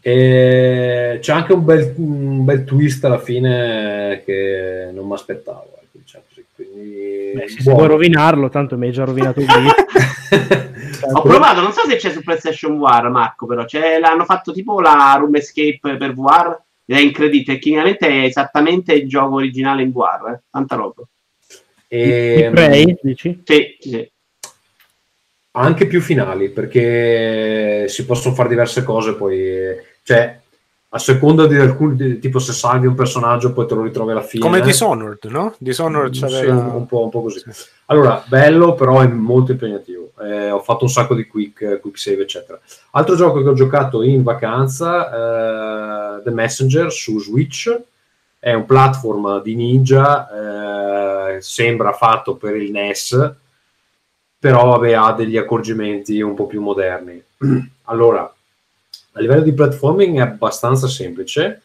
E 0.00 1.18
c'è 1.20 1.32
anche 1.32 1.52
un 1.52 1.64
bel, 1.64 1.94
un 1.96 2.44
bel 2.44 2.64
twist 2.64 3.04
alla 3.04 3.18
fine 3.18 4.22
che 4.24 4.90
non 4.92 5.06
mi 5.06 5.14
aspettavo. 5.14 5.78
ecco, 5.82 5.98
diciamo. 5.98 6.24
Quindi, 6.54 7.32
Beh, 7.34 7.48
se 7.48 7.62
buono. 7.62 7.78
vuoi 7.78 7.88
rovinarlo, 7.90 8.48
tanto 8.48 8.76
mi 8.76 8.86
hai 8.86 8.92
già 8.92 9.04
rovinato 9.04 9.40
il 9.40 9.46
video. 9.46 9.72
Ho 11.14 11.22
provato, 11.22 11.60
non 11.60 11.72
so 11.72 11.82
se 11.86 11.96
c'è 11.96 12.10
su 12.10 12.22
PlayStation 12.22 12.76
VR, 12.78 13.08
Marco, 13.10 13.46
però 13.46 13.64
c'è, 13.64 14.00
l'hanno 14.00 14.24
fatto 14.24 14.52
tipo 14.52 14.80
la 14.80 15.16
Room 15.18 15.36
Escape 15.36 15.96
per 15.96 16.14
VR 16.14 16.60
ed 16.84 16.96
è 16.96 17.00
incredibile. 17.00 17.54
Tecnicamente 17.54 18.08
è 18.08 18.24
esattamente 18.24 18.94
il 18.94 19.08
gioco 19.08 19.36
originale 19.36 19.82
in 19.82 19.92
VR, 19.92 20.32
eh. 20.32 20.40
tanta 20.50 20.74
roba. 20.74 21.02
E, 21.86 22.50
Prey, 22.52 22.98
dici? 23.00 23.40
Sì, 23.44 23.76
sì. 23.78 24.10
Anche 25.58 25.86
più 25.86 26.00
finali 26.00 26.48
perché 26.50 27.86
si 27.88 28.04
possono 28.04 28.34
fare 28.34 28.48
diverse 28.48 28.82
cose 28.82 29.14
poi 29.14 29.74
cioè 30.02 30.40
a 30.90 30.98
seconda 30.98 31.46
di 31.46 31.56
alcuni 31.56 32.18
tipo 32.18 32.38
se 32.38 32.52
salvi 32.52 32.86
un 32.86 32.94
personaggio 32.94 33.52
poi 33.52 33.66
te 33.66 33.74
lo 33.74 33.82
ritrovi 33.82 34.12
alla 34.12 34.22
fine 34.22 34.42
Come 34.42 34.62
Dishonored, 34.62 35.24
no? 35.24 35.54
Dishonored 35.58 36.14
Sì, 36.14 36.20
c'aveva... 36.20 36.54
un, 36.54 36.74
un 36.76 36.86
po', 36.86 37.04
un 37.04 37.10
po' 37.10 37.22
così. 37.22 37.42
Allora 37.86 38.24
bello 38.26 38.74
però 38.74 39.00
è 39.00 39.06
molto 39.06 39.52
impegnativo. 39.52 40.12
Eh, 40.20 40.50
ho 40.50 40.60
fatto 40.60 40.84
un 40.84 40.90
sacco 40.90 41.14
di 41.14 41.26
quick, 41.26 41.80
quick 41.80 41.98
save 41.98 42.22
eccetera. 42.22 42.58
Altro 42.92 43.16
gioco 43.16 43.42
che 43.42 43.48
ho 43.50 43.54
giocato 43.54 44.02
in 44.02 44.22
vacanza 44.22 46.16
eh, 46.18 46.22
The 46.22 46.30
Messenger 46.30 46.90
su 46.90 47.20
Switch. 47.20 47.78
È 48.38 48.54
un 48.54 48.64
platform 48.64 49.42
di 49.42 49.56
ninja 49.56 51.34
eh, 51.34 51.42
sembra 51.42 51.92
fatto 51.92 52.36
per 52.36 52.56
il 52.56 52.70
NES 52.70 53.34
però 54.38 54.66
vabbè, 54.66 54.92
ha 54.92 55.12
degli 55.12 55.36
accorgimenti 55.36 56.20
un 56.20 56.34
po' 56.34 56.46
più 56.46 56.60
moderni. 56.60 57.22
Allora, 57.90 58.20
a 59.12 59.20
livello 59.20 59.40
di 59.40 59.54
platforming 59.54 60.18
è 60.18 60.20
abbastanza 60.20 60.86
semplice, 60.88 61.62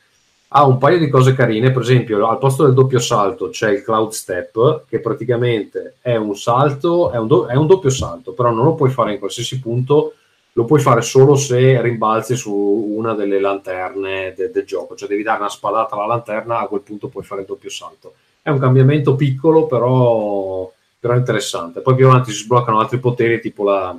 ha 0.55 0.65
un 0.65 0.77
paio 0.77 0.99
di 0.99 1.09
cose 1.09 1.33
carine, 1.33 1.71
per 1.71 1.81
esempio 1.81 2.27
al 2.27 2.37
posto 2.37 2.63
del 2.63 2.73
doppio 2.73 2.99
salto 2.99 3.49
c'è 3.49 3.71
il 3.71 3.83
cloud 3.83 4.11
step, 4.11 4.85
che 4.87 4.99
praticamente 4.99 5.95
è 6.01 6.15
un 6.15 6.35
salto, 6.37 7.11
è 7.11 7.17
un, 7.17 7.27
do- 7.27 7.45
è 7.47 7.55
un 7.55 7.67
doppio 7.67 7.89
salto, 7.89 8.33
però 8.33 8.51
non 8.51 8.63
lo 8.63 8.75
puoi 8.75 8.89
fare 8.89 9.13
in 9.13 9.19
qualsiasi 9.19 9.59
punto, 9.59 10.13
lo 10.53 10.65
puoi 10.65 10.79
fare 10.79 11.01
solo 11.01 11.35
se 11.35 11.81
rimbalzi 11.81 12.35
su 12.35 12.53
una 12.53 13.13
delle 13.13 13.39
lanterne 13.39 14.33
de- 14.35 14.51
del 14.51 14.65
gioco, 14.65 14.95
cioè 14.95 15.07
devi 15.09 15.23
dare 15.23 15.39
una 15.39 15.49
spallata 15.49 15.95
alla 15.95 16.05
lanterna, 16.05 16.59
a 16.59 16.67
quel 16.67 16.81
punto 16.81 17.07
puoi 17.07 17.23
fare 17.23 17.41
il 17.41 17.47
doppio 17.47 17.69
salto. 17.69 18.13
È 18.41 18.49
un 18.49 18.59
cambiamento 18.59 19.15
piccolo, 19.15 19.65
però, 19.65 20.71
però 21.03 21.17
interessante. 21.17 21.81
Poi 21.81 21.95
più 21.95 22.07
avanti 22.07 22.31
si 22.31 22.43
sbloccano 22.43 22.79
altri 22.79 22.97
poteri, 22.99 23.41
tipo 23.41 23.65
la, 23.65 23.93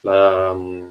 la, 0.00 0.54
mm, 0.54 0.82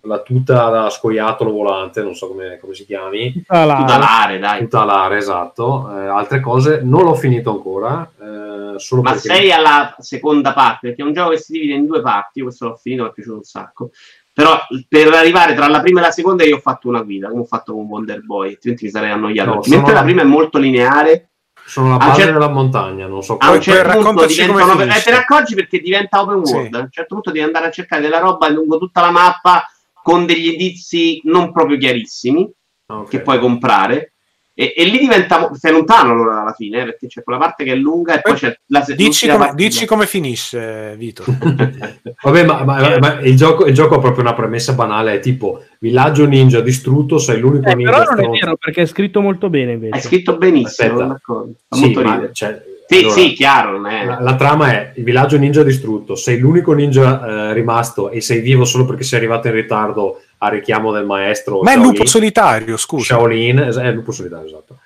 la 0.00 0.18
tuta 0.18 0.68
da 0.68 0.90
scoiattolo 0.90 1.52
volante, 1.52 2.02
non 2.02 2.16
so 2.16 2.26
come, 2.26 2.58
come 2.60 2.74
si 2.74 2.84
chiami, 2.84 3.32
Tutta 3.34 3.64
la- 3.64 3.76
Tudalare, 3.76 4.38
dai. 4.40 4.58
tuta 4.62 4.80
alare, 4.80 5.16
esatto. 5.18 5.88
Eh, 5.96 6.06
altre 6.08 6.40
cose 6.40 6.80
non 6.82 7.04
l'ho 7.04 7.14
finito 7.14 7.52
ancora, 7.52 8.10
eh, 8.20 8.78
solo 8.80 9.02
Ma 9.02 9.12
perché... 9.12 9.28
sei 9.28 9.52
alla 9.52 9.94
seconda 10.00 10.52
parte, 10.52 10.88
perché 10.88 11.02
è 11.02 11.04
un 11.06 11.12
gioco 11.12 11.30
che 11.30 11.38
si 11.38 11.52
divide 11.52 11.74
in 11.74 11.86
due 11.86 12.00
parti. 12.02 12.40
Io 12.40 12.46
questo 12.46 12.66
l'ho 12.66 12.76
finito, 12.76 13.04
mi 13.04 13.10
è 13.10 13.12
piaciuto 13.12 13.36
un 13.36 13.42
sacco. 13.44 13.90
Però 14.34 14.58
per 14.88 15.12
arrivare 15.12 15.54
tra 15.54 15.68
la 15.68 15.80
prima 15.80 16.00
e 16.00 16.04
la 16.04 16.10
seconda 16.10 16.42
io 16.42 16.56
ho 16.56 16.60
fatto 16.60 16.88
una 16.88 17.02
guida, 17.02 17.28
come 17.28 17.42
ho 17.42 17.44
fatto 17.44 17.72
con 17.74 17.84
Wonder 17.84 18.22
Boy, 18.24 18.54
altrimenti 18.54 18.86
mi 18.86 18.90
sarei 18.90 19.10
annoiato. 19.12 19.50
No, 19.50 19.54
Mentre 19.56 19.78
sono- 19.78 19.92
la 19.92 20.02
prima 20.02 20.22
è 20.22 20.24
molto 20.24 20.58
lineare, 20.58 21.28
Sono 21.64 21.88
la 21.88 21.94
a 21.94 21.98
un 21.98 22.06
base 22.08 22.20
certo- 22.22 22.38
della 22.38 22.48
montagna, 22.52 23.06
non 23.06 23.22
so 23.22 23.34
a 23.34 23.36
come... 23.38 23.50
un 23.52 23.56
Poi- 23.58 23.64
certo 23.74 23.98
punto 24.00 24.26
diventa 24.26 24.64
una... 24.64 24.96
eh, 24.96 25.02
te 25.02 25.10
ne 25.10 25.16
accorgi 25.16 25.54
perché 25.54 25.78
diventa 25.80 26.20
open 26.20 26.44
Sì. 26.44 26.52
world. 26.54 26.74
A 26.74 26.78
un 26.80 26.88
certo 26.90 27.14
punto 27.14 27.30
devi 27.30 27.44
andare 27.44 27.66
a 27.66 27.70
cercare 27.70 28.02
della 28.02 28.18
roba 28.18 28.48
lungo 28.48 28.78
tutta 28.78 29.00
la 29.00 29.10
mappa 29.10 29.66
con 30.02 30.26
degli 30.26 30.48
indizi 30.48 31.20
non 31.24 31.52
proprio 31.52 31.78
chiarissimi 31.78 32.50
Ah, 32.86 32.98
ok. 32.98 33.08
che 33.08 33.20
puoi 33.20 33.38
comprare. 33.38 34.11
E, 34.54 34.74
e 34.76 34.84
lì 34.84 34.98
diventa. 34.98 35.50
Sei 35.54 35.72
lontano 35.72 36.12
allora 36.12 36.42
alla 36.42 36.52
fine, 36.52 36.80
eh, 36.80 36.84
perché 36.84 37.06
c'è 37.06 37.22
quella 37.22 37.38
parte 37.38 37.64
che 37.64 37.72
è 37.72 37.76
lunga 37.76 38.14
e 38.14 38.20
poi 38.20 38.32
Poi 38.32 38.40
c'è 38.40 38.56
la 38.66 38.84
Dici 38.94 39.28
come, 39.28 39.52
dici 39.54 39.86
come 39.86 40.06
finisce, 40.06 40.94
Vito. 40.96 41.24
Vabbè, 42.22 42.44
ma, 42.44 42.62
ma- 42.64 42.98
ma 42.98 43.20
il, 43.20 43.36
gioco, 43.36 43.64
il 43.66 43.74
gioco 43.74 43.94
ha 43.94 43.98
proprio 43.98 44.22
una 44.22 44.34
premessa 44.34 44.74
banale, 44.74 45.14
è 45.14 45.18
tipo 45.20 45.64
villaggio 45.80 46.26
ninja 46.26 46.60
distrutto, 46.60 47.18
sei 47.18 47.40
l'unico 47.40 47.68
Eh, 47.70 47.74
ninja 47.74 47.90
però 47.92 48.04
non 48.04 48.20
è 48.20 48.28
vero 48.28 48.56
perché 48.56 48.82
è 48.82 48.86
scritto 48.86 49.20
molto 49.20 49.48
bene 49.48 49.72
invece. 49.72 49.94
Hai 49.94 50.00
scritto 50.02 50.36
benissimo, 50.36 50.66
Aspetta. 50.66 50.94
sono 50.96 51.08
d'accordo. 51.08 51.52
Fa 51.68 51.76
Sì, 51.76 51.82
molto 51.84 52.02
ma, 52.02 52.28
cioè, 52.32 52.62
Sì, 52.92 52.98
allora, 53.04 53.14
sì, 53.20 53.32
chiaro, 53.32 53.70
non 53.78 53.86
è. 53.86 54.04
la, 54.04 54.18
la 54.20 54.34
trama 54.36 54.70
è 54.72 54.92
il 54.96 55.04
villaggio 55.04 55.38
ninja 55.38 55.62
distrutto, 55.62 56.14
sei 56.14 56.38
l'unico 56.38 56.72
ninja 56.72 57.50
eh, 57.50 57.52
rimasto 57.52 58.10
e 58.10 58.20
sei 58.20 58.40
vivo 58.40 58.64
solo 58.64 58.84
perché 58.84 59.02
sei 59.04 59.18
arrivato 59.18 59.48
in 59.48 59.54
ritardo 59.54 60.20
a 60.38 60.48
richiamo 60.48 60.90
del 60.92 61.04
maestro 61.06 61.60
Ma 61.62 61.70
è 61.70 61.74
il 61.74 61.78
Shaolin. 61.80 61.90
lupo 61.98 62.06
solitario, 62.08 62.76
scusa. 62.76 63.14
Shaolin, 63.14 63.58
es- 63.60 63.76
è 63.78 63.86
il 63.88 63.94
lupo 63.94 64.12
solitario, 64.12 64.46
esatto. 64.46 64.76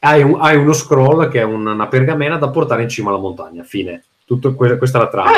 Hai, 0.00 0.22
un- 0.22 0.36
hai 0.40 0.56
uno 0.56 0.72
scroll 0.72 1.28
che 1.30 1.40
è 1.40 1.42
un- 1.44 1.66
una 1.66 1.86
pergamena 1.88 2.36
da 2.36 2.48
portare 2.50 2.82
in 2.82 2.88
cima 2.88 3.10
alla 3.10 3.18
montagna, 3.18 3.62
fine. 3.62 4.04
Tutto 4.26 4.54
que- 4.54 4.76
questa 4.76 4.98
è 4.98 5.02
la 5.02 5.08
trama. 5.08 5.30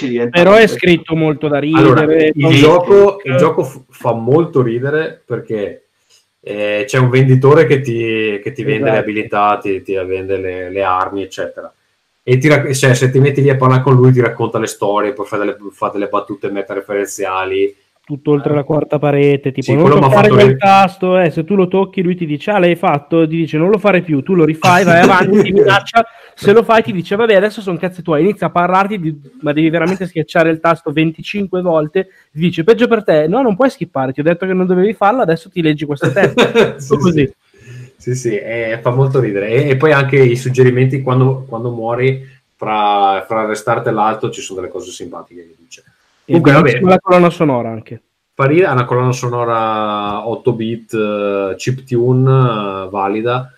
Diventa. 0.00 0.38
Però 0.38 0.54
è 0.54 0.66
scritto 0.66 1.14
molto 1.14 1.48
da 1.48 1.58
ridere. 1.58 1.82
Allora, 1.82 2.02
il, 2.14 2.32
gioco, 2.56 3.20
il 3.22 3.36
gioco 3.36 3.62
f- 3.64 3.80
fa 3.90 4.12
molto 4.12 4.60
ridere 4.62 5.22
perché 5.24 5.83
eh, 6.44 6.84
c'è 6.86 6.98
un 6.98 7.08
venditore 7.08 7.66
che 7.66 7.80
ti, 7.80 8.38
che 8.42 8.52
ti 8.52 8.62
vende 8.62 8.84
le 8.84 8.90
Esatto. 8.90 9.02
abilità, 9.02 9.58
ti, 9.60 9.82
ti 9.82 9.94
vende 9.94 10.36
le, 10.36 10.70
le 10.70 10.82
armi, 10.82 11.22
eccetera. 11.22 11.72
E 12.22 12.38
ti 12.38 12.48
cioè, 12.74 12.94
se 12.94 13.10
ti 13.10 13.18
metti 13.18 13.42
lì 13.42 13.50
a 13.50 13.56
parlare 13.56 13.82
con 13.82 13.94
lui, 13.94 14.12
ti 14.12 14.20
racconta 14.20 14.58
le 14.58 14.66
storie, 14.66 15.12
poi 15.12 15.26
fa 15.26 15.36
delle, 15.38 15.56
fa 15.72 15.88
delle 15.88 16.08
battute 16.08 16.50
metareferenziali 16.50 17.76
tutto 18.04 18.32
oltre 18.32 18.54
la 18.54 18.64
quarta 18.64 18.98
parete, 18.98 19.50
tipo 19.50 19.72
Sì, 19.72 19.76
non 19.76 19.88
toccare 19.88 20.28
quel 20.28 20.48
ri- 20.48 20.56
tasto, 20.58 21.18
eh, 21.18 21.30
se 21.30 21.42
tu 21.42 21.54
lo 21.54 21.68
tocchi 21.68 22.02
lui 22.02 22.14
ti 22.14 22.26
dice 22.26 22.50
ah 22.50 22.58
l'hai 22.58 22.76
fatto, 22.76 23.26
ti 23.26 23.36
dice 23.36 23.56
non 23.56 23.70
lo 23.70 23.78
fare 23.78 24.02
più, 24.02 24.22
tu 24.22 24.34
lo 24.34 24.44
rifai, 24.44 24.84
vai 24.84 25.00
avanti, 25.00 25.42
ti 25.42 25.52
minaccia, 25.52 26.04
se 26.34 26.52
lo 26.52 26.62
fai 26.62 26.82
ti 26.82 26.92
dice 26.92 27.16
vabbè 27.16 27.34
adesso 27.34 27.60
sono 27.60 27.78
cazzi 27.78 28.02
tuoi, 28.02 28.22
inizia 28.22 28.48
a 28.48 28.50
parlarti, 28.50 28.98
di- 28.98 29.20
ma 29.40 29.52
devi 29.52 29.70
veramente 29.70 30.06
schiacciare 30.06 30.50
il 30.50 30.60
tasto 30.60 30.92
25 30.92 31.60
volte, 31.62 32.08
ti 32.32 32.40
dice 32.40 32.64
peggio 32.64 32.88
per 32.88 33.04
te, 33.04 33.26
no 33.26 33.42
non 33.42 33.56
puoi 33.56 33.70
skippare, 33.70 34.12
ti 34.12 34.20
ho 34.20 34.24
detto 34.24 34.46
che 34.46 34.52
non 34.52 34.66
dovevi 34.66 34.94
farlo, 34.94 35.22
adesso 35.22 35.48
ti 35.50 35.62
leggi 35.62 35.84
questo 35.84 36.12
testo, 36.12 36.50
Sì, 36.78 36.96
così. 36.96 37.32
Sì, 37.96 38.14
sì, 38.14 38.36
eh, 38.36 38.80
fa 38.82 38.90
molto 38.90 39.18
ridere. 39.18 39.48
E, 39.48 39.68
e 39.70 39.76
poi 39.76 39.92
anche 39.92 40.18
i 40.18 40.36
suggerimenti 40.36 41.00
quando, 41.00 41.46
quando 41.48 41.70
muori, 41.70 42.22
fra, 42.54 43.24
fra 43.26 43.42
il 43.42 43.48
restart 43.48 43.86
e 43.86 43.92
l'altro, 43.92 44.30
ci 44.30 44.42
sono 44.42 44.60
delle 44.60 44.70
cose 44.70 44.90
simpatiche 44.90 45.42
che 45.42 45.54
dice. 45.58 45.84
Comunque, 46.26 46.52
vabbè, 46.52 46.80
la 46.80 46.98
colonna 46.98 47.30
sonora 47.30 47.70
anche. 47.70 48.02
Parire 48.34 48.66
ha 48.66 48.72
una 48.72 48.84
colonna 48.84 49.12
sonora 49.12 50.28
8 50.28 50.52
bit, 50.52 50.92
eh, 50.92 51.54
chiptune, 51.56 52.30
eh, 52.30 52.88
valida. 52.90 53.53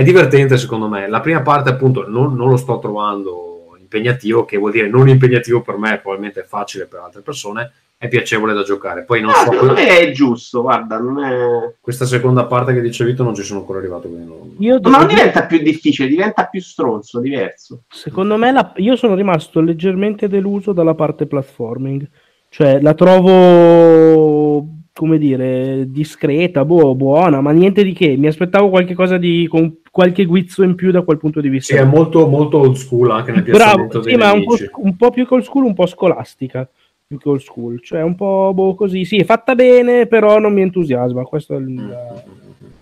È 0.00 0.02
divertente 0.02 0.56
secondo 0.56 0.88
me. 0.88 1.06
La 1.08 1.20
prima 1.20 1.42
parte 1.42 1.68
appunto 1.68 2.08
non, 2.08 2.34
non 2.34 2.48
lo 2.48 2.56
sto 2.56 2.78
trovando 2.78 3.76
impegnativo, 3.78 4.46
che 4.46 4.56
vuol 4.56 4.72
dire 4.72 4.88
non 4.88 5.10
impegnativo 5.10 5.60
per 5.60 5.76
me, 5.76 5.98
probabilmente 5.98 6.40
è 6.40 6.44
facile 6.44 6.86
per 6.86 7.00
altre 7.00 7.20
persone, 7.20 7.70
è 7.98 8.08
piacevole 8.08 8.54
da 8.54 8.62
giocare. 8.62 9.04
Poi 9.04 9.20
non 9.20 9.28
No, 9.32 9.36
so, 9.36 9.52
secondo 9.52 9.74
me 9.74 9.98
è 9.98 10.10
giusto, 10.12 10.62
guarda, 10.62 10.98
non 10.98 11.22
è... 11.22 11.74
questa 11.82 12.06
seconda 12.06 12.46
parte 12.46 12.72
che 12.72 12.80
dicevi 12.80 13.14
tu 13.14 13.24
non 13.24 13.34
ci 13.34 13.42
sono 13.42 13.60
ancora 13.60 13.78
arrivato, 13.78 14.08
quindi 14.08 14.26
non- 14.26 14.54
Io 14.60 14.80
Ma 14.84 14.96
non 15.00 15.06
diventa 15.06 15.44
più 15.44 15.58
difficile, 15.58 16.08
diventa 16.08 16.46
più 16.46 16.62
stronzo, 16.62 17.20
diverso. 17.20 17.82
Secondo 17.90 18.38
me 18.38 18.52
la- 18.52 18.72
io 18.76 18.96
sono 18.96 19.14
rimasto 19.14 19.60
leggermente 19.60 20.28
deluso 20.28 20.72
dalla 20.72 20.94
parte 20.94 21.26
platforming, 21.26 22.08
cioè 22.48 22.80
la 22.80 22.94
trovo 22.94 24.66
come 24.92 25.18
dire 25.18 25.84
discreta, 25.88 26.64
boh, 26.64 26.94
buona, 26.94 27.40
ma 27.40 27.52
niente 27.52 27.82
di 27.84 27.92
che. 27.92 28.16
Mi 28.18 28.26
aspettavo 28.26 28.68
qualche 28.68 28.94
cosa 28.94 29.16
di 29.16 29.46
con 29.48 29.79
qualche 29.90 30.24
guizzo 30.24 30.62
in 30.62 30.74
più 30.76 30.90
da 30.90 31.02
quel 31.02 31.18
punto 31.18 31.40
di 31.40 31.48
vista. 31.48 31.74
Sì, 31.74 31.80
è 31.80 31.84
molto, 31.84 32.26
molto 32.26 32.58
old 32.58 32.76
school 32.76 33.10
anche 33.10 33.32
nel 33.32 33.42
Bravo, 33.42 33.56
piazzamento 33.56 34.02
sì, 34.02 34.08
dei 34.08 34.18
ma 34.18 34.32
un 34.32 34.44
po', 34.44 34.56
un 34.76 34.96
po' 34.96 35.10
più 35.10 35.26
che 35.26 35.34
old 35.34 35.42
school, 35.42 35.64
un 35.64 35.74
po' 35.74 35.86
scolastica. 35.86 36.68
Più 37.06 37.18
che 37.18 37.28
old 37.28 37.40
school, 37.40 37.82
cioè 37.82 38.02
un 38.02 38.14
po' 38.14 38.52
boh, 38.54 38.76
così. 38.76 39.04
Sì, 39.04 39.16
è 39.16 39.24
fatta 39.24 39.56
bene, 39.56 40.06
però 40.06 40.38
non 40.38 40.52
mi 40.52 40.62
entusiasma. 40.62 41.24
Questo 41.24 41.54
è 41.54 41.58
il. 41.58 41.68
Mm. 41.68 41.90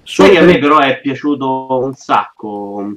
Solo 0.02 0.38
a 0.38 0.42
me 0.42 0.58
però 0.58 0.78
è 0.78 1.00
piaciuto 1.00 1.80
un 1.82 1.94
sacco. 1.94 2.92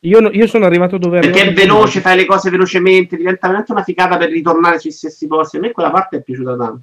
io, 0.00 0.20
no- 0.20 0.30
io 0.30 0.46
sono 0.46 0.66
arrivato 0.66 0.98
dove 0.98 1.20
Perché 1.20 1.48
è 1.48 1.52
veloce, 1.52 2.00
fai 2.00 2.16
le 2.16 2.26
cose 2.26 2.50
velocemente, 2.50 3.16
diventa 3.16 3.46
veramente 3.46 3.72
una 3.72 3.82
ficata 3.82 4.16
per 4.16 4.30
ritornare 4.30 4.78
sui 4.78 4.92
stessi 4.92 5.26
posti. 5.26 5.56
A 5.56 5.60
me 5.60 5.72
quella 5.72 5.90
parte 5.90 6.18
è 6.18 6.22
piaciuta 6.22 6.56
tanto. 6.56 6.82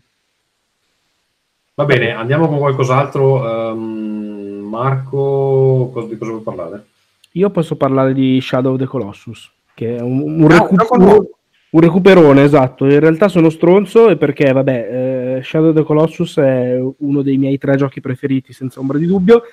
Va 1.73 1.85
bene, 1.85 2.11
andiamo 2.11 2.47
con 2.47 2.57
qualcos'altro. 2.57 3.71
Ehm, 3.71 4.30
Marco, 4.71 5.89
cosa- 5.91 6.07
di 6.07 6.17
cosa 6.17 6.31
vuoi 6.31 6.43
parlare? 6.43 6.85
Io 7.33 7.49
posso 7.49 7.75
parlare 7.75 8.13
di 8.13 8.39
Shadow 8.41 8.73
of 8.73 8.79
the 8.79 8.85
Colossus, 8.85 9.51
che 9.73 9.97
è 9.97 10.01
un, 10.01 10.21
un, 10.21 10.51
Ah, 10.51 10.59
recu- 10.59 11.29
un 11.71 11.79
recuperone, 11.81 12.43
esatto. 12.43 12.85
In 12.85 12.99
realtà 12.99 13.27
sono 13.27 13.49
stronzo 13.49 14.07
e 14.09 14.15
perché, 14.15 14.51
vabbè, 14.51 15.37
eh, 15.37 15.43
Shadow 15.43 15.69
of 15.69 15.75
the 15.75 15.83
Colossus 15.83 16.37
è 16.37 16.79
uno 16.99 17.21
dei 17.21 17.37
miei 17.37 17.57
tre 17.57 17.75
giochi 17.75 17.99
preferiti, 17.99 18.53
senza 18.53 18.79
ombra 18.79 18.97
di 18.97 19.05
dubbio. 19.05 19.43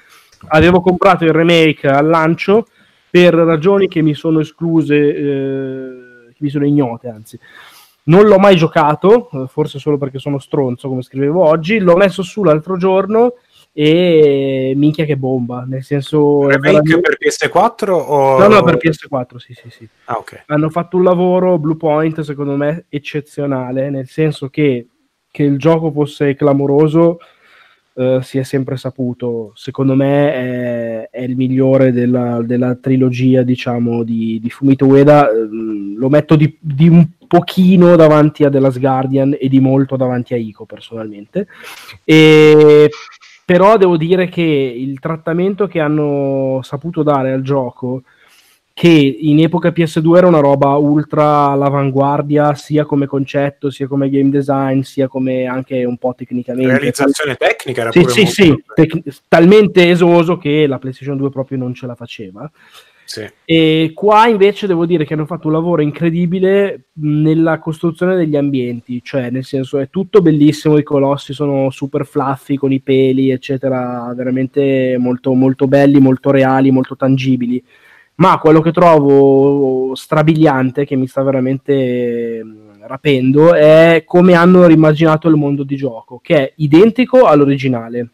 Avevo 0.49 0.81
comprato 0.81 1.25
il 1.25 1.33
remake 1.33 1.89
al 1.89 2.07
lancio 2.07 2.67
per 3.11 3.35
ragioni 3.35 3.89
che 3.89 4.03
mi 4.03 4.15
sono 4.15 4.39
escluse, 4.39 4.95
eh, 4.95 6.33
che 6.33 6.39
mi 6.39 6.49
sono 6.49 6.65
ignote, 6.65 7.09
anzi. 7.09 7.39
Non 8.05 8.27
l'ho 8.27 8.39
mai 8.39 8.55
giocato, 8.57 9.29
eh, 9.33 9.47
forse 9.49 9.81
solo 9.81 9.99
perché 9.99 10.19
sono 10.19 10.39
stronzo, 10.39 10.89
come 10.89 11.03
scrivevo 11.03 11.45
oggi. 11.45 11.79
L'ho 11.81 11.97
messo 11.97 12.23
su 12.23 12.43
l'altro 12.45 12.77
giorno 12.77 13.35
e 13.81 14.73
minchia 14.75 15.05
che 15.05 15.17
bomba, 15.17 15.65
nel 15.65 15.85
senso... 15.85 16.49
Remake 16.49 16.81
veramente- 16.83 17.01
per 17.01 17.17
PS4 17.17 17.91
o... 17.91 18.37
No, 18.41 18.49
no, 18.49 18.65
per 18.65 18.77
PS4, 18.77 19.37
sì, 19.37 19.53
sì, 19.55 19.71
sì. 19.71 19.89
Ah, 20.07 20.17
ok. 20.19 20.43
Hanno 20.47 20.69
fatto 20.69 20.97
un 20.97 21.05
lavoro 21.05 21.61
Blue 21.61 21.77
Point, 21.77 22.23
secondo 22.23 22.57
me, 22.57 22.87
eccezionale, 22.89 23.89
nel 23.89 24.09
senso 24.09 24.49
che, 24.49 24.89
che 25.31 25.43
il 25.45 25.59
gioco 25.59 25.93
fosse 25.93 26.35
clamoroso 26.35 27.21
eh, 27.95 28.19
si 28.21 28.39
è 28.39 28.43
sempre 28.43 28.77
saputo. 28.77 29.53
Secondo 29.55 29.95
me 29.95 30.33
è, 30.33 31.11
è 31.11 31.23
il 31.23 31.37
migliore 31.37 31.93
della, 31.93 32.43
della 32.43 32.75
trilogia, 32.75 33.43
diciamo, 33.43 34.03
di, 34.03 34.41
di 34.43 34.51
Fumito 34.51 34.87
Ueda. 34.87 35.31
Ehm, 35.31 35.97
lo 35.97 36.09
metto 36.09 36.35
di, 36.35 36.59
di 36.61 36.89
un 36.89 37.07
pochino 37.29 37.95
davanti 37.95 38.43
a 38.43 38.51
The 38.51 38.59
Last 38.59 38.81
Guardian 38.81 39.37
e 39.39 39.49
di 39.49 39.61
molto 39.61 39.97
davanti 39.97 40.35
a 40.35 40.37
Ico, 40.37 40.65
personalmente. 40.65 41.47
E 42.03 42.89
però 43.49 43.79
devo 43.79 43.97
dire 43.97 44.29
che 44.29 44.43
il 44.43 45.01
trattamento 45.01 45.67
che 45.69 45.81
hanno 45.81 46.61
saputo 46.63 47.03
dare 47.03 47.33
al 47.33 47.41
gioco 47.41 48.03
che 48.75 48.91
in 48.91 49.41
epoca 49.41 49.71
PS2 49.71 50.19
era 50.19 50.27
una 50.27 50.41
roba 50.41 50.77
ultra 50.77 51.47
all'avanguardia 51.47 52.53
sia 52.53 52.85
come 52.85 53.07
concetto, 53.07 53.71
sia 53.71 53.87
come 53.87 54.11
game 54.11 54.29
design, 54.29 54.81
sia 54.81 55.09
come 55.09 55.47
anche 55.47 55.83
un 55.85 55.97
po' 55.97 56.15
tecnicamente. 56.15 56.71
Realizzazione 56.73 57.37
tecnica 57.37 57.81
era 57.81 57.91
Sì, 57.91 58.01
pure 58.01 58.13
sì, 58.13 58.27
sì, 58.27 58.65
tec- 58.75 59.23
talmente 59.29 59.89
esoso 59.89 60.37
che 60.37 60.67
la 60.67 60.79
PlayStation 60.79 61.17
2 61.17 61.31
proprio 61.31 61.57
non 61.57 61.73
ce 61.73 61.87
la 61.87 61.95
faceva. 61.95 62.49
Sì. 63.09 63.27
E 63.47 63.93
qua 63.95 64.27
invece 64.27 64.67
devo 64.67 64.85
dire 64.85 65.07
che 65.07 65.15
hanno 65.15 65.25
fatto 65.25 65.47
un 65.47 65.55
lavoro 65.55 65.81
incredibile 65.81 66.89
nella 67.01 67.59
costruzione 67.59 68.15
degli 68.17 68.37
ambienti, 68.37 69.01
cioè 69.03 69.31
nel 69.31 69.45
senso 69.45 69.79
è 69.79 69.89
tutto 69.89 70.21
bellissimo, 70.21 70.77
i 70.77 70.83
colossi 70.83 71.33
sono 71.33 71.71
super 71.71 72.05
fluffy 72.05 72.57
con 72.57 72.71
i 72.71 72.81
peli, 72.81 73.31
eccetera, 73.31 74.13
veramente 74.15 74.97
molto, 74.99 75.33
molto 75.33 75.67
belli, 75.67 76.01
molto 76.01 76.31
reali, 76.31 76.71
molto 76.71 76.97
tangibili. 76.97 77.65
Ma 78.17 78.39
quello 78.39 78.61
che 78.61 78.73
trovo 78.73 79.95
strabiliante, 79.95 80.85
che 80.85 80.95
mi 80.95 81.07
sta 81.07 81.23
veramente 81.23 82.45
rapendo, 82.83 83.55
è 83.55 84.03
come 84.05 84.35
hanno 84.35 84.67
rimmaginato 84.67 85.29
il 85.29 85.37
mondo 85.37 85.63
di 85.63 85.77
gioco, 85.77 86.21
che 86.23 86.37
è 86.37 86.53
identico 86.57 87.25
all'originale. 87.25 88.11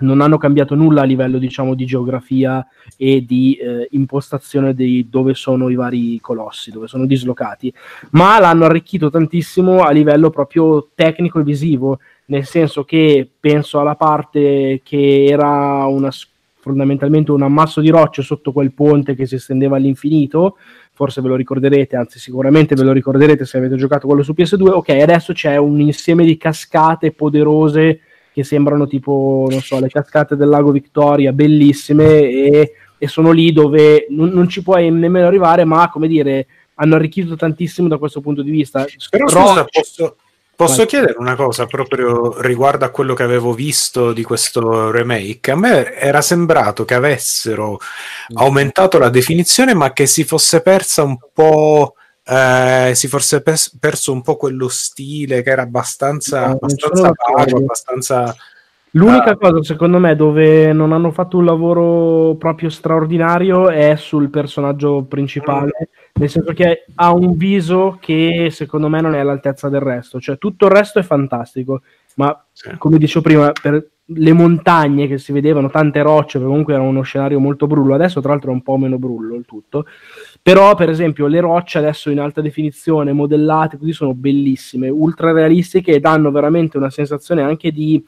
Non 0.00 0.20
hanno 0.20 0.38
cambiato 0.38 0.74
nulla 0.74 1.02
a 1.02 1.04
livello, 1.04 1.38
diciamo, 1.38 1.74
di 1.74 1.84
geografia 1.84 2.66
e 2.96 3.24
di 3.24 3.54
eh, 3.54 3.88
impostazione 3.92 4.74
di 4.74 5.08
dove 5.08 5.34
sono 5.34 5.68
i 5.68 5.74
vari 5.74 6.20
colossi, 6.20 6.70
dove 6.70 6.86
sono 6.86 7.06
dislocati, 7.06 7.72
ma 8.10 8.38
l'hanno 8.38 8.64
arricchito 8.64 9.10
tantissimo 9.10 9.82
a 9.82 9.90
livello 9.90 10.30
proprio 10.30 10.88
tecnico 10.94 11.40
e 11.40 11.44
visivo, 11.44 11.98
nel 12.26 12.44
senso 12.44 12.84
che 12.84 13.28
penso 13.38 13.80
alla 13.80 13.96
parte 13.96 14.80
che 14.84 15.24
era 15.26 15.84
una, 15.86 16.10
fondamentalmente 16.60 17.32
un 17.32 17.42
ammasso 17.42 17.80
di 17.80 17.88
rocce 17.88 18.22
sotto 18.22 18.52
quel 18.52 18.72
ponte 18.72 19.14
che 19.14 19.26
si 19.26 19.34
estendeva 19.36 19.76
all'infinito, 19.76 20.56
forse 20.92 21.22
ve 21.22 21.28
lo 21.28 21.36
ricorderete, 21.36 21.96
anzi 21.96 22.18
sicuramente 22.18 22.74
ve 22.74 22.82
lo 22.82 22.92
ricorderete 22.92 23.44
se 23.44 23.56
avete 23.56 23.76
giocato 23.76 24.06
quello 24.06 24.22
su 24.22 24.34
PS2, 24.36 24.68
ok, 24.68 24.88
adesso 24.90 25.32
c'è 25.32 25.56
un 25.56 25.80
insieme 25.80 26.24
di 26.24 26.36
cascate 26.36 27.12
poderose 27.12 28.00
che 28.40 28.44
sembrano 28.44 28.86
tipo, 28.86 29.46
non 29.50 29.60
so, 29.60 29.78
le 29.78 29.88
cascate 29.88 30.36
del 30.36 30.48
lago 30.48 30.70
Victoria, 30.70 31.32
bellissime, 31.32 32.06
e, 32.22 32.74
e 32.96 33.08
sono 33.08 33.30
lì 33.30 33.52
dove 33.52 34.06
non, 34.10 34.30
non 34.30 34.48
ci 34.48 34.62
puoi 34.62 34.90
nemmeno 34.90 35.26
arrivare, 35.26 35.64
ma 35.64 35.88
come 35.90 36.08
dire, 36.08 36.46
hanno 36.74 36.96
arricchito 36.96 37.36
tantissimo 37.36 37.88
da 37.88 37.98
questo 37.98 38.20
punto 38.20 38.42
di 38.42 38.50
vista. 38.50 38.86
Però 39.10 39.26
Rocce- 39.26 39.48
scusa, 39.48 39.64
posso, 39.64 40.16
posso 40.56 40.86
chiedere 40.86 41.16
una 41.18 41.36
cosa 41.36 41.66
proprio 41.66 42.40
riguardo 42.40 42.84
a 42.84 42.90
quello 42.90 43.14
che 43.14 43.22
avevo 43.22 43.52
visto 43.52 44.12
di 44.12 44.22
questo 44.22 44.90
remake? 44.90 45.50
A 45.50 45.56
me 45.56 45.94
era 45.94 46.22
sembrato 46.22 46.84
che 46.84 46.94
avessero 46.94 47.78
aumentato 48.34 48.98
la 48.98 49.10
definizione, 49.10 49.74
ma 49.74 49.92
che 49.92 50.06
si 50.06 50.24
fosse 50.24 50.62
persa 50.62 51.02
un 51.02 51.18
po'. 51.32 51.94
Eh, 52.30 52.92
si 52.94 53.08
fosse 53.08 53.42
pers- 53.42 53.76
perso 53.78 54.12
un 54.12 54.22
po' 54.22 54.36
quello 54.36 54.68
stile 54.68 55.42
che 55.42 55.50
era 55.50 55.62
abbastanza, 55.62 56.46
No, 56.46 56.52
abbastanza 56.52 57.12
vago, 57.34 57.56
abbastanza 57.56 58.34
L'unica 58.94 59.36
cosa, 59.36 59.62
secondo 59.62 59.98
me, 60.00 60.16
dove 60.16 60.72
non 60.72 60.92
hanno 60.92 61.12
fatto 61.12 61.36
un 61.36 61.44
lavoro 61.44 62.34
proprio 62.34 62.68
straordinario 62.70 63.70
è 63.70 63.94
sul 63.94 64.30
personaggio 64.30 65.04
principale, 65.08 65.90
nel 66.14 66.28
senso 66.28 66.52
che 66.52 66.86
ha 66.96 67.12
un 67.12 67.36
viso 67.36 67.98
che 68.00 68.48
secondo 68.50 68.88
me 68.88 69.00
non 69.00 69.14
è 69.14 69.20
all'altezza 69.20 69.68
del 69.68 69.80
resto, 69.80 70.18
cioè 70.18 70.38
tutto 70.38 70.66
il 70.66 70.72
resto 70.72 70.98
è 70.98 71.02
fantastico, 71.02 71.82
ma 72.16 72.36
come 72.78 72.98
dicevo 72.98 73.20
prima, 73.20 73.52
per 73.52 73.90
le 74.12 74.32
montagne 74.32 75.06
che 75.06 75.18
si 75.18 75.30
vedevano, 75.30 75.70
tante 75.70 76.02
rocce, 76.02 76.38
perché 76.38 76.48
comunque 76.48 76.74
era 76.74 76.82
uno 76.82 77.02
scenario 77.02 77.38
molto 77.38 77.68
brullo, 77.68 77.94
adesso 77.94 78.20
tra 78.20 78.32
l'altro 78.32 78.50
è 78.50 78.54
un 78.54 78.62
po' 78.62 78.76
meno 78.76 78.98
brullo 78.98 79.36
il 79.36 79.44
tutto, 79.46 79.84
però 80.42 80.74
per 80.74 80.88
esempio 80.88 81.26
le 81.26 81.40
rocce 81.40 81.78
adesso 81.78 82.10
in 82.10 82.18
alta 82.18 82.40
definizione, 82.40 83.12
modellate, 83.12 83.76
così 83.76 83.92
sono 83.92 84.14
bellissime, 84.14 84.88
ultra 84.88 85.32
realistiche 85.32 85.92
e 85.92 86.00
danno 86.00 86.30
veramente 86.30 86.76
una 86.76 86.90
sensazione 86.90 87.42
anche 87.42 87.70
di... 87.70 88.02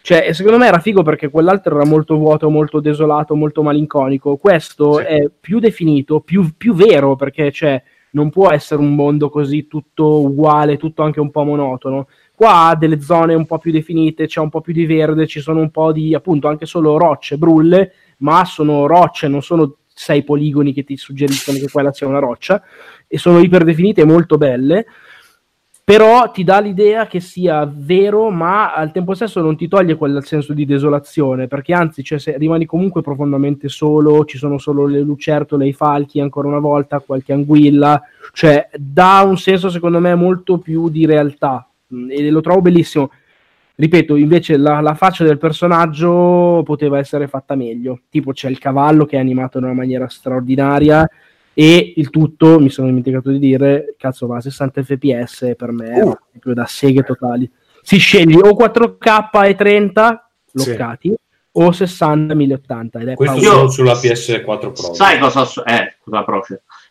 Cioè, 0.00 0.34
secondo 0.34 0.58
me 0.58 0.66
era 0.66 0.80
figo 0.80 1.02
perché 1.02 1.30
quell'altro 1.30 1.76
era 1.76 1.86
molto 1.86 2.16
vuoto, 2.16 2.50
molto 2.50 2.80
desolato, 2.80 3.34
molto 3.34 3.62
malinconico. 3.62 4.36
Questo 4.36 4.98
Sì. 4.98 5.04
è 5.04 5.30
più 5.40 5.58
definito, 5.60 6.20
più, 6.20 6.52
più 6.56 6.74
vero, 6.74 7.16
perché 7.16 7.50
cioè, 7.50 7.82
non 8.10 8.28
può 8.28 8.50
essere 8.50 8.82
un 8.82 8.94
mondo 8.94 9.30
così 9.30 9.66
tutto 9.66 10.20
uguale, 10.20 10.76
tutto 10.76 11.02
anche 11.02 11.20
un 11.20 11.30
po' 11.30 11.44
monotono. 11.44 12.08
Qua 12.34 12.66
ha 12.66 12.76
delle 12.76 13.00
zone 13.00 13.32
un 13.32 13.46
po' 13.46 13.58
più 13.58 13.72
definite, 13.72 14.26
c'è 14.26 14.40
un 14.40 14.50
po' 14.50 14.60
più 14.60 14.72
di 14.72 14.84
verde, 14.84 15.26
ci 15.26 15.40
sono 15.40 15.60
un 15.60 15.70
po' 15.70 15.90
di 15.90 16.14
appunto 16.14 16.48
anche 16.48 16.66
solo 16.66 16.98
rocce, 16.98 17.38
brulle, 17.38 17.92
ma 18.18 18.44
sono 18.44 18.86
rocce, 18.86 19.28
non 19.28 19.40
sono 19.42 19.76
sei 19.94 20.24
poligoni 20.24 20.72
che 20.72 20.84
ti 20.84 20.96
suggeriscono 20.96 21.58
che 21.58 21.70
quella 21.70 21.92
sia 21.92 22.06
una 22.06 22.18
roccia 22.18 22.62
e 23.06 23.16
sono 23.16 23.38
iperdefinite 23.38 24.02
e 24.02 24.04
molto 24.04 24.36
belle 24.36 24.86
però 25.84 26.30
ti 26.30 26.44
dà 26.44 26.60
l'idea 26.60 27.06
che 27.06 27.20
sia 27.20 27.70
vero, 27.70 28.30
ma 28.30 28.72
al 28.72 28.90
tempo 28.90 29.12
stesso 29.12 29.42
non 29.42 29.54
ti 29.54 29.68
toglie 29.68 29.96
quel 29.96 30.24
senso 30.24 30.54
di 30.54 30.64
desolazione, 30.64 31.46
perché 31.46 31.74
anzi, 31.74 32.02
cioè, 32.02 32.18
rimani 32.38 32.64
comunque 32.64 33.02
profondamente 33.02 33.68
solo, 33.68 34.24
ci 34.24 34.38
sono 34.38 34.56
solo 34.56 34.86
le 34.86 35.00
lucertole, 35.00 35.68
i 35.68 35.74
falchi, 35.74 36.20
ancora 36.20 36.48
una 36.48 36.58
volta, 36.58 37.00
qualche 37.00 37.34
anguilla, 37.34 38.02
cioè 38.32 38.70
dà 38.78 39.24
un 39.26 39.36
senso 39.36 39.68
secondo 39.68 40.00
me 40.00 40.14
molto 40.14 40.56
più 40.56 40.88
di 40.88 41.04
realtà 41.04 41.68
mm, 41.94 42.10
e 42.10 42.30
lo 42.30 42.40
trovo 42.40 42.62
bellissimo. 42.62 43.10
Ripeto, 43.76 44.16
invece 44.16 44.56
la, 44.56 44.80
la 44.80 44.94
faccia 44.94 45.24
del 45.24 45.38
personaggio 45.38 46.62
poteva 46.64 46.98
essere 46.98 47.26
fatta 47.26 47.56
meglio, 47.56 48.02
tipo 48.08 48.32
c'è 48.32 48.48
il 48.48 48.58
cavallo 48.58 49.04
che 49.04 49.16
è 49.16 49.20
animato 49.20 49.58
in 49.58 49.64
una 49.64 49.72
maniera 49.72 50.08
straordinaria, 50.08 51.08
e 51.56 51.94
il 51.96 52.10
tutto, 52.10 52.58
mi 52.58 52.68
sono 52.68 52.88
dimenticato 52.88 53.30
di 53.30 53.38
dire, 53.38 53.94
cazzo 53.96 54.26
va 54.26 54.38
a 54.38 54.40
60 54.40 54.82
fps 54.82 55.54
per 55.56 55.70
me, 55.70 56.00
uh. 56.00 56.18
proprio 56.30 56.54
da 56.54 56.66
seghe 56.66 57.02
totali. 57.02 57.48
Si 57.80 57.96
scegli 57.98 58.34
o 58.34 58.56
4K 58.56 59.46
e 59.46 59.54
30 59.54 60.30
bloccati 60.50 61.08
sì. 61.08 61.16
o 61.52 61.70
60 61.70 62.34
1080 62.34 62.98
ed 62.98 63.08
è 63.08 63.14
Questo 63.14 63.40
solo 63.40 63.70
sulla 63.70 63.92
PS4 63.92 64.44
Pro. 64.44 64.94
Sai 64.94 65.18
cosa 65.20 65.42
ho, 65.42 65.62
eh, 65.64 65.96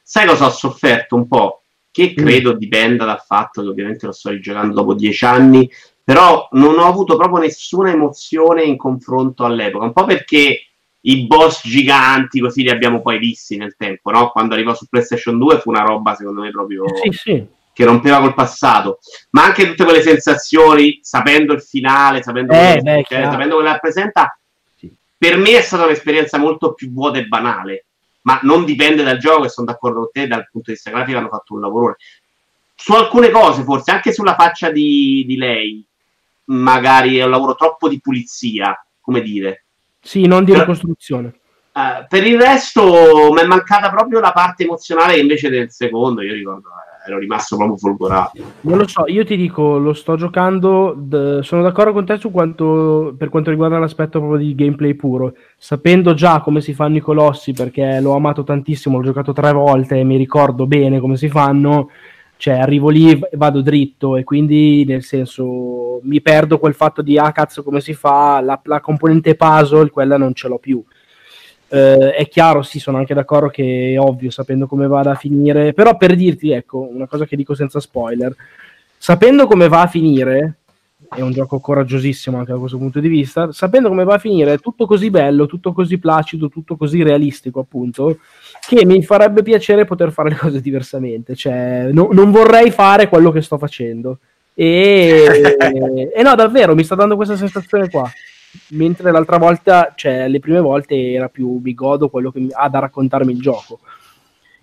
sai 0.02 0.28
cosa 0.28 0.46
ho 0.46 0.52
sofferto 0.52 1.16
un 1.16 1.28
po'? 1.28 1.62
Che 1.92 2.14
mm. 2.18 2.24
credo 2.24 2.54
dipenda 2.54 3.04
dal 3.04 3.22
fatto 3.22 3.62
che 3.62 3.68
ovviamente 3.68 4.06
lo 4.06 4.14
sto 4.14 4.30
rigiocando 4.30 4.74
dopo 4.74 4.94
10 4.94 5.26
anni, 5.26 5.70
però 6.04 6.50
non 6.52 6.78
ho 6.78 6.86
avuto 6.86 7.16
proprio 7.16 7.40
nessuna 7.40 7.92
emozione 7.92 8.64
in 8.64 8.78
confronto 8.78 9.46
all'epoca, 9.46 9.86
un 9.86 9.94
po' 9.94 10.06
perché 10.06 10.68
i 11.06 11.26
boss 11.26 11.68
giganti 11.68 12.40
così 12.40 12.64
li 12.64 12.70
abbiamo 12.70 13.02
poi 13.02 13.18
visti 13.18 13.58
nel 13.58 13.76
tempo, 13.78 14.12
no? 14.12 14.30
Quando 14.30 14.54
arrivò 14.54 14.74
su 14.74 14.88
PlayStation 14.88 15.38
2 15.38 15.60
fu 15.60 15.70
una 15.70 15.82
roba 15.82 16.16
secondo 16.16 16.42
me 16.42 16.52
proprio 16.52 16.86
sì, 16.96 17.12
sì. 17.12 17.46
che 17.74 17.86
rompeva 17.86 18.20
col 18.20 18.34
passato, 18.34 19.00
ma 19.32 19.44
anche 19.44 19.66
tutte 19.66 19.84
quelle 19.84 20.02
sensazioni, 20.02 21.00
sapendo 21.02 21.54
il 21.54 21.62
finale, 21.62 22.22
sapendo, 22.22 22.54
eh, 22.54 22.80
quello, 22.80 22.82
beh, 22.82 23.04
cioè, 23.08 23.24
sapendo 23.24 23.56
quello 23.56 23.68
che 23.70 23.74
rappresenta, 23.74 24.38
sì. 24.78 24.94
per 25.18 25.38
me 25.38 25.58
è 25.58 25.62
stata 25.62 25.86
un'esperienza 25.86 26.38
molto 26.38 26.74
più 26.74 26.92
vuota 26.92 27.18
e 27.18 27.26
banale, 27.26 27.86
ma 28.22 28.40
non 28.44 28.64
dipende 28.64 29.04
dal 29.04 29.18
gioco, 29.18 29.46
e 29.46 29.50
sono 29.50 29.68
d'accordo 29.68 30.00
con 30.00 30.10
te, 30.12 30.28
dal 30.28 30.48
punto 30.50 30.70
di 30.70 30.74
vista 30.74 30.90
grafico 30.90 31.18
hanno 31.18 31.30
fatto 31.30 31.54
un 31.54 31.62
lavoro. 31.62 31.96
Su 32.76 32.94
alcune 32.94 33.30
cose, 33.30 33.64
forse 33.64 33.92
anche 33.92 34.14
sulla 34.14 34.36
faccia 34.36 34.70
di, 34.70 35.24
di 35.28 35.36
lei, 35.36 35.86
magari 36.45 37.18
è 37.18 37.24
un 37.24 37.32
lavoro 37.32 37.56
troppo 37.56 37.88
di 37.88 37.99
pulizia, 37.99 38.76
come 38.99 39.22
dire 39.22 39.64
sì, 40.03 40.26
non 40.28 40.44
di 40.44 40.52
per, 40.52 40.61
ricostruzione. 40.61 41.34
Uh, 41.72 42.06
per 42.07 42.28
il 42.28 42.40
resto 42.40 43.32
mi 43.34 43.41
è 43.41 43.45
mancata 43.45 43.90
proprio 43.90 44.20
la 44.20 44.34
parte 44.34 44.64
emozionale 44.64 45.14
che 45.14 45.22
invece 45.22 45.49
del 45.49 45.72
secondo, 45.72 46.22
io 46.22 46.34
ricordo, 46.34 46.68
eh, 46.68 47.10
ero 47.10 47.20
rimasto 47.20 47.56
proprio 47.56 47.78
folgorato. 47.78 48.44
Non 48.61 48.78
lo 48.78 48.88
so, 48.88 49.06
io 49.07 49.24
ti 49.24 49.38
dico, 49.38 49.78
lo 49.78 49.94
sto 49.94 50.18
giocando, 50.18 50.94
d- 50.95 51.40
sono 51.40 51.61
d'accordo 51.61 51.94
con 51.94 52.06
te 52.06 52.18
su 52.18 52.32
quanto, 52.32 53.15
per 53.18 53.30
quanto 53.30 53.49
riguarda 53.49 53.80
l'aspetto 53.80 54.20
proprio 54.20 54.40
di 54.40 54.53
gameplay 54.53 54.94
puro, 54.94 55.36
sapendo 55.57 56.14
già 56.14 56.41
come 56.41 56.60
si 56.60 56.74
fanno 56.74 56.98
i 56.98 57.02
colossi, 57.02 57.53
perché 57.53 58.02
l'ho 58.02 58.15
amato 58.15 58.44
tantissimo, 58.44 58.98
l'ho 58.98 59.06
giocato 59.06 59.32
tre 59.32 59.53
volte 59.53 59.98
e 59.98 60.03
mi 60.03 60.18
ricordo 60.18 60.68
bene 60.68 60.99
come 60.99 61.15
si 61.15 61.30
fanno, 61.30 61.90
cioè 62.44 62.56
arrivo 62.56 62.90
lì 62.90 63.10
e 63.10 63.30
vado 63.38 63.61
dritto 63.61 64.18
e 64.18 64.26
quindi 64.26 64.84
nel 64.84 65.02
senso 65.02 66.02
mi 66.03 66.20
perdo 66.20 66.60
quel 66.60 66.74
fatto 66.74 67.02
di 67.02 67.18
ah 67.18 67.32
cazzo 67.32 67.64
come 67.64 67.80
si 67.80 67.94
fa 67.94 68.41
la, 68.41 68.60
la 68.65 68.82
componente 68.82 69.36
puzzle 69.36 69.90
quella 69.90 70.18
non 70.18 70.34
ce 70.34 70.49
l'ho 70.49 70.57
più 70.57 70.84
eh, 71.70 72.11
è 72.11 72.28
chiaro 72.28 72.61
sì 72.61 72.80
sono 72.80 72.98
anche 72.98 73.14
d'accordo 73.14 73.48
che 73.48 73.94
è 73.94 73.98
ovvio 73.98 74.30
sapendo 74.30 74.68
come 74.68 74.88
vada 74.88 75.11
a 75.11 75.15
finire 75.15 75.72
però 75.72 75.95
per 75.95 76.18
dirti 76.18 76.52
ecco 76.52 76.86
una 76.86 77.07
cosa 77.07 77.24
che 77.24 77.38
dico 77.38 77.56
senza 77.56 77.80
spoiler 77.80 78.36
sapendo 78.98 79.48
come 79.48 79.70
va 79.70 79.84
a 79.84 79.88
finire 79.88 80.57
è 81.15 81.22
un 81.22 81.32
gioco 81.32 81.60
coraggiosissimo 81.60 82.40
anche 82.40 82.52
da 82.52 82.57
questo 82.57 82.78
punto 82.78 82.99
di 82.99 83.07
vista. 83.07 83.52
Sapendo 83.52 83.90
come 83.90 84.03
va 84.03 84.15
a 84.15 84.20
finire, 84.20 84.53
è 84.53 84.60
tutto 84.60 84.88
così 84.88 85.11
bello, 85.11 85.45
tutto 85.45 85.72
così 85.72 85.99
placido, 85.99 86.49
tutto 86.49 86.76
così 86.76 87.03
realistico, 87.03 87.60
appunto, 87.60 88.18
che 88.65 88.85
mi 88.85 89.03
farebbe 89.03 89.44
piacere 89.44 89.85
poter 89.85 90.11
fare 90.11 90.30
le 90.30 90.35
cose 90.35 90.61
diversamente. 90.61 91.35
Cioè, 91.35 91.90
no, 91.91 92.10
non 92.11 92.31
vorrei 92.31 92.72
fare 92.72 93.10
quello 93.10 93.31
che 93.31 93.41
sto 93.41 93.57
facendo. 93.57 94.19
E, 94.53 95.57
e 96.15 96.22
no, 96.22 96.35
davvero, 96.35 96.76
mi 96.76 96.84
sta 96.84 96.95
dando 96.95 97.15
questa 97.15 97.35
sensazione 97.35 97.90
qua. 97.90 98.10
Mentre 98.69 99.11
l'altra 99.11 99.38
volta, 99.38 99.94
cioè, 99.95 100.27
le 100.27 100.40
prime 100.40 100.60
volte 100.60 101.11
era 101.11 101.27
più 101.27 101.60
mi 101.61 101.73
godo 101.73 102.10
quello 102.10 102.31
che 102.31 102.48
ha 102.52 102.69
da 102.69 102.80
raccontarmi 102.80 103.34
il 103.34 103.41
gioco. 103.41 103.80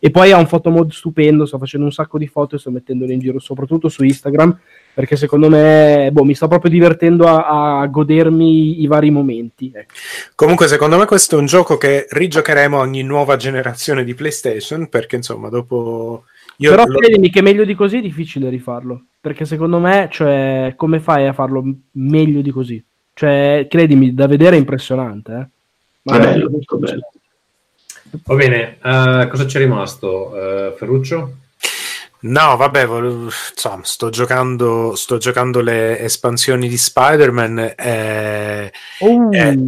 E 0.02 0.10
poi 0.10 0.32
ha 0.32 0.38
un 0.38 0.46
fotomod 0.46 0.90
stupendo, 0.92 1.44
sto 1.44 1.58
facendo 1.58 1.84
un 1.84 1.92
sacco 1.92 2.16
di 2.16 2.26
foto 2.26 2.56
e 2.56 2.58
sto 2.58 2.70
mettendole 2.70 3.12
in 3.12 3.20
giro, 3.20 3.38
soprattutto 3.38 3.90
su 3.90 4.02
Instagram, 4.02 4.58
perché 4.94 5.14
secondo 5.14 5.50
me 5.50 6.08
boh, 6.10 6.24
mi 6.24 6.34
sto 6.34 6.48
proprio 6.48 6.70
divertendo 6.70 7.26
a, 7.28 7.80
a 7.80 7.86
godermi 7.86 8.80
i 8.80 8.86
vari 8.86 9.10
momenti. 9.10 9.70
Ecco. 9.74 9.92
Comunque, 10.34 10.68
secondo 10.68 10.96
me, 10.96 11.04
questo 11.04 11.36
è 11.36 11.38
un 11.38 11.44
gioco 11.44 11.76
che 11.76 12.06
rigiocheremo 12.08 12.78
ogni 12.78 13.02
nuova 13.02 13.36
generazione 13.36 14.02
di 14.02 14.14
PlayStation, 14.14 14.88
perché 14.88 15.16
insomma, 15.16 15.50
dopo. 15.50 16.24
Io 16.56 16.70
Però 16.70 16.86
lo... 16.86 16.96
credimi 16.96 17.28
che 17.28 17.42
meglio 17.42 17.64
di 17.64 17.74
così 17.74 17.98
è 17.98 18.02
difficile 18.02 18.48
rifarlo, 18.48 19.04
perché 19.20 19.44
secondo 19.44 19.78
me, 19.78 20.08
cioè, 20.10 20.72
come 20.76 21.00
fai 21.00 21.26
a 21.26 21.34
farlo 21.34 21.62
meglio 21.92 22.40
di 22.40 22.50
così? 22.50 22.82
Cioè, 23.12 23.66
credimi, 23.68 24.14
da 24.14 24.26
vedere 24.26 24.56
è 24.56 24.58
impressionante. 24.58 25.32
Eh? 25.32 25.46
Ma 26.02 26.16
è 26.16 26.20
bello, 26.20 26.48
molto 26.48 26.78
bello. 26.78 27.10
Va 28.10 28.34
bene, 28.34 28.78
uh, 28.82 29.28
cosa 29.28 29.44
c'è 29.44 29.58
rimasto? 29.58 30.28
Uh, 30.28 30.76
Ferruccio? 30.76 31.36
No, 32.22 32.56
vabbè, 32.56 32.86
insomma, 32.86 33.80
sto 33.82 34.10
giocando, 34.10 34.94
sto 34.94 35.16
giocando 35.16 35.60
le 35.60 35.98
espansioni 36.00 36.68
di 36.68 36.76
Spider-Man 36.76 37.74
e, 37.76 38.72
uh. 38.98 39.28
e, 39.32 39.58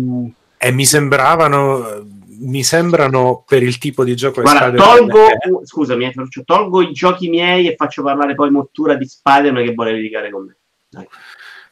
e 0.59 0.73
mi 0.73 0.85
sembravano 0.85 2.20
mi 2.43 2.64
sembrano 2.64 3.44
per 3.47 3.62
il 3.62 3.78
tipo 3.78 4.02
di 4.05 4.16
gioco 4.16 4.43
Guarda, 4.43 4.82
tolgo, 4.82 5.27
che... 5.27 5.48
uh, 5.48 5.64
scusami, 5.64 6.06
eh, 6.06 6.12
tolgo 6.44 6.82
i 6.82 6.93
giochi 6.93 7.28
miei 7.28 7.69
e 7.69 7.77
faccio 7.77 8.02
parlare 8.02 8.35
poi 8.35 8.51
Mottura 8.51 8.94
di 8.94 9.06
Spider-Man 9.06 9.64
che 9.64 9.74
vuole 9.74 9.93
litigare 9.93 10.31
con 10.31 10.47
me. 10.47 10.56
Dai. 10.89 11.06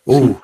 Uh, 0.04 0.40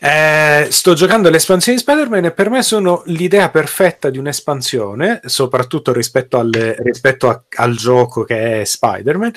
eh, 0.00 0.66
sto 0.70 0.94
giocando 0.94 1.30
le 1.30 1.36
espansioni 1.36 1.76
di 1.76 1.84
Spider-Man 1.84 2.26
e 2.26 2.30
per 2.32 2.50
me 2.50 2.62
sono 2.62 3.02
l'idea 3.06 3.50
perfetta 3.50 4.10
di 4.10 4.18
un'espansione, 4.18 5.20
soprattutto 5.24 5.92
rispetto, 5.92 6.38
alle, 6.38 6.76
rispetto 6.80 7.28
a, 7.28 7.42
al 7.56 7.74
gioco 7.76 8.24
che 8.24 8.60
è 8.60 8.64
Spider-Man, 8.64 9.32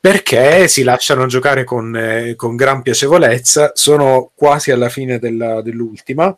perché 0.00 0.68
si 0.68 0.82
lasciano 0.82 1.26
giocare 1.26 1.64
con, 1.64 1.96
eh, 1.96 2.34
con 2.36 2.56
gran 2.56 2.82
piacevolezza. 2.82 3.72
Sono 3.74 4.30
quasi 4.34 4.70
alla 4.70 4.88
fine 4.88 5.18
della, 5.18 5.62
dell'ultima 5.62 6.36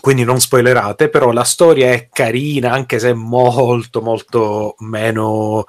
quindi 0.00 0.24
non 0.24 0.40
spoilerate, 0.40 1.08
però 1.08 1.32
la 1.32 1.44
storia 1.44 1.90
è 1.90 2.08
carina, 2.12 2.70
anche 2.72 2.98
se 2.98 3.10
è 3.10 3.14
molto 3.14 4.00
molto 4.00 4.76
meno 4.78 5.64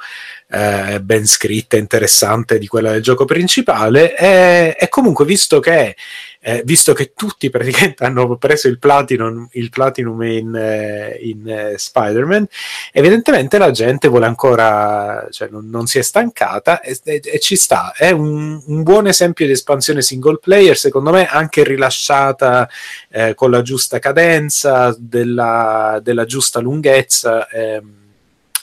eh, 0.49 0.99
ben 1.01 1.27
scritta 1.27 1.77
interessante 1.77 2.57
di 2.57 2.67
quella 2.67 2.91
del 2.91 3.01
gioco 3.01 3.25
principale. 3.25 4.15
E, 4.17 4.75
e 4.77 4.89
comunque, 4.89 5.25
visto 5.25 5.59
che 5.59 5.95
eh, 6.41 6.61
visto 6.63 6.93
che 6.93 7.11
tutti 7.15 7.49
praticamente 7.49 8.03
hanno 8.05 8.37
preso 8.37 8.67
il 8.67 8.79
platinum, 8.79 9.47
il 9.51 9.69
platinum 9.69 10.21
in, 10.23 10.55
eh, 10.55 11.17
in 11.21 11.47
eh, 11.47 11.77
Spider-Man, 11.77 12.47
evidentemente 12.91 13.57
la 13.57 13.71
gente 13.71 14.07
vuole 14.07 14.25
ancora, 14.25 15.27
cioè 15.31 15.49
non, 15.49 15.69
non 15.69 15.85
si 15.85 15.99
è 15.99 16.01
stancata 16.01 16.81
e, 16.81 16.97
e, 17.03 17.21
e 17.23 17.39
ci 17.39 17.55
sta. 17.55 17.93
È 17.95 18.11
un, 18.11 18.61
un, 18.65 18.83
buon 18.83 19.07
esempio 19.07 19.45
di 19.45 19.51
espansione 19.51 20.01
single 20.01 20.39
player, 20.41 20.77
secondo 20.77 21.11
me 21.11 21.27
anche 21.27 21.63
rilasciata 21.63 22.69
eh, 23.09 23.33
con 23.35 23.51
la 23.51 23.61
giusta 23.61 23.99
cadenza, 23.99 24.95
della, 24.97 25.99
della 26.01 26.25
giusta 26.25 26.59
lunghezza. 26.59 27.47
Ehm, 27.49 27.97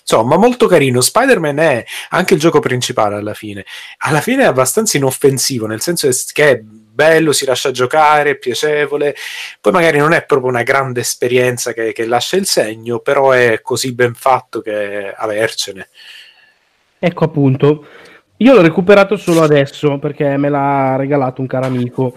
insomma 0.08 0.36
molto 0.36 0.66
carino 0.68 1.00
Spider-Man 1.00 1.58
è 1.58 1.84
anche 2.10 2.34
il 2.34 2.40
gioco 2.40 2.60
principale 2.60 3.16
alla 3.16 3.34
fine 3.34 3.64
alla 3.98 4.20
fine 4.20 4.44
è 4.44 4.46
abbastanza 4.46 4.96
inoffensivo 4.96 5.66
nel 5.66 5.80
senso 5.80 6.08
che 6.32 6.64
bello, 6.96 7.32
si 7.32 7.44
lascia 7.44 7.70
giocare, 7.70 8.30
è 8.30 8.36
piacevole. 8.36 9.14
Poi 9.60 9.70
magari 9.70 9.98
non 9.98 10.14
è 10.14 10.24
proprio 10.24 10.48
una 10.48 10.62
grande 10.62 11.00
esperienza 11.00 11.74
che, 11.74 11.92
che 11.92 12.06
lascia 12.06 12.36
il 12.36 12.46
segno, 12.46 13.00
però 13.00 13.32
è 13.32 13.60
così 13.60 13.92
ben 13.92 14.14
fatto 14.14 14.62
che 14.62 15.12
avercene. 15.14 15.88
Ecco 16.98 17.24
appunto. 17.24 17.86
Io 18.38 18.54
l'ho 18.54 18.62
recuperato 18.62 19.16
solo 19.16 19.42
adesso 19.42 19.98
perché 19.98 20.36
me 20.36 20.48
l'ha 20.48 20.96
regalato 20.96 21.40
un 21.40 21.46
caro 21.46 21.66
amico 21.66 22.14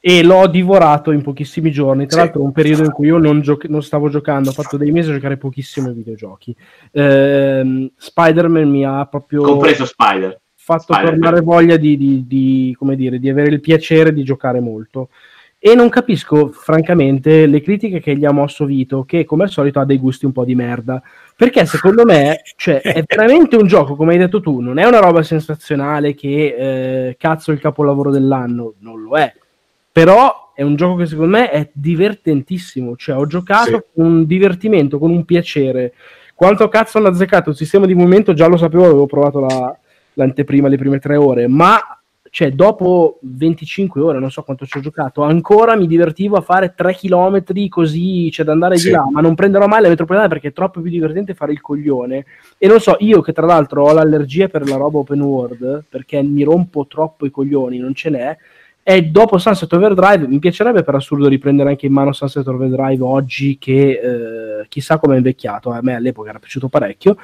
e 0.00 0.22
l'ho 0.22 0.46
divorato 0.46 1.10
in 1.10 1.22
pochissimi 1.22 1.70
giorni. 1.70 2.06
Tra 2.06 2.18
sì. 2.18 2.24
l'altro, 2.24 2.42
un 2.42 2.52
periodo 2.52 2.84
in 2.84 2.92
cui 2.92 3.06
io 3.06 3.18
non, 3.18 3.40
gio- 3.40 3.58
non, 3.68 3.82
stavo 3.82 4.08
giocando, 4.08 4.50
ho 4.50 4.52
fatto 4.52 4.76
dei 4.76 4.90
mesi 4.90 5.10
a 5.10 5.14
giocare 5.14 5.36
pochissimo 5.36 5.88
ai 5.88 5.94
videogiochi. 5.94 6.54
Ehm, 6.92 7.90
Spider-Man 7.96 8.68
mi 8.68 8.84
ha 8.84 9.06
proprio. 9.06 9.42
Compreso 9.42 9.84
Spider 9.84 10.40
fatto 10.68 10.92
Spider-Man. 10.92 11.20
tornare 11.20 11.40
voglia 11.40 11.76
di, 11.78 11.96
di- 11.96 12.24
di, 12.26 12.74
come 12.78 12.94
dire, 12.94 13.18
di 13.18 13.30
avere 13.30 13.50
il 13.50 13.60
piacere 13.60 14.12
di 14.12 14.22
giocare 14.22 14.60
molto. 14.60 15.08
E 15.60 15.74
non 15.74 15.88
capisco, 15.88 16.48
francamente, 16.48 17.46
le 17.46 17.60
critiche 17.60 17.98
che 17.98 18.16
gli 18.16 18.24
ha 18.24 18.30
mosso 18.30 18.64
Vito, 18.64 19.02
che 19.02 19.24
come 19.24 19.42
al 19.42 19.50
solito 19.50 19.80
ha 19.80 19.84
dei 19.84 19.98
gusti 19.98 20.24
un 20.24 20.30
po' 20.30 20.44
di 20.44 20.54
merda. 20.54 21.02
Perché 21.34 21.64
secondo 21.66 22.04
me, 22.04 22.42
cioè, 22.56 22.80
è 22.80 23.02
veramente 23.04 23.56
un 23.56 23.66
gioco, 23.66 23.96
come 23.96 24.12
hai 24.12 24.18
detto 24.18 24.40
tu, 24.40 24.60
non 24.60 24.78
è 24.78 24.84
una 24.84 25.00
roba 25.00 25.22
sensazionale 25.22 26.14
che 26.14 27.08
eh, 27.08 27.16
cazzo 27.18 27.50
il 27.50 27.58
capolavoro 27.58 28.10
dell'anno, 28.10 28.74
non 28.80 29.02
lo 29.02 29.16
è. 29.16 29.32
Però 29.98 30.52
è 30.54 30.62
un 30.62 30.76
gioco 30.76 30.94
che 30.94 31.06
secondo 31.06 31.36
me 31.38 31.50
è 31.50 31.68
divertentissimo. 31.72 32.94
Cioè, 32.94 33.16
ho 33.16 33.26
giocato 33.26 33.64
Sì. 33.70 33.82
con 33.96 34.04
un 34.04 34.26
divertimento, 34.26 34.96
con 35.00 35.10
un 35.10 35.24
piacere. 35.24 35.92
Quanto 36.36 36.68
cazzo 36.68 36.98
hanno 36.98 37.08
azzeccato 37.08 37.50
il 37.50 37.56
sistema 37.56 37.84
di 37.84 37.94
movimento, 37.94 38.32
già 38.32 38.46
lo 38.46 38.56
sapevo, 38.56 38.84
avevo 38.84 39.06
provato 39.06 39.40
la- 39.40 39.76
l'anteprima, 40.12 40.68
le 40.68 40.76
prime 40.76 41.00
tre 41.00 41.16
ore, 41.16 41.48
ma 41.48 41.80
cioè, 42.30 42.52
dopo 42.52 43.18
25 43.22 44.00
ore, 44.00 44.20
non 44.20 44.30
so 44.30 44.42
quanto 44.42 44.66
ci 44.66 44.76
ho 44.78 44.80
giocato, 44.80 45.22
ancora 45.22 45.74
mi 45.74 45.86
divertivo 45.88 46.36
a 46.36 46.42
fare 46.42 46.74
3 46.76 46.94
km 46.94 47.68
così, 47.68 48.30
cioè 48.30 48.44
ad 48.46 48.52
andare 48.52 48.76
Sì. 48.76 48.88
di 48.88 48.92
là, 48.94 49.04
ma 49.10 49.20
non 49.20 49.34
prenderò 49.34 49.66
mai 49.66 49.80
la 49.82 49.88
metropolitana 49.88 50.28
perché 50.28 50.48
è 50.48 50.52
troppo 50.52 50.80
più 50.80 50.90
divertente 50.92 51.34
fare 51.34 51.50
il 51.52 51.60
coglione. 51.60 52.24
E 52.56 52.68
non 52.68 52.78
so, 52.80 52.96
io 53.00 53.20
che 53.22 53.32
tra 53.32 53.46
l'altro 53.46 53.82
ho 53.84 53.92
l'allergia 53.92 54.46
per 54.46 54.68
la 54.68 54.76
roba 54.76 54.98
open 54.98 55.20
world, 55.22 55.84
perché 55.88 56.22
mi 56.22 56.44
rompo 56.44 56.86
troppo 56.86 57.26
i 57.26 57.30
coglioni, 57.32 57.78
non 57.78 57.94
ce 57.94 58.10
n'è, 58.10 58.36
e 58.90 59.02
dopo 59.02 59.36
Sunset 59.36 59.70
Overdrive 59.74 60.26
mi 60.26 60.38
piacerebbe 60.38 60.82
per 60.82 60.94
assurdo 60.94 61.28
riprendere 61.28 61.68
anche 61.68 61.84
in 61.84 61.92
mano 61.92 62.14
Sunset 62.14 62.46
Overdrive 62.46 63.04
oggi 63.04 63.58
che 63.58 63.90
eh, 64.62 64.66
chissà 64.68 64.98
come 64.98 65.12
è 65.12 65.16
invecchiato, 65.18 65.70
a 65.70 65.80
me 65.82 65.94
all'epoca 65.94 66.30
era 66.30 66.38
piaciuto 66.38 66.68
parecchio. 66.68 67.18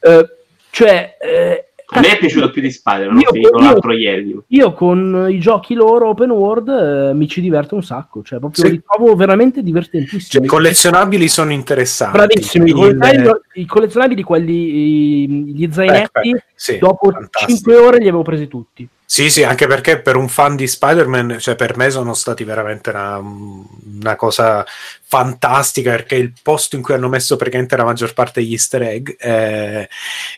Eh, 0.00 0.26
cioè, 0.70 1.18
eh, 1.20 1.66
A 1.94 2.00
me 2.00 2.12
è 2.14 2.18
piaciuto 2.18 2.48
più 2.50 2.62
di 2.62 2.70
Spider-Man, 2.70 3.20
Io- 3.20 3.28
ho 3.28 3.32
finito 3.32 3.58
io- 3.58 3.62
l'altro 3.62 3.92
ieri. 3.92 4.38
io 4.46 4.72
con 4.72 5.26
i 5.28 5.38
giochi 5.38 5.74
loro 5.74 6.08
open 6.08 6.30
world 6.30 6.68
eh, 6.70 7.12
mi 7.12 7.28
ci 7.28 7.42
diverto 7.42 7.74
un 7.74 7.82
sacco, 7.82 8.22
cioè 8.22 8.38
proprio 8.38 8.64
Sì. 8.64 8.70
li 8.70 8.82
trovo 8.82 9.14
veramente 9.14 9.56
Cioè, 9.56 9.64
divertentissimi. 9.64 10.46
i 10.46 10.48
collezionabili 10.48 11.28
sono 11.28 11.52
interessanti. 11.52 12.16
Bravissimi, 12.16 12.64
i 12.64 12.72
Il- 12.72 12.74
collezionabili, 12.78 13.32
i 13.52 13.66
collezionabili, 13.66 14.22
quelli, 14.22 14.54
i- 14.54 15.28
gli 15.54 15.68
zainetti, 15.70 16.08
Backpack, 16.10 16.44
sì, 16.54 16.78
dopo 16.78 17.10
fantastico. 17.10 17.52
5 17.52 17.76
ore 17.76 17.98
li 17.98 18.08
avevo 18.08 18.22
presi 18.22 18.48
tutti. 18.48 18.88
Sì, 19.12 19.28
sì, 19.28 19.42
anche 19.42 19.66
perché 19.66 20.00
per 20.00 20.16
un 20.16 20.26
fan 20.26 20.56
di 20.56 20.66
Spider-Man, 20.66 21.36
cioè 21.38 21.54
per 21.54 21.76
me 21.76 21.90
sono 21.90 22.14
stati 22.14 22.44
veramente 22.44 22.88
una, 22.88 23.18
una 23.18 24.16
cosa 24.16 24.64
fantastica 25.04 25.90
perché 25.90 26.14
il 26.14 26.32
posto 26.42 26.76
in 26.76 26.82
cui 26.82 26.94
hanno 26.94 27.10
messo 27.10 27.36
praticamente 27.36 27.76
la 27.76 27.84
maggior 27.84 28.14
parte 28.14 28.40
degli 28.40 28.52
easter 28.52 28.80
egg 28.80 29.10
eh, 29.18 29.86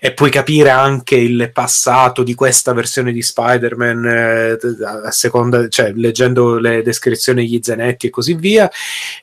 e 0.01 0.13
puoi 0.13 0.29
capire 0.29 0.71
anche 0.71 1.15
il 1.15 1.53
passato 1.53 2.25
di 2.25 2.35
questa 2.35 2.73
versione 2.73 3.13
di 3.13 3.23
Spider-Man 3.23 4.05
eh, 4.07 4.59
a 5.05 5.11
seconda, 5.13 5.69
cioè 5.69 5.93
leggendo 5.93 6.59
le 6.59 6.83
descrizioni 6.83 7.43
degli 7.43 7.61
zenetti 7.63 8.09
e 8.09 8.11
così 8.11 8.35
via. 8.35 8.69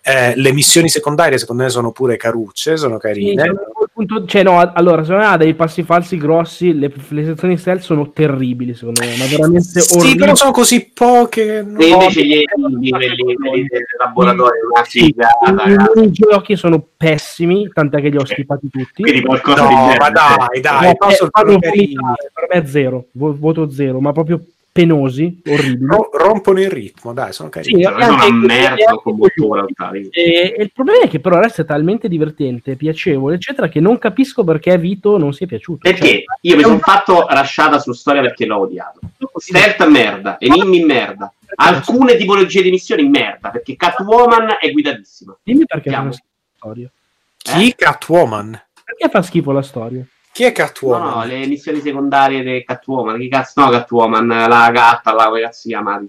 Eh, 0.01 0.33
le 0.37 0.53
missioni 0.53 0.87
secondarie 0.87 1.37
secondo 1.37 1.63
me 1.63 1.69
sono 1.69 1.91
pure 1.91 2.15
carucce, 2.15 2.77
sono 2.77 2.95
Sì, 2.95 3.01
carine. 3.01 3.53
quel 3.73 3.80
punto- 4.05 4.25
cioè, 4.25 4.43
no, 4.43 4.59
allora, 4.59 5.03
secondo 5.03 5.25
me 5.25 5.31
ha 5.31 5.37
dei 5.37 5.53
passi 5.53 5.83
falsi 5.83 6.17
grossi, 6.17 6.77
le, 6.77 6.91
le 7.09 7.25
sezioni 7.25 7.57
stealth 7.57 7.81
sono 7.81 8.11
terribili, 8.11 8.73
secondo 8.73 9.01
me, 9.01 9.15
ma 9.17 9.25
veramente 9.25 9.81
Sì, 9.81 9.97
orribili. 9.97 10.17
però 10.19 10.35
sono 10.35 10.51
così 10.51 10.91
poche. 10.93 11.57
E 11.59 11.87
invece 11.87 12.23
gli 12.25 12.43
quelli, 12.43 12.89
quelli 13.35 13.67
del 13.67 13.83
laboratorio, 13.99 14.69
una 14.73 14.83
Sì, 14.83 14.99
figata, 14.99 15.69
i 15.69 15.75
minigiochi 15.95 16.55
sono 16.55 16.83
pessimi, 16.97 17.69
tant'è 17.73 18.01
che 18.01 18.09
li 18.09 18.17
ho 18.17 18.25
schipati 18.25 18.69
tutti. 18.69 19.03
Quindi 19.03 19.21
qualcosa 19.21 19.67
di 19.67 19.73
No, 19.73 19.85
merda. 19.85 20.03
ma 20.03 20.09
dai, 20.09 20.61
dai, 20.61 20.95
No, 20.99 21.09
eh, 21.09 21.29
vomitare, 21.57 22.31
per 22.33 22.47
me 22.49 22.61
è 22.61 22.65
zero, 22.65 23.05
vo- 23.13 23.35
voto 23.37 23.69
zero, 23.69 23.99
ma 23.99 24.11
proprio 24.11 24.41
penosi, 24.71 25.41
orribili. 25.45 25.85
Ro- 25.85 26.09
rompono 26.13 26.59
il 26.61 26.69
ritmo, 26.69 27.13
dai, 27.13 27.33
sono 27.33 27.49
carini. 27.49 27.77
Sì, 27.77 27.83
sono 27.83 27.95
anche 27.97 28.25
una 28.25 28.45
merda 28.45 28.93
con 28.93 29.15
motore. 29.17 29.65
E, 30.11 30.53
e 30.57 30.61
il 30.63 30.71
problema 30.73 31.03
è 31.03 31.07
che 31.09 31.19
però 31.19 31.39
resta 31.39 31.63
talmente 31.63 32.07
divertente, 32.07 32.75
piacevole, 32.75 33.35
eccetera, 33.35 33.67
che 33.67 33.79
non 33.79 33.97
capisco 33.97 34.43
perché 34.43 34.77
Vito 34.77 35.17
non 35.17 35.33
sia 35.33 35.45
piaciuto. 35.47 35.79
Perché 35.89 36.05
Cioè, 36.07 36.23
io 36.41 36.55
mi 36.55 36.61
è 36.61 36.65
un- 36.65 36.79
sono 36.79 36.79
fatto 36.79 37.27
rasciata 37.27 37.79
su 37.79 37.91
storia 37.91 38.21
perché 38.21 38.45
l'ho 38.45 38.59
odiato. 38.59 38.99
Stealth 39.35 39.85
merda, 39.87 40.37
enigmi 40.39 40.83
merda, 40.83 41.33
alcune 41.55 42.15
tipologie 42.15 42.61
di 42.61 42.69
missioni 42.69 43.07
merda, 43.09 43.49
perché 43.49 43.75
Catwoman 43.75 44.57
è 44.59 44.71
guidatissima. 44.71 45.37
Dimmi 45.43 45.65
perché 45.65 45.89
fa 45.89 45.97
Andiamo. 45.97 46.11
schifo 46.13 46.29
la 46.47 46.55
storia. 46.57 46.91
Chi? 47.37 47.73
Catwoman? 47.75 48.61
Perché 48.85 49.09
fa 49.09 49.21
schifo 49.21 49.51
la 49.51 49.61
storia? 49.63 50.05
Chi 50.33 50.43
è 50.43 50.47
No, 50.47 50.53
Catwoman? 50.53 51.09
no, 51.09 51.25
le 51.25 51.45
missioni 51.47 51.81
secondarie 51.81 52.41
di 52.41 52.63
Catwoman, 52.63 53.19
che 53.19 53.27
cazzo, 53.27 53.61
no 53.61 53.69
Catwoman, 53.69 54.27
la 54.27 54.69
gatta, 54.71 55.13
la 55.13 55.25
come 55.27 55.41
cazzo 55.41 55.59
si 55.61 55.67
chiama. 55.69 56.01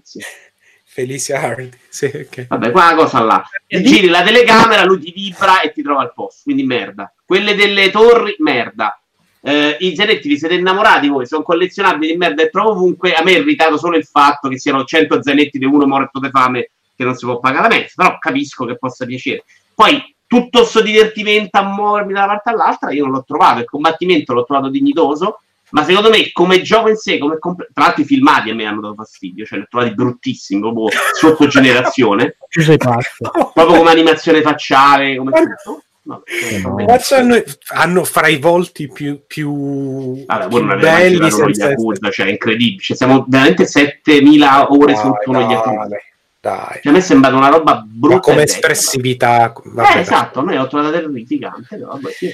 Felicia 0.85 1.39
Hardy. 1.39 1.69
Sì, 1.89 2.05
ok. 2.05 2.47
Vabbè, 2.47 2.71
quella 2.71 2.93
cosa 2.95 3.19
là. 3.21 3.43
Giri 3.67 4.07
la 4.07 4.21
telecamera, 4.21 4.85
lui 4.85 4.99
ti 4.99 5.11
vibra 5.11 5.61
e 5.61 5.71
ti 5.71 5.81
trova 5.81 6.01
al 6.01 6.13
posto, 6.13 6.41
quindi 6.43 6.63
merda. 6.63 7.11
Quelle 7.25 7.55
delle 7.55 7.89
torri, 7.89 8.35
merda. 8.39 8.97
Eh, 9.41 9.75
I 9.79 9.95
zenetti 9.95 10.29
vi 10.29 10.37
siete 10.37 10.53
innamorati 10.53 11.09
voi, 11.09 11.25
sono 11.25 11.43
collezionabili 11.43 12.11
di 12.13 12.17
merda 12.17 12.43
e 12.43 12.49
trovo 12.49 12.71
ovunque. 12.71 13.13
A 13.13 13.23
me 13.23 13.33
è 13.33 13.39
irritato 13.39 13.77
solo 13.77 13.97
il 13.97 14.05
fatto 14.05 14.47
che 14.47 14.57
siano 14.59 14.83
100 14.85 15.21
zenetti 15.23 15.57
di 15.57 15.65
uno 15.65 15.85
morto 15.85 16.19
di 16.19 16.29
fame 16.29 16.69
che 16.95 17.03
non 17.03 17.15
si 17.15 17.25
può 17.25 17.39
pagare 17.39 17.67
la 17.67 17.75
mezza, 17.75 17.93
però 18.03 18.17
capisco 18.19 18.65
che 18.65 18.77
possa 18.77 19.05
piacere. 19.05 19.43
Poi 19.73 20.15
tutto 20.33 20.59
questo 20.59 20.81
divertimento 20.81 21.59
a 21.59 21.63
muovermi 21.63 22.11
da 22.11 22.23
una 22.23 22.27
parte 22.27 22.49
all'altra 22.49 22.91
io 22.91 23.03
non 23.03 23.13
l'ho 23.13 23.23
trovato, 23.23 23.59
il 23.59 23.65
combattimento 23.65 24.33
l'ho 24.33 24.45
trovato 24.45 24.69
dignitoso, 24.69 25.41
ma 25.69 25.83
secondo 25.83 26.09
me 26.09 26.31
come 26.31 26.63
gioco 26.63 26.89
in 26.89 26.95
sé, 26.95 27.19
come 27.19 27.37
comp- 27.37 27.69
tra 27.71 27.83
l'altro 27.85 28.01
i 28.01 28.05
filmati 28.05 28.49
a 28.49 28.55
me 28.55 28.65
hanno 28.65 28.81
dato 28.81 28.95
fastidio, 28.95 29.45
cioè 29.45 29.59
li 29.59 29.65
ho 29.65 29.67
trovati 29.69 29.93
bruttissimi, 29.93 30.59
proprio 30.59 30.87
sotto 31.13 31.45
generazione, 31.45 32.37
proprio 33.53 33.77
come 33.77 33.91
animazione 33.91 34.41
facciale, 34.41 35.17
come 35.17 35.31
tutto. 35.31 35.83
Vabbè, 36.05 36.23
eh, 36.51 36.61
vabbè. 36.61 36.85
Cazzo 36.85 37.15
hanno, 37.15 37.41
hanno 37.75 38.03
fra 38.03 38.27
i 38.27 38.37
volti 38.37 38.91
più, 38.91 39.21
più, 39.25 40.25
voi 40.49 40.49
più 40.49 40.77
belli 40.79 41.31
senza 41.31 41.69
Yakuza, 41.69 42.09
cioè 42.09 42.27
incredibile. 42.27 42.81
Cioè, 42.81 42.97
siamo 42.97 43.23
veramente 43.27 43.65
7000 43.65 44.71
ore 44.71 44.93
Dai, 44.93 45.01
sotto 45.01 45.29
uno 45.29 45.39
dai, 45.45 45.49
Yakuza. 45.49 45.97
Dai. 46.43 46.79
Cioè, 46.81 46.87
a 46.87 46.91
me 46.91 46.97
è 46.97 47.01
sembrata 47.01 47.37
una 47.37 47.47
roba 47.47 47.73
Ma 47.75 47.85
brutta. 47.87 48.19
come 48.19 48.35
e 48.35 48.39
vecchia, 48.39 48.55
espressività, 48.55 49.53
vabbè. 49.55 49.75
vabbè, 49.75 49.95
Eh, 49.95 49.99
esatto, 50.01 50.39
a 50.41 50.43
me 50.43 50.57
l'ho 50.57 50.67
trovata 50.67 50.91
terrificante, 50.91 51.77
però 51.77 51.91
vabbè, 51.91 52.11
sì, 52.11 52.29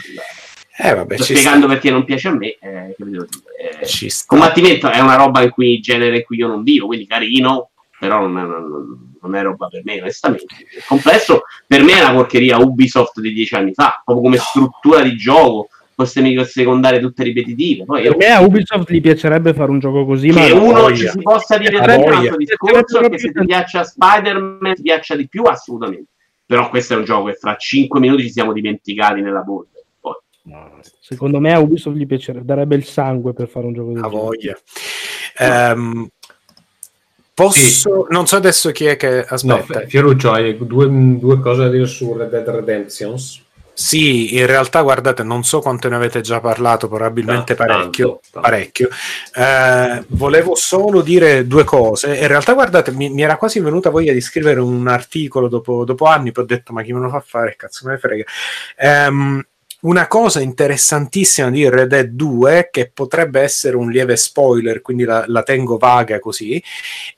eh, 0.78 0.94
vabbè, 0.96 1.14
sto 1.14 1.24
spiegando 1.26 1.66
sta, 1.66 1.74
perché 1.74 1.92
non 1.92 2.06
piace 2.06 2.28
a 2.28 2.32
me. 2.32 2.58
Eh? 2.60 2.96
Eh, 2.98 4.12
combattimento 4.26 4.90
è 4.90 5.00
una 5.00 5.14
roba 5.14 5.44
in 5.44 5.52
cui 5.52 5.80
genere 5.80 6.16
in 6.18 6.24
cui 6.24 6.38
io 6.38 6.48
non 6.48 6.64
vivo, 6.64 6.88
quindi 6.88 7.06
carino, 7.06 7.70
però 8.00 8.26
non 8.26 8.38
è, 8.40 8.42
non- 8.48 9.14
non 9.22 9.36
è 9.36 9.44
roba 9.44 9.68
per 9.68 9.82
me, 9.84 10.02
onestamente. 10.02 10.56
Il 10.76 10.84
complesso 10.88 11.44
per 11.68 11.84
me 11.84 11.94
è 11.94 12.02
una 12.02 12.14
porcheria 12.14 12.58
Ubisoft 12.58 13.20
di 13.20 13.32
dieci 13.32 13.54
anni 13.54 13.74
fa, 13.76 14.02
proprio 14.04 14.24
come 14.26 14.38
struttura 14.38 15.02
di 15.04 15.16
gioco, 15.18 15.70
queste 16.00 16.22
micro 16.22 16.46
secondarie 16.46 17.02
tutte 17.02 17.24
ripetitive. 17.24 17.84
Poi 17.84 18.04
Per 18.04 18.16
me 18.16 18.28
a 18.28 18.40
Ubisoft 18.40 18.90
gli 18.90 19.02
piacerebbe 19.02 19.54
fare 19.54 19.70
un 19.70 19.80
gioco 19.80 20.06
così, 20.06 20.30
ma 20.30 20.46
uno 20.54 20.96
ci 20.96 21.10
si 21.10 21.22
possa 21.22 21.58
divertire 21.58 21.96
un 21.98 22.14
altro 22.14 22.38
discorso 22.38 23.02
che 23.02 23.18
se 23.20 23.32
ti 23.34 23.46
piaccia 23.46 23.84
Spider-Man 23.84 24.76
ti 24.76 24.82
piaccia 24.82 25.18
di 25.18 25.28
più 25.28 25.44
assolutamente 25.44 26.12
però 26.46 26.70
questo 26.70 26.94
è 26.94 26.98
un 26.98 27.04
gioco 27.04 27.26
che 27.26 27.34
fra 27.34 27.58
5 27.58 28.00
minuti 28.00 28.24
ci 28.24 28.32
siamo 28.32 28.54
dimenticati 28.54 29.20
nella 29.20 29.42
bolla 29.42 29.68
Poi, 30.00 30.14
secondo 31.02 31.42
me 31.42 31.54
a 31.54 31.60
Ubisoft 31.60 31.98
gli 31.98 32.08
piacerebbe, 32.08 32.46
darebbe 32.46 32.76
il 32.78 32.86
sangue 32.86 33.34
per 33.34 33.50
fare 33.50 33.66
un 33.66 33.74
gioco 33.74 33.92
del 33.92 34.04
Ha 34.04 34.08
genere. 34.08 34.24
voglia. 34.24 34.58
Ehm, 35.38 36.08
posso, 37.34 38.08
non 38.10 38.26
so 38.26 38.38
adesso 38.38 38.72
chi 38.72 38.86
è 38.86 38.96
che 38.96 39.26
No, 39.44 39.56
aspetta. 39.56 39.82
F- 39.82 39.88
Fioruccio, 39.88 40.32
hai 40.32 40.58
due, 40.58 40.88
due 41.20 41.40
cose 41.40 41.64
da 41.64 41.70
dire 41.70 41.86
su 41.88 42.16
Red 42.16 42.30
Dead 42.30 42.48
Redemptions? 42.48 43.44
Sì, 43.80 44.36
in 44.36 44.46
realtà 44.46 44.82
guardate, 44.82 45.24
non 45.24 45.46
so 45.46 45.62
quanto 45.62 45.88
ne 45.88 45.96
avete 45.96 46.20
già 46.20 46.42
parlato, 46.42 46.90
probabilmente 46.90 47.56
parecchio. 47.56 48.20
parecchio. 48.30 48.90
Eh, 49.34 50.04
volevo 50.08 50.54
solo 50.56 51.02
dire 51.02 51.48
due 51.48 51.64
cose. 51.64 52.14
In 52.18 52.28
realtà, 52.28 52.52
guardate, 52.54 52.92
mi, 52.92 53.10
mi 53.10 53.22
era 53.22 53.38
quasi 53.38 53.62
venuta 53.62 53.90
voglia 53.90 54.12
di 54.12 54.20
scrivere 54.20 54.60
un 54.60 54.86
articolo 54.90 55.48
dopo, 55.48 55.86
dopo 55.86 56.04
anni, 56.04 56.34
poi 56.34 56.44
ho 56.44 56.48
detto, 56.48 56.74
ma 56.74 56.84
chi 56.84 56.92
me 56.92 57.00
lo 57.00 57.08
fa 57.08 57.22
fare? 57.22 57.56
Cazzo 57.56 57.86
me 57.86 57.94
ne 57.94 58.00
frega. 58.00 58.24
Ehm, 58.76 59.48
una 59.82 60.08
cosa 60.08 60.42
interessantissima 60.42 61.50
di 61.50 61.70
Red 61.70 61.88
Dead 61.88 62.08
2, 62.10 62.68
che 62.70 62.92
potrebbe 62.94 63.40
essere 63.40 63.78
un 63.78 63.90
lieve 63.90 64.18
spoiler, 64.18 64.82
quindi 64.82 65.06
la, 65.06 65.24
la 65.28 65.42
tengo 65.44 65.78
vaga 65.78 66.20
così, 66.20 66.62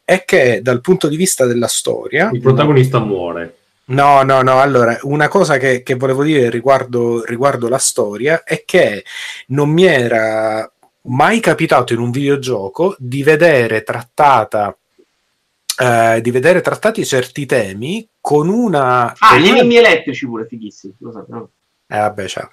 è 0.05 0.23
che 0.25 0.59
dal 0.61 0.79
punto 0.79 1.07
di 1.07 1.15
vista 1.15 1.47
della 1.47 1.67
storia, 1.67 2.29
Il 2.31 2.39
protagonista 2.39 2.99
muore. 2.99 3.55
No, 3.91 4.23
no, 4.23 4.41
no. 4.41 4.59
Allora, 4.59 4.97
una 5.03 5.27
cosa 5.27 5.57
che, 5.57 5.83
che 5.83 5.95
volevo 5.95 6.23
dire 6.23 6.49
riguardo, 6.49 7.23
riguardo 7.25 7.67
la 7.67 7.77
storia 7.77 8.43
è 8.43 8.63
che 8.65 9.03
non 9.47 9.69
mi 9.69 9.83
era 9.85 10.69
mai 11.03 11.39
capitato 11.39 11.93
in 11.93 11.99
un 11.99 12.11
videogioco 12.11 12.95
di 12.97 13.23
vedere 13.23 13.83
trattata. 13.83 14.75
eh, 15.77 16.19
di 16.21 16.31
vedere 16.31 16.61
trattati 16.61 17.05
certi 17.05 17.45
temi 17.45 18.07
con 18.19 18.49
una. 18.49 19.13
ah 19.17 19.37
gli 19.39 19.47
enigmi 19.47 19.77
elettrici 19.77 20.27
pure 20.27 20.45
fighissimi 20.45 20.93
lo 20.99 21.25
no? 21.27 21.49
eh, 21.87 21.97
vabbè, 21.97 22.27
ciao. 22.27 22.49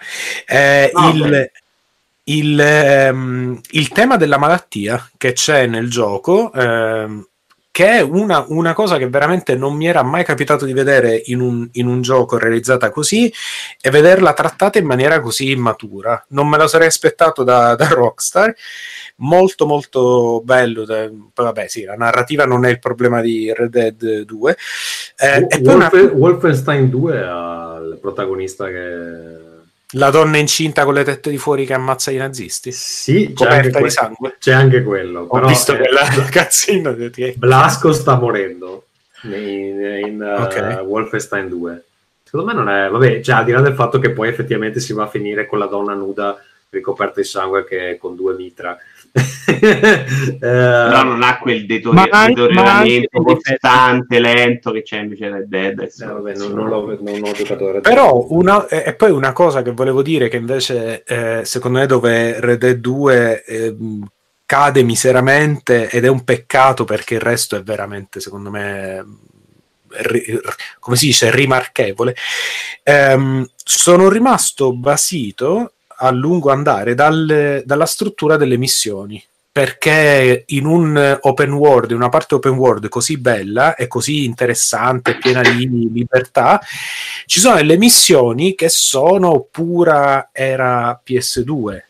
Eh, 0.47 0.91
No, 0.94 1.10
il, 1.10 1.50
il, 2.25 2.60
ehm, 2.60 3.60
il 3.70 3.89
tema 3.89 4.17
della 4.17 4.39
malattia 4.39 5.10
che 5.17 5.33
c'è 5.33 5.67
nel 5.67 5.91
gioco, 5.91 6.52
ehm, 6.52 7.26
che 7.78 7.86
è 7.90 8.00
una, 8.00 8.44
una 8.48 8.73
cosa 8.74 8.97
che 8.97 9.08
veramente 9.08 9.55
non 9.55 9.76
mi 9.76 9.86
era 9.86 10.02
mai 10.02 10.24
capitato 10.24 10.65
di 10.65 10.73
vedere 10.73 11.23
in 11.26 11.39
un, 11.39 11.68
in 11.74 11.86
un 11.86 12.02
gioco 12.02 12.36
realizzata 12.36 12.90
così 12.90 13.32
e 13.81 13.89
vederla 13.90 14.32
trattata 14.32 14.81
in 14.81 14.84
maniera 14.84 15.20
così 15.20 15.52
immatura. 15.52 16.24
Non 16.31 16.48
me 16.48 16.57
lo 16.58 16.66
sarei 16.66 16.89
aspettato 16.89 17.44
da, 17.44 17.76
da 17.76 17.86
Rockstar. 17.86 18.52
Molto 19.18 19.65
molto 19.65 20.40
bello. 20.42 20.84
da- 20.84 21.08
Poi 21.08 21.44
vabbè, 21.44 21.68
sì, 21.68 21.84
la 21.84 21.94
narrativa 21.94 22.47
non 22.47 22.65
è 22.65 22.68
il 22.70 22.81
problema 22.81 23.20
di 23.20 23.52
Red 23.55 23.70
Dead 23.70 24.20
2. 24.23 24.57
Eh, 25.16 25.47
poi 25.62 25.74
una- 25.74 25.89
Wolf- 25.92 26.12
Wolfenstein 26.15 26.90
2 26.90 27.23
ha 27.24 27.78
il 27.81 27.98
protagonista 28.00 28.66
che... 28.66 29.47
la 29.92 30.10
donna 30.10 30.36
incinta 30.36 30.84
con 30.84 30.94
le 30.94 31.05
tette 31.05 31.31
di 31.31 31.39
fuori 31.39 31.65
che 31.65 31.73
ammazza 31.73 32.10
i 32.10 32.17
nazisti. 32.17 32.73
Sì, 32.73 33.28
c'è 33.28 33.33
Coperta 33.33 33.78
anche, 33.78 34.08
di 34.10 34.15
que- 34.17 34.36
c'è 34.39 34.52
anche 34.52 34.83
quello. 34.83 35.26
Ho 35.28 35.47
visto 35.47 35.73
eh, 35.73 35.78
quella 35.78 36.02
cazzina. 36.31 36.94
che- 36.94 37.34
Blasco 37.36 37.92
sta 37.92 38.17
morendo 38.17 38.84
in, 39.23 40.00
in, 40.07 40.20
uh, 40.39 40.42
Ok. 40.42 40.81
Wolfenstein 40.84 41.49
2. 41.49 41.84
Secondo 42.23 42.47
me 42.47 42.52
non 42.52 42.68
è... 42.68 42.89
Vabbè, 42.91 43.23
cioè, 43.23 43.36
al 43.36 43.44
di 43.44 43.52
là 43.52 43.62
del 43.62 43.75
fatto 43.75 43.99
che 43.99 44.10
poi 44.10 44.28
effettivamente 44.28 44.81
si 44.81 44.92
va 44.92 45.05
a 45.05 45.08
finire 45.08 45.47
con 45.47 45.58
la 45.58 45.65
donna 45.67 45.94
nuda 45.94 46.39
ricoperta 46.70 47.20
di 47.20 47.26
sangue 47.26 47.65
che 47.65 47.97
con 47.99 48.15
due 48.15 48.34
mitra. 48.34 48.76
Eh, 49.14 50.38
Però 50.38 51.02
non 51.02 51.22
ha 51.22 51.38
quel 51.38 51.64
detori- 51.66 51.96
Ma 51.96 52.06
anche- 52.10 52.34
deterioramento 52.42 53.22
costante, 53.22 54.20
lento 54.20 54.70
che 54.70 54.82
c'è 54.82 54.98
invece 55.00 55.30
Red 55.30 55.46
Dead. 55.48 55.80
eh, 55.80 56.04
vabbè, 56.04 56.36
non, 56.36 56.52
non 56.52 56.68
l'ho, 56.68 56.98
non 57.00 57.22
ho 57.22 57.32
giocato 57.32 57.68
a 57.68 57.72
Red 57.72 57.82
Dead. 57.82 57.94
Però 57.94 58.26
una, 58.30 58.66
e 58.68 58.84
e 58.86 58.94
poi 58.94 59.10
una 59.10 59.32
cosa 59.32 59.62
che 59.62 59.72
volevo 59.72 60.02
dire 60.02 60.28
che 60.28 60.36
invece 60.36 61.02
eh, 61.04 61.44
secondo 61.44 61.78
me 61.78 61.86
dove 61.86 62.40
Red 62.40 62.58
Dead 62.58 62.76
2 62.76 63.44
ehm, 63.44 64.06
cade 64.46 64.82
miseramente 64.82 65.88
ed 65.90 66.04
è 66.04 66.08
un 66.08 66.24
peccato 66.24 66.84
perché 66.84 67.14
il 67.14 67.20
resto 67.20 67.56
è 67.56 67.62
veramente 67.62 68.20
secondo 68.20 68.50
me 68.50 69.04
ri- 69.88 70.38
come 70.78 70.96
si 70.96 71.06
dice 71.06 71.30
rimarchevole 71.30 72.14
ehm, 72.82 73.46
sono 73.56 74.08
rimasto 74.08 74.72
basito 74.74 75.72
a 75.99 76.10
lungo 76.10 76.51
andare 76.51 76.94
dal- 76.94 77.62
dalla 77.65 77.86
struttura 77.86 78.36
delle 78.36 78.57
missioni 78.57 79.23
perché 79.59 80.44
in 80.47 80.67
un 80.67 81.18
open 81.20 81.51
world, 81.51 81.91
in 81.91 81.97
una 81.97 82.09
parte 82.09 82.36
open 82.36 82.52
world 82.52 82.89
così 82.89 83.18
bella 83.18 83.75
e 83.75 83.89
così 83.89 84.25
interessante, 84.25 85.18
piena 85.18 85.41
di 85.41 85.68
libertà, 85.93 86.60
ci 87.27 87.41
sono 87.41 87.57
delle 87.57 87.77
missioni 87.77 88.55
che 88.55 88.68
sono 88.68 89.49
pura 89.51 90.28
era 90.31 91.02
PS2. 91.05 91.88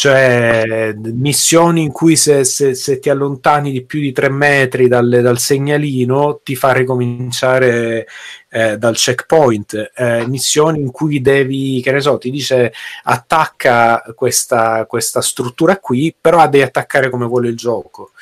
Cioè, 0.00 0.94
missioni 1.12 1.82
in 1.82 1.92
cui 1.92 2.16
se, 2.16 2.42
se- 2.44 2.72
se 2.72 2.98
ti 3.00 3.10
allontani 3.10 3.70
di 3.70 3.84
più 3.84 4.00
di 4.00 4.12
tre 4.12 4.30
metri 4.30 4.88
dal, 4.88 5.06
dal 5.06 5.38
segnalino 5.38 6.40
ti 6.42 6.56
fa 6.56 6.72
ricominciare 6.72 8.06
eh, 8.48 8.78
dal 8.78 8.94
checkpoint. 8.94 9.90
Eh, 9.94 10.26
missioni 10.26 10.80
in 10.80 10.90
cui 10.90 11.20
devi, 11.20 11.82
che 11.82 11.92
ne 11.92 12.00
so, 12.00 12.16
ti 12.16 12.30
dice 12.30 12.72
attacca 13.02 14.02
questa, 14.14 14.86
questa 14.86 15.20
struttura 15.20 15.76
qui, 15.76 16.16
però 16.18 16.48
devi 16.48 16.64
attaccare 16.64 17.10
come 17.10 17.26
vuole 17.26 17.48
il 17.48 17.56
gioco. 17.56 18.12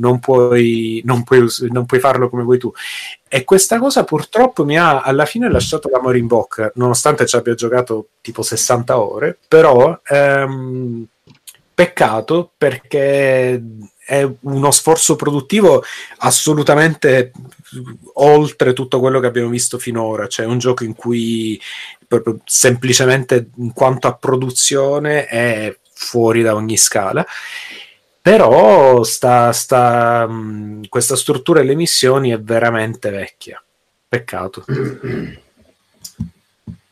Non 0.00 0.18
puoi, 0.18 1.00
non, 1.04 1.22
puoi, 1.22 1.46
non 1.70 1.86
puoi 1.86 2.00
farlo 2.00 2.28
come 2.28 2.42
vuoi 2.42 2.58
tu. 2.58 2.72
E 3.28 3.44
questa 3.44 3.78
cosa 3.78 4.02
purtroppo 4.02 4.64
mi 4.64 4.76
ha 4.76 5.02
alla 5.02 5.26
fine 5.26 5.48
lasciato 5.48 5.88
l'amore 5.90 6.18
in 6.18 6.26
bocca, 6.26 6.72
nonostante 6.74 7.24
ci 7.24 7.36
abbia 7.36 7.54
giocato 7.54 8.08
tipo 8.20 8.42
60 8.42 8.98
ore, 8.98 9.38
però 9.46 9.96
ehm, 10.04 11.06
peccato 11.80 12.52
perché 12.58 13.62
è 14.04 14.28
uno 14.40 14.70
sforzo 14.70 15.16
produttivo 15.16 15.82
assolutamente 16.18 17.32
oltre 18.14 18.74
tutto 18.74 19.00
quello 19.00 19.18
che 19.18 19.26
abbiamo 19.26 19.48
visto 19.48 19.78
finora, 19.78 20.26
cioè 20.26 20.44
un 20.44 20.58
gioco 20.58 20.84
in 20.84 20.94
cui 20.94 21.58
proprio 22.06 22.40
semplicemente 22.44 23.48
in 23.56 23.72
quanto 23.72 24.08
a 24.08 24.14
produzione 24.14 25.24
è 25.24 25.74
fuori 25.94 26.42
da 26.42 26.54
ogni 26.54 26.76
scala. 26.76 27.24
Però 28.20 29.02
sta, 29.02 29.50
sta, 29.52 30.28
questa 30.86 31.16
struttura 31.16 31.60
delle 31.60 31.74
missioni 31.74 32.28
è 32.30 32.38
veramente 32.38 33.08
vecchia. 33.08 33.62
Peccato. 34.06 34.66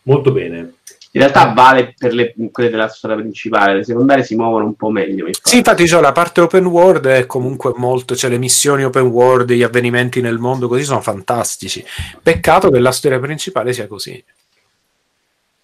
Molto 0.04 0.32
bene. 0.32 0.76
In 1.18 1.24
realtà 1.24 1.52
vale 1.52 1.94
per 1.98 2.14
le, 2.14 2.32
quelle 2.52 2.70
della 2.70 2.86
storia 2.86 3.16
principale, 3.16 3.74
le 3.74 3.84
secondarie 3.84 4.22
si 4.22 4.36
muovono 4.36 4.66
un 4.66 4.74
po' 4.76 4.88
meglio. 4.88 5.24
mi 5.24 5.32
pare. 5.32 5.42
Sì, 5.42 5.56
infatti 5.56 5.88
cioè, 5.88 6.00
la 6.00 6.12
parte 6.12 6.40
open 6.40 6.64
world 6.66 7.06
è 7.08 7.26
comunque 7.26 7.72
molto, 7.74 8.14
cioè 8.14 8.30
le 8.30 8.38
missioni 8.38 8.84
open 8.84 9.06
world, 9.06 9.50
gli 9.50 9.64
avvenimenti 9.64 10.20
nel 10.20 10.38
mondo 10.38 10.68
così 10.68 10.84
sono 10.84 11.00
fantastici. 11.00 11.84
Peccato 12.22 12.70
che 12.70 12.78
la 12.78 12.92
storia 12.92 13.18
principale 13.18 13.72
sia 13.72 13.88
così. 13.88 14.22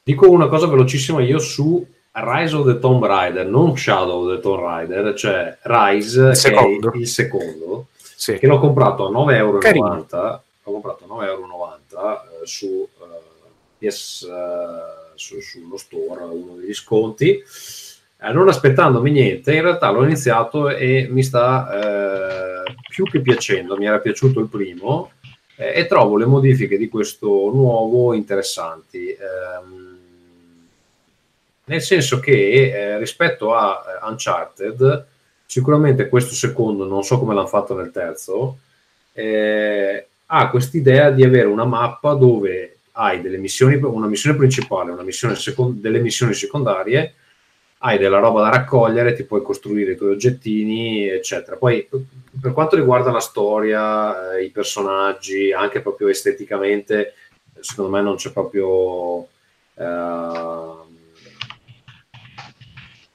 Dico 0.03 0.29
una 0.29 0.49
cosa 0.49 0.67
velocissima 0.67 1.23
io 1.23 1.39
su 1.39 1.87
Rise 2.11 2.57
of 2.57 2.67
the 2.67 2.81
Tomb 2.81 3.05
Raider, 3.05 3.47
non 3.47 3.77
Shadow 3.77 4.25
of 4.25 4.35
the 4.35 4.41
Tomb 4.41 4.61
Raider, 4.61 5.15
cioè 5.15 5.57
Rise, 5.63 6.21
che 6.25 6.31
è 6.31 6.35
secondo. 6.35 6.93
il 6.95 7.07
secondo, 7.07 7.87
Sì. 7.97 8.39
che 8.39 8.47
l'ho 8.49 8.59
comprato 8.59 9.07
a 9.07 9.11
9,90 9.11 9.37
euro. 9.37 9.59
Carino. 9.59 10.07
L'ho 10.67 10.73
comprato 10.73 11.05
a 11.05 11.07
9,90 11.07 11.25
euro 11.27 11.79
eh, 12.43 12.47
su, 12.47 12.89
eh, 12.99 13.87
PS, 13.87 14.23
eh, 14.25 15.04
su- 15.17 15.41
sullo 15.41 15.77
store, 15.77 16.25
uno 16.25 16.57
degli 16.57 16.75
sconti. 16.75 17.43
Eh, 18.21 18.33
non 18.33 18.49
aspettandomi 18.49 19.11
niente, 19.11 19.55
in 19.55 19.63
realtà 19.63 19.91
l'ho 19.91 20.05
iniziato 20.05 20.69
e 20.69 21.07
mi 21.11 21.23
sta 21.23 22.63
eh, 22.63 22.75
più 22.89 23.05
che 23.05 23.21
piacendo. 23.21 23.77
Mi 23.77 23.87
era 23.87 23.99
piaciuto 23.99 24.41
il 24.41 24.49
primo 24.49 25.13
eh, 25.57 25.73
e 25.75 25.87
trovo 25.87 26.17
le 26.17 26.27
modifiche 26.27 26.77
di 26.77 26.89
questo 26.89 27.29
nuovo 27.53 28.15
interessanti. 28.15 29.09
Ehm, 29.11 29.93
nel 31.67 31.81
senso 31.81 32.21
che 32.21 32.33
eh, 32.33 32.99
rispetto 32.99 33.55
a 33.55 33.83
eh, 33.87 34.07
Uncharted, 34.09 35.07
sicuramente 35.47 36.09
questo 36.09 36.35
secondo, 36.35 36.87
non 36.87 37.03
so 37.05 37.19
come 37.19 37.35
l'hanno 37.35 37.47
fatto 37.47 37.75
nel 37.75 37.91
terzo, 37.91 38.59
eh, 39.13 40.07
ha 40.27 40.51
quest'idea 40.51 41.11
di 41.11 41.25
avere 41.25 41.47
una 41.47 41.65
mappa 41.65 42.15
dove 42.15 42.74
hai 42.97 43.21
delle 43.21 43.39
missioni, 43.39 43.77
una 43.77 44.07
missione 44.07 44.37
principale, 44.37 44.93
una 44.93 45.03
missione 45.03 45.35
secon- 45.35 45.81
delle 45.81 46.01
missioni 46.01 46.35
secondarie, 46.35 47.15
hai 47.79 47.99
della 47.99 48.19
roba 48.19 48.43
da 48.43 48.51
raccogliere, 48.51 49.15
ti 49.15 49.25
puoi 49.25 49.43
costruire 49.43 49.93
i 49.93 49.97
tuoi 49.97 50.13
oggettini, 50.13 51.09
eccetera. 51.09 51.57
Poi 51.57 51.87
per 52.41 52.53
quanto 52.53 52.77
riguarda 52.77 53.11
la 53.11 53.21
storia, 53.21 54.37
eh, 54.37 54.45
i 54.45 54.51
personaggi, 54.51 55.53
anche 55.53 55.81
proprio 55.81 56.09
esteticamente, 56.09 57.15
secondo 57.61 57.91
me 57.91 58.01
non 58.01 58.17
c'è 58.17 58.33
proprio 58.33 59.29
ehm, 59.75 60.83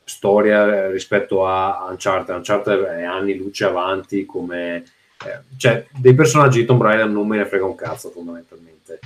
storia 0.04 0.92
rispetto 0.92 1.48
a 1.48 1.88
Uncharted. 1.90 2.36
Uncharted 2.36 2.84
è 2.84 3.04
anni 3.04 3.38
luce 3.38 3.66
avanti 3.66 4.26
come... 4.26 4.84
eh, 5.26 5.40
cioè, 5.58 5.88
dei 5.98 6.14
personaggi 6.14 6.60
di 6.60 6.66
Tomb 6.66 6.82
Raider 6.82 7.08
non 7.08 7.28
me 7.28 7.38
ne 7.38 7.46
frega 7.46 7.66
un 7.66 7.76
cazzo 7.76 8.10
fondamentalmente. 8.10 9.00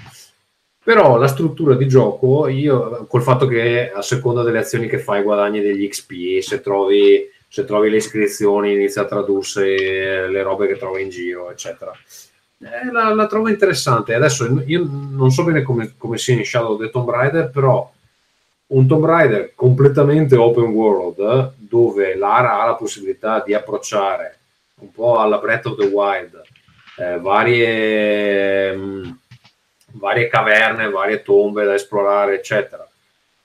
Però 0.84 1.18
la 1.18 1.28
struttura 1.28 1.76
di 1.76 1.88
gioco, 1.88 2.48
io 2.48 3.06
col 3.08 3.22
fatto 3.22 3.48
che 3.48 3.90
a 3.90 4.02
seconda 4.02 4.44
delle 4.44 4.60
azioni 4.60 4.88
che 4.88 5.00
fai 5.00 5.24
guadagni 5.24 5.62
degli 5.62 5.88
XP, 5.88 6.40
se 6.42 6.60
trovi, 6.60 7.26
se 7.48 7.64
trovi 7.64 7.90
le 7.90 7.98
iscrizioni 7.98 8.74
inizia 8.74 9.04
a 9.04 9.06
tradursi 9.06 9.62
le 9.62 10.42
robe 10.44 10.68
che 10.68 10.78
trovi 10.78 11.02
in 11.04 11.10
giro, 11.10 11.50
eccetera. 11.50 11.94
Eh, 12.60 12.92
la, 12.92 13.14
la 13.14 13.28
trovo 13.28 13.48
interessante. 13.48 14.14
Adesso 14.14 14.62
io 14.66 14.86
non 14.86 15.32
so 15.32 15.46
bene 15.46 15.62
come, 15.62 15.94
come 15.98 16.18
sia 16.18 16.36
in 16.36 16.44
Shadow 16.44 16.78
the 16.78 16.90
Tomb 16.90 17.10
Raider, 17.10 17.50
però 17.50 17.90
un 18.68 18.88
Tomb 18.88 19.06
Raider 19.06 19.54
completamente 19.56 20.36
open 20.36 20.66
world 20.66 21.54
dove 21.58 22.16
Lara 22.16 22.62
ha 22.62 22.66
la 22.66 22.76
possibilità 22.76 23.42
di 23.46 23.54
approcciare 23.54 24.40
un 24.80 24.92
po' 24.92 25.20
alla 25.20 25.38
Breath 25.38 25.68
of 25.68 25.78
the 25.78 25.86
Wild 25.86 26.42
eh, 26.98 27.20
varie, 27.20 28.76
mh, 28.76 29.20
varie 29.94 30.28
caverne, 30.28 30.90
varie 30.90 31.22
tombe 31.22 31.64
da 31.64 31.74
esplorare, 31.74 32.36
eccetera. 32.36 32.88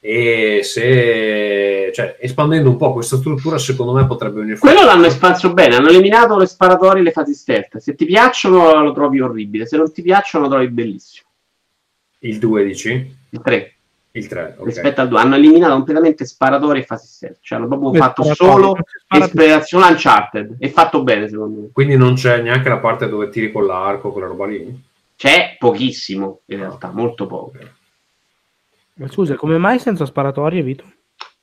E 0.00 0.60
se 0.62 1.90
cioè, 1.92 2.16
espandendo 2.20 2.70
un 2.70 2.76
po' 2.76 2.92
questa 2.92 3.16
struttura, 3.16 3.58
secondo 3.58 3.92
me 3.92 4.06
potrebbe 4.06 4.40
venire 4.40 4.56
fuori. 4.56 4.74
Quello 4.74 4.88
l'hanno 4.88 5.06
espanso 5.06 5.52
bene, 5.52 5.74
hanno 5.74 5.88
eliminato 5.88 6.38
le 6.38 6.46
sparatorie 6.46 7.00
e 7.00 7.04
le 7.04 7.12
fasi 7.12 7.34
stealth. 7.34 7.78
Se 7.78 7.94
ti 7.94 8.04
piacciono 8.04 8.80
lo 8.80 8.92
trovi 8.92 9.20
orribile, 9.20 9.66
se 9.66 9.76
non 9.76 9.92
ti 9.92 10.02
piacciono 10.02 10.44
lo 10.44 10.50
trovi 10.50 10.68
bellissimo. 10.68 11.26
Il 12.20 12.38
2 12.38 12.64
dici? 12.64 13.16
Il 13.30 13.40
3 13.42 13.74
Il 14.12 14.26
3, 14.26 14.54
ok. 14.58 14.66
rispetto 14.66 15.00
al 15.00 15.08
2 15.08 15.20
hanno 15.20 15.36
eliminato 15.36 15.74
completamente 15.74 16.24
sparatorie 16.24 16.82
e 16.82 16.84
fasi 16.86 17.06
stealth, 17.06 17.38
cioè 17.40 17.58
hanno 17.58 17.68
proprio 17.68 17.88
Come 17.88 18.00
fatto 18.00 18.22
solo 18.34 18.76
esplorazione 19.08 19.86
Uncharted 19.86 20.56
e 20.58 20.70
fatto 20.70 21.02
bene 21.02 21.28
secondo 21.28 21.60
me. 21.60 21.68
Quindi 21.72 21.96
non 21.96 22.14
c'è 22.14 22.40
neanche 22.40 22.68
la 22.68 22.78
parte 22.78 23.08
dove 23.08 23.28
tiri 23.28 23.52
con 23.52 23.66
l'arco, 23.66 24.12
quella 24.12 24.28
roba 24.28 24.46
lì? 24.46 24.86
C'è 25.18 25.56
pochissimo 25.58 26.42
in 26.46 26.58
realtà, 26.58 26.92
molto 26.92 27.26
poco. 27.26 27.58
Ma 28.94 29.08
scusa, 29.08 29.34
come 29.34 29.58
mai 29.58 29.80
senza 29.80 30.06
sparatorie, 30.06 30.62
Vito? 30.62 30.84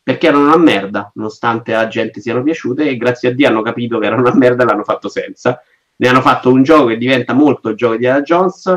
perché 0.06 0.28
erano 0.28 0.46
una 0.46 0.58
merda, 0.58 1.12
nonostante 1.16 1.72
la 1.72 1.88
gente 1.88 2.22
siano 2.22 2.44
piaciute, 2.44 2.88
e 2.88 2.96
grazie 2.96 3.30
a 3.30 3.34
Dio 3.34 3.48
hanno 3.48 3.64
capito 3.64 3.98
che 3.98 4.06
erano 4.06 4.22
una 4.22 4.36
merda 4.36 4.62
e 4.62 4.68
l'hanno 4.68 4.84
fatto 4.84 5.10
senza. 5.10 5.60
Ne 5.96 6.08
hanno 6.08 6.22
fatto 6.22 6.52
un 6.52 6.62
gioco 6.62 6.86
che 6.86 6.98
diventa 6.98 7.34
molto 7.34 7.70
il 7.70 7.76
gioco 7.76 7.96
di 7.96 8.06
Ada 8.06 8.22
Jones, 8.22 8.72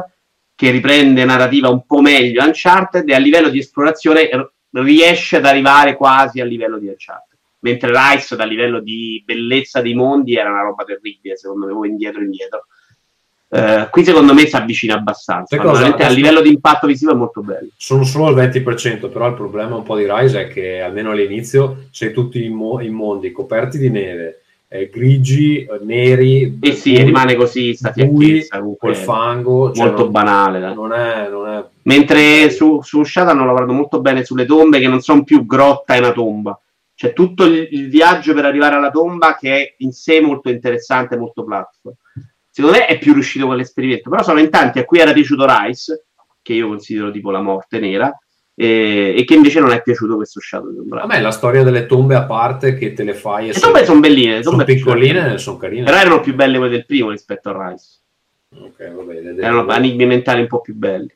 che 0.55 0.71
riprende 0.71 1.27
narrativa 1.27 1.69
un 1.69 1.85
po' 1.85 2.01
meglio 2.01 2.43
Uncharted 2.43 3.07
e 3.07 3.15
a 3.15 3.19
livello 3.19 3.51
di 3.51 3.59
esplorazione 3.59 4.31
r- 4.33 4.51
riesce 4.71 5.37
ad 5.37 5.45
arrivare 5.45 5.97
quasi 5.97 6.41
al 6.41 6.49
livello 6.49 6.79
di 6.79 6.89
Uncharted. 6.89 7.39
Mentre 7.59 7.93
Rise, 7.93 8.35
dal 8.35 8.49
livello 8.49 8.81
di 8.81 9.23
bellezza 9.23 9.83
dei 9.83 9.93
mondi, 9.93 10.35
era 10.35 10.49
una 10.49 10.63
roba 10.63 10.85
terribile, 10.85 11.37
secondo 11.37 11.79
me, 11.79 11.89
indietro 11.89 12.23
indietro. 12.23 12.69
Eh, 13.51 13.89
qui 13.91 14.05
secondo 14.05 14.35
me 14.35 14.47
si 14.47 14.57
avvicina 14.57 14.95
abbastanza. 14.95 15.57
A 15.61 16.09
livello 16.11 16.41
di 16.43 16.51
impatto 16.51 16.87
visivo 16.87 17.13
è 17.13 17.15
molto 17.15 17.41
bello. 17.41 17.69
Sono 17.77 18.05
solo 18.05 18.27
al 18.27 18.35
20%, 18.35 19.09
però 19.11 19.27
il 19.29 19.35
problema 19.35 19.77
un 19.77 19.83
po' 19.83 19.97
di 19.97 20.07
Rise 20.09 20.43
è 20.43 20.49
che 20.49 20.81
almeno 20.81 21.13
all'inizio 21.13 21.85
sei 21.91 22.13
tutti 22.13 22.45
i, 22.45 22.51
mo- 22.51 22.81
i 22.81 22.91
mondi 22.91 23.33
coperti 23.33 23.79
di 23.79 23.89
neve, 23.89 24.43
eh, 24.69 24.91
grigi, 24.93 25.65
eh, 25.65 25.79
neri, 25.83 26.59
E 26.61 26.73
sì, 26.73 26.93
bui- 26.93 27.05
rimane 27.05 27.37
così, 27.37 27.75
sta 27.75 27.91
bui, 27.91 28.27
fiacchezza, 28.27 28.59
comunque, 28.59 28.89
col 28.93 28.97
fango, 28.97 29.73
cioè 29.73 29.87
molto 29.87 30.03
non- 30.03 30.13
banale. 30.13 30.75
Non 30.75 30.93
è, 30.93 31.29
non 31.31 31.49
è 31.49 31.65
Mentre 31.85 32.51
su, 32.51 32.83
su 32.83 33.03
Shadow 33.03 33.31
hanno 33.33 33.47
lavorato 33.47 33.73
molto 33.73 34.03
bene 34.03 34.25
sulle 34.25 34.45
tombe 34.45 34.79
che 34.79 34.89
non 34.89 35.01
sono 35.01 35.25
più 35.25 35.47
grotta 35.47 35.95
e 35.95 35.99
una 36.01 36.13
tomba. 36.13 36.61
C'è 36.95 37.15
tutto 37.15 37.45
il, 37.45 37.67
il 37.71 37.89
viaggio 37.89 38.35
per 38.35 38.45
arrivare 38.45 38.75
alla 38.75 38.91
tomba 38.91 39.37
che 39.37 39.57
è 39.57 39.75
in 39.79 39.93
sé 39.93 40.21
molto 40.21 40.51
interessante, 40.51 41.17
molto 41.17 41.45
platform. 41.45 41.95
Secondo 42.59 42.77
me 42.77 42.87
è 42.87 42.99
più 42.99 43.13
riuscito 43.13 43.47
quell'esperimento. 43.47 44.11
Però 44.11 44.21
sono 44.25 44.41
in 44.41 44.51
tanti 44.51 44.81
a 44.81 44.85
cui 44.85 44.99
era 44.99 45.13
piaciuto 45.13 45.47
Rice, 45.47 46.07
che 46.43 46.55
io 46.55 46.67
considero 46.67 47.13
tipo 47.13 47.31
la 47.31 47.41
morte 47.41 47.79
nera, 47.79 48.13
e, 48.53 49.15
e 49.17 49.25
che 49.25 49.35
invece 49.35 49.61
non 49.61 49.71
è 49.71 49.81
piaciuto 49.81 50.17
questo 50.17 50.41
Shadow. 50.41 50.85
A 50.91 51.07
me 51.07 51.21
la 51.21 51.31
storia 51.31 51.63
delle 51.63 51.87
tombe 51.87 52.17
a 52.17 52.25
parte 52.25 52.75
che 52.75 52.95
te 52.95 53.05
le 53.05 53.15
fai 53.15 53.51
e 53.51 53.53
Le 53.53 53.61
tombe 53.61 53.85
sono 53.85 54.01
belline, 54.01 54.43
sono 54.43 54.65
piccoline, 54.65 55.39
sono 55.39 55.57
carine. 55.57 55.85
Però 55.85 55.97
erano 55.97 56.19
più 56.19 56.35
belle 56.35 56.59
quelle 56.59 56.73
del 56.73 56.85
primo 56.85 57.11
rispetto 57.11 57.51
a 57.51 57.69
Rice. 57.69 57.87
Ok, 58.59 58.93
va 58.93 59.03
bene. 59.05 59.37
Erano 59.41 59.73
enigmi 59.73 60.07
mentali 60.07 60.41
un 60.41 60.49
po' 60.49 60.61
più 60.61 60.75
belli. 60.75 61.13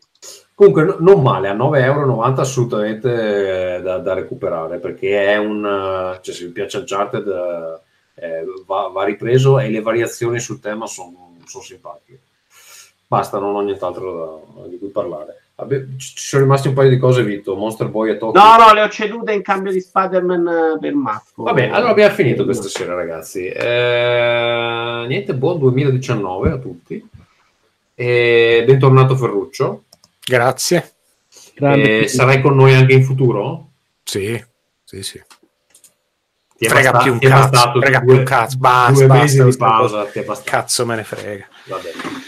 Comunque, 0.54 0.84
no- 0.84 0.96
non 1.00 1.22
male, 1.22 1.48
a 1.48 1.56
9,90 1.56 1.82
euro 1.82 2.22
assolutamente 2.22 3.78
eh, 3.78 3.82
da, 3.82 3.98
da 3.98 4.14
recuperare 4.14 4.78
perché 4.78 5.26
è 5.26 5.38
un. 5.38 5.64
eh, 5.64 6.20
cioè, 6.22 6.32
se 6.32 6.44
vi 6.44 6.52
piace 6.52 6.78
Uncharted, 6.78 7.26
eh, 7.26 8.26
eh, 8.26 8.44
va, 8.64 8.86
va 8.92 9.04
ripreso 9.04 9.58
e 9.58 9.70
le 9.70 9.80
variazioni 9.80 10.38
sul 10.38 10.60
tema 10.60 10.86
sono 10.86 11.31
simpatiche. 11.60 12.20
Basta, 13.06 13.38
non 13.38 13.54
ho 13.54 13.60
nient'altro 13.60 14.46
da- 14.54 14.66
di 14.68 14.78
cui 14.78 14.88
parlare. 14.88 15.42
Vabbè, 15.54 15.84
ci 15.98 16.14
sono 16.16 16.44
rimasti 16.44 16.68
un 16.68 16.74
paio 16.74 16.88
di 16.88 16.98
cose, 16.98 17.22
Vito. 17.22 17.54
Monster 17.54 17.88
Boy 17.88 18.10
e 18.10 18.16
Tokyo. 18.16 18.40
No, 18.40 18.56
no, 18.56 18.72
le 18.72 18.82
ho 18.82 18.88
cedute 18.88 19.32
in 19.32 19.42
cambio 19.42 19.70
di 19.70 19.80
Spider-Man 19.80 20.48
eh, 20.48 20.78
per 20.80 20.94
Marco. 20.94 21.42
Vabbè, 21.42 21.68
allora 21.68 21.90
abbiamo 21.90 22.14
finito 22.14 22.44
questa 22.44 22.68
sera, 22.68 22.94
ragazzi. 22.94 23.46
Eh, 23.46 25.04
niente, 25.06 25.34
buon 25.34 25.58
2019 25.58 26.50
a 26.50 26.56
tutti. 26.56 27.06
E 27.94 28.64
bentornato 28.66 29.14
Ferruccio. 29.14 29.84
Grazie. 30.24 30.94
E 31.54 32.08
sarai 32.08 32.40
con 32.40 32.56
noi 32.56 32.74
anche 32.74 32.94
in 32.94 33.04
futuro? 33.04 33.68
Sì, 34.02 34.42
sì, 34.84 35.02
sì. 35.02 35.22
Ti 36.62 36.68
frega 36.68 36.90
basta- 36.92 37.02
più 37.04 37.12
un 37.12 37.18
cazzo, 37.18 37.80
frega 37.80 37.98
due- 37.98 38.06
più 38.12 38.18
un 38.18 38.24
cazzo, 38.24 38.56
basta, 38.58 38.92
due 38.92 39.06
basta, 39.06 39.22
mesi 39.22 39.44
di 39.44 39.56
pausa, 39.56 40.04
ti 40.06 40.18
è 40.20 40.24
bastato. 40.24 40.50
Cazzo 40.50 40.86
me 40.86 40.96
ne 40.96 41.02
frega. 41.04 41.46
Va 41.66 41.76
bene. 41.76 42.20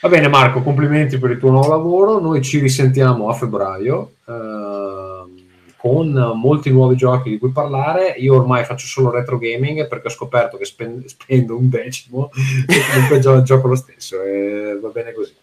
Va 0.00 0.08
bene 0.08 0.28
Marco, 0.28 0.62
complimenti 0.62 1.18
per 1.18 1.30
il 1.30 1.38
tuo 1.38 1.50
nuovo 1.50 1.68
lavoro. 1.68 2.18
Noi 2.20 2.42
ci 2.42 2.58
risentiamo 2.58 3.28
a 3.28 3.32
febbraio 3.34 4.12
ehm, 4.28 5.44
con 5.76 6.32
molti 6.34 6.70
nuovi 6.70 6.96
giochi 6.96 7.30
di 7.30 7.38
cui 7.38 7.50
parlare. 7.50 8.14
Io 8.18 8.34
ormai 8.34 8.64
faccio 8.64 8.86
solo 8.86 9.10
retro 9.10 9.38
gaming 9.38 9.86
perché 9.88 10.08
ho 10.08 10.10
scoperto 10.10 10.56
che 10.58 10.64
spen- 10.64 11.06
spendo 11.06 11.56
un 11.56 11.68
decimo 11.68 12.30
e 12.68 12.80
comunque 12.92 13.18
gio- 13.20 13.42
gioco 13.42 13.68
lo 13.68 13.74
stesso. 13.76 14.20
E 14.22 14.78
va 14.80 14.88
bene 14.88 15.12
così. 15.12 15.34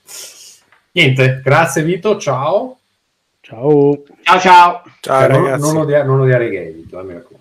Niente, 0.92 1.42
grazie 1.44 1.82
Vito, 1.84 2.18
ciao. 2.18 2.78
Ciao. 3.42 4.04
Ciao 4.22 4.40
ciao. 4.40 4.82
Ciao 5.02 5.24
Eh, 5.26 5.28
non, 5.28 5.44
ragazzi. 5.44 5.62
non 5.62 5.78
odia- 5.78 6.04
non 6.04 6.20
odiare 6.22 6.46
i 6.48 6.50
gay, 6.50 6.74
Vito, 6.74 7.00
eh, 7.00 7.04
mi 7.04 7.14
raccomando. 7.14 7.33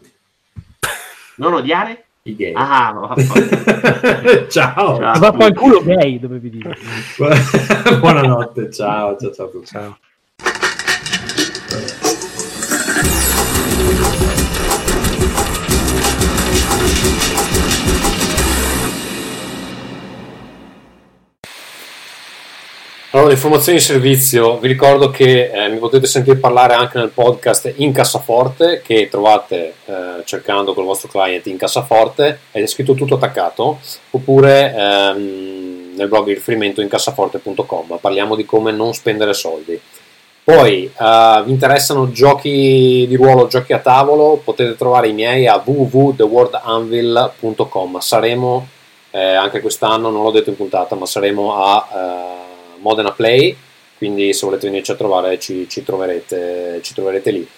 Non 1.37 1.55
odiare? 1.55 2.05
I 2.25 2.37
gay. 2.37 2.53
Ah, 2.55 2.93
no, 2.93 3.15
ciao. 4.49 4.99
Ciao. 4.99 5.19
Va 5.19 5.53
culo 5.53 5.83
gay, 5.83 6.21
dovevi 6.21 6.51
dire. 6.51 6.77
Buonanotte, 7.99 8.71
ciao, 8.71 9.17
ciao, 9.17 9.33
ciao 9.33 9.47
a 9.47 9.51
tutti. 9.51 9.67
Ciao. 9.67 9.99
Allora, 23.15 23.33
informazioni 23.33 23.77
di 23.77 23.85
servizio, 23.85 24.59
vi 24.59 24.69
ricordo 24.69 25.11
che 25.11 25.51
eh, 25.51 25.69
mi 25.69 25.77
potete 25.77 26.07
sentire 26.07 26.39
parlare 26.39 26.73
anche 26.73 26.97
nel 26.97 27.11
podcast 27.11 27.71
in 27.77 27.93
cassaforte 27.93 28.81
che 28.83 29.11
trovate 29.11 29.75
eh, 29.85 30.23
cercando 30.25 30.73
col 30.73 30.87
vostro 30.87 31.09
client 31.09 31.47
in 31.49 31.59
cassaforte 31.59 32.39
ed 32.51 32.63
è 32.63 32.67
scritto 32.67 32.95
tutto 32.95 33.17
attaccato 33.17 33.81
oppure 34.13 34.75
ehm, 34.75 35.93
nel 35.95 36.09
blog 36.09 36.25
di 36.25 36.33
riferimento 36.33 36.81
in 36.81 36.89
cassaforte.com 36.89 37.99
parliamo 38.01 38.35
di 38.35 38.47
come 38.47 38.73
non 38.73 38.95
spendere 38.95 39.35
soldi. 39.35 39.79
Poi 40.43 40.85
eh, 40.85 41.43
vi 41.45 41.51
interessano 41.51 42.11
giochi 42.13 43.05
di 43.07 43.17
ruolo, 43.17 43.47
giochi 43.47 43.75
a 43.75 43.81
tavolo, 43.81 44.41
potete 44.43 44.75
trovare 44.75 45.09
i 45.09 45.13
miei 45.13 45.47
a 45.47 45.61
www.theworldanvil.com. 45.63 47.99
Saremo 47.99 48.67
eh, 49.11 49.35
anche 49.35 49.61
quest'anno, 49.61 50.09
non 50.09 50.23
l'ho 50.23 50.31
detto 50.31 50.49
in 50.49 50.57
puntata, 50.57 50.95
ma 50.95 51.05
saremo 51.05 51.63
a 51.63 51.89
eh, 51.93 52.43
Modena 52.83 53.13
Play, 53.13 53.57
quindi 53.97 54.35
se 54.35 54.45
volete 54.45 54.69
venirci 54.69 54.91
a 54.91 54.97
trovare 54.97 55.39
ci, 55.39 55.67
ci 55.69 55.83
troverete, 55.83 56.81
ci 56.83 56.93
troverete 56.93 57.31
lì. 57.31 57.49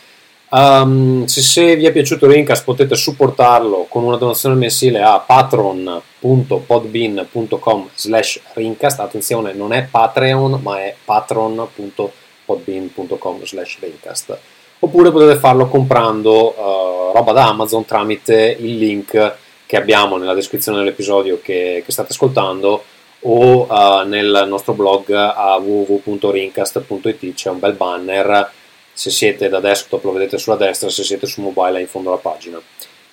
Um, 0.50 1.24
se, 1.24 1.40
se 1.40 1.74
vi 1.74 1.86
è 1.86 1.90
piaciuto 1.90 2.28
Rincast 2.28 2.62
potete 2.62 2.94
supportarlo 2.94 3.86
con 3.88 4.04
una 4.04 4.16
donazione 4.16 4.54
mensile 4.54 5.02
a 5.02 5.18
patron.podbean.com 5.18 7.88
slash 7.92 8.40
Rincast, 8.52 9.00
attenzione 9.00 9.52
non 9.52 9.72
è 9.72 9.88
Patreon 9.90 10.60
ma 10.62 10.78
è 10.78 10.94
patron.podbean.com 11.04 13.44
slash 13.44 13.78
Rincast 13.80 14.38
oppure 14.78 15.10
potete 15.10 15.40
farlo 15.40 15.66
comprando 15.66 16.54
uh, 16.56 17.10
roba 17.12 17.32
da 17.32 17.48
Amazon 17.48 17.84
tramite 17.84 18.56
il 18.60 18.78
link 18.78 19.34
che 19.66 19.76
abbiamo 19.76 20.18
nella 20.18 20.34
descrizione 20.34 20.78
dell'episodio 20.78 21.40
che, 21.42 21.82
che 21.84 21.92
state 21.92 22.12
ascoltando 22.12 22.84
o 23.26 23.66
uh, 23.68 24.06
nel 24.06 24.44
nostro 24.46 24.74
blog 24.74 25.10
a 25.10 25.56
www.rincast.it 25.56 27.34
c'è 27.34 27.50
un 27.50 27.58
bel 27.58 27.72
banner. 27.74 28.50
Se 28.92 29.10
siete 29.10 29.48
da 29.48 29.60
desktop 29.60 30.04
lo 30.04 30.12
vedete 30.12 30.38
sulla 30.38 30.56
destra 30.56 30.88
se 30.88 31.02
siete 31.02 31.26
su 31.26 31.40
mobile 31.40 31.78
è 31.78 31.80
in 31.80 31.88
fondo 31.88 32.10
alla 32.10 32.18
pagina. 32.18 32.60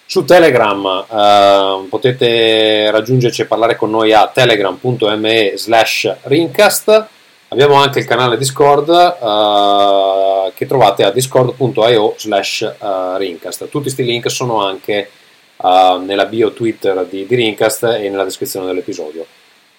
Su 0.06 0.26
Telegram 0.26 1.06
uh, 1.08 1.88
potete 1.88 2.92
raggiungerci 2.92 3.42
e 3.44 3.46
parlare 3.46 3.78
con 3.78 3.90
noi 3.90 4.12
a 4.14 4.28
telegram.me 4.28 5.54
slash 5.56 6.16
rincast. 6.24 7.08
Abbiamo 7.48 7.76
anche 7.76 8.00
il 8.00 8.06
canale 8.06 8.38
Discord 8.38 8.90
uh, 8.90 10.52
che 10.54 10.66
trovate 10.66 11.04
a 11.04 11.12
discord.io 11.12 12.16
slash 12.18 12.74
rincast. 13.18 13.70
Tutti 13.70 13.84
questi 13.84 14.04
link 14.04 14.30
sono 14.30 14.64
anche 14.64 15.10
nella 15.62 16.26
bio 16.26 16.54
Twitter 16.54 17.06
di, 17.06 17.28
di 17.28 17.36
Rincast 17.36 17.84
e 17.84 18.10
nella 18.10 18.24
descrizione 18.24 18.66
dell'episodio 18.66 19.26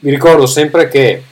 vi 0.02 0.10
ricordo 0.10 0.46
sempre 0.46 0.88
che 0.88 1.22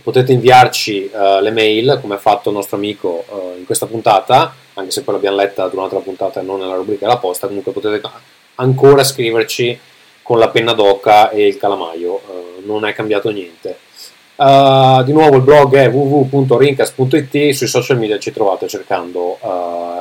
potete 0.00 0.30
inviarci 0.30 1.10
uh, 1.12 1.40
le 1.40 1.50
mail 1.50 1.98
come 2.00 2.14
ha 2.14 2.18
fatto 2.18 2.50
il 2.50 2.54
nostro 2.54 2.76
amico 2.76 3.24
uh, 3.28 3.58
in 3.58 3.66
questa 3.66 3.86
puntata, 3.86 4.54
anche 4.74 4.92
se 4.92 5.02
poi 5.02 5.14
l'abbiamo 5.14 5.38
letta 5.38 5.66
durante 5.66 5.96
la 5.96 6.02
puntata 6.02 6.38
e 6.38 6.44
non 6.44 6.60
nella 6.60 6.76
rubrica 6.76 7.06
della 7.06 7.18
posta, 7.18 7.48
comunque 7.48 7.72
potete 7.72 8.00
ancora 8.56 9.02
scriverci 9.02 9.76
con 10.22 10.38
la 10.38 10.50
penna 10.50 10.72
d'oca 10.72 11.30
e 11.30 11.48
il 11.48 11.56
calamaio, 11.56 12.12
uh, 12.12 12.62
non 12.64 12.86
è 12.86 12.94
cambiato 12.94 13.30
niente. 13.30 13.78
di 14.36 15.12
nuovo 15.12 15.36
il 15.36 15.42
blog 15.42 15.74
è 15.74 15.88
www.rincast.it, 15.88 17.50
sui 17.50 17.66
social 17.66 17.98
media 17.98 18.20
ci 18.20 18.32
trovate 18.32 18.68
cercando 18.68 19.38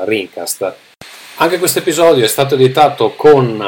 Rincast. 0.06 0.74
Anche 1.38 1.58
questo 1.58 1.80
episodio 1.80 2.24
è 2.24 2.28
stato 2.28 2.54
editato 2.54 3.14
con 3.16 3.66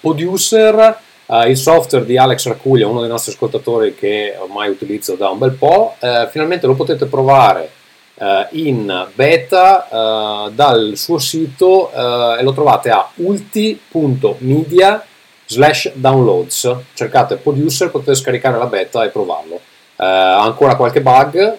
Producer, 0.00 1.06
Uh, 1.28 1.46
il 1.46 1.58
software 1.58 2.06
di 2.06 2.16
Alex 2.16 2.46
Racuglia, 2.46 2.86
uno 2.86 3.00
dei 3.00 3.08
nostri 3.10 3.32
ascoltatori 3.32 3.94
che 3.94 4.34
ormai 4.38 4.70
utilizzo 4.70 5.14
da 5.14 5.28
un 5.28 5.36
bel 5.36 5.50
po', 5.52 5.94
uh, 6.00 6.26
finalmente 6.30 6.66
lo 6.66 6.74
potete 6.74 7.04
provare 7.04 7.70
uh, 8.14 8.46
in 8.52 9.08
beta 9.12 10.48
dal 10.50 10.92
suo 10.94 11.18
sito 11.18 11.90
e 11.92 12.42
lo 12.42 12.54
trovate 12.54 12.88
a 12.88 13.10
ulti.media 13.16 15.04
slash 15.44 15.92
downloads. 15.92 16.76
Cercate 16.94 17.36
producer, 17.36 17.90
potete 17.90 18.14
scaricare 18.14 18.56
la 18.56 18.66
beta 18.66 19.04
e 19.04 19.10
provarlo. 19.10 19.60
ha 19.96 20.42
ancora 20.42 20.76
qualche 20.76 21.02
bug, 21.02 21.58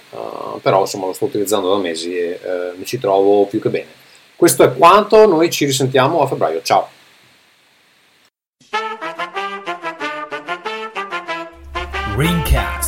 però 0.63 0.79
insomma 0.81 1.05
lo 1.05 1.13
sto 1.13 1.25
utilizzando 1.25 1.69
da 1.69 1.77
mesi 1.77 2.17
e 2.17 2.39
mi 2.75 2.85
ci 2.85 2.97
trovo 2.97 3.45
più 3.45 3.61
che 3.61 3.69
bene. 3.69 3.89
Questo 4.35 4.63
è 4.63 4.73
quanto, 4.73 5.27
noi 5.27 5.51
ci 5.51 5.65
risentiamo 5.65 6.21
a 6.21 6.27
febbraio. 6.27 6.61
Ciao. 6.63 6.97
Greencast. 12.19 12.78